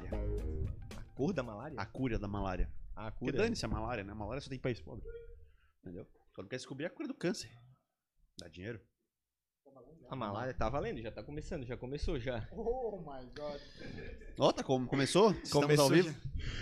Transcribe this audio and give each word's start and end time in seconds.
malária. 0.00 0.10
A 0.96 1.02
cor 1.14 1.32
da 1.32 1.42
malária? 1.42 1.74
A 1.80 1.86
cura 1.86 2.18
da 2.18 2.28
malária. 2.28 2.70
A 2.94 3.10
Porque 3.10 3.26
cura. 3.32 3.38
dane-se 3.44 3.64
a 3.64 3.68
malária, 3.68 4.04
né? 4.04 4.12
A 4.12 4.14
malária 4.14 4.40
só 4.40 4.48
tem 4.50 4.58
país 4.58 4.80
pobre. 4.80 5.04
Entendeu? 5.82 6.06
Só 6.34 6.42
não 6.42 6.48
quer 6.48 6.56
descobrir 6.56 6.86
a 6.86 6.90
cura 6.90 7.08
do 7.08 7.14
câncer. 7.14 7.50
Dá 8.38 8.48
dinheiro. 8.48 8.80
A 10.08 10.14
malária 10.14 10.54
tá 10.54 10.68
valendo, 10.68 11.02
já 11.02 11.10
tá 11.10 11.20
começando, 11.22 11.66
já 11.66 11.76
começou 11.76 12.18
já. 12.20 12.46
Oh 12.52 12.98
my 12.98 13.26
god. 13.36 13.60
Ó, 14.38 14.52
tá 14.52 14.62
como? 14.62 14.86
Começou? 14.86 15.32
Estamos 15.32 15.52
Começou 15.66 15.84
ao 15.86 15.90
vivo? 15.90 16.14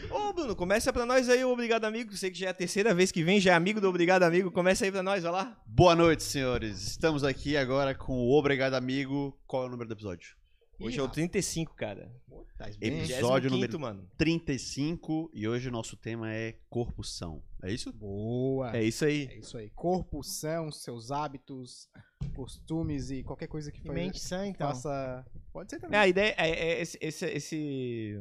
já. 0.08 0.14
Ô, 0.14 0.32
Bruno, 0.32 0.56
começa 0.56 0.92
pra 0.92 1.04
nós 1.04 1.28
aí 1.28 1.44
o 1.44 1.50
Obrigado 1.50 1.84
Amigo. 1.84 2.16
Sei 2.16 2.30
que 2.30 2.38
já 2.38 2.46
é 2.46 2.50
a 2.50 2.54
terceira 2.54 2.94
vez 2.94 3.12
que 3.12 3.22
vem, 3.22 3.38
já 3.40 3.52
é 3.52 3.54
amigo 3.54 3.80
do 3.82 3.88
Obrigado 3.88 4.22
Amigo. 4.22 4.50
Começa 4.50 4.84
aí 4.86 4.90
pra 4.90 5.02
nós, 5.02 5.22
vai 5.22 5.32
lá. 5.32 5.62
Boa 5.66 5.94
noite, 5.94 6.22
senhores. 6.22 6.80
Estamos 6.86 7.22
aqui 7.22 7.54
agora 7.56 7.94
com 7.94 8.14
o 8.14 8.32
Obrigado 8.32 8.74
Amigo. 8.74 9.38
Qual 9.46 9.64
é 9.64 9.66
o 9.66 9.70
número 9.70 9.88
do 9.88 9.92
episódio? 9.94 10.34
Hoje 10.80 10.98
é 10.98 11.02
o 11.02 11.08
35, 11.08 11.74
cara. 11.74 12.12
Tá 12.56 12.68
Episódio 12.80 13.50
número- 13.50 13.80
mano. 13.80 14.08
35 14.16 15.30
e 15.34 15.46
hoje 15.48 15.68
o 15.68 15.72
nosso 15.72 15.96
tema 15.96 16.32
é 16.32 16.56
corpo 16.70 17.02
são. 17.02 17.42
É 17.62 17.72
isso? 17.72 17.92
Boa. 17.92 18.76
É 18.76 18.82
isso 18.82 19.04
aí. 19.04 19.26
É 19.30 19.38
isso 19.38 19.56
aí. 19.58 19.70
Corpo 19.70 20.22
são, 20.22 20.70
seus 20.70 21.10
hábitos, 21.10 21.88
costumes 22.34 23.10
e 23.10 23.22
qualquer 23.22 23.48
coisa 23.48 23.72
que 23.72 23.80
E 23.80 23.86
fa- 23.86 23.92
mente 23.92 24.20
sã, 24.20 24.46
então. 24.46 24.68
faça. 24.68 25.24
Pode 25.52 25.70
ser 25.70 25.76
É, 25.76 25.78
também. 25.80 25.98
a 25.98 26.06
ideia 26.08 26.34
é, 26.38 26.48
é 26.50 26.80
esse, 26.82 26.98
esse, 27.00 27.26
esse, 27.26 28.20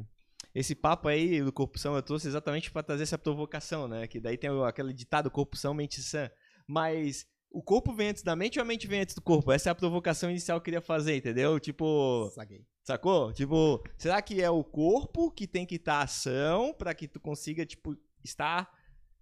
esse 0.53 0.75
papo 0.75 1.07
aí 1.07 1.41
do 1.43 1.51
corpo 1.51 1.77
são 1.77 1.95
eu 1.95 2.01
trouxe 2.01 2.27
exatamente 2.27 2.71
pra 2.71 2.81
trazer 2.83 3.03
essa 3.03 3.17
provocação, 3.17 3.87
né? 3.87 4.07
Que 4.07 4.19
daí 4.19 4.37
tem 4.37 4.49
aquele 4.65 4.93
ditado 4.93 5.29
corpo 5.29 5.55
são, 5.57 5.73
mente 5.73 6.01
sã. 6.01 6.29
Mas 6.67 7.25
o 7.53 7.61
corpo 7.61 7.93
vem 7.93 8.09
antes 8.09 8.23
da 8.23 8.35
mente 8.35 8.57
ou 8.57 8.63
a 8.63 8.65
mente 8.65 8.87
vem 8.87 9.01
antes 9.01 9.13
do 9.13 9.21
corpo? 9.21 9.51
Essa 9.51 9.69
é 9.69 9.71
a 9.71 9.75
provocação 9.75 10.29
inicial 10.29 10.57
que 10.57 10.61
eu 10.61 10.65
queria 10.65 10.81
fazer, 10.81 11.15
entendeu? 11.15 11.59
Tipo, 11.59 12.31
Saguei. 12.33 12.65
sacou? 12.83 13.31
Tipo, 13.31 13.83
será 13.95 14.19
que 14.23 14.41
é 14.41 14.49
o 14.49 14.63
corpo 14.63 15.29
que 15.29 15.45
tem 15.45 15.63
que 15.63 15.75
estar 15.75 16.01
ação 16.01 16.73
pra 16.73 16.95
que 16.95 17.07
tu 17.07 17.19
consiga, 17.19 17.63
tipo, 17.63 17.95
estar 18.23 18.73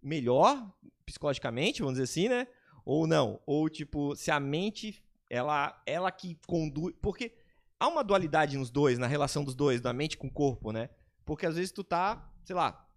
melhor 0.01 0.73
psicologicamente, 1.05 1.81
vamos 1.81 1.95
dizer 1.99 2.05
assim, 2.05 2.29
né? 2.29 2.47
Ou 2.85 3.05
não? 3.05 3.41
Ou, 3.45 3.69
tipo, 3.69 4.15
se 4.15 4.31
a 4.31 4.39
mente, 4.39 5.03
ela, 5.29 5.83
ela 5.85 6.09
que 6.09 6.39
conduz... 6.47 6.95
Porque 7.01 7.35
há 7.77 7.89
uma 7.89 8.03
dualidade 8.03 8.57
nos 8.57 8.71
dois, 8.71 8.97
na 8.97 9.07
relação 9.07 9.43
dos 9.43 9.55
dois, 9.55 9.81
da 9.81 9.91
mente 9.91 10.17
com 10.17 10.27
o 10.27 10.31
corpo, 10.31 10.71
né? 10.71 10.89
Porque 11.25 11.45
às 11.45 11.55
vezes 11.55 11.73
tu 11.73 11.83
tá, 11.83 12.31
sei 12.45 12.55
lá... 12.55 12.87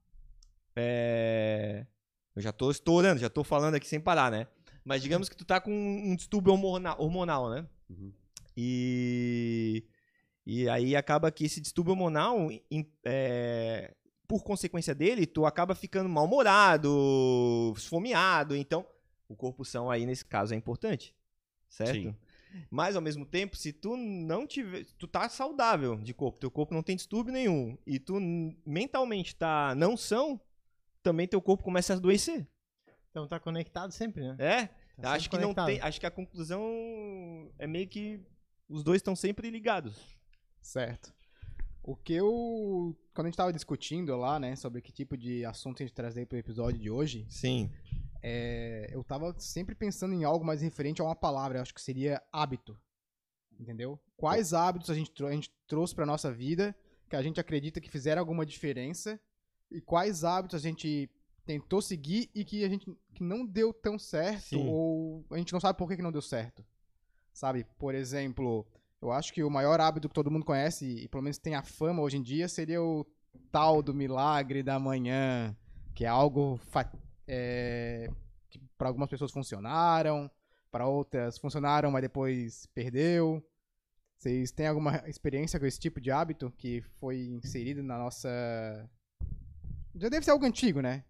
É... 0.77 1.87
Eu 2.37 2.43
já 2.43 2.53
tô 2.53 2.71
estourando, 2.71 3.21
já 3.21 3.31
tô 3.31 3.45
falando 3.45 3.75
aqui 3.77 3.87
sem 3.87 4.01
parar, 4.01 4.31
né? 4.31 4.49
Mas 4.85 5.03
digamos 5.03 5.29
que 5.29 5.37
tu 5.37 5.45
tá 5.45 5.61
com 5.61 5.73
um 5.73 6.15
distúrbio 6.15 6.53
hormonal, 6.53 7.01
hormonal 7.01 7.51
né? 7.51 7.67
Uhum. 7.89 8.13
E, 8.57 9.85
e 10.47 10.69
aí 10.69 10.95
acaba 10.95 11.31
que 11.31 11.45
esse 11.45 11.61
distúrbio 11.61 11.93
hormonal, 11.93 12.49
é, 13.05 13.95
por 14.29 14.45
consequência 14.45 14.95
dele, 14.95 15.27
tu 15.27 15.47
acaba 15.47 15.75
ficando 15.75 16.09
mal-humorado, 16.09 17.73
esfomeado. 17.77 18.55
Então, 18.55 18.87
o 19.29 19.35
corpo 19.35 19.65
são 19.65 19.91
aí, 19.91 20.05
nesse 20.05 20.25
caso, 20.25 20.53
é 20.55 20.57
importante. 20.57 21.15
Certo? 21.69 21.95
Sim. 21.95 22.15
Mas, 22.71 22.95
ao 22.95 23.03
mesmo 23.03 23.27
tempo, 23.27 23.57
se 23.57 23.73
tu 23.73 23.97
não 23.97 24.47
tiver... 24.47 24.85
Tu 24.99 25.09
tá 25.09 25.29
saudável 25.29 25.97
de 25.97 26.15
corpo, 26.15 26.39
teu 26.39 26.51
corpo 26.51 26.73
não 26.73 26.83
tem 26.83 26.95
distúrbio 26.95 27.33
nenhum, 27.33 27.77
e 27.85 27.99
tu 27.99 28.21
mentalmente 28.65 29.35
tá 29.35 29.75
não 29.75 29.97
são, 29.97 30.41
também 31.03 31.27
teu 31.27 31.43
corpo 31.43 31.65
começa 31.65 31.95
a 31.95 31.97
adoecer. 31.97 32.47
Então 33.15 33.29
tá 33.29 33.39
conectado 33.39 33.93
sempre, 33.93 34.25
né? 34.25 34.37
É? 34.41 34.67
Tá 35.01 35.13
acho 35.13 35.31
que 35.31 35.37
sempre 35.37 35.47
não 35.47 35.55
conectado. 35.55 35.67
tem... 35.67 35.81
Acho 35.81 36.01
que 36.01 36.07
a 36.07 36.11
conclusão 36.11 37.49
é 37.61 37.65
meio 37.65 37.87
que 37.87 38.21
os 38.69 38.83
dois 38.83 38.97
estão 38.97 39.15
sempre 39.15 39.51
ligados. 39.51 40.19
Certo. 40.61 41.15
O 41.81 41.95
que 41.95 42.13
eu. 42.13 42.99
Quando 43.15 43.27
a 43.27 43.31
gente 43.31 43.37
tava 43.37 43.53
discutindo 43.53 44.17
lá, 44.17 44.41
né, 44.41 44.57
sobre 44.57 44.83
que 44.83 44.91
tipo 44.91 45.17
de 45.17 45.45
assunto 45.45 45.81
a 45.81 45.87
gente 45.87 45.95
trazer 45.95 46.27
pro 46.27 46.37
episódio 46.37 46.81
de 46.81 46.91
hoje, 46.91 47.25
Sim. 47.29 47.71
é, 48.21 48.91
eu 48.91 49.05
tava 49.05 49.33
sempre 49.39 49.77
pensando 49.77 50.13
em 50.13 50.25
algo 50.25 50.45
mais 50.45 50.61
referente 50.61 51.01
a 51.01 51.05
uma 51.05 51.15
palavra, 51.15 51.59
eu 51.59 51.63
acho 51.63 51.73
que 51.73 51.81
seria 51.81 52.21
hábito. 52.33 52.77
Entendeu? 53.61 53.97
Quais 54.17 54.53
hábitos 54.53 54.91
a 54.91 54.95
gente, 54.95 55.13
a 55.25 55.31
gente 55.31 55.53
trouxe 55.69 55.95
pra 55.95 56.05
nossa 56.05 56.33
vida 56.33 56.75
que 57.09 57.15
a 57.15 57.23
gente 57.23 57.39
acredita 57.39 57.81
que 57.81 57.89
fizeram 57.89 58.19
alguma 58.19 58.45
diferença 58.45 59.21
e 59.71 59.81
quais 59.81 60.25
hábitos 60.25 60.57
a 60.57 60.69
gente 60.69 61.09
tentou 61.45 61.83
seguir 61.83 62.31
e 62.35 62.45
que 62.45 62.65
a 62.65 62.69
gente 62.69 62.91
que 63.15 63.23
não 63.23 63.45
deu 63.47 63.73
tão 63.73 63.99
certo 63.99 64.49
Sim. 64.49 64.69
ou 64.69 65.25
a 65.31 65.39
gente 65.39 65.53
não 65.53 65.61
sabe 65.61 65.79
por 65.79 65.89
que, 65.89 65.97
que 65.97 66.03
não 66.03 66.13
deu 66.13 66.23
certo. 66.23 66.65
Sabe? 67.33 67.67
Por 67.79 67.95
exemplo, 67.95 68.67
eu 69.01 69.13
acho 69.13 69.33
que 69.33 69.43
o 69.43 69.51
maior 69.51 69.81
hábito 69.81 70.09
que 70.09 70.15
todo 70.15 70.31
mundo 70.31 70.45
conhece 70.45 70.87
e 70.87 71.09
pelo 71.09 71.23
menos 71.23 71.39
tem 71.39 71.55
a 71.55 71.63
fama 71.63 72.03
hoje 72.03 72.17
em 72.17 72.23
dia 72.23 72.49
seria 72.49 72.83
o 72.83 73.07
tal 73.51 73.83
do 73.83 73.93
milagre 73.93 74.63
da 74.63 74.79
manhã, 74.79 75.57
que 75.95 76.05
é 76.05 76.09
algo 76.09 76.59
é, 77.27 78.11
que 78.49 78.59
para 78.79 78.89
algumas 78.89 79.11
pessoas 79.11 79.33
funcionaram, 79.33 80.31
para 80.71 80.87
outras 80.87 81.39
funcionaram, 81.39 81.91
mas 81.91 82.03
depois 82.03 82.67
perdeu. 82.75 83.45
Vocês 84.17 84.51
têm 84.51 84.69
alguma 84.69 85.03
experiência 85.07 85.61
com 85.61 85.67
esse 85.67 85.79
tipo 85.79 86.01
de 86.01 86.11
hábito 86.11 86.53
que 86.57 86.81
foi 86.99 87.27
inserido 87.27 87.83
na 87.83 87.99
nossa. 87.99 88.29
Já 89.95 90.09
deve 90.09 90.25
ser 90.25 90.31
algo 90.31 90.47
antigo, 90.47 90.81
né? 90.81 91.05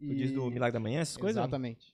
Tu 0.00 0.14
diz 0.14 0.32
do 0.32 0.50
Milagre 0.50 0.72
da 0.72 0.80
Manhã, 0.80 1.00
essas 1.00 1.16
coisas? 1.16 1.40
Exatamente. 1.40 1.92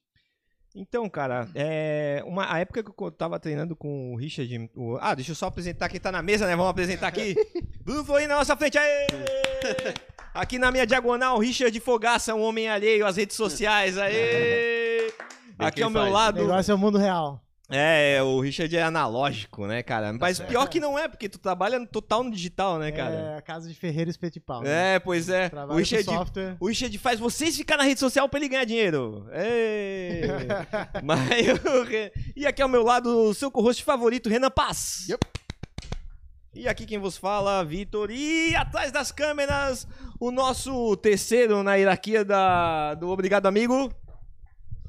Então, 0.75 1.09
cara, 1.09 1.49
é 1.55 2.23
uma, 2.27 2.53
a 2.53 2.59
época 2.59 2.83
que 2.85 2.91
eu 3.03 3.11
tava 3.11 3.41
treinando 3.41 3.75
com 3.75 4.13
o 4.13 4.17
Richard. 4.17 4.71
o- 4.77 4.99
ah, 5.01 5.15
deixa 5.15 5.31
eu 5.33 5.35
só 5.35 5.47
apresentar 5.47 5.89
quem 5.89 5.99
tá 5.99 6.13
na 6.13 6.21
mesa, 6.23 6.47
né? 6.47 6.55
Vamos 6.55 6.71
apresentar 6.71 7.09
aqui. 7.09 7.35
Bruno 7.83 8.05
Florim 8.05 8.27
na 8.27 8.37
nossa 8.37 8.55
frente. 8.57 8.77
Aê! 8.79 9.07
Aqui 10.35 10.59
na 10.59 10.71
minha 10.71 10.87
diagonal, 10.87 11.39
Richard 11.39 11.81
Fogaça, 11.81 12.35
um 12.35 12.43
homem 12.43 12.69
alheio 12.69 13.07
às 13.07 13.17
redes 13.17 13.35
sociais. 13.35 13.97
Aê! 13.97 15.11
Aqui 15.59 15.83
ao 15.83 15.89
meu 15.89 16.03
faz? 16.03 16.13
O 16.13 16.15
lado. 16.15 16.41
negócio 16.43 16.73
é 16.73 16.75
o 16.75 16.79
mundo 16.79 16.99
real. 16.99 17.43
É, 17.69 18.23
o 18.23 18.41
Richard 18.41 18.75
é 18.77 18.83
analógico, 18.83 19.67
né, 19.67 19.83
cara? 19.83 20.13
Mas 20.13 20.39
pior 20.39 20.69
que 20.69 20.79
não 20.79 20.97
é, 20.97 21.09
porque 21.09 21.29
tu 21.29 21.39
trabalha 21.39 21.85
total 21.85 22.23
no 22.23 22.31
digital, 22.31 22.79
né, 22.79 22.93
cara? 22.93 23.15
É 23.15 23.39
a 23.39 23.43
casa 23.43 23.69
de 23.69 23.75
Ferreira 23.75 24.09
Espeto 24.09 24.39
e 24.39 24.41
Pau. 24.41 24.63
né? 24.63 24.95
É, 24.95 24.99
pois 25.01 25.29
é. 25.29 25.47
O 25.47 25.51
Trabalho 25.51 25.71
com 25.71 25.77
Richard, 25.77 26.05
software. 26.05 26.57
o 26.61 26.69
Richard 26.69 26.99
faz 26.99 27.19
vocês 27.19 27.57
ficar 27.57 27.77
na 27.77 27.83
rede 27.83 27.99
social 27.99 28.29
pra 28.29 28.39
ele 28.39 28.49
ganhar 28.49 28.65
dinheiro. 28.65 29.27
Mas 31.03 31.49
o 31.49 32.37
E 32.37 32.47
aqui 32.47 32.63
ao 32.63 32.69
meu 32.69 32.85
lado, 32.85 33.09
o 33.09 33.35
seu 33.35 33.51
co-host 33.51 33.83
favorito, 33.83 34.29
Renan 34.29 34.51
Paz. 34.51 35.07
Yup. 35.09 35.27
E 36.55 36.69
aqui 36.69 36.87
quem 36.87 36.99
vos 36.99 37.19
fala, 37.19 37.65
Vitor. 37.65 38.11
E 38.11 38.55
atrás 38.55 38.91
das 38.93 39.11
câmeras, 39.11 39.87
o 40.19 40.31
nosso 40.31 40.97
terceiro 40.97 41.63
na 41.63 41.75
hierarquia 41.75 42.25
da... 42.25 42.95
do 42.95 43.11
Obrigado 43.11 43.45
Amigo, 43.47 43.93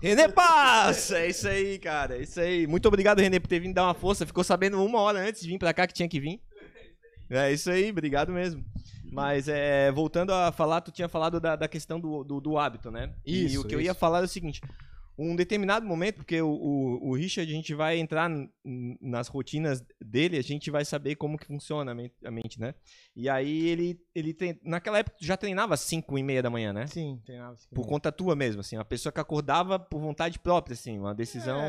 René 0.01 0.27
Paz. 0.27 1.11
É 1.11 1.27
isso 1.27 1.47
aí, 1.47 1.79
cara. 1.79 2.17
É 2.17 2.21
isso 2.21 2.39
aí. 2.39 2.67
Muito 2.67 2.87
obrigado, 2.87 3.19
René, 3.19 3.39
por 3.39 3.47
ter 3.47 3.59
vindo 3.59 3.73
dar 3.73 3.83
uma 3.85 3.93
força. 3.93 4.25
Ficou 4.25 4.43
sabendo 4.43 4.83
uma 4.83 4.99
hora 5.01 5.19
antes 5.19 5.41
de 5.41 5.47
vir 5.47 5.57
pra 5.57 5.73
cá 5.73 5.87
que 5.87 5.93
tinha 5.93 6.07
que 6.07 6.19
vir. 6.19 6.39
É 7.29 7.51
isso 7.51 7.69
aí, 7.69 7.89
obrigado 7.89 8.31
mesmo. 8.31 8.63
Mas 9.11 9.47
é, 9.47 9.91
voltando 9.91 10.31
a 10.33 10.51
falar, 10.51 10.81
tu 10.81 10.91
tinha 10.91 11.09
falado 11.09 11.39
da, 11.39 11.55
da 11.55 11.67
questão 11.67 11.99
do, 11.99 12.23
do, 12.23 12.39
do 12.39 12.57
hábito, 12.57 12.91
né? 12.91 13.13
e 13.25 13.45
Isso, 13.45 13.61
o 13.61 13.65
que 13.65 13.73
eu 13.73 13.79
isso. 13.79 13.87
ia 13.87 13.93
falar 13.93 14.19
é 14.21 14.23
o 14.23 14.27
seguinte: 14.27 14.61
um 15.17 15.35
determinado 15.35 15.85
momento, 15.85 16.17
porque 16.17 16.39
o, 16.41 16.47
o, 16.49 17.09
o 17.09 17.15
Richard, 17.15 17.51
a 17.51 17.55
gente 17.55 17.73
vai 17.73 17.97
entrar 17.97 18.29
nas 19.01 19.27
rotinas 19.27 19.83
dele, 19.99 20.37
a 20.37 20.43
gente 20.43 20.69
vai 20.69 20.85
saber 20.85 21.15
como 21.15 21.37
que 21.37 21.47
funciona 21.47 21.91
a 21.91 21.95
men- 21.95 22.11
a 22.23 22.29
mente, 22.29 22.59
né? 22.59 22.75
E 23.15 23.27
aí 23.27 23.67
ele, 23.67 23.99
ele 24.13 24.33
trein- 24.33 24.59
naquela 24.63 24.99
época 24.99 25.17
tu 25.17 25.25
já 25.25 25.35
treinava 25.35 25.73
às 25.73 25.79
5 25.81 26.17
e 26.17 26.23
meia 26.23 26.43
da 26.43 26.49
manhã, 26.49 26.71
né? 26.71 26.85
Sim, 26.87 27.19
treinava 27.25 27.53
assim. 27.53 27.67
Por 27.73 27.87
conta 27.87 28.11
tua 28.11 28.35
mesmo, 28.35 28.61
assim, 28.61 28.77
uma 28.77 28.85
pessoa 28.85 29.11
que 29.11 29.19
acordava 29.19 29.79
por 29.79 29.99
vontade 29.99 30.37
própria, 30.39 30.73
assim, 30.73 30.99
uma 30.99 31.15
decisão. 31.15 31.59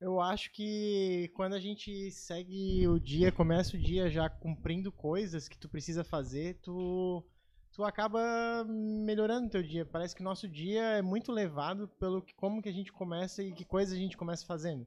É. 0.00 0.04
Eu 0.04 0.20
acho 0.20 0.52
que 0.52 1.30
quando 1.34 1.54
a 1.54 1.60
gente 1.60 2.10
segue 2.10 2.86
o 2.88 2.98
dia, 2.98 3.30
começa 3.32 3.76
o 3.76 3.80
dia 3.80 4.10
já 4.10 4.28
cumprindo 4.28 4.90
coisas 4.92 5.48
que 5.48 5.56
tu 5.56 5.68
precisa 5.68 6.02
fazer, 6.04 6.58
tu, 6.62 7.24
tu 7.72 7.84
acaba 7.84 8.64
melhorando 8.68 9.46
o 9.46 9.50
teu 9.50 9.62
dia. 9.62 9.84
Parece 9.84 10.14
que 10.14 10.20
o 10.20 10.24
nosso 10.24 10.48
dia 10.48 10.82
é 10.82 11.02
muito 11.02 11.32
levado 11.32 11.88
pelo 11.98 12.22
que, 12.22 12.34
como 12.34 12.62
que 12.62 12.68
a 12.68 12.72
gente 12.72 12.92
começa 12.92 13.42
e 13.42 13.52
que 13.52 13.64
coisas 13.64 13.94
a 13.94 13.98
gente 14.00 14.16
começa 14.16 14.44
fazendo. 14.46 14.86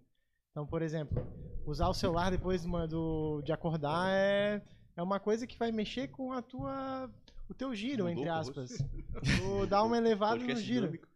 Então, 0.52 0.66
por 0.66 0.82
exemplo, 0.82 1.26
usar 1.66 1.90
o 1.90 1.94
celular 1.94 2.32
depois 2.32 2.64
do, 2.64 3.42
de 3.42 3.52
acordar 3.52 4.10
é, 4.12 4.62
é 4.96 5.04
uma 5.04 5.20
coisa 5.20 5.46
que 5.46 5.58
vai 5.58 5.72
mexer 5.72 6.08
com 6.10 6.32
a 6.32 6.42
tua 6.42 7.10
o 7.48 7.54
teu 7.54 7.76
giro, 7.76 8.06
Mudou 8.06 8.10
entre 8.10 8.30
o 8.30 8.34
aspas. 8.34 8.72
Tu 9.38 9.68
dá 9.68 9.84
uma 9.84 9.98
elevada 9.98 10.38
no 10.38 10.56
giro. 10.56 10.88
dinâmico. 10.88 11.08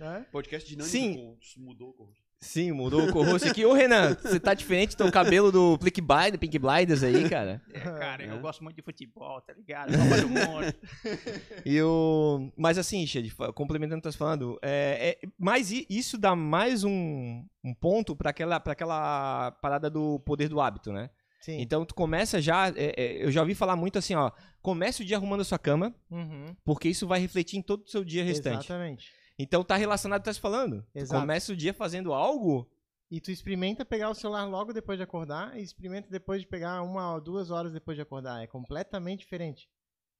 É? 0.00 0.20
Podcast 0.30 0.68
dinâmico. 0.68 0.90
Sim. 0.90 1.36
Mudou. 1.58 1.92
com- 1.92 2.12
Sim, 2.38 2.70
mudou 2.72 3.08
o 3.08 3.12
co-host 3.12 3.48
aqui. 3.48 3.64
Ô, 3.64 3.72
Renan, 3.72 4.14
você 4.14 4.38
tá 4.38 4.52
diferente 4.52 4.94
do 4.96 5.10
cabelo 5.10 5.50
do 5.50 5.78
Pink 5.78 6.00
Blind, 6.02 6.36
Pink 6.38 6.58
Blinders 6.58 7.02
aí, 7.02 7.28
cara. 7.28 7.62
É, 7.72 7.80
cara, 7.80 8.24
É. 8.24 8.30
eu 8.30 8.38
gosto 8.40 8.62
muito 8.62 8.76
de 8.76 8.82
futebol, 8.82 9.40
tá 9.40 9.54
ligado? 9.54 9.90
Copa 9.96 10.20
do 10.20 10.28
Mundo. 10.28 10.74
E 11.64 11.80
o... 11.82 12.52
Mas 12.56 12.76
assim, 12.78 13.04
fa- 13.30 13.52
complementando 13.52 13.98
o 13.98 14.02
que 14.02 14.08
tu 14.08 14.12
tá 14.12 14.18
falando, 14.18 14.58
é, 14.62 15.16
é, 15.22 15.28
mas 15.38 15.70
isso 15.88 16.18
dá 16.18 16.36
mais 16.36 16.84
um, 16.84 17.44
um 17.64 17.74
ponto 17.74 18.14
pra 18.14 18.30
aquela, 18.30 18.60
pra 18.60 18.74
aquela 18.74 19.50
parada 19.62 19.88
do 19.90 20.20
poder 20.20 20.48
do 20.48 20.60
hábito, 20.60 20.92
né? 20.92 21.10
Sim. 21.40 21.60
Então 21.60 21.84
tu 21.84 21.94
começa 21.94 22.40
já, 22.40 22.68
é, 22.68 22.92
é, 22.96 23.24
eu 23.24 23.30
já 23.32 23.40
ouvi 23.40 23.54
falar 23.54 23.76
muito 23.76 23.98
assim, 23.98 24.14
ó, 24.14 24.30
comece 24.60 25.02
o 25.02 25.04
dia 25.04 25.16
arrumando 25.16 25.40
a 25.40 25.44
sua 25.44 25.58
cama, 25.58 25.94
Uhum. 26.10 26.54
porque 26.64 26.88
isso 26.88 27.06
vai 27.06 27.18
refletir 27.20 27.56
em 27.58 27.62
todo 27.62 27.82
o 27.84 27.88
seu 27.88 28.04
dia 28.04 28.22
restante. 28.24 28.66
Exatamente. 28.66 29.10
Então 29.38 29.62
tá 29.64 29.76
relacionado 29.76 30.22
tá 30.22 30.32
se 30.32 30.40
falando. 30.40 30.82
Tu 30.92 30.98
Exato. 30.98 31.20
começa 31.20 31.52
o 31.52 31.56
dia 31.56 31.74
fazendo 31.74 32.12
algo, 32.12 32.70
E 33.08 33.20
tu 33.20 33.30
experimenta 33.30 33.84
pegar 33.84 34.10
o 34.10 34.14
celular 34.14 34.44
logo 34.46 34.72
depois 34.72 34.98
de 34.98 35.04
acordar 35.04 35.56
e 35.56 35.62
experimenta 35.62 36.08
depois 36.10 36.40
de 36.40 36.46
pegar 36.48 36.82
uma 36.82 37.14
ou 37.14 37.20
duas 37.20 37.52
horas 37.52 37.72
depois 37.72 37.96
de 37.96 38.02
acordar. 38.02 38.42
É 38.42 38.48
completamente 38.48 39.20
diferente. 39.20 39.68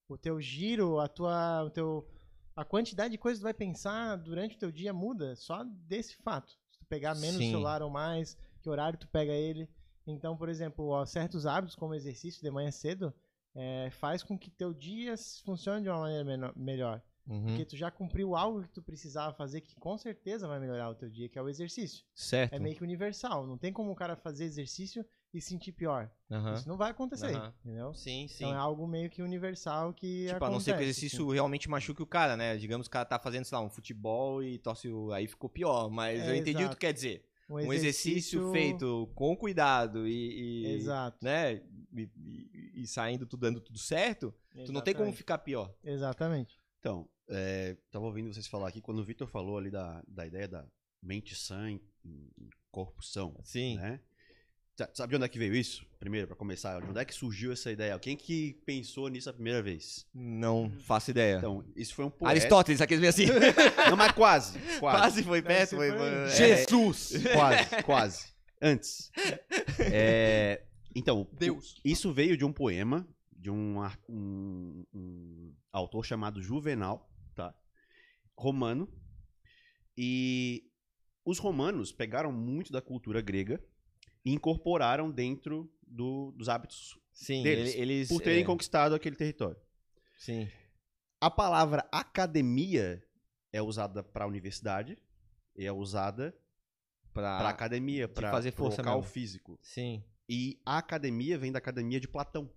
O 0.08 0.16
teu 0.16 0.40
giro, 0.40 1.00
a 1.00 1.08
tua, 1.08 1.64
o 1.64 1.70
teu, 1.70 2.08
a 2.54 2.64
quantidade 2.64 3.10
de 3.10 3.18
coisas 3.18 3.38
que 3.38 3.42
tu 3.42 3.44
vai 3.44 3.54
pensar 3.54 4.14
durante 4.16 4.54
o 4.54 4.58
teu 4.58 4.70
dia 4.70 4.92
muda 4.92 5.34
só 5.34 5.64
desse 5.64 6.14
fato. 6.22 6.52
Se 6.70 6.78
tu 6.78 6.86
pegar 6.86 7.16
menos 7.16 7.38
Sim. 7.38 7.50
celular 7.50 7.82
ou 7.82 7.90
mais, 7.90 8.38
que 8.62 8.70
horário 8.70 8.96
tu 9.00 9.08
pega 9.08 9.32
ele. 9.32 9.68
Então, 10.06 10.36
por 10.36 10.48
exemplo, 10.48 10.86
ó, 10.90 11.04
certos 11.04 11.44
hábitos 11.44 11.74
como 11.74 11.92
exercício 11.92 12.40
de 12.40 12.50
manhã 12.52 12.70
cedo 12.70 13.12
é, 13.52 13.90
faz 13.90 14.22
com 14.22 14.38
que 14.38 14.48
teu 14.48 14.72
dia 14.72 15.16
funcione 15.44 15.82
de 15.82 15.88
uma 15.88 15.98
maneira 16.02 16.22
menor- 16.24 16.52
melhor. 16.54 17.02
Uhum. 17.26 17.44
Porque 17.46 17.64
tu 17.64 17.76
já 17.76 17.90
cumpriu 17.90 18.36
algo 18.36 18.62
que 18.62 18.68
tu 18.68 18.80
precisava 18.82 19.34
fazer 19.34 19.60
que 19.60 19.74
com 19.76 19.98
certeza 19.98 20.46
vai 20.46 20.60
melhorar 20.60 20.88
o 20.90 20.94
teu 20.94 21.10
dia, 21.10 21.28
que 21.28 21.38
é 21.38 21.42
o 21.42 21.48
exercício. 21.48 22.04
certo? 22.14 22.52
É 22.52 22.58
meio 22.58 22.76
que 22.76 22.84
universal. 22.84 23.46
Não 23.46 23.58
tem 23.58 23.72
como 23.72 23.90
o 23.90 23.96
cara 23.96 24.14
fazer 24.16 24.44
exercício 24.44 25.04
e 25.34 25.40
se 25.40 25.48
sentir 25.48 25.72
pior. 25.72 26.08
Aham. 26.30 26.54
Isso 26.54 26.68
não 26.68 26.76
vai 26.76 26.90
acontecer, 26.92 27.34
Aham. 27.34 27.52
entendeu? 27.64 27.92
Sim, 27.94 28.28
sim. 28.28 28.44
Então 28.44 28.54
é 28.54 28.56
algo 28.56 28.86
meio 28.86 29.10
que 29.10 29.22
universal 29.22 29.92
que 29.92 30.26
Tipo, 30.28 30.44
a 30.44 30.50
não 30.50 30.60
ser 30.60 30.66
que 30.66 30.70
o 30.70 30.74
acontece, 30.74 30.90
exercício 30.90 31.24
assim. 31.24 31.34
realmente 31.34 31.68
machuque 31.68 32.02
o 32.02 32.06
cara, 32.06 32.36
né? 32.36 32.56
Digamos 32.56 32.86
que 32.86 32.90
o 32.90 32.92
cara 32.92 33.04
tá 33.04 33.18
fazendo, 33.18 33.44
sei 33.44 33.58
lá, 33.58 33.64
um 33.64 33.68
futebol 33.70 34.42
e 34.42 34.58
torce 34.58 34.88
o... 34.88 35.10
Aí 35.12 35.26
ficou 35.26 35.50
pior, 35.50 35.90
mas 35.90 36.20
É, 36.20 36.30
eu 36.30 36.34
entendi 36.36 36.50
o 36.50 36.58
que 36.58 36.62
exato. 36.62 36.76
tu 36.76 36.80
quer 36.80 36.92
dizer. 36.92 37.24
Um 37.48 37.72
exercício, 37.72 38.50
feito 38.52 39.10
com 39.14 39.36
cuidado 39.36 40.06
e... 40.06 40.64
e, 40.64 40.66
Exato. 40.74 41.18
Né? 41.24 41.62
E, 41.92 42.02
e- 42.16 42.72
e 42.82 42.86
saindo 42.86 43.26
tudo 43.26 43.40
dando 43.40 43.60
tudo 43.60 43.78
certo, 43.78 44.32
tu 44.64 44.72
não 44.72 44.80
tem 44.80 44.94
como 44.94 45.04
Exatamente. 45.06 45.16
ficar 45.16 45.38
pior. 45.38 45.72
Exatamente. 45.82 46.60
Então, 46.80 47.08
é, 47.28 47.76
tava 47.90 48.04
ouvindo 48.06 48.32
vocês 48.32 48.46
falar 48.46 48.68
aqui, 48.68 48.80
quando 48.80 48.98
o 48.98 49.04
Vitor 49.04 49.26
falou 49.28 49.58
ali 49.58 49.70
da, 49.70 50.02
da 50.06 50.26
ideia 50.26 50.46
da 50.48 50.64
mente 51.02 51.34
sã 51.34 51.70
em, 51.70 51.80
em 52.04 52.48
corpo 52.70 53.02
são, 53.04 53.38
Sim. 53.44 53.76
né? 53.76 54.00
Sa- 54.76 54.90
Sabe 54.92 55.10
de 55.10 55.16
onde 55.16 55.24
é 55.24 55.28
que 55.28 55.38
veio 55.38 55.54
isso? 55.54 55.86
Primeiro, 55.98 56.26
pra 56.26 56.36
começar, 56.36 56.80
de 56.82 56.90
onde 56.90 57.00
é 57.00 57.04
que 57.04 57.14
surgiu 57.14 57.50
essa 57.52 57.72
ideia? 57.72 57.98
Quem 57.98 58.14
que 58.16 58.60
pensou 58.66 59.08
nisso 59.08 59.30
a 59.30 59.32
primeira 59.32 59.62
vez? 59.62 60.06
Não 60.12 60.70
faço 60.80 61.10
ideia. 61.10 61.38
Então, 61.38 61.64
isso 61.74 61.94
foi 61.94 62.04
um 62.04 62.10
poeta... 62.10 62.28
Aristóteles, 62.38 62.80
aqueles 62.82 63.00
meio 63.00 63.08
assim. 63.10 63.24
Não, 63.88 63.96
mas 63.96 64.12
quase, 64.12 64.58
quase. 64.78 64.98
Quase 65.00 65.22
foi 65.22 65.40
perto. 65.40 65.76
Foi, 65.76 65.90
foi- 65.90 66.28
Jesus! 66.36 67.12
Quase, 67.32 67.82
quase. 67.84 68.26
Antes. 68.60 69.10
É, 69.80 70.62
então, 70.94 71.26
Deus. 71.32 71.80
isso 71.84 72.12
veio 72.12 72.36
de 72.36 72.44
um 72.44 72.52
poema 72.52 73.08
de 73.32 73.50
um, 73.50 73.78
um- 74.08 74.84
um 74.94 75.54
autor 75.72 76.04
chamado 76.04 76.42
Juvenal, 76.42 77.08
tá? 77.36 77.54
Romano. 78.36 78.88
E 79.96 80.70
os 81.24 81.38
romanos 81.38 81.92
pegaram 81.92 82.32
muito 82.32 82.72
da 82.72 82.82
cultura 82.82 83.20
grega 83.20 83.62
e 84.24 84.32
incorporaram 84.32 85.10
dentro 85.10 85.72
do- 85.86 86.32
dos 86.36 86.48
hábitos 86.48 86.98
Sim, 87.12 87.42
deles, 87.42 87.74
ele- 87.74 87.92
eles. 87.94 88.08
por 88.08 88.20
terem 88.20 88.42
é, 88.42 88.46
conquistado 88.46 88.94
aquele 88.94 89.16
território. 89.16 89.56
Sim. 90.18 90.48
A 91.20 91.30
palavra 91.30 91.88
academia 91.92 93.02
é 93.52 93.62
usada 93.62 94.02
para 94.02 94.26
universidade 94.26 94.98
e 95.56 95.64
é 95.64 95.72
usada 95.72 96.36
Pra... 97.12 97.38
para 97.38 97.48
academia, 97.48 98.06
para 98.06 98.30
fazer 98.30 98.52
força 98.52 98.82
local 98.82 98.98
mesmo. 98.98 99.10
físico. 99.12 99.58
Sim. 99.62 100.04
E 100.28 100.60
a 100.66 100.76
academia 100.78 101.38
vem 101.38 101.50
da 101.52 101.58
academia 101.58 101.98
de 102.00 102.08
Platão. 102.08 102.52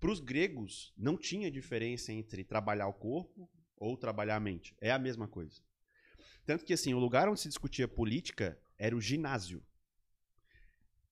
Para 0.00 0.10
os 0.10 0.18
gregos, 0.18 0.92
não 0.96 1.16
tinha 1.16 1.48
diferença 1.50 2.12
entre 2.12 2.42
trabalhar 2.42 2.88
o 2.88 2.92
corpo 2.94 3.48
ou 3.82 3.96
trabalhar 3.96 4.36
a 4.36 4.40
mente. 4.40 4.76
É 4.80 4.92
a 4.92 4.98
mesma 4.98 5.26
coisa. 5.26 5.60
Tanto 6.46 6.64
que, 6.64 6.72
assim, 6.72 6.94
o 6.94 7.00
lugar 7.00 7.28
onde 7.28 7.40
se 7.40 7.48
discutia 7.48 7.88
política 7.88 8.56
era 8.78 8.96
o 8.96 9.00
ginásio. 9.00 9.60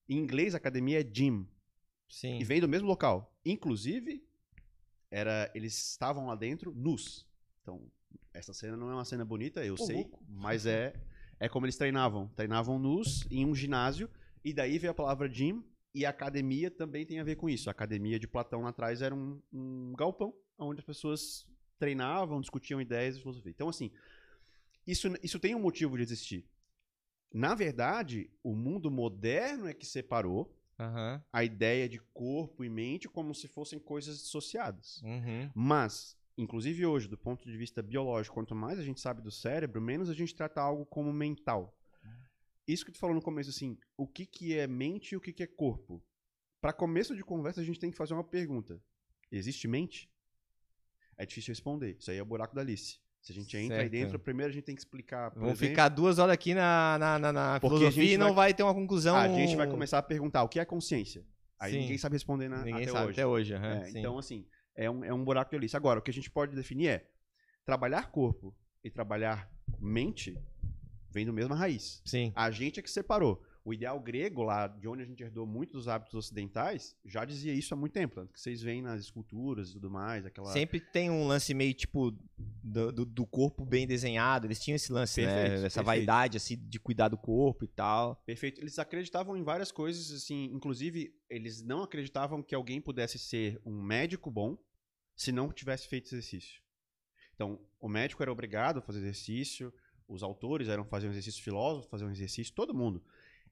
Em 0.09 0.17
inglês, 0.17 0.55
academia 0.55 1.01
é 1.01 1.05
gym. 1.05 1.49
Sim. 2.09 2.39
E 2.39 2.45
vem 2.45 2.61
do 2.61 2.69
mesmo 2.69 2.87
local. 2.87 3.37
Inclusive, 3.45 4.25
era, 5.11 5.51
eles 5.53 5.77
estavam 5.91 6.27
lá 6.27 6.37
dentro 6.37 6.73
nus. 6.73 7.29
Então, 7.61 7.91
essa 8.33 8.53
cena 8.55 8.77
não 8.77 8.89
é 8.89 8.95
uma 8.95 9.05
cena 9.05 9.25
bonita, 9.25 9.65
eu 9.65 9.75
Ô, 9.75 9.77
sei. 9.77 9.97
louco. 9.97 10.25
Mas 10.29 10.65
é, 10.65 10.95
é 11.41 11.49
como 11.49 11.67
eles 11.67 11.77
treinavam. 11.77 12.29
Treinavam 12.29 12.79
nus 12.79 13.27
em 13.31 13.45
um 13.45 13.55
ginásio. 13.55 14.09
E 14.45 14.53
daí 14.53 14.79
veio 14.79 14.93
a 14.93 14.95
palavra 14.95 15.29
gym. 15.29 15.65
E 15.93 16.07
a 16.07 16.11
academia 16.11 16.71
também 16.71 17.05
tem 17.05 17.19
a 17.19 17.25
ver 17.25 17.35
com 17.35 17.49
isso. 17.49 17.69
A 17.69 17.73
academia 17.73 18.19
de 18.19 18.29
Platão 18.29 18.61
lá 18.63 18.69
atrás 18.69 19.03
era 19.03 19.13
um, 19.13 19.43
um 19.53 19.93
galpão 19.97 20.33
onde 20.57 20.79
as 20.79 20.87
pessoas 20.87 21.51
treinavam, 21.81 22.41
discutiam 22.41 22.81
ideias 22.81 23.17
e 23.17 23.21
filosofia. 23.21 23.51
Então, 23.51 23.69
assim, 23.69 23.91
isso, 24.87 25.09
isso 25.23 25.41
tem 25.41 25.55
um 25.55 25.61
motivo 25.61 25.97
de 25.97 26.03
existir. 26.03 26.47
Na 27.33 27.55
verdade, 27.55 28.31
o 28.43 28.55
mundo 28.55 28.91
moderno 28.91 29.67
é 29.67 29.75
que 29.75 29.87
separou 29.87 30.57
Aham. 30.79 31.25
a 31.33 31.43
ideia 31.43 31.89
de 31.89 31.99
corpo 32.13 32.65
e 32.65 32.69
mente 32.69 33.09
como 33.09 33.35
se 33.35 33.49
fossem 33.49 33.79
coisas 33.79 34.19
dissociadas. 34.19 35.01
Uhum. 35.03 35.51
Mas, 35.55 36.17
inclusive 36.37 36.85
hoje, 36.85 37.09
do 37.09 37.17
ponto 37.17 37.45
de 37.45 37.57
vista 37.57 37.83
biológico, 37.83 38.35
quanto 38.35 38.55
mais 38.55 38.79
a 38.79 38.85
gente 38.85 39.01
sabe 39.01 39.23
do 39.23 39.31
cérebro, 39.31 39.81
menos 39.81 40.11
a 40.11 40.15
gente 40.15 40.35
trata 40.35 40.61
algo 40.61 40.85
como 40.85 41.13
mental. 41.13 41.77
Isso 42.67 42.85
que 42.85 42.93
tu 42.93 42.99
falou 42.99 43.17
no 43.17 43.23
começo, 43.23 43.51
assim, 43.51 43.77
o 43.97 44.07
que, 44.07 44.25
que 44.25 44.57
é 44.57 44.67
mente 44.67 45.13
e 45.13 45.17
o 45.17 45.21
que, 45.21 45.33
que 45.33 45.43
é 45.43 45.47
corpo? 45.47 46.01
Para 46.61 46.73
começo 46.73 47.17
de 47.17 47.25
conversa, 47.25 47.61
a 47.61 47.65
gente 47.65 47.81
tem 47.81 47.91
que 47.91 47.97
fazer 47.97 48.15
uma 48.15 48.23
pergunta. 48.23 48.81
Existe 49.33 49.67
mente? 49.67 50.09
É 51.21 51.27
difícil 51.27 51.53
responder. 51.53 51.97
Isso 51.99 52.11
aí 52.11 52.17
é 52.17 52.23
o 52.23 52.25
buraco 52.25 52.55
da 52.55 52.63
Alice. 52.63 52.99
Se 53.21 53.33
a 53.33 53.35
gente 53.35 53.55
entra 53.55 53.77
aí 53.77 53.83
Certo. 53.83 53.93
dentro, 53.93 54.19
primeiro 54.19 54.51
a 54.51 54.55
gente 54.55 54.65
tem 54.65 54.75
que 54.75 54.81
explicar. 54.81 55.29
Vamos 55.35 55.51
exemplo, 55.51 55.69
ficar 55.69 55.89
duas 55.91 56.19
horas 56.19 56.33
aqui 56.33 56.55
na, 56.55 56.97
na, 56.99 57.19
na, 57.19 57.33
na 57.33 57.61
filosofia 57.61 58.15
e 58.15 58.17
não 58.17 58.29
vai- 58.29 58.35
vai... 58.49 58.55
ter 58.55 58.63
uma 58.63 58.73
conclusão. 58.73 59.15
a 59.17 59.29
gente 59.29 59.55
vai 59.57 59.69
começar 59.69 59.99
a 59.99 60.03
perguntar 60.03 60.43
o 60.43 60.49
que 60.49 60.59
é 60.59 60.65
consciência. 60.65 61.23
Aí 61.59 61.73
Sim. 61.73 61.81
ninguém 61.81 61.99
sabe 61.99 62.15
responder 62.15 62.49
na, 62.49 62.65
Ninguém 62.65 62.85
até 62.85 62.93
sabe 62.93 63.05
hoje. 63.09 63.13
até 63.21 63.27
hoje. 63.27 63.55
aham, 63.55 63.75
É, 63.75 63.85
sim. 63.85 63.99
então, 63.99 64.19
assim, 64.19 64.47
é 64.75 64.91
um, 64.91 65.05
é 65.05 65.13
um 65.13 65.23
buraco 65.23 65.51
de 65.51 65.57
Alice. 65.59 65.77
Agora, 65.77 65.99
o 65.99 66.03
que 66.03 66.11
a 66.11 66.15
gente 66.15 66.31
pode 66.31 66.57
definir 66.57 66.87
é 66.89 67.07
trabalhar 67.67 68.11
corpo 68.11 68.57
e 68.83 68.89
trabalhar 68.91 69.53
mente 69.79 70.35
vem 71.13 71.27
do 71.27 71.33
mesma 71.35 71.55
raiz. 71.55 72.01
Sim. 72.07 72.33
A 72.35 72.51
gente 72.51 72.81
é 72.81 72.83
que 72.83 72.91
separou. 72.91 73.43
O 73.63 73.75
ideal 73.75 74.01
grego, 74.01 74.43
lá 74.43 74.67
de 74.67 74.89
onde 74.89 75.03
a 75.03 75.05
gente 75.05 75.23
herdou 75.23 75.47
muito 75.47 75.75
dos 75.75 75.87
hábitos 75.87 76.15
ocidentais, 76.15 76.97
já 77.05 77.25
dizia 77.25 77.53
isso 77.53 77.75
há 77.75 77.77
muito 77.77 77.93
tempo. 77.93 78.15
Tanto 78.15 78.33
que 78.33 78.41
vocês 78.41 78.63
veem 78.63 78.81
nas 78.81 79.01
esculturas 79.01 79.71
e 79.71 79.73
tudo 79.75 79.91
mais, 79.91 80.25
aquela. 80.25 80.51
Sempre 80.53 80.81
tem 80.81 81.11
um 81.11 81.27
lance 81.27 81.53
meio, 81.53 81.75
tipo, 81.75 82.11
do, 82.39 82.91
do, 82.91 83.05
do 83.05 83.27
corpo 83.27 83.65
bem 83.65 83.87
desenhado. 83.87 84.47
Eles 84.47 84.59
tinham 84.61 84.77
esse 84.77 84.91
lance, 84.91 85.21
né? 85.21 85.27
Perfeito, 85.27 85.53
Essa 85.53 85.61
perfeito. 85.61 85.85
vaidade, 85.87 86.37
assim, 86.39 86.57
de 86.57 86.81
cuidar 86.81 87.09
do 87.09 87.19
corpo 87.19 87.65
e 87.65 87.69
tal. 87.69 88.17
Perfeito. 88.25 88.61
Eles 88.61 88.79
acreditavam 88.79 89.37
em 89.37 89.43
várias 89.43 89.71
coisas, 89.71 90.11
assim, 90.11 90.47
inclusive, 90.55 91.15
eles 91.29 91.63
não 91.63 91.83
acreditavam 91.83 92.43
que 92.43 92.55
alguém 92.55 92.81
pudesse 92.81 93.19
ser 93.19 93.61
um 93.65 93.83
médico 93.83 94.31
bom 94.31 94.57
se 95.15 95.33
não 95.33 95.53
tivesse 95.53 95.87
feito 95.87 96.07
exercício. 96.07 96.63
Então, 97.35 97.61
o 97.79 97.89
médico 97.89 98.23
era 98.23 98.33
obrigado 98.33 98.79
a 98.79 98.83
fazer 98.83 99.01
exercício, 99.01 99.73
os 100.09 100.23
autores 100.23 100.69
eram 100.69 100.85
fazer 100.85 101.07
um 101.07 101.11
exercício, 101.11 101.43
filósofos 101.43 101.91
fazer 101.91 102.05
um 102.05 102.11
exercício, 102.11 102.55
todo 102.55 102.75
mundo. 102.75 103.03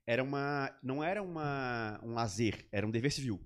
Era 0.08 0.22
uma, 0.24 0.74
não 0.82 1.04
era 1.04 1.22
uma, 1.22 2.00
um 2.02 2.14
lazer, 2.14 2.66
era 2.72 2.86
um 2.86 2.90
dever 2.90 3.12
civil. 3.12 3.38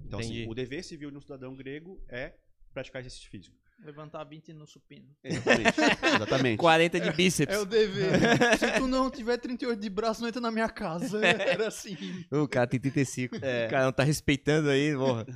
Então, 0.00 0.20
assim, 0.20 0.34
Entendi. 0.34 0.48
o 0.48 0.54
dever 0.54 0.84
civil 0.84 1.10
de 1.10 1.16
um 1.16 1.20
cidadão 1.20 1.52
grego 1.56 2.00
é 2.08 2.34
praticar 2.72 3.00
exercício 3.02 3.28
físico. 3.28 3.56
Levantar 3.84 4.22
20 4.22 4.52
no 4.52 4.68
supino. 4.68 5.08
Exatamente. 5.24 5.80
Exatamente. 6.14 6.56
40 6.62 7.00
de 7.00 7.12
bíceps. 7.12 7.56
É 7.56 7.58
o 7.58 7.66
dever. 7.66 8.10
Se 8.56 8.70
tu 8.78 8.86
não 8.86 9.10
tiver 9.10 9.36
38 9.36 9.80
de 9.80 9.90
braço, 9.90 10.20
não 10.20 10.28
entra 10.28 10.40
na 10.40 10.52
minha 10.52 10.68
casa. 10.68 11.18
Era 11.26 11.66
assim. 11.66 11.96
O 12.30 12.46
cara 12.46 12.68
tem 12.68 12.78
35. 12.78 13.36
É. 13.42 13.66
O 13.66 13.70
cara 13.70 13.84
não 13.86 13.92
tá 13.92 14.04
respeitando 14.04 14.70
aí, 14.70 14.94
porra. 14.94 15.26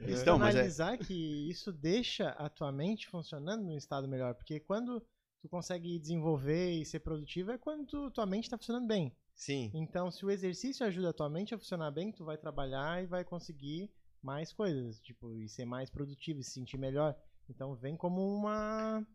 E 0.00 0.16
se 0.16 0.22
Então, 0.22 0.38
mas 0.38 0.54
é- 0.54 0.60
analisar 0.60 0.96
que 0.96 1.50
isso 1.50 1.70
deixa 1.70 2.30
a 2.30 2.48
tua 2.48 2.72
mente 2.72 3.06
funcionando 3.08 3.62
num 3.62 3.76
estado 3.76 4.08
melhor, 4.08 4.34
porque 4.34 4.58
quando 4.58 5.00
tu 5.42 5.48
consegue 5.50 5.98
desenvolver 5.98 6.70
e 6.80 6.84
ser 6.86 7.00
produtivo 7.00 7.52
é 7.52 7.58
quando 7.58 7.84
tu- 7.86 8.10
tua 8.10 8.24
mente 8.24 8.48
tá 8.48 8.56
funcionando 8.56 8.86
bem. 8.88 9.14
Sim. 9.36 9.70
Então, 9.74 10.10
se 10.10 10.24
o 10.24 10.30
exercício 10.30 10.84
ajuda 10.86 11.10
a 11.10 11.12
tua 11.12 11.28
mente 11.28 11.54
a 11.54 11.58
funcionar 11.58 11.90
bem, 11.90 12.10
tu 12.10 12.24
vai 12.24 12.38
trabalhar 12.38 13.02
e 13.04 13.06
vai 13.06 13.22
conseguir 13.24 13.90
mais 14.22 14.52
coisas, 14.52 14.98
tipo, 15.00 15.32
e 15.34 15.48
ser 15.48 15.64
mais 15.66 15.90
produtivo, 15.90 16.40
e 16.40 16.42
se 16.42 16.52
sentir 16.52 16.78
melhor. 16.78 17.14
Então, 17.48 17.76
vem 17.76 17.96
como 17.96 18.34
uma 18.34 19.06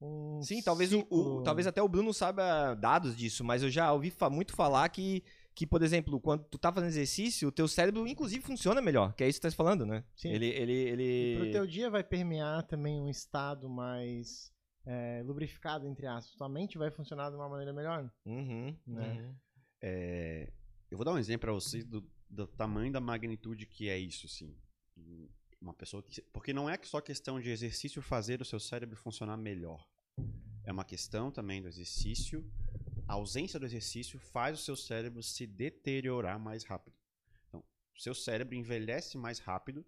um 0.00 0.40
Sim, 0.42 0.62
talvez, 0.62 0.92
o, 0.92 1.06
o- 1.10 1.42
talvez 1.42 1.66
até 1.66 1.82
o 1.82 1.88
Bruno 1.88 2.12
saiba 2.12 2.74
dados 2.74 3.16
disso, 3.16 3.42
mas 3.44 3.62
eu 3.62 3.70
já 3.70 3.92
ouvi 3.92 4.10
fa- 4.10 4.28
muito 4.28 4.54
falar 4.54 4.88
que, 4.88 5.22
que, 5.54 5.66
por 5.66 5.82
exemplo, 5.82 6.20
quando 6.20 6.44
tu 6.44 6.58
tá 6.58 6.72
fazendo 6.72 6.88
exercício, 6.90 7.48
o 7.48 7.52
teu 7.52 7.66
cérebro, 7.68 8.06
inclusive, 8.06 8.42
funciona 8.42 8.82
melhor, 8.82 9.14
que 9.14 9.24
é 9.24 9.28
isso 9.28 9.40
que 9.40 9.46
tu 9.46 9.50
tá 9.50 9.56
falando, 9.56 9.86
né? 9.86 10.04
Sim. 10.14 10.30
Ele, 10.30 10.46
ele, 10.48 10.72
ele... 10.72 11.02
E 11.04 11.36
pro 11.36 11.50
teu 11.50 11.66
dia 11.66 11.88
vai 11.90 12.02
permear 12.04 12.62
também 12.66 13.00
um 13.00 13.08
estado 13.08 13.68
mais 13.68 14.52
é, 14.84 15.22
lubrificado, 15.24 15.86
entre 15.86 16.06
aspas. 16.06 16.34
Tua 16.36 16.48
mente 16.48 16.76
vai 16.76 16.90
funcionar 16.90 17.30
de 17.30 17.36
uma 17.36 17.48
maneira 17.48 17.72
melhor. 17.72 18.10
Uhum, 18.26 18.76
Né? 18.86 19.12
uhum. 19.12 19.34
É, 19.88 20.48
Eu 20.90 20.98
vou 20.98 21.04
dar 21.04 21.12
um 21.12 21.18
exemplo 21.18 21.42
pra 21.42 21.52
vocês 21.52 21.84
do, 21.84 22.04
do 22.28 22.44
tamanho 22.44 22.92
da 22.92 23.00
magnitude 23.00 23.66
que 23.66 23.88
é 23.88 23.96
isso, 23.96 24.26
assim. 24.26 24.52
Uma 25.60 25.72
pessoa 25.72 26.02
que. 26.02 26.20
Porque 26.22 26.52
não 26.52 26.68
é 26.68 26.76
só 26.82 27.00
questão 27.00 27.38
de 27.40 27.50
exercício 27.50 28.02
fazer 28.02 28.40
o 28.40 28.44
seu 28.44 28.58
cérebro 28.58 28.96
funcionar 28.96 29.36
melhor. 29.36 29.88
É 30.64 30.72
uma 30.72 30.84
questão 30.84 31.30
também 31.30 31.62
do 31.62 31.68
exercício. 31.68 32.44
A 33.06 33.12
ausência 33.12 33.60
do 33.60 33.66
exercício 33.66 34.18
faz 34.18 34.58
o 34.58 34.62
seu 34.62 34.74
cérebro 34.74 35.22
se 35.22 35.46
deteriorar 35.46 36.40
mais 36.40 36.64
rápido. 36.64 36.96
Então, 37.46 37.62
o 37.94 38.00
seu 38.00 38.14
cérebro 38.14 38.56
envelhece 38.56 39.16
mais 39.16 39.38
rápido, 39.38 39.86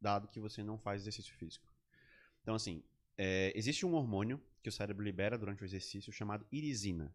dado 0.00 0.28
que 0.28 0.38
você 0.38 0.62
não 0.62 0.78
faz 0.78 1.02
exercício 1.02 1.34
físico. 1.34 1.74
Então, 2.42 2.54
assim, 2.54 2.84
é, 3.18 3.52
existe 3.56 3.84
um 3.84 3.94
hormônio 3.94 4.40
que 4.62 4.68
o 4.68 4.72
cérebro 4.72 5.04
libera 5.04 5.36
durante 5.36 5.64
o 5.64 5.66
exercício 5.66 6.12
chamado 6.12 6.46
irisina, 6.52 7.12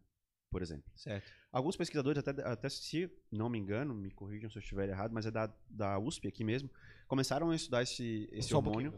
por 0.50 0.62
exemplo. 0.62 0.90
Certo. 0.96 1.30
Alguns 1.52 1.76
pesquisadores, 1.76 2.26
até, 2.26 2.42
até 2.42 2.68
se 2.68 3.10
não 3.30 3.48
me 3.48 3.58
engano, 3.58 3.94
me 3.94 4.10
corrijam 4.10 4.50
se 4.50 4.58
eu 4.58 4.60
estiver 4.60 4.88
errado, 4.88 5.12
mas 5.12 5.26
é 5.26 5.30
da, 5.30 5.52
da 5.68 5.98
USP 5.98 6.28
aqui 6.28 6.44
mesmo, 6.44 6.70
começaram 7.06 7.50
a 7.50 7.56
estudar 7.56 7.82
esse, 7.82 8.28
esse 8.32 8.48
Só 8.48 8.56
um 8.56 8.58
hormônio 8.58 8.94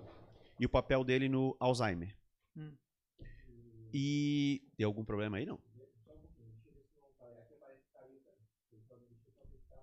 e 0.58 0.66
o 0.66 0.68
papel 0.68 1.02
dele 1.04 1.28
no 1.28 1.56
Alzheimer. 1.58 2.16
Hum. 2.56 2.76
E. 3.92 4.62
Tem 4.76 4.84
algum 4.84 5.04
problema 5.04 5.38
aí, 5.38 5.46
não? 5.46 5.60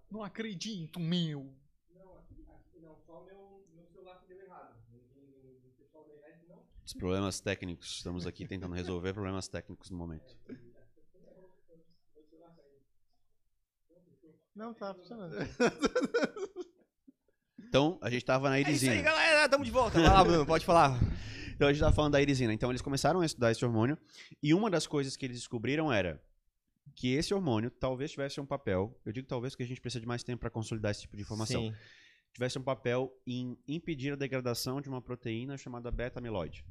Não 0.10 0.24
acredito, 0.24 1.00
meu. 1.00 1.54
Os 6.86 6.94
problemas 6.94 7.42
técnicos. 7.42 7.98
Estamos 7.98 8.26
aqui 8.26 8.48
tentando 8.48 8.74
resolver 8.74 9.14
problemas 9.14 9.50
técnicos 9.50 9.90
no 9.90 9.98
momento. 9.98 10.38
Não, 14.58 14.74
tá 14.74 14.94
funcionando. 14.94 15.36
Então, 17.70 17.98
a 18.02 18.10
gente 18.10 18.24
tava 18.24 18.50
na 18.50 18.58
É 18.58 18.62
isso 18.62 18.70
irisina. 18.70 18.94
aí, 18.94 19.02
galera. 19.02 19.50
Tamo 19.50 19.66
de 19.66 19.72
volta. 19.72 20.00
Vai 20.00 20.10
lá, 20.10 20.24
Bruno. 20.24 20.46
Pode 20.46 20.66
falar. 20.66 20.98
Então 21.58 21.68
a 21.68 21.74
gente 21.74 21.82
tava 21.82 21.94
falando 21.96 22.12
da 22.12 22.22
irisina. 22.22 22.54
Então 22.54 22.70
eles 22.70 22.84
começaram 22.84 23.20
a 23.20 23.26
estudar 23.26 23.52
esse 23.52 23.66
hormônio 23.66 23.98
e 24.44 24.54
uma 24.54 24.70
das 24.70 24.86
coisas 24.86 25.18
que 25.18 25.26
eles 25.26 25.38
descobriram 25.38 25.92
era 25.92 26.22
que 26.96 27.16
esse 27.16 27.34
hormônio 27.34 27.72
talvez 27.72 28.12
tivesse 28.12 28.40
um 28.40 28.46
papel, 28.46 28.96
eu 29.04 29.12
digo 29.12 29.28
talvez 29.28 29.54
porque 29.54 29.64
a 29.64 29.66
gente 29.66 29.82
precisa 29.82 30.00
de 30.00 30.06
mais 30.06 30.24
tempo 30.24 30.40
para 30.42 30.52
consolidar 30.52 30.92
esse 30.92 31.02
tipo 31.02 31.16
de 31.18 31.24
informação, 31.24 31.64
Sim. 31.64 31.76
tivesse 32.32 32.60
um 32.60 32.62
papel 32.62 33.12
em 33.26 33.58
impedir 33.68 34.14
a 34.14 34.16
degradação 34.16 34.80
de 34.80 34.88
uma 34.88 35.02
proteína 35.02 35.58
chamada 35.58 35.90
beta-amiloide. 35.90 36.64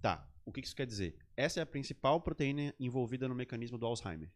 Tá, 0.00 0.26
o 0.46 0.50
que 0.50 0.62
que 0.62 0.66
isso 0.66 0.76
quer 0.76 0.86
dizer? 0.86 1.14
Essa 1.36 1.60
é 1.60 1.62
a 1.62 1.66
principal 1.66 2.22
proteína 2.22 2.74
envolvida 2.80 3.28
no 3.28 3.34
mecanismo 3.34 3.76
do 3.76 3.84
Alzheimer. 3.84 4.32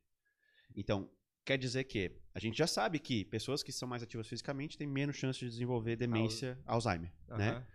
Então, 0.77 1.09
quer 1.45 1.59
dizer 1.59 1.85
que 1.85 2.11
a 2.35 2.39
gente 2.41 2.57
já 2.57 2.67
sabe 2.67 2.99
que 2.99 3.25
pessoas 3.27 3.63
que 3.63 3.71
são 3.73 3.89
mais 3.89 4.03
ativas 4.03 4.27
fisicamente 4.27 4.77
têm 4.79 4.87
menos 4.87 5.17
chance 5.17 5.39
de 5.39 5.49
desenvolver 5.49 5.97
demência 5.97 6.59
Alzheimer, 6.67 7.13
né? 7.29 7.51
Aham. 7.51 7.67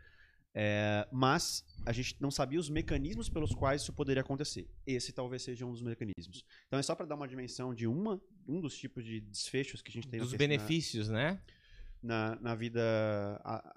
É, 0.52 1.08
mas 1.12 1.64
a 1.86 1.92
gente 1.92 2.18
não 2.20 2.32
sabia 2.32 2.60
os 2.60 2.70
mecanismos 2.70 3.30
pelos 3.30 3.54
quais 3.54 3.84
isso 3.84 3.94
poderia 3.94 4.22
acontecer. 4.22 4.68
Esse 4.86 5.14
talvez 5.14 5.44
seja 5.44 5.64
um 5.66 5.72
dos 5.72 5.82
mecanismos. 5.84 6.44
Então 6.68 6.80
é 6.80 6.82
só 6.82 6.96
para 6.96 7.06
dar 7.06 7.16
uma 7.16 7.28
dimensão 7.28 7.74
de 7.74 7.86
uma, 7.86 8.20
um 8.48 8.60
dos 8.60 8.76
tipos 8.76 9.06
de 9.06 9.22
desfechos 9.22 9.82
que 9.82 9.90
a 9.92 9.94
gente 9.94 10.08
tem 10.08 10.20
Dos 10.20 10.32
na- 10.32 10.38
benefícios, 10.38 11.08
né? 11.08 11.40
na, 12.02 12.36
na 12.42 12.56
vida 12.56 12.82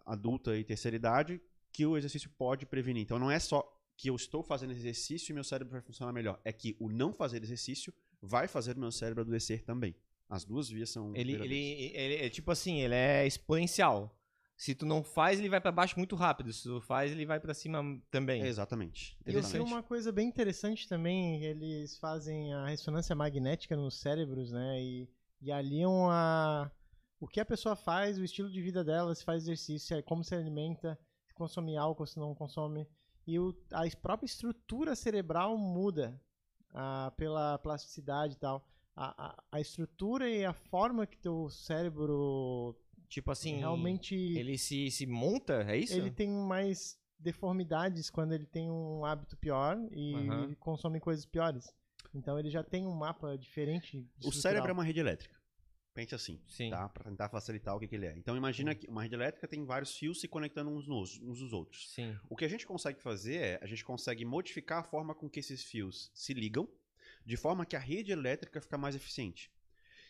adulta 0.07 0.57
e 0.57 0.65
terceira 0.65 0.97
idade 0.97 1.41
que 1.71 1.85
o 1.85 1.97
exercício 1.97 2.31
pode 2.31 2.65
prevenir. 2.67 3.03
Então 3.03 3.19
não 3.19 3.31
é 3.31 3.39
só 3.39 3.63
que 3.97 4.09
eu 4.09 4.17
estou 4.17 4.43
fazendo 4.43 4.73
exercício 4.73 5.31
e 5.31 5.35
meu 5.35 5.45
cérebro 5.45 5.73
vai 5.73 5.83
funcionar 5.83 6.13
melhor. 6.13 6.41
É 6.45 6.53
que 6.53 6.75
o 6.81 6.89
não 6.89 7.13
fazer 7.13 7.43
exercício 7.43 7.93
vai 8.23 8.47
fazer 8.47 8.77
o 8.77 8.81
meu 8.81 8.93
cérebro 8.93 9.23
adoecer 9.23 9.65
também. 9.65 9.95
As 10.29 10.45
duas 10.45 10.71
vias 10.71 10.89
são. 10.89 11.15
Ele, 11.15 11.35
ele, 11.35 11.93
ele 11.95 12.15
é 12.15 12.31
tipo 12.31 12.51
assim, 12.51 12.81
ele 12.81 12.95
é 12.95 13.27
exponencial. 13.27 14.17
Se 14.57 14.75
tu 14.75 14.87
não 14.87 15.03
faz, 15.03 15.41
ele 15.41 15.49
vai 15.49 15.61
pra 15.61 15.73
baixo 15.73 15.99
muito 15.99 16.15
rápido. 16.15 16.53
Se 16.53 16.63
tu 16.63 16.81
faz, 16.81 17.11
ele 17.11 17.27
vai 17.27 17.41
pra 17.41 17.53
cima 17.53 17.83
também. 18.11 18.43
Exatamente. 18.43 19.19
E 19.27 19.31
eu 19.31 19.33
sei 19.33 19.41
exatamente. 19.41 19.73
uma 19.73 19.83
coisa 19.83 20.13
bem 20.13 20.29
interessante 20.29 20.89
também, 20.89 21.43
eles 21.45 21.99
fazem 21.99 22.55
a 22.55 22.67
ressonância 22.67 23.15
magnética 23.17 23.77
nos 23.77 24.01
cérebros, 24.01 24.53
né? 24.53 24.81
E, 24.81 25.11
e 25.41 25.51
aliam 25.51 26.09
a, 26.09 26.71
o 27.19 27.27
que 27.27 27.41
a 27.41 27.45
pessoa 27.45 27.75
faz, 27.75 28.19
o 28.19 28.25
estilo 28.25 28.51
de 28.51 28.63
vida 28.63 28.85
dela, 28.85 29.15
se 29.15 29.25
faz 29.25 29.43
exercício, 29.43 29.97
é 29.97 30.03
como 30.03 30.23
se 30.23 30.35
alimenta, 30.35 30.99
se 31.27 31.35
consome 31.35 31.77
álcool, 31.77 32.07
se 32.07 32.19
não 32.19 32.35
consome. 32.35 32.87
E 33.27 33.39
o, 33.39 33.55
a 33.73 33.83
própria 34.01 34.27
estrutura 34.27 34.95
cerebral 34.95 35.59
muda 35.59 36.21
ah, 36.73 37.13
pela 37.17 37.59
plasticidade 37.59 38.35
e 38.35 38.39
tal. 38.39 38.67
A, 38.95 39.27
a, 39.27 39.43
a 39.53 39.61
estrutura 39.61 40.29
e 40.29 40.45
a 40.45 40.53
forma 40.53 41.07
que 41.07 41.17
teu 41.17 41.49
cérebro 41.49 42.77
Tipo 43.13 43.31
assim, 43.31 43.59
realmente 43.59 44.15
ele 44.15 44.57
se, 44.57 44.91
se 44.91 45.05
monta, 45.05 45.65
é 45.71 45.77
isso? 45.77 45.93
ele 45.93 46.11
tem 46.11 46.31
mais 46.31 46.99
deformidades 47.19 48.09
quando 48.09 48.33
ele 48.33 48.47
tem 48.47 48.71
um 48.71 49.05
hábito 49.05 49.37
pior 49.37 49.79
e 49.91 50.15
ele 50.15 50.57
consome 50.57 50.99
coisas 50.99 51.27
piores. 51.27 51.71
Então 52.15 52.39
ele 52.39 52.49
já 52.49 52.63
tem 52.63 52.87
um 52.87 52.95
mapa 52.95 53.37
diferente. 53.37 54.09
O 54.25 54.33
cérebro 54.33 54.71
é 54.71 54.73
uma 54.73 54.83
rede 54.83 55.01
elétrica. 55.01 55.42
Pense 55.95 56.15
assim. 56.15 56.41
Sim. 56.49 56.71
tá? 56.71 56.89
Para 56.89 57.05
tentar 57.05 57.29
facilitar 57.29 57.77
o 57.77 57.81
que, 57.81 57.87
que 57.87 57.95
ele 57.95 58.07
é. 58.07 58.17
Então 58.17 58.37
imagina 58.37 58.75
que 58.75 58.89
uma 58.89 59.03
rede 59.03 59.15
elétrica 59.15 59.47
tem 59.47 59.65
vários 59.65 59.97
fios 59.97 60.21
se 60.21 60.29
conectando 60.29 60.71
uns 60.71 60.87
nos, 60.87 61.19
uns 61.21 61.41
nos 61.43 61.53
outros. 61.53 61.91
Sim. 61.93 62.17
O 62.31 62.37
que 62.37 62.45
a 62.45 62.49
gente 62.49 62.67
consegue 62.67 63.01
fazer 63.01 63.37
é 63.37 63.59
a 63.63 63.67
gente 63.67 63.85
consegue 63.85 64.25
modificar 64.25 64.79
a 64.79 64.83
forma 64.83 65.15
com 65.15 65.29
que 65.29 65.41
esses 65.41 65.63
fios 65.63 66.11
se 66.15 66.33
ligam, 66.33 66.67
de 67.27 67.37
forma 67.37 67.67
que 67.67 67.77
a 67.77 67.79
rede 67.79 68.11
elétrica 68.11 68.61
fica 68.61 68.79
mais 68.79 68.97
eficiente. 68.97 69.51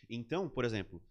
Então, 0.09 0.49
por 0.49 0.65
exemplo, 0.65 1.01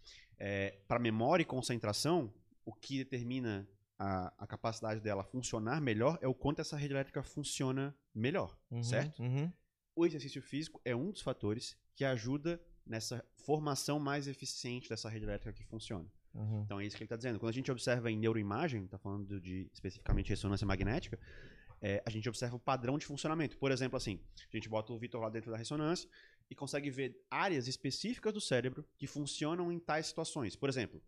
para 0.88 0.98
memória 0.98 1.42
e 1.42 1.46
concentração, 1.46 2.32
o 2.64 2.72
que 2.72 2.98
determina 2.98 3.68
a, 3.98 4.32
a 4.38 4.46
capacidade 4.46 5.00
dela 5.00 5.22
funcionar 5.22 5.80
melhor 5.80 6.18
é 6.20 6.28
o 6.28 6.34
quanto 6.34 6.60
essa 6.60 6.76
rede 6.76 6.94
elétrica 6.94 7.22
funciona 7.22 7.94
melhor, 8.14 8.58
Uhum, 8.70 8.82
certo? 8.82 9.22
Uhum. 9.22 9.52
O 9.94 10.06
exercício 10.06 10.40
físico 10.40 10.80
é 10.84 10.96
um 10.96 11.10
dos 11.10 11.20
fatores 11.20 11.76
que 11.94 12.04
ajuda 12.04 12.60
nessa 12.86 13.24
formação 13.34 13.98
mais 13.98 14.26
eficiente 14.26 14.88
dessa 14.88 15.08
rede 15.08 15.24
elétrica 15.24 15.52
que 15.52 15.64
funciona. 15.64 16.06
Uhum. 16.34 16.62
Então 16.62 16.80
é 16.80 16.86
isso 16.86 16.96
que 16.96 17.02
ele 17.02 17.06
está 17.06 17.16
dizendo. 17.16 17.38
Quando 17.38 17.50
a 17.50 17.54
gente 17.54 17.70
observa 17.70 18.10
em 18.10 18.16
neuroimagem, 18.16 18.84
está 18.84 18.98
falando 18.98 19.40
de 19.40 19.68
especificamente 19.72 20.30
ressonância 20.30 20.66
magnética, 20.66 21.18
é, 21.80 22.02
a 22.06 22.10
gente 22.10 22.28
observa 22.28 22.56
o 22.56 22.60
padrão 22.60 22.96
de 22.96 23.04
funcionamento. 23.04 23.58
Por 23.58 23.70
exemplo, 23.70 23.96
assim, 23.96 24.20
a 24.52 24.56
gente 24.56 24.68
bota 24.68 24.92
o 24.92 24.98
Vitor 24.98 25.20
lá 25.20 25.28
dentro 25.28 25.50
da 25.50 25.56
ressonância 25.56 26.08
e 26.48 26.54
consegue 26.54 26.90
ver 26.90 27.20
áreas 27.30 27.66
específicas 27.66 28.32
do 28.32 28.40
cérebro 28.40 28.84
que 28.96 29.06
funcionam 29.06 29.72
em 29.72 29.78
tais 29.78 30.06
situações. 30.06 30.54
Por 30.54 30.68
exemplo, 30.68 31.02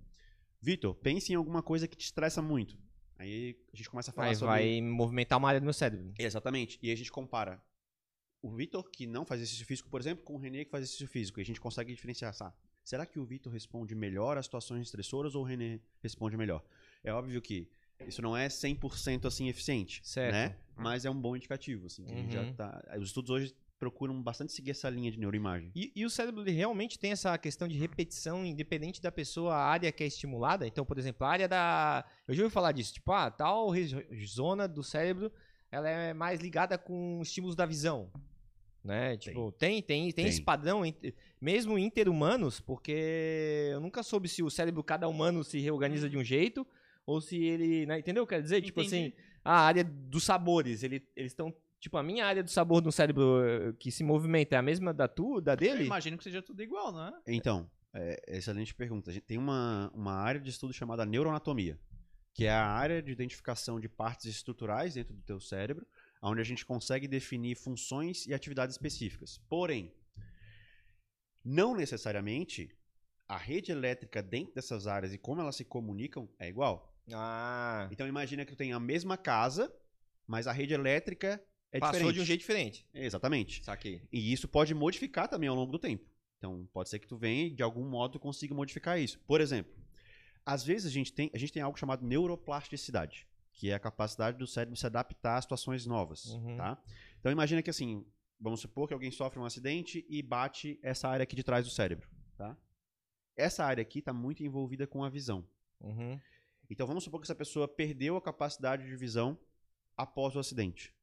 Vitor, 0.60 0.94
pense 0.94 1.32
em 1.32 1.36
alguma 1.36 1.62
coisa 1.62 1.86
que 1.86 1.96
te 1.96 2.04
estressa 2.04 2.42
muito. 2.42 2.76
Aí 3.16 3.56
a 3.72 3.76
gente 3.76 3.88
começa 3.88 4.10
a 4.10 4.14
falar 4.14 4.28
Aí 4.28 4.36
sobre 4.36 4.54
vai 4.54 4.80
movimentar 4.80 5.38
uma 5.38 5.48
área 5.48 5.60
do 5.60 5.64
meu 5.64 5.72
cérebro. 5.72 6.12
Exatamente. 6.18 6.78
E 6.82 6.88
aí 6.88 6.92
a 6.92 6.96
gente 6.96 7.12
compara 7.12 7.62
o 8.46 8.50
Vitor, 8.50 8.88
que 8.90 9.06
não 9.06 9.24
faz 9.24 9.40
exercício 9.40 9.64
físico, 9.66 9.88
por 9.88 10.00
exemplo, 10.00 10.22
com 10.22 10.34
o 10.34 10.38
René, 10.38 10.64
que 10.64 10.70
faz 10.70 10.82
exercício 10.84 11.08
físico. 11.08 11.40
E 11.40 11.42
a 11.42 11.44
gente 11.44 11.60
consegue 11.60 11.94
diferenciar, 11.94 12.34
sabe? 12.34 12.54
Será 12.84 13.06
que 13.06 13.18
o 13.18 13.24
Vitor 13.24 13.50
responde 13.52 13.94
melhor 13.94 14.36
às 14.36 14.44
situações 14.44 14.82
estressoras 14.82 15.34
ou 15.34 15.42
o 15.42 15.46
René 15.46 15.80
responde 16.02 16.36
melhor? 16.36 16.62
É 17.02 17.10
óbvio 17.12 17.40
que 17.40 17.66
isso 18.06 18.20
não 18.20 18.36
é 18.36 18.48
100% 18.48 19.24
assim 19.24 19.48
eficiente, 19.48 20.00
Certo. 20.06 20.32
né? 20.34 20.56
Mas 20.76 21.06
é 21.06 21.10
um 21.10 21.18
bom 21.18 21.34
indicativo, 21.34 21.86
assim. 21.86 22.06
gente 22.06 22.32
já 22.34 22.42
Uhum. 22.42 22.52
tá... 22.54 22.84
Os 22.98 23.06
estudos 23.06 23.30
hoje 23.30 23.54
procuram 23.78 24.22
bastante 24.22 24.52
seguir 24.52 24.72
essa 24.72 24.90
linha 24.90 25.10
de 25.10 25.18
neuroimagem. 25.18 25.70
E, 25.74 25.90
e 25.96 26.04
o 26.04 26.10
cérebro 26.10 26.42
realmente 26.42 26.98
tem 26.98 27.12
essa 27.12 27.36
questão 27.38 27.66
de 27.66 27.78
repetição, 27.78 28.44
independente 28.44 29.00
da 29.00 29.10
pessoa, 29.10 29.54
a 29.54 29.64
área 29.64 29.90
que 29.90 30.04
é 30.04 30.06
estimulada. 30.06 30.66
Então, 30.66 30.84
por 30.84 30.98
exemplo, 30.98 31.26
a 31.26 31.30
área 31.30 31.48
da. 31.48 32.04
Eu 32.28 32.34
já 32.34 32.42
ouvi 32.42 32.52
falar 32.52 32.72
disso, 32.72 32.92
tipo, 32.92 33.10
ah, 33.12 33.30
tal 33.30 33.70
zona 34.26 34.68
do 34.68 34.82
cérebro 34.82 35.32
ela 35.70 35.88
é 35.88 36.14
mais 36.14 36.40
ligada 36.40 36.78
com 36.78 37.20
estímulos 37.22 37.56
da 37.56 37.66
visão. 37.66 38.10
Né? 38.84 39.16
Tipo, 39.16 39.50
tem, 39.52 39.80
tem, 39.82 40.12
tem, 40.12 40.26
esse 40.26 40.36
Tem. 40.38 40.44
padrão, 40.44 40.84
ent- 40.84 41.14
mesmo 41.40 41.78
interhumanos, 41.78 42.60
porque 42.60 43.70
eu 43.72 43.80
nunca 43.80 44.02
soube 44.02 44.28
se 44.28 44.42
o 44.42 44.50
cérebro, 44.50 44.84
cada 44.84 45.08
humano 45.08 45.42
se 45.42 45.58
reorganiza 45.58 46.08
de 46.08 46.18
um 46.18 46.22
jeito, 46.24 46.66
ou 47.06 47.18
se 47.20 47.42
ele. 47.42 47.86
né, 47.86 47.98
Entendeu? 47.98 48.26
Quer 48.26 48.42
dizer, 48.42 48.60
tipo 48.60 48.82
Entendi. 48.82 49.06
assim, 49.06 49.12
a 49.42 49.58
área 49.60 49.82
dos 49.84 50.24
sabores, 50.24 50.82
ele, 50.82 51.06
eles 51.16 51.32
estão. 51.32 51.54
Tipo, 51.80 51.96
a 51.98 52.02
minha 52.02 52.24
área 52.26 52.42
do 52.42 52.50
sabor 52.50 52.82
no 52.82 52.90
cérebro 52.92 53.42
eh, 53.44 53.72
que 53.78 53.90
se 53.90 54.02
movimenta 54.04 54.54
é 54.54 54.58
a 54.58 54.62
mesma 54.62 54.92
da 54.92 55.06
tua, 55.08 55.40
da 55.40 55.52
Eu 55.52 55.56
dele? 55.56 55.84
imagino 55.84 56.16
que 56.16 56.24
seja 56.24 56.40
tudo 56.42 56.62
igual, 56.62 56.90
não 56.92 57.08
é? 57.08 57.12
Então, 57.26 57.70
é, 57.94 58.22
excelente 58.38 58.74
pergunta. 58.74 59.10
A 59.10 59.12
gente 59.14 59.24
tem 59.24 59.36
uma, 59.36 59.90
uma 59.94 60.12
área 60.14 60.40
de 60.40 60.48
estudo 60.48 60.72
chamada 60.72 61.04
neuroanatomia, 61.04 61.78
que 62.32 62.46
é 62.46 62.50
a 62.50 62.64
área 62.66 63.02
de 63.02 63.12
identificação 63.12 63.78
de 63.78 63.86
partes 63.88 64.24
estruturais 64.26 64.94
dentro 64.94 65.14
do 65.14 65.20
teu 65.22 65.38
cérebro, 65.38 65.86
onde 66.30 66.40
a 66.40 66.44
gente 66.44 66.64
consegue 66.64 67.06
definir 67.06 67.54
funções 67.56 68.26
e 68.26 68.34
atividades 68.34 68.74
específicas. 68.74 69.38
Porém, 69.48 69.92
não 71.44 71.74
necessariamente 71.76 72.70
a 73.28 73.36
rede 73.36 73.72
elétrica 73.72 74.22
dentro 74.22 74.54
dessas 74.54 74.86
áreas 74.86 75.12
e 75.12 75.18
como 75.18 75.40
elas 75.40 75.56
se 75.56 75.64
comunicam 75.64 76.28
é 76.38 76.48
igual. 76.48 76.94
Ah, 77.12 77.88
Então 77.90 78.06
imagina 78.08 78.44
que 78.44 78.52
tu 78.52 78.56
tem 78.56 78.72
a 78.72 78.80
mesma 78.80 79.16
casa, 79.16 79.72
mas 80.26 80.46
a 80.46 80.52
rede 80.52 80.72
elétrica 80.74 81.42
é 81.70 81.78
passou 81.78 81.94
diferente. 81.94 82.14
de 82.14 82.20
um 82.20 82.24
jeito 82.24 82.40
diferente. 82.40 82.86
Exatamente. 82.94 83.64
Saquei. 83.64 84.02
E 84.12 84.32
isso 84.32 84.48
pode 84.48 84.72
modificar 84.74 85.28
também 85.28 85.48
ao 85.48 85.56
longo 85.56 85.72
do 85.72 85.78
tempo. 85.78 86.04
Então, 86.38 86.68
pode 86.72 86.88
ser 86.90 86.98
que 86.98 87.06
tu 87.06 87.16
venha 87.16 87.46
e 87.46 87.50
de 87.54 87.62
algum 87.62 87.88
modo 87.88 88.18
consiga 88.20 88.54
modificar 88.54 88.98
isso. 89.00 89.18
Por 89.20 89.40
exemplo, 89.40 89.72
às 90.44 90.62
vezes 90.64 90.86
a 90.86 90.90
gente 90.90 91.12
tem, 91.12 91.30
a 91.34 91.38
gente 91.38 91.52
tem 91.52 91.62
algo 91.62 91.78
chamado 91.78 92.06
neuroplasticidade, 92.06 93.26
que 93.54 93.70
é 93.70 93.74
a 93.74 93.78
capacidade 93.80 94.36
do 94.36 94.46
cérebro 94.46 94.76
se 94.76 94.84
adaptar 94.84 95.38
a 95.38 95.42
situações 95.42 95.86
novas, 95.86 96.26
Uhum. 96.26 96.56
tá? 96.56 96.82
Então, 97.20 97.30
imagina 97.32 97.62
que 97.62 97.70
assim, 97.70 98.04
vamos 98.38 98.60
supor 98.60 98.86
que 98.88 98.92
alguém 98.94 99.10
sofre 99.10 99.38
um 99.38 99.44
acidente 99.44 100.04
e 100.08 100.22
bate 100.22 100.78
essa 100.82 101.08
área 101.08 101.22
aqui 101.22 101.36
de 101.36 101.42
trás 101.44 101.64
do 101.64 101.70
cérebro, 101.70 102.08
tá? 102.36 102.56
Essa 103.36 103.64
área 103.64 103.82
aqui 103.82 104.00
está 104.00 104.12
muito 104.12 104.42
envolvida 104.42 104.86
com 104.86 105.02
a 105.04 105.08
visão. 105.08 105.46
Uhum. 105.80 106.20
Então 106.68 106.86
vamos 106.86 107.04
supor 107.04 107.20
que 107.20 107.26
essa 107.26 107.34
pessoa 107.34 107.66
perdeu 107.68 108.16
a 108.16 108.22
capacidade 108.22 108.84
de 108.84 108.96
visão 108.96 109.38
após 109.96 110.34
o 110.34 110.38
acidente. 110.38 110.94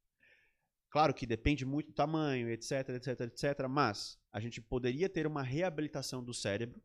Claro 0.90 1.14
que 1.14 1.26
depende 1.26 1.64
muito 1.64 1.86
do 1.86 1.94
tamanho, 1.94 2.50
etc, 2.50 2.90
etc, 2.90 3.20
etc, 3.22 3.66
mas 3.68 4.18
a 4.30 4.38
gente 4.40 4.60
poderia 4.60 5.08
ter 5.08 5.26
uma 5.26 5.42
reabilitação 5.42 6.22
do 6.22 6.34
cérebro, 6.34 6.82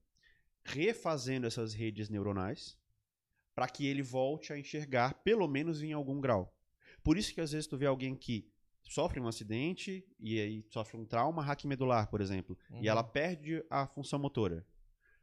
refazendo 0.64 1.46
essas 1.46 1.74
redes 1.74 2.08
neuronais, 2.10 2.78
para 3.58 3.68
que 3.68 3.88
ele 3.88 4.04
volte 4.04 4.54
a 4.54 4.60
enxergar, 4.60 5.16
pelo 5.24 5.48
menos 5.48 5.82
em 5.82 5.92
algum 5.92 6.22
grau. 6.22 6.56
Por 7.04 7.18
isso 7.18 7.34
que 7.34 7.42
às 7.42 7.54
vezes 7.54 7.66
tu 7.66 7.76
vê 7.76 7.88
alguém 7.88 8.16
que 8.16 8.48
sofre 8.84 9.20
um 9.20 9.28
acidente 9.28 10.06
e 10.20 10.40
aí 10.40 10.64
sofre 10.70 10.96
um 10.96 11.04
trauma 11.04 11.42
raquimedular, 11.42 12.08
por 12.08 12.22
exemplo, 12.22 12.56
Uhum. 12.70 12.84
e 12.84 12.88
ela 12.88 13.04
perde 13.04 13.66
a 13.68 13.88
função 13.88 14.20
motora. 14.20 14.64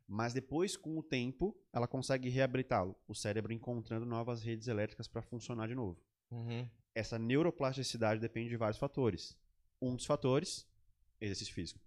Mas 0.08 0.34
depois, 0.34 0.76
com 0.76 0.98
o 0.98 1.02
tempo, 1.02 1.56
ela 1.72 1.86
consegue 1.86 2.28
reabilitá-lo, 2.28 2.96
o 3.06 3.14
cérebro 3.14 3.52
encontrando 3.52 4.04
novas 4.04 4.42
redes 4.42 4.66
elétricas 4.66 5.06
para 5.06 5.22
funcionar 5.22 5.68
de 5.68 5.76
novo. 5.76 6.02
Uhum. 6.32 6.68
Essa 6.92 7.20
neuroplasticidade 7.20 8.20
depende 8.20 8.48
de 8.48 8.56
vários 8.56 8.78
fatores. 8.78 9.38
Um 9.80 9.94
dos 9.94 10.06
fatores, 10.06 10.66
exercício 11.20 11.54
físico. 11.54 11.78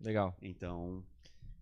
Legal. 0.00 0.34
Então, 0.40 1.04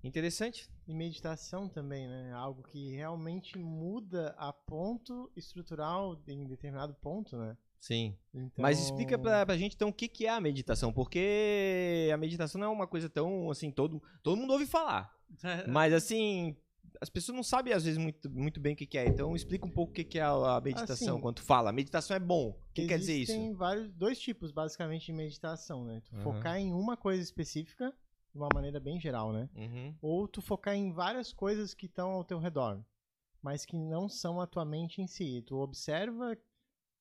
Interessante. 0.02 0.68
E 0.86 0.94
meditação 0.94 1.68
também, 1.68 2.08
né? 2.08 2.32
Algo 2.32 2.62
que 2.62 2.90
realmente 2.94 3.58
muda 3.58 4.34
a 4.38 4.52
ponto 4.52 5.30
estrutural 5.36 6.20
em 6.26 6.46
determinado 6.46 6.94
ponto, 6.94 7.36
né? 7.36 7.56
Sim. 7.80 8.16
Então... 8.34 8.62
Mas 8.62 8.78
explica 8.80 9.18
pra, 9.18 9.44
pra 9.44 9.56
gente 9.56 9.74
então 9.74 9.88
o 9.88 9.92
que, 9.92 10.08
que 10.08 10.26
é 10.26 10.30
a 10.30 10.40
meditação, 10.40 10.92
porque 10.92 12.10
a 12.12 12.16
meditação 12.16 12.60
não 12.60 12.68
é 12.68 12.70
uma 12.70 12.86
coisa 12.86 13.08
tão 13.08 13.50
assim, 13.50 13.70
todo, 13.70 14.02
todo 14.22 14.36
mundo 14.36 14.52
ouve 14.52 14.66
falar. 14.66 15.14
Mas 15.68 15.92
assim, 15.94 16.56
as 17.00 17.08
pessoas 17.08 17.36
não 17.36 17.42
sabem 17.42 17.72
às 17.72 17.84
vezes 17.84 17.98
muito, 17.98 18.30
muito 18.30 18.60
bem 18.60 18.74
o 18.74 18.76
que, 18.76 18.86
que 18.86 18.98
é. 18.98 19.06
Então 19.06 19.34
explica 19.34 19.66
um 19.66 19.70
pouco 19.70 19.92
o 19.92 19.94
que, 19.94 20.04
que 20.04 20.18
é 20.18 20.22
a 20.22 20.60
meditação. 20.62 21.14
Assim, 21.14 21.22
quando 21.22 21.36
tu 21.36 21.42
fala, 21.42 21.72
meditação 21.72 22.14
é 22.16 22.20
bom. 22.20 22.50
O 22.50 22.72
que 22.74 22.86
quer 22.86 22.98
dizer 22.98 23.16
isso? 23.16 23.32
Tem 23.32 23.52
vários, 23.54 23.90
dois 23.92 24.18
tipos, 24.18 24.52
basicamente, 24.52 25.06
de 25.06 25.12
meditação, 25.12 25.84
né? 25.84 26.02
Tu 26.04 26.14
Uhum. 26.16 26.22
focar 26.22 26.58
em 26.58 26.72
uma 26.72 26.96
coisa 26.96 27.22
específica, 27.22 27.94
de 28.32 28.38
uma 28.38 28.48
maneira 28.54 28.78
bem 28.80 29.00
geral, 29.00 29.32
né? 29.32 29.48
Uhum. 29.54 29.94
Ou 30.00 30.28
tu 30.28 30.40
focar 30.40 30.74
em 30.74 30.92
várias 30.92 31.32
coisas 31.32 31.74
que 31.74 31.86
estão 31.86 32.10
ao 32.12 32.24
teu 32.24 32.38
redor, 32.38 32.82
mas 33.42 33.64
que 33.64 33.76
não 33.76 34.08
são 34.08 34.40
a 34.40 34.46
tua 34.46 34.64
mente 34.64 35.00
em 35.02 35.06
si. 35.06 35.42
Tu 35.46 35.56
observa, 35.56 36.36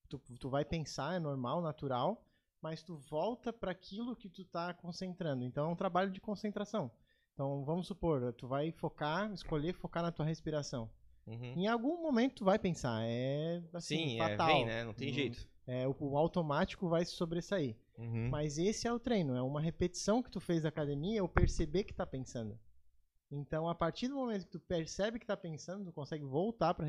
tu, 0.08 0.20
tu 0.40 0.50
vai 0.50 0.66
pensar, 0.66 1.16
é 1.16 1.20
normal, 1.20 1.62
natural, 1.62 2.26
mas 2.62 2.84
tu 2.84 2.98
volta 2.98 3.54
para 3.54 3.72
aquilo 3.72 4.16
que 4.16 4.30
tu 4.30 4.44
tá 4.44 4.74
concentrando. 4.74 5.44
Então 5.44 5.70
é 5.70 5.72
um 5.72 5.76
trabalho 5.76 6.12
de 6.12 6.20
concentração. 6.20 6.92
Então 7.34 7.64
vamos 7.64 7.88
supor, 7.88 8.34
tu 8.34 8.48
vai 8.48 8.72
focar, 8.72 9.32
escolher 9.32 9.74
focar 9.74 10.04
na 10.04 10.12
tua 10.12 10.26
respiração. 10.26 10.90
Uhum. 11.26 11.54
Em 11.56 11.68
algum 11.68 12.02
momento 12.02 12.36
tu 12.38 12.46
vai 12.46 12.58
pensar, 12.58 13.04
é 13.04 13.62
assim, 13.72 13.98
Sim, 13.98 14.20
é, 14.20 14.30
fatal. 14.30 14.48
vem, 14.48 14.66
né? 14.66 14.84
Não 14.84 14.94
tem 14.94 15.08
Não- 15.10 15.16
jeito. 15.16 15.48
É, 15.68 15.88
o, 15.88 15.96
o 16.00 16.18
automático 16.18 16.90
vai 16.90 17.06
se 17.06 17.12
sobressair. 17.12 17.78
Uhum. 18.00 18.30
Mas 18.30 18.58
esse 18.58 18.88
é 18.88 18.94
o 18.94 19.00
treino, 19.00 19.36
é 19.36 19.42
uma 19.42 19.60
repetição 19.60 20.24
que 20.24 20.32
tu 20.32 20.40
fez 20.40 20.64
da 20.64 20.70
academia, 20.70 21.22
ou 21.22 21.28
perceber 21.28 21.84
que 21.84 21.94
tá 21.94 22.06
pensando. 22.06 22.58
Então, 23.30 23.68
a 23.68 23.76
partir 23.76 24.08
do 24.08 24.16
momento 24.16 24.46
que 24.46 24.52
tu 24.52 24.60
percebe 24.60 25.20
que 25.20 25.26
tá 25.26 25.38
pensando, 25.38 25.86
tu 25.86 25.92
consegue 25.94 26.24
voltar 26.24 26.74
para 26.74 26.86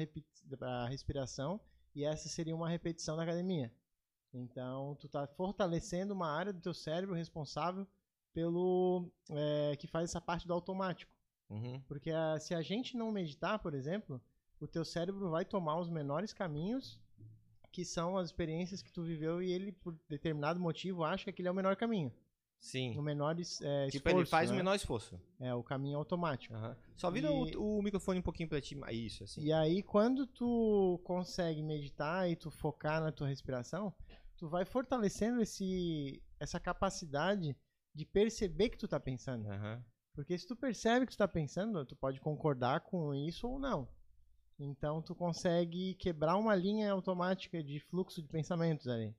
a 0.63 0.87
respiração, 0.89 1.61
e 1.95 2.05
essa 2.05 2.29
seria 2.29 2.55
uma 2.55 2.69
repetição 2.69 3.17
da 3.17 3.25
academia. 3.25 3.73
Então, 4.33 4.95
tu 4.95 5.09
tá 5.09 5.27
fortalecendo 5.27 6.15
uma 6.15 6.31
área 6.31 6.53
do 6.53 6.61
teu 6.61 6.73
cérebro 6.73 7.15
responsável 7.17 7.87
pelo 8.33 9.11
é, 9.31 9.77
que 9.77 9.89
faz 9.89 10.11
essa 10.11 10.21
parte 10.21 10.47
do 10.47 10.55
automático. 10.55 11.13
Uhum. 11.51 11.81
Porque 11.89 12.13
a- 12.13 12.39
se 12.39 12.55
a 12.55 12.63
gente 12.63 12.97
não 12.97 13.11
meditar, 13.11 13.59
por 13.59 13.75
exemplo, 13.75 14.23
o 14.61 14.69
teu 14.69 14.85
cérebro 14.85 15.29
vai 15.31 15.45
tomar 15.45 15.81
os 15.81 15.91
menores 15.91 16.33
caminhos, 16.33 17.01
que 17.73 17.85
são 17.85 18.17
as 18.17 18.27
experiências 18.29 18.83
que 18.83 18.93
tu 18.93 19.03
viveu 19.03 19.43
e 19.43 19.51
ele, 19.53 19.73
por 19.73 19.97
determinado 20.09 20.59
motivo, 20.61 21.05
acha 21.05 21.25
que 21.25 21.31
aquele 21.31 21.49
é 21.49 21.51
o 21.51 21.55
menor 21.55 21.77
caminho. 21.77 22.13
Sim. 22.59 22.97
O 22.99 23.03
menor 23.03 23.35
é, 23.63 23.89
Tipo, 23.89 24.09
ele 24.11 24.19
esforço, 24.19 24.31
faz 24.31 24.51
né? 24.51 24.55
o 24.55 24.59
menor 24.59 24.75
esforço. 24.75 25.19
É, 25.39 25.55
o 25.55 25.63
caminho 25.63 25.97
automático. 25.97 26.55
Aham. 26.55 26.77
Só 26.95 27.11
vira 27.11 27.29
E- 27.29 27.57
o, 27.57 27.79
o 27.79 27.83
microfone 27.83 28.19
um 28.19 28.23
pouquinho 28.23 28.49
pra 28.51 28.61
ti. 28.61 28.79
Isso, 28.91 29.25
assim. 29.25 29.43
E 29.43 29.51
aí, 29.53 29.83
quando 29.83 30.27
tu 30.27 31.01
consegue 31.05 31.63
meditar 31.63 32.29
e 32.31 32.37
tu 32.37 32.51
focar 32.51 33.01
na 33.01 33.11
tua 33.11 33.29
respiração, 33.29 33.95
tu 34.37 34.47
vai 34.49 34.67
fortalecendo 34.67 35.41
esse, 35.41 36.23
essa 36.39 36.61
capacidade 36.61 37.57
de 37.95 38.05
perceber 38.05 38.69
que 38.69 38.77
tu 38.79 38.87
tá 38.87 39.01
pensando. 39.01 39.49
Aham. 39.49 39.83
Porque 40.13 40.37
se 40.37 40.47
tu 40.47 40.55
percebe 40.55 41.07
que 41.07 41.13
tu 41.13 41.19
tá 41.19 41.29
pensando, 41.29 41.87
tu 41.87 41.97
pode 41.97 42.21
concordar 42.21 42.81
com 42.81 43.15
isso 43.15 43.49
ou 43.49 43.59
não. 43.59 43.89
Então 44.63 45.01
tu 45.01 45.15
consegue 45.15 45.95
quebrar 45.95 46.37
uma 46.37 46.55
linha 46.55 46.93
automática 46.93 47.63
de 47.63 47.81
fluxo 47.81 48.21
de 48.21 48.29
pensamentos 48.29 48.87
ali. 48.89 49.15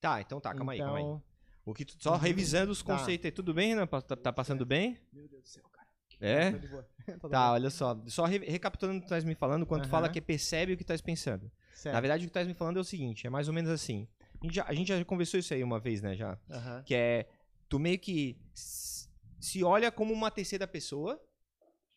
Tá, 0.00 0.20
então 0.20 0.40
tá, 0.40 0.54
calma 0.54 0.72
aí, 0.72 0.78
calma 0.78 0.98
aí. 0.98 1.04
Então, 1.04 1.22
O 1.64 1.72
que 1.72 1.84
tu, 1.84 1.94
só 1.98 2.16
revisando 2.16 2.72
os 2.72 2.82
Tá. 2.82 2.96
conceitos 2.96 3.24
aí, 3.24 3.32
tudo 3.32 3.54
bem, 3.54 3.68
Renan? 3.70 3.86
Tá, 3.86 4.00
tá 4.16 4.32
passando 4.32 4.66
bem? 4.66 4.98
Meu 5.12 5.28
Deus 5.28 5.42
do 5.44 5.48
céu, 5.48 5.64
cara. 5.72 5.88
É? 6.20 6.52
Tá 7.30 7.52
olha 7.52 7.70
só. 7.70 8.00
Só 8.06 8.24
re- 8.26 8.38
recapitulando 8.50 8.98
o 8.98 9.00
que 9.00 9.06
tu 9.06 9.08
estás 9.08 9.24
me 9.24 9.34
falando, 9.34 9.64
quando 9.66 9.82
tu 9.82 9.88
fala 9.88 10.08
que 10.08 10.20
percebe 10.20 10.72
o 10.72 10.76
que 10.76 10.82
estás 10.82 11.00
pensando. 11.00 11.50
certo. 11.74 11.94
Na 11.94 12.00
verdade, 12.00 12.24
o 12.24 12.26
que 12.26 12.30
tu 12.30 12.36
estás 12.36 12.46
me 12.46 12.54
falando 12.54 12.76
é 12.78 12.80
o 12.80 12.84
seguinte, 12.84 13.26
é 13.26 13.30
mais 13.30 13.48
ou 13.48 13.54
menos 13.54 13.70
assim. 13.70 14.06
A 14.40 14.44
gente, 14.44 14.54
já, 14.54 14.64
a 14.68 14.74
gente 14.74 14.88
já 14.88 15.04
conversou 15.04 15.40
isso 15.40 15.54
aí 15.54 15.62
uma 15.64 15.80
vez, 15.80 16.02
né, 16.02 16.14
já. 16.16 16.38
Aham. 16.50 16.82
Que 16.84 16.94
é, 16.94 17.28
tu 17.68 17.78
meio 17.78 17.98
que 17.98 18.36
se 18.54 19.64
olha 19.64 19.90
como 19.90 20.12
uma 20.12 20.30
terceira 20.30 20.66
pessoa 20.66 21.20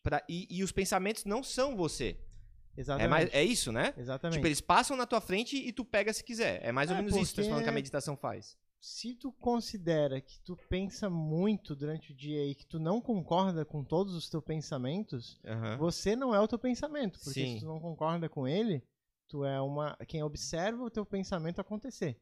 pra, 0.02 0.24
e, 0.28 0.46
e 0.50 0.62
os 0.64 0.72
pensamentos 0.72 1.24
não 1.24 1.42
são 1.42 1.76
você. 1.76 2.18
É, 2.76 2.80
Exatamente. 2.80 3.10
mais, 3.10 3.34
é 3.34 3.42
isso, 3.42 3.72
né? 3.72 3.94
Exatamente. 3.96 4.36
Tipo, 4.36 4.46
eles 4.46 4.60
passam 4.60 4.96
na 4.96 5.06
tua 5.06 5.20
frente 5.20 5.56
e 5.56 5.72
tu 5.72 5.84
pega 5.84 6.12
se 6.12 6.22
quiser. 6.22 6.60
É 6.62 6.70
mais 6.72 6.90
ou 6.90 6.96
É, 6.96 6.98
menos 7.00 7.16
isso 7.16 7.34
que 7.34 7.42
tá 7.42 7.48
falando 7.48 7.62
que 7.64 7.68
a 7.70 7.72
meditação 7.72 8.16
faz. 8.16 8.56
Se 8.78 9.14
tu 9.14 9.32
considera 9.32 10.20
que 10.20 10.38
tu 10.40 10.56
pensa 10.68 11.08
muito 11.10 11.74
durante 11.74 12.12
o 12.12 12.14
dia 12.14 12.44
e 12.44 12.54
que 12.54 12.66
tu 12.66 12.78
não 12.78 13.00
concorda 13.00 13.64
com 13.64 13.82
todos 13.82 14.14
os 14.14 14.28
teus 14.28 14.44
pensamentos, 14.44 15.40
Aham. 15.44 15.76
você 15.78 16.14
não 16.14 16.34
é 16.34 16.40
o 16.40 16.46
teu 16.46 16.58
pensamento. 16.58 17.18
Porque 17.18 17.40
Sim. 17.40 17.54
se 17.54 17.60
tu 17.60 17.66
não 17.66 17.80
concorda 17.80 18.28
com 18.28 18.46
ele, 18.46 18.82
tu 19.26 19.44
é 19.44 19.60
uma 19.60 19.96
quem 20.06 20.22
observa 20.22 20.84
o 20.84 20.90
teu 20.90 21.04
pensamento 21.06 21.60
acontecer. 21.60 22.20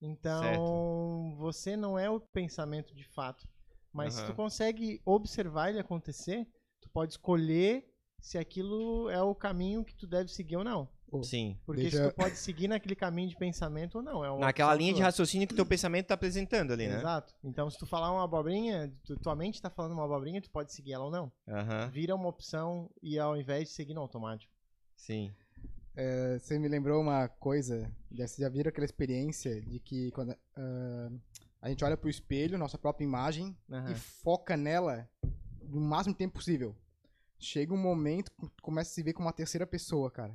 Então, 0.00 1.34
você 1.38 1.76
não 1.76 1.98
é 1.98 2.08
o 2.10 2.20
pensamento 2.20 2.94
de 2.94 3.04
fato. 3.04 3.46
Mas 3.92 4.14
se 4.14 4.20
Aham. 4.20 4.30
tu 4.30 4.34
consegue 4.36 5.00
observar 5.04 5.70
ele 5.70 5.78
acontecer, 5.78 6.46
tu 6.80 6.88
pode 6.90 7.12
escolher 7.12 7.91
se 8.22 8.38
aquilo 8.38 9.10
é 9.10 9.20
o 9.22 9.34
caminho 9.34 9.84
que 9.84 9.94
tu 9.94 10.06
deve 10.06 10.30
seguir 10.32 10.56
ou 10.56 10.64
não. 10.64 10.88
Sim. 11.22 11.58
Porque 11.66 11.82
Deixa- 11.82 12.04
se 12.04 12.10
tu 12.10 12.14
pode 12.16 12.36
seguir 12.36 12.68
naquele 12.68 12.96
caminho 12.96 13.28
de 13.28 13.36
pensamento 13.36 13.96
ou 13.96 14.02
não. 14.02 14.24
É 14.24 14.38
Naquela 14.38 14.74
linha 14.74 14.92
de 14.94 15.00
tua. 15.00 15.04
raciocínio 15.04 15.46
que 15.46 15.52
teu 15.54 15.66
pensamento 15.66 16.06
tá 16.06 16.14
apresentando 16.14 16.72
ali, 16.72 16.88
né? 16.88 16.96
Exato. 16.96 17.34
Então, 17.44 17.68
se 17.68 17.76
tu 17.76 17.84
falar 17.84 18.10
uma 18.10 18.24
abobrinha, 18.24 18.90
tu- 19.04 19.18
tua 19.18 19.36
mente 19.36 19.60
tá 19.60 19.68
falando 19.68 19.92
uma 19.92 20.04
abobrinha, 20.06 20.40
tu 20.40 20.48
pode 20.50 20.72
seguir 20.72 20.94
ela 20.94 21.04
ou 21.04 21.10
não. 21.10 21.30
Aham. 21.46 21.90
Vira 21.90 22.14
uma 22.14 22.28
opção 22.28 22.88
e 23.02 23.18
ao 23.18 23.36
invés 23.36 23.68
de 23.68 23.74
seguir 23.74 23.92
no 23.92 24.00
automático. 24.00 24.50
Sim. 24.96 25.30
É, 25.94 26.38
Você 26.38 26.58
me 26.58 26.66
lembrou 26.68 27.02
uma 27.02 27.28
coisa, 27.28 27.92
já, 28.10 28.26
vocês 28.26 28.38
já 28.38 28.48
viram 28.48 28.70
aquela 28.70 28.86
experiência 28.86 29.60
de 29.60 29.78
que 29.80 30.10
quando 30.12 30.34
ah, 30.56 31.10
a 31.60 31.68
gente 31.68 31.84
olha 31.84 31.96
pro 31.98 32.08
espelho, 32.08 32.56
nossa 32.56 32.78
própria 32.78 33.04
imagem, 33.04 33.54
Aham. 33.70 33.92
e 33.92 33.94
foca 33.94 34.56
nela 34.56 35.06
no 35.62 35.78
máximo 35.82 36.14
tempo 36.14 36.34
possível. 36.34 36.74
Chega 37.42 37.74
um 37.74 37.76
momento 37.76 38.30
começa 38.62 38.90
a 38.90 38.94
se 38.94 39.02
ver 39.02 39.12
como 39.12 39.26
uma 39.26 39.32
terceira 39.32 39.66
pessoa, 39.66 40.10
cara. 40.10 40.32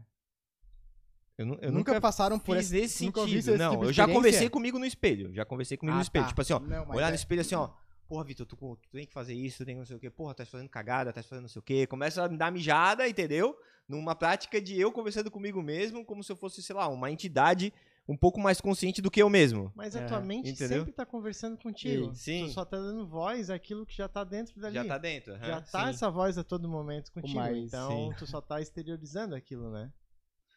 Eu, 1.37 1.45
eu 1.45 1.51
nunca, 1.51 1.71
nunca 1.71 2.01
passaram 2.01 2.37
por 2.37 2.57
esse, 2.57 2.75
esse 2.77 2.97
sentido. 2.97 3.37
esse 3.37 3.57
Não, 3.57 3.71
tipo 3.71 3.85
eu 3.85 3.93
já 3.93 4.07
conversei 4.07 4.49
comigo 4.49 4.77
no 4.77 4.85
espelho. 4.85 5.33
Já 5.33 5.45
conversei 5.45 5.77
comigo 5.77 5.93
Ah, 5.95 5.99
no 5.99 6.03
espelho. 6.03 6.25
tá. 6.25 6.29
Tipo 6.29 6.41
assim, 6.41 6.53
ó. 6.53 6.59
Não, 6.59 6.89
olhar 6.89 7.07
é- 7.07 7.11
no 7.11 7.15
espelho 7.15 7.41
assim, 7.41 7.55
ó. 7.55 7.69
Porra, 8.07 8.23
Vitor, 8.23 8.45
tu, 8.45 8.55
tu 8.55 8.89
tem 8.91 9.05
que 9.05 9.13
fazer 9.13 9.33
isso, 9.33 9.57
tu 9.59 9.65
tem 9.65 9.75
que 9.75 9.79
não 9.79 9.85
sei 9.85 9.95
o 9.97 9.99
quê. 9.99 10.09
Porra, 10.09 10.33
tá 10.33 10.45
fazendo 10.45 10.69
cagada, 10.69 11.11
tá 11.13 11.21
fazendo 11.21 11.43
não 11.43 11.49
sei 11.49 11.59
o 11.59 11.63
quê. 11.63 11.85
Começa 11.85 12.23
a 12.23 12.29
me 12.29 12.37
dar 12.37 12.51
mijada, 12.51 13.07
entendeu? 13.07 13.57
Numa 13.87 14.15
prática 14.15 14.59
de 14.61 14.79
eu 14.79 14.91
conversando 14.91 15.29
comigo 15.29 15.61
mesmo, 15.61 16.03
como 16.05 16.23
se 16.23 16.31
eu 16.31 16.35
fosse, 16.35 16.63
sei 16.63 16.75
lá, 16.75 16.87
uma 16.87 17.11
entidade 17.11 17.73
um 18.07 18.15
pouco 18.17 18.39
mais 18.39 18.61
consciente 18.61 19.01
do 19.01 19.11
que 19.11 19.21
eu 19.21 19.29
mesmo. 19.29 19.71
Mas 19.75 19.95
a 19.95 20.01
É, 20.01 20.05
tua 20.05 20.21
mente 20.21 20.51
entendeu? 20.51 20.79
sempre 20.79 20.93
tá 20.93 21.05
conversando 21.05 21.57
contigo. 21.57 22.13
Sim. 22.15 22.45
Tu 22.47 22.51
só 22.53 22.63
tá 22.63 22.77
dando 22.77 23.05
voz 23.07 23.49
àquilo 23.49 23.85
que 23.85 23.95
já 23.95 24.07
tá 24.07 24.23
dentro 24.23 24.59
dali. 24.59 24.75
Já 24.75 24.85
tá 24.85 24.97
dentro. 24.97 25.33
aham, 25.35 25.45
Já 25.45 25.61
tá 25.61 25.83
sim. 25.83 25.89
essa 25.89 26.09
voz 26.09 26.37
a 26.37 26.43
todo 26.43 26.69
momento 26.69 27.11
contigo. 27.11 27.37
Mas, 27.39 27.57
então, 27.57 27.89
sim. 28.11 28.15
tu 28.17 28.25
só 28.25 28.39
tá 28.41 28.61
exteriorizando 28.61 29.35
aquilo, 29.35 29.69
né? 29.71 29.91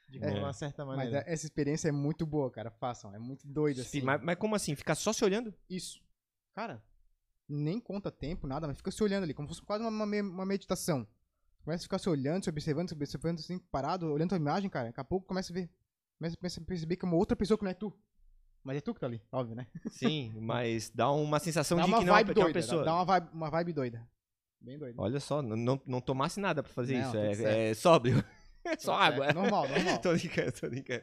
De 0.08 0.18
É. 0.22 0.38
uma 0.40 0.52
certa 0.52 0.84
Mas 0.84 0.96
maneira. 0.96 1.18
é- 1.26 1.32
essa 1.32 1.46
experiência 1.46 1.88
é 1.88 1.92
muito 1.92 2.24
boa, 2.26 2.50
cara. 2.50 2.70
Façam. 2.70 3.14
É 3.14 3.18
muito 3.18 3.46
doida, 3.46 3.82
assim. 3.82 4.00
Mas, 4.02 4.20
mas 4.22 4.36
como 4.36 4.54
assim? 4.54 4.74
Ficar 4.74 4.94
só 4.94 5.12
se 5.12 5.24
olhando? 5.24 5.54
Isso. 5.68 6.00
Cara, 6.54 6.82
nem 7.48 7.80
conta 7.80 8.10
tempo, 8.10 8.46
nada, 8.46 8.66
mas 8.66 8.76
fica 8.76 8.90
se 8.90 9.02
olhando 9.02 9.24
ali, 9.24 9.34
como 9.34 9.48
se 9.48 9.54
fosse 9.54 9.66
quase 9.66 9.82
uma, 9.84 9.90
uma 9.90 10.06
me- 10.06 10.20
uma 10.20 10.46
meditação. 10.46 11.06
Começa 11.64 11.82
a 11.82 11.84
ficar 11.84 11.98
se 11.98 12.08
olhando, 12.08 12.42
se 12.44 12.50
observando, 12.50 12.88
se 12.88 12.94
observando, 12.94 13.38
assim, 13.38 13.58
parado, 13.58 14.06
olhando 14.06 14.30
tua 14.30 14.38
imagem, 14.38 14.68
cara. 14.70 14.86
Daqui 14.88 15.00
a 15.00 15.04
pouco 15.04 15.26
começa 15.26 15.52
a 15.52 15.54
ver. 15.54 15.70
Começa, 16.20 16.36
começa 16.36 16.60
a 16.60 16.64
perceber 16.64 16.96
que 16.96 17.04
é 17.06 17.08
uma 17.08 17.16
outra 17.16 17.34
pessoa 17.34 17.56
que 17.56 17.64
não 17.64 17.70
é 17.70 17.74
tu. 17.74 17.90
Mas 18.62 18.76
é 18.76 18.80
tu 18.82 18.92
que 18.92 19.00
tá 19.00 19.06
ali, 19.06 19.22
óbvio, 19.32 19.56
né? 19.56 19.66
Sim, 19.90 20.34
mas 20.38 20.90
dá 20.90 21.10
uma 21.10 21.38
sensação 21.38 21.78
Dá 21.78 21.84
de 21.84 21.88
uma 21.88 21.98
que 21.98 22.04
não 22.04 22.14
é 22.14 22.18
vibe 22.18 22.28
é 22.28 22.32
uma 22.32 22.44
doida, 22.44 22.52
pessoa. 22.52 22.84
dá 22.84 22.94
uma 22.94 23.04
vibe, 23.06 23.28
uma 23.32 23.50
vibe 23.50 23.72
doida. 23.72 24.08
Bem 24.60 24.78
doida. 24.78 25.00
Olha 25.00 25.18
só, 25.18 25.40
não, 25.40 25.56
não, 25.56 25.80
não 25.86 26.00
tomasse 26.02 26.38
nada 26.38 26.62
pra 26.62 26.70
fazer 26.70 26.98
Não, 26.98 27.08
isso. 27.08 27.46
É, 27.46 27.70
é 27.70 27.74
sóbrio. 27.74 28.22
É 28.62 28.76
só 28.76 28.92
água. 28.92 29.32
Normal, 29.32 29.66
normal. 29.66 29.98
tô 30.04 30.12
brincando, 30.12 30.52
tô 30.52 30.68
brincando. 30.68 31.02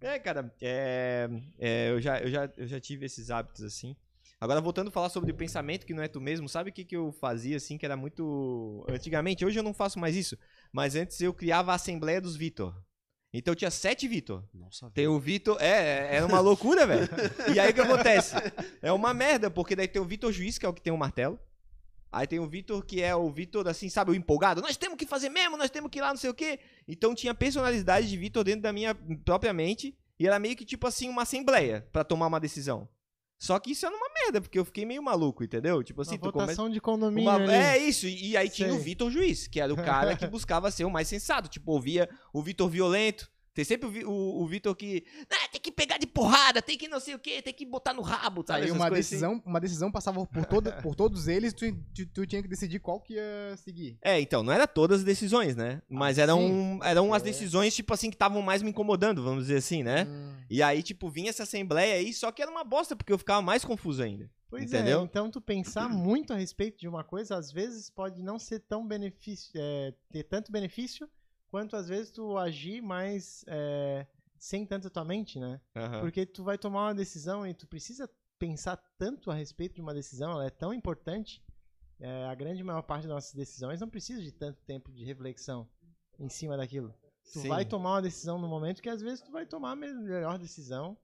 É, 0.00 0.20
cara, 0.20 0.54
é, 0.62 1.28
é, 1.58 1.90
eu, 1.90 2.00
já, 2.00 2.20
eu, 2.20 2.30
já, 2.30 2.48
eu 2.56 2.64
já 2.64 2.78
tive 2.78 3.06
esses 3.06 3.28
hábitos 3.28 3.64
assim. 3.64 3.96
Agora, 4.40 4.60
voltando 4.60 4.86
a 4.86 4.92
falar 4.92 5.08
sobre 5.08 5.32
o 5.32 5.34
pensamento 5.34 5.84
que 5.84 5.92
não 5.92 6.00
é 6.00 6.06
tu 6.06 6.20
mesmo, 6.20 6.48
sabe 6.48 6.70
o 6.70 6.72
que, 6.72 6.84
que 6.84 6.96
eu 6.96 7.10
fazia 7.10 7.56
assim, 7.56 7.76
que 7.76 7.84
era 7.84 7.96
muito. 7.96 8.86
Antigamente, 8.88 9.44
hoje 9.44 9.58
eu 9.58 9.64
não 9.64 9.74
faço 9.74 9.98
mais 9.98 10.14
isso, 10.14 10.38
mas 10.72 10.94
antes 10.94 11.20
eu 11.20 11.34
criava 11.34 11.72
a 11.72 11.74
Assembleia 11.74 12.20
dos 12.20 12.36
Vitor. 12.36 12.72
Então 13.32 13.54
tinha 13.54 13.70
sete 13.70 14.08
Vitor. 14.08 14.42
Nossa, 14.52 14.90
Tem 14.90 15.06
o 15.06 15.18
Vitor. 15.18 15.56
É, 15.60 16.16
era 16.16 16.26
uma 16.26 16.40
loucura, 16.40 16.86
velho. 16.86 17.08
E 17.54 17.60
aí 17.60 17.70
o 17.70 17.74
que 17.74 17.80
acontece? 17.80 18.34
É 18.82 18.92
uma 18.92 19.14
merda, 19.14 19.50
porque 19.50 19.76
daí 19.76 19.86
tem 19.86 20.02
o 20.02 20.04
Vitor 20.04 20.32
Juiz, 20.32 20.58
que 20.58 20.66
é 20.66 20.68
o 20.68 20.72
que 20.72 20.82
tem 20.82 20.92
o 20.92 20.98
martelo. 20.98 21.38
Aí 22.12 22.26
tem 22.26 22.40
o 22.40 22.48
Vitor, 22.48 22.84
que 22.84 23.00
é 23.00 23.14
o 23.14 23.30
Vitor, 23.30 23.68
assim, 23.68 23.88
sabe, 23.88 24.10
o 24.10 24.14
empolgado. 24.14 24.60
Nós 24.60 24.76
temos 24.76 24.96
que 24.96 25.06
fazer 25.06 25.28
mesmo, 25.28 25.56
nós 25.56 25.70
temos 25.70 25.90
que 25.90 26.00
ir 26.00 26.02
lá, 26.02 26.08
não 26.08 26.16
sei 26.16 26.30
o 26.30 26.34
quê. 26.34 26.58
Então 26.88 27.14
tinha 27.14 27.32
personalidade 27.32 28.08
de 28.08 28.16
Vitor 28.16 28.42
dentro 28.42 28.62
da 28.62 28.72
minha 28.72 28.96
própria 29.24 29.52
mente. 29.52 29.96
E 30.18 30.26
era 30.26 30.38
meio 30.38 30.56
que, 30.56 30.64
tipo 30.64 30.86
assim, 30.86 31.08
uma 31.08 31.22
assembleia 31.22 31.86
pra 31.92 32.04
tomar 32.04 32.26
uma 32.26 32.40
decisão. 32.40 32.88
Só 33.40 33.58
que 33.58 33.70
isso 33.70 33.86
era 33.86 33.96
uma 33.96 34.08
merda, 34.22 34.38
porque 34.38 34.58
eu 34.58 34.66
fiquei 34.66 34.84
meio 34.84 35.02
maluco, 35.02 35.42
entendeu? 35.42 35.82
Tipo 35.82 36.02
assim, 36.02 36.16
Uma 36.16 36.20
tu 36.20 36.32
começa. 36.32 36.52
votação 36.52 36.68
de 36.68 36.78
condomínio 36.78 37.30
Uma-. 37.30 37.50
É 37.50 37.78
isso, 37.78 38.06
e 38.06 38.36
aí 38.36 38.50
tinha 38.50 38.68
o 38.68 38.74
Sei. 38.74 38.80
Vitor 38.80 39.10
Juiz, 39.10 39.46
que 39.46 39.58
era 39.58 39.72
o 39.72 39.76
cara 39.76 40.14
que 40.14 40.26
buscava 40.28 40.70
ser 40.70 40.84
o 40.84 40.90
mais 40.90 41.08
sensato. 41.08 41.48
Tipo, 41.48 41.72
ouvia 41.72 42.06
o 42.34 42.42
Vitor 42.42 42.68
violento. 42.68 43.30
Tem 43.60 43.64
sempre 43.66 44.04
o, 44.04 44.10
o, 44.10 44.42
o 44.42 44.46
Vitor 44.46 44.74
que. 44.74 45.04
"Ah, 45.30 45.48
tem 45.52 45.60
que 45.60 45.70
pegar 45.70 45.98
de 45.98 46.06
porrada, 46.06 46.62
tem 46.62 46.78
que 46.78 46.88
não 46.88 46.98
sei 46.98 47.14
o 47.14 47.18
quê, 47.18 47.42
tem 47.42 47.52
que 47.52 47.66
botar 47.66 47.92
no 47.92 48.00
rabo, 48.00 48.42
sabe? 48.46 48.64
Aí 48.64 48.70
uma 48.70 48.86
assim. 48.86 48.94
decisão, 48.94 49.42
uma 49.44 49.60
decisão 49.60 49.92
passava 49.92 50.24
por, 50.24 50.46
toda, 50.46 50.72
por 50.80 50.94
todos 50.94 51.28
eles, 51.28 51.52
tu, 51.52 51.70
tu, 51.94 52.06
tu 52.06 52.26
tinha 52.26 52.40
que 52.40 52.48
decidir 52.48 52.80
qual 52.80 52.98
que 53.00 53.14
ia 53.14 53.54
seguir. 53.58 53.98
É, 54.00 54.18
então, 54.18 54.42
não 54.42 54.50
era 54.50 54.66
todas 54.66 55.00
as 55.00 55.04
decisões, 55.04 55.54
né? 55.54 55.82
Mas 55.90 56.16
eram, 56.16 56.38
sim. 56.38 56.80
eram 56.82 57.12
as 57.12 57.20
É. 57.22 57.26
decisões, 57.26 57.74
tipo 57.74 57.92
assim, 57.92 58.08
que 58.08 58.14
estavam 58.16 58.40
mais 58.40 58.62
me 58.62 58.70
incomodando, 58.70 59.22
vamos 59.22 59.44
dizer 59.44 59.58
assim, 59.58 59.82
né? 59.82 60.04
Hum. 60.08 60.36
E 60.48 60.62
aí, 60.62 60.82
tipo, 60.82 61.10
vinha 61.10 61.28
essa 61.28 61.42
assembleia 61.42 61.96
aí, 61.96 62.14
só 62.14 62.32
que 62.32 62.40
era 62.40 62.50
uma 62.50 62.64
bosta, 62.64 62.96
porque 62.96 63.12
eu 63.12 63.18
ficava 63.18 63.42
mais 63.42 63.62
confuso 63.62 64.02
ainda. 64.02 64.30
Pois 64.48 64.64
Entendeu? 64.64 65.02
é, 65.02 65.04
então 65.04 65.30
tu 65.30 65.40
pensar 65.40 65.88
muito 65.92 66.32
a 66.32 66.36
respeito 66.36 66.78
de 66.80 66.88
uma 66.88 67.04
coisa, 67.04 67.36
às 67.36 67.52
vezes 67.52 67.90
pode 67.90 68.22
não 68.22 68.38
ser 68.38 68.60
tão 68.60 68.86
benefício, 68.86 69.52
é, 69.54 69.92
ter 70.10 70.24
tanto 70.24 70.50
benefício, 70.50 71.08
quanto 71.50 71.76
às 71.76 71.88
vezes 71.88 72.10
tu 72.10 72.36
agir 72.38 72.80
mais 72.80 73.44
é, 73.46 74.06
sem 74.38 74.64
tanto 74.66 74.86
a 74.86 74.90
tua 74.90 75.04
mente, 75.04 75.38
né? 75.38 75.60
Aham. 75.76 76.00
Porque 76.00 76.24
tu 76.24 76.42
vai 76.44 76.56
tomar 76.56 76.86
uma 76.86 76.94
decisão 76.94 77.46
e 77.46 77.52
tu 77.54 77.66
precisa 77.66 78.08
pensar 78.38 78.76
tanto 78.98 79.30
a 79.30 79.34
respeito 79.34 79.74
de 79.74 79.80
uma 79.82 79.92
decisão, 79.92 80.32
ela 80.32 80.46
é 80.46 80.50
tão 80.50 80.72
importante. 80.72 81.42
é, 81.98 82.24
a 82.24 82.34
grande 82.34 82.64
maior 82.64 82.80
parte 82.82 83.02
das 83.02 83.12
nossas 83.12 83.34
decisões 83.34 83.78
não 83.80 83.88
precisa 83.90 84.22
de 84.22 84.32
tanto 84.32 84.62
tempo 84.62 84.90
de 84.90 85.04
reflexão 85.04 85.68
em 86.18 86.28
cima 86.30 86.56
daquilo. 86.56 86.94
Tu 87.32 87.40
Sim. 87.40 87.48
vai 87.48 87.64
tomar 87.66 87.90
uma 87.96 88.02
decisão 88.02 88.38
no 88.38 88.48
momento 88.48 88.80
que 88.80 88.88
às 88.88 89.02
vezes 89.02 89.20
tu 89.20 89.30
vai 89.30 89.44
tomar 89.44 89.72
a 89.72 89.76
melhor 89.76 90.38
decisão 90.38 90.96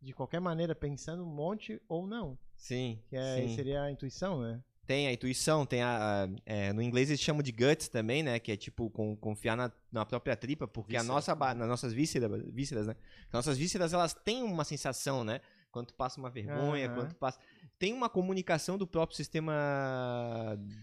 de 0.00 0.12
qualquer 0.12 0.40
maneira, 0.40 0.74
pensando 0.74 1.24
um 1.24 1.34
monte 1.34 1.82
ou 1.88 2.06
não. 2.06 2.38
Sim, 2.56 3.02
Que 3.08 3.16
é, 3.16 3.48
sim. 3.48 3.54
seria 3.56 3.82
a 3.82 3.90
intuição, 3.90 4.40
né? 4.40 4.62
Tem 4.86 5.06
a 5.08 5.12
intuição, 5.12 5.64
tem 5.64 5.80
a. 5.82 6.24
a- 6.24 6.28
é, 6.44 6.72
no 6.72 6.82
inglês 6.82 7.08
eles 7.08 7.20
chamam 7.20 7.42
de 7.42 7.50
guts 7.52 7.88
também, 7.88 8.22
né? 8.22 8.38
Que 8.38 8.52
é 8.52 8.56
tipo 8.56 8.90
com- 8.90 9.16
confiar 9.16 9.56
na, 9.56 9.72
na 9.90 10.04
própria 10.04 10.36
tripa, 10.36 10.68
porque 10.68 10.94
a 10.96 11.00
Víscera. 11.00 11.14
nossa, 11.14 11.34
ba- 11.34 11.54
nas 11.54 11.68
nossas 11.68 11.92
vísceras, 11.92 12.30
vísceras, 12.52 12.86
né? 12.86 12.94
As 13.28 13.32
nossas 13.32 13.56
vísceras, 13.56 13.92
elas 13.94 14.12
têm 14.12 14.42
uma 14.42 14.64
sensação, 14.64 15.24
né? 15.24 15.40
Quando 15.72 15.86
tu 15.88 15.94
passa 15.94 16.20
uma 16.20 16.30
vergonha, 16.30 16.86
Aham. 16.86 16.94
quando 16.94 17.08
tu 17.08 17.16
passa. 17.16 17.38
Tem 17.78 17.92
uma 17.92 18.08
comunicação 18.08 18.78
do 18.78 18.86
próprio 18.86 19.16
sistema 19.16 19.52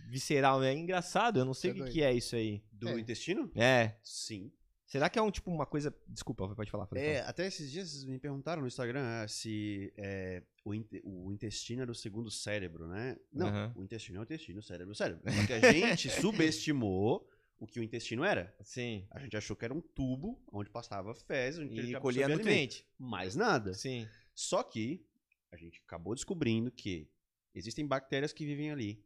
visceral, 0.10 0.60
né? 0.60 0.72
É 0.72 0.78
engraçado, 0.78 1.40
eu 1.40 1.46
não 1.46 1.54
sei 1.54 1.72
o 1.72 1.84
é 1.84 1.86
que, 1.86 1.92
que 1.94 2.04
é 2.04 2.14
isso 2.14 2.36
aí. 2.36 2.62
Do 2.72 2.90
É. 2.90 3.00
intestino? 3.00 3.50
É. 3.56 3.94
Sim. 4.04 4.52
Será 4.92 5.10
que 5.10 5.18
é 5.18 5.22
um 5.22 5.32
tipo 5.32 5.50
uma 5.50 5.66
coisa. 5.66 5.96
Desculpa, 6.06 6.54
pode 6.54 6.70
falar. 6.70 6.86
Pode 6.86 7.02
É, 7.02 7.20
falar. 7.20 7.30
até 7.30 7.48
esses 7.48 7.72
dias 7.72 7.90
vocês 7.90 8.04
me 8.04 8.20
perguntaram 8.20 8.62
no 8.62 8.68
Instagram 8.68 9.02
ah, 9.24 9.26
se 9.26 9.94
é, 9.96 10.44
o, 10.66 10.74
inte- 10.74 11.02
o 11.06 11.32
intestino 11.32 11.82
era 11.82 11.90
o 11.90 11.96
segundo 11.96 12.30
cérebro, 12.30 12.86
né? 12.90 13.16
Não, 13.32 13.48
Aham. 13.48 13.74
o 13.78 13.84
intestino 13.86 14.18
é 14.18 14.20
o 14.20 14.24
intestino, 14.24 14.60
o 14.60 14.62
cérebro 14.62 14.92
é 14.92 14.94
o 14.94 14.96
cérebro. 14.96 15.24
Só 15.32 15.48
que 15.48 15.54
a 15.54 15.72
gente 15.72 16.10
subestimou 16.12 17.26
o 17.58 17.66
que 17.66 17.80
o 17.80 17.84
intestino 17.84 18.26
era. 18.26 18.54
Sim. 18.64 19.08
A 19.12 19.20
gente 19.22 19.38
achou 19.38 19.56
que 19.56 19.64
era 19.64 19.74
um 19.74 19.80
tubo 19.80 20.44
onde 20.52 20.70
passava 20.70 21.16
fezes, 21.16 21.62
onde 21.62 21.80
E 21.80 21.98
colhia 22.02 22.28
nutriente. 22.28 22.86
Mais 23.00 23.34
nada. 23.34 23.74
Sim. 23.74 24.06
Só 24.36 24.62
que 24.62 25.06
a 25.54 25.56
gente 25.56 25.82
acabou 25.88 26.14
descobrindo 26.16 26.70
que 26.70 27.10
existem 27.56 27.88
bactérias 27.88 28.34
que 28.34 28.46
vivem 28.46 28.72
ali. 28.72 29.02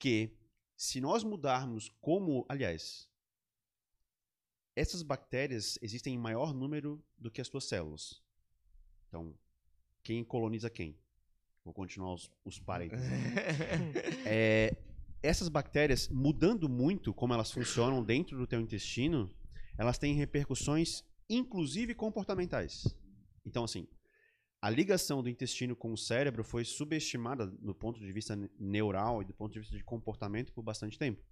Que 0.00 0.36
se 0.76 1.00
nós 1.00 1.22
mudarmos 1.22 1.88
como, 2.00 2.44
aliás, 2.48 3.08
essas 4.74 5.02
bactérias 5.02 5.78
existem 5.82 6.14
em 6.14 6.18
maior 6.18 6.54
número 6.54 7.02
do 7.18 7.30
que 7.30 7.40
as 7.40 7.48
tuas 7.48 7.64
células. 7.64 8.22
Então, 9.08 9.34
quem 10.02 10.24
coloniza 10.24 10.70
quem? 10.70 10.96
Vou 11.64 11.72
continuar 11.72 12.14
os, 12.14 12.30
os 12.44 12.58
parênteses. 12.58 13.06
É, 14.26 14.76
essas 15.22 15.48
bactérias, 15.48 16.08
mudando 16.08 16.68
muito 16.68 17.12
como 17.14 17.32
elas 17.32 17.52
funcionam 17.52 18.02
dentro 18.02 18.36
do 18.36 18.46
teu 18.46 18.60
intestino, 18.60 19.30
elas 19.78 19.98
têm 19.98 20.14
repercussões, 20.14 21.04
inclusive 21.28 21.94
comportamentais. 21.94 22.84
Então, 23.44 23.64
assim, 23.64 23.86
a 24.60 24.70
ligação 24.70 25.22
do 25.22 25.28
intestino 25.28 25.76
com 25.76 25.92
o 25.92 25.98
cérebro 25.98 26.42
foi 26.42 26.64
subestimada 26.64 27.46
do 27.46 27.74
ponto 27.74 28.00
de 28.00 28.12
vista 28.12 28.34
ne- 28.34 28.50
neural 28.58 29.22
e 29.22 29.24
do 29.24 29.34
ponto 29.34 29.52
de 29.52 29.60
vista 29.60 29.76
de 29.76 29.84
comportamento 29.84 30.52
por 30.52 30.62
bastante 30.62 30.98
tempo. 30.98 31.22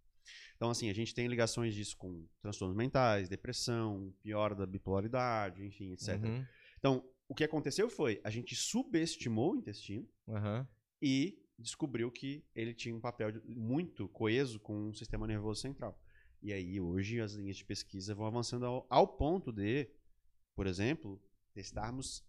Então, 0.57 0.71
assim, 0.71 0.91
a 0.91 0.93
gente 0.93 1.15
tem 1.15 1.27
ligações 1.27 1.75
disso 1.75 1.97
com 1.97 2.27
transtornos 2.43 2.77
mentais, 2.77 3.29
depressão, 3.29 4.13
piora 4.23 4.55
da 4.55 4.67
bipolaridade, 4.67 5.65
enfim, 5.65 5.93
etc. 5.93 6.23
Uhum, 6.23 6.47
Então, 6.79 7.05
o 7.29 7.35
que 7.35 7.45
aconteceu 7.45 7.89
foi, 7.89 8.21
a 8.25 8.31
gente 8.31 8.55
subestimou 8.55 9.53
o 9.53 9.57
intestino, 9.57 10.07
aham. 10.29 10.67
e 11.01 11.39
descobriu 11.59 12.11
que 12.11 12.45
ele 12.55 12.73
tinha 12.75 12.95
um 12.95 13.01
papel 13.01 13.33
de- 13.33 13.41
muito 13.55 14.09
coeso 14.09 14.59
com 14.61 14.89
o 14.89 14.95
sistema 14.95 15.27
nervoso 15.27 15.61
central. 15.61 15.99
E 16.43 16.53
aí, 16.53 16.81
hoje, 16.81 17.21
as 17.21 17.33
linhas 17.35 17.57
de 17.59 17.65
pesquisa 17.65 18.15
vão 18.15 18.27
avançando 18.27 18.65
ao, 18.65 18.87
ao 18.89 19.07
ponto 19.07 19.53
de, 19.53 19.89
por 20.55 20.67
exemplo, 20.67 21.21
testarmos. 21.53 22.25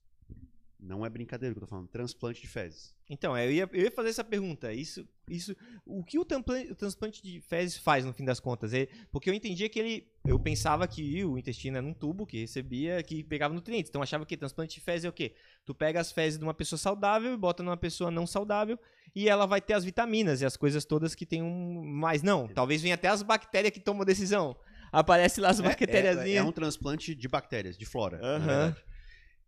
Não 0.82 1.06
é 1.06 1.10
brincadeira 1.10 1.54
que 1.54 1.60
eu 1.60 1.62
tô 1.62 1.68
falando, 1.68 1.88
transplante 1.88 2.42
de 2.42 2.48
fezes. 2.48 2.96
Então, 3.08 3.38
eu 3.38 3.52
ia, 3.52 3.70
eu 3.72 3.84
ia 3.84 3.92
fazer 3.92 4.10
essa 4.10 4.24
pergunta. 4.24 4.74
Isso, 4.74 5.08
isso, 5.30 5.56
o 5.86 6.04
que 6.04 6.18
o, 6.18 6.22
o 6.22 6.76
transplante 6.76 7.22
de 7.22 7.40
fezes 7.40 7.78
faz 7.78 8.04
no 8.04 8.12
fim 8.12 8.26
das 8.26 8.40
contas? 8.40 8.74
É, 8.74 8.88
porque 9.12 9.30
eu 9.30 9.34
entendia 9.34 9.70
que 9.70 9.80
ele, 9.80 10.08
eu 10.26 10.40
pensava 10.40 10.88
que 10.88 11.24
o 11.24 11.38
intestino 11.38 11.78
era 11.78 11.86
um 11.86 11.94
tubo 11.94 12.26
que 12.26 12.40
recebia, 12.40 13.04
que 13.04 13.24
pegava 13.24 13.54
nutrientes. 13.54 13.90
Então, 13.90 14.00
eu 14.00 14.04
achava 14.04 14.26
que 14.26 14.36
transplante 14.36 14.74
de 14.80 14.82
fezes 14.82 15.06
é 15.06 15.10
o 15.10 15.14
quê? 15.14 15.36
Tu 15.68 15.76
pega 15.76 16.00
as 16.00 16.12
fezes 16.12 16.40
de 16.40 16.44
uma 16.44 16.54
pessoa 16.54 16.80
saudável 16.80 17.32
e 17.32 17.38
bota 17.38 17.62
numa 17.62 17.78
pessoa 17.78 18.10
não 18.10 18.26
saudável 18.26 18.80
e 19.16 19.30
ela 19.30 19.46
vai 19.46 19.62
ter 19.62 19.74
as 19.74 19.84
vitaminas 19.84 20.42
e 20.42 20.46
as 20.46 20.58
coisas 20.58 20.84
todas 20.84 21.14
que 21.14 21.26
tem 21.28 21.44
um. 21.44 21.84
Mas 21.84 22.24
não, 22.24 22.48
talvez 22.48 22.82
venha 22.82 22.96
até 22.96 23.08
as 23.08 23.22
bactérias 23.22 23.72
que 23.72 23.80
tomam 23.80 24.04
decisão. 24.04 24.56
Aparece 24.92 25.40
lá 25.40 25.50
as 25.50 25.60
É, 25.60 25.64
bactériazinhas. 25.64 26.28
é, 26.28 26.36
é 26.38 26.44
um 26.44 26.52
transplante 26.52 27.14
de 27.14 27.28
bactérias, 27.28 27.78
de 27.78 27.86
flora. 27.86 28.20
Aham. 28.24 28.76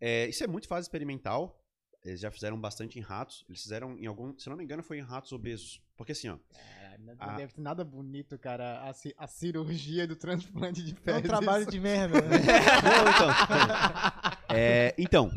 É, 0.06 0.26
isso 0.28 0.44
é 0.44 0.46
muito 0.46 0.68
fase 0.68 0.84
experimental. 0.84 1.58
Eles 2.04 2.20
já 2.20 2.30
fizeram 2.30 2.60
bastante 2.60 2.98
em 2.98 3.02
ratos. 3.02 3.44
Eles 3.48 3.62
fizeram 3.62 3.96
em 3.98 4.04
algum. 4.06 4.36
Se 4.38 4.50
não 4.50 4.56
me 4.56 4.62
engano, 4.64 4.82
foi 4.82 4.98
em 4.98 5.02
ratos 5.02 5.32
obesos. 5.32 5.80
Porque 5.96 6.12
assim, 6.12 6.28
ó. 6.28 6.36
Caralho, 6.52 7.04
não 7.06 7.14
Ah. 7.18 7.36
deve 7.36 7.54
ter 7.54 7.60
nada 7.62 7.82
bonito, 7.82 8.38
cara. 8.38 8.82
A, 8.86 8.92
ci- 8.92 9.14
a 9.16 9.26
cirurgia 9.26 10.06
do 10.06 10.14
transplante 10.14 10.82
de 10.82 10.90
É 10.90 10.94
um 10.94 10.96
fezes. 11.14 11.22
trabalho 11.22 11.64
de 11.64 11.80
merda, 11.80 12.20
né? 12.20 12.36
Não, 12.84 13.10
então. 13.10 13.28
É, 14.56 14.94
então, 14.98 15.30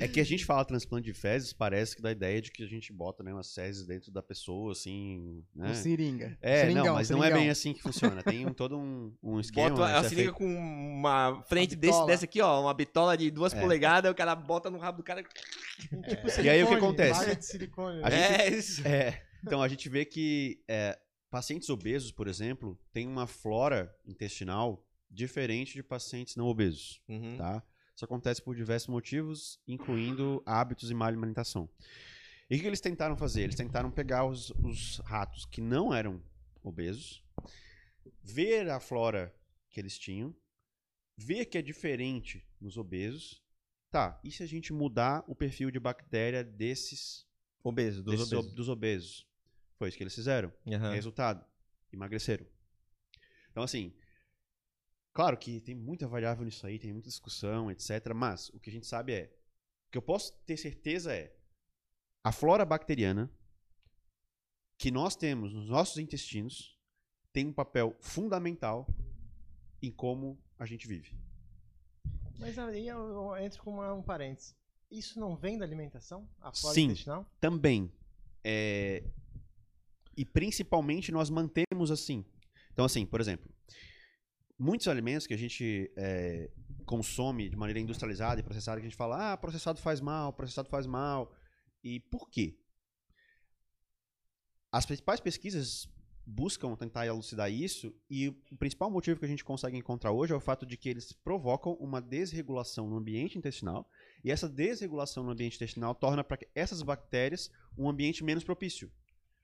é 0.00 0.06
que 0.08 0.20
a 0.20 0.24
gente 0.24 0.44
fala 0.44 0.64
transplante 0.64 1.04
de 1.06 1.14
fezes, 1.14 1.52
parece 1.52 1.94
que 1.96 2.02
dá 2.02 2.08
a 2.10 2.12
ideia 2.12 2.40
de 2.42 2.50
que 2.50 2.62
a 2.62 2.66
gente 2.66 2.92
bota 2.92 3.22
né, 3.22 3.32
umas 3.32 3.52
fezes 3.54 3.86
dentro 3.86 4.10
da 4.10 4.22
pessoa, 4.22 4.72
assim. 4.72 5.44
Né? 5.54 5.70
Um 5.70 5.74
seringa. 5.74 6.36
É, 6.40 6.60
Seringão, 6.62 6.84
não, 6.86 6.94
mas 6.94 7.10
não 7.10 7.18
é 7.18 7.22
seringão. 7.22 7.40
bem 7.40 7.50
assim 7.50 7.72
que 7.72 7.82
funciona. 7.82 8.22
Tem 8.22 8.46
um- 8.46 8.52
todo 8.52 8.78
um, 8.78 9.12
um 9.22 9.40
esquema. 9.40 9.70
Bota 9.70 9.84
a 9.86 9.88
isso 9.98 10.06
é 10.06 10.08
seringa 10.08 10.22
feito- 10.32 10.34
com 10.34 10.46
uma 10.54 11.42
frente 11.48 11.74
Uma 11.74 11.80
desse, 11.80 12.06
dessa 12.06 12.24
aqui, 12.24 12.40
ó. 12.40 12.60
Uma 12.62 12.74
bitola 12.74 13.16
de 13.16 13.30
duas 13.30 13.52
É. 13.54 13.60
polegadas, 13.60 14.10
o 14.10 14.14
cara 14.14 14.34
bota 14.34 14.70
no 14.70 14.78
rabo 14.78 14.98
do 14.98 15.04
cara. 15.04 15.22
Tipo 15.78 16.40
E 16.42 16.48
aí 16.48 16.62
o 16.62 16.66
que 16.66 16.72
silicone, 16.72 16.76
acontece? 16.76 17.36
De 17.36 17.44
silicone. 17.46 18.02
A 18.02 18.10
né? 18.10 18.28
gente- 18.28 18.40
É 18.40 18.48
isso. 18.58 18.86
É, 18.88 19.22
então 19.42 19.62
a 19.62 19.68
gente 19.68 19.88
vê 19.88 20.04
que 20.04 20.62
é, 20.68 20.98
pacientes 21.30 21.68
obesos, 21.68 22.12
por 22.12 22.28
exemplo, 22.28 22.78
têm 22.92 23.06
uma 23.08 23.26
flora 23.26 23.92
intestinal 24.06 24.84
diferente 25.10 25.74
de 25.74 25.82
pacientes 25.82 26.34
não 26.36 26.46
obesos, 26.46 27.00
Uhum. 27.08 27.36
tá? 27.36 27.62
Isso 27.94 28.04
acontece 28.04 28.42
por 28.42 28.56
diversos 28.56 28.88
motivos, 28.88 29.60
incluindo 29.68 30.42
hábitos 30.44 30.90
e 30.90 30.94
má 30.94 31.06
alimentação. 31.06 31.68
E 32.50 32.56
o 32.56 32.60
que 32.60 32.66
eles 32.66 32.80
tentaram 32.80 33.16
fazer? 33.16 33.42
Eles 33.42 33.54
tentaram 33.54 33.90
pegar 33.90 34.24
os, 34.26 34.50
os 34.62 34.98
ratos 35.04 35.46
que 35.46 35.60
não 35.60 35.94
eram 35.94 36.22
obesos, 36.62 37.22
ver 38.22 38.68
a 38.70 38.80
flora 38.80 39.34
que 39.70 39.80
eles 39.80 39.98
tinham, 39.98 40.34
ver 41.16 41.46
que 41.46 41.56
é 41.58 41.62
diferente 41.62 42.46
nos 42.60 42.76
obesos. 42.76 43.42
Tá, 43.90 44.20
e 44.24 44.30
se 44.30 44.42
a 44.42 44.46
gente 44.46 44.72
mudar 44.72 45.24
o 45.28 45.34
perfil 45.36 45.70
de 45.70 45.78
bactéria 45.78 46.42
desses, 46.42 47.24
Obeso, 47.62 48.02
dos 48.02 48.16
desses 48.16 48.32
obesos. 48.32 48.50
ob- 48.50 48.56
dos 48.56 48.68
obesos? 48.68 49.28
Foi 49.78 49.88
isso 49.88 49.96
que 49.96 50.02
eles 50.02 50.14
fizeram. 50.14 50.52
Aham. 50.66 50.92
Resultado: 50.92 51.44
emagreceram. 51.92 52.44
Então, 53.52 53.62
assim, 53.62 53.94
claro 55.14 55.38
que 55.38 55.60
tem 55.60 55.74
muita 55.74 56.06
variável 56.06 56.44
nisso 56.44 56.66
aí, 56.66 56.78
tem 56.78 56.92
muita 56.92 57.08
discussão, 57.08 57.70
etc. 57.70 58.12
Mas 58.14 58.50
o 58.50 58.60
que 58.60 58.68
a 58.68 58.72
gente 58.72 58.86
sabe 58.86 59.12
é: 59.14 59.24
o 59.88 59.92
que 59.92 59.96
eu 59.98 60.02
posso 60.02 60.32
ter 60.44 60.56
certeza 60.58 61.14
é 61.14 61.34
a 62.22 62.30
flora 62.32 62.64
bacteriana 62.66 63.30
que 64.76 64.90
nós 64.90 65.14
temos 65.16 65.54
nos 65.54 65.68
nossos 65.68 65.96
intestinos 65.98 66.76
tem 67.32 67.46
um 67.46 67.52
papel 67.52 67.96
fundamental 68.00 68.86
em 69.80 69.90
como 69.90 70.38
a 70.58 70.66
gente 70.66 70.86
vive. 70.86 71.16
Mas 72.38 72.58
aí 72.58 72.88
eu, 72.88 72.98
eu 72.98 73.36
entro 73.38 73.62
com 73.62 73.72
uma- 73.72 73.92
um 73.94 74.02
parênteses. 74.02 74.54
Isso 74.90 75.18
não 75.18 75.36
vem 75.36 75.56
da 75.58 75.64
alimentação? 75.64 76.28
A 76.40 76.52
flora 76.52 76.74
Sim. 76.74 76.84
intestinal? 76.86 77.26
Também. 77.40 77.92
é, 78.44 79.02
E 80.16 80.24
principalmente 80.24 81.10
nós 81.10 81.28
mantemos 81.30 81.90
assim. 81.90 82.24
Então, 82.72 82.84
assim, 82.84 83.04
por 83.06 83.20
exemplo, 83.20 83.50
muitos 84.58 84.88
alimentos 84.88 85.26
que 85.26 85.34
a 85.34 85.38
gente 85.38 85.92
é, 85.96 86.50
consome 86.84 87.48
de 87.48 87.56
maneira 87.56 87.80
industrializada 87.80 88.40
e 88.40 88.44
processada, 88.44 88.80
que 88.80 88.86
a 88.86 88.88
gente 88.88 88.96
fala, 88.96 89.32
ah, 89.32 89.36
processado 89.36 89.80
faz 89.80 90.00
mal, 90.00 90.32
processado 90.32 90.68
faz 90.68 90.86
mal. 90.86 91.34
E 91.82 92.00
por 92.00 92.28
quê? 92.30 92.58
As 94.70 94.86
principais 94.86 95.20
pesquisas 95.20 95.88
buscam 96.26 96.74
tentar 96.74 97.06
elucidar 97.06 97.52
isso 97.52 97.94
e 98.08 98.28
o 98.28 98.56
principal 98.58 98.90
motivo 98.90 99.18
que 99.18 99.26
a 99.26 99.28
gente 99.28 99.44
consegue 99.44 99.76
encontrar 99.76 100.10
hoje 100.10 100.32
é 100.32 100.36
o 100.36 100.40
fato 100.40 100.64
de 100.64 100.76
que 100.76 100.88
eles 100.88 101.12
provocam 101.12 101.74
uma 101.74 102.00
desregulação 102.00 102.88
no 102.88 102.96
ambiente 102.96 103.36
intestinal 103.36 103.88
e 104.24 104.30
essa 104.30 104.48
desregulação 104.48 105.22
no 105.22 105.32
ambiente 105.32 105.56
intestinal 105.56 105.94
torna 105.94 106.24
para 106.24 106.38
essas 106.54 106.82
bactérias 106.82 107.50
um 107.76 107.88
ambiente 107.88 108.24
menos 108.24 108.42
propício. 108.42 108.90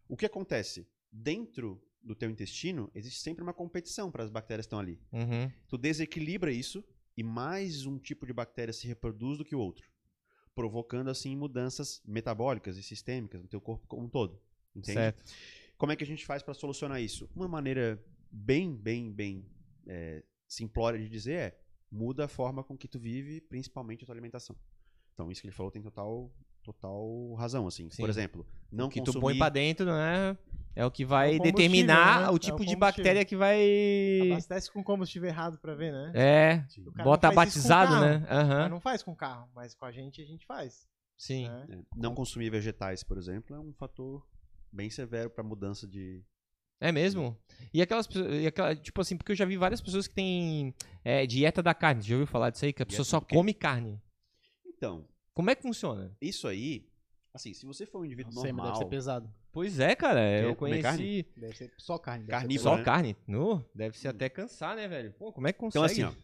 O 0.08 0.16
que 0.16 0.24
acontece? 0.24 0.88
Dentro 1.12 1.82
do 2.02 2.14
teu 2.14 2.30
intestino 2.30 2.90
existe 2.94 3.20
sempre 3.20 3.42
uma 3.42 3.52
competição 3.52 4.10
para 4.10 4.24
as 4.24 4.30
bactérias 4.30 4.66
que 4.66 4.68
estão 4.68 4.78
ali. 4.78 5.00
Uhum. 5.12 5.50
Tu 5.68 5.78
desequilibra 5.78 6.52
isso 6.52 6.84
e 7.16 7.22
mais 7.22 7.86
um 7.86 7.98
tipo 7.98 8.26
de 8.26 8.32
bactéria 8.32 8.72
se 8.72 8.86
reproduz 8.86 9.38
do 9.38 9.44
que 9.44 9.54
o 9.54 9.58
outro, 9.58 9.88
provocando 10.54 11.08
assim 11.08 11.36
mudanças 11.36 12.02
metabólicas 12.06 12.76
e 12.76 12.82
sistêmicas 12.82 13.42
no 13.42 13.48
teu 13.48 13.60
corpo 13.60 13.86
como 13.86 14.04
um 14.04 14.08
todo. 14.08 14.40
Entende? 14.74 14.94
Certo. 14.94 15.24
Como 15.76 15.92
é 15.92 15.96
que 15.96 16.04
a 16.04 16.06
gente 16.06 16.24
faz 16.24 16.42
para 16.42 16.54
solucionar 16.54 17.00
isso? 17.00 17.28
Uma 17.34 17.48
maneira 17.48 18.02
bem, 18.30 18.74
bem, 18.74 19.12
bem 19.12 19.46
é, 19.86 20.22
simplória 20.46 20.98
de 20.98 21.08
dizer 21.08 21.32
é 21.32 21.60
muda 21.90 22.26
a 22.26 22.28
forma 22.28 22.62
com 22.62 22.76
que 22.76 22.86
tu 22.86 22.98
vive, 22.98 23.40
principalmente 23.40 24.04
a 24.04 24.06
tua 24.06 24.14
alimentação. 24.14 24.56
Então 25.14 25.30
isso 25.30 25.40
que 25.40 25.46
ele 25.48 25.54
falou 25.54 25.72
tem 25.72 25.82
total, 25.82 26.32
total 26.62 27.34
razão, 27.34 27.66
assim. 27.66 27.90
Sim. 27.90 28.02
Por 28.02 28.10
exemplo, 28.10 28.46
não 28.70 28.86
o 28.86 28.88
que 28.88 29.00
consumir... 29.00 29.18
tu 29.18 29.20
põe 29.20 29.38
pra 29.38 29.48
dentro, 29.48 29.86
né? 29.86 30.36
É 30.74 30.84
o 30.84 30.90
que 30.90 31.04
vai 31.04 31.36
É 31.36 31.40
o 31.40 31.42
determinar 31.42 32.20
né? 32.20 32.26
o 32.28 32.30
É 32.30 32.34
o 32.34 32.38
tipo 32.38 32.64
de 32.64 32.76
bactéria 32.76 33.24
que 33.24 33.36
vai. 33.36 34.30
Abastece 34.32 34.70
com 34.70 34.82
combustível 34.82 35.28
errado 35.28 35.58
pra 35.58 35.74
ver, 35.74 35.92
né? 35.92 36.12
É, 36.14 36.64
bota 37.02 37.28
não 37.28 37.34
faz 37.34 37.54
isso 37.54 37.62
com 37.62 37.68
batizado, 37.68 37.92
carro. 37.92 38.06
né? 38.06 38.26
Mas 38.60 38.70
não 38.70 38.80
faz 38.80 39.02
com 39.02 39.16
carro, 39.16 39.48
mas 39.54 39.74
com 39.74 39.84
a 39.84 39.92
gente 39.92 40.22
a 40.22 40.24
gente 40.26 40.46
faz. 40.46 40.88
Sim. 41.16 41.48
né? 41.48 41.66
É, 41.70 41.78
Não 41.94 42.14
consumir 42.14 42.48
vegetais, 42.50 43.02
por 43.02 43.18
exemplo, 43.18 43.54
é 43.54 43.58
um 43.58 43.74
fator 43.74 44.26
bem 44.72 44.88
severo 44.88 45.28
para 45.28 45.44
mudança 45.44 45.86
de. 45.86 46.22
É 46.80 46.90
mesmo? 46.90 47.36
E 47.74 47.82
aquelas 47.82 48.06
pessoas, 48.06 48.32
e 48.42 48.46
aquela, 48.46 48.74
tipo 48.74 48.98
assim, 49.02 49.16
porque 49.16 49.32
eu 49.32 49.36
já 49.36 49.44
vi 49.44 49.58
várias 49.58 49.82
pessoas 49.82 50.08
que 50.08 50.14
têm 50.14 50.74
é, 51.04 51.26
dieta 51.26 51.62
da 51.62 51.74
carne. 51.74 52.00
Já 52.00 52.14
ouviu 52.14 52.26
falar 52.26 52.48
disso 52.48 52.64
aí? 52.64 52.72
Que 52.72 52.82
a 52.82 52.86
pessoa 52.86 53.04
Dieta 53.04 53.10
só 53.10 53.20
do 53.20 53.26
quê? 53.26 53.34
come 53.34 53.52
carne. 53.52 54.00
Então, 54.66 55.06
Como 55.40 55.50
é 55.50 55.54
que 55.54 55.62
funciona? 55.62 56.14
isso 56.20 56.46
aí, 56.46 56.86
assim, 57.34 57.52
se 57.54 57.64
você 57.66 57.86
for 57.86 58.00
um 58.00 58.04
indivíduo 58.04 58.32
Não 58.34 58.42
sei, 58.42 58.52
mas 58.52 58.62
deve 58.64 58.68
normal, 58.72 58.82
ser 58.90 58.94
pesado. 58.96 59.34
Pois 59.52 59.80
é, 59.80 59.96
cara. 59.96 60.20
Eu 60.40 60.54
conheci 60.54 61.26
Deve 61.36 61.56
ser 61.56 61.72
só 61.76 61.98
carne. 61.98 62.24
deve 62.24 62.32
ser 62.36 62.40
Carnívoro, 62.42 62.62
só 62.70 62.76
né? 62.76 62.84
carne. 62.84 63.16
Nu, 63.26 63.64
deve 63.74 63.98
ser 63.98 64.08
até 64.08 64.28
cansar, 64.28 64.76
né, 64.76 64.86
velho? 64.86 65.12
Pô, 65.14 65.32
como 65.32 65.48
é 65.48 65.52
que 65.52 65.58
consegue? 65.58 65.92
Então, 66.00 66.08
assim, 66.08 66.16
ó, 66.16 66.20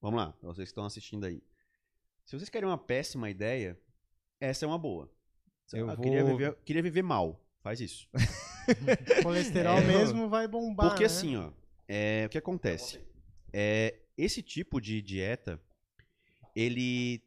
vamos 0.00 0.20
lá, 0.20 0.34
vocês 0.42 0.68
que 0.68 0.70
estão 0.72 0.84
assistindo 0.84 1.24
aí. 1.24 1.42
Se 2.24 2.36
vocês 2.38 2.48
querem 2.48 2.68
uma 2.68 2.78
péssima 2.78 3.28
ideia, 3.30 3.76
essa 4.40 4.64
é 4.64 4.68
uma 4.68 4.78
boa. 4.78 5.10
Eu 5.72 5.90
Ah, 5.90 5.96
queria, 5.96 6.22
vou- 6.24 6.36
viver, 6.36 6.56
queria 6.64 6.82
viver 6.82 7.02
mal. 7.02 7.44
Faz 7.62 7.80
isso. 7.80 8.08
Colesterol 9.22 9.78
É, 9.78 9.84
mesmo 9.84 10.28
vai 10.28 10.46
bombar. 10.46 10.88
Porque 10.88 11.02
né? 11.02 11.06
assim, 11.06 11.36
ó, 11.36 11.50
é, 11.88 12.24
o 12.26 12.28
que 12.28 12.38
acontece? 12.38 13.00
É, 13.52 13.98
esse 14.16 14.42
tipo 14.42 14.80
de 14.80 15.00
dieta, 15.02 15.60
ele 16.54 17.22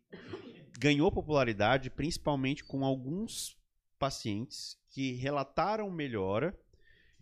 ganhou 0.81 1.11
popularidade 1.11 1.91
principalmente 1.91 2.63
com 2.63 2.83
alguns 2.83 3.55
pacientes 3.99 4.75
que 4.89 5.11
relataram 5.11 5.91
melhora 5.91 6.57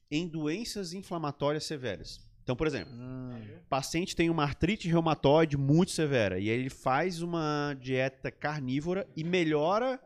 em 0.10 0.26
doenças 0.26 0.94
inflamatórias 0.94 1.66
severas. 1.66 2.26
Então, 2.42 2.56
por 2.56 2.66
exemplo, 2.66 2.94
o 2.94 3.68
paciente 3.68 4.16
tem 4.16 4.30
uma 4.30 4.44
artrite 4.44 4.88
reumatoide 4.88 5.58
muito 5.58 5.92
severa 5.92 6.40
e 6.40 6.50
aí 6.50 6.58
ele 6.58 6.70
faz 6.70 7.22
uma 7.22 7.76
dieta 7.82 8.32
carnívora 8.32 9.06
e 9.14 9.26
melhora 9.26 10.02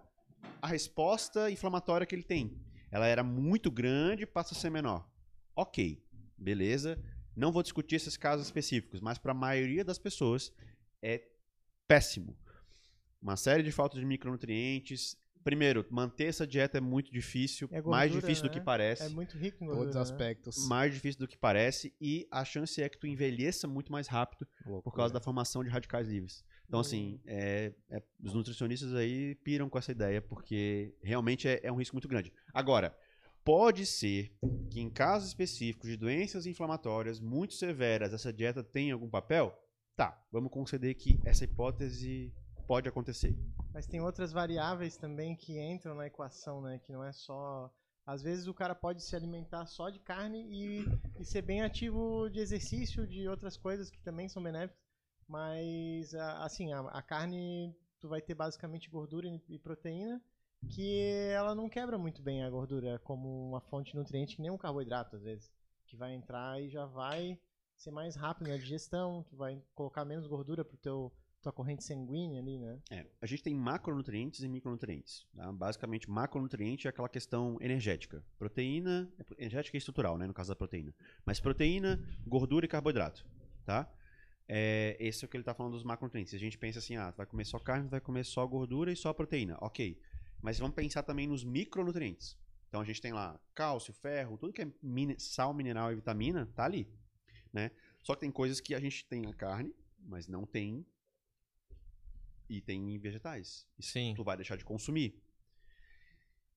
a 0.60 0.68
resposta 0.68 1.52
inflamatória 1.52 2.08
que 2.08 2.16
ele 2.16 2.24
tem. 2.24 2.60
Ela 2.90 3.06
era 3.06 3.24
muito 3.24 3.70
grande, 3.70 4.26
passa 4.26 4.56
a 4.56 4.58
ser 4.58 4.72
menor. 4.72 5.08
Ok, 5.56 6.04
beleza. 6.36 7.00
Não 7.36 7.52
vou 7.52 7.62
discutir 7.62 7.98
esses 7.98 8.18
casos 8.18 8.48
específicos, 8.48 9.00
mas 9.00 9.20
para 9.20 9.32
a 9.32 9.36
maioria 9.36 9.86
das 9.86 10.00
pessoas 10.00 10.52
é 11.04 11.22
péssimo. 11.88 12.36
Uma 13.24 13.38
série 13.38 13.64
de 13.64 13.72
faltas 13.72 14.02
de 14.02 14.06
micronutrientes. 14.06 15.16
Primeiro, 15.46 15.86
manter 15.90 16.26
essa 16.26 16.46
dieta 16.46 16.78
é 16.78 16.82
muito 16.82 17.12
difícil, 17.12 17.68
É 17.72 17.82
mais 17.82 18.12
gordura, 18.12 18.22
difícil 18.22 18.44
do 18.44 18.50
que 18.50 18.60
né? 18.60 18.66
parece 18.66 19.04
É 19.04 19.10
muito 19.10 19.38
rico 19.38 19.64
em 19.64 19.68
todos 19.68 19.72
os 19.72 19.76
gordura, 19.96 19.96
né? 19.96 20.02
aspectos. 20.02 20.68
mais 20.68 20.94
difícil 20.94 21.20
do 21.20 21.28
que 21.28 21.38
parece 21.38 21.94
e 22.00 22.28
a 22.32 22.44
chance 22.46 22.82
é 22.82 22.88
que 22.90 22.98
tu 22.98 23.08
envelheça 23.08 23.68
muito 23.68 23.92
mais 23.92 24.08
rápido 24.08 24.46
por 24.84 24.94
causa 24.94 25.14
da 25.14 25.20
formação 25.22 25.64
de 25.64 25.70
radicais 25.70 26.08
livres. 26.08 26.44
Então, 26.68 26.80
assim, 26.80 27.20
é- 27.26 27.74
é- 27.90 28.02
os 28.22 28.34
nutricionistas 28.34 28.94
aí 28.94 29.36
piram 29.36 29.70
com 29.70 29.78
essa 29.78 29.92
ideia, 29.92 30.22
porque 30.22 30.94
realmente 31.02 31.48
é, 31.48 31.60
é 31.64 31.72
um 31.72 31.76
risco 31.76 31.96
muito 31.96 32.08
grande. 32.08 32.32
Agora, 32.54 32.98
pode 33.44 33.86
ser 33.86 34.34
que 34.70 34.80
em 34.80 34.90
casos 34.90 35.28
específicos 35.30 35.90
de 35.90 35.98
doenças 35.98 36.46
inflamatórias 36.46 37.20
muito 37.20 37.54
severas, 37.54 38.14
essa 38.14 38.32
dieta 38.34 38.64
tenha 38.64 38.94
algum 38.94 39.10
papel? 39.10 39.54
Tá, 39.96 40.26
vamos 40.32 40.52
conceder 40.52 40.96
que 40.96 41.20
essa 41.26 41.44
hipótese 41.44 42.34
pode 42.68 42.88
acontecer. 42.90 43.36
Mas 43.74 43.88
tem 43.88 44.02
outras 44.02 44.32
variáveis 44.32 44.98
também 44.98 45.36
que 45.36 45.60
entram 45.60 45.96
na 45.96 46.08
equação, 46.08 46.62
né? 46.62 46.80
Que 46.80 46.92
não 46.92 47.04
é 47.04 47.12
só. 47.12 47.74
Às 48.06 48.22
vezes 48.22 48.48
o 48.48 48.54
cara 48.54 48.76
pode 48.76 49.02
se 49.02 49.16
alimentar 49.16 49.66
só 49.66 49.90
de 49.90 50.00
carne 50.00 50.46
e, 50.50 50.86
e 51.20 51.26
ser 51.26 51.42
bem 51.42 51.62
ativo 51.62 52.30
de 52.30 52.40
exercício, 52.40 53.08
de 53.08 53.28
outras 53.28 53.56
coisas 53.56 53.90
que 53.90 54.00
também 54.02 54.28
são 54.28 54.44
benéficas. 54.44 54.82
Mas, 55.28 56.14
assim, 56.14 56.74
a, 56.74 56.82
a 56.82 57.02
carne, 57.02 57.74
tu 58.00 58.10
vai 58.10 58.22
ter 58.22 58.36
basicamente 58.36 58.90
gordura 58.90 59.28
e 59.48 59.58
proteína, 59.58 60.22
que 60.70 61.00
ela 61.34 61.56
não 61.56 61.70
quebra 61.70 61.98
muito 61.98 62.22
bem 62.22 62.44
a 62.44 62.50
gordura 62.50 63.00
como 63.00 63.48
uma 63.48 63.62
fonte 63.62 63.92
de 63.92 63.98
nutriente, 63.98 64.36
que 64.36 64.42
nem 64.42 64.52
um 64.52 64.58
carboidrato, 64.58 65.16
às 65.16 65.24
vezes. 65.24 65.52
Que 65.86 65.96
vai 65.96 66.14
entrar 66.14 66.62
e 66.62 66.70
já 66.70 66.86
vai 66.86 67.40
ser 67.76 67.92
mais 67.92 68.16
rápido 68.16 68.50
na 68.50 68.58
digestão, 68.58 69.24
tu 69.24 69.36
vai 69.36 69.62
colocar 69.74 70.06
menos 70.06 70.28
gordura 70.28 70.64
pro 70.64 70.78
teu 70.78 71.12
tua 71.44 71.52
corrente 71.52 71.84
sanguínea 71.84 72.42
ali, 72.42 72.58
né? 72.58 72.80
É, 72.90 73.06
a 73.22 73.26
gente 73.26 73.44
tem 73.44 73.54
macronutrientes 73.54 74.42
e 74.42 74.48
micronutrientes. 74.48 75.28
tá? 75.36 75.52
Basicamente, 75.52 76.10
macronutriente 76.10 76.88
é 76.88 76.90
aquela 76.90 77.10
questão 77.10 77.58
energética. 77.62 78.24
Proteína, 78.40 79.12
energética 79.38 79.76
e 79.76 79.80
estrutural, 79.80 80.18
né, 80.18 80.26
no 80.26 80.34
caso 80.34 80.50
da 80.50 80.56
proteína. 80.56 80.94
Mas 81.26 81.40
proteína, 81.40 82.02
gordura 82.26 82.66
e 82.66 82.70
carboidrato, 82.70 83.26
tá? 83.66 83.92
É, 84.48 84.98
esse 85.00 85.24
é 85.24 85.26
o 85.26 85.30
que 85.30 85.38
ele 85.38 85.42
está 85.42 85.54
falando 85.54 85.74
dos 85.74 85.84
macronutrientes. 85.84 86.34
A 86.34 86.38
gente 86.38 86.58
pensa 86.58 86.80
assim, 86.80 86.96
ah, 86.96 87.12
vai 87.12 87.26
comer 87.26 87.46
só 87.46 87.60
carne, 87.60 87.88
vai 87.88 88.02
comer 88.02 88.24
só 88.26 88.46
gordura 88.48 88.92
e 88.92 88.96
só 88.96 89.14
proteína. 89.14 89.58
Ok. 89.62 90.00
Mas 90.42 90.60
vamos 90.60 90.76
pensar 90.76 91.04
também 91.04 91.28
nos 91.28 91.44
micronutrientes. 91.44 92.38
Então 92.68 92.82
a 92.82 92.84
gente 92.86 93.02
tem 93.02 93.14
lá 93.14 93.40
cálcio, 93.54 93.94
ferro, 93.94 94.38
tudo 94.38 94.52
que 94.52 94.62
é 94.62 94.68
mine- 94.82 95.20
sal, 95.20 95.54
mineral 95.54 95.92
e 95.92 95.96
vitamina, 95.96 96.50
tá 96.56 96.66
ali, 96.66 96.88
né? 97.54 97.72
Só 98.02 98.16
que 98.16 98.22
tem 98.22 98.32
coisas 98.32 98.60
que 98.60 98.74
a 98.76 98.80
gente 98.80 99.06
tem 99.06 99.22
na 99.22 99.34
carne, 99.34 99.74
mas 100.00 100.28
não 100.28 100.46
tem 100.46 100.86
e 102.50 102.62
tem 102.62 102.94
em 102.94 103.00
vegetais. 103.00 103.68
Sim. 103.80 104.14
tu 104.16 104.24
vai 104.24 104.36
deixar 104.36 104.58
de 104.58 104.66
consumir. 104.66 105.22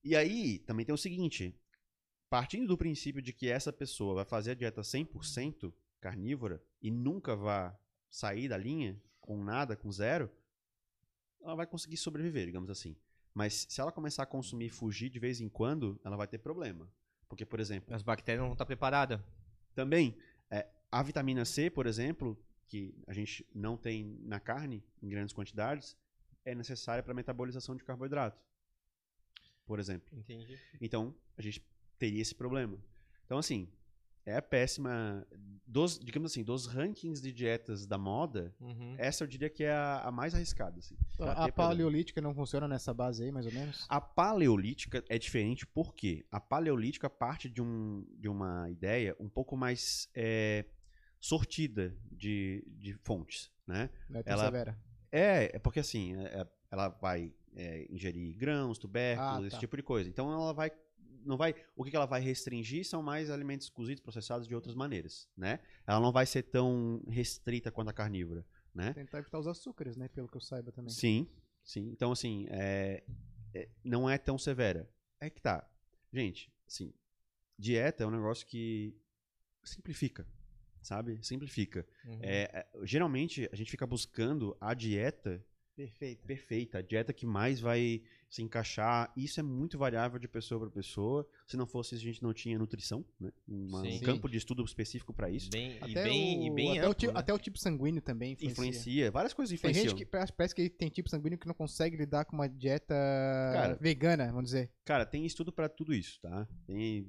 E 0.03 0.15
aí, 0.15 0.59
também 0.61 0.87
tem 0.87 0.95
o 0.95 0.99
seguinte, 0.99 1.59
partindo 2.31 2.67
do 2.67 2.79
princípio 2.79 3.21
de 3.21 3.33
que 3.33 3.49
essa 3.49 3.73
pessoa 3.73 4.15
vai 4.15 4.25
fazer 4.25 4.53
a 4.53 4.55
dieta 4.55 4.81
100% 4.81 5.73
carnívora 6.01 6.63
e 6.81 6.91
nunca 6.91 7.35
vai 7.35 7.75
sair 8.09 8.49
da 8.49 8.57
linha 8.57 9.01
com 9.21 9.43
nada, 9.43 9.77
com 9.77 9.91
zero, 9.91 10.31
ela 11.43 11.55
vai 11.55 11.67
conseguir 11.67 11.97
sobreviver, 11.97 12.47
digamos 12.47 12.71
assim. 12.71 12.97
Mas 13.35 13.67
se 13.69 13.81
ela 13.81 13.93
começar 13.93 14.23
a 14.23 14.27
consumir 14.27 14.67
e 14.67 14.71
fugir 14.71 15.11
de 15.11 15.19
vez 15.19 15.41
em 15.41 15.49
quando, 15.49 16.01
ela 16.05 16.17
vai 16.17 16.27
ter 16.27 16.39
problema. 16.39 16.91
Porque, 17.29 17.45
por 17.45 17.61
exemplo, 17.61 17.95
As 17.95 18.03
bactérias 18.03 18.41
não 18.41 18.49
vão 18.49 18.55
estar 18.55 18.65
preparadas. 18.65 19.21
também 19.75 20.17
é, 20.51 20.67
a 20.91 21.03
vitamina 21.03 21.45
C, 21.45 21.69
por 21.69 21.87
exemplo, 21.87 22.41
que 22.69 22.95
a 23.07 23.13
gente 23.13 23.47
não 23.55 23.77
tem 23.77 24.19
na 24.23 24.41
carne 24.41 24.83
em 25.03 25.09
grandes 25.09 25.35
quantidades, 25.35 25.97
é 26.45 26.55
necessária 26.55 27.03
para 27.03 27.15
metabolização 27.15 27.77
de 27.77 27.85
carboidrato. 27.85 28.41
Por 29.65 29.81
exemplo. 29.81 30.17
Entendi. 30.17 30.59
Então, 30.81 31.15
a 31.37 31.43
gente 31.43 31.65
teria 31.99 32.23
esse 32.23 32.35
problema. 32.35 32.79
Então, 33.25 33.39
assim, 33.39 33.69
é 34.25 34.41
péssima. 34.41 35.27
Dos, 35.67 35.99
digamos 35.99 36.31
assim, 36.31 36.45
dos 36.45 36.67
rankings 36.67 37.21
de 37.21 37.33
dietas 37.33 37.85
da 37.87 37.99
moda, 37.99 38.55
Uhum. 38.61 38.95
essa 38.99 39.25
eu 39.25 39.29
diria 39.29 39.51
que 39.51 39.65
é 39.65 39.73
a, 39.73 40.03
a 40.03 40.13
mais 40.13 40.35
arriscada. 40.35 40.79
Assim, 40.79 40.97
pra 41.17 41.33
A 41.33 41.51
paleolítica 41.53 42.21
não 42.21 42.33
funciona 42.35 42.69
nessa 42.69 42.95
base 42.95 43.25
aí, 43.25 43.33
mais 43.33 43.47
ou 43.47 43.53
menos? 43.53 43.85
A 43.89 44.01
paleolítica 44.01 45.05
é 45.09 45.19
diferente 45.19 45.67
porque 45.67 46.25
a 46.31 46.41
paleolítica 46.41 47.11
parte 47.11 47.49
de, 47.49 47.61
um, 47.61 48.07
de 48.19 48.29
uma 48.29 48.71
ideia 48.71 49.17
um 49.19 49.29
pouco 49.29 49.57
mais 49.57 50.09
é, 50.15 50.65
sortida 51.21 51.97
de, 52.11 52.65
de 52.79 52.95
fontes, 53.03 53.51
né? 53.67 53.91
Não 54.09 54.21
é 54.21 54.23
Ela- 54.27 54.45
severa. 54.45 54.79
É, 55.13 55.57
é 55.57 55.59
porque 55.59 55.81
assim, 55.81 56.15
é- 56.17 56.41
é- 56.41 56.47
ela 56.71 56.89
vai 56.89 57.33
é, 57.55 57.87
ingerir 57.91 58.37
grãos, 58.37 58.79
tubérculos, 58.79 59.45
Ah, 59.45 59.47
esse 59.47 59.51
tá. 59.57 59.61
tipo 59.61 59.77
de 59.77 59.83
coisa. 59.83 60.09
Então 60.11 60.31
ela 60.31 60.53
vai. 60.53 60.71
Não 61.25 61.37
vai. 61.37 61.55
O 61.75 61.83
que 61.83 61.91
que 61.91 61.97
ela 61.97 62.07
vai 62.07 62.21
restringir 62.21 62.85
são 62.87 63.03
mais 63.03 63.31
alimentos 63.31 63.69
cozidos, 63.71 64.03
processados 64.03 64.47
de 64.47 64.55
outras 64.55 64.75
maneiras, 64.75 65.29
né? 65.37 65.59
Ela 65.87 65.99
não 66.01 66.13
vai 66.13 66.27
ser 66.27 66.43
tão 66.43 67.03
restrita 67.09 67.71
quanto 67.73 67.89
a 67.89 67.93
carnívora, 67.93 68.47
né? 68.75 68.93
Tentar 68.93 69.19
evitar 69.21 69.39
os 69.39 69.47
açúcares, 69.47 69.97
né? 69.97 70.07
Pelo 70.09 70.29
que 70.29 70.37
eu 70.37 70.41
saiba 70.41 70.71
também. 70.71 70.91
Sim, 70.93 71.27
sim. 71.65 71.89
Então, 71.91 72.13
assim, 72.13 72.47
é, 72.51 73.03
é- 73.55 73.69
não 73.83 74.09
é 74.09 74.19
tão 74.19 74.37
severa. 74.39 74.89
É 75.19 75.31
que 75.31 75.41
tá. 75.41 75.67
Gente, 76.13 76.53
assim, 76.69 76.93
dieta 77.59 78.05
é 78.05 78.07
um 78.07 78.11
negócio 78.11 78.47
que 78.47 78.95
simplifica, 79.65 80.27
sabe? 80.87 81.19
Simplifica. 81.23 81.87
Uhum. 82.05 82.19
É, 82.23 82.43
é, 82.53 82.67
geralmente, 82.85 83.49
a 83.53 83.57
gente 83.57 83.71
fica 83.71 83.87
buscando 83.87 84.57
a 84.61 84.73
dieta 84.73 85.45
Perfeito. 85.77 86.27
perfeita, 86.27 86.79
a 86.79 86.83
dieta 86.83 87.13
que 87.13 87.27
mais 87.27 87.61
vai 87.61 88.01
se 88.31 88.43
encaixar. 88.43 89.13
Isso 89.17 89.39
é 89.39 89.43
muito 89.43 89.77
variável 89.77 90.19
de 90.19 90.27
pessoa 90.27 90.59
para 90.61 90.71
pessoa. 90.71 91.29
Se 91.47 91.57
não 91.57 91.67
fosse 91.67 91.95
isso, 91.95 92.03
a 92.05 92.07
gente 92.07 92.23
não 92.23 92.33
tinha 92.33 92.59
nutrição, 92.59 93.05
né? 93.21 93.31
Uma- 93.47 93.83
um 93.83 94.01
campo 94.01 94.29
de 94.29 94.39
estudo 94.39 94.65
específico 94.65 95.13
para 95.13 95.29
isso. 95.31 95.51
Bem, 95.51 95.73
e 95.73 95.79
Até, 95.93 96.05
bem, 96.05 96.41
o, 96.41 96.47
e 96.47 96.51
bem 96.55 96.71
até, 96.79 96.81
o 96.81 96.91
amplo, 96.91 96.95
ti- 96.95 97.07
né? 97.09 97.13
até 97.15 97.33
o 97.35 97.39
tipo 97.39 97.59
sanguíneo 97.59 98.01
também 98.01 98.33
influencia. 98.33 98.53
Influencia, 98.53 99.11
várias 99.11 99.35
coisas 99.35 99.51
Tem 99.61 99.71
influenciam. 99.71 99.91
gente 99.97 100.05
que 100.07 100.11
parece 100.35 100.55
que 100.55 100.71
tem 100.71 100.89
tipo 100.89 101.11
sanguíneo 101.11 101.39
que 101.39 101.47
não 101.47 101.55
consegue 101.55 101.97
lidar 101.97 102.25
com 102.25 102.35
uma 102.37 102.49
dieta 102.49 102.95
Cara, 103.53 103.79
vegana, 103.81 104.27
vamos 104.29 104.45
dizer. 104.45 104.71
Cara, 104.85 105.05
tem 105.05 105.27
estudo 105.27 105.53
pra 105.53 105.69
tudo 105.69 105.93
isso, 105.95 106.19
tá? 106.23 106.49
Tem 106.67 107.07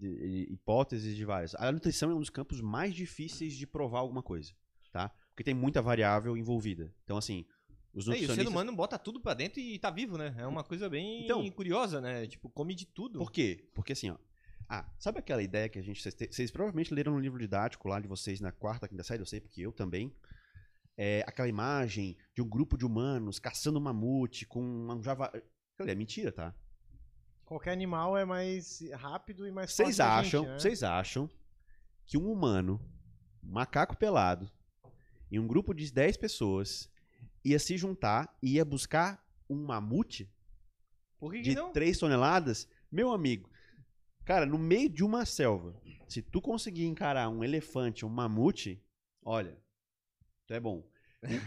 hipóteses 0.51 1.15
de 1.15 1.25
várias. 1.25 1.56
A 1.56 1.71
nutrição 1.71 2.12
é 2.12 2.15
um 2.15 2.19
dos 2.19 2.30
campos 2.30 2.62
mais 2.62 2.93
difíceis 2.93 3.53
de 3.53 3.65
provar 3.65 3.99
alguma 3.99 4.21
coisa, 4.21 4.51
tá? 4.91 5.10
Porque 5.30 5.43
tem 5.43 5.53
muita 5.53 5.82
variável 5.82 6.36
envolvida. 6.36 6.93
Então, 7.03 7.17
assim, 7.17 7.45
os 7.93 8.08
É, 8.08 8.12
e 8.12 8.12
o 8.12 8.12
nutricionistas... 8.13 8.36
ser 8.45 8.47
humano 8.50 8.76
bota 8.76 8.97
tudo 9.00 9.19
pra 9.19 9.34
dentro 9.34 9.60
e 9.60 9.78
tá 9.80 9.89
vivo, 9.89 10.17
né? 10.17 10.36
É 10.38 10.45
uma 10.47 10.63
coisa 10.63 10.89
bem 10.89 11.23
Então- 11.23 11.50
curiosa, 11.52 12.00
né? 12.02 12.28
Tipo, 12.28 12.50
come 12.50 12.76
de 12.76 12.86
tudo. 12.86 13.19
Por 13.19 13.32
quê? 13.32 13.69
Porque 13.73 13.93
assim, 13.93 14.10
ó. 14.10 14.17
Ah, 14.69 14.86
sabe 15.00 15.19
aquela 15.19 15.41
ideia 15.41 15.69
que 15.69 15.80
a 15.80 15.82
gente. 15.82 16.02
Vocês, 16.02 16.13
te- 16.13 16.28
vocês 16.30 16.52
provavelmente 16.52 16.93
leram 16.93 17.13
no 17.13 17.19
livro 17.19 17.39
didático 17.39 17.88
lá 17.88 18.00
de 18.02 18.08
vocês 18.08 18.41
na 18.41 18.52
quarta, 18.52 18.88
quinta 18.88 19.04
série, 19.04 19.21
eu 19.21 19.26
sei 19.26 19.39
porque 19.39 19.62
eu 19.62 19.71
também. 19.71 20.13
É, 20.97 21.23
aquela 21.28 21.47
imagem 21.47 22.17
de 22.36 22.41
um 22.41 22.50
grupo 22.50 22.76
de 22.78 22.86
humanos 22.86 23.39
caçando 23.39 23.78
um 23.80 23.82
mamute 23.82 24.45
com 24.45 24.62
um 24.62 25.02
java. 25.02 25.32
É 25.80 25.95
mentira, 25.95 26.32
tá? 26.32 26.54
Qualquer 27.45 27.71
animal 27.71 28.17
é 28.17 28.26
mais 28.26 28.82
rápido 28.93 29.47
e 29.47 29.52
mais 29.52 29.71
Vocês 29.71 30.00
acham, 30.02 30.43
né? 30.43 30.60
vocês 30.60 30.84
acham 30.84 31.30
que 32.06 32.17
um 32.17 32.30
humano, 32.32 32.82
um 33.43 33.52
macaco 33.52 33.95
pelado, 33.95 34.52
e 35.32 35.39
um 35.39 35.47
grupo 35.47 35.73
de 35.73 35.89
10 35.93 36.17
pessoas 36.17 36.89
ia 37.49 37.60
se 37.60 37.77
juntar 37.77 38.36
e 38.41 38.53
ia 38.55 38.65
buscar 38.65 39.23
um 39.49 39.65
mamute 39.65 40.29
Por 41.19 41.31
que, 41.31 41.38
que 41.41 41.49
de 41.49 41.55
não? 41.55 41.71
3 41.71 41.97
toneladas? 41.97 42.67
Meu 42.91 43.12
amigo, 43.12 43.49
cara, 44.25 44.45
no 44.45 44.57
meio 44.57 44.89
de 44.89 45.03
uma 45.03 45.25
selva, 45.25 45.75
se 46.07 46.21
tu 46.21 46.41
conseguir 46.41 46.86
encarar 46.86 47.29
um 47.29 47.43
elefante, 47.43 48.05
um 48.05 48.10
mamute, 48.10 48.81
olha, 49.23 49.57
tu 50.45 50.53
é 50.53 50.60
bom. 50.60 50.88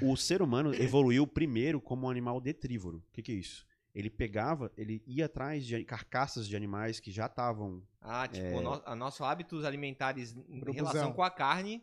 O, 0.02 0.12
o 0.12 0.16
ser 0.16 0.42
humano 0.42 0.72
evoluiu 0.74 1.26
primeiro 1.26 1.80
como 1.80 2.06
um 2.06 2.10
animal 2.10 2.40
detrívoro. 2.40 2.98
O 2.98 3.12
que, 3.12 3.22
que 3.22 3.32
é 3.32 3.36
isso? 3.36 3.66
Ele 3.94 4.08
pegava, 4.10 4.70
ele 4.76 5.02
ia 5.06 5.26
atrás 5.26 5.64
de 5.66 5.82
carcaças 5.84 6.46
de 6.46 6.54
animais 6.56 7.00
que 7.00 7.10
já 7.10 7.26
estavam 7.26 7.82
Ah, 8.00 8.28
tipo, 8.28 8.46
É. 8.46 8.60
no, 8.60 8.96
nossos 8.96 9.20
hábitos 9.20 9.64
alimentares 9.64 10.36
em 10.48 10.60
relação 10.72 11.12
com 11.12 11.22
a 11.22 11.30
carne 11.30 11.82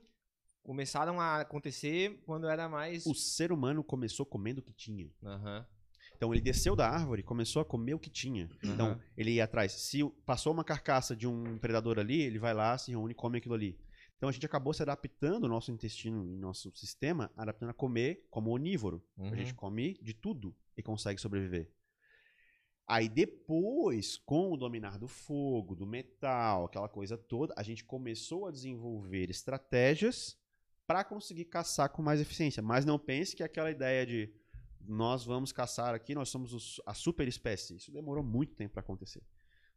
começaram 0.67 1.21
a 1.21 1.39
acontecer 1.39 2.21
quando 2.25 2.45
era 2.45 2.67
mais. 2.67 3.06
O 3.06 3.15
ser 3.15 3.53
humano 3.53 3.82
começou 3.82 4.25
comendo 4.25 4.60
o 4.60 4.63
que 4.63 4.73
tinha. 4.73 5.10
Aham. 5.23 5.65
Então 6.13 6.34
ele 6.34 6.41
desceu 6.41 6.75
da 6.75 6.89
árvore, 6.89 7.23
começou 7.23 7.62
a 7.62 7.65
comer 7.65 7.93
o 7.93 7.99
que 7.99 8.10
tinha. 8.10 8.49
Então 8.62 8.88
Aham. 8.88 8.99
ele 9.15 9.32
ia 9.32 9.45
atrás. 9.45 9.71
Se 9.71 10.03
passou 10.25 10.51
uma 10.51 10.65
carcaça 10.65 11.15
de 11.15 11.25
um 11.25 11.58
predador 11.58 11.97
ali, 11.97 12.21
ele 12.21 12.38
vai 12.38 12.53
lá, 12.53 12.77
se 12.77 12.91
reúne 12.91 13.13
e 13.13 13.15
come 13.15 13.38
aquilo 13.38 13.53
ali. 13.56 13.80
Então 14.17 14.27
a 14.27 14.32
gente 14.32 14.45
acabou 14.45 14.73
se 14.73 14.82
adaptando, 14.82 15.45
o 15.45 15.47
nosso 15.47 15.71
intestino 15.71 16.25
e 16.25 16.36
nosso 16.36 16.69
sistema, 16.75 17.32
adaptando 17.38 17.69
a 17.69 17.73
comer 17.73 18.27
como 18.30 18.51
onívoro. 18.51 19.01
Uhum. 19.17 19.32
A 19.32 19.36
gente 19.38 19.53
come 19.53 19.97
de 20.01 20.13
tudo 20.13 20.53
e 20.75 20.84
consegue 20.84 21.21
sobreviver. 21.21 21.71
Aí 22.86 23.08
depois, 23.08 24.17
com 24.17 24.51
o 24.51 24.58
dominar 24.58 24.97
do 24.97 25.08
fogo, 25.08 25.75
do 25.75 25.86
metal, 25.86 26.65
aquela 26.65 26.89
coisa 26.89 27.17
toda, 27.17 27.53
a 27.56 27.63
gente 27.63 27.86
começou 27.86 28.47
a 28.47 28.51
desenvolver 28.51 29.30
estratégias 29.30 30.38
para 30.88 31.04
conseguir 31.04 31.45
caçar 31.45 31.89
com 31.89 32.02
mais 32.02 32.21
eficiência. 32.21 32.63
Mas 32.63 32.86
não 32.86 32.97
pense 32.97 33.36
que 33.36 33.43
aquela 33.43 33.69
ideia 33.69 34.06
de 34.06 34.34
nós 34.88 35.26
vamos 35.26 35.52
caçar 35.52 35.93
aqui, 35.93 36.15
nós 36.15 36.30
somos 36.30 36.54
os- 36.54 36.82
a 36.86 36.93
super 36.93 37.28
espécie. 37.28 37.76
Isso 37.76 37.91
demorou 37.91 38.23
muito 38.23 38.56
tempo 38.56 38.73
para 38.73 38.80
acontecer. 38.82 39.21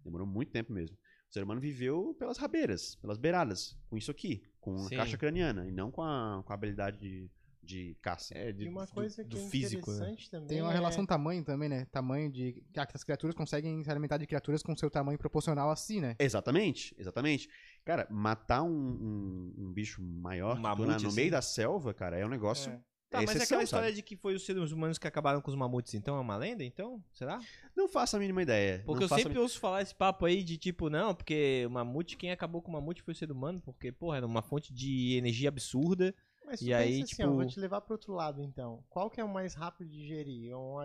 Demorou 0.04 0.26
muito 0.26 0.52
tempo 0.52 0.72
mesmo. 0.72 0.96
O 1.28 1.32
ser 1.32 1.42
humano 1.42 1.60
viveu 1.60 2.14
pelas 2.18 2.38
rabeiras, 2.38 2.94
pelas 2.96 3.18
beiradas, 3.18 3.76
com 3.88 3.96
isso 3.96 4.10
aqui, 4.10 4.42
com 4.60 4.78
Sim. 4.78 4.94
a 4.94 4.98
caixa 4.98 5.18
craniana, 5.18 5.66
e 5.66 5.72
não 5.72 5.90
com 5.90 6.02
a, 6.02 6.42
com 6.44 6.52
a 6.52 6.54
habilidade 6.54 6.98
de, 6.98 7.30
de 7.62 7.96
caça. 8.00 8.36
É, 8.36 8.50
de- 8.52 8.64
E 8.64 8.68
uma 8.68 8.86
do- 8.86 8.92
coisa 8.92 9.22
do 9.22 9.36
que 9.36 9.42
é 9.42 9.48
físico, 9.48 9.90
né? 9.90 9.96
interessante 9.98 10.30
também 10.30 10.48
Tem 10.48 10.62
uma 10.62 10.70
é- 10.72 10.74
relação 10.74 11.04
tamanho 11.04 11.44
também, 11.44 11.68
né? 11.68 11.84
Tamanho 11.86 12.30
de. 12.30 12.52
que 12.72 12.80
as 12.94 13.04
criaturas 13.04 13.34
conseguem 13.36 13.82
se 13.84 13.90
alimentar 13.90 14.16
de 14.16 14.26
criaturas 14.26 14.62
com 14.62 14.76
seu 14.76 14.90
tamanho 14.90 15.18
proporcional 15.18 15.70
assim, 15.70 16.00
né? 16.00 16.16
Exatamente, 16.18 16.94
exatamente. 16.98 17.48
Cara, 17.84 18.06
matar 18.10 18.62
um, 18.62 18.70
um- 18.70 19.54
um 19.58 19.72
bicho 19.72 20.02
maior 20.02 20.52
Um 20.52 20.56
que 20.56 20.60
tu 20.60 20.62
na- 20.62 20.68
mamute, 20.76 21.02
no 21.02 21.08
assim? 21.08 21.16
meio 21.16 21.30
da 21.30 21.42
selva, 21.42 21.92
cara, 21.94 22.18
é 22.18 22.24
um 22.24 22.28
negócio. 22.28 22.70
É. 22.72 22.80
Tá, 23.10 23.18
é 23.22 23.26
mas 23.26 23.30
exceção, 23.30 23.44
aquela 23.44 23.62
história 23.64 23.88
sabe? 23.88 23.96
de 23.96 24.02
que 24.02 24.16
foi 24.16 24.34
os 24.36 24.44
seres 24.46 24.70
humanos 24.70 24.96
que 24.96 25.08
acabaram 25.08 25.40
com 25.40 25.50
os 25.50 25.56
mamutes, 25.56 25.94
então 25.94 26.16
é 26.16 26.20
uma 26.20 26.36
lenda, 26.36 26.62
então? 26.62 27.02
Será? 27.12 27.40
Não 27.76 27.88
faço 27.88 28.14
a 28.16 28.20
mínima 28.20 28.40
ideia. 28.42 28.84
Porque 28.86 29.00
não 29.00 29.02
eu 29.02 29.08
faço 29.08 29.22
a 29.22 29.24
sempre 29.24 29.38
ouço 29.40 29.58
falar 29.58 29.82
esse 29.82 29.92
papo 29.92 30.24
aí 30.26 30.44
de 30.44 30.56
tipo, 30.56 30.88
não, 30.88 31.12
porque 31.12 31.64
o 31.66 31.70
mamute, 31.70 32.16
quem 32.16 32.30
acabou 32.30 32.62
com 32.62 32.70
o 32.70 32.72
mamute 32.74 33.02
foi 33.02 33.12
o 33.12 33.16
ser 33.16 33.32
humano, 33.32 33.60
porque, 33.64 33.90
porra, 33.90 34.18
era 34.18 34.26
uma 34.26 34.42
fonte 34.42 34.72
de 34.72 35.16
energia 35.16 35.48
absurda. 35.48 36.14
Mas 36.46 36.60
E 36.62 36.66
tu 36.66 36.74
aí, 36.74 36.88
pensa 37.00 37.04
assim, 37.04 37.16
tipo- 37.16 37.28
ó, 37.28 37.34
vou 37.34 37.46
te 37.46 37.58
levar 37.58 37.80
pro 37.80 37.94
outro 37.94 38.12
lado 38.12 38.40
então. 38.42 38.84
Qual 38.88 39.10
que 39.10 39.20
é 39.20 39.24
o 39.24 39.28
mais 39.28 39.54
rápido 39.54 39.88
de 39.90 39.96
digerir? 39.98 40.50
É 40.52 40.56
um 40.56 40.76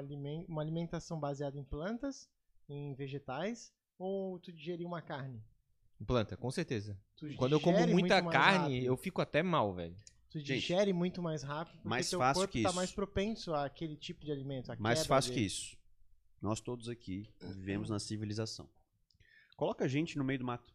uma 0.47 0.61
alimentação 0.63 1.19
baseada 1.19 1.57
em 1.59 1.63
plantas, 1.63 2.27
em 2.67 2.93
vegetais, 2.95 3.71
ou 3.99 4.39
tu 4.39 4.51
digerir 4.51 4.85
uma 4.87 5.01
carne? 5.01 5.43
Planta, 6.05 6.35
com 6.35 6.51
certeza. 6.51 6.99
Tu 7.15 7.33
Quando 7.35 7.53
eu 7.53 7.59
como 7.61 7.75
digere 7.77 7.93
muita 7.93 8.15
muito 8.15 8.25
mais 8.25 8.37
carne, 8.37 8.73
rápido. 8.75 8.85
eu 8.85 8.97
fico 8.97 9.21
até 9.21 9.41
mal, 9.43 9.73
velho. 9.73 9.95
Tu 10.29 10.39
Gente, 10.39 10.59
digere 10.59 10.91
muito 10.91 11.21
mais 11.21 11.43
rápido 11.43 11.75
porque 11.75 11.87
mais 11.87 12.09
teu 12.09 12.19
fácil 12.19 12.41
corpo 12.41 12.51
que 12.51 12.61
tá 12.63 12.69
isso. 12.69 12.75
mais 12.75 12.91
propenso 12.91 13.53
àquele 13.53 13.95
tipo 13.95 14.25
de 14.25 14.31
alimento. 14.31 14.71
à 14.71 14.75
Mais 14.77 14.99
quebra 14.99 15.15
fácil 15.15 15.29
que 15.31 15.35
dele. 15.35 15.47
isso. 15.47 15.77
Nós 16.41 16.59
todos 16.59 16.89
aqui 16.89 17.29
vivemos 17.41 17.89
na 17.89 17.97
civilização. 17.99 18.69
Coloca 19.55 19.85
a 19.85 19.87
gente 19.87 20.17
no 20.17 20.23
meio 20.25 20.39
do 20.39 20.45
mato. 20.45 20.73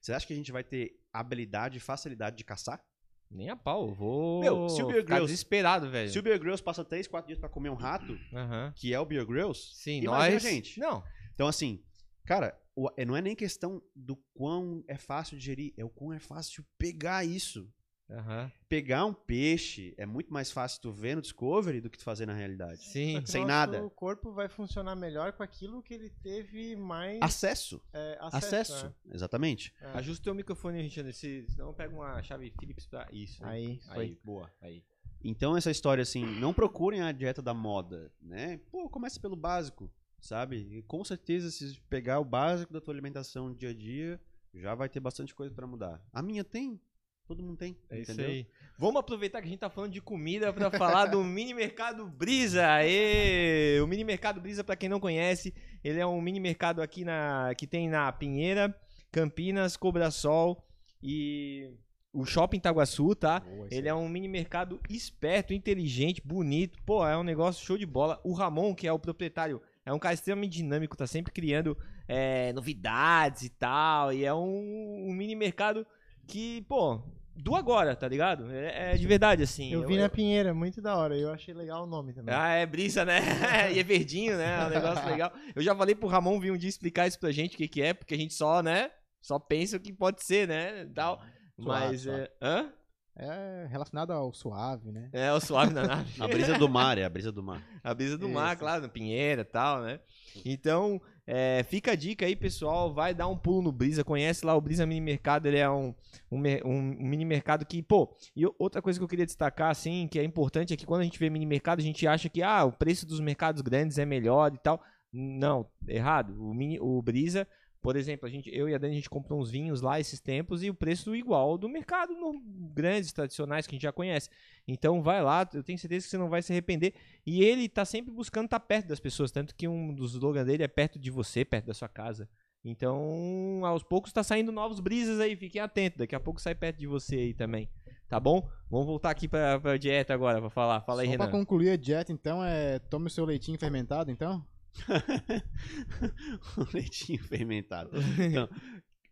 Você 0.00 0.12
acha 0.12 0.26
que 0.26 0.32
a 0.32 0.36
gente 0.36 0.50
vai 0.50 0.64
ter 0.64 0.98
habilidade 1.12 1.76
e 1.76 1.80
facilidade 1.80 2.36
de 2.36 2.44
caçar? 2.44 2.82
Nem 3.30 3.48
a 3.50 3.56
pau, 3.56 3.88
eu 3.88 3.94
vou 3.94 4.40
Meu, 4.40 4.68
se 4.68 4.82
o 4.82 4.86
Bear 4.86 5.00
ficar 5.00 5.14
Grylls- 5.14 5.30
desesperado, 5.32 5.90
velho. 5.90 6.10
Se 6.10 6.18
o 6.18 6.22
Bear 6.22 6.38
Grylls 6.38 6.62
passa 6.62 6.84
3, 6.84 7.06
4 7.06 7.26
dias 7.28 7.38
pra 7.38 7.48
comer 7.48 7.70
um 7.70 7.74
rato, 7.74 8.18
Aham. 8.34 8.72
que 8.76 8.92
é 8.92 9.00
o 9.00 9.06
Bear 9.06 9.24
Grylls, 9.26 9.74
Sim, 9.74 10.00
imagina 10.02 10.34
nós... 10.34 10.44
a 10.44 10.48
gente. 10.50 10.78
Não, 10.80 11.02
Então, 11.34 11.46
assim, 11.46 11.82
cara, 12.26 12.58
não 13.06 13.16
é 13.16 13.20
nem 13.22 13.34
questão 13.36 13.82
do 13.94 14.16
quão 14.34 14.82
é 14.88 14.96
fácil 14.96 15.36
digerir, 15.38 15.72
é 15.76 15.84
o 15.84 15.90
quão 15.90 16.12
é 16.12 16.18
fácil 16.20 16.64
pegar 16.78 17.24
isso. 17.24 17.70
Aham. 18.10 18.52
Pegar 18.68 19.06
um 19.06 19.14
peixe 19.14 19.94
é 19.96 20.04
muito 20.04 20.30
mais 20.30 20.50
fácil 20.50 20.82
tu 20.82 20.92
ver 20.92 21.14
no 21.14 21.22
Discovery 21.22 21.80
do 21.80 21.88
que 21.88 21.96
tu 21.96 22.04
fazer 22.04 22.26
na 22.26 22.34
realidade. 22.34 22.84
Sim. 22.84 23.14
Só 23.14 23.20
que 23.22 23.30
sem 23.30 23.40
nosso 23.42 23.48
nada. 23.48 23.90
corpo 23.90 24.32
vai 24.32 24.50
funcionar 24.50 24.94
melhor 24.94 25.32
com 25.32 25.42
aquilo 25.42 25.82
que 25.82 25.94
ele 25.94 26.10
teve 26.22 26.76
mais 26.76 27.18
Acesso. 27.22 27.80
é, 27.92 28.18
Acesso. 28.20 28.74
acesso. 28.74 28.94
Exatamente. 29.10 29.72
né? 29.80 29.92
É. 29.94 29.98
Ajusta 29.98 30.20
o 30.20 30.24
teu 30.24 30.34
microfone, 30.34 30.82
Richard, 30.82 31.10
se- 31.14 31.46
senão 31.48 31.68
eu 31.68 31.72
pego 31.74 31.96
uma 31.96 32.22
chave 32.22 32.52
Philips 32.60 32.86
pra... 32.86 33.08
Isso. 33.10 33.42
Aí, 33.46 33.80
Aí, 33.88 34.18
boa. 34.22 34.50
Aí. 34.60 34.82
Então, 35.24 35.56
essa 35.56 35.70
história 35.70 36.02
assim, 36.02 36.26
não 36.38 36.52
procurem 36.52 37.00
a 37.00 37.12
dieta 37.12 37.40
da 37.40 37.54
moda, 37.54 38.12
né? 38.20 38.60
Pô, 38.70 38.90
começa 38.90 39.18
pelo 39.20 39.36
básico. 39.36 39.90
Sabe? 40.22 40.56
E 40.70 40.82
com 40.82 41.04
certeza, 41.04 41.50
se 41.50 41.78
pegar 41.90 42.20
o 42.20 42.24
básico 42.24 42.72
da 42.72 42.80
tua 42.80 42.94
alimentação 42.94 43.48
no 43.50 43.54
dia 43.54 43.70
a 43.70 43.74
dia, 43.74 44.18
já 44.54 44.74
vai 44.74 44.88
ter 44.88 45.00
bastante 45.00 45.34
coisa 45.34 45.54
pra 45.54 45.66
mudar. 45.66 46.00
A 46.12 46.22
minha 46.22 46.44
tem, 46.44 46.80
todo 47.26 47.42
mundo 47.42 47.58
tem, 47.58 47.76
É 47.90 48.00
isso 48.00 48.12
entendeu? 48.12 48.30
aí. 48.30 48.46
Vamos 48.78 49.00
aproveitar 49.00 49.40
que 49.42 49.46
a 49.48 49.50
gente 49.50 49.60
tá 49.60 49.68
falando 49.68 49.92
de 49.92 50.00
comida 50.00 50.52
pra 50.52 50.70
falar 50.70 51.06
do 51.06 51.22
Mini 51.24 51.52
Mercado 51.52 52.06
Brisa. 52.06 52.66
Aê! 52.66 53.80
O 53.82 53.86
Mini 53.86 54.04
Mercado 54.04 54.40
Brisa, 54.40 54.64
pra 54.64 54.76
quem 54.76 54.88
não 54.88 55.00
conhece, 55.00 55.52
ele 55.84 55.98
é 55.98 56.06
um 56.06 56.20
mini 56.20 56.40
mercado 56.40 56.80
aqui 56.80 57.04
na 57.04 57.54
que 57.56 57.66
tem 57.66 57.88
na 57.88 58.10
Pinheira, 58.12 58.74
Campinas, 59.10 59.76
Cobrasol 59.76 60.64
e 61.02 61.70
o 62.12 62.24
Shopping 62.24 62.58
Itaguaçu, 62.58 63.14
tá? 63.14 63.42
Ele 63.70 63.88
é 63.88 63.94
um 63.94 64.08
mini 64.08 64.28
mercado 64.28 64.80
esperto, 64.88 65.52
inteligente, 65.54 66.20
bonito. 66.24 66.78
Pô, 66.84 67.06
é 67.06 67.16
um 67.16 67.22
negócio 67.22 67.64
show 67.64 67.78
de 67.78 67.86
bola. 67.86 68.20
O 68.22 68.32
Ramon, 68.32 68.74
que 68.74 68.86
é 68.86 68.92
o 68.92 68.98
proprietário, 68.98 69.60
é 69.84 69.92
um 69.92 69.98
cara 69.98 70.14
extremamente 70.14 70.52
dinâmico, 70.52 70.96
tá 70.96 71.06
sempre 71.06 71.32
criando 71.32 71.76
é, 72.06 72.52
novidades 72.52 73.42
e 73.42 73.50
tal. 73.50 74.12
E 74.12 74.24
é 74.24 74.32
um, 74.32 75.08
um 75.08 75.12
mini 75.12 75.34
mercado 75.34 75.86
que, 76.26 76.62
pô, 76.62 77.02
do 77.34 77.56
agora, 77.56 77.96
tá 77.96 78.06
ligado? 78.06 78.50
É, 78.50 78.92
é 78.92 78.96
de 78.96 79.06
verdade, 79.06 79.42
assim. 79.42 79.72
Eu 79.72 79.86
vi 79.86 79.96
na 79.96 80.08
Pinheira, 80.08 80.54
muito 80.54 80.80
da 80.80 80.96
hora. 80.96 81.16
Eu 81.16 81.32
achei 81.32 81.54
legal 81.54 81.84
o 81.84 81.86
nome 81.86 82.12
também. 82.12 82.34
Ah, 82.34 82.50
é 82.50 82.66
brisa, 82.66 83.04
né? 83.04 83.20
e 83.72 83.78
é 83.78 83.82
verdinho, 83.82 84.36
né? 84.36 84.62
É 84.62 84.66
um 84.66 84.70
negócio 84.70 85.06
legal. 85.08 85.32
Eu 85.54 85.62
já 85.62 85.74
falei 85.74 85.94
pro 85.94 86.08
Ramon 86.08 86.38
vir 86.38 86.52
um 86.52 86.56
dia 86.56 86.68
explicar 86.68 87.06
isso 87.06 87.18
pra 87.18 87.32
gente, 87.32 87.54
o 87.54 87.56
que, 87.56 87.68
que 87.68 87.82
é, 87.82 87.94
porque 87.94 88.14
a 88.14 88.18
gente 88.18 88.34
só, 88.34 88.62
né? 88.62 88.90
Só 89.20 89.38
pensa 89.38 89.76
o 89.76 89.80
que 89.80 89.92
pode 89.92 90.22
ser, 90.22 90.46
né? 90.46 90.86
Tal. 90.94 91.22
Mas 91.56 92.02
suave. 92.02 92.22
é. 92.22 92.30
Hã? 92.40 92.72
É 93.14 93.66
relacionado 93.68 94.10
ao 94.10 94.32
suave, 94.32 94.90
né? 94.90 95.10
É 95.12 95.30
o 95.32 95.38
suave 95.38 95.74
na 95.74 95.82
nave. 95.86 96.22
A 96.22 96.26
brisa 96.26 96.58
do 96.58 96.66
mar, 96.68 96.96
é 96.96 97.04
a 97.04 97.10
brisa 97.10 97.30
do 97.30 97.42
mar. 97.42 97.62
A 97.84 97.92
brisa 97.92 98.16
do 98.16 98.26
mar, 98.28 98.52
Isso. 98.52 98.58
claro, 98.60 98.88
Pinheira 98.88 99.42
e 99.42 99.44
tal, 99.44 99.82
né? 99.82 100.00
Então, 100.46 100.98
é, 101.26 101.62
fica 101.64 101.92
a 101.92 101.94
dica 101.94 102.24
aí, 102.24 102.34
pessoal. 102.34 102.92
Vai 102.94 103.12
dar 103.14 103.28
um 103.28 103.36
pulo 103.36 103.60
no 103.62 103.70
Brisa. 103.72 104.02
Conhece 104.02 104.46
lá 104.46 104.54
o 104.54 104.60
Brisa 104.62 104.86
Mini 104.86 105.02
Mercado. 105.02 105.46
Ele 105.46 105.58
é 105.58 105.68
um, 105.68 105.94
um, 106.30 106.38
um- 106.40 106.96
um 107.00 107.06
mini 107.06 107.26
mercado 107.26 107.66
que, 107.66 107.82
pô. 107.82 108.16
E 108.34 108.44
outra 108.58 108.80
coisa 108.80 108.98
que 108.98 109.04
eu 109.04 109.08
queria 109.08 109.26
destacar, 109.26 109.70
assim, 109.70 110.08
que 110.10 110.18
é 110.18 110.24
importante 110.24 110.72
é 110.72 110.76
que 110.76 110.86
quando 110.86 111.02
a 111.02 111.04
gente 111.04 111.18
vê 111.18 111.28
mini 111.28 111.44
mercado, 111.44 111.80
a 111.80 111.82
gente 111.82 112.06
acha 112.06 112.30
que, 112.30 112.42
ah, 112.42 112.64
o 112.64 112.72
preço 112.72 113.06
dos 113.06 113.20
mercados 113.20 113.60
grandes 113.60 113.98
é 113.98 114.06
melhor 114.06 114.54
e 114.54 114.58
tal. 114.58 114.82
Não, 115.12 115.66
errado. 115.86 116.34
O, 116.42 116.54
mini, 116.54 116.80
o 116.80 117.02
Brisa, 117.02 117.46
por 117.82 117.96
exemplo, 117.96 118.28
a 118.28 118.30
gente, 118.30 118.48
eu 118.54 118.68
e 118.68 118.74
a 118.74 118.78
Dani, 118.78 118.92
a 118.92 118.96
gente 118.96 119.10
comprou 119.10 119.40
uns 119.40 119.50
vinhos 119.50 119.80
lá 119.80 119.98
esses 119.98 120.20
tempos 120.20 120.62
e 120.62 120.70
o 120.70 120.74
preço 120.74 121.14
igual 121.16 121.58
do 121.58 121.68
mercado 121.68 122.14
no, 122.14 122.40
grandes, 122.72 123.12
tradicionais, 123.12 123.66
que 123.66 123.74
a 123.74 123.76
gente 123.76 123.82
já 123.82 123.92
conhece. 123.92 124.30
Então 124.66 125.02
vai 125.02 125.20
lá, 125.20 125.48
eu 125.52 125.64
tenho 125.64 125.78
certeza 125.78 126.06
que 126.06 126.10
você 126.10 126.16
não 126.16 126.30
vai 126.30 126.40
se 126.40 126.52
arrepender. 126.52 126.94
E 127.26 127.42
ele 127.42 127.68
tá 127.68 127.84
sempre 127.84 128.12
buscando 128.12 128.44
estar 128.44 128.60
perto 128.60 128.86
das 128.86 129.00
pessoas, 129.00 129.32
tanto 129.32 129.54
que 129.54 129.66
um 129.66 129.92
dos 129.92 130.12
slogans 130.12 130.46
dele 130.46 130.62
é 130.62 130.68
perto 130.68 130.98
de 130.98 131.10
você, 131.10 131.44
perto 131.44 131.66
da 131.66 131.74
sua 131.74 131.88
casa. 131.88 132.28
Então, 132.64 133.62
aos 133.64 133.82
poucos 133.82 134.12
tá 134.12 134.22
saindo 134.22 134.52
novos 134.52 134.78
brisas 134.78 135.18
aí, 135.18 135.34
fiquem 135.34 135.60
atentos, 135.60 135.98
daqui 135.98 136.14
a 136.14 136.20
pouco 136.20 136.40
sai 136.40 136.54
perto 136.54 136.78
de 136.78 136.86
você 136.86 137.16
aí 137.16 137.34
também. 137.34 137.68
Tá 138.08 138.20
bom? 138.20 138.48
Vamos 138.70 138.86
voltar 138.86 139.10
aqui 139.10 139.26
pra, 139.26 139.58
pra 139.58 139.76
dieta 139.76 140.14
agora 140.14 140.40
pra 140.40 140.50
falar. 140.50 140.82
Fala 140.82 141.02
aí, 141.02 141.08
Só 141.08 141.16
pra 141.16 141.26
Renan. 141.26 141.38
concluir 141.38 141.70
a 141.70 141.76
dieta, 141.76 142.12
então, 142.12 142.44
é 142.44 142.78
tome 142.78 143.06
o 143.08 143.10
seu 143.10 143.24
leitinho 143.24 143.58
fermentado, 143.58 144.10
então? 144.10 144.46
o 146.56 146.74
leitinho 146.74 147.22
fermentado. 147.24 147.90
Então, 148.18 148.48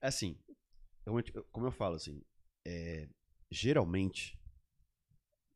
assim, 0.01 0.39
como 1.51 1.67
eu, 1.67 1.73
falo, 1.73 1.97
assim, 1.97 2.23
é, 2.67 3.09
geralmente, 3.51 4.39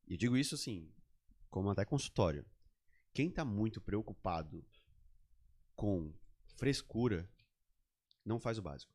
e 0.06 0.16
digo 0.16 0.36
isso 0.36 0.54
assim, 0.54 0.92
como 1.50 1.70
até 1.70 1.84
consultório, 1.84 2.44
quem 3.12 3.30
tá 3.30 3.44
muito 3.44 3.80
preocupado 3.80 4.64
com 5.76 6.12
frescura, 6.56 7.28
não 8.24 8.40
faz 8.40 8.58
o 8.58 8.62
básico. 8.62 8.92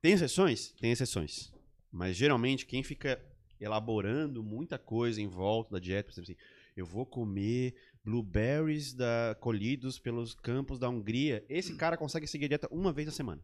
Tem 0.00 0.12
exceções? 0.12 0.72
Tem 0.72 0.90
exceções. 0.90 1.52
Mas 1.90 2.16
geralmente 2.16 2.66
quem 2.66 2.82
fica 2.82 3.24
elaborando 3.60 4.42
muita 4.42 4.78
coisa 4.78 5.20
em 5.20 5.26
volta 5.26 5.72
da 5.72 5.78
dieta, 5.78 6.08
por 6.08 6.12
exemplo 6.12 6.32
assim, 6.32 6.50
eu 6.76 6.84
vou 6.84 7.06
comer 7.06 7.74
blueberries 8.06 8.94
da, 8.94 9.36
colhidos 9.40 9.98
pelos 9.98 10.32
campos 10.32 10.78
da 10.78 10.88
Hungria, 10.88 11.44
esse 11.48 11.74
cara 11.74 11.96
consegue 11.96 12.28
seguir 12.28 12.44
a 12.44 12.48
dieta 12.48 12.68
uma 12.70 12.92
vez 12.92 13.06
na 13.06 13.12
semana. 13.12 13.42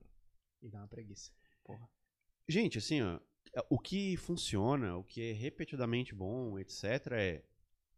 E 0.62 0.68
dá 0.68 0.78
uma 0.78 0.86
preguiça. 0.86 1.32
Gente, 2.48 2.78
assim, 2.78 3.02
ó, 3.02 3.18
o 3.68 3.76
que 3.76 4.16
funciona, 4.16 4.96
o 4.96 5.02
que 5.02 5.20
é 5.20 5.32
repetidamente 5.32 6.14
bom, 6.14 6.60
etc., 6.60 6.84
é 7.12 7.44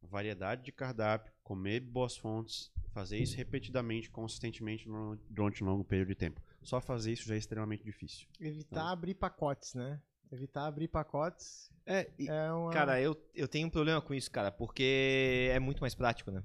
variedade 0.00 0.62
de 0.62 0.72
cardápio, 0.72 1.32
comer 1.42 1.80
boas 1.80 2.16
fontes, 2.16 2.72
fazer 2.92 3.18
isso 3.18 3.36
repetidamente, 3.36 4.10
consistentemente 4.10 4.88
durante 5.28 5.62
um 5.62 5.66
longo 5.66 5.84
período 5.84 6.08
de 6.08 6.14
tempo. 6.14 6.42
Só 6.62 6.80
fazer 6.80 7.12
isso 7.12 7.28
já 7.28 7.34
é 7.34 7.38
extremamente 7.38 7.84
difícil. 7.84 8.26
Evitar 8.40 8.90
abrir 8.90 9.14
pacotes, 9.14 9.74
né? 9.74 10.00
Evitar 10.32 10.66
abrir 10.66 10.88
pacotes 10.88 11.70
É, 11.86 12.10
e- 12.18 12.28
é 12.28 12.52
uma. 12.52 12.72
Cara, 12.72 13.00
eu, 13.00 13.16
eu 13.34 13.46
tenho 13.46 13.66
um 13.66 13.70
problema 13.70 14.00
com 14.00 14.12
isso, 14.14 14.30
cara, 14.30 14.50
porque 14.50 15.50
é 15.52 15.58
muito 15.60 15.80
mais 15.80 15.94
prático, 15.94 16.30
né? 16.30 16.42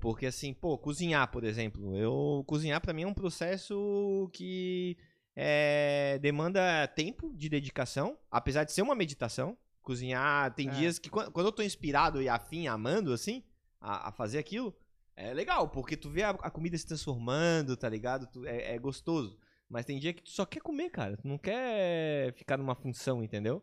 Porque 0.00 0.26
assim, 0.26 0.54
pô, 0.54 0.78
cozinhar, 0.78 1.28
por 1.30 1.42
exemplo, 1.42 1.96
eu 1.96 2.44
cozinhar 2.46 2.80
pra 2.80 2.92
mim 2.92 3.02
é 3.02 3.06
um 3.06 3.14
processo 3.14 4.30
que 4.32 4.96
é, 5.34 6.18
demanda 6.20 6.86
tempo 6.88 7.34
de 7.34 7.48
dedicação, 7.48 8.16
apesar 8.30 8.64
de 8.64 8.72
ser 8.72 8.82
uma 8.82 8.94
meditação. 8.94 9.56
Cozinhar, 9.82 10.54
tem 10.54 10.68
É. 10.68 10.72
dias 10.72 10.98
que 10.98 11.08
quando, 11.08 11.32
quando 11.32 11.46
eu 11.46 11.52
tô 11.52 11.62
inspirado 11.62 12.20
e 12.22 12.28
afim, 12.28 12.66
amando, 12.68 13.12
assim, 13.12 13.42
a, 13.80 14.08
a 14.08 14.12
fazer 14.12 14.38
aquilo, 14.38 14.72
é 15.16 15.32
legal, 15.32 15.68
porque 15.70 15.96
tu 15.96 16.10
vê 16.10 16.22
a, 16.22 16.30
a 16.30 16.50
comida 16.50 16.76
se 16.76 16.86
transformando, 16.86 17.76
tá 17.76 17.88
ligado? 17.88 18.26
Tu- 18.28 18.46
é, 18.46 18.74
é 18.74 18.78
gostoso. 18.78 19.36
Mas 19.68 19.84
tem 19.84 19.98
dia 19.98 20.12
que 20.12 20.22
tu 20.22 20.30
só 20.30 20.46
quer 20.46 20.60
comer, 20.60 20.90
cara. 20.90 21.16
Tu 21.16 21.26
não 21.28 21.36
quer 21.38 22.32
ficar 22.34 22.56
numa 22.56 22.74
função, 22.74 23.22
entendeu? 23.22 23.62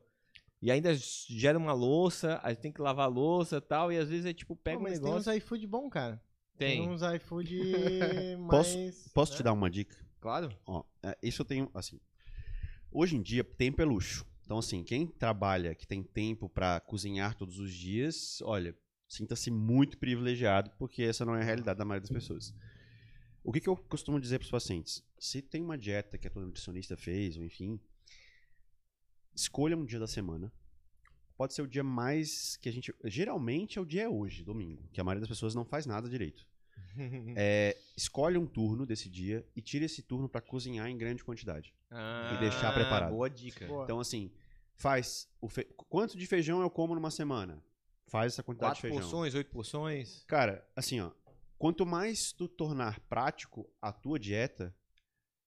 E 0.61 0.71
ainda 0.71 0.93
gera 0.95 1.57
uma 1.57 1.73
louça, 1.73 2.39
aí 2.43 2.55
tem 2.55 2.71
que 2.71 2.81
lavar 2.81 3.05
a 3.05 3.09
louça 3.09 3.57
e 3.57 3.61
tal, 3.61 3.91
e 3.91 3.97
às 3.97 4.09
vezes 4.09 4.25
é 4.25 4.33
tipo, 4.33 4.55
pega 4.55 4.77
Pô, 4.77 4.81
um 4.81 4.83
mas 4.89 4.99
tem 4.99 5.07
negócio. 5.09 5.31
uns 5.31 5.37
iFood 5.37 5.67
bom, 5.67 5.89
cara. 5.89 6.21
Tem, 6.57 6.81
Tem 6.81 6.89
uns 6.89 7.01
iFood 7.01 7.59
Posso- 8.49 8.77
mais. 8.77 9.07
posso 9.13 9.31
né? 9.33 9.37
te 9.37 9.43
dar 9.43 9.53
uma 9.53 9.69
dica? 9.69 9.95
claro. 10.19 10.49
Ó, 10.65 10.83
é, 11.03 11.15
isso 11.21 11.41
eu 11.41 11.45
tenho, 11.45 11.69
assim. 11.73 11.99
Hoje 12.91 13.15
em 13.15 13.21
dia, 13.21 13.43
tempo 13.43 13.81
é 13.81 13.85
luxo. 13.85 14.25
Então, 14.43 14.57
assim, 14.59 14.83
quem 14.83 15.05
trabalha, 15.07 15.75
que 15.75 15.85
tem 15.87 16.01
tempo 16.03 16.47
pra 16.47 16.79
cozinhar 16.79 17.35
todos 17.35 17.59
os 17.59 17.73
dias, 17.73 18.41
olha, 18.43 18.75
sinta-se 19.07 19.51
muito 19.51 19.97
privilegiado, 19.97 20.71
porque 20.79 21.03
essa 21.03 21.25
não 21.25 21.35
é 21.35 21.41
a 21.41 21.43
realidade 21.45 21.77
da 21.77 21.85
maioria 21.85 22.07
das 22.07 22.11
pessoas. 22.15 22.53
O 23.43 23.51
que, 23.51 23.59
que 23.59 23.69
eu 23.69 23.75
costumo 23.75 24.19
dizer 24.19 24.39
para 24.39 24.45
os 24.45 24.51
pacientes? 24.51 25.03
Se 25.25 25.41
tem 25.41 25.63
uma 25.63 25.75
dieta 25.75 26.19
que 26.19 26.27
a 26.27 26.29
tua 26.29 26.45
nutricionista 26.45 26.95
fez, 26.95 27.35
ou 27.35 27.43
enfim, 27.43 27.79
escolha 29.33 29.75
um 29.75 29.83
dia 29.83 29.97
da 29.97 30.05
semana. 30.05 30.53
Pode 31.35 31.55
ser 31.55 31.63
o 31.63 31.67
dia 31.67 31.83
mais 31.83 32.57
que 32.57 32.69
a 32.69 32.71
gente. 32.71 32.93
Geralmente 33.05 33.79
é 33.79 33.81
o 33.81 33.85
dia 33.85 34.03
é 34.03 34.09
hoje, 34.09 34.43
domingo, 34.43 34.87
que 34.93 35.01
a 35.01 35.03
maioria 35.03 35.21
das 35.21 35.29
pessoas 35.29 35.55
não 35.55 35.65
faz 35.65 35.85
nada 35.85 36.07
direito. 36.07 36.45
É, 37.37 37.77
escolhe 37.97 38.37
um 38.37 38.45
turno 38.45 38.85
desse 38.85 39.09
dia 39.09 39.45
e 39.53 39.61
tira 39.61 39.83
esse 39.83 40.01
turno 40.01 40.29
para 40.29 40.39
cozinhar 40.39 40.87
em 40.87 40.97
grande 40.97 41.25
quantidade. 41.25 41.73
Ah, 41.91 42.37
deixar 42.39 42.73
preparado. 42.73 43.11
Boa 43.11 43.29
dica. 43.29 43.67
Boa. 43.67 43.83
Então, 43.83 43.99
assim, 43.99 44.31
faz. 44.75 45.27
O 45.41 45.49
fe... 45.49 45.65
Quanto 45.89 46.17
de 46.17 46.25
feijão 46.25 46.61
eu 46.61 46.69
como 46.69 46.95
numa 46.95 47.11
semana? 47.11 47.61
Faz 48.07 48.31
essa 48.33 48.43
quantidade 48.43 48.75
Quatro 48.75 48.87
de 48.87 48.93
feijão. 48.93 49.01
porções, 49.01 49.35
oito 49.35 49.51
porções. 49.51 50.23
Cara, 50.25 50.65
assim, 50.73 51.01
ó. 51.01 51.11
Quanto 51.57 51.85
mais 51.85 52.31
tu 52.31 52.47
tornar 52.47 53.01
prático 53.01 53.69
a 53.81 53.91
tua 53.91 54.17
dieta 54.17 54.73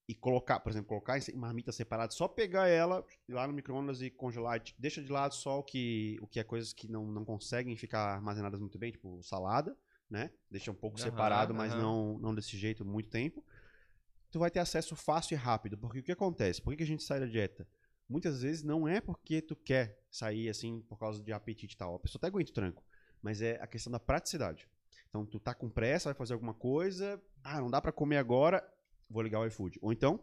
e 0.08 0.14
colocar, 0.14 0.58
por 0.60 0.70
exemplo, 0.70 0.88
colocar 0.88 1.18
em 1.18 1.36
marmita 1.36 1.70
separada, 1.70 2.10
só 2.12 2.26
pegar 2.26 2.66
ela 2.66 3.04
ir 3.28 3.32
lá 3.34 3.46
no 3.46 3.52
micro-ondas 3.52 4.00
e 4.00 4.08
congelar, 4.08 4.56
e 4.56 4.74
deixa 4.78 5.02
de 5.02 5.12
lado 5.12 5.34
só 5.34 5.58
o 5.58 5.62
que, 5.62 6.18
o 6.22 6.26
que 6.26 6.40
é 6.40 6.44
coisas 6.44 6.72
que 6.72 6.88
não, 6.88 7.06
não 7.06 7.26
conseguem 7.26 7.76
ficar 7.76 8.14
armazenadas 8.14 8.58
muito 8.58 8.78
bem, 8.78 8.90
tipo 8.90 9.22
salada, 9.22 9.76
né? 10.08 10.30
Deixa 10.50 10.70
um 10.70 10.74
pouco 10.74 10.98
Aham, 10.98 11.10
separado, 11.10 11.54
mas 11.54 11.72
aham. 11.72 11.82
não, 11.82 12.18
não 12.18 12.34
desse 12.34 12.56
jeito 12.56 12.86
muito 12.86 13.10
tempo. 13.10 13.44
Tu 14.30 14.38
vai 14.38 14.50
ter 14.50 14.60
acesso 14.60 14.96
fácil 14.96 15.34
e 15.34 15.36
rápido, 15.36 15.76
porque 15.76 15.98
o 15.98 16.02
que 16.02 16.12
acontece? 16.12 16.62
Por 16.62 16.74
que 16.74 16.82
a 16.82 16.86
gente 16.86 17.02
sai 17.02 17.20
da 17.20 17.26
dieta? 17.26 17.68
Muitas 18.08 18.40
vezes 18.40 18.62
não 18.62 18.88
é 18.88 19.02
porque 19.02 19.42
tu 19.42 19.54
quer 19.54 20.02
sair 20.10 20.48
assim 20.48 20.80
por 20.88 20.98
causa 20.98 21.22
de 21.22 21.32
apetite 21.32 21.74
e 21.74 21.78
tal. 21.78 21.96
A 21.96 21.98
pessoa 21.98 22.18
até 22.18 22.28
aguenta 22.28 22.50
o 22.50 22.54
tranco, 22.54 22.82
mas 23.20 23.42
é 23.42 23.60
a 23.60 23.66
questão 23.66 23.90
da 23.90 24.00
praticidade. 24.00 24.66
Então, 25.10 25.26
tu 25.26 25.38
tá 25.38 25.54
com 25.54 25.68
pressa, 25.68 26.08
vai 26.08 26.14
fazer 26.14 26.32
alguma 26.32 26.54
coisa, 26.54 27.22
ah, 27.42 27.60
não 27.60 27.70
dá 27.70 27.80
pra 27.80 27.92
comer 27.92 28.16
agora, 28.16 28.66
vou 29.10 29.22
ligar 29.22 29.40
o 29.40 29.46
iFood. 29.46 29.78
Ou 29.82 29.92
então, 29.92 30.18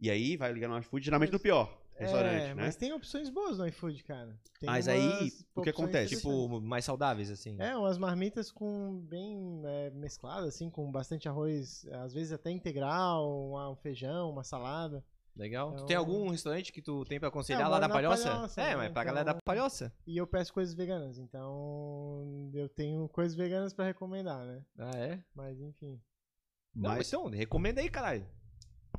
e 0.00 0.10
aí 0.10 0.36
vai 0.36 0.52
ligar 0.52 0.68
no 0.68 0.78
iFood, 0.78 1.04
geralmente 1.04 1.32
no 1.32 1.40
pior 1.40 1.78
restaurante, 1.96 2.42
é, 2.44 2.48
né? 2.48 2.54
mas 2.54 2.76
tem 2.76 2.94
opções 2.94 3.28
boas 3.28 3.58
no 3.58 3.66
iFood, 3.66 4.02
cara. 4.04 4.34
Tem 4.58 4.66
Mas 4.70 4.88
aí, 4.88 5.30
o 5.54 5.60
que 5.60 5.68
acontece? 5.68 6.16
Tipo, 6.16 6.58
mais 6.60 6.82
saudáveis, 6.84 7.30
assim. 7.30 7.56
É, 7.60 7.76
umas 7.76 7.98
marmitas 7.98 8.50
com 8.50 9.00
bem 9.02 9.60
é, 9.66 9.90
mescladas, 9.90 10.54
assim, 10.54 10.70
com 10.70 10.90
bastante 10.90 11.28
arroz, 11.28 11.86
às 11.92 12.14
vezes 12.14 12.32
até 12.32 12.50
integral, 12.50 13.28
um, 13.30 13.70
um 13.72 13.76
feijão, 13.76 14.30
uma 14.30 14.42
salada. 14.42 15.04
Legal. 15.36 15.70
Tu 15.70 15.74
Então- 15.74 15.86
tem 15.86 15.96
algum 15.96 16.28
restaurante 16.30 16.72
que 16.72 16.80
tu 16.82 17.04
tem 17.04 17.20
pra 17.20 17.28
aconselhar 17.28 17.62
É, 17.62 17.68
lá 17.68 17.78
da 17.78 17.88
Palhoça? 17.88 18.30
Palhoça, 18.30 18.60
é, 18.62 18.70
né? 18.70 18.76
mas 18.76 18.92
pra 18.92 19.04
galera 19.04 19.24
da 19.26 19.30
Então- 19.32 19.42
Palhoça. 19.44 19.92
E 20.06 20.16
eu 20.16 20.26
peço 20.26 20.52
coisas 20.54 20.74
veganas, 20.74 21.18
então 21.18 22.50
eu 22.54 22.68
tenho 22.68 23.08
coisas 23.10 23.36
veganas 23.36 23.72
pra 23.72 23.84
recomendar, 23.84 24.44
né? 24.46 24.62
Ah, 24.78 24.90
é? 24.96 25.22
Mas 25.34 25.60
enfim. 25.60 26.00
Não, 26.74 26.90
Mas 26.90 27.08
então, 27.08 27.28
recomenda 27.28 27.80
aí, 27.80 27.88
caralho. 27.90 28.26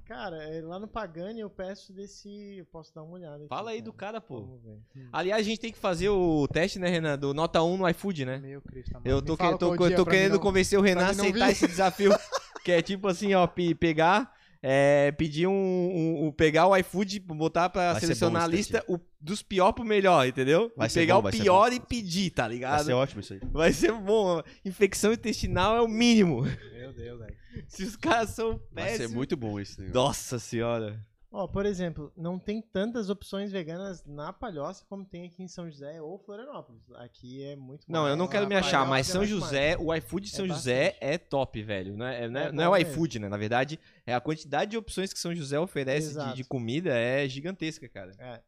Cara, 0.05 0.43
é, 0.43 0.61
lá 0.61 0.78
no 0.78 0.88
Pagani 0.88 1.39
eu 1.39 1.49
peço 1.49 1.93
desse. 1.93 2.57
Eu 2.57 2.65
posso 2.65 2.93
dar 2.93 3.01
uma 3.03 3.13
olhada. 3.13 3.38
aqui, 3.38 3.47
Fala 3.47 3.72
aí 3.72 3.82
do 3.82 3.93
cara. 3.93 4.13
cara, 4.13 4.22
pô. 4.22 4.41
Vamos 4.41 4.61
ver. 4.63 5.07
Aliás, 5.11 5.39
a 5.41 5.49
gente 5.49 5.59
tem 5.59 5.72
que 5.72 5.78
fazer 5.78 6.09
o 6.09 6.47
teste, 6.49 6.80
né, 6.80 6.89
Renan? 6.89 7.17
Do 7.17 7.34
nota 7.34 7.61
1 7.63 7.78
no 7.78 7.88
iFood, 7.89 8.26
né? 8.26 8.38
Meu 8.39 8.61
Cristo, 8.61 8.91
amado. 8.95 9.07
Eu 9.07 9.22
tô, 9.22 9.38
fala 9.38 9.53
que- 9.53 9.59
tô- 9.59 9.76
tô 9.76 10.05
mim 10.05 10.11
querendo 10.11 10.34
não- 10.34 10.39
convencer 10.39 10.78
o 10.78 10.82
Renan 10.82 11.05
a 11.05 11.09
aceitar 11.11 11.49
esse 11.51 11.65
desafio. 11.67 12.11
que 12.65 12.72
é 12.74 12.82
tipo 12.82 13.07
assim, 13.07 13.34
ó, 13.34 13.47
pe- 13.47 13.74
pegar. 13.76 14.34
É, 14.64 15.12
pedir 15.14 15.47
um, 15.47 15.51
um- 15.53 16.26
um- 16.28 16.32
Pegar 16.32 16.68
o 16.68 16.78
iFood, 16.78 17.20
botar 17.20 17.68
pra 17.70 17.93
Vai 17.93 18.01
selecionar 18.01 18.43
a 18.43 18.45
bom 18.47 18.51
lista 18.55 18.84
o- 18.88 18.99
dos 19.20 19.41
pior 19.41 19.72
pro 19.72 19.84
melhor, 19.84 20.28
entendeu? 20.28 20.72
Vai 20.78 20.86
E 20.88 20.89
ser 20.91 20.99
pegar 20.99 21.16
bom, 21.16 21.20
o 21.20 21.24
vai 21.24 21.32
pior 21.32 21.74
e 21.74 21.80
pedir, 21.80 22.30
tá 22.30 22.43
vai 22.43 22.51
ligado? 22.53 22.86
ser 22.86 22.93
ótimo 22.93 23.22
isso 23.22 23.34
aí. 23.34 23.39
Vai 23.51 23.74
ser 23.74 23.91
bom. 23.91 24.41
Infecção 24.64 25.12
intestinal 25.14 25.76
é 25.78 25.82
o 25.82 25.88
mínimo. 25.88 26.43
Meu 26.74 26.93
Deus, 26.93 27.20
velho. 27.20 27.36
Se 27.68 27.84
os 27.84 27.95
caras 27.95 28.30
são 28.30 28.62
Vai 28.72 28.84
ser 28.91 28.97
péssimos. 28.99 29.14
muito 29.14 29.36
bom 29.36 29.59
negócio. 29.82 29.99
Nossa 29.99 30.38
senhora. 30.39 30.99
Ó, 31.34 31.47
por 31.47 31.65
exemplo, 31.65 32.11
não 32.17 32.38
tem 32.38 32.61
tantas 32.61 33.09
opções 33.09 33.53
veganas 33.53 34.03
na 34.05 34.34
Palhoça 34.34 34.86
como 34.89 35.05
tem 35.05 35.25
aqui 35.25 35.41
em 35.41 35.47
São 35.47 35.71
José 35.71 36.01
ou 36.01 36.19
Florianópolis. 36.19 36.84
Aqui 36.95 37.41
é 37.41 37.55
muito 37.55 37.89
Não, 37.89 38.05
eu 38.05 38.17
não 38.17 38.27
quero 38.27 38.45
me 38.47 38.55
achar, 38.55 38.79
Palhoça 38.79 38.89
mas 38.89 39.09
é 39.09 39.11
São 39.13 39.21
mais 39.21 39.29
José, 39.29 39.77
o 39.77 39.95
iFood 39.95 40.27
de 40.27 40.34
É 40.34 40.36
São 40.36 40.45
José 40.47 40.89
bastante. 40.89 41.05
é 41.05 41.17
top, 41.17 41.63
velho. 41.63 41.95
Não 41.95 42.05
é, 42.05 42.27
não 42.27 42.39
é, 42.41 42.47
É 42.47 42.51
não 42.51 42.63
é 42.63 42.69
o 42.69 42.77
iFood, 42.77 43.19
né? 43.19 43.29
Na 43.29 43.38
verdade, 43.38 43.79
é 44.05 44.13
a 44.13 44.19
quantidade 44.19 44.71
de 44.71 44.77
opções 44.77 45.13
que 45.13 45.19
São 45.19 45.34
José 45.34 45.57
oferece 45.57 46.19
de, 46.19 46.34
de 46.36 46.43
comida 46.43 46.89
é 46.93 47.25
gigantesca, 47.29 47.88
cara. 47.88 48.13
É. 48.19 48.41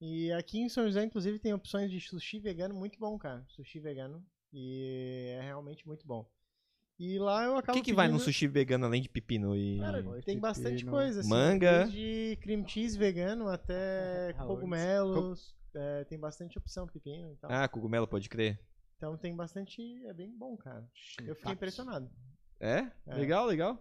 E 0.00 0.32
aqui 0.32 0.60
em 0.60 0.68
São 0.70 0.86
José, 0.86 1.04
inclusive, 1.04 1.38
tem 1.38 1.52
opções 1.52 1.90
de 1.90 2.00
sushi 2.00 2.38
vegano 2.40 2.74
muito 2.74 2.98
bom, 2.98 3.18
cara. 3.18 3.44
Sushi 3.48 3.80
vegano. 3.80 4.24
E 4.50 5.34
é 5.38 5.42
realmente 5.42 5.86
muito 5.86 6.06
bom. 6.06 6.26
E 6.98 7.18
lá 7.18 7.44
eu 7.44 7.54
O 7.54 7.58
acabo 7.58 7.78
que, 7.78 7.84
que 7.84 7.92
vai 7.94 8.08
no 8.08 8.14
pedindo- 8.14 8.24
sushi 8.24 8.48
vegano 8.48 8.84
além 8.86 9.00
de 9.00 9.08
pepino 9.08 9.54
e. 9.56 9.78
Cara, 9.78 10.02
tem 10.22 10.38
bastante 10.38 10.70
pepino, 10.78 10.90
coisa. 10.90 11.20
Assim, 11.20 11.28
manga. 11.28 11.84
Desde 11.84 12.36
cream 12.42 12.66
cheese 12.66 12.98
vegano 12.98 13.48
até 13.48 14.32
cogumelos. 14.46 15.54
é, 15.74 16.04
tem 16.04 16.18
bastante 16.18 16.58
opção, 16.58 16.86
pepino 16.88 17.32
e 17.32 17.36
tal. 17.36 17.50
Ah, 17.52 17.68
cogumelo, 17.68 18.08
pode 18.08 18.28
crer. 18.28 18.58
Então 18.96 19.16
tem 19.16 19.34
bastante. 19.36 19.80
É 20.06 20.12
bem 20.12 20.36
bom, 20.36 20.56
cara. 20.56 20.84
Eu 21.24 21.36
fiquei 21.36 21.52
impressionado. 21.52 22.10
É? 22.58 22.90
É. 23.06 23.14
Legal, 23.14 23.46
legal. 23.46 23.80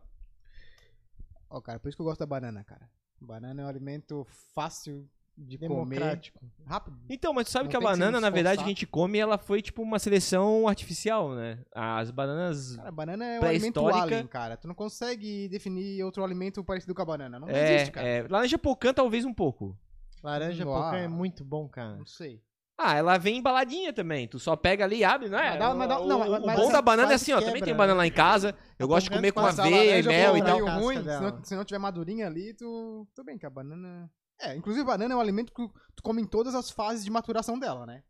Ó, 1.49 1.59
cara, 1.59 1.79
por 1.79 1.87
isso 1.89 1.95
que 1.97 2.01
eu 2.01 2.05
gosto 2.05 2.19
da 2.19 2.25
banana, 2.27 2.63
cara. 2.63 2.87
Banana 3.19 3.63
é 3.63 3.65
um 3.65 3.67
alimento 3.67 4.27
fácil 4.53 5.09
de 5.37 5.57
comer. 5.57 5.99
Democrático. 5.99 6.39
Rápido. 6.65 6.97
Então, 7.09 7.31
mas 7.33 7.45
tu 7.45 7.51
sabe 7.51 7.65
Não 7.65 7.69
que 7.71 7.77
a 7.77 7.79
tem 7.79 7.87
que 7.87 7.93
banana, 7.93 8.19
na 8.19 8.29
verdade, 8.29 8.57
que 8.59 8.63
a 8.65 8.67
gente 8.67 8.87
come, 8.87 9.19
ela 9.19 9.37
foi 9.37 9.61
tipo 9.61 9.81
uma 9.81 9.99
seleção 9.99 10.67
artificial, 10.67 11.33
né? 11.35 11.59
As 11.73 12.09
bananas. 12.11 12.75
Cara, 12.75 12.91
banana 12.91 13.25
é 13.25 13.39
um 13.39 13.43
alimento 13.45 13.87
alien, 13.87 14.25
cara. 14.27 14.57
Tu 14.57 14.67
não 14.67 14.75
consegue 14.75 15.47
definir 15.47 16.03
outro 16.03 16.23
alimento 16.23 16.63
parecido 16.63 16.93
com 16.95 17.01
a 17.01 17.05
banana. 17.05 17.39
Não, 17.39 17.47
é, 17.47 17.75
existe, 17.75 17.91
cara. 17.91 18.07
é, 18.07 18.27
laranja 18.27 18.57
pocã, 18.57 18.93
talvez 18.93 19.23
um 19.25 19.33
pouco. 19.33 19.77
Laranja 20.23 20.65
Uau. 20.65 20.83
pocã 20.83 20.97
é 20.97 21.07
muito 21.07 21.45
bom, 21.45 21.67
cara. 21.69 21.95
Não 21.95 22.05
sei. 22.05 22.41
Ah, 22.79 22.95
ela 22.95 23.17
vem 23.17 23.37
embaladinha 23.37 23.91
também. 23.91 24.27
Tu 24.27 24.37
só 24.37 24.55
pega 24.55 24.83
ali 24.83 24.97
e 24.97 25.03
abre, 25.03 25.29
não 25.29 25.39
é? 25.39 25.49
Mas 25.51 25.59
dá- 25.59 25.73
mas 25.73 25.89
dá- 25.89 25.99
o, 25.99 26.07
não, 26.07 26.17
o- 26.21 26.45
mas- 26.45 26.59
o 26.59 26.61
bom 26.61 26.71
da 26.71 26.79
banana 26.81 27.11
é 27.11 27.15
assim, 27.15 27.31
ó. 27.33 27.41
Também 27.41 27.61
tem 27.63 27.73
banana 27.73 27.93
né? 27.95 27.97
lá 27.99 28.07
em 28.07 28.11
casa. 28.11 28.49
Eu 28.77 28.87
Tá 28.87 28.93
gosto 28.93 29.09
de 29.09 29.15
comer 29.15 29.31
com 29.31 29.39
aveia 29.39 29.99
e 29.99 30.03
mel 30.03 30.37
e 30.37 30.43
tal. 30.43 30.63
ruim, 30.79 30.97
se 31.01 31.03
não, 31.19 31.43
se 31.43 31.55
não 31.55 31.65
tiver 31.65 31.79
madurinha 31.79 32.27
ali, 32.27 32.53
tu... 32.53 33.07
Tudo 33.15 33.25
bem 33.25 33.37
que 33.37 33.45
a 33.47 33.49
banana... 33.49 34.09
É, 34.39 34.55
inclusive 34.55 34.85
banana 34.85 35.13
é 35.13 35.17
um 35.17 35.19
alimento 35.21 35.51
que 35.53 35.67
tu 35.95 36.03
come 36.03 36.21
em 36.21 36.25
todas 36.25 36.53
as 36.53 36.69
fases 36.69 37.03
de 37.03 37.11
maturação 37.11 37.57
dela, 37.57 37.85
né? 37.85 38.03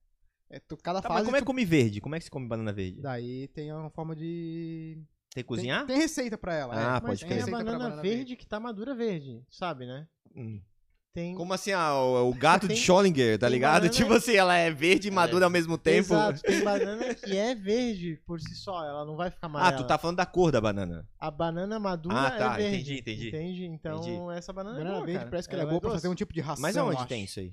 É, 0.49 0.59
tu, 0.59 0.77
cada 0.77 1.01
Tá, 1.01 1.09
mas 1.09 1.17
fase... 1.19 1.25
como 1.25 1.35
é 1.37 1.39
que 1.39 1.45
tu- 1.45 1.47
come 1.47 1.65
verde? 1.65 2.01
Como 2.01 2.15
é 2.15 2.19
que 2.19 2.25
se 2.25 2.31
come 2.31 2.47
banana 2.47 2.71
verde? 2.73 3.01
Daí 3.01 3.47
tem 3.49 3.71
uma 3.71 3.89
forma 3.89 4.15
de... 4.15 4.97
Tem 5.33 5.43
que 5.43 5.47
cozinhar? 5.47 5.79
Tem, 5.85 5.95
tem 5.95 5.97
receita 5.97 6.37
pra 6.37 6.53
ela. 6.53 6.73
Ah, 6.75 6.97
é. 6.97 7.01
pode 7.01 7.19
Tem 7.19 7.29
crer. 7.29 7.43
Tem 7.45 7.53
a 7.53 7.57
receita 7.57 7.63
pra 7.71 7.79
banana, 7.79 8.01
verde, 8.01 8.35
que 8.35 8.47
tá 8.47 8.59
madura 8.59 8.95
verde, 8.95 9.43
sabe, 9.49 9.85
né? 9.85 10.07
Hum. 10.35 10.61
Tem. 11.17 11.33
Como 11.33 11.51
assim, 11.51 11.71
ah, 11.71 11.95
o, 11.95 12.29
o 12.29 12.33
gato 12.37 12.67
de 12.67 12.75
Tem- 12.75 12.77
Schrödinger, 12.77 13.39
tá 13.39 13.47
tem 13.47 13.55
ligado? 13.55 13.73
banana- 13.81 13.89
Tipo 13.97 14.13
assim, 14.13 14.35
ela 14.35 14.55
é 14.55 14.69
verde 14.69 15.07
e 15.07 15.11
madura 15.11 15.45
ao 15.45 15.49
mesmo 15.49 15.75
tempo. 15.75 16.13
Exato, 16.13 16.41
tem 16.43 16.61
banana 16.63 17.15
que 17.15 17.35
é 17.35 17.55
verde 17.55 18.19
por 18.23 18.39
si 18.39 18.53
só, 18.53 18.85
ela 18.85 19.03
não 19.03 19.15
vai 19.15 19.31
ficar 19.31 19.47
Ah, 19.47 19.49
amarela. 19.49 19.77
tu 19.83 19.87
tá 19.87 19.97
falando 19.97 20.17
da 20.17 20.27
cor 20.27 20.51
da 20.51 20.61
banana. 20.61 21.07
A 21.19 21.31
banana 21.31 21.79
madura 21.79 22.15
Ah, 22.27 22.29
tá, 22.31 22.53
é 22.53 22.69
verde. 22.69 22.77
entendi, 22.77 22.99
entendi. 22.99 23.27
Entende? 23.29 23.65
Então 23.65 23.97
Entendi. 23.99 24.37
essa 24.37 24.53
banana, 24.53 24.77
Banana 24.77 24.89
é 24.91 24.93
boa, 24.97 25.05
verde 25.07 25.17
cara. 25.19 25.29
parece 25.31 25.49
que 25.49 25.55
ela, 25.55 25.61
é 25.61 25.63
Ela 25.63 25.69
boa 25.71 25.81
pra 25.81 25.89
doce. 25.89 26.01
fazer 26.01 26.07
um 26.11 26.15
tipo 26.15 26.33
de 26.33 26.39
ração, 26.41 26.61
Mas 26.61 26.77
aonde 26.77 27.07
tem 27.07 27.23
isso 27.23 27.39
aí? 27.39 27.51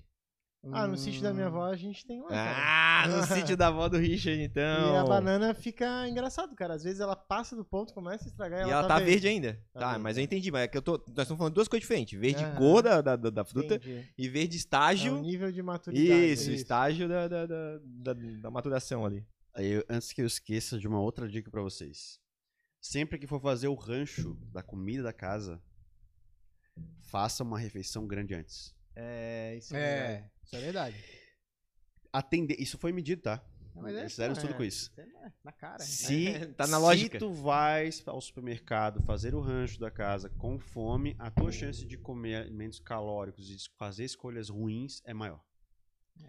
Ah, 0.72 0.86
no 0.86 0.96
sítio 0.96 1.20
da 1.22 1.32
minha 1.32 1.46
avó 1.46 1.64
a 1.64 1.76
gente 1.76 2.06
tem 2.06 2.22
cara. 2.26 2.56
Ah, 3.04 3.08
no 3.08 3.22
sítio 3.26 3.56
da 3.56 3.66
avó 3.68 3.88
do 3.88 3.98
Richard, 3.98 4.40
então. 4.42 4.62
E 4.94 4.96
a 4.96 5.04
banana 5.04 5.52
fica 5.54 6.08
engraçado, 6.08 6.54
cara. 6.56 6.74
Às 6.74 6.82
vezes 6.82 7.00
ela 7.00 7.14
passa 7.14 7.54
do 7.54 7.64
ponto, 7.64 7.92
começa 7.92 8.24
a 8.24 8.28
estragar 8.28 8.60
e 8.60 8.62
E 8.62 8.70
ela, 8.70 8.78
ela 8.80 8.88
tá 8.88 8.98
verde 8.98 9.28
ainda. 9.28 9.54
Tá 9.72 9.80
Tá, 9.80 9.86
verde. 9.90 10.02
mas 10.02 10.16
eu 10.16 10.24
entendi. 10.24 10.50
Mas 10.50 10.62
é 10.62 10.68
que 10.68 10.78
eu 10.78 10.82
tô. 10.82 10.92
Nós 10.92 11.18
estamos 11.18 11.36
falando 11.38 11.52
de 11.52 11.56
duas 11.56 11.68
coisas 11.68 11.82
diferentes. 11.82 12.18
Verde 12.18 12.42
Aham. 12.44 12.56
cor 12.56 12.82
da, 12.82 13.00
da, 13.02 13.16
da- 13.16 13.44
fruta 13.44 13.74
Entendi. 13.74 14.08
e 14.16 14.28
verde 14.28 14.54
É 14.54 14.58
estágio. 14.58 15.20
nível 15.20 15.52
de 15.52 15.62
maturidade. 15.62 16.32
isso, 16.32 16.50
estágio 16.50 17.08
da, 17.08 17.28
da, 17.28 17.46
da, 17.46 17.78
da, 17.82 18.12
da 18.14 18.50
maturação 18.50 19.04
ali. 19.04 19.24
Aí, 19.54 19.66
eu- 19.70 19.84
antes 19.88 20.12
que 20.12 20.22
eu 20.22 20.26
esqueça 20.26 20.78
de 20.78 20.88
uma 20.88 21.00
outra 21.00 21.28
dica 21.28 21.50
pra 21.50 21.60
vocês. 21.62 22.18
Sempre 22.80 23.18
que 23.18 23.26
for 23.26 23.40
fazer 23.40 23.68
o 23.68 23.74
rancho 23.74 24.36
da 24.52 24.62
comida 24.62 25.02
da 25.02 25.12
casa, 25.12 25.60
faça 27.02 27.42
uma 27.42 27.58
refeição 27.58 28.06
grande 28.06 28.34
antes. 28.34 28.74
É, 28.96 29.56
isso 29.56 29.74
é. 29.74 29.80
verdade. 29.80 30.12
É, 30.12 30.30
isso 30.44 30.56
é 30.56 30.60
verdade. 30.60 30.96
Atender, 32.12 32.60
isso 32.60 32.78
foi 32.78 32.92
medido, 32.92 33.22
tá? 33.22 33.44
Não, 33.74 33.82
mas 33.82 33.94
é 33.96 34.00
Eles 34.00 34.12
fizeram 34.12 34.32
estudo 34.34 34.52
é. 34.52 34.56
com 34.56 34.62
isso. 34.62 34.92
É, 34.96 35.04
Na 35.42 35.50
cara. 35.50 35.80
Se, 35.80 36.32
Tá 36.56 36.66
na 36.66 36.76
se 36.76 36.82
lógica. 36.82 37.18
tu 37.18 37.32
vais 37.32 38.02
ao 38.06 38.20
supermercado 38.20 39.02
fazer 39.02 39.34
o 39.34 39.40
rancho 39.40 39.80
da 39.80 39.90
casa 39.90 40.28
com 40.30 40.58
fome, 40.58 41.16
a 41.18 41.28
tua 41.30 41.50
chance 41.50 41.84
de 41.84 41.98
comer 41.98 42.36
alimentos 42.36 42.78
calóricos 42.78 43.50
e 43.50 43.56
de 43.56 43.68
fazer 43.76 44.04
escolhas 44.04 44.48
ruins 44.48 45.02
é 45.04 45.12
maior. 45.12 45.42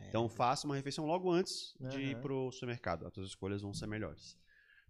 Então 0.10 0.28
faça 0.28 0.66
uma 0.66 0.76
refeição 0.76 1.06
logo 1.06 1.32
antes 1.32 1.76
de 1.80 2.02
ir 2.02 2.20
pro 2.20 2.52
supermercado. 2.52 3.06
As 3.06 3.14
tuas 3.14 3.28
escolhas 3.28 3.62
vão 3.62 3.74
ser 3.74 3.86
melhores. 3.86 4.36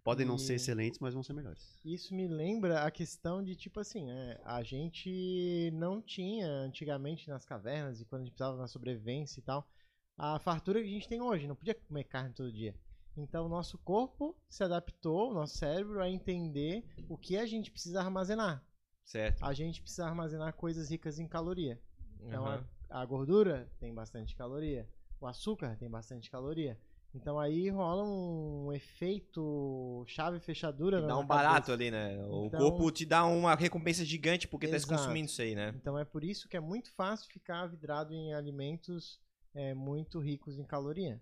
Podem 0.06 0.24
não 0.24 0.38
ser 0.38 0.52
E- 0.52 0.56
excelentes, 0.56 1.00
mas 1.00 1.14
vão 1.14 1.22
ser 1.24 1.32
melhores. 1.32 1.76
Isso 1.84 2.14
me 2.14 2.28
lembra 2.28 2.84
a 2.84 2.90
questão 2.92 3.42
de, 3.42 3.56
tipo 3.56 3.80
assim, 3.80 4.06
né? 4.06 4.38
A 4.44 4.62
gente 4.62 5.68
não 5.74 6.00
tinha 6.00 6.46
antigamente 6.48 7.28
nas 7.28 7.44
cavernas 7.44 8.00
e 8.00 8.04
quando 8.04 8.22
a 8.22 8.24
gente 8.24 8.32
precisava 8.34 8.56
na 8.56 8.68
sobrevivência 8.68 9.40
e 9.40 9.42
tal, 9.42 9.68
a 10.16 10.38
fartura 10.38 10.80
que 10.80 10.86
a 10.86 10.92
gente 10.92 11.08
tem 11.08 11.20
hoje. 11.20 11.48
Não 11.48 11.56
podia 11.56 11.74
comer 11.74 12.04
carne 12.04 12.32
todo 12.32 12.52
dia. 12.52 12.72
Então, 13.16 13.46
o 13.46 13.48
nosso 13.48 13.78
corpo 13.78 14.36
se 14.48 14.62
adaptou, 14.62 15.30
o 15.32 15.34
nosso 15.34 15.58
cérebro, 15.58 16.00
a 16.00 16.08
entender 16.08 16.84
o 17.08 17.18
que 17.18 17.36
a 17.36 17.44
gente 17.44 17.72
precisa 17.72 18.00
armazenar. 18.00 18.64
Certo. 19.04 19.44
A 19.44 19.52
gente 19.52 19.80
precisa 19.82 20.06
armazenar 20.06 20.52
coisas 20.52 20.88
ricas 20.88 21.18
em 21.18 21.26
caloria. 21.26 21.80
Então, 22.20 22.46
Aham. 22.46 22.64
a, 22.88 23.00
a 23.02 23.04
gordura 23.04 23.68
tem 23.80 23.92
bastante 23.92 24.36
caloria. 24.36 24.88
O 25.20 25.26
açúcar 25.26 25.76
tem 25.76 25.90
bastante 25.90 26.30
caloria. 26.30 26.78
Então, 27.16 27.38
aí 27.38 27.68
rola 27.70 28.04
um 28.04 28.72
efeito 28.72 30.04
chave-fechadura. 30.06 30.98
E 30.98 31.02
na 31.02 31.08
dá 31.08 31.18
um 31.18 31.26
barato 31.26 31.68
cabeça. 31.68 31.72
ali, 31.72 31.90
né? 31.90 32.22
O 32.26 32.46
Então- 32.46 32.60
corpo 32.60 32.90
te 32.90 33.06
dá 33.06 33.24
uma 33.24 33.54
recompensa 33.54 34.04
gigante 34.04 34.46
porque 34.46 34.68
tá 34.68 34.78
se 34.78 34.86
consumindo 34.86 35.26
isso 35.28 35.40
aí, 35.40 35.54
né? 35.54 35.72
Então 35.76 35.98
é 35.98 36.04
por 36.04 36.22
isso 36.22 36.48
que 36.48 36.56
é 36.56 36.60
muito 36.60 36.92
fácil 36.92 37.28
ficar 37.32 37.66
vidrado 37.66 38.12
em 38.12 38.34
alimentos 38.34 39.18
é, 39.54 39.72
muito 39.72 40.20
ricos 40.20 40.58
em 40.58 40.64
caloria. 40.64 41.20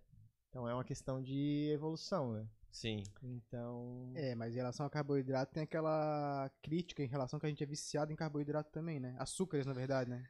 Então 0.51 0.69
é 0.69 0.75
uma 0.75 0.85
questão 0.85 1.23
de 1.23 1.71
evolução, 1.73 2.33
né? 2.33 2.49
Sim. 2.73 3.05
Então. 3.23 4.11
É, 4.17 4.35
mas 4.35 4.53
em 4.53 4.57
relação 4.57 4.85
ao 4.85 4.91
carboidrato 4.91 5.53
tem 5.55 5.63
aquela 5.63 6.51
crítica 6.61 7.05
em 7.05 7.07
relação 7.07 7.39
que 7.39 7.47
a 7.47 7.49
gente 7.49 7.63
é 7.63 7.67
viciado 7.67 8.13
em 8.13 8.17
carboidrato 8.17 8.73
também, 8.73 8.99
né? 8.99 9.15
Açúcares, 9.19 9.65
na 9.65 9.73
verdade, 9.73 10.11
né? 10.11 10.25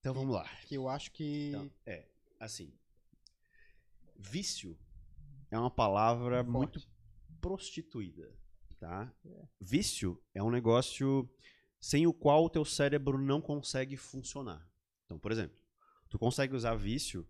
Então 0.00 0.14
vamos 0.14 0.34
lá. 0.34 0.48
Que 0.66 0.76
eu 0.76 0.88
acho 0.88 1.12
que. 1.12 1.48
Então, 1.50 1.70
é, 1.84 2.06
assim. 2.40 2.72
Vício 4.16 4.78
é 5.54 5.58
uma 5.58 5.70
palavra 5.70 6.44
Forte. 6.44 6.50
muito 6.50 6.80
prostituída, 7.40 8.32
tá? 8.80 9.12
Vício 9.60 10.20
é 10.34 10.42
um 10.42 10.50
negócio 10.50 11.28
sem 11.80 12.06
o 12.06 12.12
qual 12.12 12.44
o 12.44 12.50
teu 12.50 12.64
cérebro 12.64 13.18
não 13.18 13.40
consegue 13.40 13.96
funcionar. 13.96 14.66
Então, 15.04 15.18
por 15.18 15.30
exemplo, 15.30 15.56
tu 16.08 16.18
consegue 16.18 16.54
usar 16.56 16.74
vício 16.74 17.26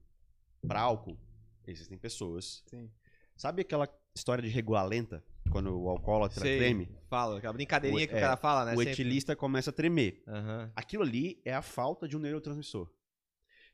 para 0.66 0.81
álcool. 0.81 1.18
Existem 1.66 1.99
pessoas. 1.99 2.62
Sim. 2.66 2.91
Sabe 3.37 3.62
aquela 3.62 3.89
história 4.14 4.43
de 4.43 4.49
regular 4.49 4.87
lenta? 4.87 5.25
Quando 5.51 5.77
o 5.79 5.89
alcoólatra 5.89 6.41
Sei. 6.41 6.57
treme? 6.59 6.89
Fala, 7.09 7.39
aquela 7.39 7.53
brincadeirinha 7.53 8.05
O- 8.05 8.09
que 8.09 8.14
o 8.14 8.16
é, 8.16 8.20
cara 8.20 8.37
fala, 8.37 8.64
né? 8.64 8.72
o 8.75 8.77
Sempre. 8.77 8.93
etilista 8.93 9.37
começa 9.37 9.70
a 9.70 9.72
tremer. 9.72 10.22
Aham. 10.27 10.72
Aquilo 10.75 11.03
ali 11.03 11.41
é 11.45 11.53
a 11.55 11.62
falta 11.62 12.09
de 12.09 12.16
um 12.16 12.20
neurotransmissor. 12.20 12.91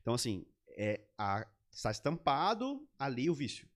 Então, 0.01 0.13
assim, 0.13 0.45
é 0.69 1.07
a, 1.17 1.47
está 1.71 1.91
estampado 1.91 2.87
ali 2.97 3.29
o 3.29 3.35
vício. 3.35 3.69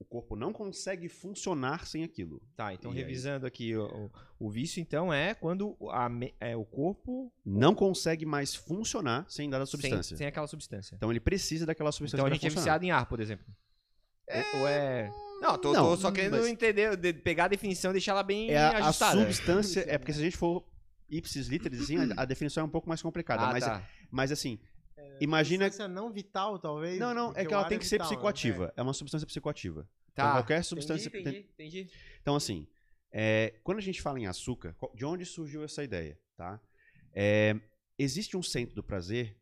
O 0.00 0.04
corpo 0.04 0.36
não 0.36 0.52
consegue 0.52 1.08
funcionar 1.08 1.84
sem 1.86 2.04
aquilo. 2.04 2.40
Tá, 2.56 2.72
então 2.72 2.92
E 2.92 2.96
aí? 2.98 3.00
revisando 3.02 3.44
aqui, 3.46 3.74
o, 3.76 4.10
o- 4.38 4.48
vício 4.48 4.80
então 4.80 5.12
é 5.12 5.34
quando 5.34 5.76
a 5.90 6.08
é, 6.40 6.56
o 6.56 6.64
corpo 6.64 7.32
Não 7.44 7.74
consegue 7.74 8.24
mais 8.24 8.54
funcionar 8.54 9.26
sem 9.28 9.50
dada 9.50 9.66
sem, 9.66 9.72
substância. 9.72 10.16
sem 10.16 10.26
aquela 10.26 10.46
substância. 10.46 10.94
Então 10.94 11.10
ele 11.10 11.18
precisa 11.18 11.66
daquela 11.66 11.90
substância 11.90 12.16
Então 12.22 12.26
a 12.26 12.32
gente 12.32 12.46
é 12.46 12.50
funcionar. 12.50 12.62
viciado 12.78 12.84
em 12.84 12.90
ar, 12.92 13.06
por 13.06 13.18
exemplo. 13.20 13.44
Ou- 14.54 14.60
Ou 14.60 14.68
é. 14.68 15.10
Não, 15.40 15.58
tô, 15.58 15.72
Não, 15.72 15.84
tô 15.84 15.96
só 15.96 16.12
querendo 16.12 16.36
mas- 16.36 16.46
entender, 16.46 16.96
de- 16.96 17.12
pegar 17.14 17.44
a 17.46 17.48
definição 17.48 17.90
e 17.90 17.94
deixar 17.94 18.12
ela 18.12 18.22
bem 18.22 18.50
É 18.50 18.56
a, 18.56 18.70
a 18.70 18.78
ajustada. 18.88 19.20
substância. 19.20 19.84
É 19.88 19.98
porque 19.98 20.12
se 20.12 20.20
a 20.20 20.22
gente 20.24 20.36
for 20.36 20.64
ipsis 21.10 21.48
literis, 21.48 21.80
assim, 21.82 21.96
a, 22.16 22.22
a 22.22 22.24
definição 22.24 22.62
é 22.62 22.64
um 22.66 22.70
pouco 22.70 22.88
mais 22.88 23.02
complicada. 23.02 23.42
Ah, 23.42 23.52
mas, 23.52 23.64
tá. 23.64 23.88
mas 24.10 24.30
assim, 24.32 24.58
imagina. 25.20 25.64
Substância 25.64 25.88
não 25.88 26.10
vital, 26.10 26.58
talvez. 26.58 26.98
Não, 26.98 27.14
não, 27.14 27.32
é 27.34 27.44
que 27.44 27.52
ela 27.52 27.64
tem 27.64 27.76
é 27.76 27.78
que 27.78 27.86
ser 27.86 27.96
vital, 27.96 28.10
né? 28.10 28.16
psicoativa. 28.16 28.72
É 28.76 28.82
uma 28.82 28.92
substância 28.92 29.26
psicoativa. 29.26 29.88
Tá. 30.14 30.22
Então, 30.24 30.32
qualquer 30.32 30.64
substância. 30.64 31.08
Entendi, 31.08 31.28
entendi, 31.28 31.80
entendi. 31.80 31.90
Então, 32.20 32.34
assim, 32.34 32.66
é, 33.10 33.54
quando 33.62 33.78
a 33.78 33.82
gente 33.82 34.02
fala 34.02 34.18
em 34.18 34.26
açúcar, 34.26 34.76
de 34.94 35.04
onde 35.04 35.24
surgiu 35.24 35.64
essa 35.64 35.82
ideia, 35.82 36.18
tá? 36.36 36.60
É, 37.12 37.58
existe 37.98 38.36
um 38.36 38.42
centro 38.42 38.74
do 38.74 38.82
prazer, 38.82 39.36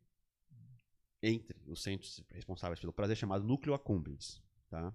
entre 1.23 1.57
os 1.67 1.83
centros 1.83 2.23
responsáveis 2.31 2.79
pelo 2.79 2.93
prazer, 2.93 3.17
chamado 3.17 3.45
núcleo 3.45 3.75
accumbens, 3.75 4.43
tá? 4.69 4.95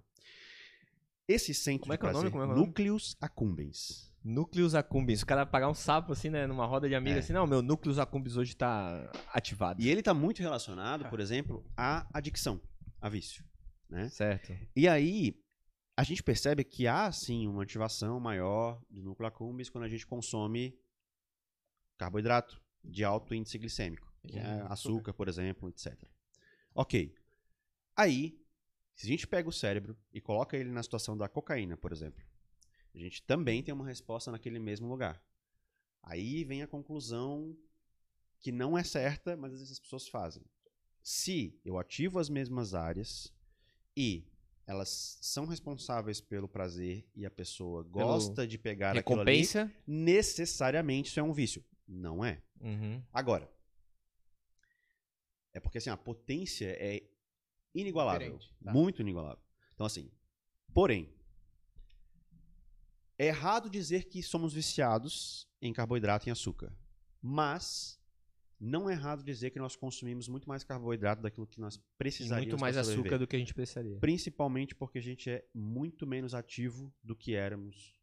Esse 1.28 1.54
centro 1.54 1.82
Como 1.82 1.94
é 1.94 1.98
que 1.98 2.06
é 2.06 2.08
o 2.08 2.12
nome? 2.12 2.30
Como 2.30 2.42
é 2.42 2.46
é 2.46 2.50
o 2.50 2.54
nome? 2.54 2.66
núcleos 2.66 3.16
accumbens. 3.20 4.11
Núcleos 4.24 4.74
accumbens. 4.74 5.22
O 5.22 5.26
cara 5.26 5.44
pagar 5.44 5.68
um 5.68 5.74
sapo 5.74 6.12
assim, 6.12 6.30
né? 6.30 6.46
Numa 6.46 6.64
roda 6.66 6.88
de 6.88 6.94
amigos, 6.94 7.16
É. 7.16 7.20
assim, 7.20 7.32
não, 7.32 7.46
meu 7.46 7.60
núcleos 7.62 7.98
accumbens 7.98 8.36
hoje 8.36 8.54
tá 8.56 9.10
ativado. 9.32 9.80
E 9.82 9.88
ele 9.88 10.00
está 10.00 10.14
muito 10.14 10.40
relacionado, 10.40 11.08
por 11.10 11.18
exemplo, 11.20 11.64
à 11.76 12.06
adicção, 12.16 12.60
a 13.00 13.08
vício, 13.08 13.44
né? 13.88 14.08
Certo. 14.08 14.52
E 14.76 14.86
aí, 14.86 15.36
a 15.96 16.04
gente 16.04 16.22
percebe 16.22 16.62
que 16.64 16.86
há, 16.86 17.10
sim, 17.10 17.48
uma 17.48 17.64
ativação 17.64 18.20
maior 18.20 18.80
do 18.88 19.02
núcleo 19.02 19.26
accumbens 19.28 19.68
quando 19.68 19.84
a 19.84 19.88
gente 19.88 20.06
consome 20.06 20.78
carboidrato 21.98 22.60
de 22.84 23.04
alto 23.04 23.34
índice 23.34 23.58
glicêmico. 23.58 24.10
é 24.24 24.62
açúcar, 24.68 25.12
por 25.12 25.26
exemplo, 25.28 25.68
etc. 25.68 26.00
Ok. 26.74 27.12
Aí, 27.96 28.40
se 28.94 29.04
a 29.06 29.08
gente 29.10 29.26
pega 29.26 29.48
o 29.48 29.52
cérebro 29.52 29.96
e 30.12 30.20
coloca 30.20 30.56
ele 30.56 30.70
na 30.70 30.80
situação 30.82 31.16
da 31.16 31.28
cocaína, 31.28 31.76
por 31.76 31.90
exemplo, 31.90 32.22
a 32.94 32.98
gente 32.98 33.22
também 33.22 33.62
tem 33.62 33.72
uma 33.72 33.86
resposta 33.86 34.30
naquele 34.30 34.58
mesmo 34.58 34.88
lugar. 34.88 35.22
Aí 36.02 36.44
vem 36.44 36.62
a 36.62 36.66
conclusão 36.66 37.56
que 38.40 38.50
não 38.50 38.76
é 38.76 38.82
certa, 38.82 39.36
mas 39.36 39.52
às 39.52 39.60
vezes 39.60 39.72
as 39.72 39.78
pessoas 39.78 40.08
fazem. 40.08 40.42
Se 41.02 41.58
eu 41.64 41.78
ativo 41.78 42.18
as 42.18 42.28
mesmas 42.28 42.74
áreas 42.74 43.32
e 43.96 44.24
elas 44.66 45.18
são 45.20 45.46
responsáveis 45.46 46.20
pelo 46.20 46.48
prazer 46.48 47.04
e 47.14 47.26
a 47.26 47.30
pessoa 47.30 47.82
gosta 47.82 48.46
de 48.46 48.58
pegar 48.58 48.96
aquilo 48.96 49.20
ali, 49.20 49.38
Recompensa. 49.38 49.72
necessariamente 49.86 51.10
isso 51.10 51.20
é 51.20 51.22
um 51.22 51.32
vício. 51.32 51.64
Não 51.86 52.24
é. 52.24 52.42
Uhum. 52.60 53.02
Agora, 53.12 53.50
é 55.52 55.60
porque 55.60 55.78
assim, 55.78 55.90
a 55.90 55.96
potência 55.96 56.76
é 56.78 57.02
inigualável. 57.74 58.38
Tá. 58.62 58.72
Muito 58.72 59.02
inigualável. 59.02 59.42
Então, 59.74 59.86
assim, 59.86 60.10
porém, 60.72 61.12
é 63.22 63.26
errado 63.26 63.70
dizer 63.70 64.04
que 64.04 64.22
somos 64.22 64.52
viciados 64.52 65.46
em 65.60 65.72
carboidrato 65.72 66.26
e 66.26 66.28
em 66.28 66.32
açúcar. 66.32 66.72
Mas 67.20 68.00
não 68.58 68.88
é 68.88 68.92
errado 68.92 69.22
dizer 69.22 69.50
que 69.50 69.58
nós 69.58 69.76
consumimos 69.76 70.28
muito 70.28 70.48
mais 70.48 70.64
carboidrato 70.64 71.22
daquilo 71.22 71.46
que 71.46 71.60
nós 71.60 71.76
E 71.76 71.80
precisaríamos. 71.98 72.46
muito 72.52 72.60
mais 72.60 72.76
açúcar 72.76 73.18
do 73.18 73.26
que 73.26 73.36
a 73.36 73.38
gente 73.38 73.54
precisaria. 73.54 73.98
Principalmente 74.00 74.74
porque 74.74 74.98
a 74.98 75.02
gente 75.02 75.30
é 75.30 75.44
muito 75.54 76.06
menos 76.06 76.34
ativo 76.34 76.92
do 77.02 77.14
que 77.14 77.34
éramos. 77.34 77.94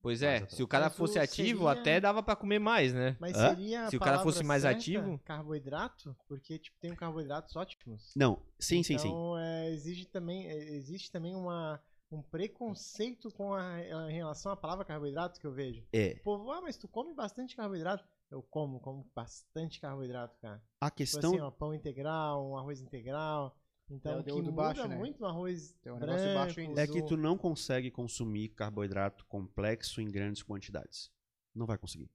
Pois 0.00 0.20
é, 0.20 0.46
se 0.48 0.62
o 0.62 0.66
cara 0.66 0.90
fosse 0.90 1.16
ativo, 1.18 1.66
seria- 1.68 1.80
até 1.80 2.00
dava 2.00 2.22
pra 2.24 2.34
comer 2.34 2.58
mais, 2.58 2.92
né? 2.92 3.16
Mas 3.20 3.36
seria 3.36 3.86
a 3.86 3.90
Se 3.90 3.96
o 3.96 4.00
cara 4.00 4.18
fosse 4.18 4.42
mais 4.42 4.62
certa 4.62 4.76
ativo? 4.78 5.18
Carboidrato? 5.24 6.16
Porque, 6.26 6.58
tipo, 6.58 6.76
tem 6.80 6.92
carboidratos 6.96 7.54
ótimos. 7.54 8.12
Não, 8.16 8.42
sim, 8.58 8.82
sim, 8.82 8.98
sim. 8.98 9.08
Então, 9.08 9.38
é, 9.38 9.70
exige 9.70 10.06
também, 10.06 10.48
é, 10.48 10.56
existe 10.74 11.12
também 11.12 11.36
uma, 11.36 11.80
um 12.12 12.22
preconceito 12.22 13.30
com 13.32 13.54
a, 13.54 13.74
a- 13.76 14.10
em 14.10 14.14
relação 14.14 14.52
à 14.52 14.56
palavra 14.56 14.84
carboidrato 14.84 15.40
que 15.40 15.46
eu 15.46 15.52
vejo. 15.52 15.84
É. 15.92 16.16
O 16.20 16.22
povo, 16.22 16.50
ah, 16.52 16.60
mas 16.60 16.76
tu 16.76 16.86
come 16.88 17.14
bastante 17.14 17.56
carboidrato. 17.56 18.04
Eu 18.30 18.42
como, 18.42 18.80
como 18.80 19.10
bastante 19.14 19.80
carboidrato, 19.80 20.38
cara. 20.40 20.62
A 20.80 20.86
Tipo 20.86 20.96
questão 20.96 21.32
assim, 21.32 21.40
ó, 21.40 21.50
pão 21.50 21.74
integral, 21.74 22.48
um 22.50 22.56
arroz 22.56 22.80
integral. 22.80 23.58
Então, 23.90 24.12
É 24.12 24.20
o 24.20 24.24
que 24.24 24.32
muda 24.32 24.52
baixo, 24.52 24.88
né? 24.88 24.96
muito 24.96 25.20
no 25.20 25.26
arroz 25.26 25.72
Tem 25.82 25.92
um 25.92 25.98
baixo 25.98 26.54
branco, 26.54 26.60
índice. 26.60 26.80
É 26.80 26.86
que 26.86 27.02
tu 27.02 27.16
não 27.16 27.36
consegue 27.36 27.90
consumir 27.90 28.48
carboidrato 28.50 29.26
complexo 29.26 30.00
em 30.00 30.10
grandes 30.10 30.42
quantidades. 30.42 31.10
Não 31.54 31.66
vai 31.66 31.76
conseguir. 31.76 32.08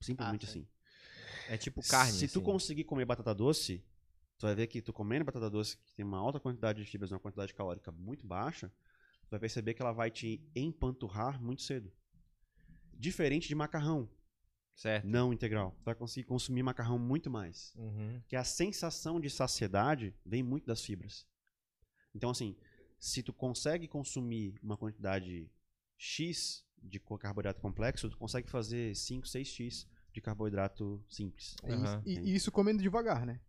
Simplesmente 0.00 0.46
Ah, 0.46 0.48
assim. 0.48 0.66
É 1.48 1.56
tipo 1.56 1.80
carne. 1.88 2.12
Se 2.12 2.28
tu 2.28 2.38
assim. 2.38 2.44
conseguir 2.44 2.84
comer 2.84 3.04
batata 3.04 3.34
doce, 3.34 3.84
tu 4.38 4.46
vai 4.46 4.54
ver 4.54 4.68
que 4.68 4.80
tu 4.80 4.92
comendo 4.92 5.24
batata 5.24 5.50
doce 5.50 5.76
que 5.78 5.94
tem 5.96 6.04
uma 6.04 6.18
alta 6.18 6.38
quantidade 6.38 6.82
de 6.84 6.88
fibras 6.88 7.10
e 7.10 7.14
uma 7.14 7.18
quantidade 7.20 7.52
calórica 7.52 7.90
muito 7.90 8.24
baixa, 8.24 8.68
tu 8.68 8.74
vai 9.30 9.38
perceber 9.40 9.74
que 9.74 9.82
ela 9.82 9.92
vai 9.92 10.10
te 10.10 10.40
empanturrar 10.54 11.40
muito 11.40 11.62
cedo. 11.62 11.92
Diferente 12.92 13.48
de 13.48 13.54
macarrão 13.54 14.10
Certo. 14.74 15.06
não 15.06 15.32
integral. 15.32 15.76
Tu 15.78 15.84
vai 15.84 15.94
conseguir 15.94 16.26
consumir 16.26 16.62
macarrão 16.62 16.98
muito 16.98 17.30
mais. 17.30 17.72
Uhum. 17.76 18.20
Que 18.28 18.36
a 18.36 18.44
sensação 18.44 19.20
de 19.20 19.30
saciedade 19.30 20.14
vem 20.24 20.42
muito 20.42 20.66
das 20.66 20.82
fibras. 20.82 21.26
Então, 22.14 22.30
assim, 22.30 22.56
se 22.98 23.22
tu 23.22 23.32
consegue 23.32 23.86
consumir 23.86 24.58
uma 24.62 24.76
quantidade 24.76 25.50
X 25.96 26.64
de 26.82 26.98
carboidrato 26.98 27.60
complexo, 27.60 28.08
tu 28.08 28.16
consegue 28.16 28.48
fazer 28.50 28.96
5, 28.96 29.26
6X 29.26 29.86
de 30.12 30.20
carboidrato 30.20 31.04
simples. 31.08 31.56
Aham. 31.64 32.02
E, 32.04 32.18
e 32.18 32.34
isso 32.34 32.50
comendo 32.50 32.82
devagar, 32.82 33.24
né? 33.24 33.40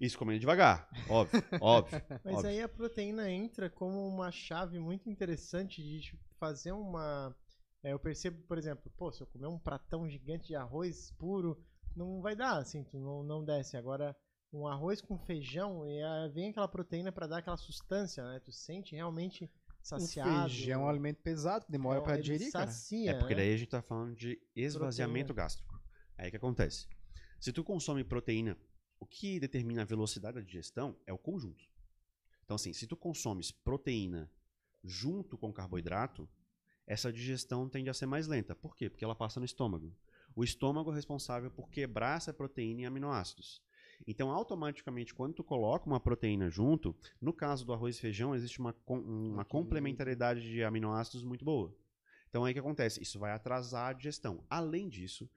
Isso 0.00 0.18
comendo 0.18 0.40
devagar, 0.40 0.88
óbvio, 1.08 1.42
óbvio. 1.60 2.02
Mas 2.24 2.36
óbvio. 2.36 2.50
aí 2.50 2.62
a 2.62 2.68
proteína 2.68 3.30
entra 3.30 3.70
como 3.70 4.06
uma 4.08 4.30
chave 4.32 4.78
muito 4.78 5.08
interessante 5.08 5.82
de 5.82 6.00
tipo, 6.00 6.22
fazer 6.38 6.72
uma. 6.72 7.34
é, 7.82 7.92
eu 7.92 7.98
percebo, 7.98 8.42
por 8.42 8.58
exemplo, 8.58 8.90
pô, 8.96 9.12
se 9.12 9.22
eu 9.22 9.26
comer 9.26 9.46
um 9.46 9.58
pratão 9.58 10.08
gigante 10.08 10.48
de 10.48 10.56
arroz 10.56 11.12
puro, 11.18 11.62
não 11.94 12.20
vai 12.20 12.34
dar, 12.34 12.58
assim, 12.58 12.82
tu 12.82 12.98
não, 12.98 13.22
não 13.22 13.44
desce. 13.44 13.76
Agora, 13.76 14.16
um 14.52 14.66
arroz 14.66 15.00
com 15.00 15.18
feijão, 15.18 15.86
e 15.86 16.02
aí 16.02 16.28
vem 16.30 16.50
aquela 16.50 16.68
proteína 16.68 17.10
pra 17.12 17.26
dar 17.26 17.38
aquela 17.38 17.56
sustância, 17.56 18.24
né? 18.24 18.40
Tu 18.44 18.52
sente 18.52 18.94
realmente 18.94 19.50
saciado. 19.82 20.30
O 20.30 20.48
feijão 20.48 20.82
é 20.82 20.84
um 20.84 20.88
alimento 20.88 21.20
pesado, 21.22 21.66
demora 21.68 22.00
pra 22.02 22.14
ele 22.14 22.22
digerir, 22.22 22.52
cara. 22.52 22.70
sacia, 22.70 23.10
É 23.10 23.14
porque 23.14 23.34
né? 23.34 23.42
daí 23.42 23.54
a 23.54 23.56
gente 23.56 23.68
tá 23.68 23.82
falando 23.82 24.14
de 24.14 24.40
esvaziamento 24.56 25.34
gástrico. 25.34 25.78
Aí 26.16 26.28
o 26.28 26.30
que 26.30 26.36
acontece? 26.36 26.88
Se 27.40 27.52
tu 27.52 27.62
consome 27.62 28.02
proteína, 28.04 28.56
o 29.04 29.06
que 29.06 29.38
determina 29.38 29.82
a 29.82 29.84
velocidade 29.84 30.36
da 30.36 30.40
digestão 30.40 30.96
é 31.06 31.12
o 31.12 31.18
conjunto. 31.18 31.62
Então, 32.42 32.54
assim, 32.54 32.72
se 32.72 32.86
tu 32.86 32.96
consomes 32.96 33.50
proteína 33.50 34.30
junto 34.82 35.36
com 35.36 35.52
carboidrato, 35.52 36.26
essa 36.86 37.12
digestão 37.12 37.68
tende 37.68 37.90
a 37.90 37.94
ser 37.94 38.06
mais 38.06 38.26
lenta. 38.26 38.56
Por 38.56 38.74
quê? 38.74 38.88
Porque 38.88 39.04
ela 39.04 39.14
passa 39.14 39.38
no 39.38 39.44
estômago. 39.44 39.94
O 40.34 40.42
estômago 40.42 40.90
é 40.90 40.94
responsável 40.94 41.50
por 41.50 41.68
quebrar 41.68 42.16
essa 42.16 42.32
proteína 42.32 42.80
em 42.80 42.86
aminoácidos. 42.86 43.62
Então, 44.06 44.30
automaticamente, 44.30 45.14
quando 45.14 45.34
tu 45.34 45.44
coloca 45.44 45.86
uma 45.86 46.00
proteína 46.00 46.48
junto, 46.48 46.96
no 47.20 47.32
caso 47.32 47.66
do 47.66 47.74
arroz 47.74 47.96
e 47.96 48.00
feijão, 48.00 48.34
existe 48.34 48.58
uma, 48.58 48.74
uma 48.86 49.44
complementariedade 49.44 50.40
de 50.40 50.64
aminoácidos 50.64 51.22
muito 51.22 51.44
boa. 51.44 51.76
Então, 52.30 52.42
aí 52.42 52.52
o 52.52 52.54
que 52.54 52.60
acontece? 52.60 53.02
Isso 53.02 53.18
vai 53.18 53.32
atrasar 53.32 53.90
a 53.90 53.92
digestão. 53.92 54.44
Além 54.48 54.88
disso, 54.88 55.28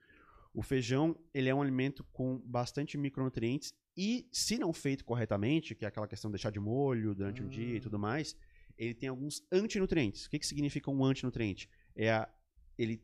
o 0.58 0.62
feijão 0.62 1.16
ele 1.32 1.48
é 1.48 1.54
um 1.54 1.62
alimento 1.62 2.02
com 2.12 2.38
bastante 2.40 2.98
micronutrientes 2.98 3.72
e, 3.96 4.28
se 4.32 4.58
não 4.58 4.72
feito 4.72 5.04
corretamente, 5.04 5.72
que 5.74 5.84
é 5.84 5.88
aquela 5.88 6.08
questão 6.08 6.28
de 6.30 6.32
deixar 6.34 6.50
de 6.50 6.58
molho 6.58 7.14
durante 7.14 7.42
o 7.42 7.48
dia 7.48 7.76
e 7.76 7.80
tudo 7.80 7.96
mais, 7.98 8.36
ele 8.76 8.92
tem 8.94 9.08
alguns 9.08 9.46
antinutrientes. 9.52 10.26
O 10.26 10.30
que, 10.30 10.38
que 10.38 10.46
significa 10.46 10.90
um 10.90 11.04
antinutriente? 11.04 11.68
É 11.94 12.10
a, 12.10 12.28
ele 12.76 13.00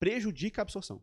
prejudica 0.00 0.60
a 0.60 0.64
absorção. 0.64 1.00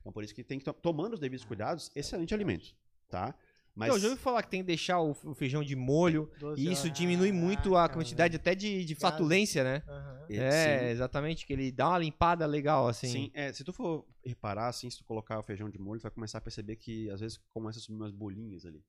Então, 0.00 0.12
por 0.12 0.24
isso 0.24 0.34
que 0.34 0.42
tem 0.42 0.58
que 0.58 0.64
to- 0.64 0.72
tomando 0.74 1.14
os 1.14 1.20
devidos 1.20 1.44
cuidados, 1.44 1.90
excelente 1.94 2.34
alimento, 2.34 2.74
tá? 3.08 3.32
Mas 3.74 3.88
Então, 3.88 3.96
eu 3.96 4.00
já 4.02 4.08
ouvi 4.08 4.20
falar 4.20 4.42
que 4.42 4.50
tem 4.50 4.60
que 4.60 4.66
deixar 4.66 5.00
o, 5.00 5.10
o 5.24 5.34
feijão 5.34 5.62
de 5.62 5.74
molho 5.76 6.30
12 6.38 6.60
e 6.60 6.70
isso 6.72 6.86
horas. 6.86 6.98
diminui 6.98 7.32
muito 7.32 7.70
a 7.76 7.82
Caraca, 7.82 7.94
quantidade 7.94 8.36
até 8.36 8.54
de, 8.54 8.84
de 8.84 8.94
flatulência, 8.94 9.62
né? 9.64 9.82
Aham. 9.88 10.26
é, 10.30 10.36
É, 10.38 10.78
sim. 10.86 10.92
exatamente, 10.92 11.46
que 11.46 11.52
ele 11.52 11.72
dá 11.72 11.88
uma 11.88 11.98
limpada 11.98 12.46
legal, 12.46 12.86
assim. 12.88 13.08
Sim, 13.08 13.30
é, 13.34 13.52
se 13.52 13.64
tu 13.64 13.72
for 13.72 14.06
reparar, 14.24 14.68
assim, 14.68 14.88
se 14.90 14.98
tu 14.98 15.04
colocar 15.04 15.38
o 15.38 15.42
feijão 15.42 15.68
de 15.68 15.78
molho, 15.78 16.00
tu 16.00 16.04
vai 16.04 16.10
começar 16.12 16.38
a 16.38 16.40
perceber 16.40 16.76
que 16.76 17.10
às 17.10 17.20
vezes 17.20 17.38
começa 17.52 17.78
a 17.78 17.82
subir 17.82 17.96
umas 17.96 18.12
bolinhas 18.12 18.64
ali. 18.64 18.84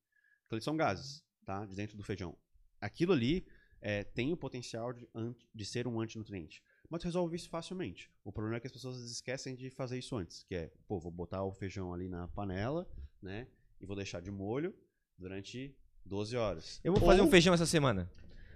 Então 0.46 0.56
eles 0.58 0.64
são 0.64 0.76
gases, 0.78 1.24
tá? 1.46 1.66
De 1.66 1.76
dentro 1.76 1.96
do 1.98 2.04
feijão. 2.04 2.38
Aquilo 2.80 3.14
ali 3.14 3.46
é, 3.80 4.04
tem 4.04 4.32
o 4.34 4.38
potencial 4.38 4.94
de, 4.94 5.08
de 5.54 5.66
ser 5.66 5.88
um 5.88 6.00
antinutriente. 6.00 6.62
Mas 6.90 7.02
tu 7.02 7.06
resolve 7.06 7.36
isso 7.36 7.50
facilmente. 7.50 8.12
O 8.24 8.32
problema 8.32 8.58
é 8.58 8.60
que 8.60 8.68
as 8.68 8.74
pessoas 8.74 9.00
esquecem 9.10 9.56
de 9.56 9.70
fazer 9.70 9.98
isso 9.98 10.16
antes. 10.16 10.44
Que 10.44 10.56
é, 10.56 10.72
pô, 10.88 11.00
vou 11.00 11.12
botar 11.12 11.44
o 11.44 11.54
feijão 11.54 11.94
ali 11.94 12.10
na 12.10 12.28
panela, 12.28 12.88
né? 13.22 13.48
E 13.82 13.86
vou 13.86 13.96
deixar 13.96 14.22
de 14.22 14.30
molho 14.32 14.74
durante 15.18 15.76
12 16.06 16.38
horas. 16.38 16.80
Eu 16.84 16.94
vou 16.94 17.02
fazer 17.06 17.22
Ou- 17.22 17.28
um 17.28 17.30
feijão 17.32 17.54
essa 17.54 17.66
semana. 17.66 18.10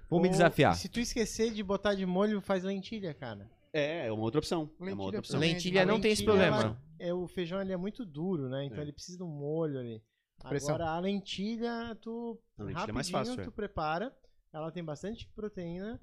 Vou 0.09 0.19
me 0.21 0.27
Ou, 0.27 0.31
desafiar. 0.31 0.75
Se 0.75 0.87
tu 0.87 0.99
esquecer 0.99 1.51
de 1.51 1.63
botar 1.63 1.95
de 1.95 2.05
molho, 2.05 2.39
faz 2.39 2.63
lentilha, 2.63 3.13
cara. 3.13 3.49
É, 3.73 4.07
é 4.07 4.11
uma 4.11 4.23
outra 4.23 4.39
opção. 4.39 4.61
é 4.61 4.83
uma 4.83 4.85
Lentilha 4.85 5.03
outra 5.03 5.19
opção. 5.19 5.35
também. 5.39 5.53
Lentilha 5.53 5.81
A 5.81 5.85
não 5.85 5.99
tem 5.99 6.11
esse 6.11 6.21
lentilha, 6.25 6.47
problema. 6.51 6.77
ela- 6.99 7.09
é, 7.09 7.13
o 7.13 7.27
feijão 7.27 7.59
ele 7.61 7.73
é 7.73 7.77
muito 7.77 8.05
duro, 8.05 8.47
né? 8.47 8.63
Então 8.65 8.77
É. 8.77 8.81
ele 8.83 8.93
precisa 8.93 9.17
de 9.17 9.23
um 9.23 9.27
molho 9.27 9.79
ali. 9.79 10.01
Pressão. 10.47 10.75
Agora 10.75 10.91
a 10.91 10.99
lentilha, 10.99 11.97
tu 12.01 12.39
A 12.57 12.61
lentilha 12.63 12.71
é 12.71 12.79
rapidinho 12.79 12.93
mais 12.95 13.09
fácil, 13.09 13.41
é. 13.41 13.43
tu 13.43 13.51
prepara. 13.51 14.15
Ela 14.53 14.71
tem 14.71 14.83
bastante 14.83 15.27
proteína 15.35 15.99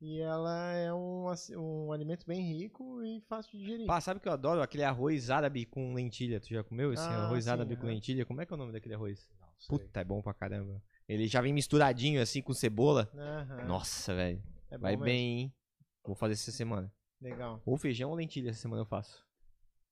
E 0.00 0.18
ela 0.20 0.72
é 0.72 0.92
um, 0.94 1.26
um 1.58 1.92
alimento 1.92 2.26
bem 2.26 2.40
rico 2.40 3.02
e 3.04 3.20
fácil 3.28 3.52
de 3.52 3.58
digerir. 3.58 3.86
Pá, 3.86 4.00
sabe 4.00 4.18
o 4.18 4.20
que 4.22 4.28
eu 4.28 4.32
adoro? 4.32 4.62
Aquele 4.62 4.82
arroz 4.82 5.28
árabe 5.30 5.66
com 5.66 5.92
lentilha. 5.92 6.40
Tu 6.40 6.48
já 6.54 6.64
comeu 6.64 6.92
esse 6.92 7.02
Ah, 7.02 7.26
arroz 7.26 7.44
sim, 7.44 7.50
árabe 7.50 7.76
com 7.76 7.82
aham. 7.82 7.92
lentilha? 7.94 8.24
Como 8.24 8.40
é 8.40 8.46
que 8.46 8.52
é 8.52 8.54
o 8.54 8.58
nome 8.58 8.72
daquele 8.72 8.94
arroz? 8.94 9.28
Sei. 9.58 9.78
Puta, 9.78 10.00
é 10.00 10.04
bom 10.04 10.22
pra 10.22 10.32
caramba. 10.32 10.82
Ele 11.06 11.26
já 11.28 11.42
vem 11.42 11.52
misturadinho 11.52 12.22
assim 12.22 12.40
com 12.40 12.54
cebola. 12.54 13.10
Aham, 13.14 13.64
Nossa, 13.66 14.14
velho. 14.14 14.42
é 14.70 14.78
Vai 14.78 14.92
mesmo. 14.92 15.04
bem, 15.04 15.38
hein? 15.40 15.54
Vou 16.02 16.14
fazer 16.16 16.32
essa 16.32 16.50
semana. 16.50 16.90
Legal. 17.20 17.60
Ou 17.66 17.76
feijão 17.76 18.08
ou 18.08 18.16
lentilha 18.16 18.48
essa 18.48 18.60
semana 18.60 18.80
eu 18.80 18.86
faço. 18.86 19.22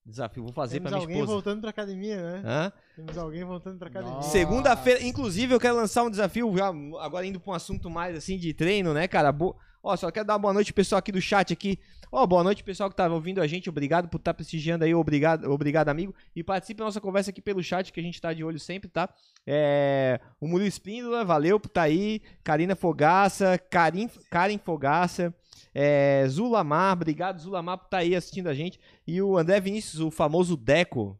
Desafio, 0.06 0.42
vou 0.42 0.52
fazer 0.54 0.76
Temos 0.76 0.88
pra 0.88 0.96
minha 0.96 1.04
alguém 1.04 1.16
esposa. 1.18 1.32
voltando 1.34 1.61
pra 1.61 1.68
academia, 1.68 2.16
né? 2.16 2.42
Hã? 2.46 2.72
Temos 2.96 3.18
alguém 3.18 3.44
voltando 3.44 3.78
pra 3.78 3.88
academia. 3.88 4.22
Segunda-feira, 4.22 5.02
inclusive, 5.04 5.52
eu 5.52 5.61
quero 5.61 5.76
lançar 5.76 6.02
um 6.02 6.09
desafio, 6.11 6.56
já 6.56 6.68
agora 6.98 7.26
indo 7.26 7.38
pra 7.38 7.50
um 7.50 7.54
assunto 7.54 7.90
mais 7.90 8.16
assim 8.16 8.38
de 8.38 8.54
treino, 8.54 8.94
né, 8.94 9.06
cara? 9.06 9.30
Bo... 9.30 9.54
Ó, 9.83 9.97
só 9.97 10.11
quero 10.11 10.26
dar 10.26 10.35
uma 10.35 10.39
boa 10.39 10.55
noite 10.55 10.72
pro 10.72 10.83
pessoal 10.83 10.99
aqui 10.99 11.12
do 11.12 11.20
chat 11.20 11.53
aqui. 11.53 11.79
Ó, 12.11 12.26
boa 12.26 12.43
noite, 12.43 12.64
pessoal 12.64 12.89
que 12.89 12.97
tá 12.97 13.07
ouvindo 13.07 13.41
a 13.41 13.47
gente. 13.47 13.68
Obrigado 13.68 14.09
por 14.09 14.16
estar 14.16 14.33
prestigiando 14.33 14.85
aí, 14.85 14.95
obrigado, 14.95 15.51
obrigado, 15.51 15.91
amigo. 15.91 16.14
E 16.35 16.43
participe 16.43 16.79
da 16.79 16.87
nossa 16.87 17.01
conversa 17.01 17.31
aqui 17.31 17.43
pelo 17.43 17.62
chat, 17.62 17.93
que 17.93 18.01
a 18.01 18.03
gente 18.03 18.20
tá 18.20 18.33
de 18.33 18.43
olho 18.43 18.59
sempre, 18.59 18.89
tá? 18.89 19.09
É... 19.47 20.18
O 20.41 20.49
Murilo 20.49 20.68
Espíndola, 20.68 21.24
valeu 21.24 21.61
por 21.61 21.68
estar 21.68 21.83
aí. 21.83 22.22
Karina 22.43 22.74
Fogaça, 22.74 23.59
Karim, 23.59 24.09
Karen 24.31 24.59
Fogaça. 24.59 25.35
É... 25.74 26.24
Zulamar, 26.29 26.95
obrigado, 26.95 27.39
Zulamar, 27.39 27.76
por 27.76 27.85
estar 27.85 27.99
aí 27.99 28.16
assistindo 28.16 28.49
a 28.49 28.55
gente. 28.55 28.81
E 29.07 29.20
o 29.20 29.37
André 29.37 29.61
Vinícius, 29.61 30.01
o 30.01 30.11
famoso 30.11 30.57
Deco. 30.57 31.18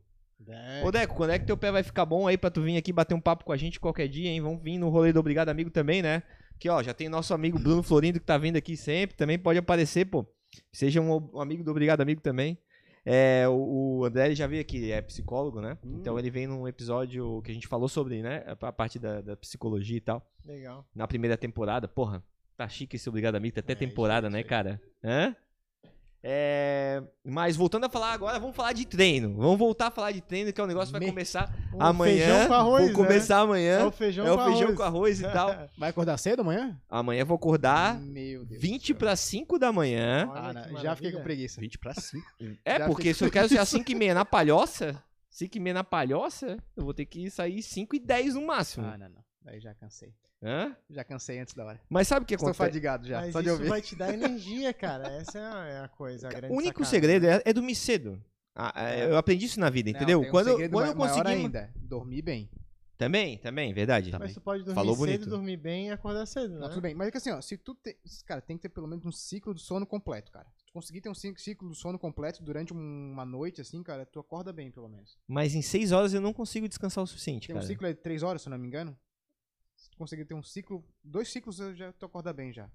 Ô, 0.83 0.91
Deco, 0.91 1.15
quando 1.15 1.31
é 1.31 1.39
que 1.39 1.45
teu 1.45 1.59
pé 1.59 1.71
vai 1.71 1.83
ficar 1.83 2.07
bom 2.07 2.27
aí 2.27 2.39
pra 2.39 2.51
tu 2.51 2.63
vir 2.63 2.79
aqui 2.79 2.91
bater 2.91 3.15
um 3.15 3.21
papo 3.21 3.45
com 3.45 3.53
a 3.53 3.57
gente 3.57 3.79
qualquer 3.79 4.09
dia, 4.09 4.31
hein? 4.31 4.41
Vamos 4.41 4.63
vir 4.63 4.79
no 4.79 4.89
rolê 4.89 5.13
do 5.13 5.21
Obrigado 5.21 5.51
Amigo 5.51 5.71
também, 5.71 6.01
né? 6.01 6.23
Aqui, 6.59 6.69
ó, 6.69 6.83
já 6.83 6.93
tem 6.93 7.09
nosso 7.09 7.33
amigo 7.33 7.57
Bruno 7.57 7.85
Florindo 7.85 8.19
que 8.19 8.27
tá 8.27 8.37
vindo 8.37 8.57
aqui 8.57 8.77
sempre, 8.77 9.17
também 9.17 9.39
pode 9.39 9.61
aparecer, 9.61 10.05
pô. 10.07 10.27
Seja 10.73 11.01
um, 11.01 11.31
um 11.33 11.41
amigo 11.41 11.63
do 11.63 11.71
Obrigado 11.71 12.01
Amigo 12.01 12.21
também. 12.21 12.59
É, 13.07 13.47
o, 13.49 14.01
o 14.01 14.05
André 14.05 14.35
já 14.35 14.49
veio 14.49 14.61
aqui, 14.61 14.91
é 14.91 15.01
psicólogo, 15.01 15.61
né? 15.61 15.79
Hum. 15.85 15.99
Então 16.01 16.19
ele 16.19 16.31
vem 16.31 16.49
num 16.49 16.67
episódio 16.67 17.41
que 17.43 17.53
a 17.53 17.55
gente 17.55 17.69
falou 17.69 17.89
sobre, 17.89 18.23
né? 18.23 18.43
A 18.61 18.73
parte 18.73 18.99
da, 18.99 19.21
da 19.21 19.37
psicologia 19.37 19.99
e 19.99 20.01
tal. 20.01 20.29
Legal. 20.45 20.85
Na 20.93 21.07
primeira 21.07 21.37
temporada, 21.37 21.87
porra, 21.87 22.25
tá 22.57 22.69
chique 22.69 22.97
esse 22.97 23.09
Obrigado 23.09 23.37
Amigo, 23.37 23.55
tá 23.55 23.61
até 23.61 23.75
É, 23.75 23.77
temporada, 23.77 24.29
né, 24.29 24.43
cara? 24.43 24.83
Hã? 25.03 25.37
É, 26.23 27.03
mas 27.25 27.55
voltando 27.57 27.85
a 27.85 27.89
falar 27.89 28.12
agora, 28.12 28.39
vamos 28.41 28.57
falar 28.57 28.73
de 28.73 28.85
treino. 28.85 29.37
Vamos 29.37 29.59
voltar 29.59 29.87
a 29.87 29.91
falar 29.91 30.11
de 30.12 30.21
treino, 30.21 30.53
que 30.53 30.61
é 30.61 30.64
um 30.64 30.66
negócio 30.66 30.89
que 30.89 30.93
vai 30.99 31.01
Me- 31.01 31.07
começar 31.12 31.55
O 31.73 31.83
amanhã. 31.83 32.16
feijão 32.27 32.49
com 32.49 32.55
arroz, 32.55 32.85
vou 32.87 32.93
começar 33.05 33.37
né? 33.37 33.43
amanhã. 33.43 33.79
É 33.79 33.85
o 33.85 33.91
feijão, 33.93 34.27
É 34.27 34.33
o 34.33 34.37
com, 34.37 34.45
feijão 34.45 34.62
arroz. 34.64 34.77
com 34.77 34.83
arroz 34.83 35.21
e 35.21 35.23
tal. 35.23 35.69
Vai 35.79 35.91
acordar 35.91 36.16
cedo 36.19 36.41
amanhã? 36.41 36.77
Amanhã 36.89 37.21
eu 37.21 37.27
vou 37.27 37.37
acordar 37.37 38.01
Meu 38.01 38.45
Deus. 38.45 38.61
20 38.61 38.95
para 38.95 39.14
5 39.14 39.59
da 39.59 39.73
manhã. 39.73 40.29
Ah, 40.35 40.53
já 40.53 40.71
maravilha. 40.71 40.97
fiquei 40.97 41.12
com 41.12 41.23
preguiça. 41.23 41.61
20 41.61 41.79
pra 41.79 41.95
5. 41.95 42.27
É, 42.64 42.79
Já 42.79 42.87
porque 42.87 43.14
se 43.14 43.25
eu 43.25 43.31
quero 43.31 43.49
ser 43.49 43.59
às 43.59 43.69
5 43.69 43.91
e 43.91 43.95
meia 43.95 44.14
na 44.14 44.25
palhoça, 44.25 45.01
5 45.31 45.57
e 45.57 45.61
meia 45.61 45.75
na 45.75 45.85
palhoça, 45.85 46.57
eu 46.77 46.85
vou 46.85 46.93
ter 46.95 47.05
que 47.07 47.31
sair 47.31 47.62
5 47.62 47.95
e 47.95 47.99
10 48.01 48.35
no 48.35 48.45
máximo. 48.47 48.87
Ah, 48.87 48.99
não, 48.99 49.09
não. 49.09 49.28
Daí 49.49 49.61
já 49.61 49.74
cansei. 49.74 50.12
Hã? 50.42 50.76
Já 50.90 51.03
cansei 51.03 51.38
antes 51.38 51.55
da 51.55 51.64
hora. 51.64 51.80
Mas 51.88 52.07
sabe 52.07 52.24
o 52.24 52.26
que 52.26 52.34
Estou 52.34 52.49
acontece? 52.51 52.68
fadigado 52.68 53.07
já, 53.09 53.22
Mas 53.22 53.32
só 53.32 53.40
de 53.40 53.46
isso 53.49 53.57
ouvir. 53.57 53.68
vai 53.70 53.80
te 53.80 53.96
dar 53.96 54.12
energia, 54.12 54.74
cara. 54.74 55.09
Essa 55.09 55.38
é 55.38 55.42
a, 55.80 55.84
é 55.84 55.88
coisa, 55.88 56.28
a 56.28 56.30
grande 56.30 56.53
O 56.53 56.57
único 56.59 56.84
sacada. 56.84 56.90
segredo 56.90 57.26
é, 57.26 57.42
é 57.46 57.53
dormir 57.55 57.74
cedo. 57.74 58.22
Ah, 58.55 58.72
é, 58.92 59.07
eu 59.07 59.16
aprendi 59.16 59.46
isso 59.46 59.59
na 59.59 59.70
vida, 59.70 59.90
Não, 59.90 59.96
entendeu? 59.96 60.20
tem 60.20 60.28
um 60.28 60.30
quando 60.30 60.70
quando 60.70 60.86
eu 60.88 60.94
consegui. 60.94 61.28
ainda, 61.28 61.72
dormir 61.76 62.20
bem. 62.22 62.51
Também, 62.99 63.38
também, 63.38 63.72
verdade. 63.72 64.11
Mas 64.18 64.34
tu 64.34 64.40
pode 64.40 64.64
dormir 64.64 64.74
Falou 64.74 64.94
cedo, 64.96 65.07
bonito. 65.07 65.30
dormir 65.30 65.57
bem 65.57 65.86
e 65.86 65.90
acordar 65.92 66.26
cedo, 66.26 66.55
né? 66.55 66.61
Não, 66.61 66.68
tudo 66.68 66.80
bem. 66.82 66.94
Mas 66.94 67.09
é 67.09 67.11
que 67.12 67.16
assim, 67.16 67.30
ó, 67.30 67.40
se 67.40 67.57
tu 67.57 67.74
tem. 67.76 67.94
Cara, 68.26 68.40
tem 68.42 68.57
que 68.59 68.62
ter 68.62 68.68
pelo 68.68 68.88
menos 68.88 69.07
um 69.07 69.12
ciclo 69.12 69.55
do 69.55 69.61
sono 69.61 69.86
completo, 69.86 70.30
cara. 70.32 70.46
Se 70.59 70.66
tu 70.66 70.72
conseguir 70.72 71.01
ter 71.01 71.09
um 71.09 71.14
ciclo 71.14 71.68
do 71.68 71.74
sono 71.76 71.96
completo 71.99 72.42
durante 72.42 72.74
um- 72.74 73.11
uma 73.12 73.24
noite, 73.24 73.61
assim, 73.61 73.82
cara, 73.84 74.05
tu 74.05 74.18
acorda 74.18 74.53
bem, 74.53 74.70
pelo 74.72 74.88
menos. 74.88 75.16
Mas 75.28 75.55
em 75.55 75.62
6 75.62 75.92
horas 75.92 76.12
eu 76.12 76.20
não 76.20 76.32
consigo 76.32 76.68
descansar 76.68 77.03
o 77.03 77.07
suficiente, 77.07 77.46
Tem 77.46 77.55
um 77.55 77.61
cara. 77.61 77.66
ciclo 77.68 77.86
é 77.86 77.92
de 77.92 78.01
três 78.01 78.24
horas, 78.24 78.42
se 78.42 78.49
eu 78.49 78.51
não 78.51 78.59
me 78.59 78.66
engano. 78.66 78.99
Conseguir 79.99 80.24
ter 80.24 80.34
um 80.34 80.42
ciclo. 80.42 80.84
Dois 81.03 81.28
ciclos, 81.30 81.59
eu 81.59 81.74
já 81.74 81.92
tu 81.92 82.07
acorda 82.07 82.32
bem 82.32 82.53
já. 82.53 82.70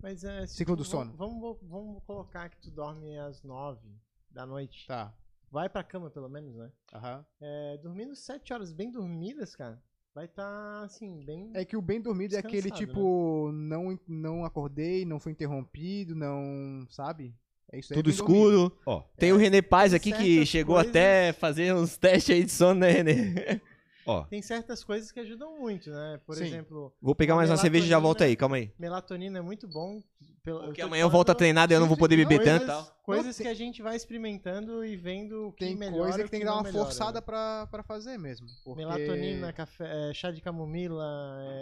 Mas 0.00 0.22
é, 0.22 0.46
se 0.46 0.54
Ciclo 0.56 0.76
do 0.76 0.84
sono. 0.84 1.12
Vamos, 1.16 1.58
vamos 1.62 2.02
colocar 2.04 2.48
que 2.50 2.58
tu 2.60 2.70
dorme 2.70 3.18
às 3.18 3.42
nove 3.42 3.88
da 4.30 4.46
noite. 4.46 4.86
Tá. 4.86 5.12
Vai 5.50 5.68
pra 5.68 5.82
cama, 5.82 6.10
pelo 6.10 6.28
menos, 6.28 6.54
né? 6.54 6.70
Aham. 6.92 7.24
É, 7.40 7.78
dormindo 7.78 8.14
sete 8.14 8.52
horas 8.52 8.72
bem 8.72 8.90
dormidas, 8.92 9.56
cara, 9.56 9.82
vai 10.14 10.26
estar, 10.26 10.82
assim, 10.84 11.24
bem... 11.24 11.50
É 11.54 11.64
que 11.64 11.76
o 11.76 11.80
bem 11.82 12.00
dormido 12.02 12.36
é 12.36 12.38
aquele 12.38 12.70
tipo, 12.70 13.50
não, 13.52 13.98
não 14.06 14.44
acordei, 14.44 15.04
não 15.06 15.18
fui 15.18 15.32
interrompido, 15.32 16.14
não. 16.14 16.86
Sabe? 16.90 17.34
É 17.72 17.78
isso 17.78 17.92
aí. 17.92 17.98
é 17.98 18.02
Tudo 18.02 18.10
escuro. 18.10 18.78
Ó, 18.86 19.00
Tem 19.16 19.32
o 19.32 19.36
René 19.36 19.62
Paz 19.62 19.92
aqui 19.94 20.12
que 20.12 20.44
chegou 20.46 20.76
coisas- 20.76 20.90
até 20.90 21.32
fazer 21.32 21.74
uns 21.74 21.96
testes 21.98 22.34
aí 22.36 22.44
de 22.44 22.52
sono, 22.52 22.80
né, 22.80 22.90
René? 22.90 23.60
Ó. 24.08 24.24
Tem 24.24 24.40
certas 24.42 24.82
coisas 24.82 25.12
que 25.12 25.20
ajudam 25.20 25.58
muito, 25.58 25.90
né? 25.90 26.20
Por 26.26 26.34
Sim. 26.36 26.46
exemplo, 26.46 26.92
Vou 27.00 27.14
pegar 27.14 27.34
A 27.34 27.36
mais 27.36 27.50
uma 27.50 27.56
cerveja 27.56 27.86
e 27.86 27.88
já 27.88 27.98
volto 27.98 28.22
aí, 28.22 28.34
calma 28.34 28.56
aí. 28.56 28.72
melatonina 28.78 29.38
é 29.38 29.42
muito 29.42 29.68
bom. 29.68 30.02
Pelo, 30.42 30.60
Porque 30.64 30.80
tô 30.80 30.86
amanhã 30.86 31.02
eu 31.02 31.10
volto 31.10 31.30
a 31.30 31.34
treinar 31.34 31.70
e 31.70 31.74
eu 31.74 31.80
não 31.80 31.86
vou 31.88 31.96
poder 31.96 32.16
beber 32.16 32.38
não, 32.38 32.44
tanto. 32.44 32.66
Coisas, 32.66 32.92
coisas 33.02 33.26
Não, 33.26 33.32
tem- 33.34 33.46
que 33.46 33.48
a 33.48 33.54
gente 33.54 33.82
vai 33.82 33.96
experimentando 33.96 34.84
e 34.84 34.96
vendo 34.96 35.48
o 35.48 35.52
que 35.52 35.64
Tem 35.66 35.76
melhora 35.76 36.10
coisa 36.10 36.24
que 36.24 36.30
tem 36.30 36.40
que 36.40 36.46
dar 36.46 36.52
não 36.52 36.58
uma 36.58 36.64
melhora, 36.64 36.84
forçada 36.86 37.20
né? 37.20 37.20
pra, 37.20 37.66
pra 37.70 37.82
fazer 37.82 38.16
mesmo. 38.18 38.46
porque- 38.64 38.78
Melatonina, 38.82 39.52
café, 39.52 40.10
é, 40.10 40.14
chá 40.14 40.30
de 40.30 40.40
camomila, 40.40 41.04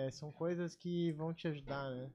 é, 0.06 0.10
são 0.12 0.30
coisas 0.30 0.76
que 0.76 1.10
vão 1.12 1.34
te 1.34 1.48
ajudar, 1.48 1.90
né? 1.90 2.10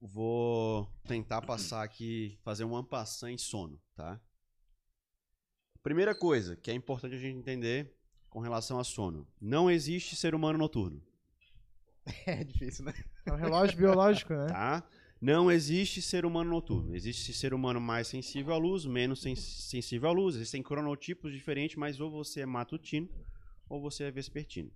Vou 0.00 0.88
tentar 1.06 1.42
passar 1.42 1.84
aqui, 1.84 2.38
fazer 2.42 2.64
um 2.64 2.74
ampassant 2.74 3.30
em 3.32 3.38
sono, 3.38 3.80
tá? 3.94 4.20
Primeira 5.82 6.14
coisa 6.14 6.56
que 6.56 6.70
é 6.70 6.74
importante 6.74 7.14
a 7.14 7.18
gente 7.18 7.36
entender 7.38 7.94
com 8.30 8.40
relação 8.40 8.78
a 8.78 8.84
sono. 8.84 9.26
Não 9.40 9.70
existe 9.70 10.16
ser 10.16 10.34
humano 10.34 10.58
noturno, 10.58 11.02
É 12.26 12.42
difícil, 12.42 12.84
né? 12.84 12.94
É 13.26 13.32
um 13.32 13.36
relógio 13.36 13.76
biológico, 13.76 14.32
né? 14.32 14.46
tá? 14.46 14.82
Não 15.20 15.50
existe 15.52 16.00
ser 16.00 16.24
humano 16.24 16.48
noturno. 16.50 16.94
Existe 16.96 17.32
ser 17.34 17.52
humano 17.52 17.78
mais 17.80 18.08
sensível 18.08 18.54
à 18.54 18.56
luz, 18.56 18.86
menos 18.86 19.20
sens- 19.20 19.68
sensível 19.68 20.08
à 20.08 20.12
luz. 20.12 20.34
Existem 20.34 20.62
cronotipos 20.62 21.30
diferentes, 21.32 21.76
mas 21.76 22.00
ou 22.00 22.10
você 22.10 22.40
é 22.40 22.46
matutino 22.46 23.06
ou 23.68 23.80
você 23.82 24.04
é 24.04 24.10
vespertino. 24.10 24.72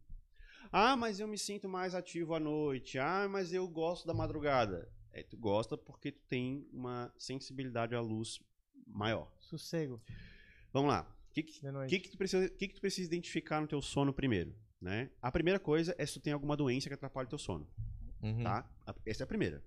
Ah, 0.71 0.97
mas 0.97 1.19
eu 1.19 1.27
me 1.27 1.39
sinto 1.39 1.67
mais 1.69 1.95
ativo 1.95 2.35
à 2.35 2.41
noite. 2.41 2.99
Ah, 2.99 3.27
mas 3.31 3.55
eu 3.55 3.67
gosto 3.67 4.07
da 4.07 4.13
madrugada. 4.13 4.87
É, 5.13 5.23
tu 5.23 5.37
gosta 5.37 5.79
porque 5.79 6.13
tu 6.13 6.21
tem 6.29 6.69
uma 6.73 7.11
sensibilidade 7.17 7.95
à 7.95 8.01
luz 8.01 8.39
maior. 8.87 9.33
Sossego, 9.41 10.03
Vamos 10.73 10.91
lá. 10.91 11.07
O 11.35 11.43
que, 11.43 11.43
que, 11.43 11.61
que, 11.89 11.99
que 12.01 12.11
tu 12.11 12.17
precisa, 12.19 12.49
que, 12.49 12.69
que 12.69 12.75
tu 12.75 12.81
precisa 12.81 13.07
identificar 13.09 13.61
no 13.61 13.67
teu 13.67 13.83
sono 13.83 14.13
primeiro? 14.13 14.55
Né? 14.81 15.11
A 15.21 15.33
primeira 15.33 15.59
coisa 15.59 15.95
é 15.99 16.07
se 16.07 16.15
tu 16.15 16.21
tem 16.21 16.33
alguma 16.33 16.57
doença 16.57 16.89
que 16.89 16.95
atrapalha 16.95 17.27
o 17.27 17.29
teu 17.29 17.39
sono. 17.39 17.69
Uhum. 18.23 18.43
Tá? 18.43 18.69
Essa 19.05 19.23
é 19.23 19.25
a 19.25 19.27
primeira. 19.27 19.63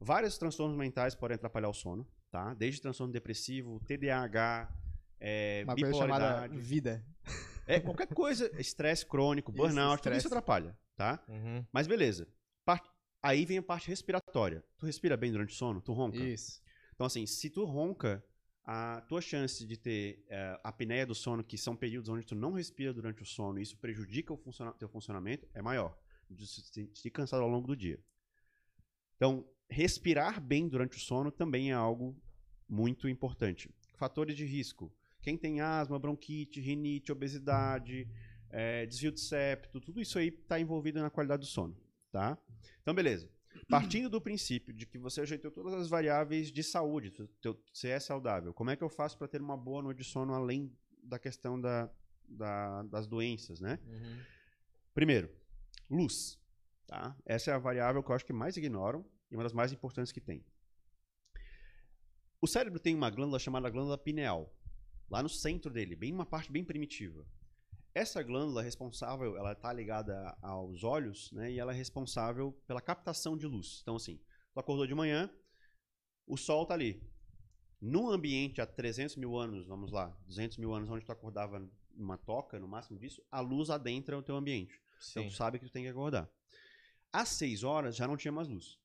Vários 0.00 0.36
transtornos 0.36 0.76
mentais 0.76 1.14
podem 1.14 1.36
atrapalhar 1.36 1.68
o 1.68 1.72
sono, 1.72 2.06
tá? 2.30 2.54
Desde 2.54 2.80
transtorno 2.80 3.12
depressivo, 3.12 3.78
TDAH, 3.86 4.68
é, 5.20 5.62
Uma 5.64 5.76
coisa 5.76 5.94
chamada 5.94 6.24
bipolaridade, 6.48 6.58
vida. 6.58 7.06
é, 7.66 7.78
qualquer 7.78 8.08
coisa, 8.08 8.50
estresse 8.60 9.06
crônico, 9.06 9.52
Isso, 9.52 9.58
burnout, 9.58 10.02
tudo 10.02 10.16
isso 10.16 10.26
atrapalha, 10.26 10.76
tá? 10.96 11.22
Uhum. 11.28 11.64
Mas 11.72 11.86
beleza. 11.86 12.26
Par- 12.64 12.82
Aí 13.22 13.44
vem 13.46 13.58
a 13.58 13.62
parte 13.62 13.86
respiratória. 13.88 14.64
Tu 14.76 14.86
respira 14.86 15.16
bem 15.16 15.30
durante 15.30 15.50
o 15.50 15.54
sono? 15.56 15.80
Tu 15.80 15.92
ronca? 15.92 16.16
Isso. 16.18 16.60
Então, 16.92 17.06
assim, 17.06 17.24
se 17.24 17.48
tu 17.48 17.64
ronca, 17.64 18.24
a 18.64 19.00
tua 19.02 19.20
chance 19.20 19.66
de 19.66 19.76
ter 19.76 20.24
é, 20.28 20.60
apneia 20.62 21.04
do 21.04 21.14
sono, 21.14 21.42
que 21.42 21.58
são 21.58 21.74
períodos 21.74 22.08
onde 22.08 22.24
tu 22.24 22.34
não 22.34 22.52
respira 22.52 22.92
durante 22.92 23.22
o 23.22 23.26
sono 23.26 23.58
e 23.58 23.62
isso 23.62 23.76
prejudica 23.76 24.32
o 24.32 24.36
funciona 24.36 24.72
teu 24.72 24.88
funcionamento, 24.88 25.48
é 25.52 25.60
maior. 25.60 25.98
De 26.30 26.46
se 26.46 27.10
cansado 27.10 27.42
ao 27.42 27.48
longo 27.48 27.66
do 27.66 27.76
dia. 27.76 28.00
Então, 29.16 29.46
respirar 29.68 30.40
bem 30.40 30.66
durante 30.66 30.96
o 30.96 31.00
sono 31.00 31.30
também 31.30 31.70
é 31.70 31.74
algo 31.74 32.16
muito 32.68 33.08
importante. 33.08 33.68
Fatores 33.96 34.36
de 34.36 34.46
risco. 34.46 34.90
Quem 35.20 35.36
tem 35.36 35.60
asma, 35.60 35.98
bronquite, 35.98 36.60
rinite, 36.60 37.12
obesidade, 37.12 38.08
é, 38.50 38.86
desvio 38.86 39.12
de 39.12 39.20
septo, 39.20 39.80
tudo 39.80 40.00
isso 40.00 40.18
aí 40.18 40.28
está 40.28 40.58
envolvido 40.58 41.00
na 41.00 41.10
qualidade 41.10 41.40
do 41.40 41.46
sono, 41.46 41.76
tá? 42.10 42.38
Então, 42.80 42.94
beleza. 42.94 43.30
Partindo 43.68 44.08
do 44.08 44.20
princípio 44.20 44.72
de 44.72 44.86
que 44.86 44.98
você 44.98 45.20
ajeitou 45.22 45.50
todas 45.50 45.74
as 45.74 45.88
variáveis 45.88 46.50
de 46.52 46.62
saúde, 46.62 47.12
você 47.72 47.88
é 47.88 48.00
saudável, 48.00 48.52
como 48.52 48.70
é 48.70 48.76
que 48.76 48.82
eu 48.84 48.88
faço 48.90 49.16
para 49.18 49.28
ter 49.28 49.40
uma 49.40 49.56
boa 49.56 49.82
noite 49.82 49.98
de 49.98 50.04
sono 50.04 50.34
além 50.34 50.76
da 51.02 51.18
questão 51.18 51.60
da, 51.60 51.90
da- 52.28 52.82
das 52.84 53.06
doenças, 53.06 53.60
né? 53.60 53.78
Uhum. 53.86 54.18
Primeiro, 54.94 55.30
luz. 55.90 56.38
Tá? 56.86 57.16
Essa 57.24 57.50
é 57.50 57.54
a 57.54 57.58
variável 57.58 58.02
que 58.02 58.10
eu 58.10 58.14
acho 58.14 58.26
que 58.26 58.32
mais 58.32 58.56
ignoram 58.56 59.04
e 59.30 59.34
uma 59.34 59.42
das 59.42 59.52
mais 59.54 59.72
importantes 59.72 60.12
que 60.12 60.20
tem. 60.20 60.44
O 62.40 62.46
cérebro 62.46 62.78
tem 62.80 62.94
uma 62.94 63.08
glândula 63.08 63.38
chamada 63.38 63.70
glândula 63.70 63.96
pineal, 63.96 64.54
lá 65.08 65.22
no 65.22 65.28
centro 65.28 65.70
dele, 65.72 65.94
bem 65.96 66.12
uma 66.12 66.26
parte 66.26 66.50
bem 66.50 66.64
primitiva. 66.64 67.24
Essa 67.94 68.22
glândula 68.22 68.62
é 68.62 68.64
responsável, 68.64 69.36
ela 69.36 69.52
está 69.52 69.72
ligada 69.72 70.36
aos 70.40 70.82
olhos, 70.82 71.30
né? 71.32 71.52
E 71.52 71.58
ela 71.58 71.72
é 71.72 71.76
responsável 71.76 72.52
pela 72.66 72.80
captação 72.80 73.36
de 73.36 73.46
luz. 73.46 73.80
Então, 73.82 73.96
assim, 73.96 74.18
tu 74.52 74.60
acordou 74.60 74.86
de 74.86 74.94
manhã, 74.94 75.30
O 76.26 76.36
sol 76.36 76.64
tá 76.64 76.74
ali. 76.74 77.02
Num 77.80 78.08
ambiente 78.08 78.60
há 78.60 78.66
300 78.66 79.16
mil 79.16 79.36
anos, 79.36 79.66
vamos 79.66 79.90
lá, 79.90 80.16
200 80.26 80.56
mil 80.58 80.72
anos, 80.72 80.88
onde 80.88 81.04
tu 81.04 81.12
acordava 81.12 81.68
numa 81.94 82.16
toca, 82.16 82.58
no 82.58 82.68
máximo 82.68 82.98
disso, 82.98 83.22
a 83.30 83.40
luz 83.40 83.70
adentra 83.70 84.16
o 84.16 84.22
teu 84.22 84.36
ambiente. 84.36 84.80
Então 85.10 85.24
Sim. 85.24 85.28
tu 85.28 85.34
sabe 85.34 85.58
que 85.58 85.66
tu 85.66 85.72
tem 85.72 85.82
que 85.82 85.90
acordar. 85.90 86.30
Às 87.12 87.30
6 87.30 87.64
horas 87.64 87.96
já 87.96 88.06
não 88.06 88.16
tinha 88.16 88.32
mais 88.32 88.48
luz. 88.48 88.78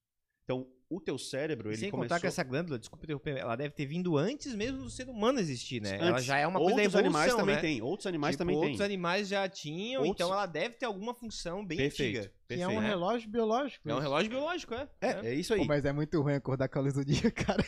Então 0.44 0.68
o 0.90 1.02
teu 1.02 1.18
cérebro, 1.18 1.68
E 1.70 1.72
ele 1.72 1.78
sem 1.78 1.92
começou... 1.92 2.08
contar 2.08 2.22
que 2.22 2.28
essa 2.28 2.44
glândula, 2.44 2.80
desculpa 2.80 3.04
interromper, 3.06 3.38
ela 3.38 3.56
deve 3.58 3.74
ter 3.74 3.86
vindo 3.86 4.18
antes 4.18 4.56
mesmo 4.56 4.78
do 4.84 4.90
ser 4.90 5.10
humano 5.10 5.38
existir, 5.40 5.82
né? 5.82 5.98
Ela 6.00 6.12
Antes. 6.12 6.24
já 6.24 6.38
é 6.38 6.48
uma 6.48 6.60
coisa 6.60 6.76
da 6.78 6.82
Outros 6.84 6.96
evolução, 6.96 7.00
animais 7.20 7.36
também 7.36 7.56
né? 7.56 7.62
têm. 7.62 7.82
Outros 7.82 8.08
animais 8.08 8.34
Tipo, 8.36 8.44
também 8.44 8.56
outros 8.56 8.78
têm. 8.78 8.86
animais 8.86 9.28
já 9.28 9.50
tinham, 9.50 10.04
Outros- 10.04 10.16
então 10.26 10.34
ela 10.34 10.46
deve 10.46 10.76
ter 10.76 10.86
alguma 10.86 11.14
função 11.14 11.66
bem 11.66 11.78
Perfeito. 11.78 12.20
antiga. 12.20 12.32
Que 12.48 12.54
é 12.54 12.58
perfeito. 12.58 12.78
um 12.78 12.82
né? 12.82 12.88
relógio 12.88 13.30
biológico. 13.30 13.90
É 13.90 13.94
um 13.94 14.00
relógio 14.00 14.30
biológico, 14.30 14.74
é. 14.76 14.88
É, 15.02 15.28
é 15.28 15.34
isso 15.34 15.54
aí. 15.54 15.60
Pô, 15.60 15.66
mas 15.66 15.84
é 15.84 15.92
muito 15.92 16.22
ruim 16.22 16.36
acordar 16.36 16.70
com 16.70 16.80
a 16.80 16.82
luz 16.82 16.94
do 16.94 17.04
dia, 17.04 17.30
cara. 17.32 17.64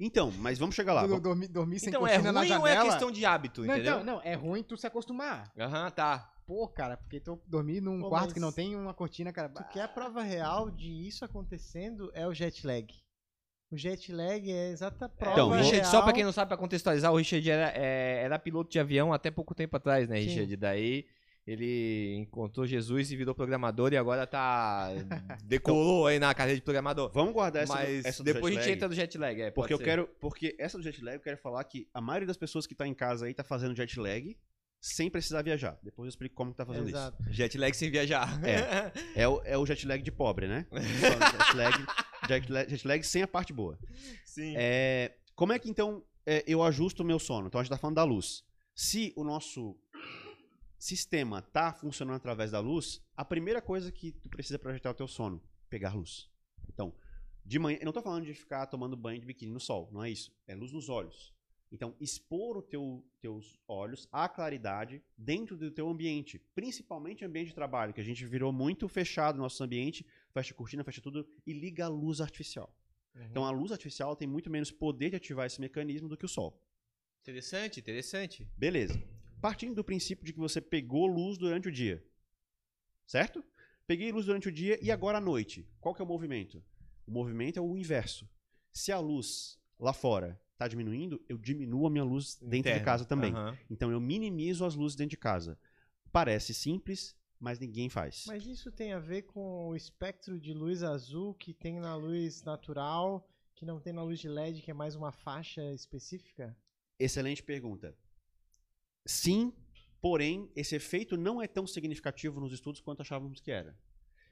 Então, 0.00 0.30
mas 0.38 0.58
vamos 0.58 0.74
chegar 0.74 0.92
lá. 0.94 1.02
Tu 1.02 1.08
Vamos- 1.08 1.22
dormir, 1.22 1.48
dormir 1.48 1.78
sem 1.78 1.88
Então 1.90 2.06
é 2.06 2.16
ruim 2.16 2.52
ou 2.58 2.66
é 2.66 2.82
questão 2.84 3.10
de 3.10 3.24
hábito, 3.24 3.62
Não, 3.64 3.74
entendeu? 3.74 3.92
então, 4.00 4.04
não, 4.04 4.22
é 4.22 4.34
ruim 4.34 4.62
tu 4.62 4.76
se 4.76 4.86
acostumar. 4.86 5.52
Aham, 5.58 5.90
tá. 5.90 6.30
Pô, 6.46 6.68
cara, 6.68 6.96
porque 6.96 7.18
tu 7.18 7.40
dormir 7.46 7.80
num 7.80 8.00
Pô, 8.00 8.08
quarto 8.08 8.32
que 8.32 8.38
não 8.40 8.52
tem 8.52 8.76
uma 8.76 8.94
cortina, 8.94 9.32
cara. 9.32 9.48
Tu 9.48 9.64
quer 9.72 9.82
a 9.82 9.88
prova 9.88 10.22
real 10.22 10.70
de 10.70 11.06
isso 11.06 11.24
acontecendo 11.24 12.10
é 12.14 12.26
o 12.26 12.32
jet 12.32 12.64
lag. 12.66 12.86
O 13.70 13.76
jet 13.76 14.12
lag 14.12 14.48
é 14.50 14.70
exata 14.70 15.08
prova 15.08 15.32
Então, 15.32 15.46
o 15.46 15.48
vou- 15.50 15.58
Richard, 15.58 15.80
real. 15.80 15.90
só 15.90 16.02
pra 16.02 16.12
quem 16.12 16.22
não 16.22 16.30
sabe, 16.30 16.48
pra 16.48 16.56
contextualizar, 16.56 17.12
o 17.12 17.16
Richard 17.16 17.50
era, 17.50 17.72
é, 17.76 18.22
era 18.22 18.38
piloto 18.38 18.70
de 18.70 18.78
avião 18.78 19.12
até 19.12 19.28
pouco 19.28 19.56
tempo 19.56 19.76
atrás, 19.76 20.08
né, 20.08 20.20
Sim. 20.20 20.26
Richard? 20.28 20.56
Daí 20.56 21.04
ele 21.44 22.14
encontrou 22.16 22.64
Jesus 22.64 23.10
e 23.10 23.16
virou 23.16 23.34
programador 23.34 23.92
e 23.92 23.96
agora 23.96 24.24
tá. 24.24 24.88
decolou 25.44 26.06
aí 26.06 26.20
na 26.20 26.32
carreira 26.32 26.56
de 26.60 26.62
programador. 26.64 27.10
Vamos 27.12 27.32
guardar 27.32 27.64
essa, 27.64 27.74
Mas 27.74 28.04
essa 28.04 28.22
do 28.22 28.32
depois 28.32 28.52
a 28.52 28.60
gente 28.60 28.66
lag, 28.68 28.72
entra 28.76 28.88
no 28.88 28.94
jet 28.94 29.18
lag, 29.18 29.42
é. 29.42 29.50
Porque 29.50 29.72
eu 29.72 29.78
ser. 29.78 29.84
quero. 29.84 30.08
Porque 30.20 30.54
essa 30.60 30.78
do 30.78 30.84
jet 30.84 31.02
lag 31.02 31.16
eu 31.16 31.20
quero 31.22 31.36
falar 31.38 31.64
que 31.64 31.88
a 31.92 32.00
maioria 32.00 32.26
das 32.28 32.36
pessoas 32.36 32.68
que 32.68 32.74
tá 32.74 32.86
em 32.86 32.94
casa 32.94 33.26
aí 33.26 33.34
tá 33.34 33.42
fazendo 33.42 33.74
jet 33.74 33.98
lag 33.98 34.36
sem 34.86 35.10
precisar 35.10 35.42
viajar. 35.42 35.76
Depois 35.82 36.06
eu 36.06 36.10
explico 36.10 36.36
como 36.36 36.52
que 36.52 36.56
tá 36.56 36.64
fazendo 36.64 36.88
Exato. 36.88 37.24
Jet 37.28 37.58
lag 37.58 37.76
sem 37.76 37.90
viajar. 37.90 38.40
É. 38.44 38.92
isso. 38.94 39.06
É 39.16 39.28
o, 39.28 39.42
é 39.44 39.58
o 39.58 39.66
jet 39.66 39.84
lag 39.86 40.00
de 40.00 40.12
pobre, 40.12 40.46
né? 40.46 40.66
Jet, 40.70 41.56
lag, 41.56 41.86
jet, 42.28 42.52
lag, 42.52 42.70
jet 42.70 42.86
lag 42.86 43.02
sem 43.02 43.22
a 43.22 43.26
parte 43.26 43.52
boa. 43.52 43.76
Sim. 44.24 44.54
É, 44.56 45.16
como 45.34 45.52
é 45.52 45.58
que 45.58 45.68
então 45.68 46.04
é, 46.24 46.44
eu 46.46 46.62
ajusto 46.62 47.02
o 47.02 47.06
meu 47.06 47.18
sono? 47.18 47.48
Então 47.48 47.60
a 47.60 47.64
gente 47.64 47.70
tá 47.70 47.78
falando 47.78 47.96
da 47.96 48.04
luz. 48.04 48.44
Se 48.74 49.12
o 49.16 49.24
nosso 49.24 49.76
sistema 50.78 51.42
tá 51.42 51.72
funcionando 51.72 52.16
através 52.16 52.52
da 52.52 52.60
luz, 52.60 53.02
a 53.16 53.24
primeira 53.24 53.60
coisa 53.60 53.90
que 53.90 54.12
tu 54.12 54.28
precisa 54.28 54.58
para 54.58 54.70
ajeitar 54.70 54.92
o 54.92 54.96
teu 54.96 55.08
sono, 55.08 55.42
pegar 55.68 55.94
luz. 55.94 56.30
Então, 56.68 56.94
de 57.44 57.58
manhã, 57.58 57.78
eu 57.80 57.86
não 57.86 57.92
tô 57.92 58.02
falando 58.02 58.24
de 58.24 58.34
ficar 58.34 58.66
tomando 58.66 58.96
banho 58.96 59.18
de 59.18 59.26
biquíni 59.26 59.52
no 59.52 59.60
sol, 59.60 59.90
não 59.92 60.04
é 60.04 60.10
isso. 60.10 60.32
É 60.46 60.54
luz 60.54 60.72
nos 60.72 60.88
olhos. 60.88 61.34
Então, 61.70 61.96
expor 62.00 62.56
os 62.56 62.64
teu, 62.64 63.04
teus 63.20 63.58
olhos 63.66 64.08
à 64.12 64.28
claridade 64.28 65.02
dentro 65.16 65.56
do 65.56 65.70
teu 65.70 65.88
ambiente, 65.88 66.38
principalmente 66.54 67.24
ambiente 67.24 67.48
de 67.48 67.54
trabalho, 67.54 67.92
que 67.92 68.00
a 68.00 68.04
gente 68.04 68.24
virou 68.24 68.52
muito 68.52 68.88
fechado 68.88 69.36
no 69.36 69.42
nosso 69.42 69.62
ambiente, 69.62 70.06
fecha 70.32 70.54
a 70.54 70.56
cortina, 70.56 70.84
fecha 70.84 71.00
tudo 71.00 71.28
e 71.44 71.52
liga 71.52 71.84
a 71.84 71.88
luz 71.88 72.20
artificial. 72.20 72.72
Então 73.30 73.44
a 73.44 73.50
luz 73.50 73.72
artificial 73.72 74.14
tem 74.14 74.28
muito 74.28 74.50
menos 74.50 74.70
poder 74.70 75.10
de 75.10 75.16
ativar 75.16 75.46
esse 75.46 75.60
mecanismo 75.60 76.08
do 76.08 76.16
que 76.16 76.26
o 76.26 76.28
sol. 76.28 76.62
Interessante, 77.22 77.80
interessante. 77.80 78.48
Beleza. 78.56 79.02
Partindo 79.40 79.74
do 79.74 79.84
princípio 79.84 80.24
de 80.24 80.32
que 80.32 80.38
você 80.38 80.60
pegou 80.60 81.06
luz 81.06 81.38
durante 81.38 81.68
o 81.68 81.72
dia. 81.72 82.04
Certo? 83.06 83.42
Peguei 83.86 84.12
luz 84.12 84.26
durante 84.26 84.48
o 84.48 84.52
dia 84.52 84.78
e 84.82 84.90
agora 84.90 85.18
à 85.18 85.20
noite. 85.20 85.68
Qual 85.80 85.94
que 85.94 86.02
é 86.02 86.04
o 86.04 86.08
movimento? 86.08 86.62
O 87.06 87.10
movimento 87.10 87.58
é 87.58 87.62
o 87.62 87.76
inverso. 87.76 88.28
Se 88.72 88.92
a 88.92 88.98
luz 88.98 89.58
lá 89.78 89.92
fora 89.92 90.40
está 90.56 90.66
diminuindo, 90.66 91.22
eu 91.28 91.36
diminuo 91.36 91.86
a 91.86 91.90
minha 91.90 92.04
luz 92.04 92.36
dentro 92.36 92.50
de 92.50 92.58
Interno. 92.58 92.84
casa 92.84 93.04
também. 93.04 93.32
Aham. 93.32 93.56
Então 93.70 93.90
eu 93.90 94.00
minimizo 94.00 94.64
as 94.64 94.74
luzes 94.74 94.96
dentro 94.96 95.10
de 95.10 95.16
casa. 95.18 95.58
Parece 96.10 96.54
simples, 96.54 97.14
mas 97.38 97.58
ninguém 97.58 97.88
faz. 97.90 98.24
Mas 98.26 98.46
isso 98.46 98.72
tem 98.72 98.92
a 98.92 98.98
ver 98.98 99.22
com 99.22 99.68
o 99.68 99.76
espectro 99.76 100.40
de 100.40 100.52
luz 100.54 100.82
azul 100.82 101.34
que 101.34 101.52
tem 101.52 101.78
na 101.78 101.94
luz 101.94 102.42
natural, 102.42 103.28
que 103.54 103.66
não 103.66 103.78
tem 103.78 103.92
na 103.92 104.02
luz 104.02 104.18
de 104.18 104.28
LED, 104.28 104.62
que 104.62 104.70
é 104.70 104.74
mais 104.74 104.94
uma 104.94 105.12
faixa 105.12 105.62
específica? 105.72 106.56
Excelente 106.98 107.42
pergunta. 107.42 107.94
Sim, 109.04 109.52
porém, 110.00 110.50
esse 110.56 110.74
efeito 110.74 111.16
não 111.18 111.40
é 111.40 111.46
tão 111.46 111.66
significativo 111.66 112.40
nos 112.40 112.52
estudos 112.52 112.80
quanto 112.80 113.02
achávamos 113.02 113.40
que 113.40 113.50
era. 113.50 113.76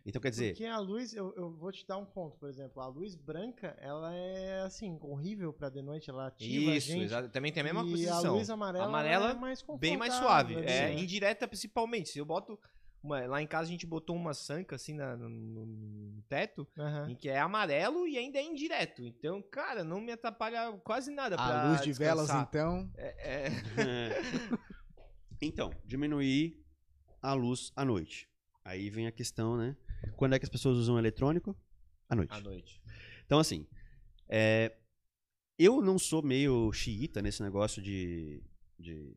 Então, 0.07 0.21
quer 0.21 0.29
dizer, 0.31 0.51
Porque 0.53 0.67
a 0.67 0.79
luz, 0.79 1.15
eu, 1.15 1.33
eu 1.35 1.51
vou 1.51 1.73
te 1.73 1.87
dar 1.87 1.97
um 1.97 2.05
ponto, 2.05 2.37
por 2.37 2.49
exemplo, 2.51 2.83
a 2.83 2.87
luz 2.87 3.15
branca, 3.15 3.75
ela 3.81 4.15
é 4.15 4.61
assim, 4.61 4.99
horrível 5.01 5.51
pra 5.51 5.71
de 5.71 5.81
noite, 5.81 6.11
ela 6.11 6.27
ativa 6.27 6.73
a 6.73 6.77
Isso, 6.77 6.89
gente. 6.89 7.05
exato. 7.05 7.31
Também 7.31 7.51
tem 7.51 7.63
a 7.63 7.65
mesma 7.65 7.83
e 7.85 7.91
posição. 7.91 8.33
a 8.35 8.37
luz 8.37 8.51
amarela, 8.51 8.85
Amarela, 8.85 9.31
é 9.31 9.35
mais 9.35 9.65
bem 9.79 9.97
mais 9.97 10.13
suave. 10.13 10.57
assim. 10.57 10.65
É, 10.67 10.93
indireta 10.93 11.49
principalmente. 11.49 12.11
Se 12.11 12.19
eu 12.19 12.25
boto. 12.27 12.59
uma- 13.03 13.27
lá 13.27 13.41
em 13.43 13.47
casa 13.47 13.69
a 13.69 13.71
gente 13.71 13.87
botou 13.87 14.17
uma 14.17 14.33
sanca 14.33 14.77
assim 14.77 14.95
na- 14.95 15.15
no, 15.17 15.29
no- 15.29 16.23
teto, 16.29 16.67
Aham. 16.79 17.11
em 17.11 17.15
que 17.15 17.29
é 17.29 17.39
amarelo 17.39 18.07
e 18.09 18.17
ainda 18.17 18.39
é 18.39 18.43
indireto. 18.43 19.05
Então, 19.07 19.43
cara, 19.43 19.85
não 19.85 20.01
me 20.01 20.11
atrapalha 20.13 20.73
quase 20.85 21.11
nada 21.11 21.37
pra 21.37 21.63
A 21.65 21.69
luz 21.71 21.83
de 21.83 21.93
velas, 21.93 22.27
descansar. 22.27 22.47
então. 22.49 22.91
É, 22.97 23.15
é, 23.19 23.49
então, 25.41 25.71
diminuir 25.85 26.63
a 27.23 27.33
luz 27.35 27.73
à 27.77 27.85
noite. 27.85 28.29
Aí 28.65 28.89
vem 28.89 29.07
a 29.07 29.13
questão, 29.13 29.57
né? 29.57 29.77
Quando 30.17 30.35
é 30.35 30.39
que 30.39 30.45
as 30.45 30.51
pessoas 30.51 30.77
usam 30.77 30.99
eletrônico? 30.99 31.57
À 32.09 32.15
noite. 32.15 32.33
à 32.33 32.41
noite. 32.41 32.81
Então, 33.27 33.39
assim, 33.39 33.67
é, 34.29 34.77
eu 35.59 35.81
não 35.81 35.99
sou 35.99 36.23
meio 36.23 36.73
xiita 36.73 37.23
nesse 37.23 37.43
negócio 37.43 37.83
de. 37.83 38.43
de 38.79 39.17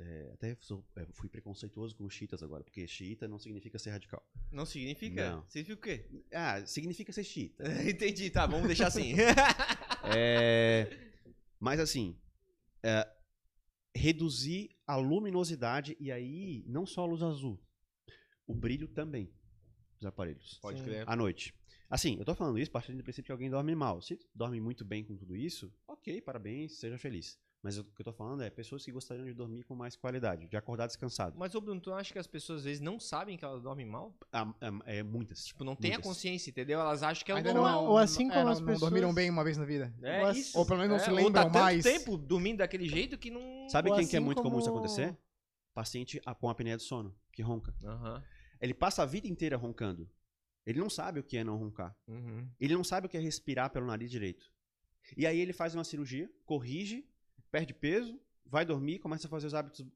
é, 0.00 0.30
até 0.32 0.56
sou- 0.60 0.86
é, 0.94 1.04
fui 1.12 1.28
preconceituoso 1.28 1.96
com 1.96 2.04
os 2.04 2.14
xiitas 2.14 2.40
agora, 2.42 2.62
porque 2.62 2.86
xiita 2.86 3.26
não 3.26 3.38
significa 3.38 3.78
ser 3.80 3.90
radical. 3.90 4.24
Não 4.52 4.64
significa? 4.64 5.30
Não. 5.32 5.44
Significa 5.48 5.74
o 5.78 5.82
quê? 5.82 6.08
Ah, 6.32 6.64
significa 6.64 7.12
ser 7.12 7.24
xiita. 7.24 7.64
Entendi, 7.90 8.30
tá, 8.30 8.46
vamos 8.46 8.66
deixar 8.66 8.86
assim. 8.86 9.14
É, 10.16 10.88
mas 11.58 11.80
assim, 11.80 12.16
é, 12.82 13.06
reduzir 13.94 14.70
a 14.86 14.96
luminosidade 14.96 15.96
e 16.00 16.10
aí 16.12 16.64
não 16.66 16.86
só 16.86 17.02
a 17.02 17.06
luz 17.06 17.22
azul, 17.22 17.60
o 18.46 18.54
brilho 18.54 18.86
também 18.88 19.30
dos 19.98 20.06
aparelhos 20.06 20.58
Pode 20.60 20.82
crer. 20.82 21.04
à 21.06 21.14
noite. 21.16 21.54
Assim, 21.90 22.16
eu 22.18 22.24
tô 22.24 22.34
falando 22.34 22.58
isso 22.58 22.70
partindo 22.70 22.98
do 22.98 23.02
princípio 23.02 23.26
que 23.26 23.32
alguém 23.32 23.48
dorme 23.50 23.74
mal. 23.74 24.00
Se 24.02 24.18
dorme 24.34 24.60
muito 24.60 24.84
bem 24.84 25.02
com 25.04 25.16
tudo 25.16 25.34
isso, 25.34 25.72
ok, 25.86 26.20
parabéns, 26.20 26.78
seja 26.78 26.98
feliz. 26.98 27.38
Mas 27.60 27.76
o 27.76 27.82
que 27.82 28.00
eu 28.02 28.04
tô 28.04 28.12
falando 28.12 28.42
é 28.42 28.50
pessoas 28.50 28.84
que 28.84 28.92
gostariam 28.92 29.24
de 29.26 29.32
dormir 29.34 29.64
com 29.64 29.74
mais 29.74 29.96
qualidade, 29.96 30.46
de 30.46 30.56
acordar 30.56 30.86
descansado. 30.86 31.34
Mas, 31.36 31.56
ô 31.56 31.60
Bruno, 31.60 31.80
tu 31.80 31.92
acha 31.92 32.12
que 32.12 32.18
as 32.18 32.26
pessoas 32.26 32.58
às 32.60 32.64
vezes 32.66 32.80
não 32.80 33.00
sabem 33.00 33.36
que 33.36 33.44
elas 33.44 33.62
dormem 33.62 33.84
mal? 33.84 34.14
Ah, 34.32 34.54
ah, 34.60 34.70
é, 34.84 35.02
muitas. 35.02 35.44
Tipo, 35.46 35.64
não 35.64 35.74
tem 35.74 35.90
a 35.90 35.94
Muitas. 35.94 36.06
consciência, 36.06 36.50
entendeu? 36.50 36.78
Elas 36.78 37.02
acham 37.02 37.24
que 37.24 37.32
é 37.32 37.34
Ainda 37.34 37.52
normal. 37.52 37.82
não, 37.84 37.90
ou 37.90 37.98
assim 37.98 38.26
é, 38.28 38.32
como 38.32 38.44
não, 38.44 38.52
as 38.52 38.60
não 38.60 38.66
pessoas- 38.66 38.90
dormiram 38.90 39.12
bem 39.12 39.28
uma 39.28 39.42
vez 39.42 39.56
na 39.56 39.64
vida. 39.64 39.92
É 40.02 40.24
Ou 40.24 40.30
isso. 40.30 40.56
ou 40.56 40.64
pelo 40.64 40.78
menos 40.78 40.90
não 40.90 40.96
É, 40.96 41.04
se 41.04 41.10
ou 41.10 41.16
lembram 41.16 41.32
tá 41.32 41.44
tanto 41.46 41.54
mais. 41.58 41.82
tempo 41.82 42.16
dormindo 42.16 42.58
daquele 42.58 42.88
jeito 42.88 43.18
que 43.18 43.28
não... 43.30 43.68
Sabe 43.68 43.90
Ou 43.90 43.96
quem 43.96 44.06
que 44.06 44.14
é 44.14 44.18
assim 44.18 44.24
muito 44.24 44.40
comum 44.40 44.58
isso 44.60 44.68
como- 44.68 44.78
acontecer? 44.78 45.16
Paciente 45.74 46.20
com 46.40 46.48
apneia 46.48 46.76
do 46.76 46.82
sono, 46.82 47.12
que 47.32 47.42
ronca. 47.42 47.74
Aham. 47.84 48.22
Ele 48.60 48.74
passa 48.74 49.02
a 49.02 49.06
vida 49.06 49.26
inteira 49.28 49.56
roncando. 49.56 50.10
Ele 50.66 50.78
não 50.78 50.90
sabe 50.90 51.20
o 51.20 51.24
que 51.24 51.36
é 51.36 51.44
não 51.44 51.56
roncar. 51.56 51.96
Uhum. 52.06 52.48
Ele 52.60 52.74
não 52.74 52.84
sabe 52.84 53.06
o 53.06 53.10
que 53.10 53.16
é 53.16 53.20
respirar 53.20 53.70
pelo 53.70 53.86
nariz 53.86 54.10
direito. 54.10 54.52
E 55.16 55.26
aí 55.26 55.38
ele 55.38 55.52
faz 55.52 55.74
uma 55.74 55.84
cirurgia, 55.84 56.30
corrige, 56.44 57.08
perde 57.50 57.72
peso, 57.72 58.20
vai 58.44 58.64
dormir, 58.64 58.98
começa 58.98 59.26
a 59.26 59.30
fazer 59.30 59.46
os 59.46 59.54
hábitos. 59.54 59.86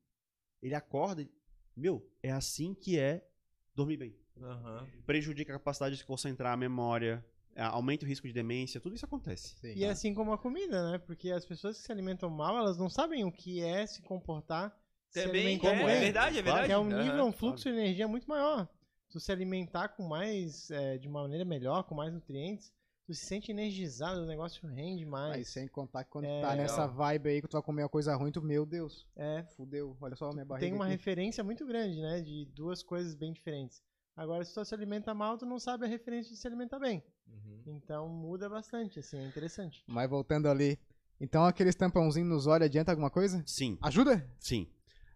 Ele 0.62 0.74
acorda 0.74 1.22
e. 1.22 1.30
Meu, 1.76 2.06
é 2.22 2.30
assim 2.30 2.74
que 2.74 2.98
é 2.98 3.26
dormir 3.74 3.96
bem. 3.96 4.16
Aham. 4.40 4.86
Prejudica 5.04 5.52
a 5.52 5.58
capacidade 5.58 5.94
de 5.94 6.00
se 6.00 6.06
concentrar, 6.06 6.52
a 6.52 6.56
memória, 6.56 7.24
aumenta 7.56 8.04
o 8.04 8.08
risco 8.08 8.26
de 8.26 8.32
demência, 8.32 8.80
tudo 8.80 8.94
isso 8.94 9.04
acontece. 9.04 9.56
Sim. 9.56 9.74
E 9.74 9.84
é 9.84 9.90
assim 9.90 10.14
como 10.14 10.32
a 10.32 10.38
comida, 10.38 10.90
né? 10.90 10.98
Porque 10.98 11.30
as 11.30 11.44
pessoas 11.44 11.76
que 11.78 11.84
se 11.84 11.92
alimentam 11.92 12.30
mal, 12.30 12.56
elas 12.56 12.78
não 12.78 12.88
sabem 12.88 13.24
o 13.24 13.32
que 13.32 13.60
é 13.60 13.86
se 13.86 14.02
comportar 14.02 14.74
Também, 15.12 15.56
é, 15.56 15.58
bem. 15.58 15.84
é 15.84 16.00
verdade, 16.00 16.38
é 16.38 16.42
verdade. 16.42 16.72
É 16.72 16.78
um 16.78 16.86
nível, 16.88 17.24
um 17.24 17.32
fluxo 17.32 17.64
de 17.64 17.70
energia 17.70 18.08
muito 18.08 18.26
maior. 18.28 18.68
Tu 19.10 19.20
se 19.20 19.30
alimentar 19.30 19.88
com 19.88 20.02
mais, 20.08 20.70
é, 20.70 20.96
de 20.98 21.06
uma 21.06 21.22
maneira 21.22 21.44
melhor, 21.44 21.82
com 21.84 21.94
mais 21.94 22.12
nutrientes, 22.12 22.72
tu 23.04 23.12
se 23.12 23.26
sente 23.26 23.50
energizado, 23.50 24.22
o 24.22 24.26
negócio 24.26 24.66
rende 24.66 25.04
Aí 25.04 25.10
mais. 25.10 25.48
sem 25.48 25.68
contar 25.68 26.04
que 26.04 26.10
quando 26.10 26.24
É, 26.24 26.40
tá 26.40 26.56
nessa 26.56 26.86
vibe 26.86 27.28
aí 27.28 27.42
que 27.42 27.48
tu 27.48 27.52
vai 27.52 27.62
comer 27.62 27.82
uma 27.82 27.88
coisa 27.90 28.14
ruim, 28.16 28.32
tu, 28.32 28.40
meu 28.40 28.64
Deus, 28.64 29.06
É, 29.14 29.42
fudeu. 29.56 29.94
Olha 30.00 30.16
só 30.16 30.30
a 30.30 30.32
minha 30.32 30.44
barriga. 30.46 30.66
tem 30.66 30.74
uma 30.74 30.84
aqui. 30.86 30.92
referência 30.94 31.44
muito 31.44 31.66
grande, 31.66 32.00
né? 32.00 32.22
De 32.22 32.46
duas 32.54 32.82
coisas 32.82 33.14
bem 33.14 33.32
diferentes. 33.32 33.82
Agora, 34.16 34.44
se 34.44 34.54
tu 34.54 34.64
se 34.64 34.74
alimenta 34.74 35.12
mal, 35.14 35.36
tu 35.36 35.44
não 35.46 35.58
sabe 35.58 35.84
a 35.84 35.88
referência 35.88 36.30
de 36.32 36.38
se 36.38 36.46
alimentar 36.46 36.78
bem. 36.78 37.02
Uhum. 37.26 37.62
Então 37.66 38.08
muda 38.08 38.48
bastante, 38.48 38.98
assim, 38.98 39.18
é 39.18 39.26
interessante. 39.26 39.82
Mas 39.86 40.08
voltando 40.08 40.48
ali. 40.48 40.78
Então 41.20 41.44
aqueles 41.44 41.74
tampãozinhos 41.74 42.28
nos 42.28 42.46
olhos 42.46 42.66
adianta 42.66 42.90
alguma 42.92 43.10
coisa? 43.10 43.42
Sim, 43.46 43.76
Ajuda? 43.82 44.26
sim. 44.38 44.66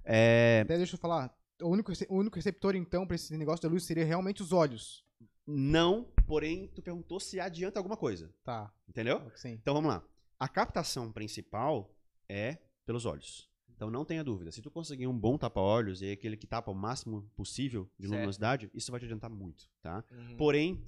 É, 0.06 0.60
Até 0.62 0.76
deixa 0.78 0.94
eu 0.94 0.98
falar. 1.00 1.36
O 1.60 1.68
único, 1.68 1.90
o 2.08 2.14
único 2.16 2.36
receptor, 2.36 2.76
então, 2.76 3.06
pra 3.06 3.16
esse 3.16 3.36
negócio 3.36 3.62
da 3.62 3.68
luz 3.68 3.84
seria 3.84 4.04
realmente 4.04 4.42
os 4.42 4.52
olhos. 4.52 5.04
não, 5.46 6.04
Porém, 6.26 6.66
tu 6.74 6.82
perguntou 6.82 7.20
se 7.20 7.38
adianta 7.38 7.78
alguma 7.78 7.96
coisa, 7.96 8.34
Tá. 8.42 8.72
entendeu? 8.88 9.30
Sim. 9.36 9.52
Então 9.52 9.74
vamos 9.74 9.88
lá. 9.90 10.02
A 10.40 10.48
captação 10.48 11.12
principal 11.12 11.94
é 12.28 12.58
pelos 12.84 13.06
olhos. 13.06 13.48
Então 13.70 13.88
não 13.90 14.04
tenha 14.04 14.24
dúvida. 14.24 14.50
Se 14.50 14.60
tu 14.60 14.70
conseguir 14.72 15.06
um 15.06 15.16
bom 15.16 15.38
tapa-olhos, 15.38 16.02
e 16.02 16.06
é 16.06 16.12
aquele 16.12 16.36
que 16.36 16.46
tapa 16.48 16.70
o 16.70 16.74
máximo 16.74 17.30
possível 17.36 17.84
de 17.96 18.06
Certo. 18.06 18.12
luminosidade, 18.14 18.70
isso 18.74 18.90
vai 18.90 18.98
te 18.98 19.04
adiantar 19.04 19.30
muito, 19.30 19.70
tá? 19.80 20.02
Uhum. 20.10 20.36
Porém, 20.36 20.84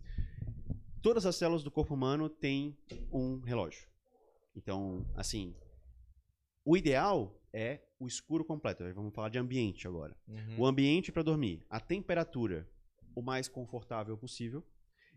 todas 1.00 1.24
as 1.24 1.36
células 1.36 1.62
do 1.62 1.70
corpo 1.70 1.94
humano 1.94 2.28
têm 2.28 2.76
um 3.12 3.38
relógio. 3.40 3.86
Então, 4.56 5.06
assim, 5.14 5.54
o 6.64 6.76
ideal 6.76 7.37
é 7.52 7.80
o 7.98 8.06
escuro 8.06 8.44
completo. 8.44 8.84
Vamos 8.94 9.14
falar 9.14 9.28
de 9.28 9.38
ambiente 9.38 9.86
agora. 9.86 10.16
Uhum. 10.26 10.54
O 10.58 10.66
ambiente 10.66 11.10
para 11.10 11.22
dormir, 11.22 11.64
a 11.68 11.80
temperatura 11.80 12.68
o 13.14 13.22
mais 13.22 13.48
confortável 13.48 14.16
possível. 14.16 14.64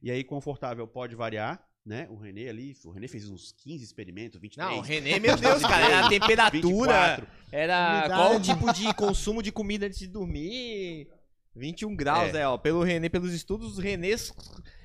E 0.01 0.09
aí 0.09 0.23
confortável 0.23 0.87
pode 0.87 1.15
variar, 1.15 1.63
né? 1.85 2.07
O 2.09 2.15
René 2.15 2.49
ali, 2.49 2.75
o 2.83 2.89
René 2.89 3.07
fez 3.07 3.29
uns 3.29 3.51
15 3.51 3.83
experimentos, 3.83 4.39
23. 4.39 4.69
Não, 4.71 4.79
o 4.79 4.81
René, 4.81 5.19
meu 5.19 5.37
Deus, 5.37 5.61
cara, 5.61 5.85
era 5.85 6.05
a 6.07 6.09
temperatura, 6.09 7.15
24. 7.17 7.27
era 7.51 8.03
qual 8.07 8.35
o 8.37 8.41
tipo 8.41 8.73
de 8.73 8.91
consumo 8.95 9.43
de 9.43 9.51
comida 9.51 9.85
antes 9.85 9.99
de 9.99 10.07
dormir. 10.07 11.07
21 11.55 11.95
graus, 11.95 12.29
É. 12.29 12.33
né, 12.33 12.47
ó, 12.47 12.57
pelo 12.57 12.81
René, 12.81 13.09
pelos 13.09 13.33
estudos, 13.33 13.77
Renês, 13.77 14.33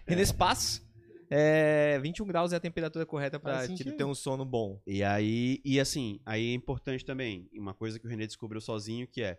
Renês 0.07 0.33
Pass, 0.33 0.86
é, 1.31 1.99
21 2.01 2.27
graus 2.27 2.53
é 2.53 2.57
a 2.57 2.61
temperatura 2.61 3.05
correta 3.07 3.39
pra 3.39 3.63
te 3.63 3.69
sentido. 3.69 3.97
ter 3.97 4.05
um 4.05 4.15
sono 4.15 4.45
bom. 4.45 4.81
E 4.87 5.03
aí, 5.03 5.61
e 5.65 5.81
assim, 5.81 6.21
aí 6.25 6.51
é 6.51 6.55
importante 6.55 7.05
também, 7.05 7.49
uma 7.55 7.75
coisa 7.75 7.99
que 7.99 8.07
o 8.07 8.11
René 8.11 8.27
descobriu 8.27 8.61
sozinho, 8.61 9.07
que 9.07 9.23
é 9.23 9.39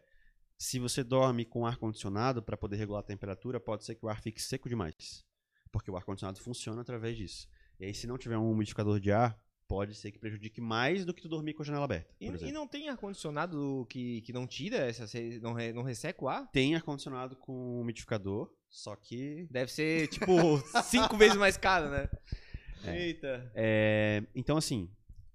se 0.57 0.79
você 0.79 1.03
dorme 1.03 1.45
com 1.45 1.65
ar 1.65 1.77
condicionado 1.77 2.41
para 2.41 2.57
poder 2.57 2.77
regular 2.77 3.01
a 3.01 3.03
temperatura, 3.03 3.59
pode 3.59 3.85
ser 3.85 3.95
que 3.95 4.05
o 4.05 4.09
ar 4.09 4.21
fique 4.21 4.41
seco 4.41 4.67
demais, 4.67 5.23
porque 5.71 5.91
o 5.91 5.95
ar 5.95 6.03
condicionado 6.03 6.39
funciona 6.39 6.81
através 6.81 7.15
disso. 7.15 7.47
E 7.79 7.85
aí 7.85 7.93
se 7.93 8.07
não 8.07 8.17
tiver 8.17 8.37
um 8.37 8.51
umidificador 8.51 8.99
de 8.99 9.11
ar, 9.11 9.39
pode 9.67 9.93
ser 9.95 10.11
que 10.11 10.19
prejudique 10.19 10.61
mais 10.61 11.03
do 11.05 11.13
que 11.13 11.21
tu 11.21 11.27
dormir 11.27 11.53
com 11.53 11.61
a 11.61 11.65
janela 11.65 11.85
aberta, 11.85 12.09
E, 12.21 12.27
e 12.27 12.51
não 12.51 12.67
tem 12.67 12.89
ar-condicionado 12.89 13.85
que, 13.89 14.21
que 14.21 14.31
não 14.31 14.47
tira, 14.47 14.77
essa, 14.77 15.05
não, 15.41 15.53
re- 15.53 15.73
não 15.73 15.83
resseca 15.83 16.23
o 16.23 16.29
ar? 16.29 16.49
Tem 16.51 16.75
ar 16.75 16.81
condicionado 16.81 17.35
com 17.35 17.81
umidificador, 17.81 18.49
só 18.69 18.95
que 18.95 19.47
Deve 19.51 19.71
ser, 19.71 20.07
tipo, 20.07 20.25
cinco 20.83 21.17
vezes 21.17 21.37
mais 21.37 21.57
caro, 21.57 21.89
né? 21.89 22.09
É. 22.85 23.05
Eita. 23.07 23.51
É, 23.55 24.23
então, 24.35 24.55
assim, 24.57 24.89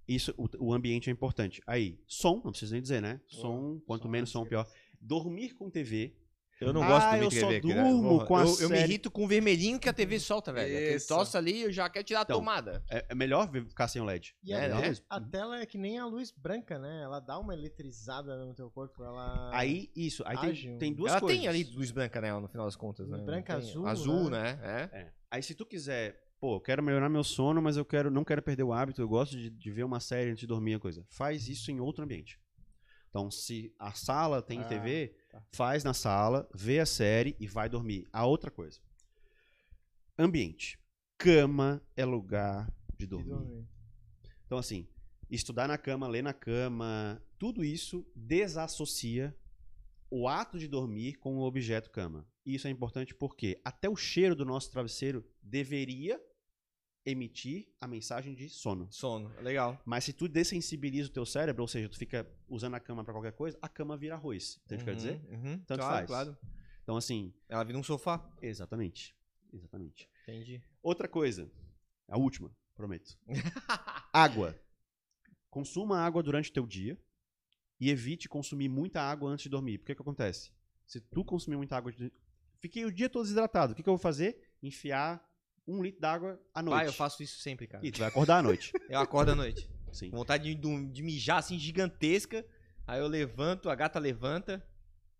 isso, 0.09 0.33
o, 0.37 0.49
o 0.69 0.73
ambiente 0.73 1.11
é 1.11 1.13
importante. 1.13 1.61
Aí, 1.67 1.99
som, 2.07 2.41
não 2.45 2.51
precisa 2.53 2.73
nem 2.73 2.83
dizer, 2.83 3.03
né? 3.03 3.21
Som, 3.27 3.81
quanto 3.87 4.03
som 4.05 4.09
menos 4.09 4.31
é 4.31 4.33
som, 4.33 4.45
pior. 4.47 4.67
Dormir 5.01 5.55
com 5.55 5.69
TV. 5.69 6.15
Eu 6.63 6.73
não 6.73 6.83
Ah, 6.83 6.89
gosto 6.89 7.11
do 7.11 7.17
eu 7.17 7.31
só 7.31 7.49
TV, 7.49 7.69
cara. 7.75 7.83
durmo 7.91 8.09
Porra, 8.11 8.27
com 8.27 8.37
a 8.37 8.41
eu, 8.43 8.47
eu 8.47 8.71
me 8.71 8.77
série. 8.77 8.89
irrito 8.89 9.11
com 9.11 9.25
o 9.25 9.27
vermelhinho 9.29 9.79
que 9.79 9.89
a 9.89 9.93
TV 9.93 10.19
solta, 10.21 10.53
velho. 10.53 10.77
Aquele 10.77 11.01
troço 11.01 11.37
ali, 11.39 11.63
eu 11.63 11.73
já 11.73 11.89
quero 11.91 12.05
tirar 12.05 12.21
a 12.21 12.23
Então, 12.23 12.39
tomada. 12.39 12.83
É, 12.91 13.07
é 13.09 13.15
melhor 13.15 13.51
ficar 13.51 13.89
sem 13.89 14.01
o 14.01 14.05
LED. 14.05 14.35
E 14.43 14.53
É, 14.53 14.67
a, 14.67 14.69
né? 14.77 14.81
mesmo. 14.83 15.05
a 15.09 15.21
tela 15.21 15.61
é 15.61 15.67
que 15.67 15.77
nem 15.79 15.99
a 15.99 16.07
luz 16.07 16.31
branca, 16.31 16.79
né? 16.79 17.03
Ela 17.03 17.21
dá 17.21 17.39
uma 17.39 17.53
eletrizada 17.55 18.37
no 18.45 18.55
teu 18.55 18.71
corpo. 18.71 19.03
Ela. 19.05 19.51
Aí, 19.53 19.91
isso. 19.97 20.23
Aí 20.27 20.37
tem, 20.39 20.79
tem 20.79 20.93
duas 20.95 21.13
Ela 21.13 21.21
coisas. 21.21 21.39
tem 21.39 21.49
ali 21.49 21.65
luz 21.75 21.91
branca, 21.91 22.21
né? 22.21 22.33
No 22.39 22.49
final 22.49 22.67
das 22.67 22.77
contas, 22.77 23.09
né? 23.09 23.19
Branca, 23.19 23.57
Tem- 23.59 23.69
azul, 23.69 23.87
Azul, 23.87 24.31
né? 24.31 24.55
né? 24.55 24.89
É. 24.93 24.99
É. 25.01 25.13
Aí, 25.31 25.43
se 25.43 25.55
tu 25.55 25.65
quiser, 25.67 26.21
pô, 26.41 26.57
eu 26.57 26.61
quero 26.61 26.83
melhorar 26.83 27.09
meu 27.09 27.25
sono, 27.25 27.61
mas 27.63 27.77
eu 27.77 27.85
quero, 27.85 28.11
não 28.11 28.25
quero 28.25 28.43
perder 28.43 28.63
o 28.63 28.73
hábito, 28.73 29.01
eu 29.01 29.09
gosto 29.09 29.37
de, 29.37 29.49
de 29.51 29.71
ver 29.71 29.85
uma 29.85 30.01
série 30.01 30.31
antes 30.31 30.41
de 30.41 30.47
dormir, 30.47 30.75
a 30.75 30.79
coisa. 30.79 31.05
Faz 31.09 31.49
isso 31.49 31.71
em 31.71 31.81
outro 31.81 32.05
ambiente. 32.05 32.39
Então, 33.09 33.31
se 33.31 33.75
a 33.79 33.93
sala 33.93 34.41
tem 34.41 34.61
Ah, 34.61 34.65
TV, 34.65 35.15
tá. 35.33 35.43
faz 35.53 35.83
na 35.83 35.95
sala, 35.95 36.49
vê 36.55 36.79
a 36.79 36.87
série 36.87 37.35
e 37.41 37.47
vai 37.47 37.69
dormir. 37.69 38.07
A 38.13 38.25
outra 38.25 38.51
coisa. 38.51 38.81
Ambiente. 40.17 40.79
Cama 41.19 41.83
é 41.97 42.05
lugar 42.05 42.73
de 42.97 43.07
dormir. 43.07 43.31
dormir. 43.31 43.67
Então, 44.47 44.59
assim, 44.59 44.87
estudar 45.31 45.67
na 45.67 45.79
cama, 45.79 46.07
ler 46.07 46.23
na 46.23 46.35
cama, 46.35 47.21
tudo 47.39 47.65
isso 47.65 48.07
desassocia 48.15 49.37
o 50.11 50.29
ato 50.29 50.59
de 50.59 50.69
dormir 50.69 51.15
com 51.15 51.39
o 51.39 51.43
objeto 51.43 51.91
cama. 51.91 52.29
E 52.45 52.55
isso 52.55 52.69
é 52.69 52.71
importante 52.71 53.15
porque 53.15 53.61
até 53.65 53.89
o 53.89 53.97
cheiro 53.97 54.37
do 54.37 54.45
nosso 54.45 54.71
travesseiro 54.71 55.25
deveria 55.43 56.21
emitir 57.05 57.69
a 57.81 57.87
mensagem 57.89 58.35
de 58.35 58.49
sono. 58.49 58.87
Sono, 58.91 59.29
legal. 59.41 59.81
Mas 59.85 60.05
se 60.05 60.13
tu 60.13 60.29
dessensibiliza 60.29 61.09
o 61.09 61.13
teu 61.13 61.27
cérebro, 61.27 61.63
ou 61.63 61.69
seja, 61.69 61.89
tu 61.89 61.99
fica 61.99 62.27
usando 62.49 62.75
a 62.75 62.81
cama 62.81 63.05
pra 63.05 63.13
qualquer 63.13 63.33
coisa, 63.33 63.59
a 63.61 63.69
cama 63.69 63.97
vira 63.97 64.15
arroz. 64.15 64.61
Entende 64.65 64.83
o 64.83 64.85
que 64.85 64.91
eu 64.91 64.95
quero 64.95 64.97
dizer? 64.97 65.21
Uhum, 65.31 65.51
uhum. 65.53 65.59
Tanto 65.65 65.81
claro, 65.81 65.95
faz. 65.95 66.07
claro. 66.07 66.39
Então, 66.83 66.97
assim, 66.97 67.33
Ela 67.49 67.65
vira 67.65 67.79
um 67.79 67.83
sofá. 67.83 68.25
exatamente. 68.41 69.17
Exatamente. 69.53 70.09
Entendi. 70.23 70.63
Outra 70.83 71.07
coisa, 71.09 71.51
a 72.09 72.17
última, 72.19 72.55
prometo. 72.75 73.19
água. 74.13 74.59
Consuma 75.51 75.99
água 75.99 76.23
durante 76.23 76.51
o 76.51 76.53
teu 76.53 76.67
dia 76.67 76.99
e 77.79 77.91
evite 77.91 78.29
consumir 78.29 78.69
muita 78.69 79.03
água 79.03 79.31
antes 79.31 79.43
de 79.45 79.49
dormir. 79.51 79.79
Porque 79.79 79.95
que 79.95 80.01
acontece? 80.03 80.51
Se 80.87 81.01
tu 81.01 81.25
consumir 81.25 81.57
muita 81.57 81.77
água, 81.77 81.93
fiquei 82.59 82.85
o 82.85 82.93
dia 82.93 83.09
todo 83.11 83.25
desidratado. 83.25 83.73
O 83.73 83.77
que, 83.77 83.83
que 83.83 83.89
eu 83.89 83.95
vou 83.95 84.03
fazer? 84.03 84.57
Enfiar 84.63 85.23
um 85.67 85.83
litro 85.83 86.01
d'água 86.01 86.41
à 86.55 86.63
noite. 86.63 86.79
Pai, 86.79 86.89
eu 86.89 86.93
faço 86.93 87.23
isso 87.23 87.39
sempre, 87.41 87.67
cara. 87.67 87.85
E 87.87 87.91
tu 87.91 87.99
vai 88.01 88.09
acordar 88.09 88.39
à 88.39 88.43
noite. 88.43 88.73
Eu 88.89 88.99
acordo 89.01 89.31
à 89.33 89.35
noite. 89.35 89.69
Sim. 89.93 90.11
Com 90.11 90.17
vontade 90.17 90.45
de, 90.45 90.55
de- 90.55 90.87
de 90.91 91.03
mijar 91.03 91.39
assim 91.39 91.59
gigantesca. 91.59 92.45
Aí 92.87 92.99
eu 93.01 93.07
levanto, 93.07 93.69
a 93.71 93.75
gata 93.75 93.99
levanta. 93.99 94.67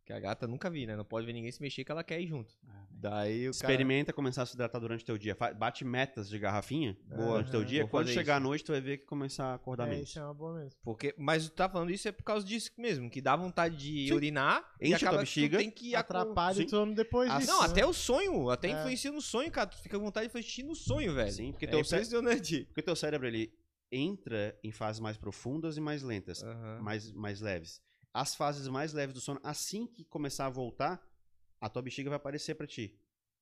Que 0.05 0.13
a 0.13 0.19
gata 0.19 0.47
nunca 0.49 0.69
vi, 0.69 0.87
né? 0.87 0.97
Não 0.97 1.05
pode 1.05 1.25
ver 1.27 1.33
ninguém 1.33 1.53
se 1.53 1.61
mexer 1.63 1.85
que 1.85 1.93
ela 1.93 2.03
quer 2.03 2.21
ir 2.21 2.27
junto. 2.27 2.55
Daí 3.03 3.49
o 3.49 3.51
cara... 3.53 3.73
Experimenta 3.73 4.13
começar 4.13 4.43
a 4.43 4.47
se 4.47 4.55
hidratar 4.55 4.79
durante 4.79 5.03
o 5.03 5.05
teu 5.07 5.19
dia. 5.19 5.37
Bate 5.59 5.85
metas 5.85 6.29
de 6.29 6.39
garrafinha 6.39 6.97
durante 7.05 7.49
o 7.49 7.51
teu 7.51 7.65
dia. 7.65 7.85
Quando 7.89 8.07
chegar 8.07 8.23
isso. 8.23 8.31
à 8.33 8.41
noite, 8.41 8.65
tu 8.65 8.71
vai 8.71 8.81
ver 8.81 8.99
que 8.99 9.07
começar 9.07 9.47
a 9.47 9.55
acordar 9.55 9.89
É, 9.89 9.91
menos. 9.91 10.09
isso 10.09 10.21
é 10.21 10.23
uma 10.25 10.33
boa 10.33 10.55
mesmo. 10.55 10.79
Porque, 10.85 11.13
mas 11.19 11.45
tu 11.49 11.51
tá 11.53 11.69
falando 11.69 11.91
isso 11.91 12.07
é 12.07 12.13
por 12.13 12.23
causa 12.23 12.47
disso 12.47 12.71
mesmo, 12.79 13.11
que 13.11 13.21
dá 13.21 13.35
vontade 13.35 13.77
de 13.77 14.07
Sim. 14.07 14.15
urinar 14.15 14.65
e 14.81 14.87
Enche 14.87 14.95
a 14.95 14.99
tua 15.01 15.09
acaba 15.09 15.25
que 15.25 15.31
tu 15.33 15.35
bexiga, 15.35 15.59
tem 15.59 15.71
que 15.71 15.97
acon- 15.97 16.17
Atrapalha 16.19 16.55
sim. 16.55 16.65
o 16.65 16.69
sono 16.71 16.95
depois 16.95 17.29
Ah, 17.29 17.39
disso. 17.39 17.51
Não, 17.51 17.61
né? 17.63 17.67
até 17.67 17.85
o 17.85 17.93
sonho, 17.93 18.51
até 18.51 18.69
É. 18.69 18.71
influencia 18.79 19.11
no 19.11 19.21
sonho, 19.21 19.51
cara. 19.51 19.69
Tu 19.69 19.79
fica 19.83 19.99
com 19.99 20.05
vontade 20.05 20.29
de 20.29 20.33
fazer 20.33 20.45
xixi 20.45 20.63
no 20.63 20.77
sonho, 20.77 21.13
velho. 21.13 21.33
Sim, 21.33 21.51
porque 21.51 21.65
é 21.65 21.69
teu, 21.69 21.85
cé- 21.85 21.97
impressionante. 21.97 22.65
porque 22.67 22.83
teu 22.83 22.95
cérebro 22.95 23.27
ele 23.27 23.53
entra 23.91 24.57
em 24.63 24.71
fases 24.71 25.01
mais 25.01 25.17
profundas 25.17 25.77
e 25.77 25.81
mais 25.81 26.03
lentas. 26.05 26.43
Aham. 26.43 26.79
mais, 26.83 27.13
mais 27.13 27.41
leves. 27.41 27.83
As 28.15 28.35
fases 28.37 28.69
mais 28.69 28.93
leves 28.93 29.15
do 29.15 29.21
sono, 29.21 29.41
assim 29.43 29.87
que 29.87 30.05
começar 30.05 30.47
a 30.47 30.51
voltar, 30.51 31.03
a 31.63 31.69
tua 31.69 31.81
bexiga 31.83 32.11
vai 32.11 32.17
aparecer 32.17 32.55
pra 32.55 32.67
ti. 32.67 32.99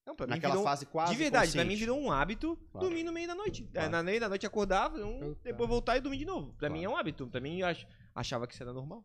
Não, 0.06 0.14
pra 0.14 0.26
Naquela 0.26 0.54
virou- 0.54 0.64
fase 0.64 0.86
quase 0.86 1.12
De 1.12 1.18
verdade, 1.18 1.52
pra 1.52 1.64
mim 1.64 1.76
virou 1.76 1.98
um 1.98 2.10
hábito 2.10 2.56
Claro. 2.72 2.86
dormir 2.86 3.02
no 3.02 3.12
meio 3.12 3.26
da 3.28 3.34
noite. 3.34 3.64
É, 3.70 3.72
Claro. 3.74 3.90
Na 3.90 4.02
meio 4.02 4.18
da 4.20 4.28
noite 4.28 4.46
acordar, 4.46 4.90
fazer 4.90 5.04
um, 5.04 5.20
Puta. 5.20 5.40
depois 5.44 5.68
voltar 5.68 5.96
e 5.96 6.00
dormir 6.00 6.18
de 6.18 6.24
novo. 6.24 6.48
Pra 6.54 6.68
Claro. 6.68 6.74
mim 6.74 6.84
é 6.84 6.88
um 6.88 6.96
hábito. 6.96 7.26
Pra 7.26 7.40
mim 7.40 7.58
eu 7.60 7.66
ach- 7.66 7.86
achava 8.14 8.46
que 8.46 8.54
isso 8.54 8.62
era 8.62 8.72
normal. 8.72 9.04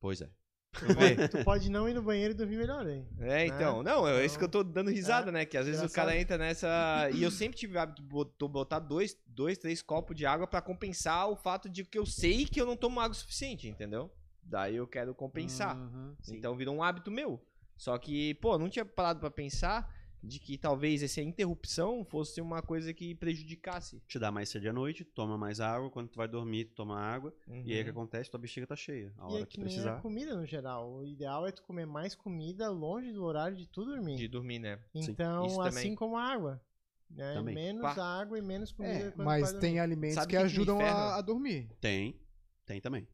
Pois 0.00 0.20
é. 0.20 0.30
Tu 0.72 0.84
pode, 0.94 1.28
tu 1.30 1.44
pode 1.44 1.70
não 1.70 1.88
ir 1.88 1.94
no 1.94 2.02
banheiro 2.02 2.34
e 2.34 2.36
dormir 2.36 2.58
melhor, 2.58 2.86
hein? 2.86 3.08
É, 3.20 3.46
então. 3.46 3.82
Não, 3.82 4.06
é 4.06 4.24
isso 4.24 4.38
que 4.38 4.44
eu 4.44 4.48
tô 4.48 4.62
dando 4.62 4.90
risada, 4.90 5.30
É, 5.30 5.32
né? 5.32 5.44
Que 5.46 5.56
às 5.56 5.66
vezes 5.66 5.82
o 5.82 5.92
cara 5.92 6.14
entra 6.16 6.36
nessa. 6.36 6.68
E 7.18 7.22
eu 7.22 7.30
sempre 7.30 7.56
tive 7.58 7.76
o 7.76 7.80
hábito 7.80 8.02
de 8.02 8.08
bot- 8.08 8.48
botar 8.48 8.78
dois, 8.78 9.16
dois, 9.26 9.56
três 9.58 9.80
copos 9.82 10.14
de 10.14 10.26
água 10.26 10.46
pra 10.46 10.60
compensar 10.60 11.28
o 11.30 11.36
fato 11.36 11.68
de 11.68 11.82
que 11.84 11.98
eu 11.98 12.04
sei 12.06 12.44
que 12.44 12.60
eu 12.60 12.66
não 12.66 12.76
tomo 12.76 13.00
água 13.00 13.12
o 13.12 13.14
suficiente, 13.14 13.66
entendeu? 13.68 14.12
Daí 14.42 14.76
eu 14.76 14.86
quero 14.86 15.14
compensar. 15.14 15.76
Uhum. 15.76 16.14
Então 16.28 16.54
virou 16.56 16.74
um 16.74 16.82
hábito 16.82 17.10
meu. 17.10 17.42
Só 17.76 17.96
que, 17.98 18.34
pô, 18.34 18.56
não 18.58 18.68
tinha 18.68 18.84
parado 18.84 19.20
pra 19.20 19.30
pensar 19.30 19.94
de 20.22 20.40
que 20.40 20.58
talvez 20.58 21.02
essa 21.02 21.20
interrupção 21.20 22.04
fosse 22.04 22.40
uma 22.40 22.60
coisa 22.60 22.92
que 22.92 23.14
prejudicasse. 23.14 24.00
Te 24.08 24.18
dá 24.18 24.32
mais 24.32 24.48
sede 24.48 24.68
à 24.68 24.72
noite, 24.72 25.04
toma 25.04 25.38
mais 25.38 25.60
água, 25.60 25.88
quando 25.90 26.08
tu 26.08 26.16
vai 26.16 26.26
dormir, 26.26 26.64
tu 26.64 26.74
toma 26.74 26.98
água, 26.98 27.32
e 27.46 27.72
aí 27.74 27.80
o 27.80 27.84
que 27.84 27.90
Uhum. 27.90 27.96
acontece? 27.98 28.30
Tua 28.30 28.40
bexiga 28.40 28.66
tá 28.66 28.74
cheia. 28.74 29.12
A 29.18 29.28
E 29.30 29.34
hora 29.34 29.42
é 29.42 29.46
que 29.46 29.52
que 29.56 29.60
precisar. 29.60 30.00
comida 30.00 30.34
no 30.34 30.44
geral. 30.44 30.90
O 30.90 31.04
ideal 31.06 31.46
é 31.46 31.52
tu 31.52 31.62
comer 31.62 31.86
mais 31.86 32.14
comida 32.14 32.68
longe 32.70 33.12
do 33.12 33.22
horário 33.22 33.56
de 33.56 33.68
tu 33.68 33.84
dormir. 33.84 34.16
De 34.16 34.26
dormir, 34.26 34.58
né? 34.58 34.80
Então, 34.94 35.60
assim 35.60 35.68
também. 35.82 35.94
como 35.94 36.16
a 36.16 36.24
água. 36.24 36.60
Né? 37.08 37.34
Também. 37.34 37.54
Menos 37.54 37.82
Pá. 37.82 38.20
água 38.20 38.36
e 38.36 38.42
menos 38.42 38.72
comida 38.72 39.12
É, 39.16 39.22
mas 39.22 39.52
tem 39.52 39.78
alimentos 39.78 40.14
Sabe 40.16 40.26
que 40.28 40.36
que 40.36 40.42
ajudam 40.42 40.80
a, 40.80 41.16
a 41.18 41.20
dormir. 41.20 41.68
Tem, 41.80 42.18
tem 42.64 42.80
também. 42.80 43.06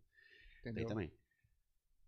Entendeu? 0.61 0.87
Tem 0.87 0.87
também. 0.87 1.13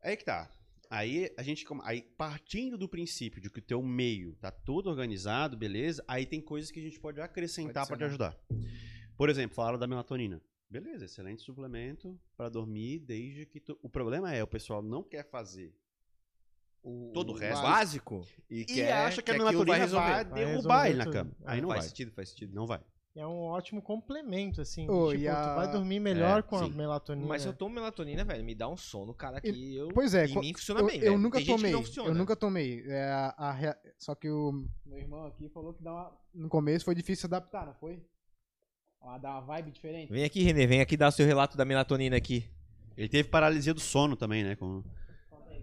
Aí 0.00 0.16
que 0.16 0.24
tá. 0.24 0.48
Aí 0.96 1.28
a 1.36 1.42
gente, 1.42 1.66
aí 1.82 2.02
partindo 2.02 2.78
do 2.78 2.88
princípio 2.88 3.40
de 3.40 3.50
que 3.50 3.58
o 3.58 3.62
teu 3.62 3.82
meio 3.82 4.34
tá 4.36 4.50
todo 4.50 4.88
organizado, 4.88 5.56
beleza? 5.56 6.04
Aí 6.06 6.24
tem 6.24 6.40
coisas 6.40 6.70
que 6.70 6.78
a 6.78 6.82
gente 6.82 7.00
pode 7.00 7.20
acrescentar 7.20 7.84
pra 7.86 7.96
te 7.96 8.04
ajudar. 8.04 8.38
Por 9.16 9.28
exemplo, 9.28 9.56
falaram 9.56 9.78
da 9.78 9.86
melatonina. 9.88 10.40
Beleza, 10.70 11.04
excelente 11.04 11.42
suplemento 11.42 12.18
pra 12.36 12.48
dormir 12.48 12.98
desde 13.00 13.44
que 13.46 13.58
tu... 13.60 13.78
O 13.82 13.88
problema 13.88 14.32
é, 14.32 14.42
o 14.42 14.46
pessoal 14.46 14.82
não 14.82 15.02
quer 15.02 15.28
fazer 15.28 15.72
O, 16.82 17.10
Todo 17.14 17.32
o 17.32 17.36
resto. 17.36 17.62
básico. 17.62 18.26
e, 18.50 18.64
quer- 18.64 18.92
acha 18.92 19.22
que, 19.22 19.30
a 19.30 19.34
aquilo 19.34 19.46
vai 19.46 19.52
melatonina 19.54 19.84
resolver. 19.84 20.06
vai, 20.12 20.24
Vai 20.24 20.34
derrubar 20.34 20.82
resolver 20.84 20.88
ele 20.90 20.98
na 20.98 21.10
cama. 21.10 21.36
Aí 21.44 21.58
É, 21.58 21.62
não 21.62 21.68
faz 21.70 21.80
vai. 21.80 21.88
sentido, 21.88 22.12
faz 22.12 22.28
sentido. 22.28 22.54
Não 22.54 22.66
vai. 22.66 22.80
É 23.16 23.26
um 23.26 23.42
ótimo 23.42 23.80
complemento, 23.80 24.60
assim. 24.60 24.88
Ô, 24.88 25.12
tipo, 25.12 25.28
a- 25.30 25.48
tu 25.50 25.54
vai 25.54 25.70
dormir 25.70 26.00
melhor 26.00 26.40
É, 26.40 26.42
com 26.42 26.56
a 26.56 26.64
sim. 26.64 26.70
melatonina. 26.72 27.26
Mas 27.28 27.42
se 27.42 27.48
eu 27.48 27.52
tomo 27.52 27.74
melatonina, 27.74 28.24
velho, 28.24 28.44
me 28.44 28.54
dá 28.54 28.68
um 28.68 28.76
sono, 28.76 29.14
cara, 29.14 29.40
que 29.40 29.74
eu. 29.76 29.88
Pois 29.94 30.14
é, 30.14 30.26
em 30.26 30.38
mim 30.40 30.52
funciona 30.54 30.80
eu, 30.80 30.86
bem, 30.86 31.00
eu 31.00 31.16
nunca 31.18 31.38
Tem 31.38 31.46
gente 31.46 31.54
que 31.56 31.60
tomei. 31.60 31.72
não 31.72 31.82
funciona. 31.84 32.08
Eu 32.10 32.14
nunca 32.14 32.34
tomei. 32.36 32.82
É, 32.86 33.04
a- 33.04 33.34
a 33.38 33.52
rea- 33.52 33.78
Só 33.98 34.14
que 34.14 34.28
o 34.28 34.64
meu 34.84 34.98
irmão 34.98 35.26
aqui 35.26 35.48
falou 35.48 35.72
que 35.74 35.82
dá 35.82 35.92
uma- 35.92 36.12
no 36.34 36.48
começo 36.48 36.84
foi 36.84 36.94
difícil 36.94 37.26
adaptar, 37.26 37.64
não 37.66 37.74
foi? 37.74 38.02
Ó, 39.00 39.18
dá 39.18 39.30
uma 39.32 39.40
vibe 39.42 39.70
diferente. 39.70 40.10
Vem 40.12 40.24
aqui, 40.24 40.42
Renê, 40.42 40.66
vem 40.66 40.80
aqui 40.80 40.96
dar 40.96 41.08
o 41.08 41.12
seu 41.12 41.26
relato 41.26 41.56
da 41.56 41.64
melatonina 41.64 42.16
aqui. 42.16 42.48
Ele 42.96 43.08
teve 43.08 43.28
paralisia 43.28 43.74
do 43.74 43.80
sono 43.80 44.16
também, 44.16 44.42
né? 44.44 44.56
Com... 44.56 44.82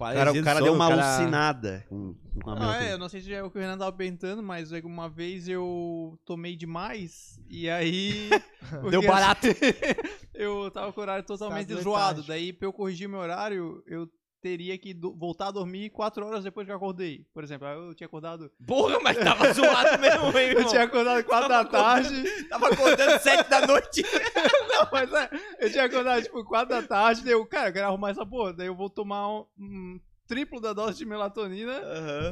O 0.10 0.14
cara, 0.14 0.32
o 0.32 0.44
cara 0.44 0.60
sono, 0.60 0.66
deu 0.66 0.74
uma 0.74 0.90
cara- 0.90 1.16
alucinada 1.16 1.86
com, 1.88 2.16
com 2.42 2.50
a 2.50 2.72
Ah, 2.78 2.84
é, 2.84 2.94
eu 2.94 2.98
não 2.98 3.08
sei 3.08 3.22
se 3.22 3.34
é 3.34 3.44
o 3.44 3.52
que 3.52 3.58
o 3.58 3.62
Renan 3.62 3.78
tava 3.78 3.92
perguntando, 3.92 4.42
mas 4.42 4.72
uma 4.72 5.08
vez 5.10 5.48
eu 5.48 6.18
tomei 6.26 6.56
demais 6.56 7.40
e 7.50 7.70
aí. 7.70 8.30
Deu 8.90 9.02
porque, 9.02 9.08
barato. 9.08 9.48
eu 10.34 10.72
tava 10.72 10.92
com 10.94 11.00
o 11.00 11.04
horário 11.04 11.26
totalmente 11.26 11.74
zoado. 11.76 12.24
Daí, 12.24 12.54
pra 12.54 12.68
eu 12.68 12.74
corrigir 12.74 13.08
meu 13.08 13.20
horário, 13.20 13.84
eu 13.86 14.10
teria 14.42 14.78
que 14.78 14.94
do- 14.94 15.16
voltar 15.16 15.48
a 15.48 15.52
dormir 15.52 15.90
4 15.92 16.26
horas 16.26 16.44
depois 16.44 16.66
que 16.66 16.72
eu 16.72 16.76
acordei. 16.76 17.26
Por 17.34 17.44
exemplo, 17.44 17.68
eu 17.68 17.94
tinha 17.94 18.08
acordado. 18.08 18.52
Porra, 18.66 19.00
mas 19.02 19.18
tava 19.18 19.54
zoado 19.54 20.00
mesmo, 20.02 20.26
hein, 20.38 20.48
Eu 20.48 20.58
irmão? 20.58 20.70
tinha 20.70 20.84
acordado 20.84 21.24
4 21.24 21.48
da 21.50 21.60
acordando- 21.60 21.72
tarde. 21.72 22.44
Tava 22.50 22.68
acordando 22.70 23.20
sete 23.22 23.50
da 23.50 23.68
noite. 23.68 24.02
Não, 24.70 24.88
mas 24.92 25.14
é, 25.14 25.30
eu 25.60 25.72
tinha 25.72 25.84
acordado 25.86 26.24
tipo 26.24 26.44
4 26.44 26.70
da 26.76 26.82
tarde. 26.88 27.22
Daí 27.24 27.34
eu, 27.34 27.46
cara, 27.46 27.70
eu 27.70 27.74
quero 27.74 27.88
arrumar 27.88 28.10
essa 28.10 28.26
porra. 28.26 28.54
Daí 28.54 28.68
eu 28.68 28.76
vou 28.76 28.90
tomar 28.90 29.30
um, 29.30 29.46
um 29.60 30.00
triplo 30.28 30.60
da 30.60 30.74
dose 30.74 30.98
de 30.98 31.06
melatonina 31.06 31.80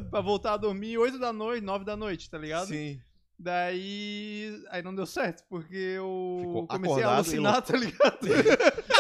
pra 0.10 0.22
voltar 0.22 0.54
a 0.54 0.58
dormir 0.58 0.98
8 0.98 1.20
da 1.20 1.32
noite, 1.32 1.64
9 1.64 1.86
da 1.86 1.96
noite, 1.96 2.30
tá 2.30 2.38
ligado? 2.38 2.68
Sim. 2.68 3.00
Daí. 3.38 4.62
Aí 4.70 4.82
não 4.82 4.94
deu 4.94 5.06
certo, 5.06 5.44
porque 5.50 5.76
eu 5.76 6.38
Ficou 6.42 6.68
comecei 6.68 7.04
a 7.04 7.16
alucinar, 7.16 7.62
tá 7.62 7.78
ligado? 7.78 8.20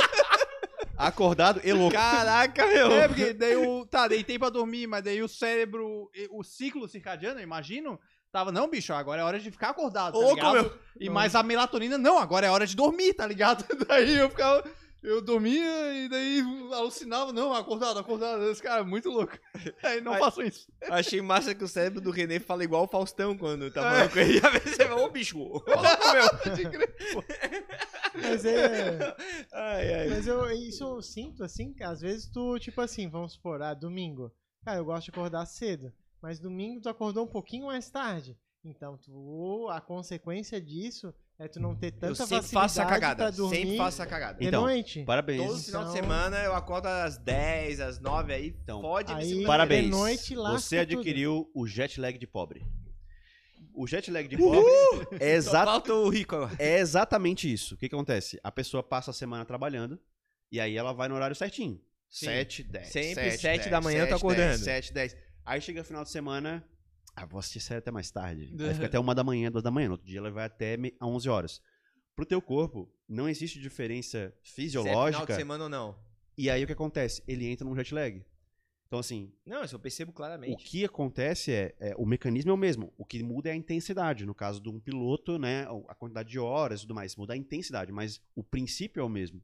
Acordado 0.99 1.61
e 1.63 1.71
louco. 1.71 1.93
Caraca, 1.93 2.67
meu. 2.67 2.91
é, 2.91 3.07
porque 3.07 3.33
daí 3.33 3.53
eu. 3.53 3.87
Tá, 3.89 4.07
deitei 4.07 4.37
pra 4.37 4.49
dormir, 4.49 4.85
mas 4.85 5.01
daí 5.01 5.23
o 5.23 5.29
cérebro. 5.29 6.11
O 6.29 6.43
ciclo 6.43 6.89
circadiano, 6.89 7.39
eu 7.39 7.43
imagino. 7.43 7.97
Tava, 8.31 8.51
não, 8.51 8.69
bicho, 8.69 8.93
agora 8.93 9.21
é 9.21 9.23
hora 9.23 9.39
de 9.39 9.49
ficar 9.49 9.69
acordado, 9.69 10.13
tá 10.13 10.19
Louco, 10.19 10.51
meu. 10.51 10.79
E 10.99 11.09
mais 11.09 11.33
a 11.33 11.41
melatonina, 11.41 11.97
não, 11.97 12.19
agora 12.19 12.45
é 12.45 12.51
hora 12.51 12.67
de 12.67 12.75
dormir, 12.75 13.13
tá 13.13 13.25
ligado? 13.25 13.65
Daí 13.87 14.17
eu 14.17 14.29
ficava. 14.29 14.63
Eu 15.01 15.21
dormia 15.21 15.93
e 15.93 16.09
daí 16.09 16.43
alucinava, 16.73 17.31
não, 17.31 17.53
acordado, 17.53 17.97
acordado. 17.99 18.43
Esse 18.49 18.61
cara 18.61 18.81
é 18.81 18.83
muito 18.83 19.09
louco. 19.09 19.31
Aí 19.81 20.01
não 20.01 20.13
façam 20.17 20.43
isso. 20.43 20.67
Achei 20.89 21.21
massa 21.21 21.55
que 21.55 21.63
o 21.63 21.69
cérebro 21.69 22.01
do 22.01 22.11
Renê 22.11 22.37
fala 22.37 22.65
igual 22.65 22.83
o 22.83 22.87
Faustão 22.87 23.37
quando 23.37 23.71
tá 23.71 23.81
falando 23.81 24.11
com 24.11 24.19
ele. 24.19 24.39
Às 24.45 24.51
vezes 24.51 24.75
você 24.75 24.85
fala, 24.85 25.01
ô 25.01 25.09
bicho, 25.09 25.39
ô, 25.39 25.63
louco, 25.65 25.71
meu. 26.11 27.23
Mas 28.15 28.45
é. 28.45 29.15
Ai, 29.53 29.93
ai. 29.93 30.07
Mas 30.09 30.27
eu, 30.27 30.49
isso 30.51 30.83
eu 30.83 31.01
sinto, 31.01 31.43
assim, 31.43 31.73
que 31.73 31.83
às 31.83 32.01
vezes 32.01 32.27
tu, 32.29 32.57
tipo 32.59 32.79
assim, 32.81 33.09
vamos 33.09 33.33
supor, 33.33 33.61
ah, 33.61 33.73
domingo. 33.73 34.31
Cara, 34.65 34.77
eu 34.79 34.85
gosto 34.85 35.05
de 35.05 35.11
acordar 35.11 35.45
cedo. 35.45 35.91
Mas 36.21 36.39
domingo 36.39 36.81
tu 36.81 36.89
acordou 36.89 37.23
um 37.23 37.29
pouquinho 37.29 37.67
mais 37.67 37.89
tarde. 37.89 38.37
Então, 38.63 38.97
tu, 38.97 39.67
a 39.71 39.79
consequência 39.79 40.59
disso 40.59 41.13
é 41.39 41.47
tu 41.47 41.61
não 41.61 41.73
ter 41.73 41.93
Eu 41.93 41.99
tanta 41.99 42.15
sempre 42.15 42.35
facilidade 42.37 42.51
faço 42.51 42.75
pra 42.81 42.85
cagada. 42.89 43.31
Sempre 43.31 43.77
faço 43.77 44.01
essa 44.01 44.05
cagada. 44.09 44.37
de 44.39 44.45
Então, 44.47 44.61
noite. 44.63 45.03
Parabéns. 45.05 45.41
Todo 45.47 45.59
final 45.59 45.83
de 45.85 45.89
Então- 45.91 46.01
semana 46.03 46.43
eu 46.43 46.53
acordo 46.53 46.87
às 46.87 47.17
10, 47.17 47.79
às 47.79 47.99
9 48.01 48.33
aí. 48.33 48.47
Então, 48.61 48.81
pode 48.81 49.13
me 49.15 49.21
aí- 49.21 49.29
segunda 49.29 49.47
Parabéns. 49.47 49.85
de 49.85 49.89
noite 49.91 50.35
Você 50.35 50.85
tudo. 50.85 50.97
adquiriu 50.99 51.49
o 51.55 51.65
jet 51.65 52.01
lag 52.01 52.17
de 52.17 52.27
pobre. 52.27 52.65
O 53.81 53.87
jet 53.87 54.11
lag 54.11 54.27
de 54.27 54.35
pobre 54.37 54.59
é, 55.21 55.41
Só 55.41 55.51
exa- 55.51 55.63
falta 55.65 55.93
o 55.93 56.09
rico 56.09 56.35
agora. 56.35 56.55
é 56.59 56.79
exatamente 56.79 57.51
isso. 57.51 57.75
O 57.75 57.77
que, 57.77 57.87
que 57.87 57.95
acontece? 57.95 58.37
A 58.43 58.51
pessoa 58.51 58.83
passa 58.83 59.11
a 59.11 59.13
semana 59.13 59.45
trabalhando 59.45 59.97
e 60.51 60.59
aí 60.59 60.75
ela 60.75 60.91
vai 60.91 61.07
no 61.07 61.15
horário 61.15 61.35
certinho. 61.35 61.81
Sim. 62.09 62.25
7, 62.25 62.63
10. 62.63 62.87
Sempre 62.89 63.31
7, 63.31 63.41
7 63.41 63.69
da 63.69 63.79
manhã 63.79 63.99
eu 64.01 64.07
tô 64.07 64.15
7, 64.15 64.19
acordando. 64.19 64.49
10, 64.49 64.59
7, 64.61 64.93
10. 64.93 65.17
Aí 65.45 65.61
chega 65.61 65.79
o 65.79 65.83
final 65.85 66.03
de 66.03 66.09
semana, 66.09 66.67
ah, 67.15 67.25
vou 67.25 67.39
assistir 67.39 67.59
série 67.61 67.77
até 67.79 67.89
mais 67.91 68.11
tarde. 68.11 68.53
Aí 68.59 68.65
Uhum. 68.67 68.73
fica 68.73 68.85
até 68.87 68.99
uma 68.99 69.15
da 69.15 69.23
manhã, 69.23 69.49
duas 69.49 69.63
da 69.63 69.71
manhã. 69.71 69.87
No 69.87 69.93
outro 69.93 70.07
dia 70.07 70.19
ela 70.19 70.29
vai 70.29 70.45
até 70.45 70.75
me- 70.75 70.93
a 70.99 71.07
11 71.07 71.29
horas. 71.29 71.61
Pro 72.15 72.25
teu 72.25 72.41
corpo, 72.41 72.91
não 73.07 73.29
existe 73.29 73.59
diferença 73.61 74.09
Se 74.09 74.17
é 74.17 74.25
final 74.25 74.35
de 74.43 74.51
fisiológica. 74.51 75.35
semana 75.35 75.63
ou 75.63 75.69
não. 75.69 75.97
E 76.37 76.49
aí 76.49 76.63
o 76.63 76.67
que 76.67 76.73
acontece? 76.73 77.23
Ele 77.27 77.45
entra 77.47 77.65
num 77.65 77.75
jet 77.75 77.93
lag. 77.93 78.25
Então, 78.89 78.97
assim, 78.97 79.31
Não, 79.45 79.63
isso 79.63 79.75
eu 79.75 79.79
percebo 79.79 80.09
o 80.09 80.13
claramente. 80.15 80.63
que 80.63 80.83
acontece 80.83 81.51
é, 81.51 81.75
é, 81.79 81.95
o 81.95 82.07
mecanismo 82.07 82.49
é 82.49 82.53
o 82.55 82.57
mesmo. 82.57 82.91
O 82.97 83.05
que 83.05 83.21
muda 83.21 83.47
é 83.47 83.51
a 83.51 83.55
intensidade. 83.55 84.25
No 84.25 84.33
caso 84.33 84.59
de 84.59 84.67
um 84.67 84.79
piloto, 84.79 85.37
né, 85.37 85.67
a 85.87 85.93
quantidade 85.93 86.27
de 86.27 86.39
horas 86.39 86.79
e 86.79 86.81
tudo 86.81 86.95
mais, 86.95 87.15
muda 87.15 87.33
a 87.35 87.37
intensidade, 87.37 87.91
mas 87.91 88.19
o 88.35 88.43
princípio 88.43 88.99
é 88.99 89.03
o 89.03 89.09
mesmo. 89.09 89.43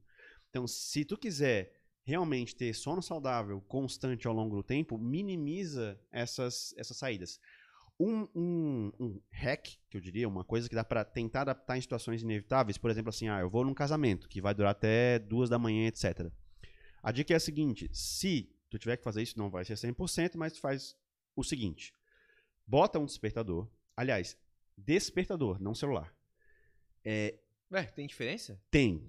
Então, 0.50 0.66
se 0.66 1.04
tu 1.04 1.16
quiser 1.16 1.72
realmente 2.02 2.56
ter 2.56 2.74
sono 2.74 3.00
saudável 3.00 3.60
constante 3.68 4.26
ao 4.26 4.34
longo 4.34 4.56
do 4.56 4.64
tempo, 4.64 4.98
minimiza 4.98 5.96
essas, 6.10 6.74
essas 6.76 6.96
saídas. 6.96 7.40
Um, 8.00 8.26
um, 8.34 8.92
um 8.98 9.20
hack, 9.30 9.68
que 9.88 9.96
eu 9.96 10.00
diria, 10.00 10.28
uma 10.28 10.42
coisa 10.42 10.68
que 10.68 10.74
dá 10.74 10.82
pra 10.82 11.04
tentar 11.04 11.42
adaptar 11.42 11.78
em 11.78 11.80
situações 11.80 12.20
inevitáveis, 12.20 12.76
por 12.76 12.90
exemplo, 12.90 13.10
assim, 13.10 13.28
ah, 13.28 13.38
eu 13.40 13.48
vou 13.48 13.64
num 13.64 13.72
casamento 13.72 14.28
que 14.28 14.40
vai 14.40 14.52
durar 14.52 14.72
até 14.72 15.20
duas 15.20 15.48
da 15.48 15.58
manhã, 15.58 15.86
etc. 15.86 16.30
A 17.00 17.12
dica 17.12 17.32
é 17.32 17.36
a 17.36 17.40
seguinte: 17.40 17.88
se 17.92 18.50
tu 18.70 18.78
tiver 18.78 18.96
que 18.96 19.04
fazer 19.04 19.22
isso, 19.22 19.38
não 19.38 19.50
vai 19.50 19.64
ser 19.64 19.74
100%, 19.74 20.32
mas 20.36 20.52
tu 20.54 20.60
faz 20.60 20.96
o 21.34 21.42
seguinte: 21.44 21.92
bota 22.66 22.98
um 22.98 23.04
despertador. 23.06 23.68
Aliás, 23.96 24.36
despertador, 24.76 25.60
não 25.60 25.74
celular. 25.74 26.14
Ué, 27.72 27.82
tem 27.94 28.06
diferença? 28.06 28.60
Tem. 28.70 29.08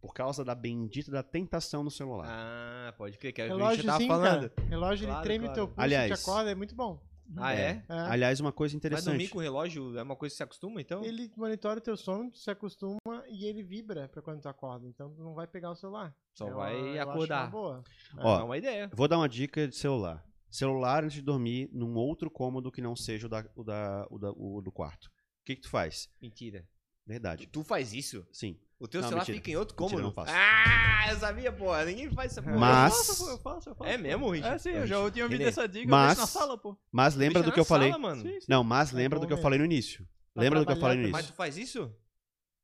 Por 0.00 0.14
causa 0.14 0.44
da 0.44 0.54
bendita 0.54 1.10
da 1.10 1.22
tentação 1.22 1.82
no 1.82 1.90
celular. 1.90 2.26
Ah, 2.28 2.94
pode 2.96 3.18
crer, 3.18 3.32
que 3.32 3.40
era 3.42 3.52
o 3.52 3.56
que 3.56 3.62
a 3.62 3.64
Relógio 3.66 3.76
gente 3.82 3.86
tava 3.86 3.98
sim, 3.98 4.08
falando. 4.08 4.50
cara. 4.50 4.68
Relógio 4.68 5.06
Claro, 5.06 5.18
ele 5.20 5.24
treme 5.24 5.44
claro. 5.46 5.54
teu 5.54 5.66
pulso, 5.68 5.80
Aliás- 5.80 6.06
te 6.20 6.22
acorda, 6.22 6.50
é 6.50 6.54
muito 6.54 6.74
bom. 6.74 7.07
Ah, 7.36 7.52
é? 7.54 7.84
É. 7.88 7.92
Aliás, 8.10 8.40
uma 8.40 8.52
coisa 8.52 8.72
Mas 8.74 8.78
interessante. 8.78 9.04
dormir 9.12 9.28
com 9.28 9.38
o 9.38 9.42
relógio 9.42 9.98
é 9.98 10.02
uma 10.02 10.16
coisa 10.16 10.32
que 10.32 10.36
se 10.38 10.42
acostuma, 10.42 10.80
então? 10.80 11.04
Ele 11.04 11.30
monitora 11.36 11.78
o 11.78 11.82
teu 11.82 11.96
sono, 11.96 12.30
tu 12.30 12.38
se 12.38 12.50
acostuma 12.50 12.98
e 13.28 13.44
ele 13.44 13.62
vibra 13.62 14.08
pra 14.08 14.22
quando 14.22 14.40
tu 14.40 14.48
acorda. 14.48 14.86
Então 14.86 15.12
tu 15.14 15.22
não 15.22 15.34
vai 15.34 15.46
pegar 15.46 15.70
o 15.70 15.74
celular. 15.74 16.14
Só 16.34 16.48
Eu- 16.48 16.56
vai 16.56 16.74
eu 16.74 17.00
acho 17.02 17.10
acordar. 17.10 17.44
uma 17.44 17.50
boa. 17.50 17.84
Ó, 18.18 18.40
é 18.40 18.42
uma 18.44 18.56
ideia. 18.58 18.90
Vou 18.94 19.06
dar 19.08 19.18
uma 19.18 19.28
dica 19.28 19.68
de 19.68 19.76
celular. 19.76 20.24
Celular 20.50 21.04
antes 21.04 21.16
de 21.16 21.22
dormir 21.22 21.68
num 21.72 21.94
outro 21.96 22.30
cômodo 22.30 22.72
que 22.72 22.80
não 22.80 22.96
seja 22.96 23.26
o, 23.26 23.28
da, 23.28 23.44
o, 23.54 23.62
da, 23.62 24.06
o, 24.10 24.18
da- 24.18 24.32
o 24.32 24.62
do 24.62 24.72
quarto. 24.72 25.04
O 25.06 25.44
que, 25.44 25.56
que 25.56 25.62
tu 25.62 25.68
faz? 25.70 26.08
Mentira. 26.22 26.66
Verdade. 27.06 27.46
Tu 27.46 27.62
faz 27.64 27.92
isso? 27.92 28.26
Sim. 28.32 28.58
O 28.80 28.86
teu 28.86 29.00
Não, 29.00 29.08
celular 29.08 29.22
mentira. 29.22 29.38
fica 29.38 29.50
em 29.50 29.56
outro 29.56 29.74
Mentira, 29.76 30.00
cômodo? 30.02 30.16
não 30.16 30.24
faço. 30.24 30.32
Ah, 30.36 31.10
eu 31.12 31.18
sabia, 31.18 31.50
porra. 31.52 31.84
Ninguém 31.84 32.10
faz 32.10 32.30
essa 32.32 32.42
porra. 32.42 32.56
Mas- 32.58 32.92
Eu 32.98 33.04
faço, 33.04 33.24
pô, 33.24 33.30
eu 33.30 33.38
faço, 33.38 33.68
eu 33.70 33.74
faço. 33.74 33.90
É 33.90 33.98
mesmo, 33.98 34.30
Richard? 34.30 34.54
É 34.54 34.58
sim, 34.58 34.68
eu 34.70 34.86
já 34.86 35.10
tinha 35.10 35.24
ouvido 35.24 35.42
essa 35.42 35.66
dica, 35.68 35.88
Mas- 35.90 36.16
na 36.18 36.26
sala, 36.26 36.56
pô. 36.56 36.76
Mas 36.92 37.16
lembra 37.16 37.42
do 37.42 37.50
que 37.50 37.58
eu 37.58 37.62
na 37.62 37.68
falei. 37.68 37.90
sala, 37.90 38.00
mano. 38.00 38.22
Sim, 38.22 38.40
sim. 38.40 38.46
Não, 38.48 38.62
mas 38.62 38.92
lembra 38.92 39.18
É 39.18 39.20
do 39.20 39.26
que 39.26 39.32
eu 39.32 39.38
falei 39.38 39.58
no 39.58 39.64
início. 39.64 40.06
Pra 40.32 40.42
Lembra 40.44 40.60
do 40.60 40.66
que 40.66 40.72
eu 40.72 40.76
falei 40.76 40.96
no 40.96 41.02
trabalhar 41.02 41.12
Mas 41.12 41.20
início. 41.22 41.34
tu 41.34 41.36
faz 41.36 41.58
isso? 41.58 41.92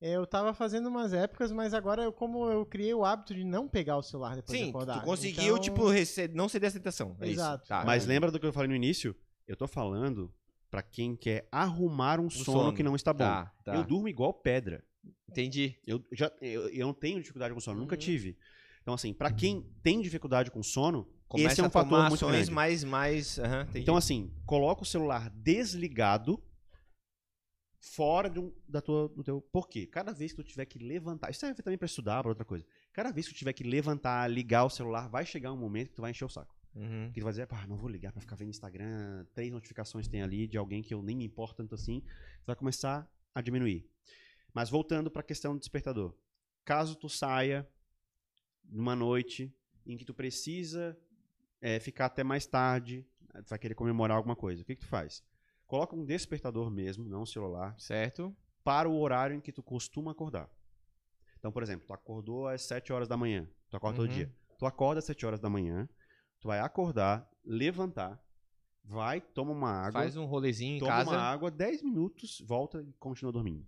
Eu 0.00 0.26
tava 0.26 0.52
fazendo 0.54 0.88
umas 0.88 1.12
épocas, 1.14 1.50
mas 1.50 1.72
agora 1.74 2.02
eu, 2.02 2.12
como 2.12 2.48
eu 2.50 2.64
criei 2.66 2.92
o 2.94 3.04
hábito 3.04 3.34
de 3.34 3.42
não 3.42 3.66
pegar 3.66 3.96
o 3.96 4.02
celular 4.02 4.36
depois 4.36 4.56
de 4.58 4.64
Sim, 4.64 4.70
acordar. 4.70 5.00
tu 5.00 5.04
conseguiu, 5.04 5.54
Então, 5.56 5.58
tipo, 5.58 5.88
rece- 5.88 6.28
não 6.28 6.48
ceder 6.48 6.68
essa 6.68 6.78
tentação. 6.78 7.16
É 7.20 7.28
Exato. 7.28 7.62
isso. 7.62 7.68
Tá. 7.70 7.84
Mas 7.84 8.04
lembra 8.06 8.30
do 8.30 8.38
que 8.38 8.44
eu 8.46 8.52
falei 8.52 8.68
no 8.68 8.74
início? 8.76 9.16
Eu 9.48 9.56
tô 9.56 9.66
falando 9.66 10.32
pra 10.70 10.82
quem 10.82 11.16
quer 11.16 11.48
arrumar 11.50 12.20
um 12.20 12.28
sono, 12.28 12.44
sono. 12.58 12.72
que 12.74 12.82
não 12.82 12.94
está 12.94 13.12
bom. 13.12 13.18
Tá, 13.24 13.52
tá. 13.64 13.74
Eu 13.76 13.82
durmo 13.84 14.06
igual 14.08 14.32
pedra. 14.34 14.84
Entendi. 15.28 15.78
Eu, 15.86 16.04
já, 16.12 16.30
eu, 16.40 16.68
eu 16.68 16.86
não 16.86 16.94
tenho 16.94 17.18
dificuldade 17.20 17.52
com 17.54 17.60
sono, 17.60 17.80
nunca 17.80 17.94
Uhum. 17.94 18.00
tive. 18.00 18.38
Então, 18.82 18.94
assim, 18.94 19.12
pra 19.14 19.32
quem 19.32 19.62
tem 19.82 20.00
dificuldade 20.00 20.50
com 20.50 20.62
sono, 20.62 21.08
Começa 21.26 21.52
esse 21.52 21.60
é 21.60 21.64
um 21.64 21.70
fator 21.70 22.08
muito 22.08 22.26
grande. 22.26 22.50
mais, 22.50 22.84
mais... 22.84 23.38
entendi. 23.38 23.80
Então, 23.80 23.96
assim, 23.96 24.32
coloca 24.46 24.82
o 24.82 24.86
celular 24.86 25.30
desligado 25.30 26.40
fora 27.80 28.28
de 28.30 28.38
um, 28.40 28.52
da 28.68 28.80
tua, 28.80 29.08
do 29.08 29.22
teu. 29.22 29.40
Por 29.40 29.68
quê? 29.68 29.86
Cada 29.86 30.12
vez 30.12 30.32
que 30.32 30.36
tu 30.42 30.44
tiver 30.44 30.64
que 30.66 30.78
levantar. 30.78 31.30
Isso 31.30 31.40
serve 31.40 31.62
também 31.62 31.78
pra 31.78 31.86
estudar, 31.86 32.22
pra 32.22 32.30
outra 32.30 32.44
coisa. 32.44 32.64
Cada 32.92 33.10
vez 33.10 33.26
que 33.26 33.34
tu 33.34 33.38
tiver 33.38 33.52
que 33.52 33.64
levantar, 33.64 34.30
ligar 34.30 34.64
o 34.64 34.70
celular, 34.70 35.08
vai 35.08 35.24
chegar 35.26 35.52
um 35.52 35.56
momento 35.56 35.88
que 35.90 35.94
tu 35.96 36.02
vai 36.02 36.10
encher 36.10 36.24
o 36.24 36.28
saco. 36.28 36.54
Uhum. 36.74 37.10
Que 37.12 37.20
tu 37.20 37.24
vai 37.24 37.32
dizer, 37.32 37.46
pá, 37.46 37.66
não 37.66 37.76
vou 37.76 37.88
ligar 37.88 38.10
pra 38.12 38.20
ficar 38.20 38.36
vendo 38.36 38.48
Instagram, 38.50 39.26
três 39.34 39.50
notificações 39.52 40.08
tem 40.08 40.22
ali 40.22 40.46
de 40.46 40.56
alguém 40.58 40.82
que 40.82 40.92
eu 40.94 41.02
nem 41.02 41.16
me 41.16 41.24
importo 41.24 41.56
tanto 41.56 41.74
assim. 41.74 42.00
Tu 42.00 42.46
vai 42.46 42.56
começar 42.56 43.08
a 43.34 43.40
diminuir. 43.40 43.88
Mas 44.54 44.70
voltando 44.70 45.10
pra 45.10 45.22
questão 45.22 45.52
do 45.54 45.58
despertador. 45.58 46.14
Caso 46.64 46.94
tu 46.94 47.08
saia 47.08 47.68
numa 48.64 48.94
noite 48.96 49.52
em 49.84 49.96
que 49.96 50.04
tu 50.04 50.14
precisa 50.14 50.96
é, 51.60 51.78
ficar 51.80 52.06
até 52.06 52.22
mais 52.24 52.46
tarde, 52.46 53.04
tu 53.44 53.48
vai 53.50 53.58
querer 53.58 53.74
comemorar 53.74 54.16
alguma 54.16 54.36
coisa, 54.36 54.62
o 54.62 54.64
que, 54.64 54.74
que 54.76 54.80
tu 54.82 54.86
faz? 54.88 55.22
Coloca 55.66 55.94
um 55.96 56.04
despertador 56.04 56.70
mesmo, 56.70 57.04
não 57.08 57.22
um 57.22 57.26
celular, 57.26 57.74
Certo. 57.78 58.34
para 58.62 58.88
o 58.88 58.98
horário 58.98 59.36
em 59.36 59.40
que 59.40 59.52
tu 59.52 59.62
costuma 59.62 60.12
acordar. 60.12 60.48
Então, 61.38 61.50
por 61.52 61.62
exemplo, 61.62 61.86
tu 61.86 61.92
acordou 61.92 62.46
às 62.48 62.62
7 62.62 62.92
horas 62.92 63.08
da 63.08 63.16
manhã, 63.16 63.46
tu 63.68 63.76
acorda 63.76 63.96
todo 63.96 64.06
Uhum. 64.08 64.14
dia. 64.14 64.34
Tu 64.58 64.64
acorda 64.64 65.00
às 65.00 65.04
7 65.04 65.26
horas 65.26 65.40
da 65.40 65.50
manhã, 65.50 65.86
tu 66.40 66.48
vai 66.48 66.60
acordar, 66.60 67.28
levantar, 67.44 68.22
vai, 68.82 69.20
toma 69.20 69.50
uma 69.52 69.70
água, 69.70 70.00
Faz 70.00 70.16
um 70.16 70.24
rolezinho 70.24 70.76
em 70.76 70.78
toma 70.78 70.92
casa. 70.92 71.10
uma 71.10 71.18
água, 71.20 71.50
10 71.50 71.82
minutos, 71.82 72.40
volta 72.46 72.80
e 72.82 72.92
continua 72.94 73.32
dormindo. 73.32 73.66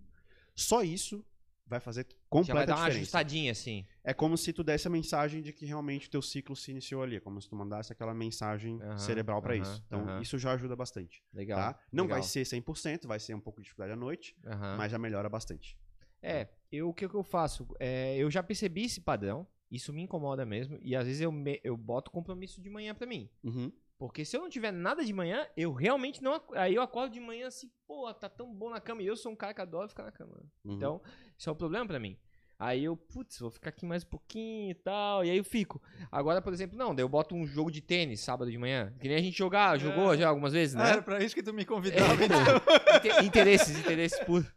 Só 0.57 0.81
isso 0.83 1.23
vai 1.65 1.79
fazer 1.81 2.03
Já 2.03 2.07
vai 2.13 2.29
completa 2.29 2.65
dar 2.65 2.73
uma 2.75 2.85
diferença. 2.87 2.97
ajustadinha, 2.99 3.51
assim. 3.51 3.85
É 4.03 4.13
como 4.13 4.37
se 4.37 4.53
tu 4.53 4.63
desse 4.63 4.87
a 4.87 4.89
mensagem 4.89 5.41
de 5.41 5.51
que 5.51 5.65
realmente 5.65 6.07
o 6.07 6.09
teu 6.09 6.21
ciclo 6.21 6.55
se 6.55 6.71
iniciou 6.71 7.03
ali. 7.03 7.17
É 7.17 7.19
como 7.19 7.41
se 7.41 7.47
tu 7.49 7.55
mandasse 7.55 7.91
aquela 7.91 8.13
mensagem 8.13 8.79
cerebral 8.97 9.41
pra 9.41 9.53
aham, 9.53 9.61
isso. 9.63 9.83
Então, 9.85 10.21
isso 10.21 10.37
já 10.39 10.53
ajuda 10.53 10.75
bastante, 10.75 11.23
Legal. 11.33 11.59
tá? 11.59 11.79
Não 11.91 12.05
legal. 12.05 12.19
vai 12.19 12.27
ser 12.27 12.45
100%, 12.45 13.05
vai 13.05 13.19
ser 13.19 13.33
um 13.35 13.39
pouco 13.41 13.59
de 13.59 13.65
dificuldade 13.65 13.91
à 13.93 13.95
noite, 13.97 14.35
mas 14.77 14.91
já 14.91 14.97
melhora 14.97 15.27
bastante. 15.29 15.77
É, 16.21 16.47
eu, 16.71 16.89
o 16.89 16.93
que, 16.93 17.05
eu 17.05 17.23
faço? 17.23 17.67
É, 17.79 18.15
eu 18.17 18.31
já 18.31 18.41
percebi 18.41 18.85
esse 18.85 19.01
padrão, 19.01 19.45
isso 19.69 19.91
me 19.93 20.01
incomoda 20.01 20.45
mesmo, 20.45 20.79
e 20.81 20.95
às 20.95 21.05
vezes 21.05 21.21
eu, 21.21 21.31
me- 21.31 21.59
eu 21.63 21.75
boto 21.77 22.09
compromisso 22.09 22.61
de 22.61 22.69
manhã 22.69 22.95
pra 22.95 23.05
mim. 23.05 23.29
Uhum. 23.43 23.71
Porque 23.97 24.23
se 24.23 24.37
eu 24.37 24.41
não 24.41 24.49
tiver 24.49 24.71
nada 24.71 25.03
de 25.03 25.11
manhã, 25.11 25.47
eu 25.57 25.73
realmente 25.73 26.21
não. 26.23 26.39
Aí 26.53 26.75
eu 26.75 26.81
acordo 26.83 27.11
de 27.13 27.19
manhã 27.19 27.47
assim, 27.47 27.69
pô, 27.87 28.13
tá 28.13 28.29
tão 28.29 28.53
bom 28.53 28.69
na 28.69 28.79
cama. 28.79 29.01
E 29.01 29.07
eu 29.07 29.15
sou 29.15 29.31
um 29.31 29.35
cara 29.35 29.53
que 29.53 29.61
adora 29.61 29.87
ficar 29.89 30.03
na 30.03 30.11
cama. 30.11 30.37
Uhum. 30.63 30.73
Então, 30.75 31.01
isso 31.37 31.49
é 31.49 31.53
um 31.53 31.55
problema 31.55 31.85
pra 31.87 31.99
mim. 31.99 32.15
Aí 32.59 32.83
eu, 32.83 32.95
putz, 32.97 33.39
vou 33.39 33.51
ficar 33.51 33.69
aqui 33.69 33.85
mais 33.85 34.03
um 34.03 34.07
pouquinho 34.07 34.71
e 34.71 34.75
tal. 34.75 35.23
E 35.25 35.29
aí 35.31 35.37
eu 35.37 35.43
fico. 35.43 35.81
Agora, 36.11 36.41
por 36.41 36.53
exemplo, 36.53 36.77
não, 36.77 36.93
daí 36.93 37.03
eu 37.03 37.09
boto 37.09 37.35
um 37.35 37.45
jogo 37.45 37.71
de 37.71 37.81
tênis 37.81 38.19
sábado 38.21 38.49
de 38.51 38.57
manhã. 38.57 38.93
Que 38.99 39.07
nem 39.07 39.17
a 39.17 39.21
gente 39.21 39.37
jogar, 39.37 39.77
jogou 39.79 40.15
já 40.17 40.27
algumas 40.29 40.53
vezes, 40.53 40.75
Ah, 40.75 40.83
né? 40.83 40.89
Era 40.91 41.01
pra 41.01 41.23
isso 41.23 41.33
que 41.35 41.43
tu 41.43 41.53
me 41.53 41.65
convidava, 41.65 42.13
então. 42.23 42.39
Inte- 42.97 43.25
interesses, 43.25 43.77
interesses 43.79 44.19
puros. 44.25 44.51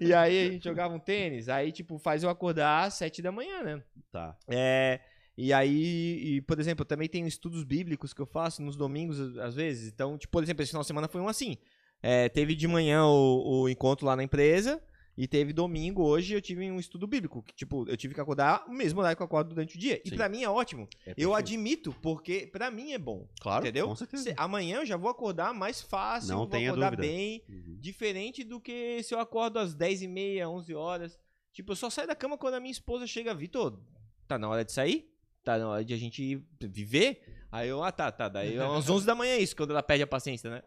e 0.00 0.12
aí 0.14 0.46
a 0.48 0.50
gente 0.52 0.64
jogava 0.64 0.94
um 0.94 0.98
tênis. 0.98 1.48
Aí, 1.48 1.72
tipo, 1.72 1.98
faz 1.98 2.22
eu 2.22 2.30
acordar 2.30 2.84
às 2.84 2.94
sete 2.94 3.20
da 3.22 3.30
manhã, 3.32 3.62
né? 3.62 3.82
Tá. 4.10 4.36
É, 4.48 5.00
e 5.46 5.52
aí, 5.52 6.36
e, 6.36 6.40
por 6.42 6.58
exemplo, 6.60 6.82
eu 6.82 6.86
também 6.86 7.08
tenho 7.08 7.26
estudos 7.26 7.62
bíblicos 7.64 8.12
que 8.12 8.20
eu 8.20 8.26
faço 8.26 8.62
nos 8.62 8.76
domingos, 8.76 9.18
às 9.38 9.54
vezes. 9.54 9.92
Então, 9.92 10.18
tipo, 10.18 10.30
por 10.32 10.42
exemplo, 10.42 10.62
esse 10.62 10.70
final 10.70 10.82
de 10.82 10.86
semana 10.86 11.08
foi 11.08 11.20
um 11.20 11.28
assim. 11.28 11.56
É, 12.02 12.28
teve 12.28 12.54
de 12.54 12.66
manhã 12.68 13.04
o, 13.06 13.62
o 13.62 13.68
encontro 13.68 14.06
lá 14.06 14.16
na 14.16 14.22
empresa. 14.22 14.82
E 15.16 15.26
teve 15.28 15.52
domingo, 15.52 16.02
hoje 16.02 16.32
eu 16.34 16.40
tive 16.40 16.70
um 16.70 16.78
estudo 16.78 17.06
bíblico. 17.06 17.42
Que, 17.42 17.54
tipo, 17.54 17.86
eu 17.88 17.96
tive 17.96 18.14
que 18.14 18.20
acordar 18.20 18.64
o 18.66 18.72
mesmo 18.72 19.00
horário 19.00 19.16
que 19.16 19.22
eu 19.22 19.26
acordo 19.26 19.50
durante 19.50 19.76
o 19.76 19.78
dia. 19.78 20.00
E 20.02 20.08
Sim. 20.08 20.16
pra 20.16 20.30
mim 20.30 20.42
é 20.44 20.48
ótimo. 20.48 20.88
É 21.04 21.12
Eu 21.16 21.34
admito, 21.34 21.92
porque 22.00 22.46
pra 22.50 22.70
mim 22.70 22.92
é 22.92 22.98
bom. 22.98 23.28
Claro, 23.40 23.62
entendeu? 23.64 23.86
com 23.86 23.94
certeza. 23.96 24.22
Se- 24.22 24.34
amanhã 24.38 24.78
eu 24.78 24.86
já 24.86 24.96
vou 24.96 25.10
acordar 25.10 25.52
mais 25.52 25.82
fácil, 25.82 26.30
Não 26.30 26.46
vou 26.46 26.46
acordar 26.46 26.90
dúvida. 26.92 27.02
bem. 27.02 27.42
Uhum. 27.50 27.76
Diferente 27.78 28.42
do 28.44 28.58
que 28.60 29.02
se 29.02 29.12
eu 29.14 29.20
acordo 29.20 29.58
às 29.58 29.74
10h30, 29.74 30.46
11 30.48 30.74
horas. 30.74 31.18
Tipo, 31.52 31.72
eu 31.72 31.76
só 31.76 31.90
saio 31.90 32.08
da 32.08 32.14
cama 32.16 32.38
quando 32.38 32.54
a 32.54 32.60
minha 32.60 32.72
esposa 32.72 33.06
chega, 33.06 33.34
Vitor, 33.34 33.78
tá 34.26 34.38
na 34.38 34.48
hora 34.48 34.64
de 34.64 34.72
sair? 34.72 35.10
Tá 35.44 35.58
na 35.58 35.68
hora 35.68 35.84
de 35.84 35.94
a 35.94 35.96
gente 35.96 36.44
viver? 36.60 37.22
Aí 37.50 37.68
eu, 37.68 37.82
ah, 37.82 37.90
tá, 37.90 38.12
tá. 38.12 38.28
Daí 38.28 38.56
é 38.56 38.62
às 38.64 38.88
11 38.88 39.04
da 39.06 39.14
manhã 39.14 39.36
isso, 39.36 39.56
quando 39.56 39.70
ela 39.70 39.82
perde 39.82 40.02
a 40.02 40.06
paciência, 40.06 40.50
né? 40.50 40.62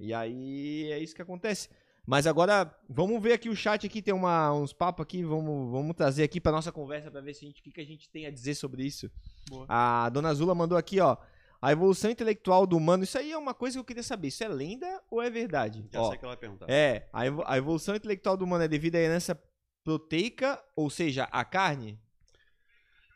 E 0.00 0.12
aí 0.14 0.90
é 0.92 0.98
isso 0.98 1.14
que 1.14 1.22
acontece. 1.22 1.68
Mas 2.06 2.26
agora, 2.26 2.74
vamos 2.88 3.22
ver 3.22 3.34
aqui 3.34 3.48
o 3.50 3.54
chat 3.56 3.84
aqui, 3.86 4.00
tem 4.00 4.14
uma, 4.14 4.50
uns 4.54 4.72
papos 4.72 5.02
aqui, 5.02 5.22
vamos, 5.22 5.70
vamos 5.70 5.94
trazer 5.94 6.22
aqui 6.22 6.40
pra 6.40 6.50
nossa 6.50 6.72
conversa 6.72 7.10
pra 7.10 7.20
ver 7.20 7.34
se 7.34 7.44
a 7.44 7.48
gente, 7.48 7.60
o 7.60 7.62
que, 7.64 7.70
que 7.70 7.80
a 7.80 7.84
gente 7.84 8.08
tem 8.08 8.24
a 8.26 8.30
dizer 8.30 8.54
sobre 8.54 8.82
isso. 8.84 9.10
Boa. 9.48 9.66
A 9.68 10.08
dona 10.08 10.32
Zula 10.32 10.54
mandou 10.54 10.78
aqui, 10.78 11.00
ó. 11.00 11.16
A 11.60 11.70
evolução 11.72 12.10
intelectual 12.10 12.66
do 12.66 12.76
humano, 12.76 13.04
isso 13.04 13.18
aí 13.18 13.32
é 13.32 13.36
uma 13.36 13.52
coisa 13.52 13.74
que 13.76 13.80
eu 13.80 13.84
queria 13.84 14.02
saber. 14.02 14.28
Isso 14.28 14.42
é 14.42 14.48
lenda 14.48 15.02
ou 15.10 15.20
é 15.20 15.28
verdade? 15.28 15.84
Já 15.92 16.00
Ó, 16.00 16.08
sei 16.08 16.18
que 16.18 16.24
ela 16.24 16.30
vai 16.34 16.40
perguntar. 16.40 16.66
é, 16.70 17.08
a, 17.12 17.26
evo- 17.26 17.42
a 17.46 17.58
evolução 17.58 17.94
intelectual 17.94 18.36
do 18.36 18.44
humano 18.44 18.64
é 18.64 18.68
devido 18.68 18.94
à 18.94 19.00
herança 19.00 19.38
proteica, 19.84 20.62
ou 20.76 20.88
seja, 20.88 21.24
a 21.24 21.44
carne? 21.44 21.98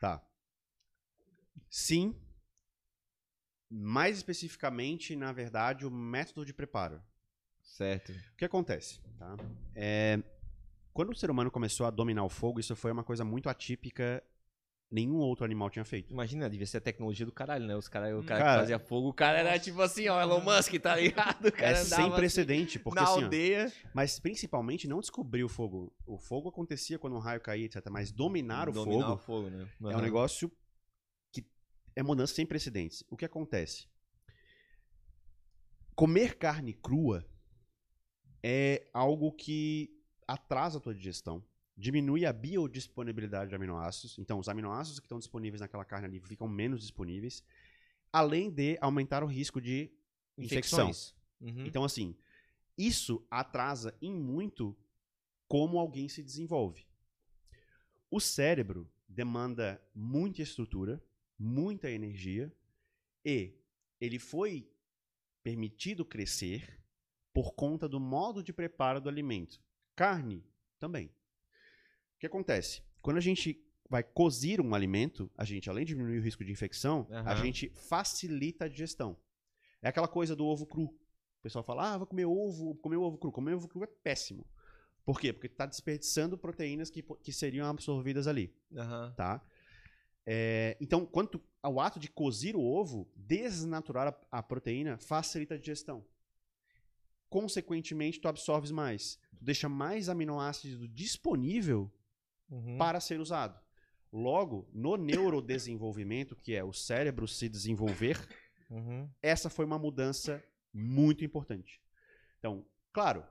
Tá. 0.00 0.20
Sim. 1.72 2.14
Mais 3.70 4.18
especificamente, 4.18 5.16
na 5.16 5.32
verdade, 5.32 5.86
o 5.86 5.90
método 5.90 6.44
de 6.44 6.52
preparo. 6.52 7.00
Certo. 7.62 8.12
O 8.12 8.36
que 8.36 8.44
acontece? 8.44 9.00
Tá? 9.18 9.34
É, 9.74 10.22
quando 10.92 11.10
o 11.10 11.14
ser 11.16 11.30
humano 11.30 11.50
começou 11.50 11.86
a 11.86 11.90
dominar 11.90 12.24
o 12.24 12.28
fogo, 12.28 12.60
isso 12.60 12.76
foi 12.76 12.92
uma 12.92 13.02
coisa 13.02 13.24
muito 13.24 13.48
atípica. 13.48 14.22
Nenhum 14.90 15.16
outro 15.16 15.46
animal 15.46 15.70
tinha 15.70 15.86
feito. 15.86 16.12
Imagina, 16.12 16.50
devia 16.50 16.66
ser 16.66 16.76
a 16.76 16.80
tecnologia 16.82 17.24
do 17.24 17.32
caralho, 17.32 17.64
né? 17.66 17.74
Os 17.74 17.88
cara, 17.88 18.14
o 18.18 18.22
cara, 18.22 18.40
Cara- 18.44 18.52
que 18.52 18.60
fazia 18.60 18.78
fogo, 18.78 19.08
o 19.08 19.14
cara 19.14 19.38
era 19.38 19.58
tipo 19.58 19.80
assim, 19.80 20.06
ó, 20.08 20.20
Elon 20.20 20.42
Musk, 20.42 20.74
tá 20.74 20.94
ligado? 20.96 21.48
O 21.48 21.52
cara 21.52 21.68
É 21.70 21.74
sem 21.76 22.04
assim 22.04 22.14
precedente, 22.14 22.78
porque 22.78 23.00
na 23.00 23.06
assim, 23.06 23.20
ó, 23.20 23.24
aldeia. 23.24 23.72
mas 23.94 24.18
principalmente 24.18 24.86
não 24.86 25.00
descobrir 25.00 25.44
o 25.44 25.48
fogo. 25.48 25.90
O 26.04 26.18
fogo 26.18 26.50
acontecia 26.50 26.98
quando 26.98 27.16
um 27.16 27.20
raio 27.20 27.40
caía, 27.40 27.64
etc. 27.64 27.82
Mas 27.90 28.12
dominar 28.12 28.68
o 28.68 28.72
Dominar 28.72 29.00
fogo 29.06 29.14
o 29.14 29.18
fogo, 29.18 29.48
né? 29.48 29.66
É 29.90 29.96
um 29.96 30.00
negócio 30.02 30.52
é 31.94 32.02
mudança 32.02 32.34
sem 32.34 32.46
precedentes. 32.46 33.04
O 33.10 33.16
que 33.16 33.24
acontece? 33.24 33.86
Comer 35.94 36.36
carne 36.36 36.72
crua 36.72 37.26
é 38.42 38.88
algo 38.92 39.32
que 39.32 39.94
atrasa 40.26 40.78
a 40.78 40.80
tua 40.80 40.94
digestão, 40.94 41.44
diminui 41.76 42.24
a 42.24 42.32
biodisponibilidade 42.32 43.50
de 43.50 43.54
aminoácidos. 43.54 44.18
Então, 44.18 44.38
os 44.38 44.48
aminoácidos 44.48 45.00
que 45.00 45.06
estão 45.06 45.18
disponíveis 45.18 45.60
naquela 45.60 45.84
carne 45.84 46.06
ali 46.06 46.20
ficam 46.20 46.48
menos 46.48 46.80
disponíveis, 46.80 47.44
além 48.12 48.50
de 48.50 48.78
aumentar 48.80 49.22
o 49.22 49.26
risco 49.26 49.60
de 49.60 49.92
infecção. 50.36 50.90
Uhum. 51.40 51.66
Então, 51.66 51.84
assim, 51.84 52.16
isso 52.76 53.26
atrasa 53.30 53.96
em 54.00 54.14
muito 54.14 54.76
como 55.46 55.78
alguém 55.78 56.08
se 56.08 56.22
desenvolve. 56.22 56.86
O 58.10 58.20
cérebro 58.20 58.90
demanda 59.08 59.82
muita 59.94 60.42
estrutura, 60.42 61.02
muita 61.38 61.90
energia, 61.90 62.52
e 63.24 63.54
ele 64.00 64.18
foi 64.18 64.68
permitido 65.42 66.04
crescer 66.04 66.80
por 67.32 67.52
conta 67.54 67.88
do 67.88 67.98
modo 67.98 68.42
de 68.42 68.52
preparo 68.52 69.00
do 69.00 69.08
alimento. 69.08 69.62
Carne 69.96 70.44
também. 70.78 71.06
O 71.06 72.18
que 72.18 72.26
acontece? 72.26 72.82
Quando 73.00 73.16
a 73.16 73.20
gente 73.20 73.64
vai 73.88 74.02
cozir 74.02 74.60
um 74.60 74.74
alimento, 74.74 75.30
a 75.36 75.44
gente, 75.44 75.68
além 75.68 75.84
de 75.84 75.92
diminuir 75.92 76.18
o 76.18 76.22
risco 76.22 76.44
de 76.44 76.52
infecção, 76.52 77.06
a 77.10 77.32
Aham. 77.32 77.36
gente 77.36 77.70
facilita 77.70 78.64
a 78.64 78.68
digestão. 78.68 79.18
É 79.82 79.88
aquela 79.88 80.08
coisa 80.08 80.36
do 80.36 80.46
ovo 80.46 80.66
cru. 80.66 80.84
O 80.84 81.42
pessoal 81.42 81.64
fala, 81.64 81.94
ah, 81.94 81.98
vou 81.98 82.06
comer 82.06 82.24
ovo, 82.24 82.76
comer 82.76 82.96
ovo 82.96 83.18
cru. 83.18 83.32
Comer 83.32 83.54
ovo 83.54 83.68
cru 83.68 83.82
é 83.82 83.86
péssimo. 83.86 84.46
Por 85.04 85.20
quê? 85.20 85.32
Porque 85.32 85.48
está 85.48 85.66
desperdiçando 85.66 86.38
proteínas 86.38 86.88
que, 86.88 87.02
que 87.02 87.32
seriam 87.32 87.68
absorvidas 87.68 88.28
ali, 88.28 88.54
Aham. 88.76 89.12
tá? 89.16 89.44
É, 90.26 90.76
então, 90.80 91.04
quanto 91.04 91.40
ao 91.62 91.80
ato 91.80 91.98
de 91.98 92.08
cozir 92.08 92.54
o 92.56 92.60
ovo, 92.62 93.10
desnaturar 93.16 94.08
a, 94.30 94.38
a 94.38 94.42
proteína 94.42 94.96
facilita 94.98 95.54
a 95.54 95.58
digestão. 95.58 96.04
Consequentemente, 97.28 98.20
tu 98.20 98.28
absorves 98.28 98.70
mais. 98.70 99.18
Tu 99.36 99.44
deixa 99.44 99.68
mais 99.68 100.08
aminoácido 100.08 100.86
disponível 100.88 101.90
Uhum. 102.50 102.76
para 102.76 103.00
ser 103.00 103.18
usado. 103.18 103.58
Logo, 104.12 104.68
no 104.74 104.96
neurodesenvolvimento, 104.98 106.36
que 106.36 106.54
é 106.54 106.62
o 106.62 106.70
cérebro 106.70 107.26
se 107.26 107.48
desenvolver, 107.48 108.18
Uhum. 108.68 109.08
essa 109.22 109.48
foi 109.48 109.64
uma 109.64 109.78
mudança 109.78 110.44
muito 110.70 111.24
importante. 111.24 111.80
Então, 112.38 112.66
claro. 112.92 113.24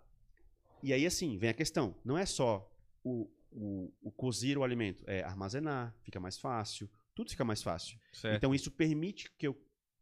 E 0.82 0.92
aí, 0.92 1.06
assim, 1.06 1.38
vem 1.38 1.52
a 1.52 1.54
questão. 1.54 1.96
Não 2.04 2.18
é 2.18 2.26
só 2.26 2.68
o, 3.04 3.30
o, 3.52 3.92
o 4.02 4.12
cozir 4.12 4.58
o 4.58 4.64
alimento, 4.64 5.04
é 5.08 5.24
armazenar, 5.24 5.96
fica 6.02 6.20
mais 6.20 6.38
fácil, 6.40 6.90
tudo 7.14 7.30
fica 7.30 7.44
mais 7.44 7.62
fácil. 7.62 8.00
Certo. 8.14 8.36
Então, 8.36 8.56
isso 8.56 8.72
permite 8.72 9.30
que 9.38 9.48
eu 9.48 9.56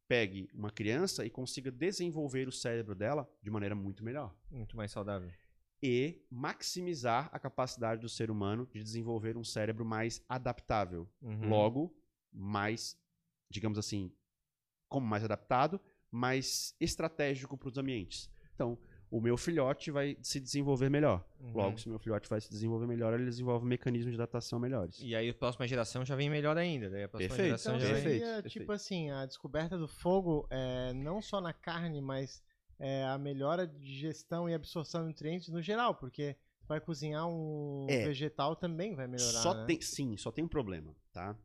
pegue 0.07 0.49
uma 0.53 0.71
criança 0.71 1.25
e 1.25 1.29
consiga 1.29 1.71
desenvolver 1.71 2.47
o 2.47 2.51
cérebro 2.51 2.95
dela 2.95 3.29
de 3.41 3.49
maneira 3.49 3.75
muito 3.75 4.03
melhor. 4.03 4.35
Muito 4.49 4.75
mais 4.75 4.91
saudável. 4.91 5.31
E 5.81 6.25
maximizar 6.29 7.29
a 7.31 7.39
capacidade 7.39 8.01
do 8.01 8.09
ser 8.09 8.29
humano 8.29 8.67
de 8.73 8.83
desenvolver 8.83 9.37
um 9.37 9.43
cérebro 9.43 9.85
mais 9.85 10.23
adaptável. 10.27 11.07
Uhum. 11.21 11.47
Logo, 11.47 11.95
mais, 12.31 12.99
digamos 13.49 13.77
assim, 13.77 14.11
como 14.87 15.05
mais 15.05 15.23
adaptado, 15.23 15.79
mais 16.11 16.75
estratégico 16.79 17.57
para 17.57 17.69
os 17.69 17.77
ambientes. 17.77 18.29
Então, 18.55 18.77
o 19.11 19.19
meu 19.19 19.35
filhote 19.37 19.89
vai 19.91 20.17
se 20.21 20.39
desenvolver 20.39 20.89
melhor. 20.89 21.25
Uhum. 21.39 21.51
Logo, 21.53 21.77
se 21.79 21.87
o 21.87 21.89
meu 21.89 21.99
filhote 21.99 22.29
vai 22.29 22.39
se 22.39 22.49
desenvolver 22.49 22.85
melhor, 22.85 23.13
ele 23.13 23.25
desenvolve 23.25 23.65
mecanismos 23.65 24.11
de 24.13 24.21
adaptação 24.21 24.59
melhores. 24.59 24.99
E 25.01 25.15
aí 25.15 25.29
a 25.29 25.33
próxima 25.33 25.67
geração 25.67 26.05
já 26.05 26.15
vem 26.15 26.29
melhor 26.29 26.57
ainda. 26.57 26.89
Daí 26.89 27.03
a 27.03 27.09
próxima 27.09 27.27
Perfeito. 27.29 27.47
geração 27.47 27.75
Então 27.75 27.87
já. 27.87 27.93
Perfeito, 27.95 28.19
seria, 28.19 28.33
perfeito. 28.35 28.53
tipo 28.53 28.71
assim, 28.71 29.09
a 29.09 29.25
descoberta 29.25 29.77
do 29.77 29.87
fogo, 29.87 30.47
é, 30.51 30.93
não 30.93 31.21
só 31.21 31.41
na 31.41 31.53
carne, 31.53 32.01
mas 32.01 32.43
é, 32.77 33.03
a 33.05 33.17
melhora 33.17 33.65
de 33.67 33.79
digestão 33.79 34.47
e 34.47 34.53
absorção 34.53 35.01
de 35.01 35.07
nutrientes 35.07 35.49
no 35.49 35.61
geral, 35.61 35.95
porque 35.95 36.35
vai 36.67 36.79
cozinhar 36.79 37.27
um 37.27 37.87
É. 37.89 38.05
vegetal 38.05 38.55
também 38.55 38.93
vai 38.95 39.07
melhorar, 39.07 39.41
Só 39.41 39.53
né? 39.55 39.65
tem, 39.65 39.81
sim, 39.81 40.15
só 40.17 40.31
tem 40.31 40.45
um 40.45 40.47
problema, 40.47 40.95
tá? 41.11 41.35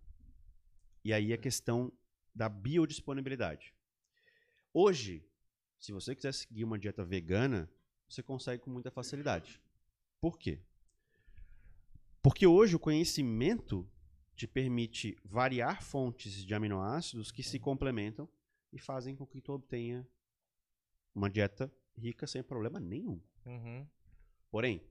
E 1.03 1.13
aí 1.15 1.33
a 1.33 1.39
questão 1.39 1.91
da 2.35 2.47
biodisponibilidade. 2.49 3.73
Hoje, 4.73 5.25
se 5.85 5.93
você 5.93 6.15
quiser 6.15 6.33
seguir 6.33 6.65
uma 6.65 6.79
dieta 6.79 7.05
vegana, 7.05 7.71
você 8.09 8.23
consegue 8.23 8.63
com 8.63 8.71
muita 8.71 8.91
facilidade. 8.91 9.61
Por 10.19 10.39
quê? 10.39 10.63
Porque 12.23 12.47
hoje 12.47 12.75
o 12.75 12.79
conhecimento 12.79 13.87
te 14.35 14.47
permite 14.47 15.15
variar 15.23 15.83
fontes 15.83 16.43
de 16.43 16.55
aminoácidos 16.55 17.31
que 17.31 17.43
se 17.43 17.59
complementam 17.59 18.27
e 18.73 18.79
fazem 18.79 19.15
com 19.15 19.27
que 19.27 19.43
tu 19.43 19.53
obtenha 19.53 20.09
uma 21.15 21.29
dieta 21.29 21.71
rica 21.99 22.27
sem 22.27 22.43
problema 22.43 22.81
nenhum. 22.81 23.21
Uhum. 23.45 23.87
Porém, 24.51 24.83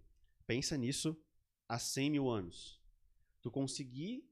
pensa 0.45 0.77
nisso 0.77 1.19
há 1.67 1.79
100 1.79 2.11
mil 2.11 2.29
anos. 2.29 2.79
Tu 3.41 3.49
conseguir 3.49 4.29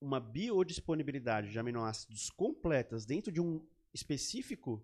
uma 0.00 0.18
biodisponibilidade 0.18 1.50
de 1.50 1.58
aminoácidos 1.58 2.30
completas 2.30 3.04
dentro 3.04 3.30
de 3.30 3.38
um 3.38 3.62
específico 3.92 4.82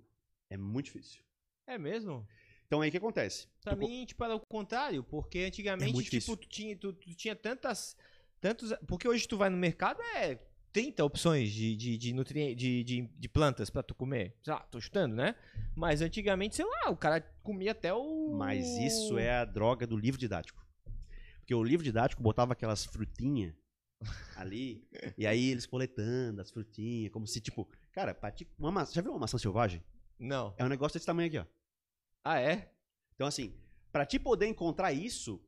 é 0.54 0.56
muito 0.58 0.86
difícil. 0.86 1.22
É 1.66 1.76
mesmo? 1.78 2.26
Então 2.66 2.80
aí 2.80 2.88
o 2.88 2.90
que 2.90 2.96
acontece? 2.98 3.46
Pra 3.62 3.74
Tu 3.74 3.80
co- 3.80 3.88
mim, 3.88 4.04
tipo, 4.06 4.24
era 4.24 4.34
o 4.34 4.40
contrário, 4.40 5.02
porque 5.04 5.38
É 5.38 5.46
antigamente, 5.46 5.92
muito 5.92 6.10
tipo, 6.10 6.36
tu 6.36 6.48
tinha, 6.48 6.76
tu, 6.76 6.92
tu 6.92 7.14
tinha 7.14 7.36
tantas. 7.36 7.96
Tantos, 8.40 8.72
porque 8.86 9.08
hoje 9.08 9.26
tu 9.26 9.36
vai 9.36 9.48
no 9.48 9.56
mercado, 9.56 10.00
é 10.16 10.38
30 10.72 11.04
opções 11.04 11.50
de, 11.52 11.76
de, 11.76 11.96
de, 11.96 12.12
nutri- 12.12 12.54
de, 12.54 12.82
de, 12.84 13.02
de 13.02 13.28
plantas 13.28 13.70
pra 13.70 13.82
tu 13.82 13.94
comer. 13.94 14.36
Sei 14.42 14.52
lá, 14.52 14.60
tô 14.60 14.80
chutando, 14.80 15.14
né? 15.14 15.34
Mas 15.74 16.02
antigamente, 16.02 16.56
sei 16.56 16.64
lá, 16.64 16.90
o 16.90 16.96
cara 16.96 17.20
comia 17.42 17.72
até 17.72 17.92
o. 17.94 18.34
Mas 18.36 18.66
isso 18.78 19.16
é 19.18 19.30
a 19.36 19.44
droga 19.44 19.86
do 19.86 19.96
livro 19.96 20.18
didático. 20.20 20.62
Porque 21.40 21.54
o 21.54 21.62
livro 21.62 21.84
didático 21.84 22.22
botava 22.22 22.52
aquelas 22.54 22.84
frutinhas 22.86 23.54
ali, 24.36 24.86
e 25.16 25.26
aí 25.26 25.50
eles 25.50 25.64
coletando 25.66 26.40
as 26.40 26.50
frutinhas, 26.50 27.12
como 27.12 27.26
se 27.26 27.40
tipo, 27.40 27.68
cara, 27.92 28.14
pra 28.14 28.30
ti- 28.30 28.48
uma 28.58 28.72
maçã, 28.72 28.92
já 28.94 29.00
viu 29.02 29.12
uma 29.12 29.20
maçã 29.20 29.38
selvagem? 29.38 29.82
Não. 30.18 30.54
É 30.56 30.64
um 30.64 30.68
negócio 30.68 30.94
desse 30.94 31.06
tamanho 31.06 31.28
aqui, 31.28 31.38
ó. 31.38 31.44
Ah, 32.24 32.38
é? 32.40 32.72
Então 33.14 33.26
assim, 33.26 33.54
pra 33.92 34.06
te 34.06 34.18
poder 34.18 34.46
encontrar 34.46 34.92
isso, 34.92 35.40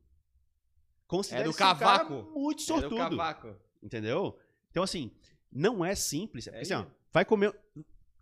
considere 1.07 1.41
É 1.43 1.45
do 1.45 1.53
ser 1.53 1.63
um 1.63 1.65
cara 1.75 1.99
cavaco. 1.99 2.13
muito 2.33 2.63
Era 2.63 2.77
o 2.77 2.81
sortudo, 2.81 3.17
cavaco. 3.17 3.55
entendeu? 3.81 4.37
Então 4.71 4.83
assim, 4.83 5.11
não 5.51 5.83
é 5.83 5.95
simples. 5.95 6.47
É 6.47 6.59
assim, 6.61 6.73
ó, 6.73 6.85
vai 7.11 7.25
comer, 7.25 7.57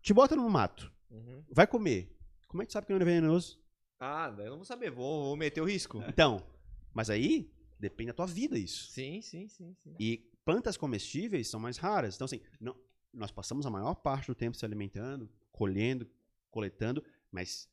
te 0.02 0.14
bota 0.14 0.36
no 0.36 0.50
mato, 0.50 0.92
Uhum. 1.10 1.44
vai 1.50 1.68
comer. 1.68 2.16
Como 2.48 2.62
é 2.62 2.66
que 2.66 2.70
tu 2.70 2.74
sabe 2.74 2.88
que 2.88 2.94
não 2.94 3.02
é 3.02 3.06
venenoso? 3.06 3.60
Ah, 4.00 4.34
eu 4.38 4.50
não 4.52 4.58
vou 4.58 4.66
saber, 4.66 4.92
vou, 4.92 5.26
vou 5.26 5.36
meter 5.38 5.62
o 5.62 5.66
risco. 5.66 6.04
Então, 6.08 6.46
mas 6.94 7.10
aí 7.10 7.52
depende 7.80 8.08
da 8.08 8.14
tua 8.14 8.28
vida 8.28 8.58
isso. 8.58 8.90
Sim, 8.92 9.22
sim, 9.22 9.48
sim, 9.48 9.74
sim. 9.84 9.96
E 10.00 10.18
plantas 10.46 10.78
comestíveis 10.78 11.48
são 11.50 11.60
mais 11.60 11.78
raras. 11.78 12.16
Então, 12.16 12.26
assim, 12.26 12.42
não- 12.60 12.76
nós 13.14 13.32
passamos 13.32 13.66
a 13.66 13.70
maior 13.70 13.96
parte 13.96 14.28
do 14.28 14.36
tempo 14.36 14.56
se 14.58 14.66
alimentando, 14.66 15.30
colhendo, 15.52 16.08
coletando, 16.56 17.04
mas 17.30 17.70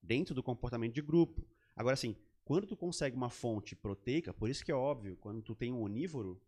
dentro 0.00 0.32
do 0.36 0.42
comportamento 0.42 0.94
de 0.94 1.02
grupo. 1.02 1.44
Agora, 1.74 1.94
assim, 1.94 2.16
quando 2.44 2.64
tu 2.64 2.76
consegue 2.76 3.16
uma 3.16 3.28
fonte 3.28 3.74
proteica, 3.74 4.32
por 4.32 4.48
isso 4.48 4.64
que 4.64 4.70
é 4.70 4.74
óbvio, 4.74 5.16
quando 5.16 5.42
tu 5.42 5.52
tem 5.52 5.72
um 5.72 5.82
onívoro, 5.82 6.40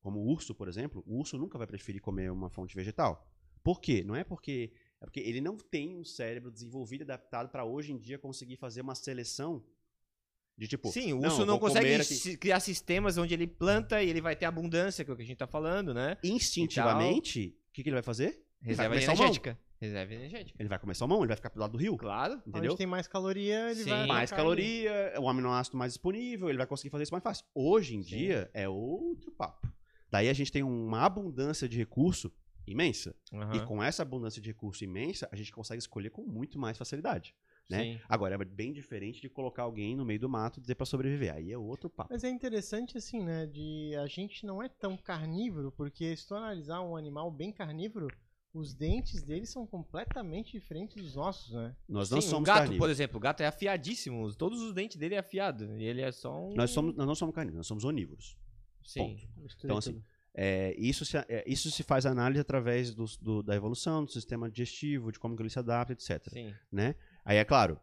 como 0.00 0.20
o 0.20 0.26
urso, 0.26 0.54
por 0.54 0.68
exemplo, 0.68 1.02
o 1.06 1.16
urso 1.16 1.38
nunca 1.38 1.56
vai 1.56 1.66
preferir 1.66 2.02
comer 2.02 2.30
uma 2.30 2.50
fonte 2.50 2.76
vegetal. 2.76 3.26
Por 3.64 3.80
quê? 3.80 4.04
Não 4.04 4.14
é 4.14 4.22
porque. 4.22 4.70
É 5.00 5.04
porque 5.06 5.20
ele 5.20 5.40
não 5.40 5.56
tem 5.56 5.96
um 5.96 6.04
cérebro 6.04 6.50
desenvolvido 6.50 7.02
e 7.02 7.04
adaptado 7.04 7.48
para 7.48 7.64
hoje 7.64 7.92
em 7.92 7.98
dia 7.98 8.18
conseguir 8.18 8.56
fazer 8.56 8.82
uma 8.82 8.94
seleção 8.94 9.64
de 10.56 10.68
tipo. 10.68 10.90
Sim, 10.90 11.14
o 11.14 11.20
não, 11.20 11.28
urso 11.28 11.46
não, 11.46 11.58
vou 11.58 11.60
consegue 11.60 11.94
aqui. 11.94 12.36
criar 12.36 12.60
sistemas 12.60 13.16
onde 13.16 13.32
ele 13.32 13.46
planta 13.46 14.02
e 14.02 14.10
ele 14.10 14.20
vai 14.20 14.36
ter 14.36 14.44
abundância, 14.44 15.04
que 15.04 15.10
é 15.10 15.14
o 15.14 15.16
que 15.16 15.22
a 15.22 15.26
gente 15.26 15.38
tá 15.38 15.46
falando, 15.46 15.94
né? 15.94 16.18
instintivamente, 16.22 17.56
o 17.70 17.72
que, 17.72 17.82
que 17.82 17.88
ele 17.88 17.96
vai 17.96 18.02
fazer? 18.02 18.44
Vai 18.60 18.70
Reserva 18.70 18.94
comer 18.94 19.06
salmão. 19.06 19.58
Reserva 19.80 20.14
energética. 20.14 20.56
Ele 20.60 20.68
vai 20.68 20.78
comer 20.78 20.94
salmão, 20.94 21.18
ele 21.20 21.28
vai 21.28 21.36
ficar 21.36 21.50
pro 21.50 21.60
lado 21.60 21.72
do 21.72 21.78
rio. 21.78 21.96
Claro. 21.96 22.42
Entendeu? 22.46 22.72
Onde 22.72 22.78
tem 22.78 22.86
mais 22.86 23.06
caloria, 23.06 23.70
ele 23.70 23.84
Sim. 23.84 23.90
vai. 23.90 24.06
Mais 24.06 24.30
caloria, 24.30 25.14
o 25.20 25.28
aminoácido 25.28 25.76
mais 25.76 25.92
disponível, 25.92 26.48
ele 26.48 26.58
vai 26.58 26.66
conseguir 26.66 26.90
fazer 26.90 27.04
isso 27.04 27.12
mais 27.12 27.22
fácil. 27.22 27.44
Hoje 27.54 27.94
em 27.96 28.02
Sim. 28.02 28.08
dia 28.08 28.50
é 28.52 28.68
outro 28.68 29.30
papo. 29.30 29.72
Daí 30.10 30.28
a 30.28 30.32
gente 30.32 30.50
tem 30.50 30.62
uma 30.62 31.02
abundância 31.02 31.68
de 31.68 31.76
recurso 31.76 32.32
imensa. 32.66 33.14
E 33.32 33.36
Aham. 33.36 33.66
com 33.66 33.82
essa 33.82 34.02
abundância 34.02 34.42
de 34.42 34.48
recurso 34.48 34.84
imensa, 34.84 35.28
a 35.30 35.36
gente 35.36 35.52
consegue 35.52 35.80
escolher 35.80 36.10
com 36.10 36.22
muito 36.22 36.58
mais 36.58 36.76
facilidade. 36.76 37.34
Né? 37.68 37.82
Sim. 37.82 38.00
Agora, 38.08 38.34
é 38.34 38.44
bem 38.44 38.72
diferente 38.72 39.20
de 39.20 39.28
colocar 39.28 39.62
alguém 39.62 39.94
no 39.94 40.04
meio 40.04 40.18
do 40.18 40.28
mato 40.28 40.58
e 40.58 40.60
dizer 40.62 40.74
pra 40.74 40.86
sobreviver. 40.86 41.34
Aí 41.34 41.52
é 41.52 41.58
outro 41.58 41.90
papo. 41.90 42.08
Mas 42.10 42.24
é 42.24 42.30
interessante 42.30 42.96
assim, 42.96 43.22
né? 43.22 43.46
De 43.46 43.94
a 43.96 44.06
gente 44.06 44.46
não 44.46 44.62
é 44.62 44.70
tão 44.70 44.96
carnívoro, 44.96 45.70
porque 45.70 46.16
se 46.16 46.26
tu 46.26 46.34
analisar 46.34 46.80
um 46.80 46.96
animal 46.96 47.30
bem 47.30 47.52
carnívoro, 47.52 48.08
os 48.52 48.74
dentes 48.74 49.22
dele 49.22 49.46
são 49.46 49.66
completamente 49.66 50.52
diferentes 50.52 51.02
dos 51.02 51.14
nossos, 51.14 51.52
né? 51.52 51.76
Nós 51.88 52.10
não 52.10 52.20
Sim, 52.20 52.26
o 52.28 52.30
somos 52.30 52.46
gato, 52.46 52.56
por 52.58 52.64
carnívoros. 52.64 52.92
exemplo, 52.96 53.16
o 53.16 53.20
gato 53.20 53.40
é 53.42 53.46
afiadíssimo. 53.46 54.32
Todos 54.34 54.60
os 54.62 54.72
dentes 54.72 54.96
dele 54.96 55.14
é 55.14 55.18
afiado. 55.18 55.64
E 55.78 55.84
ele 55.84 56.00
é 56.00 56.10
só 56.10 56.34
um. 56.48 56.54
Nós, 56.54 56.70
somos, 56.70 56.94
nós 56.96 57.06
não 57.06 57.14
somos 57.14 57.34
carnívoros, 57.34 57.58
nós 57.58 57.66
somos 57.66 57.84
onívoros. 57.84 58.36
Sim. 58.82 59.18
Então, 59.62 59.76
assim, 59.76 60.02
é, 60.34 60.74
isso, 60.78 61.04
se, 61.04 61.16
é, 61.18 61.44
isso 61.46 61.70
se 61.70 61.82
faz 61.82 62.06
análise 62.06 62.40
através 62.40 62.94
dos- 62.94 63.16
do- 63.18 63.42
da 63.42 63.54
evolução, 63.54 64.04
do 64.04 64.10
sistema 64.10 64.50
digestivo, 64.50 65.12
de 65.12 65.18
como 65.18 65.36
que 65.36 65.42
ele 65.42 65.50
se 65.50 65.58
adapta, 65.58 65.92
etc. 65.92 66.28
Sim. 66.30 66.54
né? 66.72 66.94
Aí 67.24 67.36
é 67.36 67.44
claro, 67.44 67.78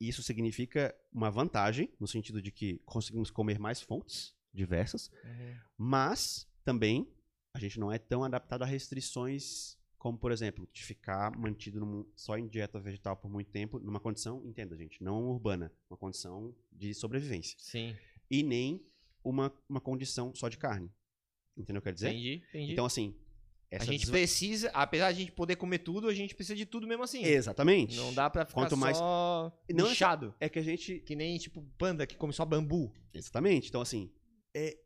isso 0.00 0.22
significa 0.22 0.94
uma 1.12 1.30
vantagem, 1.30 1.92
no 1.98 2.06
sentido 2.06 2.40
de 2.40 2.50
que 2.52 2.78
conseguimos 2.86 3.30
comer 3.30 3.58
mais 3.58 3.80
fontes 3.82 4.34
diversas, 4.52 5.10
Uhum. 5.24 5.54
mas 5.76 6.48
também 6.64 7.08
a 7.54 7.58
gente 7.58 7.78
não 7.78 7.90
é 7.90 7.98
tão 7.98 8.24
adaptado 8.24 8.62
a 8.62 8.66
restrições 8.66 9.78
como, 9.96 10.18
por 10.18 10.30
exemplo, 10.32 10.68
de 10.70 10.82
ficar 10.84 11.34
mantido 11.38 11.80
num- 11.80 12.04
só 12.14 12.36
em 12.36 12.46
dieta 12.46 12.78
vegetal 12.78 13.16
por 13.16 13.30
muito 13.30 13.50
tempo, 13.50 13.78
numa 13.78 13.98
condição, 14.00 14.42
entenda, 14.44 14.76
gente, 14.76 15.02
não 15.02 15.24
urbana, 15.30 15.72
uma 15.88 15.96
condição 15.96 16.54
de 16.70 16.92
sobrevivência. 16.92 17.56
Sim. 17.58 17.96
E 18.30 18.42
nem 18.42 18.84
uma, 19.24 19.50
uma 19.66 19.80
condição 19.80 20.34
só 20.34 20.50
de 20.50 20.58
carne. 20.58 20.90
Entendeu 21.56 21.78
o 21.78 21.82
que 21.82 21.88
eu 21.88 21.92
quero 21.92 21.94
dizer? 21.94 22.10
Entendi, 22.10 22.42
entendi. 22.50 22.72
Então, 22.72 22.84
assim. 22.84 23.14
a 23.72 23.76
essa 23.76 23.86
gente 23.86 24.00
desva- 24.00 24.12
precisa, 24.12 24.68
apesar 24.74 25.10
de 25.12 25.18
a 25.18 25.20
gente 25.20 25.32
poder 25.32 25.56
comer 25.56 25.78
tudo, 25.78 26.08
a 26.08 26.12
gente 26.14 26.34
precisa 26.34 26.54
de 26.56 26.66
tudo 26.66 26.86
mesmo 26.86 27.02
assim. 27.04 27.24
Exatamente. 27.24 27.96
Não 27.96 28.12
dá 28.12 28.28
pra 28.28 28.44
ficar 28.44 28.60
Quanto 28.60 28.76
mais- 28.76 28.98
só 28.98 29.56
Não 29.72 29.86
é 29.88 29.92
inchado. 29.92 30.34
É 30.38 30.50
que 30.50 30.58
a 30.58 30.62
gente 30.62 30.98
Que 31.00 31.16
nem, 31.16 31.38
tipo, 31.38 31.62
panda 31.78 32.06
que 32.06 32.14
come 32.16 32.32
só 32.34 32.44
bambu. 32.44 32.92
Exatamente. 33.14 33.68
Então, 33.70 33.80
assim, 33.80 34.12
é, 34.54 34.76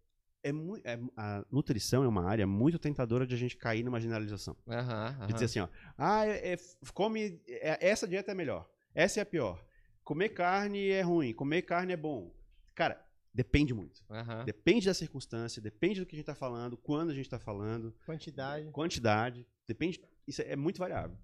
é, 0.42 0.52
mui- 0.52 0.80
é- 0.84 0.98
a 1.16 1.44
nutrição 1.50 2.04
é 2.04 2.08
uma 2.08 2.24
área 2.24 2.46
muito 2.46 2.78
tentadora 2.78 3.26
de 3.26 3.34
a 3.34 3.38
gente 3.38 3.56
cair 3.56 3.82
numa 3.84 4.00
generalização. 4.00 4.56
Aham, 4.68 5.26
De 5.26 5.32
dizer 5.32 5.44
assim, 5.46 5.60
ó, 5.60 5.68
ah, 5.96 6.26
é, 6.26 6.52
é- 6.54 6.58
come, 6.94 7.40
é- 7.48 7.88
essa 7.88 8.06
dieta 8.06 8.30
é 8.32 8.34
melhor, 8.34 8.68
essa 8.94 9.20
é 9.20 9.22
a 9.22 9.26
pior. 9.26 9.64
Comer 10.04 10.30
carne 10.30 10.88
é 10.88 11.02
ruim, 11.02 11.32
comer 11.34 11.62
carne 11.62 11.92
é 11.92 11.96
bom. 11.96 12.32
Cara, 12.74 13.04
depende 13.34 13.74
muito. 13.74 14.02
aham. 14.10 14.44
Depende 14.44 14.86
da 14.86 14.94
circunstância, 14.94 15.60
depende 15.60 16.00
do 16.00 16.06
que 16.06 16.16
a 16.16 16.18
gente 16.18 16.26
tá 16.26 16.34
falando, 16.34 16.76
quando 16.76 17.10
a 17.10 17.14
gente 17.14 17.28
tá 17.28 17.38
falando, 17.38 17.94
Quantidade. 18.06 18.70
quantidade, 18.70 19.46
depende, 19.66 20.00
isso 20.26 20.40
é 20.42 20.56
muito 20.56 20.78
variável. 20.78 21.16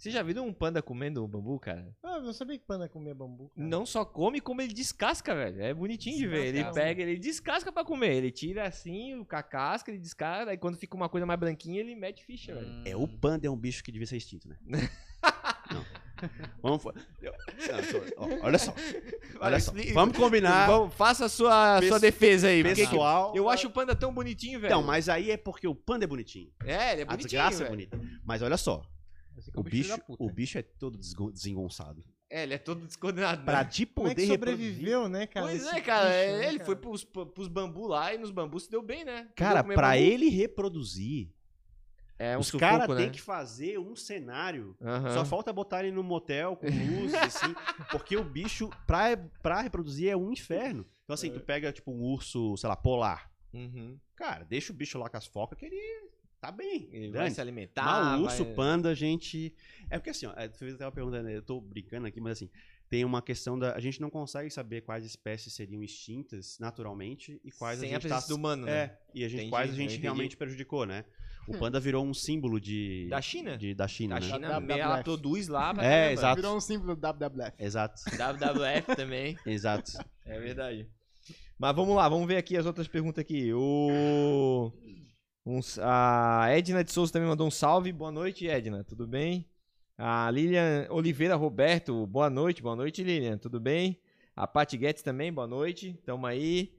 Você 0.00 0.10
já 0.10 0.22
viu 0.22 0.42
um 0.42 0.50
panda 0.50 0.80
comendo 0.80 1.28
bambu, 1.28 1.60
cara? 1.60 1.94
Ah, 2.02 2.14
eu 2.16 2.22
não 2.22 2.32
sabia 2.32 2.56
que 2.58 2.64
panda 2.64 2.88
comia 2.88 3.14
bambu. 3.14 3.50
cara. 3.54 3.68
Não 3.68 3.84
só 3.84 4.02
come, 4.02 4.40
como 4.40 4.62
ele 4.62 4.72
descasca, 4.72 5.34
velho. 5.34 5.60
É 5.62 5.74
bonitinho 5.74 6.16
de 6.16 6.26
ver. 6.26 6.46
Ele 6.46 6.64
pega, 6.72 7.02
ele 7.02 7.18
descasca 7.18 7.70
pra 7.70 7.84
comer. 7.84 8.14
Ele 8.14 8.30
tira 8.30 8.66
assim, 8.66 9.26
a 9.28 9.42
casca, 9.42 9.90
ele 9.90 10.00
descasca. 10.00 10.52
Aí 10.52 10.56
quando 10.56 10.78
fica 10.78 10.96
uma 10.96 11.10
coisa 11.10 11.26
mais 11.26 11.38
branquinha, 11.38 11.80
ele 11.80 11.94
mete 11.94 12.24
ficha, 12.24 12.54
velho. 12.54 12.66
É, 12.86 12.96
o 12.96 13.06
panda 13.06 13.46
é 13.46 13.50
um 13.50 13.56
bicho 13.58 13.84
que 13.84 13.92
devia 13.92 14.06
ser 14.06 14.16
extinto, 14.16 14.48
né? 14.48 14.56
Não. 15.70 15.84
Vamos, 16.62 16.82
eu- 17.22 17.32
não, 18.18 18.42
olha 18.42 18.58
só, 18.58 18.74
olha 19.40 19.60
só, 19.60 19.72
vamos 19.94 20.16
combinar, 20.18 20.66
Vamos, 20.66 20.92
faça 20.94 21.26
a 21.26 21.28
sua, 21.30 21.78
Pes- 21.80 21.88
sua 21.88 21.98
defesa 22.00 22.48
aí. 22.48 22.62
pessoal. 22.62 23.32
eu 23.34 23.48
acho 23.48 23.68
o 23.68 23.70
panda 23.70 23.94
tão 23.94 24.12
bonitinho, 24.12 24.60
velho. 24.60 24.70
Então, 24.72 24.82
mas 24.82 25.08
aí 25.08 25.30
é 25.30 25.36
porque 25.38 25.66
o 25.68 25.74
panda 25.74 26.04
é 26.04 26.08
bonitinho. 26.08 26.50
É, 26.64 26.92
ele 26.92 27.00
é 27.02 27.04
a 27.04 27.06
bonitinho. 27.06 27.16
desgraça 27.28 27.56
é 27.62 27.68
velho. 27.68 27.70
bonita. 27.70 28.00
Mas 28.24 28.42
olha 28.42 28.56
só, 28.58 28.82
Que 29.44 29.56
é 29.56 29.60
o 29.60 29.62
bicho, 29.62 30.00
o 30.18 30.30
bicho 30.30 30.58
é 30.58 30.62
todo 30.62 30.98
desengonçado. 31.32 32.04
É, 32.28 32.42
ele 32.44 32.54
é 32.54 32.58
todo 32.58 32.86
descoordenado. 32.86 33.44
Pra 33.44 33.64
né? 33.64 33.68
te 33.68 33.84
Como 33.86 34.06
é 34.06 34.10
poder 34.10 34.22
que 34.22 34.28
reproduzir- 34.30 34.64
sobreviveu, 34.66 35.08
né, 35.08 35.26
cara? 35.26 35.46
Pois 35.46 35.66
é, 35.66 35.80
cara. 35.80 36.04
bicho, 36.08 36.14
é, 36.16 36.38
né, 36.38 36.48
ele 36.48 36.58
cara? 36.58 36.64
foi 36.66 36.76
pros, 36.76 37.04
pros 37.04 37.48
bambu 37.48 37.86
lá 37.88 38.14
e 38.14 38.18
nos 38.18 38.30
bambus 38.30 38.64
se 38.64 38.70
deu 38.70 38.82
bem, 38.82 39.04
né? 39.04 39.28
Cara, 39.34 39.64
pra 39.64 39.88
bambu. 39.90 39.98
ele 40.02 40.28
reproduzir, 40.28 41.28
É 42.18 42.36
um 42.36 42.40
os 42.40 42.50
caras 42.52 42.88
né? 42.88 42.96
têm 42.96 43.10
que 43.10 43.20
fazer 43.20 43.78
um 43.80 43.96
cenário. 43.96 44.76
Aham. 44.80 45.12
Só 45.14 45.24
falta 45.24 45.52
botar 45.52 45.82
ele 45.82 45.90
no 45.92 46.04
motel 46.04 46.54
com 46.54 46.66
luzes, 46.66 47.14
assim. 47.20 47.52
Porque 47.90 48.16
o 48.16 48.22
bicho, 48.22 48.70
pra, 48.86 49.16
pra 49.42 49.60
reproduzir, 49.62 50.08
é 50.10 50.16
um 50.16 50.30
inferno. 50.30 50.86
Então, 51.02 51.14
assim, 51.14 51.32
tu 51.32 51.40
pega, 51.40 51.72
tipo, 51.72 51.90
um 51.90 52.00
urso, 52.00 52.56
sei 52.56 52.68
lá, 52.68 52.76
polar. 52.76 53.28
Uhum. 53.52 53.98
Cara, 54.14 54.44
deixa 54.44 54.72
o 54.72 54.76
bicho 54.76 54.96
lá 54.98 55.08
com 55.08 55.16
as 55.16 55.26
focas 55.26 55.58
que 55.58 55.64
ele 55.66 56.10
tá 56.40 56.50
bem. 56.50 56.88
Ele 56.92 57.10
vai 57.10 57.30
se 57.30 57.40
alimentar. 57.40 57.84
Mas 57.84 58.20
o 58.20 58.24
urso, 58.24 58.44
vai- 58.44 58.54
panda, 58.54 58.88
a 58.90 58.94
gente. 58.94 59.54
É 59.88 59.98
porque 59.98 60.10
assim, 60.10 60.26
ó, 60.26 60.32
é, 60.36 60.48
tu 60.48 60.58
fez 60.58 60.74
até 60.74 60.84
uma 60.84 60.92
pergunta, 60.92 61.22
né? 61.22 61.36
Eu 61.36 61.42
tô 61.42 61.60
brincando 61.60 62.06
aqui, 62.06 62.20
mas 62.20 62.32
assim, 62.32 62.48
tem 62.88 63.04
uma 63.04 63.20
questão 63.22 63.58
da. 63.58 63.74
A 63.74 63.80
gente 63.80 64.00
não 64.00 64.10
consegue 64.10 64.50
saber 64.50 64.80
quais 64.82 65.04
espécies 65.04 65.52
seriam 65.52 65.82
extintas 65.82 66.58
naturalmente 66.58 67.40
e 67.44 67.50
quais 67.52 67.78
Sem 67.80 67.88
a 67.88 67.92
a 67.92 67.94
gente 67.94 68.02
presença 68.08 68.22
tá. 68.26 68.28
do 68.32 68.36
humano, 68.38 68.66
né? 68.66 68.72
É, 68.72 68.98
e 69.14 69.24
a 69.24 69.28
gente, 69.28 69.36
Entendi, 69.40 69.50
quais 69.50 69.70
a 69.70 69.72
eu 69.72 69.76
gente 69.76 69.96
realmente 70.00 70.36
prejudicou, 70.36 70.86
né? 70.86 71.04
O 71.48 71.58
panda 71.58 71.80
virou 71.80 72.04
um 72.04 72.14
símbolo 72.14 72.60
de. 72.60 73.08
Da 73.10 73.20
China? 73.20 73.56
De, 73.56 73.74
da 73.74 73.88
China, 73.88 74.16
A 74.16 74.20
né? 74.20 74.26
China, 74.26 74.48
Da- 74.48 74.60
da- 74.60 74.78
ela 74.78 74.96
da- 74.98 75.02
produz 75.02 75.48
lá 75.48 75.74
pra 75.74 75.84
É, 75.84 75.88
caramba. 75.88 76.12
exato. 76.12 76.36
Virou 76.36 76.56
um 76.56 76.60
símbolo 76.60 76.94
do 76.94 77.00
WWF. 77.00 77.52
Exato, 77.58 78.02
WWF 78.16 78.94
também. 78.96 79.36
exato. 79.44 79.92
É 80.24 80.38
verdade. 80.38 80.86
Mas 81.58 81.74
vamos 81.76 81.96
lá, 81.96 82.08
vamos 82.08 82.26
ver 82.28 82.36
aqui 82.36 82.56
as 82.56 82.66
outras 82.66 82.86
perguntas 82.86 83.20
aqui. 83.22 83.52
O... 83.52 84.72
uns- 85.50 85.78
a 85.80 86.46
Edna 86.50 86.82
de 86.84 86.92
Souza 86.92 87.12
também 87.12 87.28
mandou 87.28 87.46
um 87.46 87.50
salve. 87.50 87.92
Boa 87.92 88.10
noite, 88.12 88.48
Edna. 88.48 88.84
Tudo 88.84 89.06
bem? 89.06 89.46
A 89.98 90.30
Lilian 90.30 90.86
Oliveira 90.90 91.36
Roberto. 91.36 92.06
Boa 92.06 92.30
noite, 92.30 92.62
boa 92.62 92.76
noite, 92.76 93.02
Lilian. 93.02 93.36
Tudo 93.38 93.60
bem? 93.60 93.98
A 94.34 94.46
Paty 94.46 94.76
Guedes 94.78 95.02
também, 95.02 95.32
boa 95.32 95.46
noite. 95.46 95.98
Tamo 96.04 96.26
aí. 96.26 96.72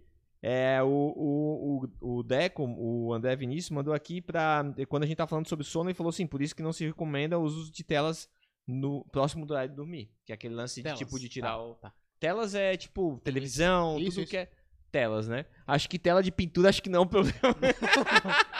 É, 0.43 0.81
o, 0.81 0.87
o, 0.89 1.87
o, 2.17 2.23
Deco, 2.23 2.63
o 2.65 3.13
André 3.13 3.35
Vinícius, 3.35 3.69
mandou 3.69 3.93
aqui 3.93 4.19
pra. 4.21 4.63
Quando 4.89 5.03
a 5.03 5.05
gente 5.05 5.17
tá 5.17 5.27
falando 5.27 5.47
sobre 5.47 5.63
sono, 5.65 5.89
ele 5.89 5.93
falou 5.95 6.09
assim: 6.09 6.25
por 6.25 6.41
isso 6.41 6.55
que 6.55 6.63
não 6.63 6.73
se 6.73 6.83
recomenda 6.85 7.37
o 7.37 7.43
uso 7.43 7.71
de 7.71 7.83
telas 7.83 8.27
no 8.65 9.05
próximo 9.11 9.45
do 9.45 9.51
horário 9.53 9.69
de 9.69 9.75
dormir. 9.75 10.09
Que 10.25 10.31
é 10.31 10.35
aquele 10.35 10.55
lance 10.55 10.81
Telas, 10.81 10.97
de 10.97 11.05
tipo 11.05 11.19
de 11.19 11.29
tirar 11.29 11.49
tá, 11.51 11.61
o. 11.61 11.75
tá. 11.75 11.93
Telas 12.19 12.55
é 12.55 12.75
tipo 12.75 13.21
televisão, 13.23 13.97
Isso, 13.99 14.09
tudo 14.11 14.21
isso. 14.23 14.29
que 14.31 14.37
é 14.37 14.49
telas, 14.91 15.27
né? 15.27 15.45
Acho 15.67 15.87
que 15.87 15.99
tela 15.99 16.23
de 16.23 16.31
pintura, 16.31 16.69
acho 16.69 16.81
que 16.81 16.89
não 16.89 16.99
é 16.99 17.03
um 17.03 17.07
problema. 17.07 17.37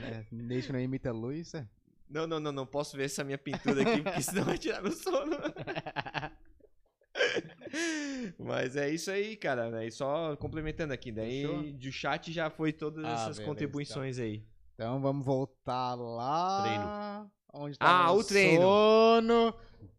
Né? 0.00 0.26
Que 0.62 0.72
não 0.72 0.80
imita 0.80 1.10
a 1.10 1.12
luz, 1.12 1.54
é. 1.54 1.66
Não, 2.08 2.26
não, 2.26 2.38
não, 2.38 2.52
não 2.52 2.66
posso 2.66 2.96
ver 2.96 3.04
essa 3.04 3.24
minha 3.24 3.38
pintura 3.38 3.80
aqui, 3.82 4.02
porque 4.02 4.22
senão 4.22 4.44
vai 4.44 4.58
tirar 4.58 4.82
meu 4.82 4.92
sono. 4.92 5.36
Mas 8.38 8.76
é 8.76 8.90
isso 8.90 9.10
aí, 9.10 9.36
cara. 9.36 9.70
Né? 9.70 9.86
E 9.86 9.90
só 9.90 10.36
complementando 10.36 10.92
aqui, 10.92 11.10
daí 11.10 11.42
Fechou? 11.42 11.62
de 11.72 11.92
chat 11.92 12.32
já 12.32 12.50
foi 12.50 12.72
todas 12.72 13.04
Ah, 13.04 13.12
essas 13.12 13.36
beleza, 13.36 13.44
contribuições 13.44 14.18
aí. 14.18 14.44
Então 14.74 15.00
vamos 15.00 15.24
voltar 15.24 15.94
lá. 15.94 16.62
Treino. 16.62 17.30
Onde 17.54 17.76
Ah, 17.80 17.84
tava 18.04 18.12
o 18.12 18.24
treino. 18.24 18.62
Sono. 18.62 19.54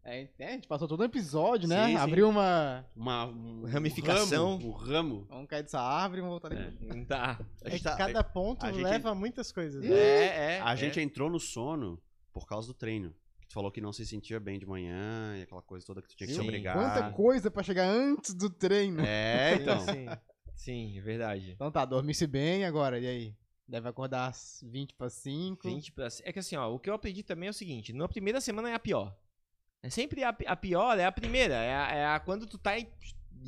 É, 0.05 0.27
é, 0.38 0.47
a 0.47 0.51
gente 0.51 0.67
passou 0.67 0.88
todo 0.88 0.99
um 1.01 1.05
episódio, 1.05 1.67
né? 1.67 1.85
Sim, 1.85 1.91
sim. 1.91 1.97
Abriu 1.97 2.30
uma. 2.30 2.85
Uma 2.95 3.25
um 3.25 3.63
Ramificação. 3.65 4.57
ramo, 4.57 4.67
Um 4.67 4.71
ramo. 4.71 5.25
Vamos 5.30 5.47
cair 5.47 5.63
dessa 5.63 5.80
árvore 5.80 6.19
e 6.19 6.21
vamos 6.23 6.41
voltar 6.41 6.55
É. 6.55 6.67
aqui. 6.67 7.05
Tá. 7.05 7.39
A 7.63 7.67
É 7.67 7.71
gente 7.71 7.80
que 7.80 7.84
tá- 7.85 7.95
cada 7.95 8.23
ponto 8.23 8.65
a 8.65 8.69
leva 8.69 9.11
a 9.11 9.15
muitas 9.15 9.51
coisas. 9.51 9.81
né? 9.84 9.95
É, 9.95 10.25
é. 10.57 10.61
A 10.61 10.73
é. 10.73 10.77
gente 10.77 10.99
entrou 10.99 11.30
no 11.30 11.39
sono 11.39 12.01
por 12.34 12.45
causa 12.45 12.67
do 12.67 12.73
treino. 12.73 13.13
Tu 13.47 13.53
falou 13.53 13.71
que 13.71 13.80
não 13.80 13.93
se 13.93 14.05
sentia 14.05 14.39
bem 14.39 14.59
de 14.59 14.65
manhã 14.65 15.38
e 15.38 15.43
aquela 15.43 15.61
coisa 15.61 15.85
toda 15.85 16.01
que 16.01 16.07
tu 16.09 16.15
tinha 16.17 16.27
que 16.27 16.34
se 16.34 16.39
Sim. 16.39 16.45
obrigar. 16.47 16.75
Quanta 16.75 17.11
coisa 17.11 17.49
pra 17.51 17.63
chegar 17.63 17.88
antes 17.88 18.34
do 18.34 18.49
treino. 18.49 18.99
É, 19.05 19.55
Sim, 19.55 19.61
então. 19.61 19.80
Sim, 19.80 20.07
sim, 20.55 20.97
é 20.97 21.01
verdade. 21.01 21.51
Então 21.51 21.71
tá, 21.71 21.85
dormisse 21.85 22.27
bem 22.27 22.65
agora, 22.65 22.99
e 22.99 23.07
aí? 23.07 23.35
Deve 23.65 23.88
acordar 23.88 24.27
às 24.27 24.59
20 24.67 24.93
para 24.95 25.09
5. 25.09 25.65
20 25.67 25.91
pra... 25.93 26.07
É 26.23 26.34
que 26.34 26.39
assim, 26.39 26.55
ó, 26.57 26.69
o 26.73 26.77
que 26.80 26.89
eu 26.89 26.93
aprendi 26.93 27.23
também 27.23 27.47
é 27.47 27.49
o 27.51 27.53
seguinte: 27.53 27.93
na 27.93 28.07
primeira 28.09 28.41
semana 28.41 28.69
é 28.69 28.73
a 28.73 28.80
pior. 28.80 29.15
É 29.84 29.89
sempre 29.89 30.23
a, 30.23 30.30
a 30.30 30.55
pior, 30.55 30.97
é 30.97 31.05
a 31.05 31.11
primeira. 31.11 31.53
É 31.55 31.76
a, 31.76 31.91
é 31.91 32.05
a 32.05 32.19
quando 32.19 32.47
tu 32.47 32.57
tá 32.57 32.72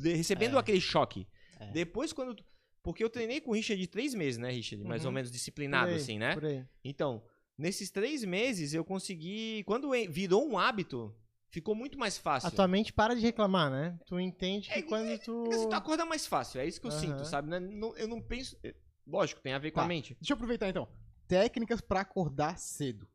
recebendo 0.04 0.56
É. 0.56 0.60
aquele 0.60 0.80
choque. 0.80 1.26
É. 1.58 1.70
Depois, 1.72 2.12
quando. 2.12 2.34
tu- 2.34 2.44
Porque 2.82 3.02
eu 3.02 3.10
treinei 3.10 3.40
com 3.40 3.50
o 3.50 3.54
Richard 3.54 3.80
de 3.80 3.88
três 3.88 4.14
meses, 4.14 4.38
né, 4.38 4.50
Richard? 4.50 4.84
Mais 4.84 5.02
Uhum. 5.02 5.08
ou 5.08 5.12
menos 5.14 5.30
disciplinado, 5.32 5.90
aí, 5.90 5.96
assim, 5.96 6.18
né? 6.18 6.34
Por 6.34 6.44
aí. 6.44 6.64
Então, 6.84 7.20
nesses 7.58 7.90
três 7.90 8.22
meses 8.22 8.74
eu 8.74 8.84
consegui. 8.84 9.64
Quando 9.64 9.90
virou 10.08 10.46
um 10.48 10.56
hábito, 10.58 11.12
ficou 11.50 11.74
muito 11.74 11.98
mais 11.98 12.16
fácil. 12.18 12.46
A 12.48 12.50
tua 12.52 12.68
mente 12.68 12.92
para 12.92 13.14
de 13.14 13.22
reclamar, 13.22 13.70
né? 13.70 13.98
Tu 14.06 14.20
entende 14.20 14.68
que 14.68 14.74
É, 14.78 14.82
quando 14.82 15.18
tu. 15.20 15.44
Porque 15.44 15.56
você 15.56 15.74
acorda 15.74 16.04
mais 16.04 16.26
fácil, 16.26 16.60
é 16.60 16.66
isso 16.66 16.80
que 16.80 16.86
eu 16.86 16.90
Aham. 16.92 17.00
sinto, 17.00 17.24
sabe? 17.24 17.48
Não- 17.48 17.58
não- 17.60 17.96
eu 17.96 18.06
não 18.06 18.20
penso. 18.20 18.56
é, 18.62 18.74
Lógico, 19.08 19.40
tem 19.40 19.52
a 19.52 19.58
ver 19.58 19.70
com 19.70 19.76
Tá. 19.80 19.84
a 19.84 19.88
mente. 19.88 20.14
Deixa 20.20 20.32
eu 20.32 20.34
aproveitar 20.34 20.68
então. 20.68 20.88
Técnicas 21.28 21.80
pra 21.80 22.00
acordar 22.00 22.58
cedo. 22.58 23.08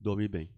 Dormir 0.00 0.28
bem. 0.28 0.48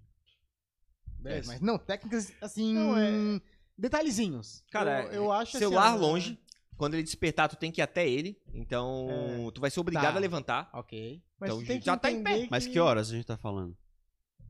Beleza, 1.18 1.40
Essa. 1.40 1.52
mas 1.52 1.60
não, 1.60 1.78
técnicas 1.78 2.32
assim. 2.40 2.74
Não, 2.74 2.96
é- 2.96 3.40
Detalhezinhos. 3.76 4.64
Cara, 4.70 5.04
eu, 5.06 5.24
eu 5.24 5.32
acho 5.32 5.50
assim, 5.56 5.58
celular 5.58 5.94
ó, 5.94 5.96
longe. 5.96 6.38
Quando 6.76 6.94
ele 6.94 7.02
despertar, 7.02 7.48
tu 7.48 7.56
tem 7.56 7.70
que 7.72 7.80
ir 7.80 7.82
até 7.82 8.08
ele. 8.08 8.40
Então, 8.54 9.06
É. 9.48 9.50
tu 9.52 9.60
vai 9.60 9.70
ser 9.70 9.80
obrigado 9.80 10.12
Tá. 10.12 10.16
a 10.18 10.20
levantar. 10.20 10.70
Ok. 10.72 11.22
Mas 11.38 11.50
Então, 11.50 11.60
tu 11.62 11.66
tem 11.66 11.78
que 11.80 11.86
já 11.86 11.96
tá 11.96 12.10
em 12.10 12.16
entender 12.20 12.48
Mas 12.50 12.66
que 12.66 12.78
horas 12.78 13.10
a 13.10 13.14
gente 13.16 13.26
tá 13.26 13.36
falando? 13.36 13.76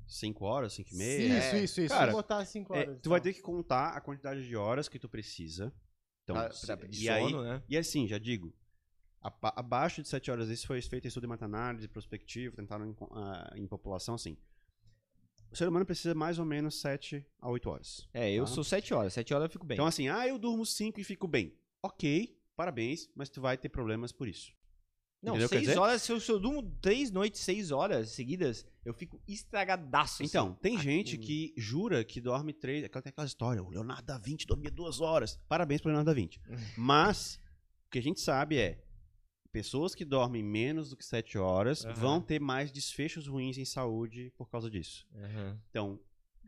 5 0.07 0.45
horas, 0.47 0.73
5 0.75 0.91
e 0.93 0.97
meia? 0.97 1.39
Isso, 1.39 1.57
isso, 1.57 1.81
isso. 1.83 1.95
Cara, 1.95 2.13
botar 2.13 2.45
5 2.45 2.75
É, 2.75 2.81
horas. 2.81 2.99
tu 3.03 3.11
vai 3.11 3.19
então. 3.19 3.31
ter 3.33 3.37
que 3.37 3.43
contar 3.43 3.91
a 3.91 4.01
quantidade 4.01 4.47
de 4.47 4.57
horas 4.57 4.89
que 4.89 4.99
tu 4.99 5.09
precisa. 5.09 5.73
Então, 6.25 6.37
Pra- 6.37 6.49
pra- 6.77 6.89
de 6.89 7.05
e 7.05 7.09
aí, 7.11 7.23
sono, 7.31 7.43
né? 7.43 7.63
E 7.69 7.77
assim, 7.77 8.07
já 8.07 8.19
digo, 8.19 8.55
abaixo 9.23 10.03
de 10.03 10.09
7 10.09 10.31
horas, 10.31 10.49
isso 10.49 10.67
foi 10.67 10.81
feito 10.83 11.07
estudo 11.07 11.23
de 11.25 11.29
meta-análise, 11.29 11.89
prospectivo, 11.89 12.57
tentaram 12.57 12.87
em, 12.87 12.97
ah, 13.13 13.53
em 13.57 13.67
população, 13.67 14.15
assim. 14.15 14.37
O 15.51 15.57
ser 15.57 15.67
humano 15.69 15.87
precisa 15.87 16.15
mais 16.15 16.39
ou 16.39 16.45
menos 16.45 16.81
7 16.81 17.25
a 17.41 17.49
8 17.49 17.71
horas. 17.71 18.09
É, 18.13 18.31
eu 18.33 18.45
Tá. 18.45 18.51
sou 18.53 18.63
7 18.65 18.93
horas. 18.95 19.13
7 19.15 19.33
horas 19.35 19.47
eu 19.47 19.51
fico 19.51 19.65
bem. 19.67 19.77
Então 19.77 19.87
assim, 19.87 20.09
ah, 20.09 20.27
eu 20.27 20.39
durmo 20.39 20.65
5 20.67 21.01
e 21.01 21.05
fico 21.05 21.27
bem. 21.27 21.55
Ok, 21.83 22.37
parabéns, 22.57 23.09
mas 23.15 23.29
tu 23.31 23.41
vai 23.41 23.57
ter 23.57 23.69
problemas 23.69 24.13
por 24.13 24.29
isso. 24.29 24.53
não, 25.23 25.33
entendeu 25.33 25.47
o 25.47 25.51
que 25.51 25.55
eu 25.57 25.59
6 25.61 25.67
quero 25.67 25.73
dizer? 25.73 25.79
horas, 25.81 26.03
se 26.03 26.13
eu, 26.13 26.21
se 26.21 26.31
eu 26.31 26.39
durmo 26.39 26.63
3 26.81 27.11
noites, 27.11 27.41
6 27.41 27.71
horas 27.73 28.11
seguidas, 28.11 28.65
eu 28.85 28.93
fico 28.95 29.21
estragadaço. 29.27 30.23
Então, 30.23 30.49
assim. 30.51 30.57
tem 30.61 30.77
Ah, 30.77 30.81
gente 30.81 31.17
hum. 31.17 31.21
que 31.21 31.53
jura 31.57 32.05
que 32.05 32.21
dorme 32.21 32.53
3. 32.53 32.85
Aquela, 32.85 33.03
tem 33.03 33.11
aquela 33.11 33.27
história, 33.27 33.63
o 33.63 33.69
Leonardo 33.71 34.05
da 34.07 34.17
Vinci 34.19 34.47
dormia 34.47 34.71
2 34.71 35.01
horas. 35.01 35.37
Parabéns 35.49 35.81
pro 35.81 35.89
Leonardo 35.91 36.11
da 36.11 36.15
Vinci. 36.15 36.39
Mas, 36.79 37.41
o 37.87 37.91
que 37.91 37.99
a 37.99 38.03
gente 38.03 38.21
sabe 38.21 38.59
é. 38.59 38.85
Pessoas 39.53 39.95
que 39.95 40.05
dormem 40.05 40.43
menos 40.43 40.91
do 40.91 40.97
que 40.97 41.05
7 41.05 41.39
horas 41.39 41.85
Aham. 41.85 41.95
vão 41.95 42.21
ter 42.21 42.39
mais 42.41 42.71
desfechos 42.71 43.27
ruins 43.27 43.57
em 43.57 43.65
saúde 43.65 44.33
por 44.37 44.49
causa 44.51 44.71
disso. 44.71 45.07
Aham. 45.15 45.59
Então, 45.71 46.01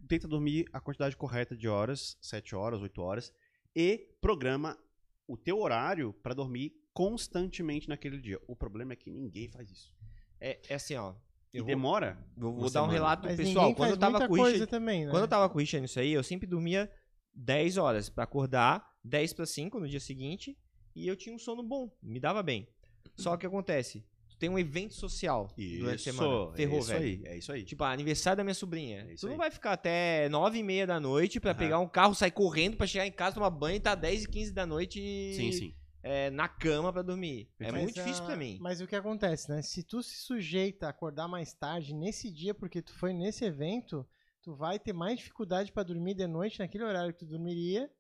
tenta 0.07 0.29
dormir 0.29 0.67
a 0.73 0.81
quantidade 0.81 1.17
correta 1.17 1.57
de 1.57 1.67
horas, 1.67 2.17
7 2.21 2.55
horas, 2.55 2.81
8 2.83 3.01
horas, 3.01 3.33
e 3.75 4.09
programa 4.21 4.79
o 5.27 5.37
teu 5.37 5.59
horário 5.61 6.13
para 6.13 6.35
dormir 6.35 6.75
constantemente 6.93 7.89
naquele 7.89 8.19
dia. 8.21 8.39
O 8.47 8.55
problema 8.55 8.93
é 8.93 8.97
que 8.97 9.11
ninguém 9.11 9.49
faz 9.49 9.71
isso. 9.71 9.95
É, 10.41 10.61
é 10.69 10.75
assim, 10.75 10.95
ó. 10.97 11.15
E 11.53 11.59
Eu 11.59 11.65
vou, 11.65 11.75
demora. 11.75 12.19
vou- 12.37 12.55
vou 12.55 12.71
dar 12.71 12.83
um 12.83 12.87
relato 12.87 13.27
Mas 13.27 13.37
pessoal. 13.37 13.75
Quando 13.75 13.91
eu 13.91 13.99
tava 13.99 14.27
com 14.29 14.35
Richard, 14.35 14.67
também, 14.67 15.05
né? 15.07 15.11
Quando 15.11 15.23
eu 15.23 15.29
tava 15.29 15.49
com 15.49 15.57
o 15.57 15.61
Richard 15.61 15.83
nisso 15.83 15.99
aí, 15.99 16.13
eu 16.13 16.23
sempre 16.23 16.47
dormia 16.47 16.91
10 17.33 17.77
horas 17.77 18.09
pra 18.09 18.25
acordar, 18.25 18.87
10 19.03 19.33
para 19.33 19.47
5 19.47 19.81
no 19.81 19.89
dia 19.89 20.01
seguinte, 20.01 20.57
e 20.95 21.07
eu 21.09 21.17
tinha 21.17 21.35
um 21.35 21.39
sono 21.39 21.63
bom, 21.63 21.91
me 22.03 22.21
dava 22.21 22.43
bem. 22.43 22.69
Só 23.17 23.31
que 23.31 23.37
o 23.37 23.39
que 23.41 23.47
acontece? 23.47 24.05
Tu 24.29 24.37
tem 24.39 24.49
um 24.49 24.59
evento 24.59 24.95
social 24.95 25.49
durante 25.57 26.09
a 26.09 26.13
semana. 26.13 26.53
Ferrou, 26.55 26.79
é 26.79 26.81
isso 26.81 26.89
velho. 26.89 27.05
aí, 27.05 27.23
é 27.27 27.37
isso 27.37 27.53
aí. 27.53 27.65
Tipo, 27.65 27.85
aniversário 27.85 28.39
da 28.39 28.45
minha 28.45 28.55
sobrinha. 28.55 29.05
É 29.09 29.13
isso 29.15 29.21
tu 29.23 29.27
não 29.27 29.33
aí. 29.35 29.39
vai 29.39 29.51
ficar 29.51 29.73
até 29.73 30.29
9 30.31 30.59
e 30.59 30.63
meia 30.63 30.87
da 30.87 30.99
noite 30.99 31.39
pra 31.41 31.51
Aham. 31.51 31.59
pegar 31.59 31.79
um 31.79 31.89
carro, 31.89 32.15
sair 32.15 32.31
correndo 32.31 32.77
pra 32.77 32.87
chegar 32.87 33.07
em 33.07 33.13
casa, 33.13 33.35
tomar 33.35 33.51
banho 33.51 33.77
e 33.77 33.81
tá 33.81 33.95
10 33.95 34.25
e 34.25 34.29
15 34.29 34.53
da 34.53 34.65
noite 34.65 34.99
sim, 35.35 35.53
sim. 35.53 35.75
é, 36.03 36.31
na 36.31 36.49
cama 36.49 36.91
pra 36.93 37.03
dormir. 37.03 37.51
É 37.59 37.71
Mas 37.71 37.83
muito 37.83 37.97
Mas, 37.97 38.05
difícil 38.05 38.23
ah, 38.25 38.27
pra 38.29 38.37
mim. 38.37 38.57
Mas 38.61 38.81
o 38.81 38.87
que 38.87 38.97
acontece, 38.97 39.51
né? 39.51 39.61
Se 39.61 39.83
tu 39.83 40.03
se 40.03 40.17
sujeita 40.17 40.87
a 40.87 40.91
acordar 40.91 41.29
mais 41.29 41.53
tarde 41.53 41.93
nesse 41.95 42.31
dia 42.31 42.55
porque 42.55 42.81
tu 42.81 42.95
foi 42.95 43.13
nesse 43.13 43.45
evento, 43.45 44.07
tu 44.43 44.55
vai 44.55 44.79
ter 44.79 44.95
mais 44.95 45.19
dificuldade 45.19 45.71
pra 45.71 45.83
dormir 45.83 46.15
de 46.15 46.27
noite 46.27 46.61
naquele 46.61 46.85
horário 46.85 47.13
que 47.13 47.19
tu 47.19 47.27
dormiria. 47.27 47.91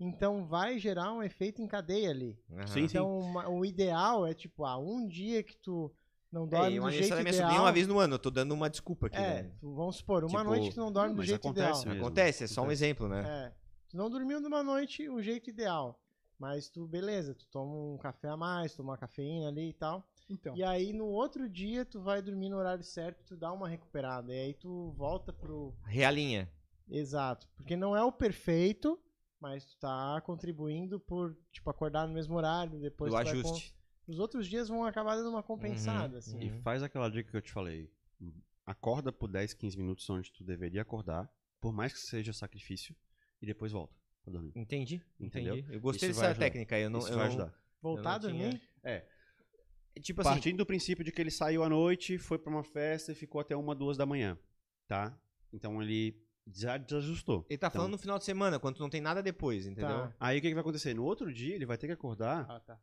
Então 0.00 0.44
vai 0.46 0.78
gerar 0.78 1.12
um 1.12 1.22
efeito 1.22 1.60
em 1.60 1.66
cadeia 1.66 2.10
ali. 2.10 2.38
Aham. 2.50 2.66
Sim, 2.66 2.74
sim. 2.88 2.96
Então 2.96 3.18
uma- 3.18 3.48
o 3.48 3.64
ideal 3.64 4.26
é 4.26 4.32
tipo, 4.32 4.64
ah, 4.64 4.78
um 4.78 5.06
dia 5.06 5.42
que 5.42 5.54
tu 5.56 5.92
não 6.32 6.44
É, 6.44 6.46
dorme 6.46 6.80
o 6.80 6.82
do 6.84 6.90
jeito 6.90 7.20
ideal. 7.20 7.50
é 7.50 7.60
uma 7.60 7.70
vez 7.72 7.86
no 7.86 7.98
ano, 7.98 8.14
eu 8.14 8.18
tô 8.18 8.30
dando 8.30 8.52
uma 8.52 8.70
desculpa 8.70 9.08
aqui, 9.08 9.16
é, 9.18 9.42
né? 9.42 9.52
vamos 9.60 9.96
supor, 9.96 10.24
uma 10.24 10.38
Tipo, 10.38 10.44
noite 10.44 10.68
que 10.70 10.74
tu 10.74 10.80
não 10.80 10.90
dorme 10.90 11.14
do 11.14 11.22
jeito 11.22 11.46
acontece 11.46 11.80
ideal. 11.82 11.94
mesmo. 11.94 12.06
Acontece, 12.06 12.44
é 12.44 12.46
só 12.46 12.62
um 12.62 12.70
exemplo, 12.70 13.08
né? 13.08 13.24
É. 13.48 13.52
Tu 13.90 13.96
não 13.96 14.08
dormiu 14.08 14.40
numa 14.40 14.62
noite 14.62 15.08
o 15.08 15.20
jeito 15.20 15.50
ideal. 15.50 16.00
Mas 16.38 16.70
tu, 16.70 16.86
beleza, 16.86 17.34
tu 17.34 17.46
toma 17.48 17.74
um 17.74 17.98
café 17.98 18.28
a 18.28 18.36
mais, 18.36 18.74
toma 18.74 18.92
uma 18.92 18.96
cafeína 18.96 19.48
ali 19.48 19.68
e 19.68 19.72
tal. 19.74 20.08
Então. 20.30 20.56
E 20.56 20.62
aí 20.62 20.90
no 20.94 21.04
outro 21.06 21.46
dia 21.50 21.84
tu 21.84 22.00
vai 22.00 22.22
dormir 22.22 22.48
no 22.48 22.56
horário 22.56 22.82
certo, 22.82 23.22
tu 23.26 23.36
dá 23.36 23.52
uma 23.52 23.68
recuperada. 23.68 24.32
E 24.32 24.38
aí 24.40 24.54
tu 24.54 24.90
volta 24.96 25.34
pro. 25.34 25.74
Realinha. 25.84 26.50
Exato. 26.88 27.46
Porque 27.56 27.76
não 27.76 27.94
é 27.94 28.02
o 28.02 28.10
perfeito, 28.10 28.98
mas 29.40 29.64
tu 29.64 29.76
tá 29.78 30.20
contribuindo 30.24 31.00
por, 31.00 31.36
tipo, 31.50 31.68
acordar 31.70 32.06
no 32.06 32.14
mesmo 32.14 32.34
horário, 32.36 32.78
depois 32.80 33.10
do 33.12 33.16
ajuste. 33.16 33.72
com- 33.72 34.12
Os 34.12 34.18
outros 34.18 34.46
dias 34.48 34.68
vão 34.68 34.84
acabar 34.84 35.14
dando 35.16 35.30
uma 35.30 35.42
compensada, 35.42 36.14
Uhum, 36.14 36.18
assim. 36.18 36.38
E 36.40 36.50
faz 36.62 36.82
aquela 36.82 37.08
dica 37.08 37.30
que 37.30 37.36
eu 37.36 37.42
te 37.42 37.52
falei. 37.52 37.88
Acorda 38.66 39.12
por 39.12 39.28
10, 39.30 39.54
15 39.54 39.76
minutos 39.76 40.08
onde 40.10 40.30
tu 40.32 40.42
deveria 40.44 40.82
acordar, 40.82 41.30
por 41.60 41.72
mais 41.72 41.92
que 41.92 42.00
seja 42.00 42.32
sacrifício, 42.32 42.94
e 43.40 43.46
depois 43.46 43.72
volta 43.72 43.94
pra 44.22 44.32
dormir. 44.32 44.52
Entendi, 44.56 45.02
Entendeu? 45.18 45.56
entendi. 45.56 45.74
Eu 45.74 45.80
gostei 45.80 46.10
Isso 46.10 46.20
dessa 46.20 46.38
técnica 46.38 46.74
aí. 46.76 46.82
Eu 46.82 46.90
não, 46.90 46.98
Isso 47.00 47.10
eu 47.12 47.16
vai 47.18 47.26
ajudar. 47.28 47.54
Voltar 47.80 48.10
a 48.10 48.16
eu 48.26 48.30
não 48.30 48.38
tinha- 48.38 48.50
dormir? 48.50 49.04
Tipo 50.02 50.20
assim, 50.22 50.30
Partindo 50.30 50.56
do 50.58 50.66
princípio 50.66 51.04
de 51.04 51.10
que 51.12 51.20
ele 51.20 51.30
saiu 51.30 51.62
à 51.64 51.68
noite, 51.68 52.16
foi 52.16 52.38
pra 52.38 52.50
uma 52.50 52.62
festa 52.64 53.12
e 53.12 53.14
ficou 53.14 53.40
até 53.40 53.56
uma, 53.56 53.74
duas 53.74 53.96
da 53.96 54.06
manhã, 54.06 54.38
tá? 54.86 55.16
Então 55.52 55.82
ele 55.82 56.16
já 56.46 56.76
desajustou. 56.76 57.46
ele 57.48 57.58
tá 57.58 57.66
Então, 57.68 57.78
falando 57.80 57.92
no 57.92 57.98
final 57.98 58.18
de 58.18 58.24
semana, 58.24 58.58
quando 58.58 58.78
não 58.80 58.90
tem 58.90 59.00
nada 59.00 59.22
depois, 59.22 59.66
entendeu? 59.66 59.88
Tá. 60.08 60.14
Aí 60.18 60.38
o 60.38 60.42
que, 60.42 60.48
que 60.48 60.54
vai 60.54 60.62
acontecer? 60.62 60.94
No 60.94 61.04
outro 61.04 61.32
dia 61.32 61.54
ele 61.54 61.66
vai 61.66 61.78
ter 61.78 61.86
que 61.86 61.92
acordar 61.92 62.46
Ah, 62.48 62.60
tá. 62.60 62.80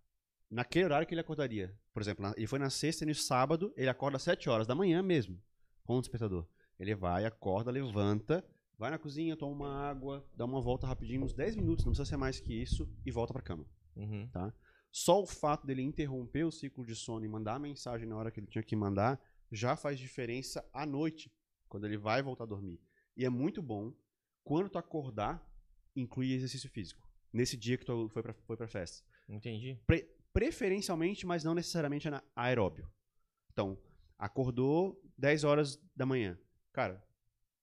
naquele 0.49 0.85
horário 0.85 1.07
que 1.07 1.13
ele 1.13 1.21
acordaria. 1.21 1.77
Por 1.93 2.01
exemplo, 2.01 2.23
na- 2.23 2.33
ele 2.37 2.47
foi 2.47 2.59
na 2.59 2.69
sexta 2.69 3.03
e 3.03 3.07
no 3.07 3.15
sábado 3.15 3.73
ele 3.75 3.89
acorda 3.89 4.17
às 4.17 4.23
7 4.23 4.49
horas 4.49 4.67
da 4.67 4.75
manhã 4.75 5.01
mesmo, 5.03 5.41
com 5.83 5.97
o 5.97 6.01
despertador. 6.01 6.47
Ele 6.79 6.95
vai, 6.95 7.25
acorda, 7.25 7.71
levanta, 7.71 8.45
vai 8.77 8.91
na 8.91 8.97
cozinha, 8.99 9.35
toma 9.35 9.53
uma 9.55 9.89
água, 9.89 10.25
dá 10.35 10.45
uma 10.45 10.61
volta 10.61 10.85
rapidinho, 10.87 11.23
uns 11.23 11.33
10 11.33 11.55
minutos, 11.55 11.83
não 11.83 11.91
precisa 11.91 12.05
ser 12.09 12.17
mais 12.17 12.39
que 12.39 12.53
isso, 12.53 12.87
e 13.05 13.11
volta 13.11 13.33
pra 13.33 13.41
cama. 13.41 13.65
Uhum. 13.95 14.29
Só 14.91 15.21
o 15.21 15.25
fato 15.25 15.65
dele 15.67 15.81
interromper 15.81 16.43
o 16.45 16.51
ciclo 16.51 16.85
de 16.85 16.95
sono 16.95 17.25
e 17.25 17.27
mandar 17.27 17.55
a 17.55 17.59
mensagem 17.59 18.07
na 18.07 18.15
hora 18.15 18.31
que 18.31 18.39
ele 18.39 18.47
tinha 18.47 18.63
que 18.63 18.75
mandar 18.75 19.19
já 19.51 19.75
faz 19.75 19.97
diferença 19.99 20.63
à 20.71 20.85
noite, 20.85 21.31
quando 21.67 21.85
ele 21.85 21.97
vai 21.97 22.21
voltar 22.21 22.43
a 22.43 22.47
dormir. 22.47 22.79
E 23.17 23.25
é 23.25 23.29
muito 23.29 23.61
bom, 23.61 23.91
quando 24.43 24.69
tu 24.69 24.77
acordar, 24.77 25.43
incluir 25.95 26.33
exercício 26.33 26.69
físico. 26.69 27.05
nesse 27.33 27.57
dia 27.57 27.77
que 27.77 27.83
tu 27.85 28.07
foi 28.09 28.21
pra, 28.23 28.33
foi 28.33 28.55
pra 28.55 28.67
festa. 28.67 29.03
Entendi. 29.27 29.77
Pre- 29.85 30.07
preferencialmente, 30.31 31.25
mas 31.25 31.43
não 31.43 31.53
necessariamente 31.53 32.07
aeróbio. 32.35 32.89
Então, 33.51 33.77
acordou 34.17 35.01
10 35.17 35.43
horas 35.43 35.77
da 35.95 36.05
manhã. 36.05 36.39
Cara, 36.71 37.03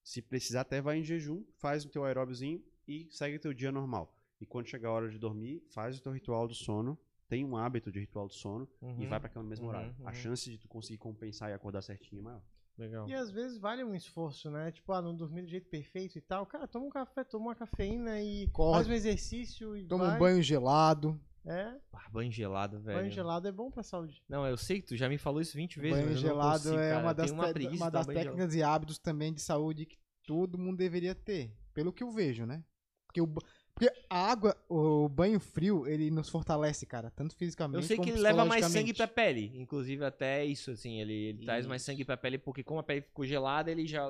se 0.02 0.20
precisar 0.20 0.60
até 0.62 0.80
vai 0.82 0.98
em 0.98 1.02
jejum, 1.04 1.44
faz 1.56 1.84
o 1.84 1.88
teu 1.88 2.04
aeróbiozinho 2.04 2.62
e 2.86 3.08
segue 3.10 3.36
o 3.36 3.40
teu 3.40 3.54
dia 3.54 3.72
normal. 3.72 4.14
E 4.40 4.46
quando 4.46 4.66
chegar 4.68 4.90
a 4.90 4.92
hora 4.92 5.08
de 5.08 5.18
dormir, 5.18 5.64
faz 5.70 5.98
o 5.98 6.02
teu 6.02 6.12
ritual 6.12 6.46
do 6.46 6.54
sono, 6.54 6.98
tem 7.28 7.44
um 7.44 7.56
hábito 7.56 7.90
de 7.90 8.00
ritual 8.00 8.28
do 8.28 8.34
sono 8.34 8.68
e 8.82 8.84
Uhum. 8.84 9.08
vai 9.08 9.18
pra 9.18 9.28
cama 9.28 9.44
no 9.44 9.48
mesmo 9.48 9.64
Uhum, 9.64 9.70
horário. 9.70 9.96
A 10.04 10.08
uhum. 10.08 10.12
chance 10.12 10.50
de 10.50 10.58
tu 10.58 10.68
conseguir 10.68 10.98
compensar 10.98 11.50
e 11.50 11.54
acordar 11.54 11.80
certinho 11.82 12.20
é 12.20 12.22
maior. 12.22 12.42
Legal. 12.76 13.08
E 13.08 13.14
às 13.14 13.30
vezes 13.30 13.56
vale 13.58 13.84
um 13.84 13.94
esforço, 13.94 14.50
né? 14.50 14.72
Tipo, 14.72 14.92
ah, 14.92 15.00
não 15.02 15.14
dormir 15.14 15.42
do 15.42 15.48
jeito 15.48 15.68
perfeito 15.68 16.18
e 16.18 16.20
tal. 16.20 16.44
Cara, 16.44 16.66
toma 16.66 16.86
um 16.86 16.90
café, 16.90 17.22
toma 17.22 17.46
uma 17.46 17.54
cafeína 17.54 18.20
e 18.20 18.48
Corre. 18.48 18.74
faz 18.78 18.88
um 18.88 18.92
exercício 18.92 19.76
e 19.76 19.86
Toma 19.86 20.06
vai. 20.06 20.16
um 20.16 20.18
banho 20.18 20.42
gelado. 20.42 21.20
É, 21.46 21.76
Ah, 21.92 22.08
banho 22.10 22.32
gelado, 22.32 22.80
velho. 22.80 22.98
banho 23.00 23.10
gelado 23.10 23.46
é 23.46 23.52
bom 23.52 23.70
pra 23.70 23.82
saúde. 23.82 24.22
Não, 24.28 24.46
eu 24.46 24.56
sei 24.56 24.80
que 24.80 24.88
tu 24.88 24.96
já 24.96 25.08
me 25.10 25.18
falou 25.18 25.42
isso 25.42 25.54
20 25.54 25.78
vezes, 25.78 25.98
banho 25.98 26.08
mas 26.10 26.16
eu 26.16 26.22
não 26.22 26.34
gelado 26.34 26.62
consigo, 26.64 26.78
é 26.78 26.90
cara. 26.90 27.02
uma 27.04 27.12
das, 27.14 27.30
uma 27.30 27.52
te- 27.52 27.66
uma 27.68 27.90
das 27.90 28.06
banho 28.06 28.18
gelado. 28.18 28.36
técnicas 28.36 28.54
e 28.54 28.62
hábitos 28.62 28.98
também 28.98 29.32
de 29.32 29.42
saúde 29.42 29.84
que 29.84 29.98
todo 30.26 30.56
mundo 30.58 30.78
deveria 30.78 31.14
ter. 31.14 31.54
Pelo 31.74 31.92
que 31.92 32.02
eu 32.02 32.10
vejo, 32.10 32.46
né? 32.46 32.64
Porque, 33.06 33.20
o, 33.20 33.32
porque 33.74 33.92
a 34.08 34.30
água, 34.30 34.56
o 34.68 35.08
banho 35.08 35.40
frio, 35.40 35.86
ele 35.86 36.08
nos 36.08 36.28
fortalece, 36.28 36.86
cara. 36.86 37.10
Tanto 37.10 37.34
fisicamente 37.34 37.82
Eu 37.82 37.86
sei 37.86 37.98
que 37.98 38.10
ele 38.10 38.20
leva 38.20 38.44
mais 38.44 38.66
sangue 38.66 38.94
pra 38.94 39.08
pele. 39.08 39.50
Inclusive, 39.56 40.04
até 40.04 40.44
isso, 40.44 40.70
assim, 40.70 41.00
ele, 41.00 41.12
ele 41.12 41.44
traz 41.44 41.66
mais 41.66 41.82
Isso. 41.82 41.90
sangue 41.90 42.04
pra 42.04 42.16
pele, 42.16 42.38
porque 42.38 42.62
como 42.62 42.78
a 42.78 42.84
pele 42.84 43.00
ficou 43.00 43.26
gelada, 43.26 43.70
ele 43.70 43.86
já. 43.86 44.06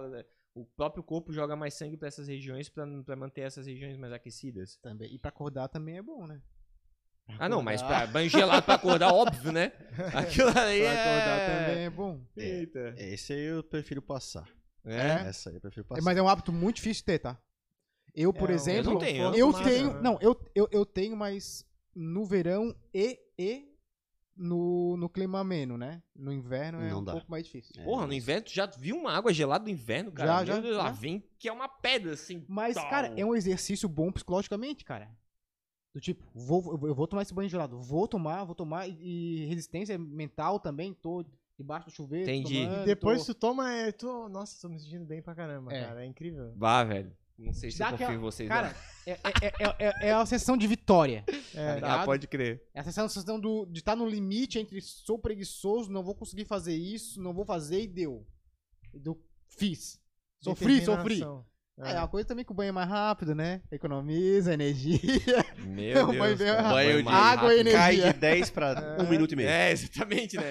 O 0.55 0.65
próprio 0.65 1.03
corpo 1.03 1.33
joga 1.33 1.57
mais 1.57 1.75
sangue 1.75 1.97
pra 1.97 2.07
essas 2.07 2.29
regiões 2.29 2.69
pra, 2.69 2.87
pra 3.05 3.17
manter 3.17 3.41
essas 3.41 3.67
regiões 3.67 3.97
mais 3.97 4.13
aquecidas. 4.13 4.77
Também. 4.77 5.13
E 5.13 5.19
pra 5.19 5.31
acordar 5.31 5.67
também 5.69 5.97
é 5.97 6.03
bom, 6.03 6.27
né? 6.27 6.41
Ah, 7.39 7.49
não, 7.49 7.63
mas 7.63 7.83
pra 7.83 8.07
banho 8.07 8.29
gelado 8.29 8.63
pra 8.63 8.75
acordar, 8.75 9.09
óbvio, 9.15 9.51
né? 9.51 9.73
Aquilo 10.13 10.51
aí 10.51 10.83
Pra 10.83 10.93
acordar 10.93 11.39
é... 11.41 11.67
também 11.67 11.85
é 11.85 11.91
bom. 11.91 12.21
Eita. 12.37 12.95
Esse 12.99 13.33
aí 13.33 13.45
eu 13.47 13.65
prefiro 13.65 14.03
passar. 14.03 14.47
É? 14.85 15.29
Essa 15.29 15.49
aí 15.49 15.57
eu 15.57 15.61
prefiro 15.61 15.87
É, 15.87 15.89
passar. 15.89 16.03
Mas 16.03 16.19
é 16.19 16.23
um 16.23 16.29
hábito 16.29 16.53
muito 16.53 16.77
difícil 16.77 17.01
de 17.01 17.05
ter, 17.07 17.19
tá? 17.19 17.41
Eu, 18.15 18.33
por 18.33 18.51
É, 18.51 18.55
exemplo, 18.55 18.91
eu 18.91 18.95
não 18.95 19.01
tenho, 19.01 19.25
eu 19.25 19.35
eu 19.35 19.53
tenho, 19.53 19.95
né? 19.95 20.01
não, 20.01 20.19
eu, 20.21 20.41
eu, 20.55 20.69
eu 20.71 20.87
tenho, 20.87 21.17
mas 21.17 21.67
no 21.95 22.25
verão 22.25 22.75
e, 22.93 23.19
e 23.37 23.75
no, 24.37 24.97
no 24.97 25.09
clima 25.09 25.41
ameno, 25.41 25.77
né? 25.77 26.03
No 26.15 26.33
inverno 26.33 26.81
é 26.81 26.91
Não 26.91 27.01
um 27.01 27.05
dá. 27.05 27.13
pouco 27.13 27.31
mais 27.31 27.45
difícil. 27.45 27.73
É, 27.81 27.85
Porra, 27.85 28.07
no 28.07 28.13
inverno, 28.13 28.43
tu 28.47 28.53
já 28.53 28.67
viu 28.67 28.97
uma 28.97 29.13
água 29.13 29.33
gelada 29.33 29.65
no 29.65 29.71
inverno, 29.71 30.13
cara? 30.13 30.45
Já, 30.45 30.61
já. 30.61 30.77
Lá 30.77 30.91
vem 30.91 31.25
que 31.39 31.49
é 31.49 31.53
uma 31.53 31.69
pedra, 31.69 32.13
assim. 32.13 32.45
Mas, 32.49 32.75
tal. 32.75 32.89
cara, 32.89 33.13
é 33.17 33.25
um 33.25 33.35
exercício 33.35 33.89
bom 33.89 34.11
psicologicamente, 34.13 34.85
cara. 34.85 35.11
Do 35.93 36.01
tipo, 36.01 36.25
vou, 36.35 36.81
eu 36.87 36.95
vou 36.95 37.07
tomar 37.07 37.23
esse 37.23 37.33
banho 37.33 37.49
gelado, 37.49 37.81
vou 37.81 38.09
tomar, 38.09 38.43
vou 38.45 38.55
tomar, 38.55 38.89
e, 38.89 38.97
e 39.01 39.47
resistência 39.47 39.97
mental 39.97 40.59
também, 40.59 40.93
tô 40.93 41.25
debaixo 41.57 41.87
do 41.87 41.93
chuveiro. 41.93 42.29
Entendi. 42.29 42.65
tomando, 42.65 42.85
Depois 42.85 43.25
tô... 43.25 43.33
tu 43.33 43.39
toma, 43.39 43.73
é, 43.73 43.93
tu, 43.93 44.29
nossa, 44.29 44.61
tô 44.61 44.69
me 44.69 44.81
sentindo 44.81 45.05
bem 45.05 45.23
pra 45.23 45.37
caramba, 45.37 45.73
É. 45.73 45.85
cara, 45.87 46.03
é 46.05 46.07
incrível. 46.07 46.53
Vá, 46.57 46.83
velho. 46.83 47.17
Não 47.39 47.53
sei 47.53 47.71
se 47.71 47.79
Dá 47.79 47.87
eu 47.87 47.91
confio 47.93 48.05
aquela- 48.07 48.19
em 48.19 48.23
vocês. 48.23 48.49
Cara, 48.49 48.77
é, 49.07 49.13
é, 49.13 49.19
é, 49.43 49.65
é, 49.79 50.09
é 50.09 50.13
a 50.13 50.25
sensação 50.25 50.57
de 50.57 50.67
vitória. 50.67 51.25
É, 51.57 51.75
ligado? 51.77 52.01
ah, 52.01 52.05
pode 52.05 52.27
crer. 52.27 52.63
É 52.75 52.81
a 52.81 52.85
sensação 52.85 53.39
do, 53.39 53.65
de 53.67 53.79
estar 53.79 53.95
no 53.95 54.09
limite 54.09 54.59
entre 54.59 54.81
sou 54.81 55.17
preguiçoso, 55.21 55.89
não 55.91 56.03
vou 56.03 56.13
conseguir 56.15 56.45
fazer 56.47 56.75
isso, 56.75 57.21
não 57.23 57.33
vou 57.33 57.45
fazer 57.45 57.81
e 57.83 57.87
deu. 57.87 58.27
E 58.93 58.99
deu 58.99 59.17
fiz. 59.57 60.01
Sofri, 60.41 60.85
sofri. 60.85 61.15
determinação. 61.15 61.47
É, 61.79 61.99
uma 61.99 62.09
coisa 62.09 62.27
também 62.27 62.45
que 62.45 62.51
o 62.51 62.55
banho 62.55 62.69
é 62.71 62.73
mais 62.73 62.89
rápido, 62.89 63.35
né? 63.37 63.61
Economiza 63.71 64.53
energia. 64.55 64.99
Meu 65.65 65.97
É 65.99 66.05
um 66.05 66.11
Deus. 66.11 66.39
banho. 66.39 66.63
Banho 66.63 67.03
de 67.05 67.09
água 67.09 67.55
e 67.55 67.59
rápido. 67.59 67.69
energia. 67.69 68.03
Cai 68.03 68.13
de 68.13 68.19
10 68.19 68.51
pra 68.51 68.97
1 69.01 69.07
minuto 69.11 69.33
e 69.33 69.37
meio. 69.37 69.49
É, 69.49 69.71
exatamente, 69.73 70.37
né? 70.37 70.51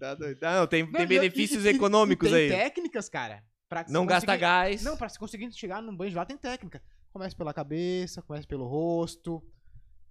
tá 0.00 0.14
doido. 0.14 0.42
Ah, 0.44 0.60
não, 0.60 0.66
tem, 0.66 0.84
Não, 0.84 0.92
tem 0.92 1.02
e- 1.02 1.06
benefícios 1.06 1.64
e- 1.64 1.68
e- 1.68 1.70
econômicos 1.76 2.28
e 2.28 2.32
tem 2.32 2.40
aí. 2.44 2.48
técnicas, 2.48 3.08
cara. 3.08 3.42
Pra 3.68 3.84
Não 3.88 4.06
gasta 4.06 4.36
gás. 4.36 4.82
Não, 4.82 4.96
pra 4.96 5.08
se 5.08 5.18
conseguir 5.18 5.52
chegar 5.52 5.82
num 5.82 5.96
banho 5.96 6.10
gelado 6.10 6.28
tem 6.28 6.36
técnica. 6.36 6.82
Começa 7.12 7.36
pela 7.36 7.52
cabeça, 7.54 8.22
começa 8.22 8.46
pelo 8.46 8.66
rosto. 8.66 9.42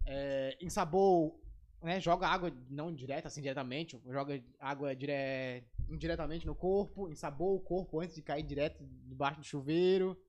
É, 0.06 0.58
ensabou, 0.62 1.42
né? 1.82 2.00
Joga 2.00 2.28
água 2.28 2.52
não 2.70 2.94
direta, 2.94 3.28
assim, 3.28 3.42
diretamente. 3.42 4.02
Joga 4.08 4.42
água 4.60 4.96
dire... 4.96 5.64
indiretamente 5.90 6.46
no 6.46 6.56
corpo. 6.56 7.10
Ensabou 7.10 7.56
o 7.56 7.60
corpo 7.60 8.00
antes 8.00 8.16
de 8.16 8.22
cair 8.22 8.44
direto 8.44 8.84
debaixo 9.06 9.40
do 9.40 9.46
chuveiro. 9.46 10.20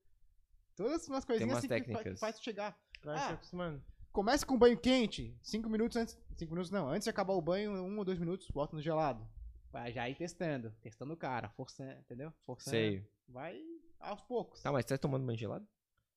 Todas 0.74 1.06
umas 1.08 1.24
coisinhas 1.24 1.54
umas 1.54 1.58
assim 1.58 1.68
que 1.68 1.74
fa- 1.74 1.98
técnicas. 1.98 2.14
que 2.14 2.20
faz 2.20 2.36
tu 2.38 2.44
chegar. 2.44 2.78
Ah. 3.04 3.30
acostumando. 3.30 3.82
Comece 4.12 4.44
com 4.44 4.58
banho 4.58 4.78
quente, 4.78 5.36
5 5.42 5.68
minutos 5.68 5.96
antes. 5.96 6.18
5 6.36 6.50
minutos 6.50 6.70
não, 6.70 6.88
antes 6.88 7.04
de 7.04 7.10
acabar 7.10 7.34
o 7.34 7.42
banho, 7.42 7.72
um 7.72 7.98
ou 7.98 8.04
dois 8.04 8.18
minutos, 8.18 8.48
bota 8.50 8.74
no 8.74 8.82
gelado. 8.82 9.24
Vai 9.70 9.92
já 9.92 10.08
ir 10.08 10.14
testando. 10.14 10.72
Testando 10.80 11.12
o 11.12 11.16
cara, 11.16 11.48
forçando, 11.50 11.92
entendeu? 11.92 12.32
Forçando. 12.44 12.76
Sei. 12.76 13.06
Vai 13.28 13.60
aos 14.00 14.20
poucos. 14.22 14.62
Tá, 14.62 14.72
mas 14.72 14.84
você 14.84 14.94
tá 14.94 14.98
tomando 14.98 15.26
banho 15.26 15.38
gelado? 15.38 15.66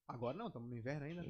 Agora 0.08 0.38
não, 0.38 0.48
estamos 0.48 0.70
no 0.70 0.76
inverno 0.76 1.06
ainda. 1.06 1.24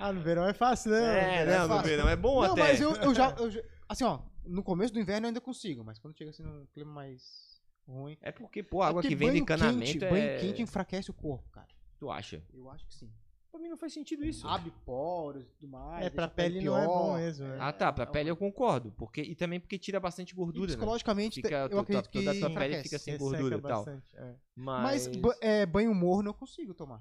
Ah, 0.00 0.12
no 0.12 0.20
verão 0.20 0.46
é 0.46 0.52
fácil, 0.52 0.90
né? 0.90 1.38
É, 1.38 1.42
é 1.42 1.46
não, 1.46 1.62
no 1.62 1.68
fácil. 1.68 1.88
verão 1.88 2.08
é 2.08 2.16
bom 2.16 2.42
não, 2.42 2.52
até. 2.52 2.60
mas 2.60 2.80
eu, 2.80 2.94
eu 2.96 3.14
já, 3.14 3.30
eu 3.38 3.50
Assim, 3.88 4.04
ó, 4.04 4.20
no 4.44 4.62
começo 4.62 4.92
do 4.92 5.00
inverno 5.00 5.26
eu 5.26 5.28
ainda 5.28 5.40
consigo, 5.40 5.84
mas 5.84 5.98
quando 5.98 6.16
chega 6.16 6.30
assim 6.30 6.42
num 6.42 6.66
clima 6.66 6.92
mais 6.92 7.62
ruim. 7.86 8.18
É 8.20 8.32
porque, 8.32 8.62
pô, 8.62 8.82
a 8.82 8.88
água 8.88 9.00
É 9.00 9.02
que 9.06 9.14
vem 9.14 9.28
banho 9.28 9.40
encanamento 9.40 9.92
quente, 9.92 10.04
é... 10.04 10.10
Banho 10.10 10.40
quente 10.40 10.62
enfraquece 10.62 11.10
o 11.10 11.14
corpo, 11.14 11.48
cara. 11.50 11.68
Tu 11.98 12.10
acha? 12.10 12.42
Eu 12.52 12.70
acho 12.70 12.86
que 12.86 12.94
sim. 12.94 13.10
Pra 13.54 13.62
mim 13.62 13.68
não 13.68 13.76
faz 13.76 13.92
sentido 13.92 14.24
isso. 14.24 14.44
Abre 14.48 14.72
poros 14.84 15.44
e 15.44 15.46
tudo 15.46 15.68
mais. 15.68 16.04
É, 16.04 16.10
pra 16.10 16.24
a 16.24 16.28
pele 16.28 16.60
não 16.60 16.76
é 16.76 16.88
bom 16.88 17.04
pior. 17.04 17.18
mesmo, 17.20 17.46
né? 17.46 17.56
Ah, 17.60 17.72
tá, 17.72 17.92
pra 17.92 18.02
É, 18.02 18.06
pele 18.08 18.28
eu 18.28 18.36
concordo. 18.36 18.90
Porque, 18.98 19.20
e 19.22 19.32
também 19.36 19.60
porque 19.60 19.78
tira 19.78 20.00
bastante 20.00 20.32
E 20.32 20.34
gordura, 20.34 20.66
né? 20.66 20.76
psicologicamente, 20.76 21.36
Fica, 21.36 21.54
eu 21.54 21.68
tua- 21.70 21.80
acredito 21.82 22.10
que 22.10 22.18
toda 22.18 22.30
a 22.32 22.34
tua 22.34 22.48
pele 22.50 22.52
enfraquece. 22.74 22.82
fica 22.82 22.98
sem 22.98 23.16
gordura 23.16 23.56
e 23.58 23.60
tal. 23.60 23.84
bastante, 23.84 24.16
é. 24.16 24.34
Mas, 24.56 25.06
Mas 25.06 25.36
é, 25.40 25.64
banho 25.64 25.94
morno 25.94 26.30
eu 26.30 26.34
consigo 26.34 26.74
tomar. 26.74 27.00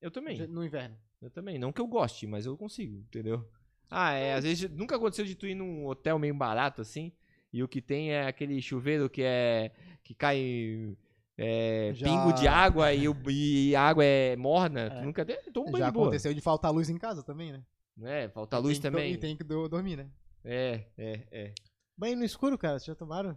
eu 0.00 0.10
também. 0.10 0.44
No 0.48 0.64
inverno. 0.64 0.96
Eu 1.20 1.30
também. 1.30 1.56
Não 1.56 1.70
que 1.72 1.80
eu 1.80 1.86
goste, 1.86 2.26
mas 2.26 2.46
eu 2.46 2.56
consigo, 2.56 2.96
entendeu? 2.98 3.48
Ah, 3.88 4.10
é, 4.10 4.34
às 4.34 4.42
vezes 4.42 4.68
nunca 4.70 4.96
aconteceu 4.96 5.24
de 5.24 5.36
tu 5.36 5.46
ir 5.46 5.54
num 5.54 5.86
hotel 5.86 6.18
meio 6.18 6.34
barato 6.34 6.80
assim, 6.80 7.12
e 7.52 7.62
o 7.62 7.68
que 7.68 7.80
tem 7.80 8.10
é 8.10 8.26
aquele 8.26 8.60
chuveiro 8.60 9.08
que 9.08 9.22
é 9.22 9.70
que 10.02 10.14
cai 10.16 10.96
é, 11.44 11.92
Já- 11.94 12.06
pingo 12.06 12.32
de 12.32 12.46
água 12.46 12.92
e, 12.94 13.08
o, 13.08 13.16
e 13.28 13.74
a 13.74 13.82
água 13.82 14.04
é 14.04 14.36
morna. 14.36 14.80
É. 14.82 14.90
Tu 14.90 15.04
nunca 15.04 15.24
teve? 15.24 15.50
Toma 15.50 15.68
um 15.68 15.72
banho 15.72 15.84
Já 15.84 15.88
de 15.90 15.94
boa. 15.94 16.06
aconteceu 16.06 16.32
de 16.34 16.40
faltar 16.40 16.72
luz 16.72 16.88
em 16.88 16.96
casa 16.98 17.22
também, 17.22 17.52
né? 17.52 17.62
É, 18.02 18.28
falta 18.28 18.56
luz 18.58 18.78
Tem 18.78 18.90
do- 18.90 18.94
também. 18.94 19.12
E 19.12 19.16
tem 19.18 19.36
que 19.36 19.44
do- 19.44 19.68
dormir, 19.68 19.96
né? 19.96 20.08
É, 20.44 20.84
é, 20.96 21.20
é. 21.30 21.54
Banho 21.96 22.16
no 22.16 22.24
escuro, 22.24 22.56
cara, 22.56 22.78
vocês 22.78 22.86
já 22.86 22.94
tomaram? 22.94 23.36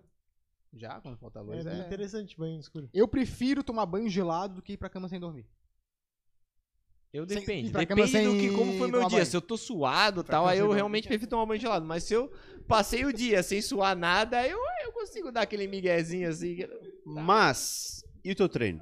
Já, 0.74 1.00
quando 1.02 1.18
falta 1.18 1.40
É, 1.40 1.44
luz. 1.44 1.64
bem 1.66 1.74
É, 1.74 1.86
interessante 1.86 2.38
banho 2.38 2.56
no 2.56 2.60
escuro. 2.60 2.90
Eu 2.94 3.08
prefiro 3.08 3.64
tomar 3.64 3.86
banho 3.86 4.10
gelado 4.10 4.56
do 4.56 4.62
que 4.62 4.74
ir 4.74 4.78
pra 4.78 4.90
cama 4.90 5.08
sem 5.08 5.20
dormir. 5.20 5.46
Eu 7.14 7.26
Sem- 7.28 7.40
depende. 7.40 7.70
Depende 7.72 8.02
do 8.02 8.08
sem 8.10 8.38
que, 8.40 8.50
como 8.54 8.78
foi 8.78 8.92
meu 8.92 9.00
dia. 9.02 9.10
banho. 9.10 9.26
Se 9.26 9.38
eu 9.38 9.42
tô 9.42 9.56
suado 9.56 10.20
e 10.20 10.24
Pra 10.26 10.36
tal, 10.38 10.48
aí 10.48 10.60
eu 10.60 10.70
realmente 10.72 11.08
prefiro 11.08 11.30
tomar 11.30 11.46
banho 11.46 11.62
gelado. 11.62 11.86
Mas 11.86 12.04
se 12.04 12.14
eu 12.14 12.30
passei 12.68 13.06
o 13.06 13.14
dia 13.14 13.42
sem 13.42 13.62
suar 13.62 13.96
nada, 13.96 14.38
aí 14.40 14.52
eu, 14.52 14.60
eu 14.84 14.92
consigo 14.92 15.32
dar 15.32 15.42
aquele 15.44 15.66
miguezinho 15.66 16.28
assim. 16.28 16.58
Que- 17.14 17.22
Mas, 17.22 18.04
e 18.24 18.32
o 18.32 18.36
teu 18.36 18.50
treino? 18.50 18.82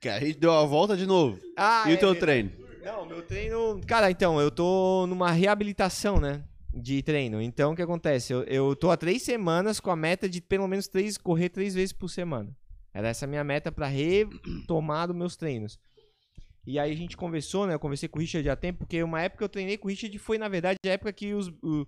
Que 0.00 0.08
a 0.08 0.20
gente 0.20 0.38
deu 0.38 0.52
a 0.52 0.64
volta 0.64 0.96
de 0.96 1.06
novo. 1.06 1.40
Ah, 1.56 1.84
e 1.88 1.92
é 1.92 1.94
o 1.94 1.98
teu 1.98 2.12
verdade. 2.12 2.48
treino? 2.50 2.68
Não, 2.84 3.04
meu 3.06 3.22
treino. 3.22 3.80
Cara, 3.86 4.10
então, 4.10 4.40
eu 4.40 4.50
tô 4.50 5.06
numa 5.08 5.30
reabilitação, 5.32 6.20
né? 6.20 6.44
De 6.72 7.02
treino. 7.02 7.42
Então, 7.42 7.72
o 7.72 7.76
que 7.76 7.82
acontece? 7.82 8.32
Eu, 8.32 8.42
eu 8.44 8.76
tô 8.76 8.90
há 8.90 8.96
três 8.96 9.22
semanas 9.22 9.80
com 9.80 9.90
a 9.90 9.96
meta 9.96 10.28
de 10.28 10.40
pelo 10.40 10.68
menos 10.68 10.86
três, 10.86 11.18
correr 11.18 11.48
três 11.48 11.74
vezes 11.74 11.92
por 11.92 12.08
semana. 12.08 12.56
Era 12.94 13.08
essa 13.08 13.24
a 13.24 13.28
minha 13.28 13.42
meta 13.42 13.72
pra 13.72 13.86
retomar 13.88 15.10
os 15.10 15.16
meus 15.16 15.36
treinos. 15.36 15.78
E 16.66 16.78
aí 16.78 16.92
a 16.92 16.96
gente 16.96 17.16
conversou, 17.16 17.66
né? 17.66 17.74
Eu 17.74 17.78
conversei 17.80 18.08
com 18.08 18.18
o 18.18 18.22
Richard 18.22 18.48
há 18.48 18.54
tempo, 18.56 18.80
porque 18.80 19.02
uma 19.02 19.20
época 19.22 19.42
eu 19.44 19.48
treinei 19.48 19.76
com 19.76 19.88
o 19.88 19.90
Richard 19.90 20.16
foi, 20.18 20.38
na 20.38 20.48
verdade, 20.48 20.76
a 20.84 20.88
época 20.90 21.12
que 21.12 21.32
os, 21.34 21.48
o- 21.62 21.86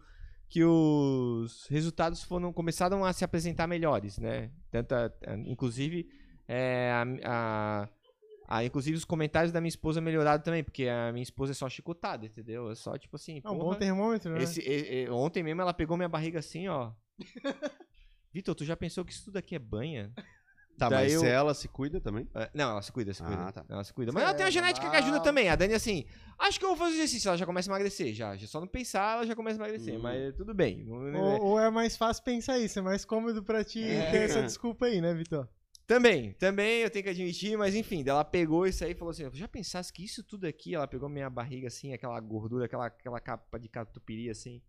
que 0.51 0.65
os 0.65 1.67
resultados 1.69 2.23
foram, 2.25 2.53
começaram 2.53 3.05
a 3.05 3.13
se 3.13 3.25
apresentar 3.25 3.67
melhores, 3.69 4.19
né? 4.19 4.51
Tanto 4.71 4.93
a- 4.95 5.11
a- 5.27 5.37
inclusive, 5.37 6.11
é, 6.49 6.91
a, 7.25 7.89
a- 8.49 8.65
inclusive 8.65 8.97
os 8.97 9.05
comentários 9.05 9.53
da 9.53 9.61
minha 9.61 9.69
esposa 9.69 10.01
melhoraram 10.01 10.43
também, 10.43 10.65
porque 10.65 10.89
a 10.89 11.13
minha 11.13 11.23
esposa 11.23 11.53
é 11.53 11.55
só 11.55 11.69
chicotada, 11.69 12.27
entendeu? 12.27 12.69
É 12.69 12.75
só 12.75 12.99
tipo 12.99 13.15
assim, 13.15 13.41
É 13.45 13.49
um 13.49 13.57
bom 13.57 13.75
termômetro, 13.75 14.33
né? 14.33 14.43
esse, 14.43 14.61
e- 14.61 15.05
e- 15.05 15.09
ontem 15.11 15.43
mesmo 15.45 15.63
ela 15.63 15.73
pegou 15.73 15.97
minha 15.97 16.09
barriga 16.09 16.41
assim, 16.41 16.67
ó. 16.67 16.91
Vitor, 18.33 18.55
tu 18.55 18.65
já 18.65 18.77
pensou 18.77 19.05
que 19.05 19.13
isso 19.13 19.25
tudo 19.27 19.37
aqui 19.39 19.55
é 19.55 19.59
banha? 19.59 20.13
Tá, 20.81 20.89
Daí 20.89 21.13
mas 21.13 21.23
eu- 21.23 21.29
ela 21.29 21.53
se 21.53 21.69
cuida 21.69 22.01
também? 22.01 22.27
É, 22.35 22.51
Não, 22.55 22.71
ela 22.71 22.81
se 22.81 22.91
cuida, 22.91 23.13
se 23.13 23.23
Ah, 23.23 23.27
cuida. 23.27 23.53
tá. 23.53 23.65
Ela 23.69 23.85
se 23.85 23.93
cuida. 23.93 24.13
Mas 24.13 24.23
ela 24.25 24.33
tem 24.33 24.45
uma 24.45 24.49
É, 24.49 24.53
genética 24.53 24.89
que 24.91 24.97
ajuda 24.97 25.21
também. 25.21 25.49
A 25.51 25.55
Dani, 25.55 25.75
assim, 25.75 26.07
acho 26.39 26.59
que 26.59 26.65
eu 26.65 26.71
vou 26.71 26.79
fazer 26.79 26.95
exercício. 26.95 27.29
Ela 27.29 27.37
já 27.37 27.45
começa 27.45 27.69
a 27.69 27.73
emagrecer, 27.73 28.15
já. 28.15 28.35
só 28.47 28.61
não 28.61 28.67
pensar, 28.67 29.17
ela 29.17 29.27
já 29.27 29.37
começa 29.37 29.57
a 29.57 29.61
emagrecer. 29.63 29.95
Hum. 29.99 30.01
Mas 30.03 30.35
tudo 30.35 30.55
bem. 30.55 30.83
Não- 30.85 31.01
não- 31.03 31.21
Ou, 31.21 31.43
ou 31.43 31.61
é 31.61 31.69
mais 31.71 31.97
fácil 31.99 32.25
pensar 32.25 32.59
isso, 32.59 32.79
é 32.79 32.83
mais 32.83 33.05
cômodo 33.05 33.43
pra 33.45 33.63
ti 33.63 33.83
É. 33.85 34.11
ter 34.11 34.17
essa 34.23 34.43
desculpa 34.43 34.87
aí, 34.87 35.03
né, 35.03 35.13
Vitor? 35.13 35.47
Também, 35.87 36.33
também 36.35 36.81
eu 36.83 36.89
tenho 36.91 37.03
que 37.05 37.11
admitir, 37.11 37.59
mas 37.59 37.75
enfim, 37.75 38.03
ela 38.07 38.25
pegou 38.25 38.67
isso 38.67 38.83
aí 38.85 38.93
e 38.93 38.95
falou 38.95 39.11
assim: 39.11 39.29
já 39.35 39.49
pensasse 39.49 39.93
que 39.93 40.03
isso 40.03 40.23
tudo 40.25 40.47
aqui, 40.47 40.75
ela 40.75 40.87
pegou 40.89 41.09
minha 41.11 41.29
barriga 41.29 41.67
assim, 41.67 41.93
aquela 41.93 42.19
gordura, 42.21 42.65
aquela, 42.65 42.87
aquela 42.87 43.21
capa 43.21 43.59
de 43.59 43.69
catupiry 43.69 44.31
assim, 44.31 44.63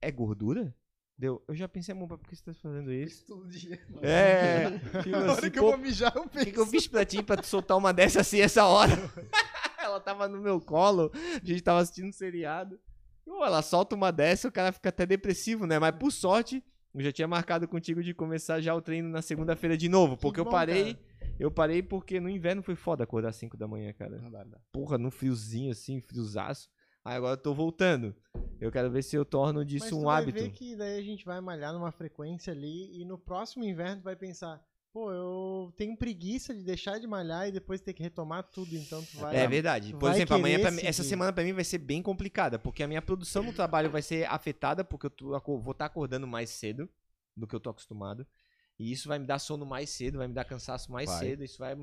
é 0.00 0.10
gordura? 0.10 0.74
Deu, 1.16 1.42
eu 1.46 1.54
já 1.54 1.68
pensei, 1.68 1.94
amor, 1.94 2.08
por 2.08 2.18
que 2.28 2.34
você 2.34 2.42
tá 2.42 2.52
fazendo 2.54 2.92
isso? 2.92 3.24
Todo 3.26 3.46
dia. 3.46 3.78
É, 4.02 4.70
tipo 5.02 5.10
Na 5.16 5.32
hora 5.32 5.50
que 5.50 5.58
eu 5.58 5.62
vou 5.62 5.78
mijar, 5.78 6.12
eu 6.16 6.22
o 6.22 6.28
que, 6.28 6.46
que 6.46 6.58
eu 6.58 6.64
penso. 6.64 6.70
fiz 6.70 6.88
pra 6.88 7.04
ti 7.04 7.22
pra 7.22 7.36
te 7.36 7.46
soltar 7.46 7.76
uma 7.76 7.92
dessa 7.92 8.20
assim 8.20 8.40
essa 8.40 8.64
hora? 8.64 8.92
ela 9.78 10.00
tava 10.00 10.26
no 10.28 10.40
meu 10.40 10.60
colo, 10.60 11.12
a 11.14 11.44
gente 11.46 11.62
tava 11.62 11.80
assistindo 11.80 12.08
um 12.08 12.12
seriado. 12.12 12.80
Pô, 13.24 13.44
ela 13.44 13.62
solta 13.62 13.94
uma 13.94 14.10
dessa, 14.10 14.48
o 14.48 14.52
cara 14.52 14.72
fica 14.72 14.88
até 14.88 15.06
depressivo, 15.06 15.66
né? 15.66 15.78
Mas 15.78 15.94
por 15.96 16.10
sorte, 16.10 16.62
eu 16.92 17.00
já 17.00 17.12
tinha 17.12 17.28
marcado 17.28 17.66
contigo 17.68 18.02
de 18.02 18.12
começar 18.12 18.60
já 18.60 18.74
o 18.74 18.80
treino 18.82 19.08
na 19.08 19.22
segunda-feira 19.22 19.76
de 19.76 19.88
novo. 19.88 20.16
Porque 20.16 20.40
eu 20.40 20.44
bom, 20.44 20.50
parei. 20.50 20.98
Eu 21.38 21.50
parei 21.50 21.82
porque 21.82 22.20
no 22.20 22.28
inverno 22.28 22.62
foi 22.62 22.74
foda 22.76 23.04
acordar 23.04 23.30
às 23.30 23.36
5 23.36 23.56
da 23.56 23.66
manhã, 23.66 23.92
cara. 23.92 24.18
Não 24.20 24.30
dá, 24.30 24.44
não 24.44 24.50
dá. 24.52 24.58
Porra, 24.72 24.98
no 24.98 25.10
friozinho 25.10 25.70
assim, 25.72 26.00
friozaço. 26.00 26.68
Aí 27.04 27.16
agora 27.16 27.34
eu 27.34 27.42
tô 27.42 27.54
voltando. 27.54 28.14
Eu 28.64 28.72
quero 28.72 28.90
ver 28.90 29.02
se 29.02 29.14
eu 29.14 29.24
torno 29.26 29.58
Mas 29.60 29.68
disso 29.68 29.88
tu 29.90 29.98
um 29.98 30.04
vai 30.04 30.22
hábito. 30.22 30.38
ver 30.42 30.50
que 30.52 30.74
daí 30.74 30.98
a 30.98 31.02
gente 31.02 31.22
vai 31.24 31.38
malhar 31.40 31.72
numa 31.74 31.92
frequência 31.92 32.50
ali 32.52 32.98
e 32.98 33.04
no 33.04 33.18
próximo 33.18 33.62
inverno 33.62 34.00
tu 34.00 34.04
vai 34.04 34.16
pensar, 34.16 34.64
pô, 34.90 35.12
eu 35.12 35.70
tenho 35.76 35.94
preguiça 35.96 36.54
de 36.54 36.62
deixar 36.62 36.98
de 36.98 37.06
malhar 37.06 37.46
e 37.46 37.52
depois 37.52 37.82
ter 37.82 37.92
que 37.92 38.02
retomar 38.02 38.42
tudo, 38.44 38.74
então 38.74 39.04
tu 39.04 39.18
vai... 39.18 39.36
É 39.36 39.46
verdade. 39.46 39.92
Por 39.94 40.10
exemplo, 40.10 40.36
amanhã 40.36 40.58
pra 40.60 40.70
mim- 40.70 40.80
essa 40.82 41.02
semana 41.02 41.30
pra 41.30 41.44
mim 41.44 41.52
vai 41.52 41.64
ser 41.64 41.76
bem 41.76 42.00
complicada, 42.02 42.58
porque 42.58 42.82
a 42.82 42.88
minha 42.88 43.02
produção 43.02 43.42
no 43.42 43.52
trabalho 43.52 43.90
vai 43.90 44.00
ser 44.00 44.24
afetada, 44.30 44.82
porque 44.82 45.06
eu 45.06 45.10
tô- 45.10 45.38
vou 45.60 45.72
estar 45.72 45.84
acordando 45.84 46.26
mais 46.26 46.48
cedo 46.48 46.88
do 47.36 47.46
que 47.46 47.54
eu 47.54 47.60
tô 47.60 47.68
acostumado. 47.68 48.26
E 48.78 48.90
isso 48.90 49.08
vai 49.08 49.18
me 49.18 49.26
dar 49.26 49.38
sono 49.40 49.66
mais 49.66 49.90
cedo, 49.90 50.18
vai 50.18 50.26
me 50.26 50.32
dar 50.34 50.44
cansaço 50.44 50.90
mais 50.90 51.10
Vai. 51.10 51.18
cedo, 51.18 51.44
isso 51.44 51.58
vai 51.58 51.76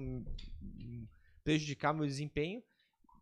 prejudicar 1.44 1.94
meu 1.94 2.06
desempenho. 2.06 2.62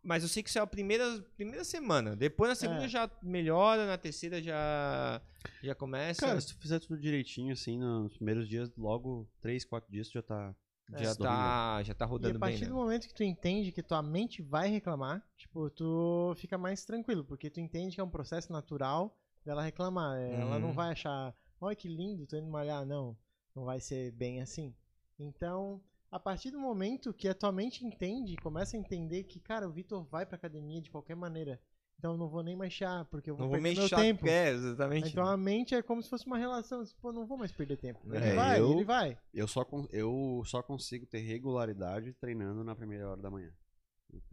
Mas 0.02 0.22
eu 0.22 0.28
sei 0.28 0.42
que 0.42 0.48
isso 0.48 0.58
é 0.58 0.62
a 0.62 0.66
primeira, 0.66 1.20
primeira 1.36 1.62
semana. 1.64 2.16
Depois 2.16 2.48
na 2.48 2.54
segunda 2.54 2.84
É. 2.84 2.88
já 2.88 3.10
melhora, 3.22 3.86
na 3.86 3.98
terceira 3.98 4.42
já, 4.42 5.20
já 5.62 5.74
começa. 5.74 6.24
Cara, 6.26 6.40
se 6.40 6.48
tu 6.48 6.58
fizer 6.60 6.78
tudo 6.80 6.98
direitinho, 6.98 7.52
assim, 7.52 7.78
nos 7.78 8.14
primeiros 8.16 8.48
dias, 8.48 8.70
logo 8.76 9.28
3, 9.42 9.64
4 9.64 9.90
dias, 9.92 10.08
tu 10.08 10.14
já 10.14 10.22
tá. 10.22 10.54
já, 10.92 10.96
dominando. 11.14 11.18
tá, 11.18 11.82
já 11.82 11.94
tá 11.94 12.04
E 12.06 12.08
rodando 12.08 12.30
a 12.36 12.40
bem, 12.40 12.40
partir 12.50 12.62
né? 12.64 12.68
do 12.70 12.74
momento 12.76 13.06
que 13.08 13.14
tu 13.14 13.22
entende 13.22 13.70
que 13.72 13.82
tua 13.82 14.02
mente 14.02 14.40
vai 14.42 14.68
reclamar, 14.70 15.22
tipo, 15.36 15.68
tu 15.70 16.32
fica 16.36 16.56
mais 16.56 16.82
tranquilo, 16.84 17.22
porque 17.24 17.50
tu 17.50 17.60
entende 17.60 17.94
que 17.94 18.00
é 18.00 18.04
um 18.04 18.10
processo 18.10 18.50
natural 18.52 19.14
dela 19.44 19.62
reclamar. 19.62 20.16
É, 20.18 20.40
Ela 20.40 20.58
não 20.58 20.68
Uhum. 20.68 20.74
vai 20.74 20.92
achar, 20.92 21.34
olha 21.60 21.76
que 21.76 21.88
lindo, 21.88 22.26
tô 22.26 22.36
indo 22.38 22.48
malhar. 22.48 22.86
Não, 22.86 23.14
não 23.54 23.64
vai 23.66 23.80
ser 23.80 24.12
bem 24.12 24.40
assim. 24.40 24.74
Então, 25.18 25.80
a 26.10 26.18
partir 26.18 26.50
do 26.50 26.58
momento 26.58 27.12
que 27.12 27.28
a 27.28 27.34
tua 27.34 27.52
mente 27.52 27.84
entende, 27.84 28.36
começa 28.36 28.76
a 28.76 28.80
entender 28.80 29.24
que, 29.24 29.38
cara, 29.40 29.68
o 29.68 29.72
Vitor 29.72 30.04
vai 30.04 30.26
pra 30.26 30.36
academia 30.36 30.80
de 30.80 30.90
qualquer 30.90 31.14
maneira. 31.14 31.60
Então 31.98 32.12
eu 32.12 32.18
não 32.18 32.28
vou 32.30 32.42
nem 32.42 32.56
manchar, 32.56 33.04
porque 33.06 33.30
eu 33.30 33.36
vou 33.36 33.44
Não 33.44 33.50
vou 33.50 33.60
perder 33.60 33.78
mexer 33.80 33.94
meu 33.94 34.04
tempo. 34.04 34.26
É, 34.26 34.50
exatamente. 34.50 35.10
Então 35.10 35.26
a 35.26 35.36
mente 35.36 35.74
é 35.74 35.82
como 35.82 36.02
se 36.02 36.08
fosse 36.08 36.26
uma 36.26 36.38
relação. 36.38 36.80
assim, 36.80 36.94
Pô, 37.00 37.12
não 37.12 37.26
vou 37.26 37.36
mais 37.36 37.52
perder 37.52 37.76
tempo. 37.76 38.00
Ele 38.12 38.24
É, 38.24 38.34
vai, 38.34 38.58
eu- 38.58 38.72
ele 38.72 38.84
vai. 38.84 39.18
Eu 39.34 39.46
só, 39.46 39.66
eu 39.90 40.42
só 40.46 40.62
consigo 40.62 41.04
ter 41.06 41.18
regularidade 41.18 42.12
treinando 42.14 42.64
na 42.64 42.74
primeira 42.74 43.08
hora 43.08 43.20
da 43.20 43.30
manhã. 43.30 43.52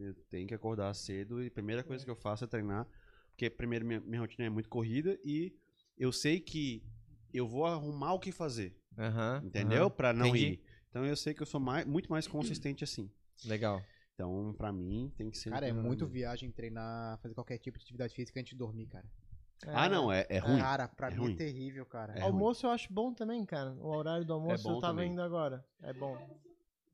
Eu 0.00 0.14
tenho 0.30 0.48
que 0.48 0.54
acordar 0.54 0.92
cedo 0.94 1.42
e 1.42 1.48
a 1.48 1.50
primeira 1.50 1.84
coisa 1.84 2.04
que 2.04 2.10
eu 2.10 2.16
faço 2.16 2.42
é 2.44 2.46
treinar. 2.46 2.88
Porque, 3.30 3.48
primeiro, 3.50 3.84
minha, 3.84 4.00
minha 4.00 4.20
rotina 4.20 4.46
é 4.46 4.50
muito 4.50 4.68
corrida 4.68 5.16
e 5.24 5.54
eu 5.96 6.10
sei 6.10 6.40
que 6.40 6.82
eu 7.32 7.46
vou 7.46 7.66
arrumar 7.66 8.14
o 8.14 8.18
que 8.18 8.32
fazer. 8.32 8.74
Entendeu? 9.44 9.84
aham. 9.84 9.90
Pra 9.90 10.12
não 10.12 10.26
Entendi. 10.28 10.44
ir. 10.54 10.60
Então 10.90 11.04
eu 11.04 11.16
sei 11.16 11.34
que 11.34 11.42
eu 11.42 11.46
sou 11.46 11.60
mais, 11.60 11.86
muito 11.86 12.10
mais 12.10 12.26
consistente 12.26 12.82
assim. 12.84 13.10
Legal. 13.44 13.82
Então, 14.14 14.52
pra 14.58 14.72
mim, 14.72 15.12
tem 15.16 15.30
que 15.30 15.38
ser. 15.38 15.50
Cara, 15.50 15.68
é 15.68 15.72
muito 15.72 16.06
viagem 16.06 16.50
treinar, 16.50 17.18
fazer 17.18 17.34
qualquer 17.34 17.58
tipo 17.58 17.78
de 17.78 17.84
atividade 17.84 18.12
física 18.14 18.40
antes 18.40 18.50
de 18.50 18.56
dormir, 18.56 18.86
cara. 18.86 19.04
Ah, 19.66 19.88
não, 19.88 20.10
é, 20.10 20.26
é 20.28 20.38
ruim. 20.38 20.58
Cara, 20.58 20.88
pra 20.88 21.08
É 21.08 21.10
mim 21.10 21.16
ruim. 21.18 21.32
é 21.34 21.36
terrível, 21.36 21.84
cara. 21.86 22.14
É 22.14 22.22
almoço 22.22 22.66
eu 22.66 22.70
acho 22.70 22.92
bom 22.92 23.12
também, 23.12 23.44
cara. 23.44 23.72
O 23.74 23.88
horário 23.88 24.24
do 24.24 24.32
almoço 24.32 24.64
bom 24.64 24.74
eu 24.76 24.80
tava 24.80 24.94
também. 24.94 25.12
indo 25.12 25.22
agora. 25.22 25.64
É 25.82 25.92
bom. 25.92 26.16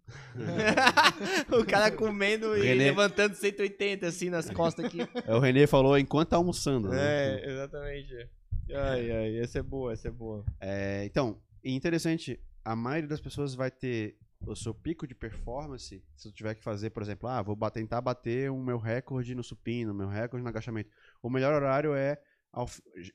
o 1.60 1.64
cara 1.64 1.90
comendo 1.90 2.56
e 2.56 2.62
René- 2.62 2.84
levantando 2.84 3.34
180 3.34 4.06
assim 4.06 4.28
nas 4.30 4.50
costas 4.50 4.84
aqui. 4.84 4.98
É, 5.26 5.34
o 5.34 5.40
Renê 5.40 5.66
falou 5.66 5.96
enquanto 5.98 6.30
tá 6.30 6.36
almoçando. 6.36 6.88
né? 6.90 7.40
é, 7.40 7.50
exatamente. 7.50 8.28
Ai, 8.70 9.10
ai, 9.10 9.38
essa 9.38 9.58
é 9.58 9.62
boa, 9.62 9.92
essa 9.92 10.08
é 10.08 10.10
boa. 10.10 10.44
É, 10.60 11.04
então, 11.04 11.38
interessante, 11.62 12.40
a 12.64 12.74
maioria 12.74 13.08
das 13.08 13.20
pessoas 13.20 13.54
vai 13.54 13.70
ter 13.70 14.18
o 14.46 14.54
seu 14.54 14.74
pico 14.74 15.06
de 15.06 15.14
performance 15.14 16.04
se 16.16 16.28
tu 16.28 16.34
tiver 16.34 16.54
que 16.54 16.62
fazer, 16.62 16.90
por 16.90 17.02
exemplo, 17.02 17.28
ah, 17.28 17.42
vou 17.42 17.56
tentar 17.70 18.00
bater 18.00 18.50
o 18.50 18.58
meu 18.58 18.78
recorde 18.78 19.34
no 19.34 19.42
supino, 19.42 19.92
o 19.92 19.94
meu 19.94 20.08
recorde 20.08 20.42
no 20.42 20.48
agachamento. 20.48 20.90
O 21.22 21.30
melhor 21.30 21.54
horário 21.54 21.94
é, 21.94 22.20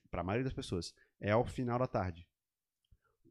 para 0.09 0.21
a 0.21 0.23
maioria 0.23 0.43
das 0.43 0.53
pessoas, 0.53 0.93
é 1.19 1.31
ao 1.31 1.45
final 1.45 1.79
da 1.79 1.87
tarde. 1.87 2.27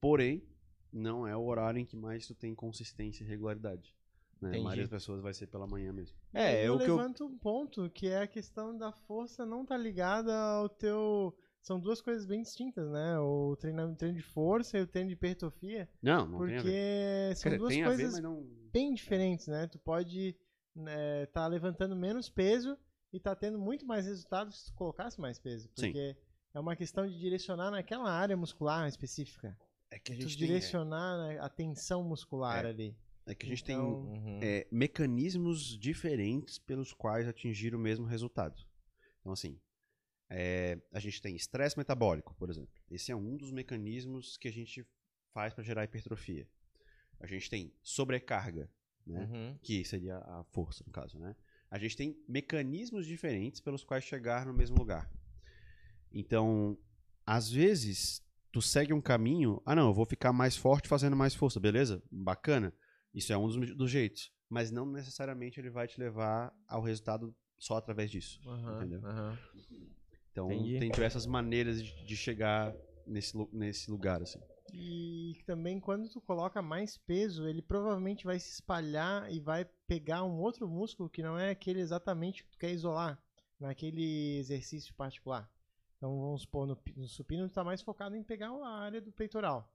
Porém, 0.00 0.46
não 0.92 1.26
é 1.26 1.36
o 1.36 1.44
horário 1.44 1.80
em 1.80 1.84
que 1.84 1.96
mais 1.96 2.26
tu 2.26 2.34
tem 2.34 2.54
consistência 2.54 3.24
e 3.24 3.26
regularidade. 3.26 3.94
né? 4.40 4.58
A 4.58 4.62
maioria 4.62 4.84
das 4.84 5.02
pessoas 5.02 5.20
vai 5.20 5.34
ser 5.34 5.48
pela 5.48 5.66
manhã 5.66 5.92
mesmo. 5.92 6.16
É, 6.32 6.66
eu 6.66 6.76
o 6.76 6.78
que 6.78 6.88
eu. 6.88 6.96
levanto 6.96 7.26
um 7.26 7.36
ponto 7.36 7.90
que 7.90 8.08
é 8.08 8.22
a 8.22 8.26
questão 8.26 8.76
da 8.76 8.92
força 8.92 9.44
não 9.44 9.64
tá 9.64 9.76
ligada 9.76 10.34
ao 10.34 10.68
teu. 10.68 11.36
São 11.60 11.78
duas 11.78 12.00
coisas 12.00 12.24
bem 12.24 12.40
distintas, 12.42 12.88
né? 12.90 13.18
O 13.18 13.54
treino, 13.56 13.92
o 13.92 13.96
treino 13.96 14.16
de 14.16 14.22
força 14.22 14.78
e 14.78 14.82
o 14.82 14.86
treino 14.86 15.08
de 15.08 15.14
hipertrofia. 15.14 15.88
Não, 16.02 16.26
não 16.26 16.46
tem 16.46 16.56
a 16.56 16.62
ver. 16.62 17.30
Porque 17.30 17.36
são 17.36 17.50
Quer 17.52 17.58
duas 17.58 17.74
tem 17.74 17.82
a 17.82 17.88
ver, 17.90 17.94
coisas 17.96 18.12
mas 18.14 18.22
não... 18.22 18.42
bem 18.72 18.94
diferentes, 18.94 19.46
né? 19.48 19.66
Tu 19.66 19.78
pode 19.78 20.36
estar 20.76 21.26
tá 21.32 21.46
levantando 21.46 21.94
menos 21.96 22.28
peso 22.30 22.76
e 23.12 23.18
tá 23.20 23.34
tendo 23.34 23.58
muito 23.58 23.84
mais 23.86 24.06
resultado 24.06 24.50
se 24.52 24.66
tu 24.66 24.74
colocasse 24.74 25.20
mais 25.20 25.38
peso. 25.38 25.68
Sim. 25.76 25.92
Porque 25.92 26.16
é 26.54 26.60
uma 26.60 26.76
questão 26.76 27.06
de 27.06 27.18
direcionar 27.18 27.70
naquela 27.70 28.10
área 28.10 28.36
muscular 28.36 28.88
específica. 28.88 29.56
É 29.90 29.98
que 29.98 30.12
a 30.12 30.16
Tu 30.16 30.22
gente 30.22 30.38
tem, 30.38 30.46
direcionar 30.46 31.18
né, 31.28 31.38
a 31.40 31.48
tensão 31.48 32.02
muscular 32.04 32.64
É. 32.64 32.68
ali. 32.68 32.96
é 33.26 33.34
que 33.34 33.44
a 33.46 33.48
gente 33.50 33.62
Então, 33.64 34.04
tem 34.06 34.22
Uhum. 34.22 34.40
é, 34.42 34.66
mecanismos 34.70 35.78
diferentes 35.78 36.58
pelos 36.58 36.92
quais 36.94 37.28
atingir 37.28 37.74
o 37.74 37.78
mesmo 37.78 38.06
resultado. 38.06 38.62
Então, 39.20 39.32
assim, 39.32 39.58
é, 40.30 40.78
a 40.92 41.00
gente 41.00 41.22
tem 41.22 41.34
estresse 41.34 41.76
metabólico, 41.76 42.34
por 42.34 42.50
exemplo. 42.50 42.74
Esse 42.90 43.10
é 43.10 43.16
um 43.16 43.36
dos 43.36 43.50
mecanismos 43.50 44.36
que 44.36 44.48
a 44.48 44.52
gente 44.52 44.86
faz 45.32 45.54
para 45.54 45.64
gerar 45.64 45.84
hipertrofia. 45.84 46.46
A 47.20 47.26
gente 47.26 47.48
tem 47.48 47.72
sobrecarga, 47.82 48.70
né? 49.06 49.24
Uhum. 49.24 49.58
que 49.62 49.84
seria 49.84 50.18
a 50.18 50.44
força, 50.44 50.84
no 50.86 50.92
caso, 50.92 51.18
né? 51.18 51.34
A 51.70 51.78
gente 51.78 51.96
tem 51.96 52.16
mecanismos 52.28 53.06
diferentes 53.06 53.60
pelos 53.60 53.84
quais 53.84 54.04
chegar 54.04 54.46
no 54.46 54.54
mesmo 54.54 54.76
lugar. 54.76 55.10
Então, 56.12 56.78
às 57.26 57.50
vezes, 57.50 58.22
tu 58.52 58.62
segue 58.62 58.92
um 58.92 59.00
caminho, 59.00 59.60
ah 59.64 59.74
não, 59.74 59.88
eu 59.88 59.94
vou 59.94 60.06
ficar 60.06 60.32
mais 60.32 60.56
forte 60.56 60.88
fazendo 60.88 61.16
mais 61.16 61.34
força, 61.34 61.60
beleza? 61.60 62.02
Bacana. 62.10 62.72
Isso 63.14 63.32
é 63.32 63.36
um 63.36 63.46
dos, 63.48 63.76
dos 63.76 63.90
jeitos. 63.90 64.32
Mas 64.48 64.70
não 64.70 64.86
necessariamente 64.86 65.60
ele 65.60 65.70
vai 65.70 65.86
te 65.86 66.00
levar 66.00 66.54
ao 66.66 66.82
resultado 66.82 67.34
só 67.58 67.76
através 67.76 68.10
disso. 68.10 68.40
Aham, 68.46 68.76
Entendeu? 68.76 69.00
aham. 69.04 69.38
Então, 70.38 70.52
Entendi. 70.52 70.78
tem 70.78 70.90
diversas 70.90 71.26
maneiras 71.26 71.82
de, 71.82 71.92
de 72.04 72.16
chegar 72.16 72.72
nesse, 73.04 73.36
nesse 73.52 73.90
lugar, 73.90 74.22
assim. 74.22 74.38
E 74.72 75.42
também 75.46 75.80
quando 75.80 76.08
tu 76.08 76.20
coloca 76.20 76.62
mais 76.62 76.96
peso, 76.96 77.48
ele 77.48 77.60
provavelmente 77.60 78.24
vai 78.24 78.38
se 78.38 78.52
espalhar 78.52 79.32
e 79.32 79.40
vai 79.40 79.64
pegar 79.86 80.22
um 80.22 80.38
outro 80.38 80.68
músculo 80.68 81.10
que 81.10 81.22
não 81.22 81.36
é 81.36 81.50
aquele 81.50 81.80
exatamente 81.80 82.44
que 82.44 82.50
tu 82.50 82.58
quer 82.58 82.70
isolar 82.70 83.20
naquele 83.58 84.36
exercício 84.36 84.94
particular. 84.94 85.50
Então 85.96 86.20
vamos 86.20 86.42
supor, 86.42 86.66
no, 86.66 86.78
no 86.96 87.08
supino 87.08 87.48
tu 87.48 87.54
tá 87.54 87.64
mais 87.64 87.82
focado 87.82 88.14
em 88.14 88.22
pegar 88.22 88.50
a 88.50 88.78
área 88.78 89.00
do 89.00 89.10
peitoral. 89.10 89.68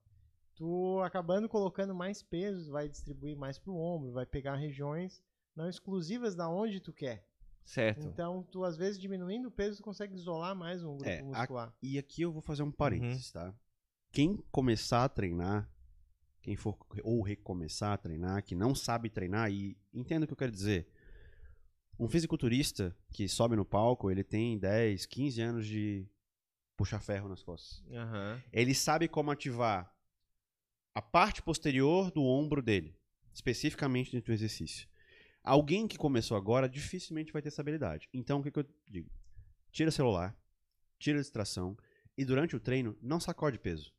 Tu 0.55 1.01
acabando 1.01 1.49
colocando 1.49 1.93
mais 1.93 2.21
peso, 2.21 2.71
vai 2.71 2.87
distribuir 2.87 3.35
mais 3.35 3.57
pro 3.57 3.75
ombro, 3.75 4.13
vai 4.13 4.25
pegar 4.25 4.55
regiões 4.55 5.21
não 5.55 5.67
exclusivas 5.67 6.35
da 6.35 6.47
onde 6.47 6.79
tu 6.79 6.93
quer. 6.93 7.27
Certo. 7.65 8.05
Então, 8.07 8.43
tu 8.51 8.63
às 8.63 8.75
vezes 8.77 8.99
diminuindo 8.99 9.47
o 9.47 9.51
peso, 9.51 9.77
tu 9.77 9.83
consegue 9.83 10.15
isolar 10.15 10.55
mais 10.55 10.83
um 10.83 10.95
grupo 10.97 11.09
É, 11.09 11.19
a- 11.19 11.23
muscular. 11.23 11.73
E 11.81 11.97
aqui 11.97 12.21
eu 12.21 12.31
vou 12.31 12.41
fazer 12.41 12.63
um 12.63 12.71
parênteses, 12.71 13.31
tá? 13.31 13.53
Quem 14.11 14.37
começar 14.51 15.03
a 15.05 15.09
treinar, 15.09 15.69
quem 16.41 16.55
for 16.55 16.77
ou 17.03 17.21
recomeçar 17.21 17.93
a 17.93 17.97
treinar, 17.97 18.43
que 18.43 18.53
não 18.53 18.75
sabe 18.75 19.09
treinar, 19.09 19.49
e 19.51 19.77
entenda 19.93 20.25
o 20.25 20.27
que 20.27 20.33
eu 20.33 20.37
quero 20.37 20.51
dizer. 20.51 20.87
Um 21.97 22.07
fisiculturista 22.09 22.95
que 23.11 23.27
sobe 23.27 23.55
no 23.55 23.63
palco, 23.65 24.11
ele 24.11 24.23
tem 24.23 24.57
10, 24.57 25.05
15 25.05 25.41
anos 25.41 25.65
de 25.65 26.05
puxar 26.75 26.99
ferro 26.99 27.29
nas 27.29 27.41
costas. 27.43 27.83
Aham. 27.91 28.41
Ele 28.51 28.73
sabe 28.75 29.07
como 29.07 29.31
ativar 29.31 29.91
a 30.93 31.01
parte 31.01 31.41
posterior 31.41 32.11
do 32.11 32.23
ombro 32.23 32.61
dele, 32.61 32.95
especificamente 33.33 34.11
dentro 34.11 34.31
do 34.31 34.35
exercício. 34.35 34.87
Alguém 35.43 35.87
que 35.87 35.97
começou 35.97 36.37
agora 36.37 36.69
dificilmente 36.69 37.31
vai 37.33 37.41
ter 37.41 37.49
essa 37.49 37.61
habilidade. 37.61 38.07
Então, 38.13 38.39
o 38.39 38.43
que, 38.43 38.49
que 38.51 38.59
eu 38.59 38.65
digo? 38.87 39.09
Tira 39.71 39.91
celular, 39.91 40.35
tira 40.97 41.17
a 41.17 41.21
distração 41.21 41.77
e 42.17 42.23
durante 42.23 42.55
o 42.55 42.59
treino 42.59 42.95
não 43.01 43.19
sacode 43.19 43.59
peso. 43.59 43.91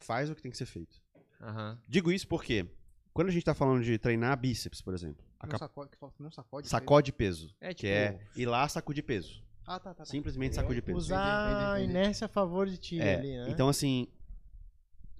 Faz 0.00 0.28
o 0.28 0.34
que 0.34 0.42
tem 0.42 0.50
que 0.50 0.58
ser 0.58 0.66
feito. 0.66 1.00
Aham. 1.40 1.78
Digo 1.88 2.12
isso 2.12 2.28
porque 2.28 2.66
quando 3.12 3.28
a 3.28 3.30
gente 3.30 3.44
tá 3.44 3.54
falando 3.54 3.82
de 3.82 3.96
treinar 3.98 4.36
bíceps, 4.38 4.82
por 4.82 4.92
exemplo, 4.92 5.24
Não 5.42 5.48
cap- 5.48 5.58
sacode, 5.60 5.90
não 6.18 6.30
sacode. 6.30 6.68
sacode 6.68 7.12
peso, 7.12 7.54
É, 7.60 7.68
tipo, 7.68 7.80
que 7.82 7.86
é 7.88 8.20
ir 8.36 8.46
lá 8.46 8.68
sacudir 8.68 9.04
peso. 9.04 9.42
Ah, 9.66 9.78
tá, 9.78 9.90
tá. 9.90 9.94
tá. 9.94 10.04
Simplesmente 10.04 10.56
sacudir 10.56 10.82
peso. 10.82 10.98
Usar 10.98 11.72
a 11.72 11.80
inércia 11.80 12.26
a 12.26 12.28
favor 12.28 12.66
de 12.68 12.76
ti 12.76 13.00
É, 13.00 13.14
ali, 13.14 13.36
né? 13.36 13.46
Então, 13.48 13.68
assim, 13.68 14.08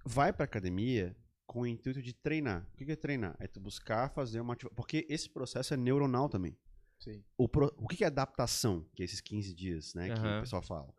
vai 0.04 0.32
pra 0.34 0.44
academia 0.44 1.16
com 1.54 1.60
o 1.60 1.66
intuito 1.68 2.02
de 2.02 2.12
treinar. 2.12 2.66
O 2.74 2.76
que 2.76 2.84
que 2.84 2.90
é 2.90 2.96
treinar? 2.96 3.36
É 3.38 3.46
tu 3.46 3.60
buscar 3.60 4.08
fazer 4.10 4.40
uma 4.40 4.54
ativação. 4.54 4.74
Porque 4.74 5.06
esse 5.08 5.30
processo 5.30 5.72
é 5.72 5.76
neuronal 5.76 6.28
também. 6.28 6.56
Sim. 6.98 7.22
O, 7.38 7.48
pro- 7.48 7.72
o 7.78 7.86
que 7.86 7.98
que 7.98 8.02
é 8.02 8.08
adaptação? 8.08 8.84
Que 8.92 9.02
é 9.02 9.04
esses 9.04 9.20
15 9.20 9.54
dias, 9.54 9.94
né? 9.94 10.06
Que 10.06 10.18
Aham. 10.18 10.38
o 10.38 10.40
pessoal 10.40 10.62
fala. 10.62 10.92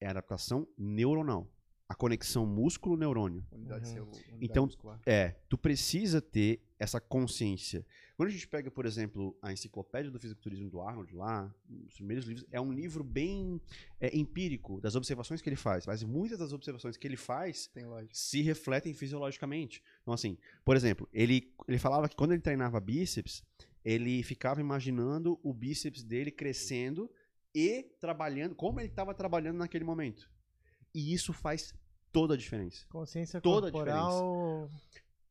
É 0.00 0.08
adaptação 0.08 0.66
neuronal. 0.76 1.48
A 1.88 1.94
conexão 1.94 2.44
músculo-neurônio. 2.46 3.46
Uhum. 3.52 3.68
Então, 4.40 4.64
muscular. 4.64 4.98
É, 5.06 5.36
tu 5.48 5.56
precisa 5.58 6.20
ter 6.22 6.60
essa 6.78 6.98
consciência. 7.00 7.84
Quando 8.16 8.28
a 8.30 8.32
gente 8.32 8.48
pega, 8.48 8.70
por 8.70 8.86
exemplo, 8.86 9.36
a 9.42 9.52
enciclopédia 9.52 10.10
do 10.10 10.18
fisiculturismo 10.18 10.70
do 10.70 10.80
Arnold 10.80 11.14
lá, 11.14 11.54
os 11.86 11.94
primeiros 11.94 12.24
livros, 12.26 12.46
é 12.50 12.60
um 12.60 12.72
livro 12.72 13.04
bem 13.04 13.60
é, 14.00 14.16
empírico 14.16 14.80
das 14.80 14.94
observações 14.96 15.42
que 15.42 15.48
ele 15.48 15.56
faz, 15.56 15.86
mas 15.86 16.02
muitas 16.02 16.38
das 16.38 16.52
observações 16.52 16.96
que 16.96 17.06
ele 17.06 17.16
faz 17.16 17.70
se 18.10 18.40
refletem 18.42 18.94
fisiologicamente. 18.94 19.82
Então, 20.02 20.12
assim, 20.12 20.36
por 20.64 20.76
exemplo, 20.76 21.08
ele, 21.12 21.54
ele 21.66 21.78
falava 21.78 22.08
que 22.08 22.16
quando 22.16 22.32
ele 22.32 22.42
treinava 22.42 22.80
bíceps, 22.80 23.42
ele 23.84 24.22
ficava 24.22 24.60
imaginando 24.60 25.38
o 25.42 25.52
bíceps 25.52 26.02
dele 26.02 26.30
crescendo 26.30 27.10
e 27.54 27.84
trabalhando, 28.00 28.54
como 28.54 28.80
ele 28.80 28.88
estava 28.88 29.14
trabalhando 29.14 29.58
naquele 29.58 29.84
momento. 29.84 30.30
E 30.94 31.12
isso 31.12 31.32
faz 31.32 31.74
toda 32.10 32.34
a 32.34 32.36
diferença. 32.36 32.86
Consciência 32.88 33.40
toda 33.40 33.68
a 33.68 33.72
corporal. 33.72 34.68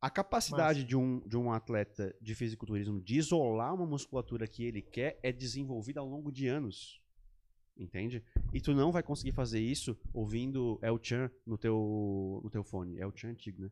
A 0.00 0.10
capacidade 0.10 0.82
de 0.82 0.96
um, 0.96 1.20
de 1.20 1.36
um 1.36 1.52
atleta 1.52 2.14
de 2.20 2.34
fisiculturismo 2.34 3.00
de 3.00 3.18
isolar 3.18 3.72
uma 3.72 3.86
musculatura 3.86 4.48
que 4.48 4.64
ele 4.64 4.82
quer 4.82 5.18
é 5.22 5.30
desenvolvida 5.30 6.00
ao 6.00 6.08
longo 6.08 6.32
de 6.32 6.48
anos. 6.48 7.00
Entende? 7.76 8.22
E 8.52 8.60
tu 8.60 8.74
não 8.74 8.90
vai 8.90 9.02
conseguir 9.02 9.32
fazer 9.32 9.60
isso 9.60 9.96
ouvindo 10.12 10.78
El 10.82 10.98
Chan 11.02 11.30
no 11.46 11.56
teu, 11.56 12.40
no 12.42 12.50
teu 12.50 12.64
fone. 12.64 12.98
El 12.98 13.12
Chan 13.14 13.28
é 13.28 13.30
antigo, 13.30 13.62
né? 13.62 13.70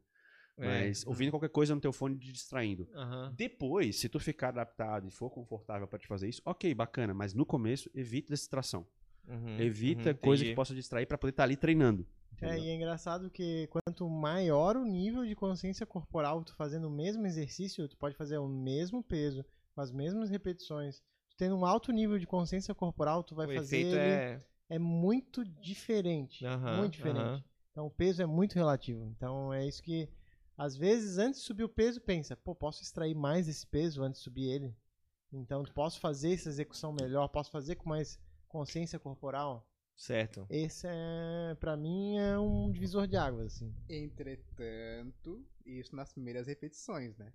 É. 0.61 0.67
Mas 0.67 1.07
ouvindo 1.07 1.31
qualquer 1.31 1.49
coisa 1.49 1.75
no 1.75 1.81
teu 1.81 1.93
fone 1.93 2.17
te 2.19 2.31
distraindo. 2.33 2.89
Aham. 2.95 3.33
Depois, 3.37 3.97
se 3.97 4.09
tu 4.09 4.21
ficar 4.21 4.49
adaptado 4.49 5.07
e 5.09 5.11
for 5.11 5.31
confortável 5.31 5.89
pra 5.89 5.99
te 5.99 6.07
fazer 6.07 6.29
isso, 6.29 6.43
ok, 6.45 6.75
bacana. 6.75 7.15
Mas 7.15 7.33
no 7.35 7.47
começo, 7.47 7.91
evita 7.95 8.35
distração. 8.35 8.87
Uhum, 9.29 9.61
evita 9.61 10.11
uhum, 10.11 10.17
coisa 10.17 10.45
que 10.45 10.55
possa 10.55 10.75
distrair 10.75 11.07
pra 11.07 11.17
poder 11.19 11.31
estar 11.31 11.45
ali 11.45 11.57
treinando. 11.57 12.07
É, 12.43 12.59
e 12.59 12.69
é 12.69 12.75
engraçado 12.75 13.31
que 13.31 13.69
quanto 13.69 14.09
maior 14.09 14.77
o 14.77 14.85
nível 14.85 15.27
de 15.27 15.35
consciência 15.35 15.85
corporal, 15.85 16.43
tu 16.43 16.55
fazendo 16.57 16.89
o 16.89 16.91
mesmo 16.91 17.27
exercício, 17.27 17.87
tu 17.89 17.97
pode 17.99 18.17
fazer 18.17 18.39
o 18.39 18.49
mesmo 18.49 19.03
peso, 19.03 19.45
com 19.75 19.81
as 19.81 19.93
mesmas 19.93 20.31
repetições. 20.31 21.01
Tu 21.29 21.37
tendo 21.37 21.57
um 21.57 21.67
alto 21.67 21.93
nível 21.93 22.19
de 22.19 22.27
consciência 22.27 22.75
corporal, 22.75 23.23
tu 23.23 23.35
vai 23.35 23.47
o 23.47 23.55
fazer 23.55 23.77
efeito 23.77 23.95
ele- 23.97 24.09
é. 24.09 24.41
é 24.71 24.79
muito 24.79 25.45
diferente. 25.45 26.45
Aham, 26.47 26.79
muito 26.79 26.93
diferente. 26.93 27.45
Então 27.73 27.87
o 27.87 27.91
peso 27.91 28.23
é 28.23 28.27
muito 28.27 28.55
relativo. 28.55 29.07
Então 29.17 29.53
é 29.53 29.67
isso 29.67 29.83
que, 29.83 30.09
às 30.61 30.77
vezes, 30.77 31.17
antes 31.17 31.41
de 31.41 31.47
subir 31.47 31.65
o 31.65 31.69
peso, 31.71 32.03
pensa, 32.03 32.37
pô, 32.37 32.55
posso 32.55 32.83
extrair 32.83 33.15
mais 33.15 33.49
esse 33.49 33.67
peso 33.67 34.03
antes 34.03 34.21
de 34.21 34.25
subir 34.25 34.47
ele? 34.47 34.77
Então, 35.33 35.65
posso 35.65 35.99
fazer 35.99 36.35
essa 36.35 36.51
execução 36.51 36.93
melhor, 36.93 37.29
posso 37.29 37.51
fazer 37.51 37.77
com 37.77 37.89
mais 37.89 38.21
consciência 38.47 38.99
corporal? 38.99 39.67
Certo. 39.97 40.47
Esse 40.51 40.87
é, 40.87 41.55
pra 41.55 41.79
mim, 41.79 42.19
é 42.19 42.39
um 42.39 42.71
divisor 42.71 43.07
de 43.07 43.17
águas, 43.17 43.55
assim. 43.55 43.75
Entretanto, 43.89 45.43
isso 45.65 45.97
nas 45.97 46.13
primeiras 46.13 46.47
repetições, 46.47 47.17
né? 47.17 47.33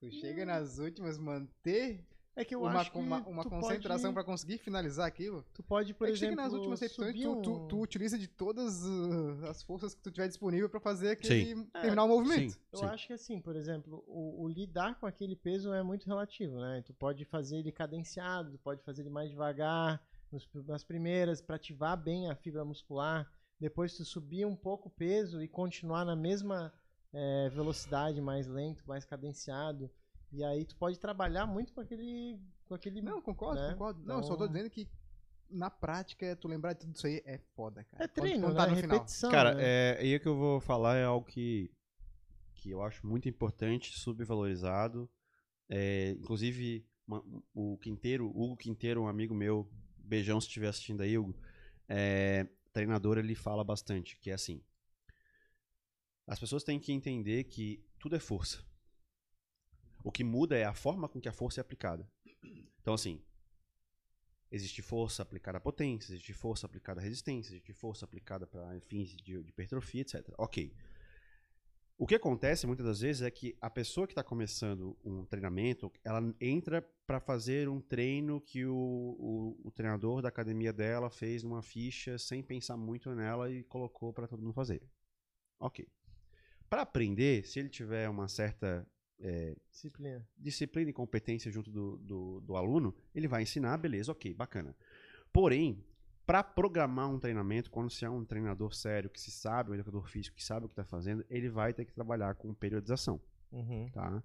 Tu 0.00 0.10
chega 0.10 0.46
nas 0.46 0.78
últimas, 0.78 1.18
manter 1.18 2.02
É 2.34 2.44
que 2.44 2.54
eu 2.54 2.62
uma, 2.62 2.80
acho 2.80 2.90
que 2.90 2.98
uma, 2.98 3.18
uma 3.26 3.44
concentração 3.44 4.10
pode, 4.10 4.14
pra 4.14 4.24
conseguir 4.24 4.56
finalizar 4.58 5.06
aquilo. 5.06 5.44
Tu 5.52 5.62
pode, 5.62 5.92
por 5.92 6.08
é 6.08 6.10
exemplo, 6.10 6.36
nas 6.36 6.52
últimas 6.52 6.80
repetições, 6.80 7.08
subir 7.10 7.22
tu, 7.24 7.36
tu, 7.42 7.66
tu 7.68 7.80
utiliza 7.80 8.18
de 8.18 8.26
todas 8.26 8.82
uh, 8.84 9.46
as 9.50 9.62
forças 9.62 9.94
que 9.94 10.00
tu 10.00 10.10
tiver 10.10 10.28
disponível 10.28 10.68
pra 10.68 10.80
fazer 10.80 11.10
aquele 11.10 11.52
É, 11.74 11.80
terminar 11.82 12.04
o 12.04 12.08
movimento. 12.08 12.52
Sim, 12.52 12.58
Eu 12.72 12.78
sim. 12.78 12.84
acho 12.86 13.06
que 13.06 13.12
assim, 13.12 13.38
por 13.40 13.54
exemplo, 13.54 14.02
o, 14.06 14.44
o 14.44 14.48
lidar 14.48 14.98
com 14.98 15.04
aquele 15.06 15.36
peso 15.36 15.74
é 15.74 15.82
muito 15.82 16.06
relativo, 16.06 16.58
né? 16.58 16.82
Tu 16.86 16.94
pode 16.94 17.24
fazer 17.26 17.58
ele 17.58 17.70
cadenciado, 17.70 18.52
tu 18.52 18.58
pode 18.58 18.82
fazer 18.82 19.02
ele 19.02 19.10
mais 19.10 19.28
devagar, 19.28 20.02
nos- 20.30 20.48
nas 20.66 20.82
primeiras, 20.82 21.42
para 21.42 21.56
ativar 21.56 21.96
bem 22.02 22.30
a 22.30 22.34
fibra 22.34 22.64
muscular. 22.64 23.30
Depois 23.60 23.94
tu 23.94 24.06
subir 24.06 24.46
um 24.46 24.56
pouco 24.56 24.88
o 24.88 24.90
peso 24.90 25.42
e 25.42 25.46
continuar 25.48 26.06
na 26.06 26.16
mesma 26.16 26.72
eh, 27.12 27.50
velocidade, 27.50 28.22
mais 28.22 28.46
lento, 28.46 28.82
mais 28.86 29.04
cadenciado. 29.04 29.90
E 30.32 30.42
aí 30.42 30.64
tu 30.64 30.74
pode 30.76 30.98
trabalhar 30.98 31.46
muito 31.46 31.72
com 31.72 31.80
aquele. 31.80 32.40
Com 32.66 32.74
aquele 32.74 33.02
Não, 33.02 33.20
concordo, 33.20 33.60
né? 33.60 33.72
concordo. 33.72 34.02
Não, 34.04 34.16
eu 34.16 34.22
só 34.22 34.30
tô 34.36 34.44
Então- 34.44 34.48
dizendo 34.54 34.70
que 34.70 34.88
na 35.50 35.68
prática, 35.70 36.34
tu 36.36 36.48
lembrar 36.48 36.72
de 36.72 36.80
tudo 36.80 36.96
isso 36.96 37.06
aí 37.06 37.22
é 37.26 37.36
foda, 37.54 37.84
cara. 37.84 38.04
é 38.04 38.08
treino, 38.08 38.48
né? 38.48 38.54
tá 38.54 38.66
no 38.66 38.76
final. 38.76 38.96
Repetição. 38.96 39.30
Cara, 39.30 39.54
né? 39.54 39.62
é, 39.62 39.98
aí 40.00 40.18
que 40.18 40.26
eu 40.26 40.34
vou 40.36 40.58
falar 40.60 40.96
é 40.96 41.04
algo 41.04 41.26
que, 41.26 41.70
que 42.54 42.70
eu 42.70 42.82
acho 42.82 43.06
muito 43.06 43.28
importante, 43.28 43.98
subvalorizado. 43.98 45.10
É, 45.68 46.12
inclusive, 46.12 46.86
uma- 47.06 47.22
o 47.52 47.76
Quinteiro, 47.78 48.26
Hugo 48.28 48.56
Quinteiro, 48.56 49.02
um 49.02 49.08
amigo 49.08 49.34
meu, 49.34 49.70
beijão 49.98 50.40
se 50.40 50.46
estiver 50.46 50.68
assistindo 50.68 51.02
aí, 51.02 51.18
Hugo, 51.18 51.36
é, 51.86 52.48
treinador, 52.72 53.18
ele 53.18 53.34
fala 53.34 53.62
bastante, 53.62 54.16
que 54.18 54.30
é 54.30 54.34
assim, 54.34 54.62
as 56.26 56.40
pessoas 56.40 56.64
têm 56.64 56.78
que 56.80 56.92
entender 56.92 57.44
que 57.44 57.84
tudo 57.98 58.16
é 58.16 58.18
força. 58.20 58.64
O 60.02 60.10
que 60.10 60.24
muda 60.24 60.56
é 60.56 60.64
a 60.64 60.74
forma 60.74 61.08
com 61.08 61.20
que 61.20 61.28
a 61.28 61.32
força 61.32 61.60
é 61.60 61.62
aplicada. 61.62 62.08
Então, 62.80 62.94
assim, 62.94 63.22
existe 64.50 64.82
força 64.82 65.22
aplicada 65.22 65.58
à 65.58 65.60
potência, 65.60 66.12
existe 66.12 66.32
força 66.32 66.66
aplicada 66.66 67.00
à 67.00 67.02
resistência, 67.02 67.52
existe 67.52 67.72
força 67.72 68.04
aplicada 68.04 68.46
para 68.46 68.78
fins 68.82 69.16
de, 69.16 69.38
hipertrofia, 69.38 70.02
etc. 70.02 70.28
Ok. 70.36 70.74
O 71.96 72.06
que 72.06 72.16
acontece 72.16 72.66
muitas 72.66 72.84
das 72.84 73.00
vezes 73.00 73.22
é 73.22 73.30
que 73.30 73.56
a 73.60 73.70
pessoa 73.70 74.06
que 74.06 74.12
está 74.12 74.24
começando 74.24 74.96
um 75.04 75.24
treinamento, 75.24 75.92
ela 76.02 76.20
entra 76.40 76.82
para 77.06 77.20
fazer 77.20 77.68
um 77.68 77.80
treino 77.80 78.40
que 78.40 78.66
o, 78.66 78.74
o, 78.74 79.60
o 79.68 79.70
treinador 79.70 80.20
da 80.20 80.28
academia 80.28 80.72
dela 80.72 81.10
fez 81.10 81.44
numa 81.44 81.62
ficha 81.62 82.18
sem 82.18 82.42
pensar 82.42 82.76
muito 82.76 83.14
nela 83.14 83.50
e 83.50 83.62
colocou 83.62 84.12
para 84.12 84.26
todo 84.26 84.42
mundo 84.42 84.54
fazer. 84.54 84.82
Ok. 85.60 85.86
Para 86.68 86.82
aprender, 86.82 87.46
se 87.46 87.60
ele 87.60 87.68
tiver 87.68 88.08
uma 88.08 88.26
certa 88.26 88.86
é, 89.22 89.56
Disciplina. 89.70 90.26
disciplina 90.36 90.90
e 90.90 90.92
competência 90.92 91.50
junto 91.50 91.70
do, 91.70 91.96
do, 91.98 92.40
do 92.40 92.56
aluno, 92.56 92.94
ele 93.14 93.28
vai 93.28 93.42
ensinar, 93.42 93.76
beleza, 93.78 94.12
ok, 94.12 94.34
bacana. 94.34 94.76
Porém, 95.32 95.82
para 96.26 96.42
programar 96.42 97.08
um 97.08 97.18
treinamento, 97.18 97.70
quando 97.70 97.90
se 97.90 98.04
é 98.04 98.10
um 98.10 98.24
treinador 98.24 98.74
sério, 98.74 99.08
que 99.10 99.20
se 99.20 99.30
sabe, 99.30 99.70
um 99.70 99.74
educador 99.74 100.06
físico 100.08 100.36
que 100.36 100.44
sabe 100.44 100.66
o 100.66 100.68
que 100.68 100.72
está 100.72 100.84
fazendo, 100.84 101.24
ele 101.30 101.48
vai 101.48 101.72
ter 101.72 101.84
que 101.84 101.92
trabalhar 101.92 102.34
com 102.34 102.52
periodização, 102.52 103.20
Uhum. 103.50 103.88
tá? 103.90 104.22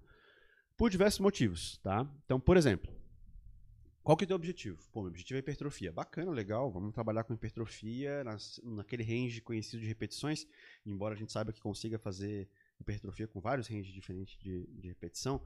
Por 0.76 0.90
diversos 0.90 1.20
motivos, 1.20 1.78
tá? 1.78 2.08
Então, 2.24 2.38
por 2.38 2.56
exemplo, 2.56 2.92
qual 4.02 4.16
que 4.16 4.24
é 4.24 4.26
o 4.26 4.28
teu 4.28 4.36
objetivo? 4.36 4.78
Pô, 4.92 5.00
meu 5.02 5.10
objetivo 5.10 5.36
é 5.36 5.40
hipertrofia. 5.40 5.92
Bacana, 5.92 6.30
legal, 6.30 6.70
vamos 6.70 6.94
trabalhar 6.94 7.24
com 7.24 7.34
hipertrofia 7.34 8.22
nas, 8.24 8.60
naquele 8.64 9.02
range 9.02 9.40
conhecido 9.42 9.80
de 9.80 9.86
repetições, 9.86 10.46
embora 10.86 11.14
a 11.14 11.18
gente 11.18 11.32
saiba 11.32 11.52
que 11.52 11.60
consiga 11.60 11.98
fazer 11.98 12.48
hipertrofia 12.80 13.26
com 13.26 13.40
vários 13.40 13.66
ranges 13.68 13.92
diferentes 13.92 14.38
de, 14.38 14.66
de 14.66 14.88
repetição. 14.88 15.42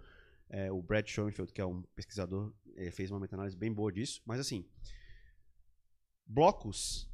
É, 0.49 0.71
o 0.71 0.83
Brad 0.83 1.07
Schoenfeld, 1.09 1.53
que 1.53 1.61
é 1.61 1.67
um 1.67 1.83
pesquisador, 1.95 2.53
eh, 2.77 2.91
fez 2.91 3.11
uma 3.11 3.19
meta-análise 3.19 3.57
bem 3.57 3.73
boa 3.73 3.91
disso. 3.91 4.21
Mas 4.27 4.39
assim, 4.39 4.67
blocos 6.27 7.11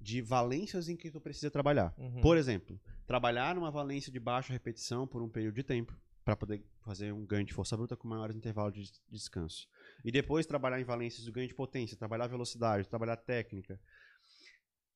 de 0.00 0.20
valências 0.20 0.88
em 0.88 0.96
que 0.96 1.10
tu 1.10 1.20
precisa 1.20 1.50
trabalhar. 1.50 1.94
Uhum. 1.96 2.20
Por 2.20 2.36
exemplo, 2.36 2.80
trabalhar 3.06 3.54
numa 3.54 3.70
valência 3.70 4.10
de 4.10 4.18
baixa 4.18 4.52
repetição 4.52 5.06
por 5.06 5.22
um 5.22 5.28
período 5.28 5.54
de 5.54 5.62
tempo 5.62 5.96
para 6.24 6.36
poder 6.36 6.64
fazer 6.80 7.12
um 7.12 7.24
ganho 7.24 7.44
de 7.44 7.52
força 7.52 7.76
bruta 7.76 7.96
com 7.96 8.06
maiores 8.08 8.36
intervalos 8.36 8.74
de 8.74 8.80
des- 8.80 9.00
descanso. 9.10 9.68
E 10.04 10.10
depois 10.10 10.46
trabalhar 10.46 10.80
em 10.80 10.84
valências 10.84 11.24
do 11.24 11.32
ganho 11.32 11.48
de 11.48 11.54
potência, 11.54 11.96
trabalhar 11.96 12.26
velocidade, 12.26 12.88
trabalhar 12.88 13.16
técnica. 13.16 13.80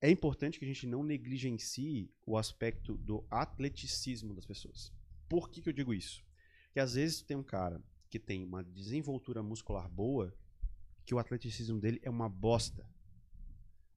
É 0.01 0.11
importante 0.11 0.59
que 0.59 0.65
a 0.65 0.69
gente 0.69 0.87
não 0.87 1.03
negligencie 1.03 2.11
o 2.25 2.37
aspecto 2.37 2.97
do 2.99 3.27
atleticismo 3.31 4.35
das 4.35 4.45
pessoas. 4.45 4.93
Por 5.29 5.51
que, 5.51 5.63
que 5.63 5.69
eu 5.69 5.73
digo 5.73 5.95
isso? 5.95 6.23
Que 6.73 6.81
às 6.81 6.95
vezes 6.95 7.23
tem 7.23 7.37
um 7.37 7.43
cara 7.43 7.83
que 8.11 8.19
tem 8.19 8.45
uma 8.45 8.63
desenvoltura 8.63 9.43
muscular 9.43 9.89
boa, 9.89 10.35
que 11.05 11.15
o 11.15 11.19
atleticismo 11.19 11.81
dele 11.81 12.01
é 12.03 12.11
uma 12.11 12.29
bosta. 12.29 12.89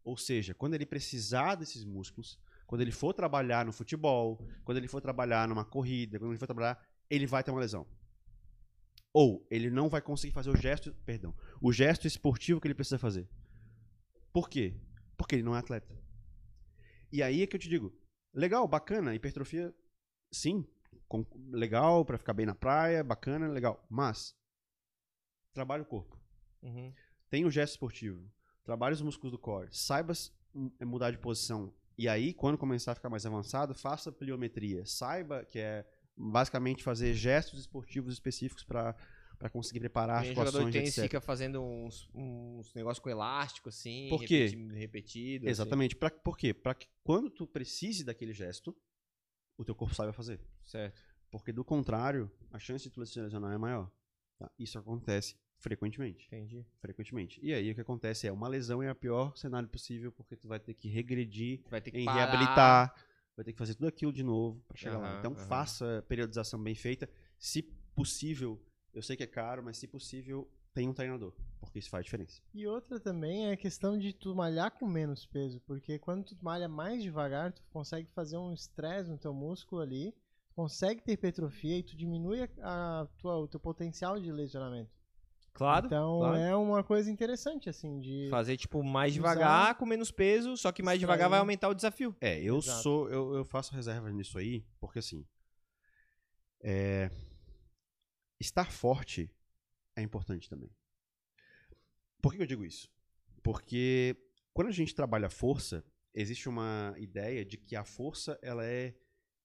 Ou 0.04 0.18
seja, 0.18 0.54
quando 0.54 0.74
ele 0.74 0.86
precisar 0.86 1.56
desses 1.56 1.84
músculos, 1.84 2.40
quando 2.66 2.82
ele 2.82 2.92
for 2.92 3.14
trabalhar 3.14 3.66
no 3.66 3.74
futebol, 3.74 4.40
quando 4.64 4.78
ele 4.78 4.88
for 4.88 5.02
trabalhar 5.02 5.48
numa 5.48 5.66
corrida, 5.66 6.18
quando 6.18 6.32
ele 6.32 6.40
for 6.40 6.48
trabalhar, 6.48 6.82
ele 7.10 7.28
vai 7.28 7.44
ter 7.44 7.52
uma 7.52 7.60
lesão. 7.60 7.86
Ou 9.12 9.46
ele 9.50 9.70
não 9.70 9.90
vai 9.90 10.02
conseguir 10.02 10.34
fazer 10.34 10.50
o 10.50 10.56
gesto, 10.56 10.94
perdão, 11.06 11.36
o 11.62 11.74
gesto 11.74 12.08
esportivo 12.08 12.62
que 12.62 12.68
ele 12.68 12.76
precisa 12.76 12.98
fazer. 12.98 13.28
Por 14.32 14.50
quê? 14.50 14.80
Porque 15.20 15.36
ele 15.36 15.44
não 15.44 15.54
é 15.56 15.60
atleta. 15.60 15.94
E 17.12 17.22
aí 17.22 17.42
é 17.44 17.48
que 17.48 17.56
eu 17.56 17.60
te 17.60 17.68
digo, 17.68 17.94
legal, 18.34 18.66
bacana, 18.66 19.14
hipertrofia, 19.14 19.76
sim, 20.32 20.66
com- 21.10 21.26
legal 21.52 22.06
pra 22.06 22.18
ficar 22.18 22.34
bem 22.34 22.46
na 22.46 22.56
praia, 22.56 23.04
bacana, 23.04 23.50
legal. 23.50 23.86
Mas 23.90 24.34
trabalha 25.54 25.84
o 25.84 25.86
corpo. 25.86 26.18
Uhum. 26.64 26.94
Tem 27.30 27.44
o 27.46 27.52
gesto 27.52 27.74
esportivo. 27.74 28.32
Trabalha 28.64 28.94
os 28.94 29.02
músculos 29.02 29.32
do 29.32 29.38
core. 29.38 29.68
Saiba 29.72 30.12
s- 30.14 30.32
m- 30.56 30.72
mudar 30.86 31.12
de 31.12 31.18
posição. 31.18 31.74
E 31.98 32.08
aí, 32.08 32.34
quando 32.34 32.58
começar 32.58 32.94
a 32.94 32.96
ficar 32.96 33.10
mais 33.10 33.26
avançado, 33.26 33.76
faça 33.76 34.12
pliometria. 34.12 34.86
Saiba 34.86 35.44
que 35.44 35.60
é 35.60 35.86
basicamente 36.16 36.82
fazer 36.84 37.14
gestos 37.14 37.60
esportivos 37.60 38.14
específicos 38.14 38.64
para 38.64 38.96
conseguir 39.48 39.80
preparar 39.80 40.24
Tem 40.24 40.34
jogador 40.34 40.66
de 40.66 40.72
tênis 40.72 40.96
fica 40.96 41.22
fazendo 41.22 41.62
uns, 41.62 42.10
uns 42.16 42.74
negócios 42.74 43.00
com 43.02 43.10
elástico, 43.10 43.70
assim. 43.70 44.08
Por 44.10 44.24
quê? 44.26 44.48
repeti- 44.48 44.74
Repetido. 44.74 45.46
assim. 45.46 45.52
Exatamente. 45.52 45.96
Pra, 45.96 46.10
por 46.10 46.36
quê? 46.36 46.52
Para 46.54 46.74
que 46.74 46.88
quando 47.04 47.30
tu 47.30 47.48
precise 47.48 48.04
daquele 48.04 48.34
gesto, 48.34 48.76
o 49.56 49.64
teu 49.64 49.76
corpo 49.76 49.94
saiba 49.94 50.12
fazer. 50.12 50.42
Certo. 50.66 51.00
Porque 51.32 51.54
do 51.54 51.64
contrário, 51.64 52.30
a 52.52 52.58
chance 52.60 52.86
de 52.86 52.90
tu 52.90 53.06
se 53.06 53.22
lesionar 53.22 53.54
é 53.54 53.58
maior. 53.58 53.90
tá? 54.40 54.50
Isso 54.58 54.78
acontece 54.80 55.38
frequentemente. 55.60 56.26
Entendi. 56.28 56.66
Frequentemente. 56.82 57.40
E 57.44 57.54
aí 57.54 57.70
o 57.72 57.76
que 57.76 57.82
acontece 57.82 58.28
é 58.28 58.32
uma 58.32 58.48
lesão 58.48 58.82
é 58.82 58.92
o 58.92 58.96
pior 58.96 59.38
cenário 59.38 59.70
possível, 59.70 60.12
porque 60.12 60.36
tu 60.36 60.48
vai 60.48 60.60
ter 60.60 60.74
que 60.74 60.90
regredir 60.90 61.62
Vai 61.70 61.80
ter 61.82 61.92
que 61.92 62.00
em 62.00 62.06
parar. 62.06 62.26
reabilitar, 62.26 62.96
vai 63.38 63.46
ter 63.46 63.52
que 63.54 63.58
fazer 63.60 63.76
tudo 63.76 63.88
aquilo 63.88 64.12
de 64.12 64.24
novo 64.24 64.62
para 64.68 64.76
chegar 64.78 64.98
lá. 64.98 65.10
Aham, 65.12 65.20
Então 65.20 65.32
aham. 65.34 65.48
faça 65.48 66.00
a 66.00 66.02
periodização 66.02 66.62
bem 66.62 66.76
feita. 66.76 67.10
Se 67.38 67.62
possível, 67.94 68.60
eu 68.94 69.02
sei 69.02 69.16
que 69.16 69.24
é 69.24 69.28
caro, 69.28 69.64
mas 69.64 69.78
se 69.78 69.88
possível, 69.88 70.50
tenha 70.74 70.90
um 70.90 70.94
treinador, 70.94 71.34
porque 71.60 71.80
isso 71.80 71.90
faz 71.90 72.06
diferença. 72.06 72.42
E 72.54 72.68
outra 72.68 73.00
também 73.00 73.48
é 73.48 73.54
a 73.54 73.58
questão 73.58 73.98
de 73.98 74.14
tu 74.14 74.36
malhar 74.36 74.72
com 74.72 74.88
menos 74.88 75.26
peso, 75.26 75.60
porque 75.66 76.00
quando 76.00 76.26
tu 76.26 76.38
malha 76.42 76.68
mais 76.68 77.02
devagar, 77.02 77.52
tu 77.52 77.62
consegue 77.72 78.10
fazer 78.12 78.38
um 78.38 78.54
estresse 78.54 79.10
no 79.10 79.18
teu 79.18 79.34
músculo 79.34 79.82
ali, 79.82 80.14
consegue 80.56 81.02
ter 81.02 81.14
hipertrofia 81.14 81.78
e 81.78 81.84
tu 81.84 81.96
diminui 81.96 82.42
a, 82.42 82.50
a 82.62 83.08
tua, 83.18 83.38
o 83.38 83.48
teu 83.48 83.60
potencial 83.60 84.20
de 84.20 84.32
lesionamento. 84.32 84.92
Claro. 85.54 85.88
então 85.88 86.20
claro. 86.20 86.38
é 86.38 86.56
uma 86.56 86.84
coisa 86.84 87.12
interessante, 87.12 87.70
assim, 87.70 88.00
de... 88.00 88.28
Fazer, 88.30 88.56
tipo, 88.56 88.82
mais 88.82 89.14
devagar, 89.14 89.76
com 89.76 89.86
menos 89.86 90.10
peso, 90.10 90.56
só 90.56 90.72
que 90.72 90.82
mais 90.82 90.98
Extrair. 90.98 91.18
devagar 91.18 91.30
vai 91.30 91.40
aumentar 91.40 91.68
o 91.68 91.74
desafio. 91.74 92.16
É, 92.22 92.40
eu 92.42 92.58
Exato. 92.60 92.82
sou, 92.82 93.10
eu, 93.10 93.36
eu 93.36 93.44
faço 93.44 93.76
reserva 93.76 94.10
nisso 94.10 94.38
aí, 94.38 94.66
porque 94.80 95.00
assim, 95.00 95.26
é, 96.62 97.12
estar 98.40 98.72
forte 98.72 99.32
é 99.96 100.02
importante 100.02 100.50
também. 100.50 100.70
Por 102.22 102.34
que 102.34 102.42
eu 102.42 102.46
digo 102.46 102.66
isso? 102.66 102.90
Porque 103.44 104.16
quando 104.54 104.68
a 104.68 104.72
gente 104.72 104.94
trabalha 104.94 105.30
força, 105.30 105.84
existe 106.14 106.50
uma 106.50 106.94
ideia 106.98 107.46
de 107.46 107.58
que 107.58 107.76
a 107.76 107.84
força 107.84 108.38
ela 108.42 108.66
é 108.66 108.96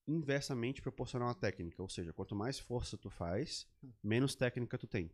inversamente 0.07 0.83
proporcional 0.83 1.29
à 1.29 1.35
técnica, 1.35 1.81
ou 1.83 1.89
seja, 1.89 2.13
quanto 2.13 2.35
mais 2.35 2.59
força 2.59 2.97
tu 2.99 3.09
faz, 3.09 3.67
menos 4.03 4.35
técnica 4.35 4.77
tu 4.77 4.87
tem. 4.87 5.11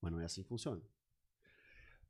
Mas 0.00 0.12
não 0.12 0.20
é 0.20 0.24
assim 0.24 0.42
que 0.42 0.48
funciona. 0.48 0.82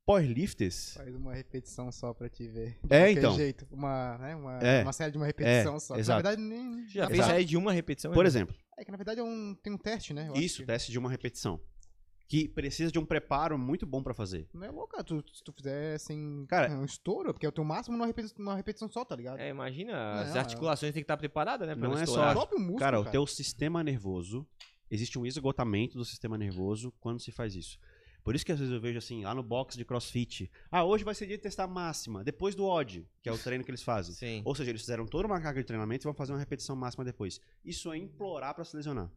Powerlifters 0.05 0.95
Faz 0.95 1.15
uma 1.15 1.35
repetição 1.35 1.91
só 1.91 2.13
pra 2.13 2.29
te 2.29 2.47
ver. 2.47 2.79
É, 2.85 2.87
Daquele 2.87 3.19
então. 3.21 3.37
jeito. 3.37 3.67
Uma, 3.71 4.19
né, 4.19 4.37
uma, 4.37 4.59
É. 4.59 4.83
uma 4.83 4.93
série 4.93 5.11
de 5.11 5.17
uma 5.17 5.25
repetição 5.25 5.77
É, 5.77 5.81
só. 5.81 5.97
Exato. 5.97 6.23
Na 6.23 6.31
verdade, 6.31 6.43
nem. 6.47 6.87
Já 6.89 7.09
fez 7.09 7.25
série 7.25 7.45
de 7.45 7.57
uma 7.57 7.73
repetição? 7.73 8.13
Por 8.13 8.25
né? 8.25 8.29
exemplo, 8.29 8.55
É 8.77 8.85
que 8.85 8.91
na 8.91 8.97
verdade 8.97 9.21
é 9.21 9.23
um, 9.23 9.55
tem 9.63 9.73
um 9.73 9.79
teste, 9.79 10.13
né? 10.13 10.29
Eu 10.29 10.33
acho 10.33 10.43
isso, 10.43 10.57
que- 10.59 10.67
teste 10.67 10.91
de 10.93 10.99
uma 10.99 11.11
repetição. 11.11 11.61
Que 12.27 12.49
precisa 12.49 12.91
de 12.91 12.99
um 12.99 13.05
preparo 13.05 13.59
muito 13.59 13.85
bom 13.85 14.03
pra 14.03 14.15
fazer. 14.15 14.49
Não 14.53 14.65
é 14.65 14.71
louco, 14.71 14.89
cara. 14.93 15.05
Tu, 15.05 15.23
se 15.33 15.45
tu 15.45 15.53
fizer 15.53 15.95
assim. 15.95 16.47
Cara- 16.49 16.69
é 16.73 16.77
um 16.77 16.85
estouro, 16.85 17.33
porque 17.35 17.45
é 17.45 17.49
o 17.49 17.53
teu 17.53 17.63
máximo 17.65 17.97
numa 17.99 18.07
repetição, 18.07 18.37
numa 18.39 18.57
repetição 18.57 18.89
só, 18.89 19.05
tá 19.05 19.15
ligado? 19.15 19.39
É, 19.39 19.51
imagina, 19.51 20.23
as 20.23 20.31
Não, 20.31 20.39
articulações 20.41 20.93
têm 20.95 21.03
que 21.03 21.05
estar 21.05 21.19
preparadas, 21.19 21.69
né? 21.69 21.75
Pra 21.77 21.87
Não 21.89 21.99
é 21.99 22.07
só- 22.07 22.31
o 22.31 22.33
próprio 22.33 22.59
músculo. 22.59 22.79
Cara, 22.79 22.99
o 22.99 23.05
teu 23.05 23.27
sistema 23.27 23.85
nervoso, 23.85 24.47
existe 24.91 25.19
um 25.19 25.27
esgotamento 25.27 25.99
do 25.99 26.05
sistema 26.05 26.39
nervoso 26.39 26.93
quando 26.99 27.21
se 27.21 27.31
faz 27.31 27.55
isso. 27.55 27.79
Por 28.25 28.35
isso 28.35 28.45
que 28.45 28.51
às 28.53 28.59
vezes 28.59 28.73
eu 28.73 28.81
vejo 28.81 28.97
assim, 28.97 29.23
lá 29.23 29.35
no 29.35 29.43
box 29.43 29.77
de 29.77 29.85
crossfit, 29.85 30.51
ah, 30.71 30.83
hoje 30.83 31.05
vai 31.05 31.15
ser 31.15 31.27
dia 31.27 31.37
de 31.37 31.43
testar 31.43 31.67
máxima, 31.67 32.25
depois 32.25 32.55
do 32.55 32.65
odd, 32.65 33.07
que 33.23 33.29
é 33.29 33.33
o 33.33 33.37
treino 33.39 33.63
que 33.63 33.71
eles 33.71 33.83
fazem. 33.83 34.15
Sim. 34.15 34.41
Ou 34.47 34.55
seja, 34.55 34.71
eles 34.71 34.81
fizeram 34.81 35.07
toda 35.07 35.27
uma 35.27 35.39
carga 35.41 35.61
de 35.61 35.67
treinamento 35.67 36.05
e 36.05 36.07
vão 36.07 36.15
fazer 36.15 36.33
uma 36.33 36.39
repetição 36.39 36.75
máxima 36.75 37.05
depois. 37.05 37.39
Isso 37.63 37.93
é 37.93 37.99
implorar 37.99 38.55
pra 38.55 38.65
se 38.65 38.75
lesionar. 38.75 39.11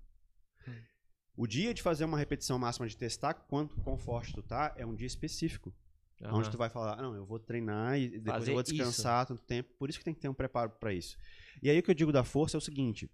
O 1.38 1.48
dia 1.48 1.74
de 1.74 1.82
fazer 1.82 2.04
uma 2.04 2.18
repetição 2.18 2.60
máxima 2.60 2.86
de 2.86 2.98
testar 2.98 3.34
quanto 3.34 3.78
quão 3.78 3.98
forte 3.98 4.34
tu 4.34 4.44
tá 4.44 4.74
é 4.76 4.86
um 4.86 4.94
dia 4.94 5.08
específico. 5.08 5.74
Aham. 6.22 6.40
Onde 6.40 6.50
tu 6.50 6.58
vai 6.58 6.68
falar, 6.70 6.98
"Ah, 7.00 7.02
não, 7.02 7.16
eu 7.16 7.26
vou 7.26 7.40
treinar 7.40 7.98
e 7.98 8.10
depois 8.10 8.34
Fazer 8.40 8.52
eu 8.52 8.56
vou 8.56 8.64
descansar 8.64 9.26
tanto 9.26 9.44
tempo. 9.44 9.72
Por 9.78 9.88
isso 9.90 10.00
que 10.00 10.04
tem 10.04 10.16
que 10.16 10.20
ter 10.20 10.28
um 10.28 10.34
preparo 10.34 10.72
pra 10.72 10.92
isso. 10.92 11.16
E 11.62 11.70
aí 11.70 11.78
o 11.80 11.84
que 11.84 11.92
eu 11.92 11.96
digo 11.96 12.12
da 12.12 12.24
força 12.24 12.58
é 12.58 12.60
o 12.60 12.62
seguinte: 12.62 13.10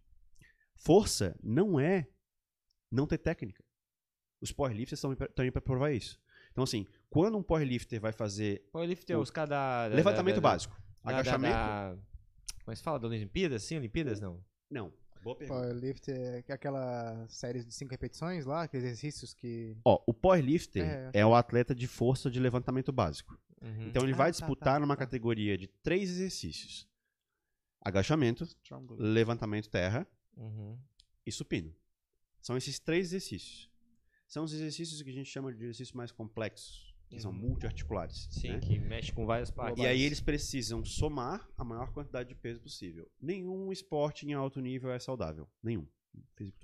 força 0.73 1.37
não 1.43 1.79
é 1.79 2.07
não 2.89 3.05
ter 3.05 3.17
técnica. 3.17 3.63
Os 4.43 4.51
powerlifters 4.51 4.99
estão 4.99 5.13
estão 5.13 5.43
aí 5.45 5.49
pra 5.51 5.61
provar 5.61 5.91
isso. 5.91 6.19
Então, 6.51 6.63
assim, 6.63 6.85
quando 7.09 7.37
um 7.37 7.41
powerlifter 7.43 7.99
vai 7.99 8.11
fazer 8.11 8.67
Powerlifter, 8.71 9.17
O- 9.17 9.21
os 9.21 9.31
caras 9.31 9.49
da, 9.49 9.89
da- 9.89 9.95
levantamento 9.95 10.35
da- 10.35 10.41
da- 10.41 10.49
básico, 10.49 10.75
da- 11.03 11.11
agachamento, 11.11 11.53
da- 11.55 11.97
Como 12.63 12.73
é 12.73 12.75
fala? 12.75 12.99
Da 12.99 13.07
Olimpíadas? 13.07 13.63
Sim, 13.63 13.77
Olimpíadas 13.77 14.19
não. 14.19 14.43
não. 14.69 14.93
Boa 15.23 15.35
pergunta. 15.37 15.61
Powerlift 15.61 16.11
é 16.11 16.43
aquela 16.49 17.25
série 17.29 17.63
de 17.63 17.73
cinco 17.73 17.91
repetições 17.91 18.45
lá, 18.45 18.63
aqueles 18.63 18.85
exercícios 18.85 19.33
que. 19.33 19.77
Ó, 19.85 20.03
o 20.05 20.13
powerlifter 20.13 20.83
É, 20.83 21.11
é, 21.21 21.25
o 21.25 21.33
atleta 21.33 21.73
de 21.73 21.87
força 21.87 22.29
de 22.29 22.39
levantamento 22.41 22.91
básico. 22.91 23.39
Uhum. 23.61 23.87
Então 23.87 24.03
ele 24.03 24.11
Ah, 24.13 24.17
vai 24.17 24.27
tá, 24.27 24.31
disputar 24.31 24.73
tá, 24.75 24.79
numa 24.79 24.95
tá. 24.97 25.05
categoria 25.05 25.57
de 25.57 25.67
três 25.67 26.09
exercícios: 26.09 26.85
agachamento, 27.81 28.45
levantamento 28.97 29.69
terra 29.69 30.05
Uhum. 30.35 30.77
e 31.25 31.31
supino. 31.31 31.73
São 32.41 32.57
esses 32.57 32.77
três 32.79 33.07
exercícios. 33.07 33.69
São 34.33 34.45
os 34.45 34.51
exercícios 34.51 34.99
que 35.03 35.11
a 35.11 35.13
gente 35.13 35.29
chama 35.29 35.53
de 35.53 35.59
exercícios 35.63 35.93
mais 35.93 36.11
complexos, 36.11 36.91
que 37.07 37.19
são 37.21 37.29
Uhum. 37.31 37.37
multiarticulares. 37.37 38.27
Sim, 38.31 38.53
né? 38.53 38.59
que 38.61 38.79
mexe 38.79 39.11
com 39.11 39.27
várias 39.27 39.51
partes. 39.51 39.83
E 39.83 39.85
aí 39.85 40.01
eles 40.01 40.19
precisam 40.19 40.83
somar 40.83 41.47
a 41.55 41.63
maior 41.63 41.91
quantidade 41.93 42.29
de 42.29 42.33
peso 42.33 42.59
possível. 42.59 43.07
Nenhum 43.21 43.71
esporte 43.71 44.25
em 44.25 44.33
alto 44.33 44.59
nível 44.59 44.91
é 44.91 44.97
saudável. 44.97 45.47
Nenhum. 45.61 45.85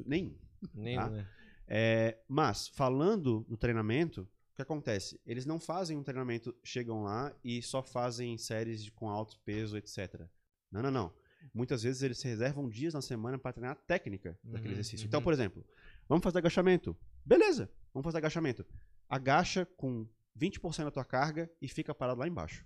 Nenhum. 0.03 0.35
Nem, 0.73 0.95
tá? 0.95 1.09
né? 1.11 1.27
É, 1.67 2.17
mas, 2.27 2.67
falando 2.69 3.45
do 3.47 3.55
treinamento, 3.55 4.21
o 4.51 4.55
que 4.55 4.63
acontece? 4.63 5.21
Eles 5.23 5.45
não 5.45 5.59
fazem 5.59 5.95
um 5.95 6.01
treinamento, 6.01 6.55
chegam 6.63 7.03
lá 7.03 7.31
e 7.43 7.61
só 7.61 7.83
fazem 7.83 8.35
séries 8.35 8.83
de- 8.83 8.91
com 8.91 9.07
alto 9.11 9.39
peso, 9.45 9.77
etc. 9.77 10.25
Não, 10.71 10.81
não, 10.81 10.89
não. 10.89 11.13
Muitas 11.53 11.83
vezes 11.83 12.01
eles 12.01 12.19
reservam 12.23 12.67
dias 12.67 12.95
na 12.95 13.01
semana 13.01 13.37
para 13.37 13.53
treinar 13.53 13.73
a 13.73 13.75
técnica 13.75 14.37
daquele 14.43 14.69
Uhum, 14.69 14.79
exercício. 14.79 15.03
uhum. 15.03 15.07
Então, 15.07 15.21
por 15.21 15.33
exemplo, 15.33 15.63
vamos 16.07 16.23
fazer 16.23 16.39
agachamento. 16.39 16.97
Beleza, 17.29 17.69
vamos 17.93 18.05
fazer 18.05 18.17
agachamento. 18.17 18.65
Agacha 19.07 19.63
com 19.63 20.07
20% 20.35 20.85
da 20.85 20.89
tua 20.89 21.05
carga 21.05 21.47
e 21.61 21.67
fica 21.67 21.93
parado 21.93 22.19
lá 22.19 22.27
embaixo. 22.27 22.65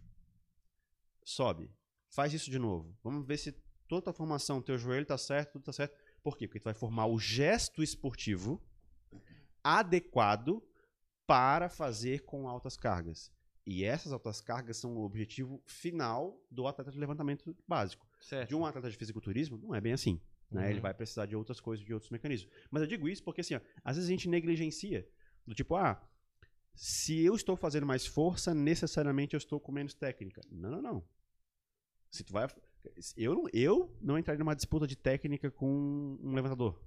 Sobe. 1.22 1.70
Faz 2.08 2.32
isso 2.32 2.50
de 2.50 2.58
novo. 2.58 2.98
Vamos 3.04 3.28
ver 3.28 3.36
se 3.36 3.52
toda 3.90 4.00
a 4.00 4.04
tua 4.04 4.14
formação, 4.14 4.62
teu 4.62 4.78
joelho 4.78 5.06
tá 5.06 5.18
certo, 5.18 5.52
tudo 5.52 5.66
tá 5.66 5.74
certo. 5.74 5.98
Por 6.24 6.38
quê? 6.38 6.48
Porque 6.48 6.62
tu 6.62 6.64
vai 6.64 6.74
formar 6.74 7.08
o 7.08 7.20
gesto 7.20 7.84
esportivo 7.84 8.64
adequado 9.62 10.64
para 11.28 11.68
fazer 11.68 12.24
com 12.24 12.48
altas 12.48 12.78
cargas. 12.78 13.34
E 13.66 13.84
essas 13.84 14.14
altas 14.14 14.40
cargas 14.40 14.78
são 14.78 14.96
o 14.96 15.04
objetivo 15.04 15.62
final 15.66 16.42
do 16.50 16.66
atleta 16.68 16.90
de 16.90 16.98
levantamento 16.98 17.54
básico. 17.68 18.08
Certo. 18.22 18.48
De 18.48 18.56
um 18.56 18.66
atleta 18.66 18.90
de 18.90 18.96
fisiculturismo, 18.96 19.58
não 19.58 19.76
é 19.76 19.82
bem 19.82 19.92
assim. 19.92 20.22
Né? 20.54 20.64
Uhum. 20.64 20.70
Ele 20.70 20.80
vai 20.80 20.94
precisar 20.94 21.26
de 21.26 21.36
outras 21.36 21.60
coisas, 21.60 21.86
de 21.86 21.94
outros 21.94 22.12
mecanismos. 22.12 22.52
Mas 22.70 22.82
eu 22.82 22.88
digo 22.88 23.08
isso 23.08 23.24
porque, 23.24 23.42
assim, 23.42 23.56
ó, 23.56 23.62
às 23.84 23.96
vezes 23.96 24.10
a 24.10 24.12
gente 24.12 24.30
negligencia. 24.30 25.08
Do 25.46 25.54
tipo, 25.54 25.76
ah, 25.76 26.02
se 26.76 27.24
eu 27.24 27.36
estou 27.36 27.56
fazendo 27.56 27.86
mais 27.86 28.06
força, 28.06 28.54
necessariamente 28.54 29.36
eu 29.36 29.38
estou 29.38 29.60
com 29.60 29.72
menos 29.72 29.94
técnica. 29.94 30.42
Não, 30.50 30.72
não, 30.72 30.82
não. 30.82 31.04
Se 32.10 32.24
tu 32.24 32.34
vai. 32.34 32.48
Eu 33.16 33.36
não, 33.36 33.44
eu 33.54 33.98
não 34.02 34.18
entraria 34.18 34.40
numa 34.40 34.56
disputa 34.56 34.86
de 34.86 34.96
técnica 34.96 35.50
com 35.50 36.18
um 36.22 36.34
levantador. 36.34 36.80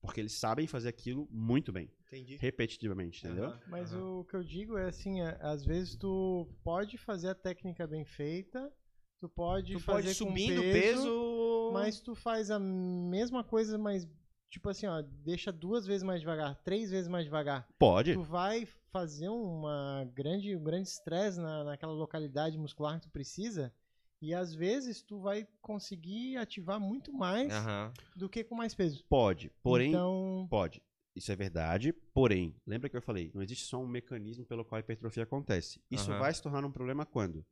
Porque 0.00 0.20
eles 0.20 0.34
sabem 0.34 0.66
fazer 0.66 0.90
aquilo 0.90 1.26
muito 1.30 1.72
bem. 1.72 1.90
Entendi. 2.06 2.36
Repetitivamente, 2.36 3.26
entendeu? 3.26 3.54
Mas 3.66 3.92
o 3.94 4.24
que 4.24 4.36
eu 4.36 4.44
digo 4.44 4.76
é 4.76 4.86
assim, 4.86 5.22
é, 5.22 5.38
às 5.40 5.64
vezes 5.64 5.96
tu 5.96 6.46
pode 6.62 6.98
fazer 6.98 7.30
a 7.30 7.34
técnica 7.34 7.86
bem 7.86 8.04
feita, 8.04 8.70
tu 9.18 9.28
pode 9.28 9.72
Tu 9.72 9.80
fazer 9.80 10.02
pode 10.02 10.18
com 10.18 10.26
subindo 10.26 10.58
o 10.58 10.62
peso, 10.62 11.02
peso, 11.02 11.33
mas 11.74 12.00
tu 12.00 12.14
faz 12.14 12.50
a 12.50 12.58
mesma 12.58 13.44
coisa, 13.44 13.76
mas 13.78 14.08
tipo 14.50 14.68
assim, 14.68 14.86
ó, 14.86 15.02
deixa 15.02 15.50
duas 15.52 15.86
vezes 15.86 16.02
mais 16.02 16.20
devagar, 16.20 16.54
três 16.62 16.90
vezes 16.90 17.08
mais 17.08 17.24
devagar. 17.24 17.68
Pode. 17.78 18.14
Tu 18.14 18.22
vai 18.22 18.64
fazer 18.92 19.28
uma 19.28 20.08
grande, 20.14 20.54
um 20.56 20.62
grande 20.62 20.88
estresse 20.88 21.40
na, 21.40 21.64
naquela 21.64 21.92
localidade 21.92 22.56
muscular 22.56 23.00
que 23.00 23.08
tu 23.08 23.10
precisa. 23.10 23.74
E 24.22 24.32
às 24.32 24.54
vezes 24.54 25.02
tu 25.02 25.18
vai 25.18 25.46
conseguir 25.60 26.36
ativar 26.36 26.78
muito 26.80 27.12
mais 27.12 27.52
Aham. 27.52 27.92
do 28.16 28.28
que 28.28 28.44
com 28.44 28.54
mais 28.54 28.74
peso. 28.74 29.04
Pode. 29.08 29.50
Porém, 29.62 29.88
então, 29.88 30.46
Pode. 30.48 30.80
Isso 31.16 31.30
é 31.30 31.36
verdade, 31.36 31.92
porém, 31.92 32.56
lembra 32.66 32.88
que 32.88 32.96
eu 32.96 33.02
falei, 33.02 33.30
não 33.32 33.40
existe 33.42 33.66
só 33.66 33.78
um 33.78 33.86
mecanismo 33.86 34.44
pelo 34.44 34.64
qual 34.64 34.78
a 34.78 34.80
hipertrofia 34.80 35.22
acontece. 35.22 35.80
Isso 35.88 36.10
Aham. 36.10 36.18
vai 36.18 36.34
se 36.34 36.42
tornar 36.42 36.64
um 36.64 36.72
problema 36.72 37.06
quando? 37.06 37.46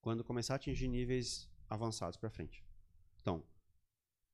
Quando 0.00 0.24
começar 0.24 0.54
a 0.54 0.56
atingir 0.56 0.88
níveis 0.88 1.48
avançados 1.68 2.16
pra 2.16 2.28
frente. 2.28 2.64
Então, 3.20 3.44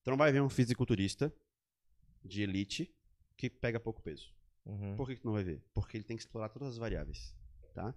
tu 0.03 0.11
não 0.11 0.17
vai 0.17 0.33
ver 0.33 0.41
um 0.43 0.49
fisiculturista 0.49 1.33
de 2.25 2.43
elite 2.43 2.95
que 3.37 3.49
pega 3.49 3.81
pouco 3.81 4.03
peso. 4.03 4.33
Uhum. 4.67 4.95
Por 4.97 5.07
que, 5.09 5.15
que 5.15 5.21
tu 5.23 5.27
não 5.27 5.33
vai 5.35 5.45
ver? 5.45 5.63
Porque 5.73 5.97
ele 5.97 6.05
tem 6.05 6.17
que 6.17 6.23
explorar 6.23 6.49
todas 6.51 6.69
as 6.69 6.77
variáveis, 6.79 7.35
tá? 7.75 7.95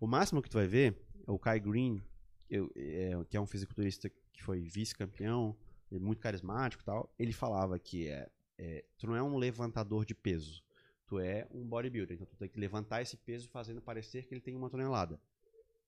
O 0.00 0.06
máximo 0.06 0.40
que 0.42 0.48
tu 0.48 0.54
vai 0.54 0.66
ver, 0.66 0.96
o 1.26 1.38
Kai 1.38 1.58
Green, 1.60 2.02
eu- 2.48 2.70
é, 2.76 3.12
que 3.28 3.36
é 3.36 3.40
um 3.40 3.46
fisiculturista 3.46 4.08
que 4.32 4.42
foi 4.42 4.60
vice-campeão, 4.62 5.56
é 5.90 5.98
muito 5.98 6.20
carismático 6.20 6.82
e 6.82 6.86
tal, 6.86 7.12
ele 7.18 7.32
falava 7.32 7.78
que 7.78 8.08
é, 8.08 8.30
é, 8.58 8.84
tu 8.98 9.06
não 9.06 9.16
é 9.16 9.22
um 9.22 9.36
levantador 9.36 10.04
de 10.04 10.14
peso, 10.14 10.62
tu 11.06 11.18
é 11.18 11.46
um 11.50 11.64
bodybuilder, 11.66 12.14
então 12.14 12.26
tu 12.26 12.36
tem 12.36 12.48
que 12.48 12.58
levantar 12.58 13.02
esse 13.02 13.16
peso 13.16 13.48
fazendo 13.48 13.80
parecer 13.82 14.24
que 14.26 14.34
ele 14.34 14.40
tem 14.40 14.54
uma 14.56 14.70
tonelada. 14.70 15.20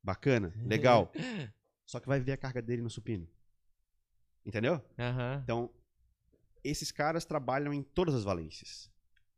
Bacana, 0.02 0.52
legal. 0.64 1.12
Só 1.86 2.00
que 2.00 2.08
vai 2.08 2.18
ver 2.18 2.32
a 2.32 2.36
carga 2.36 2.60
dele 2.60 2.82
no 2.82 2.90
supino. 2.90 3.28
Entendeu? 4.46 4.80
Aham. 4.98 5.40
Então, 5.42 5.70
esses 6.62 6.92
caras 6.92 7.24
trabalham 7.24 7.74
em 7.74 7.82
todas 7.82 8.14
as 8.14 8.22
valências. 8.24 8.88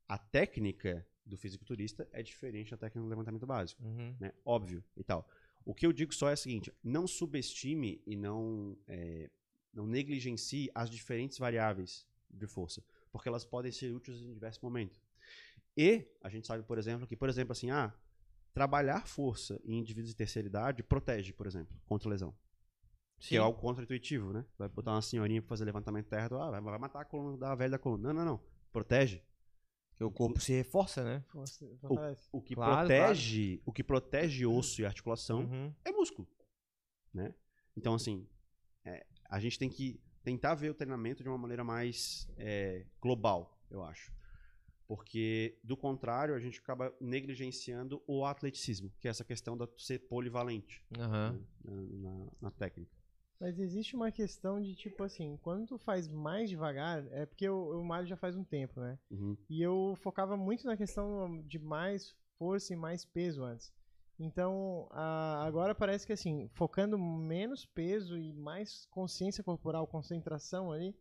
A 0.07 0.19
técnica 0.19 1.05
do 1.25 1.37
fisiculturista 1.37 2.07
é 2.13 2.23
diferente 2.23 2.71
da 2.71 2.77
técnica 2.77 3.01
do 3.01 3.09
levantamento 3.09 3.47
básico, 3.47 3.83
Uhum. 3.83 4.15
né? 4.21 4.33
Óbvio 4.45 4.85
e 4.97 5.03
tal. 5.03 5.29
O 5.65 5.75
que 5.75 5.87
eu 5.87 5.93
digo 5.93 6.15
só 6.15 6.29
é 6.31 6.35
o 6.35 6.37
seguinte: 6.37 6.73
não 6.85 7.07
subestime 7.07 8.03
e 8.07 8.17
não, 8.17 8.77
é, 8.87 9.31
não 9.73 9.87
negligencie 9.87 10.71
as 10.75 10.89
diferentes 10.91 11.39
variáveis 11.39 12.07
de 12.31 12.47
força, 12.47 12.83
porque 13.11 13.29
elas 13.29 13.45
podem 13.45 13.73
ser 13.73 13.93
úteis 13.95 14.21
em 14.23 14.33
diversos 14.35 14.63
momentos. 14.63 15.01
E 15.77 16.07
a 16.23 16.29
gente 16.29 16.47
sabe, 16.47 16.63
por 16.65 16.79
exemplo, 16.79 17.07
que, 17.07 17.17
por 17.17 17.29
exemplo, 17.29 17.53
assim, 17.53 17.71
ah, 17.71 17.95
trabalhar 18.53 19.07
força 19.07 19.61
em 19.65 19.79
indivíduos 19.79 20.11
de 20.11 20.17
terceira 20.17 20.49
idade 20.49 20.83
protege, 20.83 21.33
por 21.33 21.47
exemplo, 21.47 21.75
contra 21.87 22.09
lesão. 22.11 22.35
Que 23.19 23.37
é 23.37 23.39
algo 23.39 23.59
contra-intuitivo, 23.61 24.33
né? 24.33 24.45
Vai 24.57 24.69
botar 24.69 24.93
uma 24.93 25.03
senhorinha 25.03 25.43
pra 25.43 25.49
fazer 25.49 25.65
levantamento 25.65 26.05
de 26.05 26.11
terra, 26.11 26.29
ah, 26.41 26.61
vai- 26.61 26.79
matar 26.79 27.01
a 27.01 27.05
coluna 27.05 27.37
da 27.37 27.55
velha 27.55 27.73
da 27.73 27.79
coluna. 27.79 28.13
Não, 28.13 28.25
não, 28.25 28.33
não. 28.33 28.41
Protege. 28.73 29.23
Porque 29.91 30.05
o 30.05 30.11
corpo 30.11 30.41
se 30.41 30.53
reforça, 30.53 31.03
né? 31.03 31.25
Força- 31.29 31.67
fortalece. 31.81 32.29
O 32.31 32.41
que 32.41 32.55
Claro, 32.55 32.87
protege, 32.87 33.61
o 33.67 33.73
que 33.73 33.83
protege 33.83 34.47
osso 34.47 34.81
e 34.81 34.87
articulação 34.87 35.41
Uhum. 35.41 35.75
é 35.85 35.91
músculo, 35.91 36.29
né? 37.13 37.35
Então 37.77 37.95
assim, 37.95 38.25
é, 38.85 39.05
a 39.29 39.41
gente 39.41 39.59
tem 39.59 39.69
que 39.69 40.01
tentar 40.23 40.55
ver 40.55 40.71
o 40.71 40.75
treinamento 40.75 41.23
de 41.25 41.29
uma 41.29 41.39
maneira 41.39 41.65
mais 41.65 42.29
é, 42.37 42.87
global, 43.01 43.61
eu 43.69 43.83
acho, 43.83 44.13
porque 44.87 45.59
do 45.65 45.77
contrário 45.77 46.35
a 46.35 46.39
gente 46.41 46.61
acaba 46.61 46.95
negligenciando 47.01 48.01
o 48.07 48.25
atleticismo, 48.25 48.93
que 49.01 49.09
é 49.09 49.11
essa 49.11 49.25
questão 49.25 49.57
de 49.57 49.67
ser 49.79 49.99
polivalente 50.09 50.85
né, 50.97 51.41
na, 51.65 51.73
na- 51.75 52.33
na 52.43 52.51
técnica. 52.53 52.97
Mas 53.41 53.59
existe 53.59 53.95
uma 53.95 54.11
questão 54.11 54.61
de 54.61 54.75
tipo 54.75 55.03
assim, 55.05 55.37
quando 55.43 55.67
tu 55.67 55.79
faz 55.79 56.09
mais 56.09 56.51
devagar, 56.51 57.07
é 57.13 57.25
porque 57.25 57.45
eu, 57.45 57.73
eu 57.73 57.85
malho 57.85 58.07
já 58.07 58.17
faz 58.17 58.35
um 58.37 58.43
tempo, 58.45 58.81
né? 58.81 58.99
Uhum. 59.11 59.37
E 59.49 59.63
eu 59.63 59.95
focava 60.03 60.37
muito 60.37 60.67
na 60.67 60.77
questão 60.77 61.41
de 61.47 61.59
mais 61.59 62.17
força 62.37 62.73
e 62.73 62.77
mais 62.77 63.05
peso 63.05 63.45
antes. 63.45 63.73
Então, 64.19 64.89
a- 64.91 65.45
agora 65.47 65.75
parece 65.75 66.05
que 66.07 66.13
assim, 66.13 66.49
focando 66.55 66.99
menos 66.99 67.65
peso 67.65 68.19
e 68.19 68.33
mais 68.33 68.87
consciência 68.87 69.45
corporal, 69.45 69.87
concentração 69.87 70.73
ali, 70.73 70.93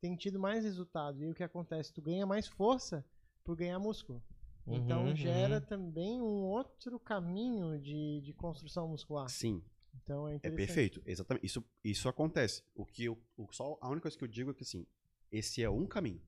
tem 0.00 0.16
tido 0.16 0.38
mais 0.40 0.64
resultado. 0.64 1.22
E 1.22 1.30
o 1.30 1.34
que 1.34 1.44
acontece? 1.44 1.92
Tu 1.92 2.00
ganha 2.00 2.26
mais 2.26 2.46
força 2.48 3.04
por 3.44 3.54
ganhar 3.56 3.78
músculo. 3.78 4.22
Então 4.66 5.08
Uhum, 5.08 5.16
gera 5.16 5.56
uhum. 5.56 5.66
também 5.66 6.22
um 6.22 6.44
outro 6.44 6.98
caminho 6.98 7.78
de, 7.78 8.20
de 8.22 8.32
construção 8.32 8.88
muscular. 8.88 9.28
Sim, 9.28 9.62
Então 9.94 10.28
é 10.28 10.36
É 10.42 10.50
perfeito, 10.50 11.02
exatamente. 11.06 11.44
Isso, 11.46 11.64
isso 11.84 12.08
acontece. 12.08 12.62
O 12.74 12.84
que 12.84 13.04
eu, 13.04 13.18
o, 13.36 13.52
só 13.52 13.78
a 13.80 13.88
única 13.88 14.02
coisa 14.02 14.16
que 14.16 14.24
eu 14.24 14.28
digo 14.28 14.50
é 14.50 14.54
que 14.54 14.62
assim, 14.62 14.86
esse 15.30 15.62
é 15.62 15.70
um 15.70 15.86
caminho. 15.86 16.20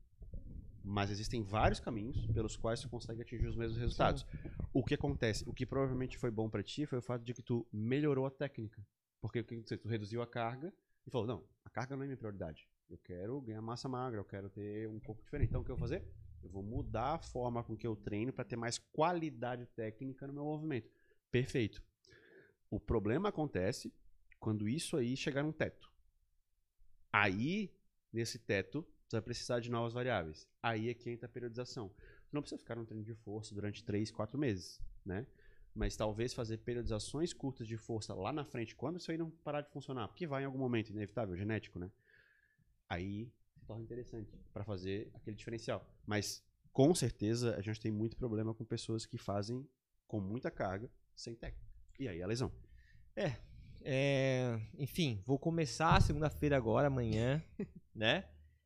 Mas 0.83 1.11
existem 1.11 1.43
vários 1.43 1.81
caminhos 1.81 2.27
pelos 2.27 2.57
quais 2.57 2.81
você 2.81 2.89
consegue 2.89 3.23
atingir 3.23 3.47
os 3.47 3.57
mesmos 3.57 3.79
resultados. 3.79 4.27
O 4.73 4.85
que 4.85 4.95
acontece? 4.95 5.43
O 5.49 5.53
que 5.55 5.65
provavelmente 5.65 6.19
foi 6.19 6.31
bom 6.31 6.51
pra 6.51 6.63
ti 6.63 6.85
foi 6.85 6.99
o 6.99 7.03
fato 7.03 7.25
de 7.25 7.33
que 7.33 7.43
tu 7.43 7.67
melhorou 7.73 8.27
a 8.27 8.31
técnica. 8.31 8.87
Porque 9.21 9.41
o 9.41 9.45
que 9.45 9.55
aconteceu? 9.55 9.79
tu 9.79 9.89
reduziu 9.89 10.21
a 10.21 10.27
carga 10.27 10.73
e 11.07 11.11
falou: 11.11 11.27
"Não, 11.27 11.45
a 11.65 11.71
carga 11.71 11.97
não 11.97 12.03
é 12.03 12.07
minha 12.07 12.19
prioridade. 12.19 12.69
Eu 12.91 12.99
quero 12.99 13.41
ganhar 13.41 13.63
massa 13.63 13.89
magra, 13.89 14.21
eu 14.21 14.25
quero 14.25 14.51
ter 14.51 14.87
um 14.89 15.01
corpo 15.01 15.23
diferente. 15.23 15.49
Então 15.49 15.63
o 15.63 15.65
que 15.65 15.71
eu 15.71 15.77
vou 15.77 15.89
fazer? 15.89 16.05
Eu 16.43 16.51
vou 16.51 16.63
mudar 16.63 17.15
a 17.15 17.19
forma 17.19 17.65
com 17.65 17.75
que 17.75 17.87
eu 17.87 17.97
treino 17.97 18.31
para 18.31 18.45
ter 18.45 18.57
mais 18.57 18.77
qualidade 18.77 19.65
técnica 19.75 20.27
no 20.27 20.35
meu 20.35 20.45
movimento. 20.45 20.91
Perfeito. 21.31 21.83
O 22.75 22.81
problema 22.81 23.29
acontece 23.29 23.95
quando 24.41 24.69
isso 24.69 24.97
aí 24.97 25.17
chegar 25.17 25.45
num 25.45 25.53
teto. 25.53 25.93
Aí, 27.13 27.73
nesse 28.13 28.37
teto, 28.37 28.85
você 29.07 29.15
vai 29.15 29.23
precisar 29.23 29.61
de 29.61 29.71
novas 29.71 29.93
variáveis. 29.93 30.49
Aí 30.61 30.89
é 30.89 30.95
que 30.95 31.09
entra 31.09 31.27
a 31.27 31.29
periodização. 31.29 31.87
Você 31.87 32.31
não 32.33 32.43
precisa 32.43 32.59
ficar 32.59 32.75
num 32.75 32.85
treino 32.85 33.05
de 33.05 33.15
força 33.15 33.55
durante 33.55 33.85
3, 33.85 34.11
4 34.11 34.37
meses, 34.37 34.81
né? 35.07 35.25
Mas 35.73 35.95
talvez 35.95 36.35
fazer 36.35 36.59
periodizações 36.59 37.33
curtas 37.33 37.69
de 37.69 37.77
força 37.77 38.13
lá 38.13 38.33
na 38.33 38.45
frente, 38.45 38.75
quando 38.75 38.99
isso 38.99 39.09
aí 39.09 39.17
não 39.17 39.31
parar 39.31 39.61
de 39.61 39.71
funcionar, 39.71 40.09
porque 40.09 40.27
vai 40.27 40.43
em 40.43 40.47
algum 40.47 40.59
momento, 40.59 40.91
inevitável, 40.91 41.37
genético, 41.37 41.79
né? 41.79 41.93
Aí 42.89 43.33
se 43.57 43.65
torna 43.67 43.85
interessante 43.85 44.37
para 44.53 44.65
fazer 44.65 45.13
aquele 45.15 45.37
diferencial. 45.37 45.89
Mas 46.05 46.45
com 46.73 46.93
certeza 46.93 47.55
a 47.55 47.61
gente 47.61 47.81
tem 47.81 47.93
muito 47.93 48.17
problema 48.17 48.53
com 48.53 48.65
pessoas 48.65 49.07
que 49.07 49.17
fazem 49.17 49.65
com 50.09 50.19
muita 50.21 50.51
carga, 50.51 50.91
sem 51.15 51.37
técnica. 51.37 51.73
E 52.01 52.09
aí 52.09 52.21
a 52.21 52.27
lesão. 52.27 52.53
É, 53.87 54.59
enfim, 54.79 55.23
vou 55.27 55.39
começar 55.39 56.01
segunda-feira 56.01 56.57
agora, 56.57 56.87
amanhã, 56.87 57.43
né? 57.95 58.25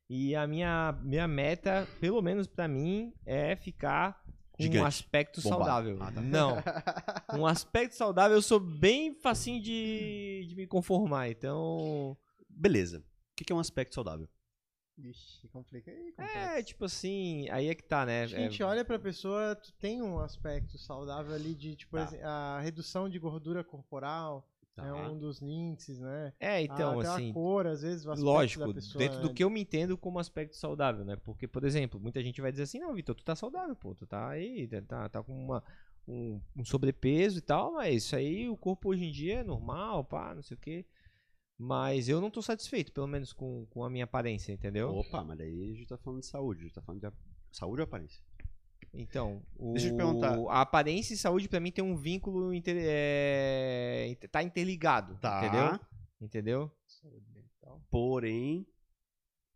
E 0.08 0.34
a 0.34 0.46
minha, 0.46 0.92
minha 1.02 1.28
meta, 1.28 1.86
pelo 2.00 2.22
menos 2.22 2.46
pra 2.46 2.66
mim, 2.68 3.12
é 3.26 3.56
ficar 3.56 4.22
com 4.52 4.62
um 4.62 4.66
Gigante. 4.66 4.86
aspecto 4.86 5.42
Bombado. 5.42 5.64
saudável. 5.64 5.98
Ah, 6.00 6.12
tá. 6.12 6.20
Não. 6.20 6.56
Um 7.38 7.46
aspecto 7.46 7.94
saudável, 7.94 8.38
eu 8.38 8.42
sou 8.42 8.58
bem 8.58 9.14
facinho 9.14 9.62
de, 9.62 10.46
de 10.48 10.56
me 10.56 10.66
conformar. 10.66 11.28
Então, 11.28 12.16
Beleza. 12.48 13.00
O 13.32 13.44
que 13.44 13.52
é 13.52 13.54
um 13.54 13.60
aspecto 13.60 13.94
saudável? 13.94 14.26
Ixi, 14.98 15.48
complica 15.48 15.90
aí. 15.90 16.12
é 16.18 16.62
tipo 16.62 16.84
assim, 16.84 17.48
aí 17.50 17.68
é 17.68 17.74
que 17.74 17.84
tá, 17.84 18.04
né? 18.04 18.24
A 18.24 18.26
É, 18.26 18.28
gente 18.50 18.62
olha 18.62 18.84
pra 18.84 18.98
pessoa, 18.98 19.54
tu 19.54 19.72
tem 19.74 20.02
um 20.02 20.18
aspecto 20.18 20.76
saudável 20.76 21.34
ali 21.34 21.54
de, 21.54 21.76
tipo, 21.76 21.96
Tá. 21.96 22.10
a 22.24 22.60
redução 22.60 23.08
de 23.08 23.18
gordura 23.18 23.62
corporal 23.62 24.48
é 24.76 24.92
um 24.92 25.18
dos 25.18 25.40
índices, 25.42 25.98
né? 25.98 26.32
é, 26.38 26.62
então, 26.62 27.00
assim, 27.00 27.30
a 27.30 27.32
cor, 27.34 27.66
às 27.66 27.82
vezes, 27.82 28.06
o 28.06 28.14
Lógico, 28.14 28.72
pessoa. 28.72 29.04
dentro 29.04 29.20
do 29.20 29.32
que 29.32 29.42
eu 29.42 29.50
me 29.50 29.60
entendo 29.60 29.96
como 29.96 30.18
aspecto 30.18 30.56
saudável, 30.56 31.04
né? 31.04 31.16
Porque, 31.16 31.46
por 31.48 31.64
exemplo, 31.64 32.00
muita 32.00 32.22
gente 32.22 32.40
vai 32.40 32.50
dizer 32.50 32.64
assim, 32.64 32.78
não, 32.78 32.94
Vitor, 32.94 33.14
tu 33.14 33.24
tá 33.24 33.34
saudável, 33.34 33.74
pô, 33.76 33.94
tu 33.94 34.06
tá 34.06 34.28
aí, 34.28 34.68
tá, 34.82 35.08
tá 35.08 35.22
com 35.22 35.32
uma, 35.32 35.62
um, 36.06 36.40
um 36.56 36.64
sobrepeso 36.64 37.38
e 37.38 37.42
tal, 37.42 37.72
mas 37.72 38.04
isso 38.04 38.16
aí 38.16 38.48
o 38.48 38.56
corpo 38.56 38.90
hoje 38.90 39.04
em 39.04 39.12
dia 39.12 39.40
é 39.40 39.44
normal, 39.44 40.04
pá, 40.04 40.34
não 40.34 40.42
sei 40.42 40.56
o 40.56 40.60
quê. 40.60 40.84
Mas 41.60 42.08
eu 42.08 42.20
não 42.20 42.30
tô 42.30 42.40
satisfeito, 42.40 42.92
pelo 42.92 43.08
menos 43.08 43.32
com, 43.32 43.66
com 43.66 43.82
a 43.82 43.90
minha 43.90 44.04
aparência, 44.04 44.52
entendeu? 44.52 44.90
Opa, 44.94 45.24
mas 45.24 45.38
daí 45.38 45.70
a 45.72 45.74
gente 45.74 45.86
tá 45.88 45.98
falando 45.98 46.20
de 46.20 46.26
saúde, 46.26 46.60
a 46.60 46.62
gente 46.64 46.74
tá 46.74 46.80
falando 46.82 47.00
de 47.00 47.06
a- 47.06 47.12
saúde 47.50 47.80
ou 47.80 47.84
aparência? 47.84 48.22
Então, 48.94 49.42
o, 49.56 49.72
Deixa 49.72 49.88
eu 49.88 49.92
te 49.92 49.96
perguntar. 49.96 50.38
a 50.50 50.60
aparência 50.60 51.14
e 51.14 51.16
saúde 51.16 51.48
pra 51.48 51.58
mim 51.60 51.72
tem 51.72 51.82
um 51.84 51.96
vínculo, 51.96 52.54
inter, 52.54 52.76
é, 52.78 54.16
tá 54.30 54.42
interligado, 54.42 55.16
Tá. 55.18 55.38
entendeu? 55.38 55.80
Entendeu? 56.20 56.72
Porém, 57.90 58.66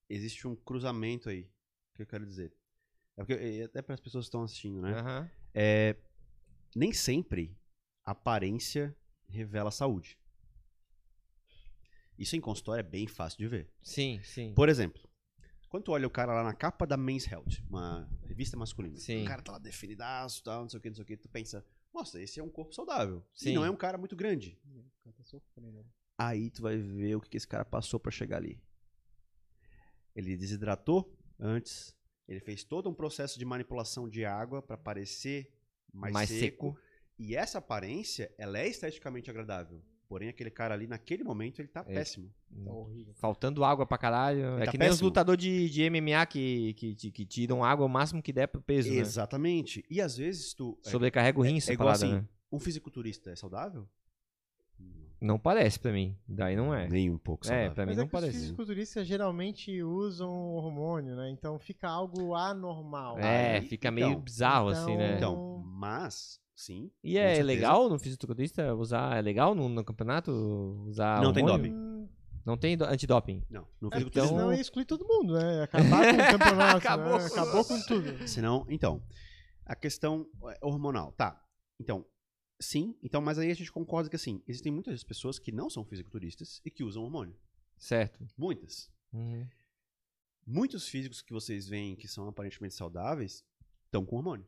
existe 0.09 0.47
um 0.47 0.55
cruzamento 0.57 1.29
aí, 1.29 1.49
que 1.95 2.03
eu 2.03 2.07
quero 2.07 2.27
dizer. 2.27 2.53
É 3.17 3.25
porque, 3.25 3.35
é 3.35 3.63
até 3.65 3.81
para 3.83 3.95
as 3.95 4.01
pessoas 4.01 4.25
que 4.25 4.29
estão 4.29 4.43
assistindo, 4.43 4.81
né? 4.81 4.93
Aham. 4.99 5.31
É, 5.55 5.97
nem 6.75 6.93
sempre 6.93 7.57
a 8.05 8.11
aparência 8.13 8.95
revela 9.29 9.71
saúde. 9.71 10.19
Isso 12.19 12.37
em 12.37 12.41
consultório 12.41 12.81
é 12.81 12.89
bem 12.89 13.07
fácil 13.07 13.39
de 13.39 13.49
ver. 13.49 13.71
Sim, 13.83 14.21
sim. 14.23 14.53
Por 14.55 14.69
exemplo, 14.69 15.03
quando 15.69 15.85
tu 15.85 15.93
olha 15.93 16.07
o 16.07 16.11
cara 16.11 16.35
lá 16.35 16.45
na 16.45 16.53
capa 16.55 16.87
da 16.87 16.97
Men's 16.97 17.27
Health, 17.27 17.65
uma 17.69 18.07
revista 18.25 18.59
masculina, 18.59 18.99
Sim. 18.99 19.23
o 19.23 19.27
cara 19.27 19.41
tá 19.41 19.53
lá 19.53 19.59
definidaço, 19.59 20.43
tal, 20.43 20.63
não 20.63 20.69
sei 20.69 20.79
o 20.79 20.83
que, 20.83 20.89
não 20.91 20.95
sei 20.95 21.03
o 21.03 21.07
que, 21.07 21.17
tu 21.17 21.31
pensa, 21.31 21.65
nossa, 21.95 22.21
esse 22.21 22.39
é 22.39 22.43
um 22.43 22.51
corpo 22.51 22.75
saudável. 22.75 23.25
Sim. 23.35 23.51
E 23.51 23.55
não 23.55 23.65
é 23.65 23.71
um 23.71 23.77
cara 23.77 23.97
muito 23.97 24.15
grande. 24.15 24.59
Tá 25.03 25.25
sofrendo. 25.25 25.87
Aí 26.19 26.51
tu 26.51 26.63
vai 26.63 26.77
ver 26.77 27.17
o 27.17 27.21
que 27.21 27.37
esse 27.37 27.49
cara 27.49 27.65
passou 27.65 27.99
pra 27.99 28.13
chegar 28.13 28.37
ali. 28.37 28.63
Ele 30.15 30.37
desidratou 30.37 31.17
antes, 31.39 31.97
ele 32.29 32.41
fez 32.41 32.65
todo 32.65 32.91
um 32.91 32.95
processo 32.95 33.39
de 33.39 33.45
manipulação 33.45 34.09
de 34.09 34.25
água 34.25 34.61
pra 34.61 34.77
parecer 34.77 35.51
mais, 35.93 36.13
Mais 36.13 36.29
seco, 36.29 36.73
seco. 36.73 36.79
E 37.19 37.35
essa 37.35 37.59
aparência, 37.59 38.31
ela 38.37 38.59
é 38.59 38.69
esteticamente 38.69 39.31
agradável. 39.31 39.83
Porém, 40.13 40.29
aquele 40.29 40.51
cara 40.51 40.75
ali, 40.75 40.87
naquele 40.87 41.25
momento, 41.25 41.59
ele 41.61 41.69
tá 41.69 41.81
É. 41.89 41.95
péssimo. 41.95 42.31
Tá 42.65 42.71
horrível. 42.71 43.15
Faltando 43.15 43.65
água 43.65 43.87
pra 43.87 43.97
caralho. 43.97 44.59
É 44.59 44.67
tá 44.67 44.71
que 44.71 44.77
nem 44.77 44.89
os 44.89 44.97
péssimo. 44.97 45.09
lutadores 45.09 45.43
de, 45.43 45.71
de 45.71 45.89
MMA 45.91 46.27
que, 46.27 46.75
que, 46.75 46.95
que, 46.95 47.11
que 47.11 47.25
tiram 47.25 47.65
água 47.65 47.87
o 47.87 47.89
máximo 47.89 48.23
que 48.23 48.31
der 48.31 48.47
pro 48.47 48.61
peso, 48.61 48.91
né? 48.91 48.97
Exatamente. 48.97 49.83
E 49.89 50.03
às 50.03 50.15
vezes 50.19 50.53
tu. 50.53 50.79
é- 50.85 50.91
Sobrecarrega 50.91 51.39
o 51.39 51.43
rim 51.43 51.57
essa 51.57 51.71
é 51.71 51.75
igual 51.75 51.87
parada, 51.89 52.05
assim, 52.05 52.15
né? 52.17 52.29
um 52.53 52.59
fisiculturista 52.59 53.31
é 53.31 53.37
saudável? 53.37 53.89
Não 55.19 55.39
parece 55.39 55.79
pra 55.79 55.93
mim. 55.93 56.15
Daí 56.29 56.57
não 56.57 56.75
é. 56.75 56.89
Nem 56.89 57.09
um 57.09 57.17
pouco 57.17 57.47
É, 57.47 57.49
saudável. 57.49 57.73
pra 57.75 57.87
mim 57.87 57.91
Mas 57.91 57.97
não 57.97 58.05
é 58.05 58.07
que 58.09 58.15
os 58.17 58.21
parece. 58.21 58.39
fisiculturistas 58.39 59.07
geralmente 59.07 59.83
usam 59.83 60.29
hormônio, 60.29 61.15
né? 61.15 61.31
Então 61.31 61.59
fica 61.61 61.89
algo 61.89 62.35
anormal. 62.35 63.19
É, 63.21 63.59
Aí, 63.59 63.67
fica 63.67 63.89
então. 63.89 64.09
meio 64.09 64.19
bizarro 64.19 64.69
assim, 64.69 64.97
né? 64.97 65.17
Então, 65.17 65.63
mas, 65.65 66.41
sim. 66.55 66.91
E 67.03 67.17
é 67.19 67.29
certeza. 67.37 67.47
legal 67.47 67.89
no 67.89 67.99
fisiculturista 67.99 68.75
usar? 68.75 69.17
É 69.17 69.23
legal 69.23 69.55
no, 69.55 69.69
no 69.69 69.85
campeonato 69.85 70.31
usar 70.87 71.23
Não 71.23 71.33
tem 71.33 71.43
hormônio? 71.45 71.73
doping. 71.73 71.83
Hum, 71.83 72.09
Não 72.45 72.57
tem 72.57 72.77
do- 72.77 72.85
antidoping. 72.85 73.43
Não, 73.51 73.63
no 73.81 73.89
É 73.89 73.91
porque 73.91 73.97
fisiculturismo 73.99 74.37
senão 74.39 74.53
ia 74.55 74.61
excluir 74.61 74.85
todo 74.85 75.07
mundo, 75.07 75.35
né? 75.35 75.63
Acabar 75.63 76.05
com 76.15 76.23
o 76.23 76.39
campeonato. 76.39 76.77
Acabou. 76.79 77.19
né? 77.19 77.27
Acabou 77.27 77.65
com 77.65 77.81
tudo. 77.83 78.29
Senão, 78.29 78.67
então, 78.69 79.03
a 79.65 79.75
questão 79.77 80.27
é, 80.49 80.59
hormonal, 80.63 81.13
tá. 81.13 81.41
Então, 81.81 82.05
sim, 82.61 82.97
então, 83.03 83.21
mas 83.21 83.39
aí 83.39 83.51
a 83.51 83.55
gente 83.55 83.73
concorda 83.73 84.09
que 84.11 84.17
assim, 84.17 84.43
existem 84.47 84.73
muitas 84.73 85.03
pessoas 85.05 85.39
que 85.39 85.51
não 85.53 85.69
são 85.71 85.85
fisiculturistas 85.85 86.61
e 86.65 86.71
que 86.71 86.85
usam 86.85 87.03
hormônio. 87.05 87.37
Certo. 87.79 88.25
Muitas. 88.37 88.91
Uhum. 89.13 89.47
Muitos 90.47 90.89
físicos 90.89 91.23
que 91.23 91.33
vocês 91.33 91.69
veem 91.69 91.95
que 91.97 92.09
são 92.09 92.29
aparentemente 92.29 92.75
saudáveis 92.75 93.45
estão 93.85 94.05
com 94.05 94.17
hormônio. 94.17 94.45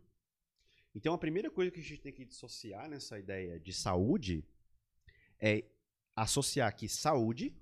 Então, 0.94 1.12
a 1.14 1.18
primeira 1.18 1.50
coisa 1.50 1.70
que 1.70 1.80
a 1.80 1.82
gente 1.82 2.00
tem 2.00 2.12
que 2.12 2.24
dissociar 2.24 2.88
nessa 2.88 3.18
ideia 3.18 3.58
de 3.58 3.72
saúde 3.72 4.44
é 5.40 5.64
associar 6.14 6.74
que 6.76 6.88
saúde 6.88 7.56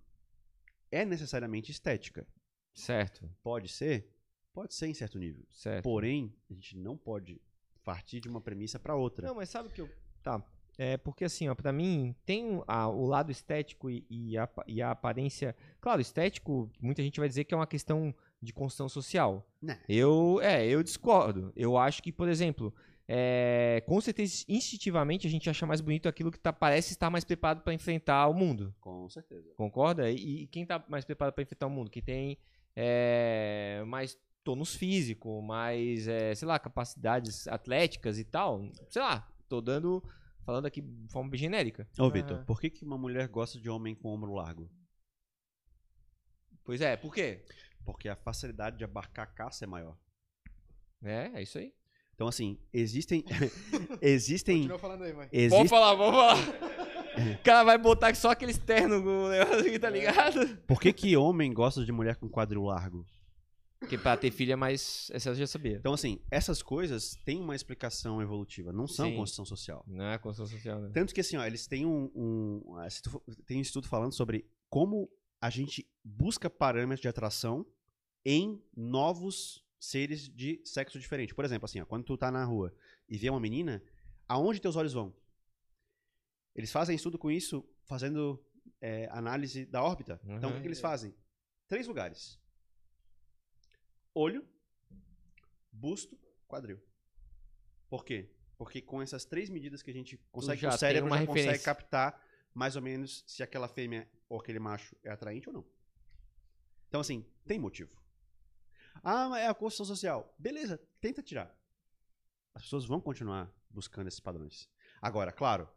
é 0.90 1.04
necessariamente 1.04 1.70
estética. 1.70 2.26
Certo. 2.74 3.28
Pode 3.42 3.68
ser? 3.68 4.10
Pode 4.52 4.74
ser 4.74 4.86
em 4.88 4.94
certo 4.94 5.18
nível. 5.18 5.44
Certo. 5.50 5.82
Porém, 5.82 6.34
a 6.50 6.54
gente 6.54 6.76
não 6.76 6.96
pode 6.96 7.40
partir 7.82 8.20
de 8.20 8.28
uma 8.28 8.40
premissa 8.40 8.78
para 8.78 8.94
outra. 8.94 9.26
Não, 9.26 9.34
mas 9.34 9.48
sabe 9.48 9.68
o 9.68 9.72
que 9.72 9.80
eu. 9.80 9.88
Tá. 10.22 10.44
É 10.78 10.96
porque 10.96 11.24
assim, 11.24 11.48
ó, 11.48 11.54
pra 11.54 11.72
mim, 11.72 12.14
tem 12.24 12.62
a- 12.66 12.88
o 12.88 13.06
lado 13.06 13.30
estético 13.30 13.90
e, 13.90 14.06
e 14.08 14.36
a, 14.38 14.48
e 14.66 14.80
a 14.82 14.90
aparência. 14.90 15.54
Claro, 15.80 16.00
estético, 16.00 16.70
muita 16.80 17.02
gente 17.02 17.18
vai 17.20 17.28
dizer 17.28 17.44
que 17.44 17.52
é 17.54 17.56
uma 17.56 17.66
questão 17.66 18.14
de 18.40 18.52
construção 18.52 18.88
social. 18.88 19.46
Né. 19.60 19.80
Eu, 19.88 20.40
é, 20.42 20.66
eu 20.66 20.82
discordo. 20.82 21.52
Eu 21.56 21.76
acho 21.76 22.02
que, 22.02 22.10
por 22.12 22.28
exemplo, 22.28 22.74
é, 23.14 23.82
com 23.86 24.00
certeza, 24.00 24.42
instintivamente, 24.48 25.26
a 25.26 25.30
gente 25.30 25.50
acha 25.50 25.66
mais 25.66 25.82
bonito 25.82 26.08
aquilo 26.08 26.32
que 26.32 26.38
tá, 26.38 26.50
parece 26.50 26.94
estar 26.94 27.10
mais 27.10 27.24
preparado 27.24 27.62
para 27.62 27.74
enfrentar 27.74 28.26
o 28.26 28.32
mundo. 28.32 28.74
Com 28.80 29.06
certeza. 29.10 29.52
Concorda? 29.54 30.10
E, 30.10 30.44
e 30.44 30.46
quem 30.46 30.64
tá 30.64 30.82
mais 30.88 31.04
preparado 31.04 31.34
para 31.34 31.42
enfrentar 31.42 31.66
o 31.66 31.70
mundo? 31.70 31.90
Quem 31.90 32.02
tem 32.02 32.38
é, 32.74 33.82
mais 33.86 34.18
tônus 34.42 34.74
físico, 34.74 35.42
mais, 35.42 36.08
é, 36.08 36.34
sei 36.34 36.48
lá, 36.48 36.58
capacidades 36.58 37.46
atléticas 37.48 38.18
e 38.18 38.24
tal. 38.24 38.66
Sei 38.88 39.02
lá, 39.02 39.30
tô 39.46 39.60
dando. 39.60 40.02
Falando 40.46 40.64
aqui 40.64 40.80
de 40.80 41.12
forma 41.12 41.28
bem 41.28 41.38
genérica. 41.38 41.86
Ô, 41.98 42.10
Vitor, 42.10 42.38
Aham. 42.38 42.44
por 42.46 42.60
que, 42.62 42.70
que 42.70 42.82
uma 42.82 42.96
mulher 42.96 43.28
gosta 43.28 43.60
de 43.60 43.68
homem 43.68 43.94
com 43.94 44.08
ombro 44.08 44.32
largo? 44.32 44.70
Pois 46.64 46.80
é, 46.80 46.96
por 46.96 47.14
quê? 47.14 47.44
Porque 47.84 48.08
a 48.08 48.16
facilidade 48.16 48.78
de 48.78 48.84
abarcar 48.84 49.24
a 49.24 49.30
caça 49.30 49.64
é 49.64 49.68
maior. 49.68 49.98
É, 51.02 51.30
é 51.34 51.42
isso 51.42 51.58
aí. 51.58 51.74
Então, 52.22 52.28
assim, 52.28 52.56
existem. 52.72 53.24
existem. 54.00 54.58
Continua 54.58 54.78
falando 54.78 55.02
aí, 55.02 55.12
vai. 55.12 55.26
Vamos 55.26 55.32
Existe, 55.32 55.68
falar, 55.68 55.94
vamos 55.94 56.14
falar. 56.14 56.82
O 57.12 57.42
cara 57.42 57.62
vai 57.62 57.76
botar 57.76 58.14
só 58.14 58.30
aquele 58.30 58.52
externo 58.52 59.02
com 59.02 59.24
o 59.24 59.28
negócio 59.28 59.60
aqui, 59.60 59.78
tá 59.78 59.90
ligado? 59.90 60.56
por 60.66 60.80
que, 60.80 60.94
que 60.94 61.14
homem 61.14 61.52
gosta 61.52 61.84
de 61.84 61.92
mulher 61.92 62.16
com 62.16 62.26
quadril 62.26 62.62
largo? 62.62 63.04
Porque 63.78 63.98
pra 63.98 64.16
ter 64.16 64.30
filho 64.30 64.54
é 64.54 64.56
mais. 64.56 65.10
Essa 65.12 65.28
eu 65.28 65.34
já 65.34 65.46
sabia. 65.46 65.76
Então, 65.76 65.92
assim, 65.92 66.20
essas 66.30 66.62
coisas 66.62 67.14
têm 67.26 67.38
uma 67.38 67.54
explicação 67.54 68.22
evolutiva, 68.22 68.72
não 68.72 68.86
são 68.86 69.10
Sim. 69.10 69.16
construção 69.16 69.44
social. 69.44 69.84
Não 69.86 70.06
é 70.06 70.16
construção 70.16 70.46
social, 70.56 70.80
né? 70.80 70.90
Tanto 70.94 71.12
que, 71.12 71.20
assim, 71.20 71.36
ó, 71.36 71.44
eles 71.44 71.66
têm 71.66 71.84
um. 71.84 72.10
um 72.14 72.76
ah, 72.78 72.88
tem 73.44 73.58
um 73.58 73.62
estudo 73.62 73.86
falando 73.88 74.14
sobre 74.14 74.46
como 74.70 75.10
a 75.38 75.50
gente 75.50 75.86
busca 76.02 76.48
parâmetros 76.48 77.02
de 77.02 77.08
atração 77.08 77.66
em 78.24 78.58
novos 78.74 79.61
seres 79.84 80.28
de 80.28 80.60
sexo 80.64 80.98
diferente. 81.00 81.34
Por 81.34 81.44
exemplo, 81.44 81.64
assim, 81.64 81.80
ó, 81.80 81.84
quando 81.84 82.04
tu 82.04 82.16
tá 82.16 82.30
na 82.30 82.44
rua 82.44 82.72
e 83.08 83.18
vê 83.18 83.28
uma 83.28 83.40
menina, 83.40 83.82
aonde 84.28 84.60
teus 84.60 84.76
olhos 84.76 84.92
vão? 84.92 85.12
Eles 86.54 86.70
fazem 86.70 86.94
estudo 86.94 87.18
com 87.18 87.30
isso, 87.30 87.68
fazendo 87.84 88.40
é, 88.80 89.08
análise 89.10 89.66
da 89.66 89.82
órbita. 89.82 90.20
Então, 90.24 90.36
o 90.36 90.52
que, 90.52 90.56
Uhum. 90.56 90.60
que 90.62 90.68
eles 90.68 90.80
fazem? 90.80 91.12
Três 91.66 91.88
lugares: 91.88 92.38
olho, 94.14 94.46
busto, 95.72 96.16
quadril. 96.46 96.80
Por 97.88 98.04
quê? 98.04 98.30
Porque 98.56 98.80
com 98.80 99.02
essas 99.02 99.24
três 99.24 99.50
medidas 99.50 99.82
que 99.82 99.90
a 99.90 99.94
gente 99.94 100.16
consegue, 100.30 100.64
o 100.66 100.72
cérebro 100.72 101.10
já 101.10 101.16
consegue 101.26 101.40
referência. 101.40 101.64
captar 101.64 102.24
mais 102.54 102.76
ou 102.76 102.82
menos 102.82 103.24
se 103.26 103.42
aquela 103.42 103.66
fêmea 103.66 104.08
ou 104.28 104.38
aquele 104.38 104.60
macho 104.60 104.94
é 105.02 105.10
atraente 105.10 105.48
ou 105.48 105.54
não. 105.54 105.66
Então, 106.88 107.00
assim, 107.00 107.26
tem 107.46 107.58
motivo. 107.58 108.00
Ah, 109.02 109.28
mas 109.28 109.42
é 109.42 109.48
a 109.48 109.54
construção 109.54 109.86
social. 109.86 110.34
Beleza, 110.38 110.80
tenta 111.00 111.22
tirar. 111.22 111.54
As 112.54 112.62
pessoas 112.62 112.84
vão 112.84 113.00
continuar 113.00 113.52
buscando 113.70 114.08
esses 114.08 114.20
padrões. 114.20 114.68
Agora, 115.00 115.32
claro, 115.32 115.68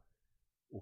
o 0.69 0.81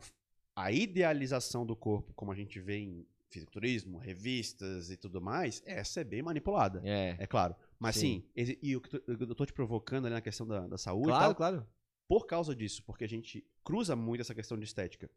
a 0.56 0.72
idealização 0.72 1.66
do 1.66 1.76
corpo, 1.76 2.14
como 2.14 2.32
a 2.32 2.36
gente 2.36 2.60
vê 2.60 2.78
em 2.78 3.08
fisiculturismo, 3.30 3.98
revistas 3.98 4.92
e 4.92 4.98
tudo 4.98 5.20
mais, 5.20 5.64
essa 5.66 6.02
é 6.02 6.04
bem 6.04 6.22
manipulada. 6.22 6.82
É. 6.86 7.16
É 7.20 7.26
claro. 7.26 7.56
Mas 7.80 7.96
Sim. 7.96 8.24
sim, 8.36 8.58
e 8.62 8.76
o 8.76 8.82
que 8.82 8.96
eu 9.08 9.36
tô 9.36 9.46
te 9.46 9.52
provocando 9.54 10.06
ali 10.06 10.14
na 10.14 10.22
questão 10.22 10.46
da, 10.48 10.68
da 10.68 10.78
saúde 10.78 11.08
Claro, 11.08 11.24
tal, 11.24 11.36
claro. 11.36 11.68
por 12.08 12.28
causa 12.28 12.56
disso, 12.56 12.84
porque 12.86 13.04
a 13.04 13.10
gente 13.10 13.44
cruza 13.64 13.96
muito 13.96 14.22
essa 14.22 14.36
questão 14.36 14.58
de 14.58 14.64
estética. 14.66 15.10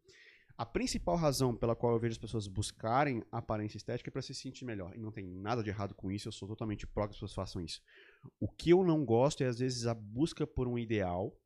A 0.58 0.64
principal 0.64 1.16
razão 1.16 1.54
pela 1.54 1.76
qual 1.76 1.92
eu 1.92 1.98
vejo 1.98 2.12
as 2.12 2.18
pessoas 2.18 2.46
buscarem 2.46 3.22
aparência 3.30 3.76
estética 3.76 4.08
é 4.08 4.12
para 4.12 4.22
se 4.22 4.34
sentir 4.34 4.64
melhor. 4.64 4.96
E 4.96 4.98
não 4.98 5.12
tem 5.12 5.26
nada 5.26 5.62
de 5.62 5.68
errado 5.68 5.94
com 5.94 6.10
isso, 6.10 6.28
eu 6.28 6.32
sou 6.32 6.48
totalmente 6.48 6.86
pró 6.86 7.06
que 7.06 7.10
as 7.10 7.16
pessoas 7.16 7.34
façam 7.34 7.60
isso. 7.60 7.82
O 8.40 8.48
que 8.48 8.70
eu 8.70 8.82
não 8.82 9.04
gosto 9.04 9.42
é, 9.42 9.46
às 9.46 9.58
vezes, 9.58 9.86
a 9.86 9.92
busca 9.92 10.46
por 10.46 10.66
um 10.66 10.78
ideal. 10.78 11.36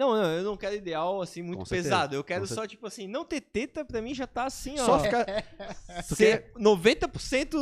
Não, 0.00 0.16
não, 0.16 0.30
eu 0.30 0.42
não 0.42 0.56
quero 0.56 0.76
ideal 0.76 1.20
assim 1.20 1.42
muito 1.42 1.58
Com 1.58 1.64
certeza, 1.66 1.90
pesado. 1.90 2.14
Eu 2.14 2.24
quero 2.24 2.48
com 2.48 2.54
só, 2.54 2.66
tipo 2.66 2.86
assim, 2.86 3.06
não 3.06 3.22
ter 3.22 3.42
teta 3.42 3.84
pra 3.84 4.00
mim 4.00 4.14
já 4.14 4.26
tá 4.26 4.44
assim, 4.44 4.80
ó. 4.80 4.86
Só 4.86 4.98
ficar, 4.98 5.26
ser 6.04 6.50
90% 6.54 7.54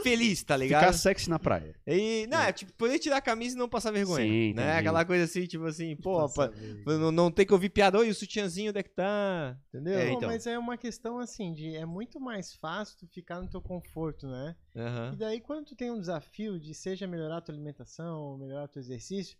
feliz, 0.00 0.44
tá 0.44 0.56
ligado? 0.56 0.82
ficar 0.82 0.92
sexy 0.92 1.28
na 1.28 1.40
praia. 1.40 1.74
E, 1.84 2.24
não, 2.30 2.38
é. 2.38 2.52
tipo, 2.52 2.72
poder 2.74 3.00
tirar 3.00 3.16
a 3.16 3.20
camisa 3.20 3.56
e 3.56 3.58
não 3.58 3.68
passar 3.68 3.90
vergonha. 3.90 4.24
Sim, 4.24 4.54
né? 4.54 4.62
entendi. 4.62 4.78
Aquela 4.78 5.04
coisa 5.04 5.24
assim, 5.24 5.44
tipo 5.44 5.64
assim, 5.64 5.96
pô, 5.96 6.28
velho. 6.28 6.84
não, 7.00 7.10
não 7.10 7.30
tem 7.32 7.44
que 7.44 7.52
ouvir 7.52 7.70
piada, 7.70 7.98
oi, 7.98 8.10
o 8.10 8.14
sutiãzinho 8.14 8.70
onde 8.70 8.78
é 8.78 8.82
que 8.84 8.90
tá? 8.90 9.58
Entendeu? 9.68 9.98
É, 9.98 10.04
Não, 10.04 10.12
então. 10.12 10.28
Mas 10.28 10.46
é 10.46 10.56
uma 10.56 10.76
questão 10.76 11.18
assim 11.18 11.52
de 11.52 11.74
é 11.74 11.84
muito 11.84 12.20
mais 12.20 12.54
fácil 12.54 12.96
tu 12.96 13.08
ficar 13.08 13.40
no 13.40 13.50
teu 13.50 13.60
conforto, 13.60 14.28
né? 14.28 14.54
Aham. 14.76 15.14
E 15.14 15.16
daí 15.16 15.40
quando 15.40 15.64
tu 15.64 15.74
tem 15.74 15.90
um 15.90 15.98
desafio 15.98 16.60
de 16.60 16.72
seja 16.72 17.08
melhorar 17.08 17.38
a 17.38 17.40
tua 17.40 17.56
alimentação, 17.56 18.20
ou 18.20 18.38
melhorar 18.38 18.66
o 18.66 18.68
teu 18.68 18.78
exercício, 18.78 19.36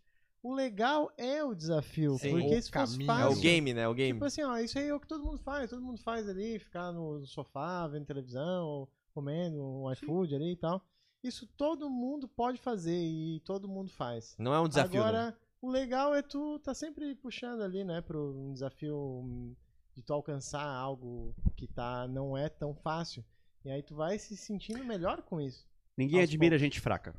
o 0.47 0.55
legal 0.55 1.13
é 1.19 1.43
o 1.43 1.57
desafio, 1.57 2.17
Sim. 2.19 2.31
porque 2.31 2.55
O 2.55 2.63
se 2.63 2.71
fosse 2.71 2.93
caminho. 2.93 3.11
É 3.11 3.15
fácil, 3.15 3.37
o 3.37 3.41
game, 3.41 3.75
né? 3.75 3.89
O 3.89 3.95
game. 3.95 4.13
Tipo 4.13 4.27
assim, 4.27 4.45
ó, 4.45 4.57
isso 4.59 4.79
aí 4.79 4.87
é 4.87 4.95
o 4.95 5.01
que 5.01 5.07
todo 5.09 5.25
mundo 5.25 5.39
faz, 5.39 5.71
todo 5.71 5.83
mundo 5.83 5.99
faz 5.99 6.29
ali, 6.29 6.61
ficar 6.61 6.93
no 6.93 7.27
sofá, 7.27 7.89
vendo 7.89 8.07
televisão, 8.07 8.65
ou 8.65 8.89
comendo 9.13 9.61
um 9.61 9.91
iFood 9.91 10.37
ali 10.37 10.53
e 10.53 10.57
tal. 10.57 10.81
Isso 11.21 11.49
todo 11.57 11.91
mundo 11.91 12.29
pode 12.29 12.61
fazer 12.61 12.97
e 12.97 13.41
todo 13.41 13.67
mundo 13.67 13.91
faz. 13.91 14.37
Não 14.39 14.55
é 14.55 14.61
um 14.61 14.69
desafio, 14.69 15.01
né? 15.01 15.09
Agora, 15.09 15.39
o 15.61 15.69
legal 15.69 16.15
é 16.15 16.23
tu 16.23 16.61
tá 16.61 16.73
sempre 16.73 17.13
puxando 17.17 17.63
ali, 17.63 17.83
né, 17.83 18.01
pro 18.01 18.33
um 18.39 18.53
desafio 18.53 18.97
hum, 18.97 19.53
de 19.97 20.03
tu 20.03 20.13
alcançar 20.13 20.65
algo 20.65 21.35
que 21.57 21.67
tá 21.67 22.07
não 22.07 22.39
é 22.39 22.49
tão 22.49 22.73
fácil. 22.73 23.25
E 23.65 23.71
aí 23.71 23.83
tu 23.83 23.97
vai 23.97 24.17
se 24.17 24.37
sentindo 24.37 24.85
melhor 24.85 25.23
com 25.23 25.41
isso. 25.41 25.67
Ninguém 25.97 26.21
admira 26.21 26.51
poucos. 26.51 26.61
gente 26.61 26.81
fraca. 26.81 27.17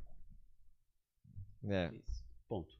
É. 1.66 1.91
Ponto. 2.48 2.77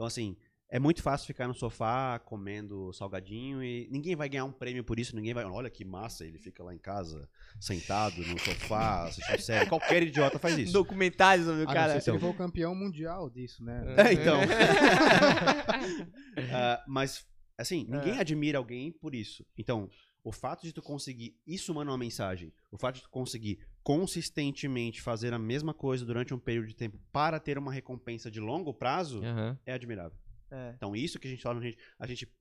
Então, 0.00 0.06
assim, 0.06 0.34
é 0.70 0.78
muito 0.78 1.02
fácil 1.02 1.26
ficar 1.26 1.46
no 1.46 1.52
sofá 1.52 2.18
comendo 2.20 2.90
salgadinho 2.94 3.62
e 3.62 3.86
ninguém 3.90 4.16
vai 4.16 4.30
ganhar 4.30 4.46
um 4.46 4.50
prêmio 4.52 4.82
por 4.82 4.98
isso. 4.98 5.14
Ninguém 5.14 5.34
vai. 5.34 5.44
Olha 5.44 5.68
que 5.68 5.84
massa, 5.84 6.24
ele 6.24 6.38
fica 6.38 6.64
lá 6.64 6.74
em 6.74 6.78
casa, 6.78 7.28
sentado 7.60 8.16
no 8.22 8.38
sofá, 8.38 9.08
assistindo 9.08 9.40
série. 9.42 9.68
Qualquer 9.68 10.02
idiota 10.04 10.38
faz 10.38 10.56
isso. 10.56 10.72
Documentários 10.72 11.46
o 11.46 11.50
Ah, 11.50 11.54
não 11.56 11.66
cara. 11.66 11.92
sei 11.92 12.00
se 12.00 12.10
ele 12.12 12.18
for 12.18 12.34
campeão 12.34 12.74
mundial 12.74 13.28
disso, 13.28 13.62
né? 13.62 13.94
É, 13.98 14.12
então. 14.14 14.40
Ah, 16.50 16.82
mas, 16.88 17.26
assim, 17.58 17.84
ninguém 17.86 18.16
É. 18.16 18.20
admira 18.20 18.56
alguém 18.56 18.90
por 18.90 19.14
isso. 19.14 19.44
Então, 19.58 19.90
o 20.24 20.32
fato 20.32 20.62
de 20.62 20.72
tu 20.72 20.80
conseguir 20.80 21.36
isso 21.46 21.74
manda 21.74 21.90
uma 21.90 21.98
mensagem. 21.98 22.54
O 22.70 22.78
fato 22.78 22.94
de 22.96 23.02
tu 23.02 23.10
conseguir 23.10 23.58
consistentemente 23.82 25.00
fazer 25.00 25.32
a 25.32 25.38
mesma 25.38 25.72
coisa 25.72 26.04
durante 26.04 26.34
um 26.34 26.38
período 26.38 26.68
de 26.68 26.76
tempo 26.76 26.98
para 27.12 27.40
ter 27.40 27.58
uma 27.58 27.72
recompensa 27.72 28.30
de 28.30 28.40
longo 28.40 28.72
prazo 28.74 29.22
Aham. 29.24 29.58
é 29.64 29.72
admirável. 29.72 30.16
É. 30.50 30.72
Então, 30.76 30.94
isso 30.94 31.18
que 31.18 31.26
a 31.28 31.30
gente 31.30 31.42
fala, 31.42 31.58
a 31.58 31.62
gente, 31.62 31.78
a 31.98 32.06
gente 32.06 32.32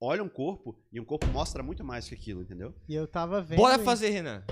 olha 0.00 0.22
um 0.22 0.28
corpo 0.28 0.78
e 0.92 1.00
um 1.00 1.04
corpo 1.04 1.26
mostra 1.28 1.62
muito 1.62 1.84
mais 1.84 2.08
que 2.08 2.14
aquilo, 2.14 2.42
entendeu? 2.42 2.74
E 2.88 2.94
eu 2.94 3.06
tava 3.06 3.40
vendo. 3.40 3.58
Bora 3.58 3.78
fazer, 3.78 4.10
Renan. 4.10 4.42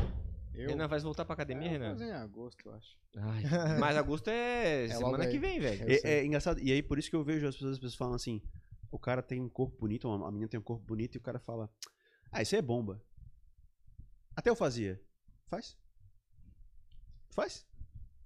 Eu, 0.54 0.70
Renan 0.70 0.88
vai 0.88 0.98
voltar 1.00 1.24
pra 1.24 1.34
academia, 1.34 1.66
É, 1.68 1.70
vou 1.70 1.78
Renan? 1.78 1.90
fazer 1.92 2.04
em 2.06 2.12
agosto, 2.12 2.68
eu 2.68 2.74
acho. 2.74 2.96
Ai, 3.16 3.42
mas 3.80 3.96
agosto 3.96 4.28
é, 4.28 4.86
logo 4.92 4.98
semana 5.04 5.26
que 5.26 5.38
vem, 5.38 5.58
velho. 5.60 5.84
É, 5.90 6.18
é 6.18 6.24
engraçado. 6.24 6.60
E 6.60 6.70
aí, 6.72 6.82
por 6.82 6.98
isso 6.98 7.10
que 7.10 7.16
eu 7.16 7.24
vejo 7.24 7.46
as 7.46 7.54
pessoas, 7.54 7.72
as 7.72 7.78
pessoas 7.78 7.96
falam 7.96 8.14
assim: 8.14 8.40
o 8.90 8.98
cara 8.98 9.22
tem 9.22 9.40
um 9.40 9.48
corpo 9.48 9.76
bonito, 9.78 10.08
a 10.08 10.30
menina 10.30 10.48
tem 10.48 10.58
um 10.60 10.62
corpo 10.62 10.84
bonito, 10.84 11.16
e 11.16 11.18
o 11.18 11.22
cara 11.22 11.38
fala: 11.38 11.68
Ah, 12.30 12.42
isso 12.42 12.54
aí 12.54 12.58
é 12.60 12.62
bomba. 12.62 13.02
Até 14.36 14.50
eu 14.50 14.56
fazia. 14.56 15.00
Faz. 15.46 15.76
Faz. 17.30 17.66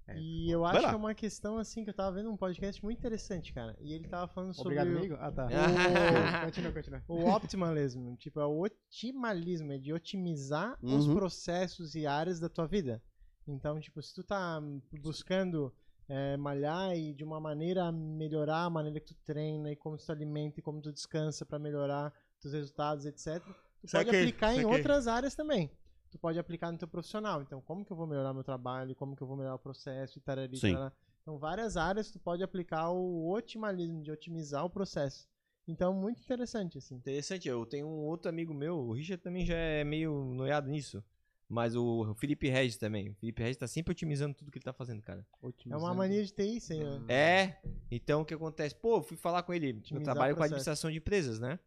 É. 0.06 0.18
E 0.18 0.50
eu 0.50 0.60
Vai 0.60 0.72
acho 0.72 0.82
lá. 0.82 0.88
que 0.90 0.94
é 0.94 0.98
uma 0.98 1.14
questão 1.14 1.56
assim 1.56 1.82
que 1.82 1.88
eu 1.88 1.94
tava 1.94 2.16
vendo 2.16 2.30
um 2.30 2.36
podcast 2.36 2.82
muito 2.84 2.98
interessante, 2.98 3.54
cara. 3.54 3.74
E 3.80 3.92
ele 3.94 4.06
tava 4.06 4.28
falando 4.28 4.52
sobre 4.52 4.78
Obrigado, 4.78 4.94
o- 4.94 4.98
amigo. 4.98 5.16
Ah, 5.18 5.32
tá. 5.32 5.48
Ah. 5.50 6.44
continua, 6.44 6.72
continua. 6.72 7.02
o 7.08 7.28
optimalismo. 7.30 8.14
tipo, 8.16 8.38
é 8.38 8.44
o 8.46 8.60
otimalismo, 8.60 9.72
é 9.72 9.78
de 9.78 9.92
otimizar 9.94 10.76
os 10.82 11.06
Uhum. 11.06 11.14
processos 11.14 11.94
e 11.94 12.06
áreas 12.06 12.38
da 12.38 12.50
tua 12.50 12.66
vida. 12.66 13.02
Então, 13.48 13.80
tipo, 13.80 14.02
se 14.02 14.14
tu 14.14 14.22
tá 14.22 14.60
buscando 15.00 15.72
é, 16.06 16.36
malhar 16.36 16.94
e 16.94 17.14
de 17.14 17.24
uma 17.24 17.40
maneira 17.40 17.90
melhorar 17.90 18.64
a 18.64 18.70
maneira 18.70 19.00
que 19.00 19.06
tu 19.06 19.14
treina 19.24 19.70
e 19.72 19.76
como 19.76 19.96
tu 19.96 20.12
alimenta 20.12 20.60
e 20.60 20.62
como 20.62 20.82
tu 20.82 20.92
descansa 20.92 21.46
pra 21.46 21.58
melhorar 21.58 22.12
teus 22.40 22.52
resultados, 22.52 23.06
etc. 23.06 23.42
Tu 23.42 23.44
pode 23.44 23.90
Saquei, 23.90 24.20
aplicar 24.20 24.54
em 24.54 24.66
outras 24.66 25.06
áreas 25.08 25.34
também. 25.34 25.70
Tu 26.14 26.18
pode 26.18 26.38
aplicar 26.38 26.70
no 26.70 26.78
teu 26.78 26.86
profissional. 26.86 27.42
Então, 27.42 27.60
como 27.60 27.84
que 27.84 27.90
eu 27.90 27.96
vou 27.96 28.06
melhorar 28.06 28.32
meu 28.32 28.44
trabalho? 28.44 28.94
Como 28.94 29.16
que 29.16 29.22
eu 29.24 29.26
vou 29.26 29.36
melhorar 29.36 29.56
o 29.56 29.58
processo? 29.58 30.16
E 30.16 30.22
tarari, 30.22 30.56
Sim. 30.56 30.74
tarará. 30.74 30.92
Então, 31.20 31.36
várias 31.40 31.76
áreas 31.76 32.08
tu 32.08 32.20
pode 32.20 32.40
aplicar 32.40 32.90
o 32.90 33.32
otimalismo, 33.32 34.00
de 34.00 34.12
otimizar 34.12 34.64
o 34.64 34.70
processo. 34.70 35.26
Então, 35.66 35.92
muito 35.92 36.22
interessante, 36.22 36.78
assim. 36.78 36.94
Interessante, 36.94 37.48
eu 37.48 37.66
tenho 37.66 37.88
um 37.88 38.04
outro 38.04 38.28
amigo 38.28 38.54
meu, 38.54 38.76
o 38.76 38.92
Richard 38.92 39.20
também 39.24 39.44
já 39.44 39.56
é 39.56 39.82
meio 39.82 40.14
noiado 40.26 40.70
nisso. 40.70 41.02
Mas 41.48 41.74
o 41.74 42.14
Felipe 42.14 42.48
Regis 42.48 42.76
também. 42.76 43.10
O 43.10 43.14
Felipe 43.14 43.42
Regis 43.42 43.56
tá 43.56 43.66
sempre 43.66 43.90
otimizando 43.90 44.36
tudo 44.36 44.52
que 44.52 44.58
ele 44.58 44.64
tá 44.64 44.72
fazendo, 44.72 45.02
cara. 45.02 45.26
É 45.68 45.76
uma 45.76 45.92
mania 45.94 46.24
de 46.24 46.32
TI, 46.32 46.58
isso 46.58 46.72
aí, 46.72 46.78
né? 46.78 47.02
É, 47.08 47.58
então 47.90 48.20
o 48.20 48.24
que 48.24 48.34
acontece? 48.34 48.72
Pô, 48.76 48.98
eu 48.98 49.02
fui 49.02 49.16
falar 49.16 49.42
com 49.42 49.52
ele. 49.52 49.70
Eu 49.70 49.78
Otimizar 49.78 50.14
trabalho 50.14 50.34
o 50.34 50.36
com 50.36 50.44
administração 50.44 50.92
de 50.92 50.98
empresas, 50.98 51.40
né? 51.40 51.58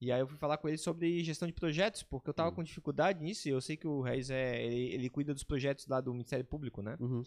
E 0.00 0.12
aí 0.12 0.20
eu 0.20 0.26
fui 0.26 0.36
falar 0.36 0.58
com 0.58 0.68
ele 0.68 0.76
sobre 0.76 1.22
gestão 1.24 1.46
de 1.46 1.54
projetos, 1.54 2.02
porque 2.02 2.28
eu 2.28 2.34
tava 2.34 2.50
Hum. 2.50 2.54
com 2.56 2.62
dificuldade 2.62 3.22
nisso, 3.22 3.48
e 3.48 3.52
eu 3.52 3.60
sei 3.60 3.76
que 3.76 3.86
o 3.86 4.00
Reis 4.02 4.28
é. 4.30 4.62
Ele, 4.64 4.94
ele 4.94 5.08
cuida 5.10 5.32
dos 5.32 5.44
projetos 5.44 5.86
lá 5.86 6.00
do 6.00 6.12
Ministério 6.12 6.44
Público, 6.44 6.82
né? 6.82 6.96
Uhum. 7.00 7.22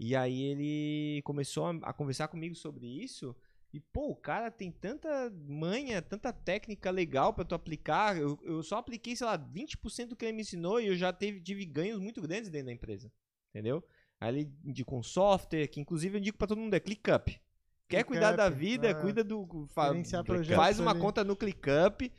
E 0.00 0.14
aí 0.16 0.42
ele 0.42 1.22
começou 1.22 1.66
a, 1.66 1.70
a 1.82 1.92
conversar 1.92 2.28
comigo 2.28 2.54
sobre 2.54 2.86
isso. 2.86 3.34
E, 3.72 3.78
pô, 3.80 4.08
o 4.10 4.16
cara 4.16 4.50
tem 4.50 4.72
tanta 4.72 5.30
manha, 5.46 6.00
tanta 6.00 6.32
técnica 6.32 6.90
legal 6.90 7.34
pra 7.34 7.44
tu 7.44 7.54
aplicar. 7.54 8.16
Eu, 8.16 8.38
eu 8.42 8.62
só 8.62 8.78
apliquei, 8.78 9.14
sei 9.14 9.26
lá, 9.26 9.38
20% 9.38 10.06
do 10.06 10.16
que 10.16 10.24
ele 10.24 10.32
me 10.32 10.40
ensinou 10.40 10.80
e 10.80 10.86
eu 10.86 10.96
já 10.96 11.12
teve, 11.12 11.40
tive 11.40 11.66
ganhos 11.66 12.00
muito 12.00 12.22
grandes 12.22 12.48
dentro 12.48 12.66
da 12.66 12.72
empresa. 12.72 13.12
Entendeu? 13.50 13.84
Aí 14.20 14.34
ele 14.34 14.52
indicou 14.64 14.98
um 14.98 15.02
software, 15.02 15.66
que 15.68 15.80
inclusive 15.80 16.16
eu 16.16 16.18
indico 16.18 16.38
pra 16.38 16.46
todo 16.46 16.58
mundo, 16.58 16.72
é 16.74 16.80
ClickUp. 16.80 17.38
Quer 17.88 18.04
cuidar 18.04 18.32
da 18.36 18.48
vida, 18.48 18.90
ah. 18.90 18.94
cuida 18.94 19.24
do. 19.24 19.66
fa- 19.68 19.92
faz 20.54 20.78
uma 20.78 20.90
ali. 20.90 21.00
conta 21.00 21.24
no 21.24 21.34
ClickUp. 21.34 22.12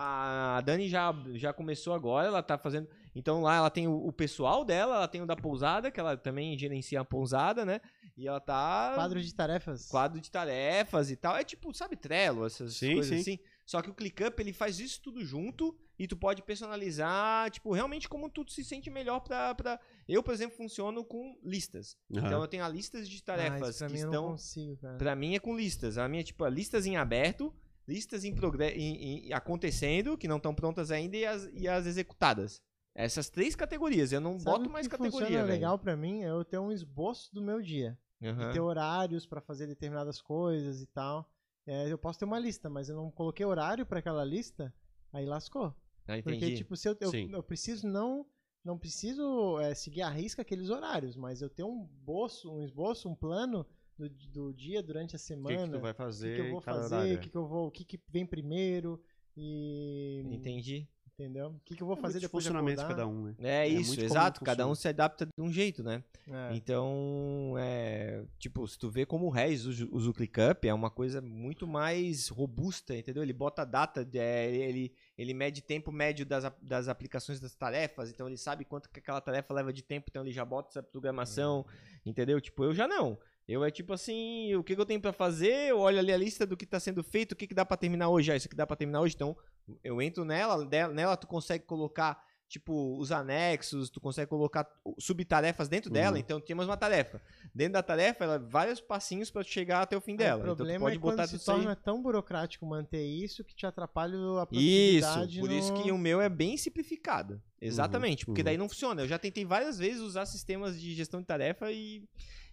A 0.00 0.60
Dani 0.64 0.88
já, 0.88 1.12
já 1.34 1.52
começou 1.52 1.92
agora, 1.92 2.28
ela 2.28 2.40
tá 2.40 2.56
fazendo. 2.56 2.88
Então 3.16 3.42
lá 3.42 3.56
ela 3.56 3.68
tem 3.70 3.88
o, 3.88 3.96
o 4.06 4.12
pessoal 4.12 4.64
dela, 4.64 4.94
ela 4.94 5.08
tem 5.08 5.20
o 5.20 5.26
da 5.26 5.34
pousada, 5.34 5.90
que 5.90 5.98
ela 5.98 6.16
também 6.16 6.56
gerencia 6.56 7.00
a 7.00 7.04
pousada, 7.04 7.64
né? 7.64 7.80
E 8.16 8.28
ela 8.28 8.38
tá. 8.38 8.92
Quadro 8.94 9.20
de 9.20 9.34
tarefas. 9.34 9.88
quadro 9.88 10.20
de 10.20 10.30
tarefas 10.30 11.10
e 11.10 11.16
tal. 11.16 11.36
É 11.36 11.42
tipo, 11.42 11.74
sabe, 11.74 11.96
Trello, 11.96 12.46
essas 12.46 12.76
Sim, 12.76 12.94
coisas 12.94 13.08
sim. 13.08 13.20
assim. 13.20 13.38
Só 13.70 13.82
que 13.82 13.90
o 13.90 13.94
ClickUp, 13.94 14.40
ele 14.40 14.54
faz 14.54 14.80
isso 14.80 14.98
tudo 15.02 15.22
junto 15.22 15.76
e 15.98 16.08
tu 16.08 16.16
pode 16.16 16.40
personalizar, 16.42 17.50
tipo, 17.50 17.70
realmente 17.70 18.08
como 18.08 18.30
tu 18.30 18.48
se 18.50 18.64
sente 18.64 18.88
melhor 18.88 19.20
pra... 19.20 19.54
pra... 19.54 19.78
Eu, 20.08 20.22
por 20.22 20.32
exemplo, 20.32 20.56
funciono 20.56 21.04
com 21.04 21.38
listas. 21.44 21.94
Aham. 22.16 22.26
Então 22.26 22.40
eu 22.40 22.48
tenho 22.48 22.64
a 22.64 22.68
listas 22.68 23.06
de 23.06 23.18
Ah, 23.18 23.22
tarefas 23.26 23.76
pra 23.76 23.86
que 23.88 23.92
mim 23.92 23.98
eu 24.00 24.06
não 24.06 24.12
estão... 24.14 24.30
consigo, 24.30 24.76
cara. 24.78 24.96
Pra 24.96 25.14
mim 25.14 25.34
é 25.34 25.38
com 25.38 25.54
listas. 25.54 25.98
A 25.98 26.08
minha, 26.08 26.24
tipo, 26.24 26.46
é 26.46 26.50
listas 26.50 26.86
em 26.86 26.96
aberto, 26.96 27.54
listas 27.86 28.24
em, 28.24 28.34
progre... 28.34 28.68
em, 28.70 29.26
em- 29.28 29.32
acontecendo, 29.34 30.16
que 30.16 30.26
não 30.26 30.38
estão 30.38 30.54
prontas 30.54 30.90
ainda, 30.90 31.18
e 31.18 31.26
as, 31.26 31.46
e 31.52 31.68
as 31.68 31.84
executadas. 31.84 32.62
Essas 32.94 33.28
três 33.28 33.54
categorias. 33.54 34.12
Eu 34.12 34.20
não 34.22 34.38
Sabe 34.38 34.44
boto 34.60 34.70
mais 34.70 34.88
categoria, 34.88 35.26
funciona 35.26 35.42
velho. 35.44 35.52
legal 35.52 35.78
pra 35.78 35.94
mim 35.94 36.22
é 36.22 36.30
eu 36.30 36.42
ter 36.42 36.58
um 36.58 36.72
esboço 36.72 37.34
do 37.34 37.42
meu 37.42 37.60
dia. 37.60 37.98
Aham. 38.22 38.48
E 38.48 38.52
ter 38.54 38.60
horários 38.60 39.26
pra 39.26 39.42
fazer 39.42 39.66
determinadas 39.66 40.22
coisas 40.22 40.80
e 40.80 40.86
tal. 40.86 41.30
É, 41.68 41.92
eu 41.92 41.98
posso 41.98 42.18
ter 42.18 42.24
uma 42.24 42.38
lista, 42.38 42.70
mas 42.70 42.88
eu 42.88 42.96
não 42.96 43.10
coloquei 43.10 43.44
horário 43.44 43.84
pra 43.84 43.98
aquela 43.98 44.24
lista, 44.24 44.74
aí 45.12 45.26
lascou. 45.26 45.74
Ah, 46.06 46.20
Porque, 46.22 46.36
entendi. 46.36 46.56
tipo, 46.56 46.74
se 46.76 46.88
eu, 46.88 46.96
eu, 47.00 47.12
eu 47.12 47.42
preciso 47.42 47.86
não. 47.86 48.26
Não 48.64 48.76
preciso 48.76 49.58
é, 49.60 49.74
seguir 49.74 50.02
a 50.02 50.10
risca 50.10 50.42
aqueles 50.42 50.68
horários, 50.68 51.16
mas 51.16 51.40
eu 51.40 51.48
tenho 51.48 51.68
um 51.68 51.84
esboço, 51.84 52.52
um 52.52 52.62
esboço, 52.62 53.08
um 53.08 53.14
plano 53.14 53.64
do, 53.96 54.08
do 54.10 54.52
dia 54.52 54.82
durante 54.82 55.14
a 55.14 55.16
O 55.16 55.20
que, 55.20 55.26
semana. 55.26 55.64
que 55.66 55.70
tu 55.70 55.80
vai 55.80 55.92
o 55.92 55.94
fazer? 55.94 56.30
que, 56.30 56.34
que 56.34 56.40
eu 56.48 56.50
vou 56.50 56.60
fazer, 56.60 57.16
o 57.16 57.20
que, 57.20 57.30
que 57.30 57.36
eu 57.36 57.46
vou, 57.46 57.66
o 57.68 57.70
que, 57.70 57.84
que 57.84 58.00
vem 58.08 58.26
primeiro 58.26 59.00
e 59.36 60.22
Entendi. 60.32 60.88
Entendeu? 61.18 61.48
O 61.48 61.60
que, 61.64 61.74
que 61.74 61.82
eu 61.82 61.86
vou 61.86 61.96
É 61.96 62.00
fazer 62.00 62.20
depois 62.20 62.44
de 62.44 62.48
funcionamentos 62.50 62.84
acordar. 62.84 63.04
cada 63.04 63.08
um, 63.12 63.24
né? 63.24 63.34
É, 63.40 63.64
É 63.64 63.68
isso, 63.68 64.00
exato. 64.00 64.44
Cada 64.44 64.66
um 64.68 64.74
se 64.74 64.86
adapta 64.88 65.26
de 65.26 65.32
um 65.42 65.52
jeito, 65.52 65.82
né? 65.82 66.04
É. 66.28 66.54
Então, 66.54 67.54
é, 67.58 68.24
tipo, 68.38 68.66
se 68.68 68.78
tu 68.78 68.88
vê 68.88 69.04
como 69.04 69.26
o 69.26 69.30
Reis 69.30 69.66
usa, 69.66 69.88
usa 69.90 70.10
o 70.10 70.14
ClickUp, 70.14 70.66
é 70.68 70.72
uma 70.72 70.90
coisa 70.90 71.20
muito 71.20 71.66
mais 71.66 72.28
robusta, 72.28 72.96
entendeu? 72.96 73.22
Ele 73.22 73.32
bota 73.32 73.64
data, 73.64 74.04
de- 74.04 74.18
é, 74.18 74.48
ele, 74.48 74.92
ele 75.16 75.34
mede 75.34 75.60
tempo 75.60 75.90
médio 75.90 76.24
das, 76.24 76.44
das 76.62 76.88
aplicações 76.88 77.40
das 77.40 77.54
tarefas, 77.54 78.10
então 78.10 78.28
ele 78.28 78.36
sabe 78.36 78.64
quanto 78.64 78.88
que 78.88 79.00
aquela 79.00 79.20
tarefa 79.20 79.52
leva 79.52 79.72
de 79.72 79.82
tempo, 79.82 80.06
então 80.08 80.22
ele 80.22 80.32
já 80.32 80.44
bota 80.44 80.70
essa 80.70 80.82
programação, 80.82 81.66
entendeu? 82.06 82.40
Tipo, 82.40 82.64
eu 82.64 82.72
já 82.74 82.86
não. 82.86 83.18
Eu 83.48 83.64
é 83.64 83.70
tipo 83.70 83.94
assim, 83.94 84.54
o 84.56 84.62
que, 84.62 84.74
que 84.74 84.80
eu 84.80 84.84
tenho 84.84 85.00
pra 85.00 85.12
fazer, 85.12 85.70
eu 85.70 85.78
olho 85.78 85.98
ali 85.98 86.12
a 86.12 86.16
lista 86.18 86.44
do 86.46 86.56
que 86.56 86.66
tá 86.66 86.78
sendo 86.78 87.02
feito, 87.02 87.32
o 87.32 87.36
que, 87.36 87.46
que 87.46 87.54
dá 87.54 87.64
pra 87.64 87.76
terminar 87.78 88.10
hoje, 88.10 88.30
ah, 88.30 88.36
isso 88.36 88.46
aqui 88.46 88.54
dá 88.56 88.66
pra 88.66 88.76
terminar 88.76 89.00
hoje, 89.00 89.14
então 89.14 89.34
eu 89.82 90.02
entro 90.02 90.22
nela, 90.24 90.68
nela 90.92 91.16
tu 91.16 91.26
consegue 91.26 91.64
colocar 91.64 92.22
tipo 92.46 92.98
os 92.98 93.12
anexos, 93.12 93.90
tu 93.90 94.00
consegue 94.00 94.26
colocar 94.28 94.66
subtarefas 94.98 95.68
dentro 95.68 95.90
dela, 95.90 96.12
Uhum. 96.16 96.20
então 96.20 96.40
temos 96.40 96.64
uma 96.66 96.76
tarefa. 96.78 97.20
Dentro 97.54 97.74
da 97.74 97.82
tarefa, 97.82 98.24
ela 98.24 98.38
vários 98.38 98.80
passinhos 98.80 99.30
pra 99.30 99.42
tu 99.44 99.50
chegar 99.50 99.82
até 99.82 99.94
o 99.96 100.00
fim 100.00 100.12
Aí 100.12 100.18
dela. 100.18 100.40
O 100.40 100.44
então 100.44 100.56
problema 100.56 100.80
pode 100.86 100.96
é 100.96 100.98
quando 100.98 101.10
botar 101.16 101.26
se 101.26 101.32
tudo 101.32 101.40
isso 101.42 101.50
aí. 101.50 101.56
torna 101.58 101.76
tão 101.76 102.02
burocrático 102.02 102.64
manter 102.66 103.02
isso 103.04 103.44
que 103.44 103.54
te 103.54 103.66
atrapalha 103.66 104.16
a 104.16 104.46
Isso, 104.50 105.06
produtividade 105.06 105.40
por 105.40 105.50
isso 105.50 105.72
no- 105.74 105.82
que 105.82 105.92
o 105.92 105.98
meu 105.98 106.22
é 106.22 106.28
bem 106.30 106.56
simplificado. 106.56 107.38
Exatamente, 107.60 108.24
porque 108.24 108.40
uhum. 108.40 108.44
daí 108.46 108.56
não 108.56 108.68
funciona. 108.68 109.02
Eu 109.02 109.08
já 109.08 109.18
tentei 109.18 109.44
várias 109.44 109.78
vezes 109.78 110.00
usar 110.00 110.24
sistemas 110.24 110.80
de 110.80 110.94
gestão 110.94 111.20
de 111.20 111.26
tarefa 111.26 111.70
e, 111.70 112.02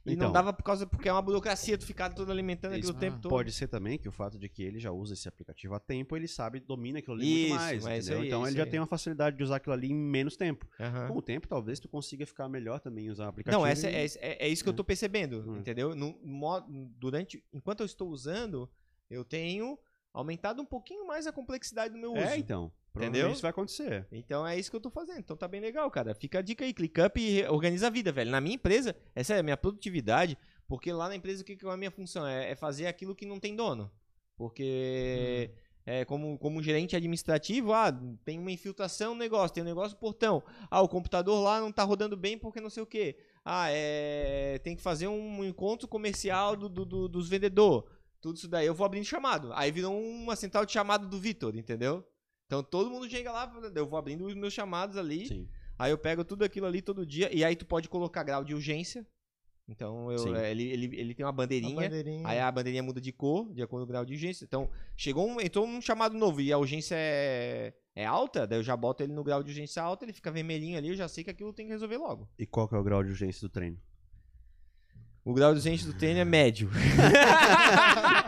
e 0.06 0.14
Então. 0.14 0.28
não 0.28 0.34
dava 0.34 0.54
por 0.54 0.64
causa 0.64 0.86
porque 0.86 1.10
é 1.10 1.12
uma 1.12 1.22
burocracia 1.22 1.78
tu 1.78 1.86
ficar 1.86 2.12
todo 2.14 2.32
alimentando 2.32 2.74
aquilo 2.74 2.92
o 2.92 2.94
tempo 2.94 3.20
todo. 3.20 3.30
Pode 3.32 3.52
ser 3.52 3.68
também 3.68 3.98
que 3.98 4.08
o 4.08 4.12
fato 4.12 4.38
de 4.38 4.48
que 4.48 4.62
ele 4.64 4.80
já 4.80 4.92
usa 4.92 5.14
esse 5.14 5.28
aplicativo 5.28 5.74
há 5.74 5.80
tempo, 5.80 6.16
ele 6.16 6.28
sabe, 6.28 6.60
domina 6.60 7.00
aquilo 7.00 7.16
ali 7.16 7.26
Isso, 7.26 7.50
muito 7.50 7.84
mais, 7.84 7.86
é 7.88 7.98
entendeu? 7.98 8.18
aí, 8.20 8.24
é 8.24 8.28
então 8.28 8.48
ele 8.48 8.58
já 8.58 8.64
aí. 8.64 8.70
tem 8.70 8.80
uma 8.80 8.86
facilidade 8.88 9.36
de 9.38 9.44
usar 9.44 9.56
aquilo 9.56 9.74
ali 9.74 9.92
em 9.92 9.96
menos 9.96 10.38
tempo. 10.38 10.68
Aham. 10.80 11.08
Com 11.08 11.18
o 11.18 11.22
tempo, 11.22 11.48
talvez 11.48 11.80
tu 11.80 11.88
consiga 11.90 12.26
ficar 12.26 12.48
melhor 12.48 12.80
também 12.80 13.10
usar 13.10 13.26
o 13.26 13.30
aplicativo. 13.30 13.60
Não, 13.62 13.68
essa 13.68 13.90
e- 13.90 13.96
é, 13.96 14.06
é, 14.20 14.46
é 14.46 14.48
isso 14.48 14.64
que 14.64 14.70
eu 14.70 14.74
tô 14.74 14.84
percebendo, 14.84 15.44
Hum. 15.50 15.58
entendeu? 15.58 15.96
No, 15.96 16.14
durante, 16.98 17.44
enquanto 17.52 17.80
eu 17.82 17.86
estou 17.86 18.10
usando, 18.10 18.70
eu 19.10 19.24
tenho 19.26 19.78
aumentado 20.14 20.62
um 20.62 20.66
pouquinho 20.66 21.06
mais 21.08 21.28
a 21.28 21.32
complexidade 21.32 21.94
do 21.94 22.00
meu 22.00 22.12
uso. 22.14 22.22
É, 22.22 22.38
então. 22.38 22.72
Entendeu? 22.96 23.28
Isso 23.34 23.42
vai 23.42 23.52
acontecer. 23.52 24.08
Então 24.12 24.46
é 24.48 24.58
isso 24.58 24.70
que 24.70 24.76
eu 24.78 24.82
tô 24.82 24.90
fazendo. 24.90 25.20
Então 25.20 25.36
tá 25.36 25.48
bem 25.48 25.60
legal, 25.62 25.90
cara. 25.92 26.16
Fica 26.16 26.40
a 26.40 26.42
dica 26.42 26.64
aí, 26.64 26.74
ClickUp 26.74 27.18
e 27.20 27.44
organiza 27.48 27.88
a 27.88 27.90
vida, 27.90 28.12
velho. 28.12 28.32
Na 28.32 28.40
minha 28.42 28.56
empresa, 28.56 28.96
essa 29.14 29.34
é 29.34 29.40
a 29.40 29.44
minha 29.44 29.58
produtividade, 29.58 30.38
porque 30.68 30.92
lá 30.94 31.10
na 31.10 31.16
empresa 31.16 31.42
o 31.42 31.46
que, 31.46 31.56
que 31.56 31.66
é 31.66 31.70
a 31.70 31.78
minha 31.78 31.92
função? 31.92 32.26
É, 32.26 32.52
é 32.52 32.56
fazer 32.56 32.88
aquilo 32.88 33.16
que 33.16 33.26
não 33.26 33.40
tem 33.40 33.56
dono. 33.56 33.92
Porque 34.38 35.52
é, 35.86 36.06
como, 36.06 36.38
como 36.38 36.62
gerente 36.62 36.96
administrativo, 36.96 37.74
ah, 37.74 37.92
tem 38.24 38.40
uma 38.40 38.52
infiltração 38.52 39.14
no 39.14 39.20
negócio, 39.20 39.54
tem 39.54 39.64
um 39.64 39.68
negócio 39.68 39.98
portão. 39.98 40.44
Ah, 40.70 40.82
o 40.82 40.88
computador 40.90 41.42
lá 41.44 41.60
não 41.60 41.72
tá 41.72 41.84
rodando 41.84 42.16
bem 42.18 42.38
porque 42.38 42.62
não 42.62 42.70
sei 42.70 42.84
o 42.84 42.88
quê. 42.88 43.18
Ah, 43.44 43.68
é, 43.70 44.60
tem 44.64 44.76
que 44.76 44.82
fazer 44.82 45.08
um 45.08 45.44
encontro 45.44 45.88
comercial 45.88 46.56
do, 46.56 46.68
do- 46.70 46.86
do- 46.86 47.08
dos 47.08 47.30
vendedores. 47.30 47.90
Tudo 48.22 48.38
isso 48.38 48.48
daí 48.48 48.66
eu 48.66 48.74
vou 48.74 48.86
abrindo 48.86 49.06
chamado. 49.06 49.52
Aí 49.54 49.72
virou 49.72 49.96
uma 50.00 50.36
central 50.36 50.66
de 50.66 50.72
chamado 50.72 51.08
do 51.08 51.20
Vitor, 51.20 51.56
entendeu? 51.56 52.04
Então 52.46 52.64
todo 52.64 52.90
mundo 52.90 53.10
chega 53.10 53.32
lá, 53.32 53.52
eu 53.74 53.88
vou 53.88 53.98
abrindo 53.98 54.26
os 54.26 54.36
meus 54.36 54.54
chamados 54.54 54.98
ali. 54.98 55.28
Sim. 55.28 55.48
Aí 55.78 55.92
eu 55.92 55.98
pego 55.98 56.24
tudo 56.24 56.44
aquilo 56.44 56.66
ali 56.68 56.82
todo 56.82 57.06
dia. 57.06 57.30
E 57.36 57.44
aí 57.44 57.56
tu 57.56 57.66
pode 57.66 57.90
colocar 57.90 58.24
grau 58.24 58.44
de 58.44 58.54
urgência. 58.54 59.06
Então 59.68 60.12
eu- 60.12 60.36
é, 60.36 60.52
ele, 60.52 60.64
ele, 60.64 60.96
ele 60.96 61.16
tem 61.16 61.26
uma 61.26 61.32
bandeirinha. 61.32 61.76
bandeirinha. 61.76 62.28
Aí 62.28 62.40
a 62.40 62.52
bandeirinha 62.52 62.84
muda 62.84 63.02
de 63.02 63.12
cor, 63.12 63.52
de 63.52 63.64
acordo 63.64 63.84
com 63.84 63.90
o 63.90 63.92
grau 63.92 64.06
de 64.06 64.14
urgência. 64.14 64.46
Então, 64.46 64.70
chegou 64.96 65.28
um, 65.28 65.42
entrou 65.42 65.66
um 65.66 65.82
chamado 65.82 66.16
novo 66.16 66.40
e 66.40 66.54
a 66.54 66.58
urgência 66.58 66.96
é, 66.96 67.74
é 67.96 68.06
alta, 68.06 68.46
daí 68.46 68.60
eu 68.60 68.64
já 68.64 68.78
boto 68.78 69.02
ele 69.02 69.12
no 69.12 69.24
grau 69.24 69.42
de 69.42 69.50
urgência 69.50 69.82
alta, 69.82 70.06
ele 70.06 70.14
fica 70.14 70.32
vermelhinho 70.32 70.78
ali, 70.78 70.90
eu 70.90 70.96
já 70.96 71.08
sei 71.08 71.24
que 71.24 71.32
aquilo 71.32 71.52
tem 71.52 71.66
que 71.66 71.72
resolver 71.74 71.98
logo. 71.98 72.30
E 72.38 72.46
qual 72.46 72.70
que 72.70 72.76
é 72.76 72.78
o 72.78 72.84
grau 72.84 73.04
de 73.04 73.10
urgência 73.10 73.42
do 73.42 73.50
treino? 73.52 73.78
O 75.26 75.34
grau 75.34 75.52
de 75.52 75.58
urgência 75.58 75.88
do 75.92 75.98
treino 75.98 76.20
é 76.20 76.26
médio. 76.26 76.70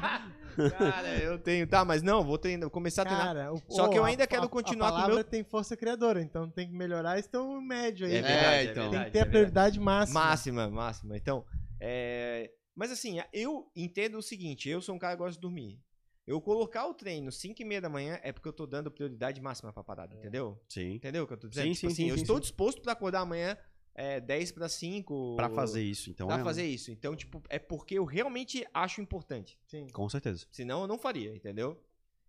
Cara, 0.77 1.17
eu 1.19 1.37
tenho. 1.39 1.67
Tá, 1.67 1.83
mas 1.85 2.01
não, 2.01 2.23
vou 2.23 2.37
treinar, 2.37 2.63
vou 2.63 2.71
começar 2.71 3.03
a 3.03 3.05
treinar. 3.05 3.27
Cara, 3.27 3.53
o- 3.53 3.61
Só 3.69 3.87
que 3.87 3.97
eu 3.97 4.03
a- 4.03 4.07
ainda 4.07 4.25
quero 4.27 4.43
a- 4.45 4.49
continuar 4.49 4.87
a 4.87 4.89
com 4.91 4.95
o 4.95 4.99
palavra 5.01 5.15
meu- 5.15 5.23
tem 5.23 5.43
força 5.43 5.75
criadora, 5.77 6.21
então 6.21 6.49
tem 6.49 6.67
que 6.67 6.73
melhorar 6.75 7.17
esse 7.19 7.29
teu 7.29 7.59
médio 7.61 8.07
aí. 8.07 8.15
É 8.15 8.21
cara. 8.21 8.33
verdade, 8.33 8.55
é 8.67 8.71
então. 8.71 8.83
verdade, 8.89 8.91
Tem 8.91 9.05
que 9.05 9.11
ter 9.11 9.19
é 9.19 9.21
a 9.21 9.25
prioridade 9.25 9.79
máxima. 9.79 10.19
Máxima, 10.19 10.69
máxima. 10.69 11.17
Então, 11.17 11.45
é... 11.79 12.51
mas 12.75 12.91
assim, 12.91 13.19
eu 13.33 13.69
entendo 13.75 14.17
o 14.17 14.21
seguinte: 14.21 14.69
eu 14.69 14.81
sou 14.81 14.95
um 14.95 14.99
cara 14.99 15.13
que 15.15 15.19
gosta 15.19 15.33
de 15.35 15.41
dormir. 15.41 15.79
Eu 16.25 16.41
colocar 16.41 16.85
o 16.87 16.93
treino 16.93 17.31
5 17.31 17.61
e 17.61 17.65
meia 17.65 17.79
da 17.79 17.87
manhã 17.87 18.19
é 18.21 18.33
porque 18.33 18.49
eu 18.49 18.53
tô 18.53 18.65
dando 18.67 18.91
prioridade 18.91 19.39
máxima 19.41 19.71
pra 19.71 19.81
parada, 19.81 20.13
entendeu? 20.13 20.61
Sim. 20.67 20.95
Entendeu 20.95 21.23
o 21.23 21.27
que 21.27 21.31
eu 21.33 21.37
tô 21.37 21.47
dizendo? 21.47 21.67
Sim, 21.67 21.71
tipo 21.73 21.79
sim, 21.79 21.87
assim, 21.93 22.03
sim, 22.03 22.09
eu 22.09 22.15
sim, 22.17 22.21
estou 22.23 22.35
sim. 22.35 22.41
disposto 22.41 22.81
pra 22.81 22.91
acordar 22.91 23.21
amanhã 23.21 23.57
é, 23.97 24.21
10 24.21 24.51
para 24.53 24.69
5. 24.69 25.35
Pra 25.35 25.49
fazer 25.49 25.83
isso, 25.83 26.09
então 26.09 26.27
Pra 26.27 26.37
é 26.37 26.41
um- 26.41 26.43
fazer 26.45 26.65
isso. 26.65 26.91
Então, 26.91 27.15
tipo, 27.15 27.41
é 27.49 27.59
porque 27.59 27.95
eu 27.95 28.05
realmente 28.05 28.65
acho 28.73 29.01
importante. 29.01 29.59
Sim. 29.65 29.87
Com 29.89 30.07
certeza. 30.07 30.45
Senão 30.51 30.81
eu 30.83 30.87
não 30.87 30.97
faria, 30.99 31.35
entendeu? 31.35 31.77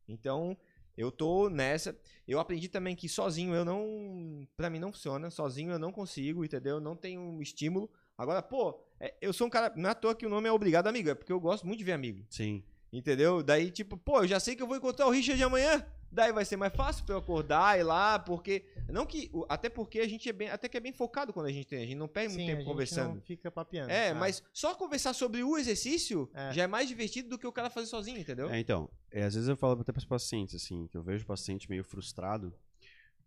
Então, 0.09 0.57
eu 0.97 1.13
tô 1.13 1.49
nessa. 1.51 1.97
Eu 2.27 2.41
aprendi 2.41 2.69
também 2.69 2.97
que 2.97 3.09
sozinho 3.09 3.55
eu 3.55 3.65
não. 3.65 4.49
Pra 4.57 4.71
mim 4.71 4.79
não 4.79 4.91
funciona. 4.93 5.31
Sozinho 5.31 5.71
eu 5.71 5.79
não 5.79 5.93
consigo, 5.93 6.45
entendeu? 6.45 6.81
Não 6.81 6.97
tenho 6.97 7.21
um 7.21 7.41
estímulo. 7.43 7.89
Agora, 8.17 8.43
pô, 8.43 8.81
é, 8.99 9.15
eu 9.21 9.33
sou 9.33 9.47
um 9.47 9.51
cara. 9.51 9.73
Não 9.77 9.89
é 9.89 9.93
à 9.93 9.95
toa 9.95 10.15
que 10.15 10.27
o 10.27 10.29
nome 10.31 10.49
é 10.49 10.53
obrigado 10.53 10.89
amigo. 10.89 11.11
É 11.11 11.15
porque 11.15 11.33
eu 11.33 11.39
gosto 11.39 11.67
muito 11.67 11.79
de 11.79 11.85
ver 11.85 11.93
amigo. 11.93 12.25
Sim. 12.31 12.65
Entendeu? 12.93 13.43
Daí, 13.43 13.71
tipo, 13.71 13.97
pô, 13.97 14.23
eu 14.23 14.27
já 14.29 14.41
sei 14.41 14.57
que 14.57 14.63
eu 14.63 14.67
vou 14.67 14.77
encontrar 14.77 15.07
o 15.07 15.11
Richard 15.11 15.43
amanhã. 15.43 15.85
Daí 16.11 16.33
vai 16.33 16.43
ser 16.43 16.57
mais 16.57 16.75
fácil 16.75 17.05
pra 17.05 17.17
eu 17.17 17.19
acordar 17.19 17.77
e 17.77 17.81
ir 17.81 17.85
lá, 17.85 18.19
porque. 18.19 18.65
Não 18.89 19.05
que. 19.05 19.29
o- 19.31 19.45
Até 19.47 19.69
porque 19.69 20.01
a 20.01 20.09
gente 20.09 20.27
é 20.27 20.33
bem. 20.33 20.49
Até 20.49 20.67
que 20.67 20.77
é 20.79 20.81
bem 20.81 20.91
focado 20.93 21.35
quando 21.35 21.47
a 21.47 21.53
gente 21.53 21.67
tem. 21.67 21.81
A 21.83 21.87
gente 21.87 21.97
não 21.97 22.09
perde 22.09 22.33
Sim, 22.33 22.39
muito 22.39 22.47
a 22.47 22.51
tempo 22.53 22.61
gente 22.63 22.71
conversando. 22.73 23.15
não 23.17 23.21
fica 23.21 23.51
papeando. 23.51 23.91
É, 23.93 24.15
mas 24.15 24.43
só 24.55 24.75
conversar 24.75 25.13
sobre 25.13 25.43
o 25.45 25.59
exercício 25.59 26.31
É. 26.33 26.51
já 26.55 26.63
é 26.63 26.67
mais 26.67 26.89
divertido 26.89 27.29
do 27.29 27.39
que 27.39 27.47
o 27.47 27.53
cara 27.53 27.69
fazer 27.69 27.89
sozinho, 27.89 28.19
entendeu? 28.19 28.49
É, 28.49 28.59
então, 28.59 28.89
é, 29.11 29.25
às 29.25 29.35
vezes 29.35 29.51
eu 29.51 29.57
falo 29.57 29.79
até 29.83 29.93
para 29.93 29.99
os 30.01 30.07
pacientes, 30.07 30.55
assim, 30.55 30.87
que 30.87 30.97
eu 30.97 31.03
vejo 31.03 31.25
o 31.25 31.27
paciente 31.27 31.69
meio 31.69 31.85
frustrado. 31.85 32.55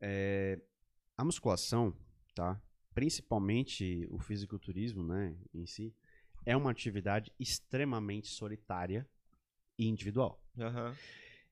é, 0.01 0.59
a 1.15 1.23
musculação, 1.23 1.95
tá? 2.33 2.59
Principalmente 2.95 4.07
o 4.09 4.17
fisiculturismo, 4.17 5.03
né, 5.03 5.35
em 5.53 5.67
si, 5.67 5.93
é 6.43 6.57
uma 6.57 6.71
atividade 6.71 7.31
extremamente 7.39 8.27
solitária 8.29 9.07
e 9.77 9.87
individual. 9.87 10.43
Aham. 10.59 10.95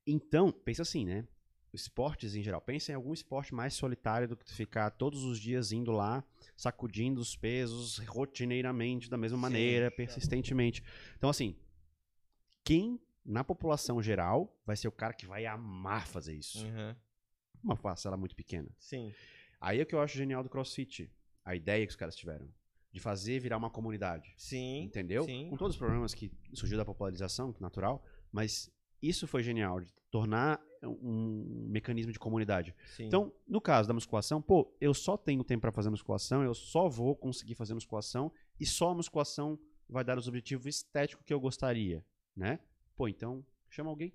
Então, 0.05 0.51
pensa 0.51 0.81
assim, 0.81 1.05
né? 1.05 1.27
Esportes 1.71 2.35
em 2.35 2.41
geral. 2.41 2.61
Pensa 2.61 2.91
em 2.91 2.95
algum 2.95 3.13
esporte 3.13 3.53
mais 3.53 3.75
solitário 3.75 4.27
do 4.27 4.35
que 4.35 4.51
ficar 4.51 4.89
todos 4.91 5.23
os 5.23 5.39
dias 5.39 5.71
indo 5.71 5.91
lá, 5.91 6.23
sacudindo 6.57 7.21
os 7.21 7.35
pesos 7.35 7.99
rotineiramente, 7.99 9.09
da 9.09 9.17
mesma 9.17 9.37
Sim. 9.37 9.41
maneira, 9.41 9.91
persistentemente. 9.91 10.83
Então, 11.15 11.29
assim, 11.29 11.55
quem 12.63 12.99
na 13.23 13.43
população 13.43 14.01
geral 14.01 14.59
vai 14.65 14.75
ser 14.75 14.87
o 14.87 14.91
cara 14.91 15.13
que 15.13 15.27
vai 15.27 15.45
amar 15.45 16.07
fazer 16.07 16.33
isso? 16.33 16.65
Uhum. 16.65 16.95
Uma 17.63 17.77
parcela 17.77 18.17
muito 18.17 18.35
pequena. 18.35 18.69
Sim. 18.79 19.13
Aí 19.61 19.79
é 19.79 19.83
o 19.83 19.85
que 19.85 19.93
eu 19.93 20.01
acho 20.01 20.17
genial 20.17 20.41
do 20.41 20.49
CrossFit. 20.49 21.11
A 21.43 21.55
ideia 21.55 21.85
que 21.85 21.91
os 21.91 21.95
caras 21.95 22.15
tiveram. 22.15 22.49
De 22.91 22.99
fazer 22.99 23.39
virar 23.39 23.57
uma 23.57 23.69
comunidade. 23.69 24.33
Sim. 24.37 24.83
Entendeu? 24.83 25.23
Sim. 25.23 25.49
Com 25.49 25.57
todos 25.57 25.75
os 25.75 25.79
problemas 25.79 26.13
que 26.13 26.31
surgiu 26.53 26.77
da 26.77 26.85
popularização, 26.85 27.55
natural, 27.59 28.03
mas 28.31 28.71
isso 29.01 29.27
foi 29.27 29.43
genial, 29.43 29.79
de 29.79 29.93
tornar 30.11 30.59
um 30.81 31.67
mecanismo 31.69 32.11
de 32.11 32.17
comunidade. 32.19 32.73
Sim. 32.95 33.05
Então, 33.05 33.33
no 33.47 33.61
caso 33.61 33.87
da 33.87 33.93
musculação, 33.93 34.41
pô, 34.41 34.73
eu 34.81 34.93
só 34.93 35.15
tenho 35.17 35.43
tempo 35.43 35.61
para 35.61 35.71
fazer 35.71 35.89
musculação, 35.89 36.43
eu 36.43 36.53
só 36.53 36.89
vou 36.89 37.15
conseguir 37.15 37.53
fazer 37.55 37.73
musculação 37.73 38.31
e 38.59 38.65
só 38.65 38.89
a 38.89 38.95
musculação 38.95 39.59
vai 39.87 40.03
dar 40.03 40.17
os 40.17 40.27
objetivos 40.27 40.65
estéticos 40.65 41.23
que 41.25 41.33
eu 41.33 41.39
gostaria, 41.39 42.03
né? 42.35 42.59
Pô, 42.95 43.07
então 43.07 43.45
chama 43.69 43.89
alguém 43.89 44.13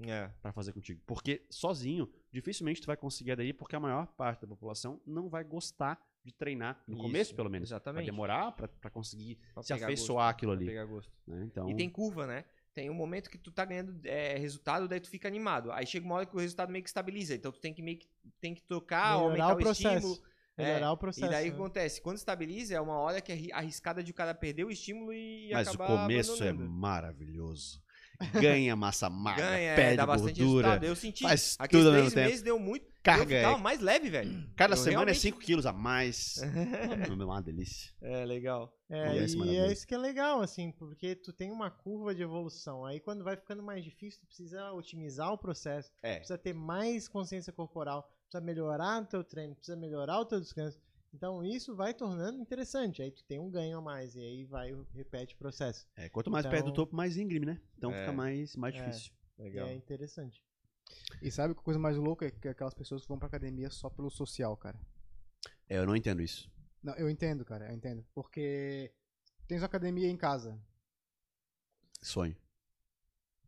É. 0.00 0.28
para 0.42 0.52
fazer 0.52 0.72
contigo, 0.72 1.00
porque 1.06 1.44
sozinho 1.50 2.08
dificilmente 2.32 2.80
tu 2.80 2.86
vai 2.86 2.96
conseguir 2.96 3.32
aderir, 3.32 3.54
porque 3.54 3.76
a 3.76 3.80
maior 3.80 4.06
parte 4.08 4.40
da 4.42 4.46
população 4.48 5.00
não 5.06 5.28
vai 5.28 5.44
gostar 5.44 6.00
de 6.26 6.34
treinar 6.34 6.82
no 6.88 6.94
Isso, 6.94 7.02
começo, 7.02 7.34
pelo 7.34 7.48
menos. 7.48 7.68
exatamente. 7.70 7.96
Vai 8.02 8.04
demorar 8.04 8.52
para 8.52 8.90
conseguir 8.90 9.38
Pra 9.54 9.62
se 9.62 9.72
afeiçoar 9.72 10.26
gosto, 10.26 10.36
aquilo 10.36 10.52
ali. 10.52 10.66
pegar 10.66 10.84
gosto. 10.84 11.12
né? 11.26 11.44
Então, 11.44 11.70
E 11.70 11.74
tem 11.76 11.88
curva, 11.88 12.26
né? 12.26 12.44
Tem 12.74 12.90
um 12.90 12.94
momento 12.94 13.30
que 13.30 13.38
tu 13.38 13.50
tá 13.50 13.64
ganhando 13.64 13.98
é, 14.04 14.36
resultado, 14.36 14.86
daí 14.86 15.00
tu 15.00 15.08
fica 15.08 15.26
animado. 15.26 15.72
Aí 15.72 15.86
chega 15.86 16.04
uma 16.04 16.16
hora 16.16 16.26
que 16.26 16.36
o 16.36 16.38
resultado 16.38 16.70
meio 16.70 16.82
que 16.82 16.90
estabiliza. 16.90 17.34
Então 17.34 17.50
tu 17.50 17.58
tem 17.60 17.72
que 17.72 17.80
meio 17.80 17.98
que 17.98 18.08
tem 18.40 18.54
que 18.54 18.60
tocar, 18.62 19.16
Melhorar 19.16 19.22
aumentar 19.44 19.48
o 19.48 19.52
o, 19.54 19.58
processo. 19.62 19.96
estímulo. 19.96 20.22
Melhorar 20.58 20.86
É, 20.86 20.90
o 20.90 20.96
processo. 20.96 21.26
e 21.26 21.30
daí 21.30 21.48
o 21.48 21.52
que 21.52 21.58
né? 21.58 21.64
acontece? 21.64 22.02
Quando 22.02 22.16
estabiliza, 22.16 22.74
é 22.74 22.80
uma 22.80 22.98
hora 22.98 23.20
que 23.20 23.30
é 23.32 23.34
arri- 23.34 23.52
arriscada 23.52 24.02
de 24.02 24.10
o 24.10 24.14
cara 24.14 24.34
perder 24.34 24.64
o 24.64 24.70
estímulo 24.70 25.12
e 25.12 25.50
Mas 25.52 25.68
o 25.68 25.70
acabar 25.70 25.86
começo 26.02 26.42
é 26.42 26.52
maravilhoso. 26.52 27.82
Ganha 28.32 28.74
massa 28.76 29.08
magra, 29.10 29.44
Ganha, 29.44 29.70
é, 29.72 29.76
perde 29.76 29.96
dá 29.96 30.06
bastante 30.06 30.40
gordura. 30.40 30.66
resultado. 30.68 30.84
Eu 30.84 30.96
senti. 30.96 31.22
faz 31.22 31.56
tudo 31.70 31.86
ao 31.88 31.92
três 31.92 31.94
mesmo 32.04 32.10
tempo. 32.14 32.28
meses 32.28 32.42
deu 32.42 32.58
muito. 32.58 32.86
Carga 33.02 33.40
eu 33.40 33.50
é- 33.50 33.56
mais 33.58 33.80
leve, 33.80 34.10
velho. 34.10 34.50
Cada 34.56 34.72
Eu 34.74 34.78
semana 34.78 34.96
realmente- 35.04 35.16
é 35.16 35.20
5 35.20 35.38
quilos 35.38 35.64
a 35.64 35.72
mais. 35.72 36.38
é 37.08 37.12
uma 37.24 37.40
delícia. 37.40 37.92
É, 38.02 38.24
legal. 38.24 38.72
É, 38.90 39.14
E 39.16 39.56
é 39.58 39.72
isso 39.72 39.86
que 39.86 39.94
é 39.94 39.98
legal, 39.98 40.40
assim, 40.40 40.72
porque 40.72 41.14
tu 41.14 41.32
tem 41.32 41.52
uma 41.52 41.70
curva 41.70 42.14
de 42.14 42.22
evolução. 42.22 42.84
Aí 42.84 42.98
quando 42.98 43.22
vai 43.22 43.36
ficando 43.36 43.62
mais 43.62 43.84
difícil, 43.84 44.20
tu 44.20 44.26
precisa 44.26 44.72
otimizar 44.72 45.32
o 45.32 45.38
processo, 45.38 45.90
É. 46.02 46.16
precisa 46.16 46.36
ter 46.38 46.52
mais 46.52 47.06
consciência 47.08 47.52
corporal, 47.52 48.08
precisa 48.28 48.44
melhorar 48.44 49.02
o 49.02 49.06
teu 49.06 49.22
treino, 49.22 49.54
precisa 49.54 49.76
melhorar 49.76 50.18
o 50.20 50.24
teu 50.24 50.40
descanso. 50.40 50.80
Então 51.16 51.42
isso 51.42 51.74
vai 51.74 51.94
tornando 51.94 52.38
interessante. 52.38 53.00
Aí 53.00 53.10
tu 53.10 53.24
tem 53.24 53.38
um 53.38 53.50
ganho 53.50 53.78
a 53.78 53.80
mais 53.80 54.14
e 54.14 54.20
aí 54.20 54.44
vai 54.44 54.70
repete 54.92 55.34
o 55.34 55.38
processo. 55.38 55.88
É, 55.96 56.10
quanto 56.10 56.30
mais 56.30 56.44
Então- 56.44 56.52
perto 56.52 56.66
do 56.66 56.72
topo, 56.74 56.94
mais 56.94 57.16
íngreme, 57.16 57.46
né? 57.46 57.58
Então 57.78 57.90
É. 57.90 58.00
fica 58.00 58.12
mais, 58.12 58.54
mais 58.54 58.74
É. 58.74 58.78
difícil. 58.84 59.12
E 59.38 59.42
Legal. 59.44 59.66
é 59.68 59.74
interessante. 59.74 60.44
E 61.22 61.30
sabe 61.30 61.54
que 61.54 61.60
a 61.60 61.62
coisa 61.62 61.80
mais 61.80 61.96
louca 61.96 62.26
é 62.26 62.30
que 62.30 62.46
aquelas 62.48 62.74
pessoas 62.74 63.00
que 63.02 63.08
vão 63.08 63.18
pra 63.18 63.28
academia 63.28 63.70
só 63.70 63.88
pelo 63.88 64.10
social, 64.10 64.54
cara. 64.58 64.78
É, 65.68 65.78
eu 65.78 65.86
não 65.86 65.96
entendo 65.96 66.20
isso. 66.20 66.50
Não, 66.82 66.94
eu 66.96 67.08
entendo, 67.08 67.44
cara, 67.46 67.68
eu 67.70 67.74
entendo. 67.74 68.06
Porque 68.14 68.92
tens 69.48 69.62
academia 69.62 70.08
em 70.08 70.16
casa. 70.18 70.60
Sonho. 72.02 72.36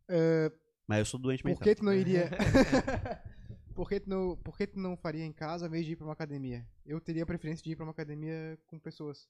É, 0.07 0.51
Mas 0.87 0.99
eu 0.99 1.05
sou 1.05 1.19
doente 1.19 1.43
por 1.43 1.49
mental. 1.49 1.63
que 1.63 1.75
tu 1.75 1.85
não 1.85 1.93
iria. 1.93 2.29
por, 3.79 3.87
que 3.87 4.01
tu 4.01 4.09
não, 4.09 4.35
por 4.35 4.57
que 4.57 4.67
tu 4.67 4.77
não 4.77 4.97
faria 4.97 5.23
em 5.23 5.31
casa 5.31 5.63
ao 5.65 5.69
invés 5.69 5.85
de 5.85 5.93
ir 5.93 5.95
pra 5.95 6.05
uma 6.05 6.11
academia? 6.11 6.67
Eu 6.85 6.99
teria 6.99 7.23
a 7.23 7.25
preferência 7.25 7.63
de 7.63 7.71
ir 7.71 7.77
pra 7.77 7.85
uma 7.85 7.93
academia 7.93 8.59
com 8.67 8.77
pessoas. 8.77 9.29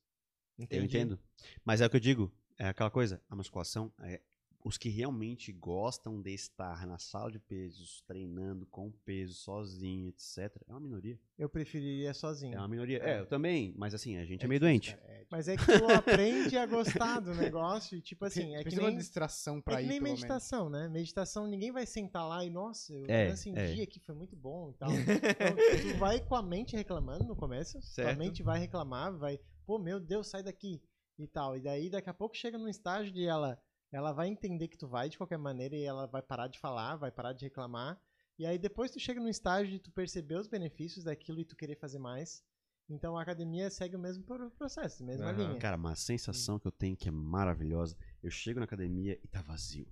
Eu 0.57 0.63
Entendi. 0.63 0.85
entendo. 0.85 1.19
Mas 1.63 1.81
é 1.81 1.85
o 1.85 1.89
que 1.89 1.97
eu 1.97 1.99
digo. 1.99 2.33
É 2.57 2.67
aquela 2.67 2.89
coisa. 2.89 3.21
A 3.29 3.35
musculação 3.35 3.93
é 3.99 4.19
os 4.61 4.77
que 4.77 4.89
realmente 4.89 5.51
gostam 5.53 6.21
de 6.21 6.33
estar 6.33 6.85
na 6.85 6.97
sala 6.97 7.31
de 7.31 7.39
pesos, 7.39 8.01
treinando 8.05 8.65
com 8.65 8.91
peso, 9.05 9.33
sozinho, 9.33 10.09
etc. 10.09 10.61
É 10.67 10.71
uma 10.71 10.79
minoria. 10.81 11.17
Eu 11.37 11.47
preferiria 11.49 12.13
sozinho. 12.13 12.55
É 12.55 12.57
uma 12.59 12.67
minoria. 12.67 12.97
É, 13.01 13.19
eu 13.21 13.25
também. 13.25 13.73
Mas 13.77 13.93
assim, 13.93 14.17
a 14.17 14.25
gente 14.25 14.43
é, 14.43 14.47
meio 14.47 14.59
difícil, 14.59 14.91
doente. 14.91 14.95
cara, 14.97 15.13
é 15.13 15.25
Mas 15.31 15.47
é 15.47 15.55
que 15.55 15.65
tu 15.65 15.89
aprende 15.91 16.57
a 16.57 16.65
gostar 16.65 17.19
do 17.21 17.33
negócio 17.35 17.97
e 17.97 18.01
tipo 18.01 18.25
assim, 18.25 18.53
é 18.55 18.63
que 18.63 18.75
nem 18.75 18.85
uma 18.85 18.93
distração 18.95 19.59
É 19.59 19.61
pra 19.61 19.77
que 19.77 19.83
ir, 19.83 19.87
nem 19.87 20.01
meditação, 20.01 20.69
né? 20.69 20.89
Meditação, 20.89 21.47
ninguém 21.47 21.71
vai 21.71 21.85
sentar 21.85 22.27
lá 22.27 22.43
e, 22.43 22.49
nossa, 22.49 22.93
eu 22.93 23.05
É, 23.07 23.27
transcendi 23.27 23.79
é. 23.79 23.83
aqui, 23.83 23.99
foi 24.01 24.13
muito 24.15 24.35
bom 24.35 24.71
e 24.71 24.73
tal. 24.73 24.89
Então, 25.39 25.93
tu 25.93 25.97
vai 25.97 26.19
com 26.19 26.35
a 26.35 26.41
mente 26.43 26.75
reclamando 26.75 27.23
no 27.23 27.35
começo, 27.35 27.73
tua 27.79 27.81
Certo. 27.81 28.17
mente 28.19 28.43
vai 28.43 28.59
reclamar, 28.59 29.15
vai, 29.17 29.39
pô, 29.65 29.79
meu 29.79 29.99
Deus, 30.01 30.27
sai 30.27 30.43
daqui 30.43 30.81
e 31.17 31.27
tal. 31.27 31.55
E 31.55 31.61
daí, 31.61 31.89
daqui 31.89 32.09
a 32.09 32.13
pouco, 32.13 32.35
chega 32.35 32.57
num 32.57 32.67
estágio 32.67 33.11
de 33.13 33.25
ela, 33.25 33.57
ela 33.91 34.11
vai 34.11 34.27
entender 34.27 34.67
que 34.67 34.77
tu 34.77 34.87
vai 34.87 35.09
de 35.09 35.17
qualquer 35.17 35.37
maneira 35.37 35.75
e 35.75 35.83
ela 35.83 36.05
vai 36.05 36.21
parar 36.21 36.47
de 36.47 36.59
falar, 36.59 36.95
vai 36.95 37.11
parar 37.11 37.33
de 37.33 37.45
reclamar. 37.45 37.99
E 38.37 38.45
aí, 38.45 38.57
depois 38.57 38.91
tu 38.91 38.99
chega 38.99 39.19
num 39.19 39.27
estágio 39.27 39.71
de 39.71 39.79
tu 39.79 39.91
perceber 39.91 40.35
os 40.35 40.47
benefícios 40.47 41.03
daquilo 41.03 41.39
e 41.41 41.45
tu 41.45 41.55
querer 41.55 41.75
fazer 41.75 41.99
mais. 41.99 42.43
Então, 42.89 43.17
a 43.17 43.21
academia 43.21 43.69
segue 43.69 43.95
o 43.95 43.99
mesmo 43.99 44.23
pro- 44.23 44.49
processo, 44.51 45.03
mesma 45.03 45.29
Aham. 45.29 45.49
linha. 45.49 45.59
Cara, 45.59 45.75
uma 45.77 45.95
sensação 45.95 46.57
que 46.57 46.65
eu 46.67 46.71
tenho 46.71 46.95
que 46.95 47.07
é 47.07 47.11
maravilhosa. 47.11 47.97
Eu 48.23 48.31
chego 48.31 48.59
na 48.59 48.65
academia 48.65 49.19
e 49.23 49.27
tá 49.27 49.41
vazio. 49.41 49.85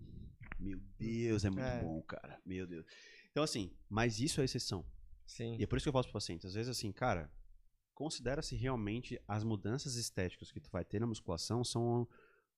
Meu 0.60 0.80
Deus, 0.98 1.44
é 1.46 1.50
muito 1.50 1.64
É. 1.68 1.82
bom, 1.82 2.02
cara. 2.04 2.42
Meu 2.46 2.66
Deus. 2.66 2.86
Então, 3.30 3.44
assim, 3.44 3.72
mas 3.90 4.20
isso 4.20 4.42
é 4.42 4.46
exceção. 4.46 4.86
Sim. 5.26 5.58
E 5.60 5.64
é 5.64 5.68
por 5.68 5.76
isso 5.78 5.84
que 5.84 5.90
eu 5.90 5.94
falo 5.94 6.06
pro 6.06 6.14
paciente. 6.14 6.48
Às 6.48 6.54
vezes, 6.54 6.70
assim, 6.76 6.92
cara, 6.92 7.32
considera 7.94 8.42
se 8.42 8.56
realmente 8.56 9.22
as 9.28 9.44
mudanças 9.44 9.96
estéticas 9.96 10.52
que 10.52 10.60
tu 10.60 10.70
vai 10.72 10.86
ter 10.86 11.00
na 11.00 11.06
musculação 11.06 11.64
são 11.64 12.08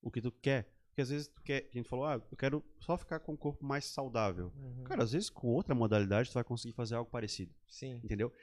o 0.02 0.10
que 0.12 0.22
tu 0.22 0.32
quer. 0.32 0.72
Porque 1.00 1.04
às 1.04 1.10
vezes 1.12 1.28
tu 1.30 1.42
quer, 1.44 1.66
a 1.72 1.78
gente 1.78 1.88
falou, 1.88 2.06
ah, 2.06 2.22
eu 2.30 2.36
quero 2.38 2.62
só 2.78 2.98
ficar 2.98 3.20
com 3.22 3.32
o 3.34 3.38
corpo 3.38 3.64
mais 3.66 3.86
saudável. 3.86 4.52
Uhum. 4.58 4.84
Cara, 4.84 5.02
às 5.04 5.14
vezes 5.14 5.30
com 5.30 5.48
outra 5.48 5.74
modalidade 5.74 6.30
tu 6.30 6.34
vai 6.34 6.44
conseguir 6.44 6.74
fazer 6.74 6.96
algo 6.96 7.10
parecido, 7.10 7.54
Sim. 7.70 8.02
entendeu? 8.04 8.34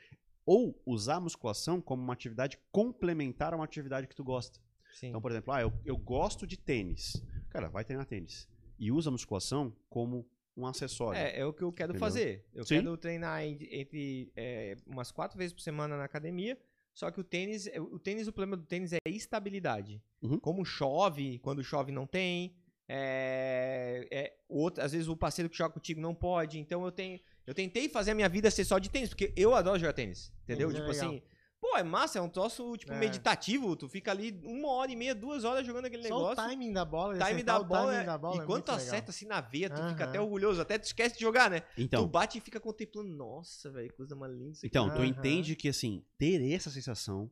Ou 0.46 0.80
usar 0.86 1.16
a 1.16 1.20
musculação 1.20 1.82
como 1.82 2.02
uma 2.02 2.14
atividade 2.14 2.58
complementar 2.72 3.52
a 3.52 3.56
uma 3.56 3.64
atividade 3.66 4.06
que 4.06 4.14
tu 4.14 4.24
gosta. 4.24 4.58
Sim. 4.94 5.08
Então, 5.08 5.20
por 5.20 5.30
exemplo, 5.30 5.52
ah, 5.52 5.60
eu, 5.60 5.70
eu 5.84 5.98
gosto 5.98 6.46
de 6.46 6.56
tênis. 6.56 7.22
Cara, 7.50 7.68
vai 7.68 7.84
treinar 7.84 8.06
tênis. 8.06 8.48
E 8.78 8.90
usa 8.90 9.10
a 9.10 9.12
musculação 9.12 9.76
como 9.90 10.26
um 10.56 10.66
acessório. 10.66 11.18
É, 11.18 11.40
é 11.40 11.44
o 11.44 11.52
que 11.52 11.62
eu 11.62 11.70
quero 11.70 11.90
Entendeu? 11.92 12.00
fazer. 12.08 12.46
Eu 12.54 12.64
Sim. 12.64 12.76
quero 12.76 12.96
treinar 12.96 13.42
en- 13.44 13.58
entre 13.70 14.32
é, 14.34 14.76
umas 14.86 15.12
quatro 15.12 15.36
vezes 15.36 15.52
por 15.52 15.60
semana 15.60 15.94
na 15.98 16.04
academia. 16.04 16.58
Só 16.96 17.10
que 17.10 17.20
o 17.20 17.24
tênis, 17.24 17.66
é, 17.66 17.78
o 17.78 17.98
tênis, 17.98 18.26
o 18.26 18.32
problema 18.32 18.56
do 18.56 18.64
tênis 18.64 18.90
é 18.94 18.98
estabilidade. 19.04 20.02
Uhum. 20.22 20.40
Como 20.40 20.64
chove, 20.64 21.38
quando 21.40 21.62
chove 21.62 21.92
não 21.92 22.06
tem. 22.06 22.56
É, 22.88 24.08
é, 24.10 24.36
outro, 24.48 24.82
às 24.82 24.92
vezes 24.92 25.06
o 25.06 25.14
parceiro 25.14 25.50
que 25.50 25.58
joga 25.58 25.74
contigo 25.74 26.00
não 26.00 26.14
pode. 26.14 26.58
Então 26.58 26.82
eu 26.86 26.90
tenho, 26.90 27.20
eu 27.46 27.52
tentei 27.52 27.86
fazer 27.90 28.12
a 28.12 28.14
minha 28.14 28.30
vida 28.30 28.50
ser 28.50 28.64
só 28.64 28.78
de 28.78 28.88
tênis, 28.88 29.10
porque 29.10 29.30
eu 29.36 29.54
adoro 29.54 29.78
jogar 29.78 29.92
tênis. 29.92 30.32
Entendeu? 30.44 30.68
Tênis 30.68 30.80
é 30.80 30.84
tipo 30.84 30.92
legal. 30.92 31.08
assim, 31.10 31.22
Pô, 31.68 31.76
é 31.76 31.82
massa, 31.82 32.20
é 32.20 32.22
um 32.22 32.28
troço, 32.28 32.76
tipo, 32.76 32.92
É. 32.92 32.98
meditativo. 33.00 33.74
Tu 33.74 33.88
fica 33.88 34.12
ali 34.12 34.40
uma 34.44 34.68
hora 34.68 34.92
e 34.92 34.94
meia, 34.94 35.16
duas 35.16 35.42
horas 35.42 35.66
jogando 35.66 35.86
aquele 35.86 36.04
Só 36.04 36.14
negócio. 36.14 36.44
o 36.44 36.46
timing 36.46 36.72
da 36.72 36.84
bola. 36.84 37.16
O 37.16 37.18
time 37.24 37.42
da 37.42 37.58
o 37.58 37.64
bola, 37.64 37.90
timing 37.90 38.02
é... 38.02 38.06
da 38.06 38.18
bola 38.18 38.36
e 38.36 38.38
é 38.38 38.46
quando 38.46 38.62
tu 38.62 38.70
acerta 38.72 39.10
assim 39.10 39.26
na 39.26 39.40
veia, 39.40 39.68
tu 39.68 39.74
fica 39.74 40.04
Aham. 40.04 40.04
até 40.04 40.20
orgulhoso, 40.20 40.60
até 40.60 40.78
tu 40.78 40.84
esquece 40.84 41.16
de 41.16 41.22
jogar, 41.22 41.50
né? 41.50 41.62
Então, 41.76 42.04
Tu 42.04 42.08
bate 42.08 42.38
e 42.38 42.40
fica 42.40 42.60
contemplando, 42.60 43.08
nossa, 43.08 43.68
velho, 43.68 43.92
coisa 43.94 44.14
mais 44.14 44.32
linda 44.32 44.52
isso 44.52 44.60
aqui. 44.60 44.68
então 44.68 44.88
tu 44.88 44.98
Aham. 44.98 45.06
entende 45.06 45.56
que, 45.56 45.68
assim, 45.68 46.04
ter 46.16 46.40
essa 46.52 46.70
sensação 46.70 47.28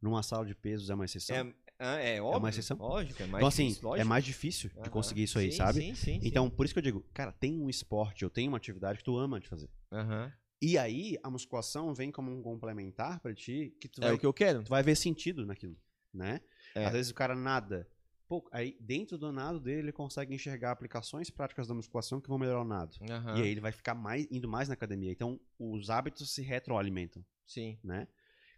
numa 0.00 0.22
sala 0.22 0.46
de 0.46 0.54
pesos 0.54 0.88
é 0.88 0.94
uma 0.94 1.04
exceção? 1.04 1.36
É, 1.78 2.14
é, 2.14 2.16
é 2.16 2.22
óbvio, 2.22 2.48
exceção? 2.48 2.78
lógico, 2.78 3.22
é 3.22 3.26
mais 3.26 3.36
então, 3.36 3.48
assim, 3.48 3.64
difícil, 3.68 3.82
é 3.82 3.90
lógico. 3.90 4.08
mais 4.08 4.24
difícil 4.24 4.70
de 4.82 4.88
conseguir 4.90 5.24
isso 5.24 5.38
aí, 5.38 5.52
Sim, 5.52 5.58
sabe? 5.58 5.80
Sim, 5.80 5.94
sim, 5.94 6.20
sim. 6.20 6.26
Então, 6.26 6.48
por 6.48 6.64
isso 6.64 6.74
que 6.74 6.78
eu 6.78 6.82
digo, 6.82 7.04
cara, 7.12 7.32
tem 7.32 7.60
um 7.60 7.68
esporte 7.68 8.24
ou 8.24 8.30
tem 8.30 8.48
uma 8.48 8.56
atividade 8.56 8.98
que 8.98 9.04
tu 9.04 9.18
ama 9.18 9.38
de 9.38 9.46
fazer. 9.46 9.68
Aham. 9.92 10.32
E 10.62 10.78
aí, 10.78 11.18
a 11.22 11.30
musculação 11.30 11.94
vem 11.94 12.10
como 12.10 12.30
um 12.30 12.42
complementar 12.42 13.20
pra 13.20 13.34
ti, 13.34 13.76
que 13.80 13.88
tu 13.88 14.00
É 14.02 14.06
vai, 14.06 14.14
o 14.14 14.18
que 14.18 14.26
eu 14.26 14.32
quero. 14.32 14.62
tu 14.64 14.70
vai 14.70 14.82
ver 14.82 14.96
sentido 14.96 15.44
naquilo, 15.44 15.76
né? 16.12 16.40
É. 16.74 16.84
Às 16.86 16.92
vezes 16.92 17.10
o 17.12 17.14
cara 17.14 17.34
nada. 17.34 17.88
Pô, 18.26 18.48
aí 18.50 18.76
dentro 18.80 19.18
do 19.18 19.30
nado 19.30 19.60
dele, 19.60 19.80
ele 19.80 19.92
consegue 19.92 20.34
enxergar 20.34 20.70
aplicações 20.70 21.28
práticas 21.28 21.68
da 21.68 21.74
musculação 21.74 22.20
que 22.20 22.28
vão 22.28 22.38
melhorar 22.38 22.62
o 22.62 22.64
nado. 22.64 22.96
Aham. 23.10 23.36
E 23.38 23.42
aí 23.42 23.48
ele 23.48 23.60
vai 23.60 23.72
ficar 23.72 23.94
mais, 23.94 24.26
indo 24.30 24.48
mais 24.48 24.66
na 24.68 24.74
academia. 24.74 25.12
Então, 25.12 25.38
os 25.58 25.90
hábitos 25.90 26.30
se 26.32 26.40
retroalimentam, 26.42 27.24
Sim. 27.46 27.78
né? 27.84 28.08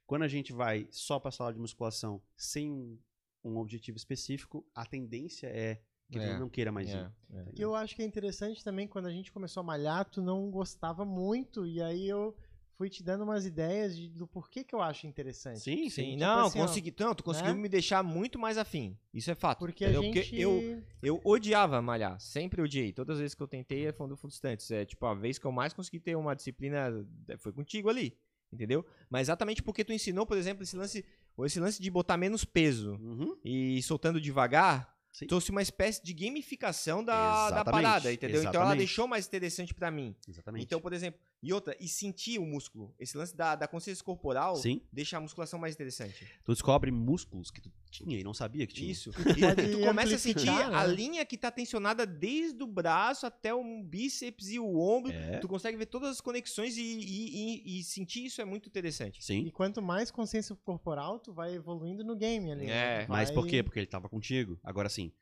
Quando 0.07 0.23
a 0.23 0.29
gente 0.29 0.53
vai 0.53 0.87
só 0.93 1.19
pra 1.19 1.33
sala 1.33 1.53
de 1.53 1.59
musculação 1.59 2.23
sem 2.37 2.97
um 3.43 3.57
objetivo 3.57 3.97
específico, 3.97 4.65
a 4.73 4.87
tendência 4.87 5.49
é 5.49 5.83
que 6.11 6.19
É, 6.19 6.35
tu 6.35 6.41
não 6.41 6.49
queira 6.49 6.71
mais 6.73 6.89
ir. 6.89 6.97
É, 6.97 7.11
é. 7.39 7.45
E 7.57 7.61
eu 7.61 7.75
acho 7.75 7.95
que 7.97 8.03
é 8.03 8.05
interessante 8.05 8.63
também, 8.63 8.87
quando 8.87 9.07
a 9.07 9.11
gente 9.13 9.33
começou 9.33 9.61
a 9.61 9.65
malhar, 9.65 10.05
tu 10.05 10.23
não 10.23 10.51
gostava 10.51 11.05
muito, 11.05 11.67
e 11.67 11.83
aí 11.83 12.09
eu 12.09 12.37
fui 12.77 12.91
te 12.91 13.03
dando 13.03 13.25
umas 13.25 13.47
ideias 13.47 13.97
de- 13.97 14.11
do 14.11 14.27
porquê 14.27 14.63
que 14.63 14.75
eu 14.75 14.83
acho 14.83 15.07
interessante. 15.07 15.61
Sim, 15.61 15.89
sim. 15.89 16.11
Tipo 16.11 16.19
não, 16.21 16.47
assim, 16.47 16.59
consegui, 16.59 16.95
não, 17.01 17.15
tu 17.15 17.25
conseguiu 17.25 17.55
né? 17.55 17.61
me 17.61 17.69
deixar 17.71 18.03
muito 18.03 18.39
mais 18.39 18.59
afim. 18.59 18.97
Isso 19.15 19.31
é 19.31 19.35
fato. 19.35 19.59
Porque 19.61 19.85
a 19.85 19.93
gente... 19.95 20.39
eu, 20.39 20.83
eu 21.03 21.19
odiava 21.25 21.81
malhar, 21.81 22.21
sempre 22.21 22.61
odiei. 22.61 22.93
Todas 22.93 23.15
as 23.17 23.21
vezes 23.21 23.35
que 23.35 23.43
eu 23.43 23.49
tentei, 23.49 23.87
é 23.87 23.93
fundo 23.93 24.15
frustrante. 24.17 24.73
É 24.75 24.85
tipo, 24.85 25.07
a 25.07 25.15
vez 25.15 25.39
que 25.39 25.47
eu 25.47 25.53
mais 25.53 25.73
consegui 25.73 25.99
ter 25.99 26.17
uma 26.17 26.37
disciplina 26.37 27.07
é, 27.29 27.39
foi 27.39 27.51
contigo 27.51 27.89
ali, 27.89 28.15
entendeu? 28.53 28.85
Mas 29.09 29.23
exatamente 29.23 29.63
porque 29.63 29.83
tu 29.83 29.95
ensinou, 29.95 30.27
por 30.27 30.37
exemplo, 30.37 30.63
esse 30.63 30.77
lance, 30.77 31.03
esse 31.47 31.59
lance 31.59 31.81
de 31.81 31.91
botar 31.91 32.19
menos 32.19 32.45
peso 32.45 32.93
Uhum. 33.01 33.39
e 33.43 33.79
ir 33.79 33.83
soltando 33.83 34.21
devagar, 34.21 34.95
Sim. 35.17 35.27
trouxe 35.27 35.51
uma 35.51 35.63
espécie 35.63 36.05
de 36.05 36.13
gamificação 36.13 37.03
da, 37.03 37.15
da 37.49 37.57
Exatamente, 37.57 37.83
parada, 37.85 38.13
entendeu? 38.13 38.41
Então 38.41 38.51
ela 38.51 38.61
exatamente. 38.65 38.79
deixou 38.81 39.09
mais 39.09 39.27
interessante 39.27 39.73
pra 39.73 39.91
mim. 39.91 40.15
Exatamente. 40.29 40.63
Então, 40.67 40.79
por 40.79 40.93
exemplo, 40.93 41.19
e 41.43 41.55
outra, 41.55 41.75
e 41.81 41.89
sentir 41.89 42.39
o 42.39 42.45
músculo. 42.45 42.95
Esse 42.99 43.17
lance 43.17 43.35
da, 43.35 43.55
da 43.57 43.67
consciência 43.67 44.05
corporal 44.05 44.57
Sim. 44.57 44.83
deixa 44.93 45.17
a 45.17 45.21
musculação 45.21 45.59
mais 45.59 45.75
interessante. 45.75 46.27
Tu 46.45 46.53
descobre 46.53 46.91
músculos 46.91 47.51
que 47.51 47.63
tu 47.63 47.73
tinha 48.05 48.19
e 48.19 48.25
não 48.25 48.35
sabia 48.35 48.67
que 48.67 48.75
tinha. 48.75 48.91
Isso. 48.91 49.11
E 49.11 49.73
tu 49.73 49.81
começa 49.81 50.15
a 50.15 50.19
sentir 50.19 50.49
amplificar, 50.49 50.71
né? 50.71 50.77
a 50.77 50.87
linha 50.87 51.25
que 51.25 51.37
tá 51.37 51.51
tensionada 51.51 52.05
desde 52.07 52.63
o 52.63 52.67
braço 52.67 53.27
até 53.27 53.53
o 53.55 53.63
bíceps 53.83 54.49
e 54.51 54.59
o 54.59 54.79
ombro. 54.79 55.13
É. 55.13 55.39
Tu 55.39 55.49
consegue 55.49 55.77
ver 55.77 55.87
todas 55.87 56.11
as 56.11 56.21
conexões 56.21 56.77
e, 56.77 56.83
e- 56.83 57.63
e- 57.77 57.79
e 57.81 57.83
sentir 57.85 58.25
isso 58.27 58.41
é 58.41 58.45
muito 58.45 58.69
interessante. 58.69 59.25
Sim. 59.25 59.41
E 59.47 59.51
quanto 59.51 59.81
mais 59.83 60.11
consciência 60.11 60.57
corporal, 60.65 61.19
tu 61.19 61.33
vai 61.33 61.55
evoluindo 61.55 62.05
no 62.05 62.15
game 62.17 62.51
ali. 62.53 62.67
né? 62.67 63.03
É. 63.03 63.05
Tu 63.05 63.09
Mas 63.11 63.29
vai- 63.31 63.35
por 63.35 63.47
quê? 63.47 63.63
Porque 63.63 63.79
ele 63.79 63.87
tava 63.87 64.09
contigo. 64.09 64.59
Agora 64.63 64.89
sim, 64.89 65.13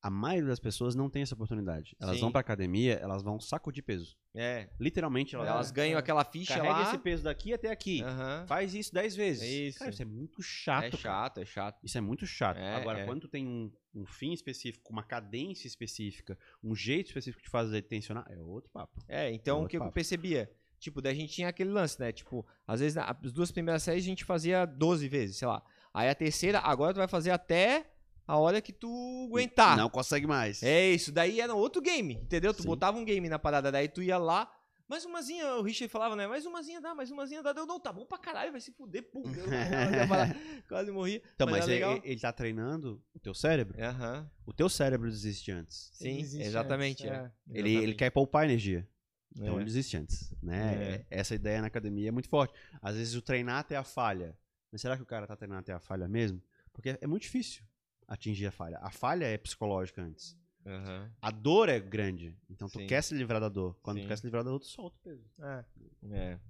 a 0.00 0.10
maioria 0.10 0.48
das 0.48 0.60
pessoas 0.60 0.94
não 0.94 1.10
tem 1.10 1.22
essa 1.22 1.34
oportunidade. 1.34 1.96
Elas 2.00 2.14
Sim. 2.16 2.20
vão 2.22 2.30
pra 2.32 2.40
academia, 2.40 2.94
elas 2.94 3.22
vão 3.22 3.40
sacudir 3.40 3.82
peso. 3.82 4.16
É. 4.34 4.68
Literalmente, 4.78 5.34
elas, 5.34 5.48
Elas 5.48 5.70
ganham 5.72 5.98
aquela 5.98 6.24
ficha 6.24 6.54
carrega 6.54 6.72
lá. 6.74 6.82
esse 6.82 6.98
peso 6.98 7.24
daqui 7.24 7.52
até 7.52 7.70
aqui. 7.70 8.02
Aham. 8.02 8.44
Faz 8.46 8.74
isso 8.74 8.94
10 8.94 9.16
vezes. 9.16 9.42
Isso. 9.42 9.78
Cara, 9.80 9.90
isso 9.90 10.02
é 10.02 10.04
muito 10.04 10.40
chato. 10.42 10.84
É 10.84 10.90
cara. 10.90 11.02
chato, 11.02 11.38
é 11.40 11.44
chato. 11.44 11.78
Isso 11.82 11.98
é 11.98 12.00
muito 12.00 12.26
chato. 12.26 12.58
É, 12.58 12.76
Agora, 12.76 13.00
é. 13.00 13.04
quando 13.04 13.22
tu 13.22 13.28
tem 13.28 13.46
um, 13.46 13.72
um 13.94 14.06
fim 14.06 14.32
específico, 14.32 14.92
uma 14.92 15.02
cadência 15.02 15.66
específica, 15.66 16.38
um 16.62 16.74
jeito 16.76 17.06
específico 17.08 17.42
de 17.42 17.48
fazer 17.50 17.82
tensionar, 17.82 18.24
é 18.30 18.38
outro 18.38 18.70
papo. 18.70 19.02
É, 19.08 19.32
então 19.32 19.56
o 19.56 19.60
Outro 19.62 19.70
que 19.70 19.76
eu 19.76 19.80
papo. 19.80 19.92
percebia? 19.94 20.48
Tipo, 20.78 21.02
daí 21.02 21.12
a 21.12 21.16
gente 21.16 21.32
tinha 21.32 21.48
aquele 21.48 21.70
lance, 21.70 21.98
né? 21.98 22.12
Tipo, 22.12 22.46
às 22.64 22.78
vezes 22.78 22.96
as 22.96 23.32
duas 23.32 23.50
primeiras 23.50 23.82
séries 23.82 24.04
a 24.04 24.06
gente 24.06 24.24
fazia 24.24 24.64
12 24.64 25.08
vezes, 25.08 25.36
sei 25.36 25.48
lá. 25.48 25.60
Aí 25.92 26.08
a 26.08 26.14
terceira, 26.14 26.60
agora 26.60 26.94
tu 26.94 26.98
vai 26.98 27.08
fazer 27.08 27.32
até 27.32 27.90
a 28.28 28.36
hora 28.36 28.60
que 28.60 28.72
tu 28.74 29.26
aguentar. 29.28 29.74
Não 29.76 29.88
consegue 29.88 30.26
mais. 30.26 30.62
É 30.62 30.90
isso, 30.90 31.10
daí 31.10 31.40
era 31.40 31.54
outro 31.54 31.80
game, 31.80 32.14
entendeu? 32.14 32.52
Tu 32.52 32.60
Sim. 32.62 32.68
botava 32.68 32.98
um 32.98 33.04
game 33.04 33.26
na 33.28 33.38
parada, 33.38 33.72
daí 33.72 33.88
tu 33.88 34.02
ia 34.02 34.18
lá, 34.18 34.52
mais 34.86 35.04
umazinha, 35.04 35.54
o 35.54 35.62
Richard 35.62 35.90
falava, 35.90 36.14
né? 36.14 36.26
Mais 36.26 36.44
umazinha 36.46 36.80
dá, 36.80 36.94
mais 36.94 37.10
umazinha 37.10 37.42
dá. 37.42 37.52
Eu, 37.56 37.66
não, 37.66 37.80
tá 37.80 37.92
bom 37.92 38.04
pra 38.06 38.18
caralho, 38.18 38.52
vai 38.52 38.60
se 38.60 38.70
fuder, 38.72 39.02
pum. 39.10 39.22
Quase 40.68 40.90
morri. 40.90 41.22
Então, 41.34 41.46
mas, 41.48 41.68
era 41.68 41.92
ele, 41.92 42.00
ele 42.04 42.20
tá 42.20 42.32
treinando 42.32 43.02
o 43.14 43.18
teu 43.18 43.34
cérebro. 43.34 43.80
Aham, 43.82 44.30
O 44.46 44.52
teu 44.52 44.68
cérebro 44.68 45.10
desiste 45.10 45.50
antes. 45.50 45.90
sim, 45.94 46.18
Existe 46.20 46.46
exatamente. 46.46 47.06
antes, 47.08 47.18
é. 47.20 47.32
é. 47.54 47.58
Ele, 47.58 47.74
ele 47.76 47.94
quer 47.94 48.10
poupar 48.10 48.44
energia. 48.44 48.86
Então 49.34 49.54
É. 49.54 49.56
ele 49.56 49.64
desiste 49.64 49.96
antes, 49.96 50.34
né? 50.42 51.04
Essa 51.10 51.34
ideia 51.34 51.60
na 51.60 51.66
academia 51.66 52.08
é 52.08 52.10
muito 52.12 52.28
forte. 52.28 52.54
Às 52.80 52.96
vezes 52.96 53.14
o 53.14 53.22
treinar 53.22 53.58
até 53.58 53.76
a 53.76 53.84
falha. 53.84 54.36
Mas 54.72 54.80
será 54.80 54.96
que 54.96 55.02
o 55.02 55.06
cara 55.06 55.26
tá 55.26 55.36
treinando 55.36 55.60
até 55.60 55.72
a 55.72 55.78
falha 55.80 56.08
mesmo? 56.08 56.42
Porque 56.72 56.98
é 57.00 57.06
muito 57.06 57.22
difícil 57.22 57.62
atingir 58.08 58.46
a 58.46 58.50
falha. 58.50 58.78
A 58.78 58.90
falha 58.90 59.26
é 59.26 59.36
psicológica 59.36 60.02
antes. 60.02 60.36
Aham, 60.66 61.10
A 61.22 61.30
dor 61.30 61.68
é 61.68 61.78
grande. 61.78 62.36
Então 62.50 62.68
tu 62.68 62.78
Sim. 62.78 62.86
quer 62.86 63.02
se 63.02 63.14
livrar 63.14 63.40
da 63.40 63.48
dor. 63.48 63.78
Quando 63.82 63.98
Sim. 63.98 64.02
tu 64.04 64.08
quer 64.08 64.16
se 64.18 64.24
livrar 64.24 64.42
da 64.42 64.50
dor, 64.50 64.58
tu 64.58 64.66
solta 64.66 64.96
o 64.96 65.00
peso. 65.00 65.24
É. 65.40 65.64
é. 66.10 66.40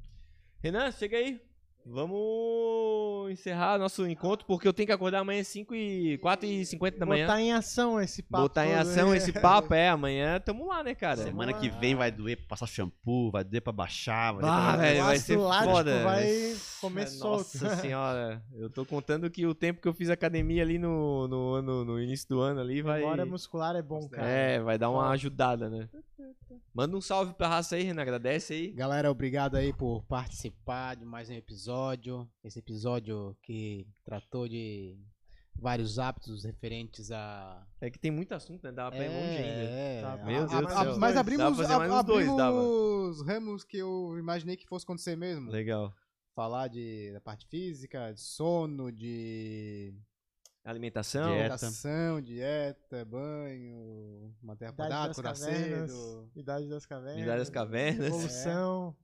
Renan, 0.60 0.90
chega 0.90 1.16
aí. 1.18 1.40
Vamos 1.86 3.30
encerrar 3.30 3.78
nosso 3.78 4.06
encontro, 4.06 4.46
porque 4.46 4.66
eu 4.68 4.72
tenho 4.72 4.86
que 4.86 4.92
acordar 4.92 5.20
amanhã 5.20 5.40
às 5.40 5.48
5 5.48 5.74
e 5.74 6.18
4 6.18 6.46
e 6.46 6.64
50 6.64 6.98
da 6.98 7.06
manhã. 7.06 7.26
Botar 7.26 7.40
em 7.40 7.52
ação 7.52 8.00
esse 8.00 8.22
papo. 8.22 8.42
Botar 8.42 8.66
em 8.66 8.74
ação 8.74 9.10
né? 9.10 9.16
esse 9.16 9.32
papo, 9.32 9.72
é, 9.74 9.88
amanhã 9.88 10.38
tamo 10.40 10.66
lá, 10.66 10.82
né, 10.82 10.94
cara? 10.94 11.22
Semana 11.22 11.52
lá. 11.52 11.58
que 11.58 11.68
vem 11.68 11.94
vai 11.94 12.10
doer 12.10 12.36
pra 12.36 12.46
passar 12.48 12.66
shampoo, 12.66 13.30
vai 13.30 13.42
doer 13.44 13.62
pra 13.62 13.72
baixar, 13.72 14.32
vai 14.34 14.44
Ah, 14.44 14.56
doer 14.56 14.72
pra... 14.72 14.76
velho, 14.76 15.00
O 15.00 15.04
vai 15.06 15.18
ser 15.18 15.36
lático 15.36 15.72
foda. 15.72 16.04
vai 16.04 16.56
comer 16.80 17.02
É, 17.02 17.06
solto. 17.06 17.38
Nossa 17.62 17.76
senhora, 17.80 18.42
eu 18.54 18.70
tô 18.70 18.84
contando 18.84 19.30
que 19.30 19.46
o 19.46 19.54
tempo 19.54 19.80
que 19.80 19.88
eu 19.88 19.94
fiz 19.94 20.10
academia 20.10 20.62
ali 20.62 20.78
no, 20.78 21.26
no, 21.28 21.54
ano, 21.54 21.84
no 21.84 22.00
início 22.00 22.28
do 22.28 22.40
ano 22.40 22.60
ali 22.60 22.82
vai. 22.82 23.00
Memória 23.00 23.24
muscular 23.26 23.74
é 23.76 23.82
bom, 23.82 24.08
cara. 24.08 24.26
É, 24.28 24.60
vai 24.60 24.78
dar 24.78 24.90
uma 24.90 25.08
ajudada, 25.10 25.68
né? 25.70 25.88
Manda 26.74 26.96
um 26.96 27.00
salve 27.00 27.32
pra 27.34 27.48
raça 27.48 27.74
aí, 27.76 27.82
Renan. 27.82 28.02
Agradece 28.02 28.52
aí. 28.52 28.68
Galera, 28.72 29.10
obrigado 29.10 29.56
aí 29.56 29.72
por 29.72 30.02
participar 30.04 30.94
de 30.96 31.04
mais 31.04 31.28
um 31.28 31.32
episódio. 31.34 31.67
Esse 32.42 32.58
episódio 32.58 33.36
que 33.42 33.86
tratou 34.04 34.48
de 34.48 34.98
vários 35.54 35.98
hábitos 35.98 36.44
referentes 36.44 37.10
a. 37.10 37.66
É 37.80 37.90
que 37.90 37.98
tem 37.98 38.10
muito 38.10 38.32
assunto, 38.32 38.62
né? 38.62 38.72
Dá 38.72 38.90
pra 38.90 39.04
ir 39.04 39.08
monte 39.10 39.42
ainda. 39.42 39.70
É, 39.70 40.00
Tá, 40.02 40.16
meu 40.24 40.36
a- 40.36 40.38
Deus 40.46 40.50
do 40.50 40.66
a- 40.68 40.84
céu. 40.84 40.98
Mas 40.98 41.16
abrimos, 41.16 41.44
pra 41.56 41.56
fazer 41.56 41.76
mais 41.78 41.90
a- 41.92 42.00
uns 42.00 42.04
dois, 42.06 42.28
abrimos 42.28 43.22
ramos 43.26 43.64
que 43.64 43.76
eu 43.78 44.16
imaginei 44.18 44.56
que 44.56 44.66
fosse 44.66 44.84
acontecer 44.84 45.16
mesmo. 45.16 45.50
Legal. 45.50 45.92
Falar 46.34 46.68
de, 46.68 47.10
da 47.12 47.20
parte 47.20 47.46
física, 47.48 48.12
de 48.12 48.20
sono, 48.20 48.92
de 48.92 49.92
Alimentação. 50.64 51.22
Dieta. 51.30 51.40
alimentação, 51.44 52.20
dieta, 52.20 53.04
banho, 53.04 54.32
manter 54.42 54.66
a 54.66 54.68
Idade 54.68 54.92
acordado, 54.92 55.08
das 55.08 55.18
acordar 55.18 55.34
cavernas. 55.38 55.90
cedo. 55.90 56.30
Idade 56.36 56.68
das 56.68 56.86
cavernas. 56.86 57.22
Idade 57.22 57.38
das 57.38 57.50
cavernas. 57.50 58.06
Evolução. 58.06 58.96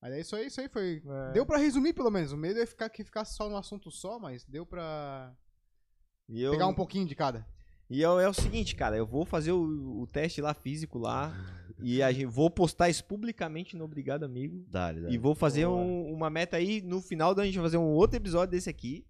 Mas 0.00 0.12
é 0.12 0.20
isso 0.20 0.36
aí, 0.36 0.46
isso 0.46 0.60
aí 0.60 0.68
foi. 0.68 1.02
É. 1.04 1.32
Deu 1.32 1.44
pra 1.44 1.58
resumir, 1.58 1.92
pelo 1.92 2.10
menos. 2.10 2.30
O 2.32 2.36
medo 2.36 2.60
é 2.60 2.66
ficar, 2.66 2.88
que 2.88 3.02
ficasse 3.02 3.34
só 3.34 3.48
no 3.48 3.56
assunto 3.56 3.90
só, 3.90 4.18
mas 4.18 4.44
deu 4.44 4.64
pra 4.64 5.32
E 6.28 6.40
eu, 6.42 6.52
pegar 6.52 6.66
um 6.68 6.74
pouquinho 6.74 7.06
de 7.06 7.14
cada. 7.14 7.46
E 7.90 8.02
é, 8.04 8.08
o- 8.08 8.20
é 8.20 8.28
o 8.28 8.34
seguinte, 8.34 8.76
cara, 8.76 8.96
eu 8.96 9.06
vou 9.06 9.24
fazer 9.24 9.50
o, 9.52 10.00
o 10.02 10.06
teste 10.06 10.40
lá 10.40 10.52
físico 10.54 10.98
lá 10.98 11.32
e 11.82 12.02
a 12.02 12.12
gente, 12.12 12.26
vou 12.26 12.50
postar 12.50 12.88
isso 12.90 13.02
publicamente 13.04 13.76
no 13.76 13.84
Obrigado 13.84 14.24
Amigo. 14.24 14.62
Dale, 14.68 15.00
dale. 15.00 15.14
E 15.14 15.18
vou 15.18 15.34
fazer 15.34 15.66
um- 15.66 16.12
uma 16.12 16.28
meta 16.30 16.56
aí, 16.58 16.80
no 16.82 17.00
final 17.00 17.34
da 17.34 17.44
gente 17.44 17.54
vai 17.56 17.64
fazer 17.64 17.78
um 17.78 17.92
outro 17.94 18.16
episódio 18.16 18.52
desse 18.52 18.68
aqui. 18.70 19.04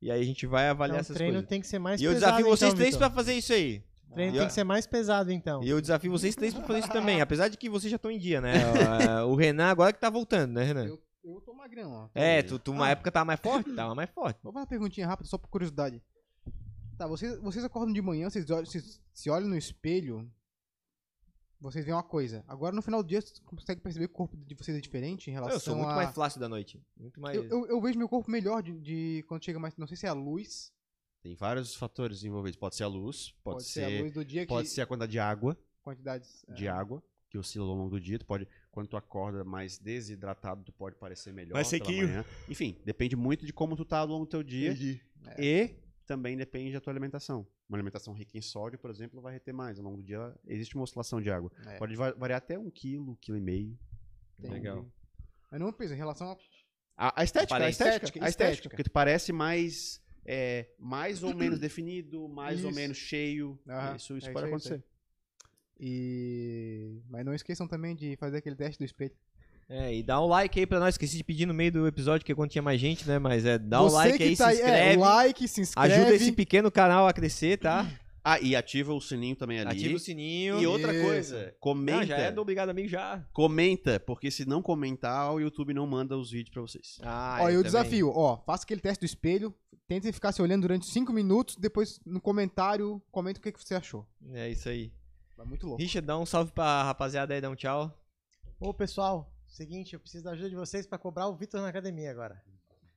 E 0.00 0.10
aí 0.10 0.20
a 0.20 0.24
gente 0.24 0.46
vai 0.46 0.68
avaliar 0.68 0.96
Então, 0.96 1.00
o 1.00 1.06
essas 1.06 1.16
treino 1.16 1.34
coisas. 1.34 1.48
tem 1.48 1.60
que 1.60 1.66
ser 1.66 1.78
mais 1.78 2.00
E 2.00 2.04
eu 2.04 2.12
desafio 2.12 2.44
vocês 2.46 2.70
então, 2.72 2.76
três 2.76 2.94
Vitor. 2.94 3.08
pra 3.08 3.16
fazer 3.16 3.34
isso 3.34 3.52
aí. 3.52 3.82
O 4.12 4.14
treino 4.14 4.30
E 4.30 4.34
tem 4.34 4.42
eu- 4.42 4.46
que 4.46 4.52
ser 4.52 4.64
mais 4.64 4.86
pesado, 4.86 5.32
então. 5.32 5.62
E 5.62 5.68
eu 5.68 5.80
desafio 5.80 6.10
vocês 6.10 6.34
três 6.36 6.52
pra 6.54 6.62
fazer 6.64 6.80
isso 6.80 6.92
também. 6.92 7.20
Apesar 7.20 7.48
de 7.48 7.56
que 7.56 7.68
vocês 7.70 7.90
já 7.90 7.96
estão 7.96 8.10
em 8.10 8.18
dia, 8.18 8.40
né? 8.40 8.52
Ah, 8.88 9.24
o 9.26 9.34
Renan 9.34 9.66
agora 9.70 9.92
que 9.92 9.98
tá 9.98 10.10
voltando, 10.10 10.52
né, 10.52 10.64
Renan? 10.64 10.84
Eu, 10.86 11.02
eu 11.24 11.40
tô 11.40 11.54
magrão, 11.54 11.90
ó. 11.92 12.08
É, 12.14 12.42
tu, 12.42 12.58
tu 12.58 12.72
uma 12.72 12.86
Ah. 12.86 12.90
época 12.90 13.10
tava 13.10 13.24
mais 13.24 13.40
forte? 13.40 13.72
Tava 13.74 13.94
mais 13.94 14.10
forte. 14.10 14.38
Vou 14.42 14.52
fazer 14.52 14.60
uma 14.62 14.66
perguntinha 14.68 15.06
rápida, 15.06 15.28
só 15.28 15.38
por 15.38 15.48
curiosidade. 15.48 16.02
Tá, 16.98 17.06
vocês, 17.06 17.38
vocês 17.40 17.64
acordam 17.64 17.92
de 17.92 18.02
manhã, 18.02 18.28
vocês, 18.28 18.48
olham- 18.50 18.66
vocês 18.66 19.00
se 19.14 19.30
olham 19.30 19.48
no 19.48 19.56
espelho, 19.56 20.30
vocês 21.60 21.84
veem 21.84 21.94
uma 21.96 22.02
coisa. 22.02 22.44
Agora 22.46 22.74
no 22.74 22.82
final 22.82 23.02
do 23.02 23.08
dia, 23.08 23.20
vocês 23.20 23.38
conseguem 23.40 23.82
perceber 23.82 24.08
que 24.08 24.12
o 24.12 24.16
corpo 24.16 24.36
de 24.36 24.54
vocês 24.54 24.76
é 24.76 24.80
diferente 24.80 25.30
em 25.30 25.32
relação 25.32 25.54
Eu 25.56 25.60
sou 25.60 25.76
muito 25.76 25.90
a... 25.90 25.94
mais 25.96 26.10
flácido 26.12 26.40
da 26.40 26.48
noite. 26.48 26.80
Muito 26.96 27.20
mais. 27.20 27.36
Eu, 27.36 27.44
eu, 27.44 27.66
eu 27.66 27.80
vejo 27.80 27.98
meu 27.98 28.08
corpo 28.08 28.30
melhor 28.30 28.62
de, 28.62 28.78
de 28.80 29.24
quando 29.28 29.44
chega 29.44 29.58
mais. 29.58 29.74
Não 29.76 29.86
sei 29.86 29.96
se 29.96 30.06
é 30.06 30.08
a 30.08 30.12
luz. 30.12 30.70
Tem 31.22 31.34
vários 31.34 31.74
fatores 31.74 32.24
envolvidos. 32.24 32.56
Pode 32.58 32.74
ser 32.74 32.82
a 32.84 32.88
luz, 32.88 33.32
pode, 33.44 33.64
ser, 33.64 33.84
a 33.84 34.02
luz 34.02 34.12
do 34.12 34.24
dia 34.24 34.42
que. 34.42 34.48
pode 34.48 34.68
ser 34.68 34.80
a 34.80 34.86
quantidade 34.86 35.12
de 35.12 35.18
água, 35.20 35.56
Quantidades. 35.82 36.44
é, 36.48 36.52
de 36.54 36.66
água 36.68 37.02
que 37.30 37.38
oscila 37.38 37.64
ao 37.66 37.74
longo 37.74 37.90
do 37.90 38.00
dia. 38.00 38.18
Tu 38.18 38.26
pode, 38.26 38.46
quando 38.70 38.88
tu 38.88 38.96
acorda 38.96 39.44
mais 39.44 39.78
desidratado, 39.78 40.64
tu 40.64 40.72
pode 40.72 40.96
parecer 40.96 41.32
melhor. 41.32 41.52
Pela 41.52 41.64
sequinho. 41.64 42.08
manhã. 42.08 42.24
Enfim, 42.48 42.76
depende 42.84 43.14
muito 43.16 43.46
de 43.46 43.52
como 43.52 43.76
tu 43.76 43.84
tá 43.84 43.98
ao 43.98 44.06
longo 44.06 44.24
do 44.26 44.28
teu 44.30 44.42
dia. 44.42 44.74
E 45.38 45.76
também 46.06 46.36
depende 46.36 46.72
da 46.72 46.80
tua 46.80 46.92
alimentação. 46.92 47.46
Uma 47.68 47.78
alimentação 47.78 48.12
rica 48.12 48.36
em 48.36 48.42
sódio, 48.42 48.78
por 48.78 48.90
exemplo, 48.90 49.20
vai 49.22 49.32
reter 49.32 49.54
mais. 49.54 49.78
Ao 49.78 49.84
longo 49.84 49.96
do 49.98 50.02
dia 50.02 50.34
existe 50.46 50.74
uma 50.74 50.82
oscilação 50.84 51.20
de 51.22 51.30
água. 51.30 51.50
É. 51.66 51.78
Pode 51.78 51.94
va- 51.96 52.12
variar 52.12 52.38
até 52.38 52.58
um 52.58 52.68
quilo, 52.68 53.16
quilo 53.20 53.38
e 53.38 53.40
meio. 53.40 53.78
Legal. 54.40 54.84
Mas 55.50 55.60
não 55.60 55.72
pensa, 55.72 55.94
em 55.94 55.96
relação 55.96 56.32
a. 56.32 56.36
A, 56.94 57.20
a 57.22 57.24
estética, 57.24 57.56
a 57.56 57.68
estética, 57.70 57.94
Estética, 58.04 58.24
a 58.24 58.28
estética, 58.28 58.50
estética. 58.52 58.68
porque 58.68 58.82
tu 58.84 58.90
parece 58.90 59.32
mais, 59.32 60.01
é, 60.24 60.66
mais 60.78 61.22
ou 61.22 61.34
menos 61.34 61.58
definido, 61.60 62.28
mais 62.28 62.62
ou 62.64 62.70
Isso. 62.70 62.78
menos 62.80 62.96
cheio. 62.96 63.58
Aham, 63.68 63.96
Isso, 63.96 64.16
isso 64.16 64.28
é 64.28 64.32
pode 64.32 64.46
isso 64.46 64.54
acontecer. 64.54 64.84
E. 65.78 67.00
Mas 67.08 67.24
não 67.24 67.34
esqueçam 67.34 67.66
também 67.66 67.94
de 67.94 68.16
fazer 68.16 68.36
aquele 68.38 68.54
teste 68.56 68.78
do 68.78 68.84
espelho. 68.84 69.12
É, 69.68 69.94
e 69.94 70.02
dá 70.02 70.20
um 70.20 70.26
like 70.26 70.58
aí 70.60 70.66
pra 70.66 70.78
nós. 70.78 70.94
Esqueci 70.94 71.16
de 71.16 71.24
pedir 71.24 71.46
no 71.46 71.54
meio 71.54 71.72
do 71.72 71.86
episódio, 71.86 72.24
que 72.26 72.32
é 72.32 72.34
quando 72.34 72.50
tinha 72.50 72.62
mais 72.62 72.80
gente, 72.80 73.06
né? 73.08 73.18
Mas 73.18 73.44
é, 73.44 73.58
dá 73.58 73.80
um 73.82 73.88
Você 73.88 73.96
like 73.96 74.18
que 74.18 74.24
aí, 74.24 74.36
tá 74.36 74.48
se 74.50 74.54
inscreve. 74.56 74.78
É, 74.78 74.96
like, 74.96 75.48
se 75.48 75.60
inscreve. 75.62 75.94
ajuda 75.94 76.14
esse 76.14 76.32
pequeno 76.32 76.70
canal 76.70 77.08
a 77.08 77.12
crescer, 77.12 77.58
tá? 77.58 77.86
Ah, 78.24 78.40
e 78.40 78.54
ativa 78.54 78.94
o 78.94 79.00
sininho 79.00 79.34
também 79.34 79.58
ali. 79.58 79.70
Ativa 79.70 79.96
o 79.96 79.98
sininho. 79.98 80.60
E 80.60 80.66
outra 80.66 80.94
Isso. 80.94 81.04
coisa, 81.04 81.56
comenta. 81.58 81.98
Não, 81.98 82.06
já 82.06 82.16
é 82.18 82.30
do 82.30 82.40
Obrigado 82.40 82.68
Amigo 82.68 82.88
já. 82.88 83.26
Comenta, 83.32 83.98
porque 83.98 84.30
se 84.30 84.44
não 84.44 84.62
comentar, 84.62 85.32
o 85.32 85.40
YouTube 85.40 85.74
não 85.74 85.86
manda 85.86 86.16
os 86.16 86.30
vídeos 86.30 86.50
pra 86.50 86.62
vocês. 86.62 86.98
Ah, 87.02 87.38
Ó, 87.40 87.50
e 87.50 87.56
o 87.56 87.64
desafio, 87.64 88.12
ó, 88.14 88.38
faça 88.44 88.62
aquele 88.64 88.80
teste 88.80 89.00
do 89.00 89.06
espelho, 89.06 89.52
tente 89.88 90.12
ficar 90.12 90.30
se 90.30 90.40
olhando 90.40 90.62
durante 90.62 90.86
5 90.86 91.12
minutos, 91.12 91.56
depois 91.56 91.98
no 92.06 92.20
comentário, 92.20 93.02
comenta 93.10 93.40
o 93.40 93.42
que, 93.42 93.50
que 93.50 93.62
você 93.62 93.74
achou. 93.74 94.06
É 94.32 94.48
isso 94.48 94.68
aí. 94.68 94.92
Vai 95.36 95.46
muito 95.46 95.66
louco. 95.66 95.82
Richard, 95.82 96.06
dá 96.06 96.16
um 96.16 96.26
salve 96.26 96.52
pra 96.52 96.84
rapaziada 96.84 97.34
aí, 97.34 97.40
dá 97.40 97.50
um 97.50 97.56
tchau. 97.56 97.92
Ô, 98.60 98.72
pessoal, 98.72 99.34
seguinte, 99.48 99.94
eu 99.94 100.00
preciso 100.00 100.22
da 100.22 100.30
ajuda 100.30 100.48
de 100.48 100.54
vocês 100.54 100.86
pra 100.86 100.96
cobrar 100.96 101.26
o 101.26 101.36
Vitor 101.36 101.60
na 101.60 101.68
academia 101.68 102.12
agora. 102.12 102.40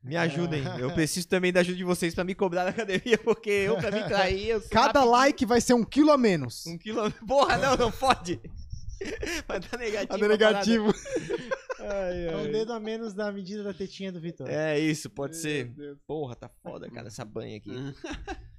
Me 0.06 0.16
ajudem. 0.18 0.64
Eu 0.80 0.92
preciso 0.94 1.28
também 1.28 1.52
da 1.52 1.62
ajuda 1.62 1.78
de 1.78 1.84
vocês 1.84 2.14
pra 2.14 2.24
me 2.24 2.36
cobrar 2.36 2.64
na 2.64 2.70
academia, 2.70 3.18
porque 3.18 3.50
eu, 3.50 3.76
pra 3.78 3.90
me 3.92 4.04
trair, 4.04 4.50
eu 4.50 4.62
Cada 4.70 5.00
rapidinho. 5.00 5.12
like 5.12 5.46
vai 5.46 5.60
ser 5.60 5.74
um 5.74 5.84
quilo 5.84 6.12
a 6.12 6.18
menos. 6.18 6.66
Um 6.68 6.78
quilo. 6.78 7.12
Porra, 7.28 7.58
não, 7.58 7.76
não 7.76 7.92
pode. 7.92 8.40
Vai 9.48 9.60
dar 9.60 9.78
negativo. 9.78 10.18
Tá 10.18 10.26
a 10.26 10.28
negativo. 10.28 10.94
É 11.80 12.36
um 12.38 12.52
dedo 12.52 12.72
a 12.74 12.80
menos 12.80 13.14
da 13.14 13.30
medida 13.32 13.62
da 13.64 13.74
tetinha 13.74 14.12
do 14.12 14.20
Vitor. 14.22 14.48
É 14.50 14.80
isso, 14.80 15.10
pode 15.10 15.36
ser. 15.36 15.72
Porra, 16.08 16.34
tá 16.36 16.50
foda, 16.64 16.90
cara, 16.90 17.08
essa 17.08 17.26
banha 17.26 17.58
aqui. 17.58 17.72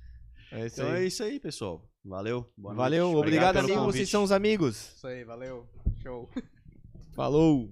É 0.52 0.64
isso 0.64 0.80
Então 0.80 0.94
é 0.94 0.98
aí. 0.98 1.06
isso 1.08 1.24
aí, 1.24 1.40
pessoal. 1.40 1.82
Valeu. 2.04 2.48
Boa 2.56 2.72
Valeu, 2.72 3.06
noite. 3.10 3.18
obrigado, 3.18 3.54
pelo 3.54 3.64
amigo. 3.66 3.80
convite. 3.80 3.96
Vocês 3.96 4.10
são 4.10 4.22
os 4.22 4.30
amigos. 4.30 4.92
Isso 4.96 5.06
aí, 5.08 5.24
valeu. 5.24 5.66
Show. 6.02 6.30
Falou. 7.16 7.68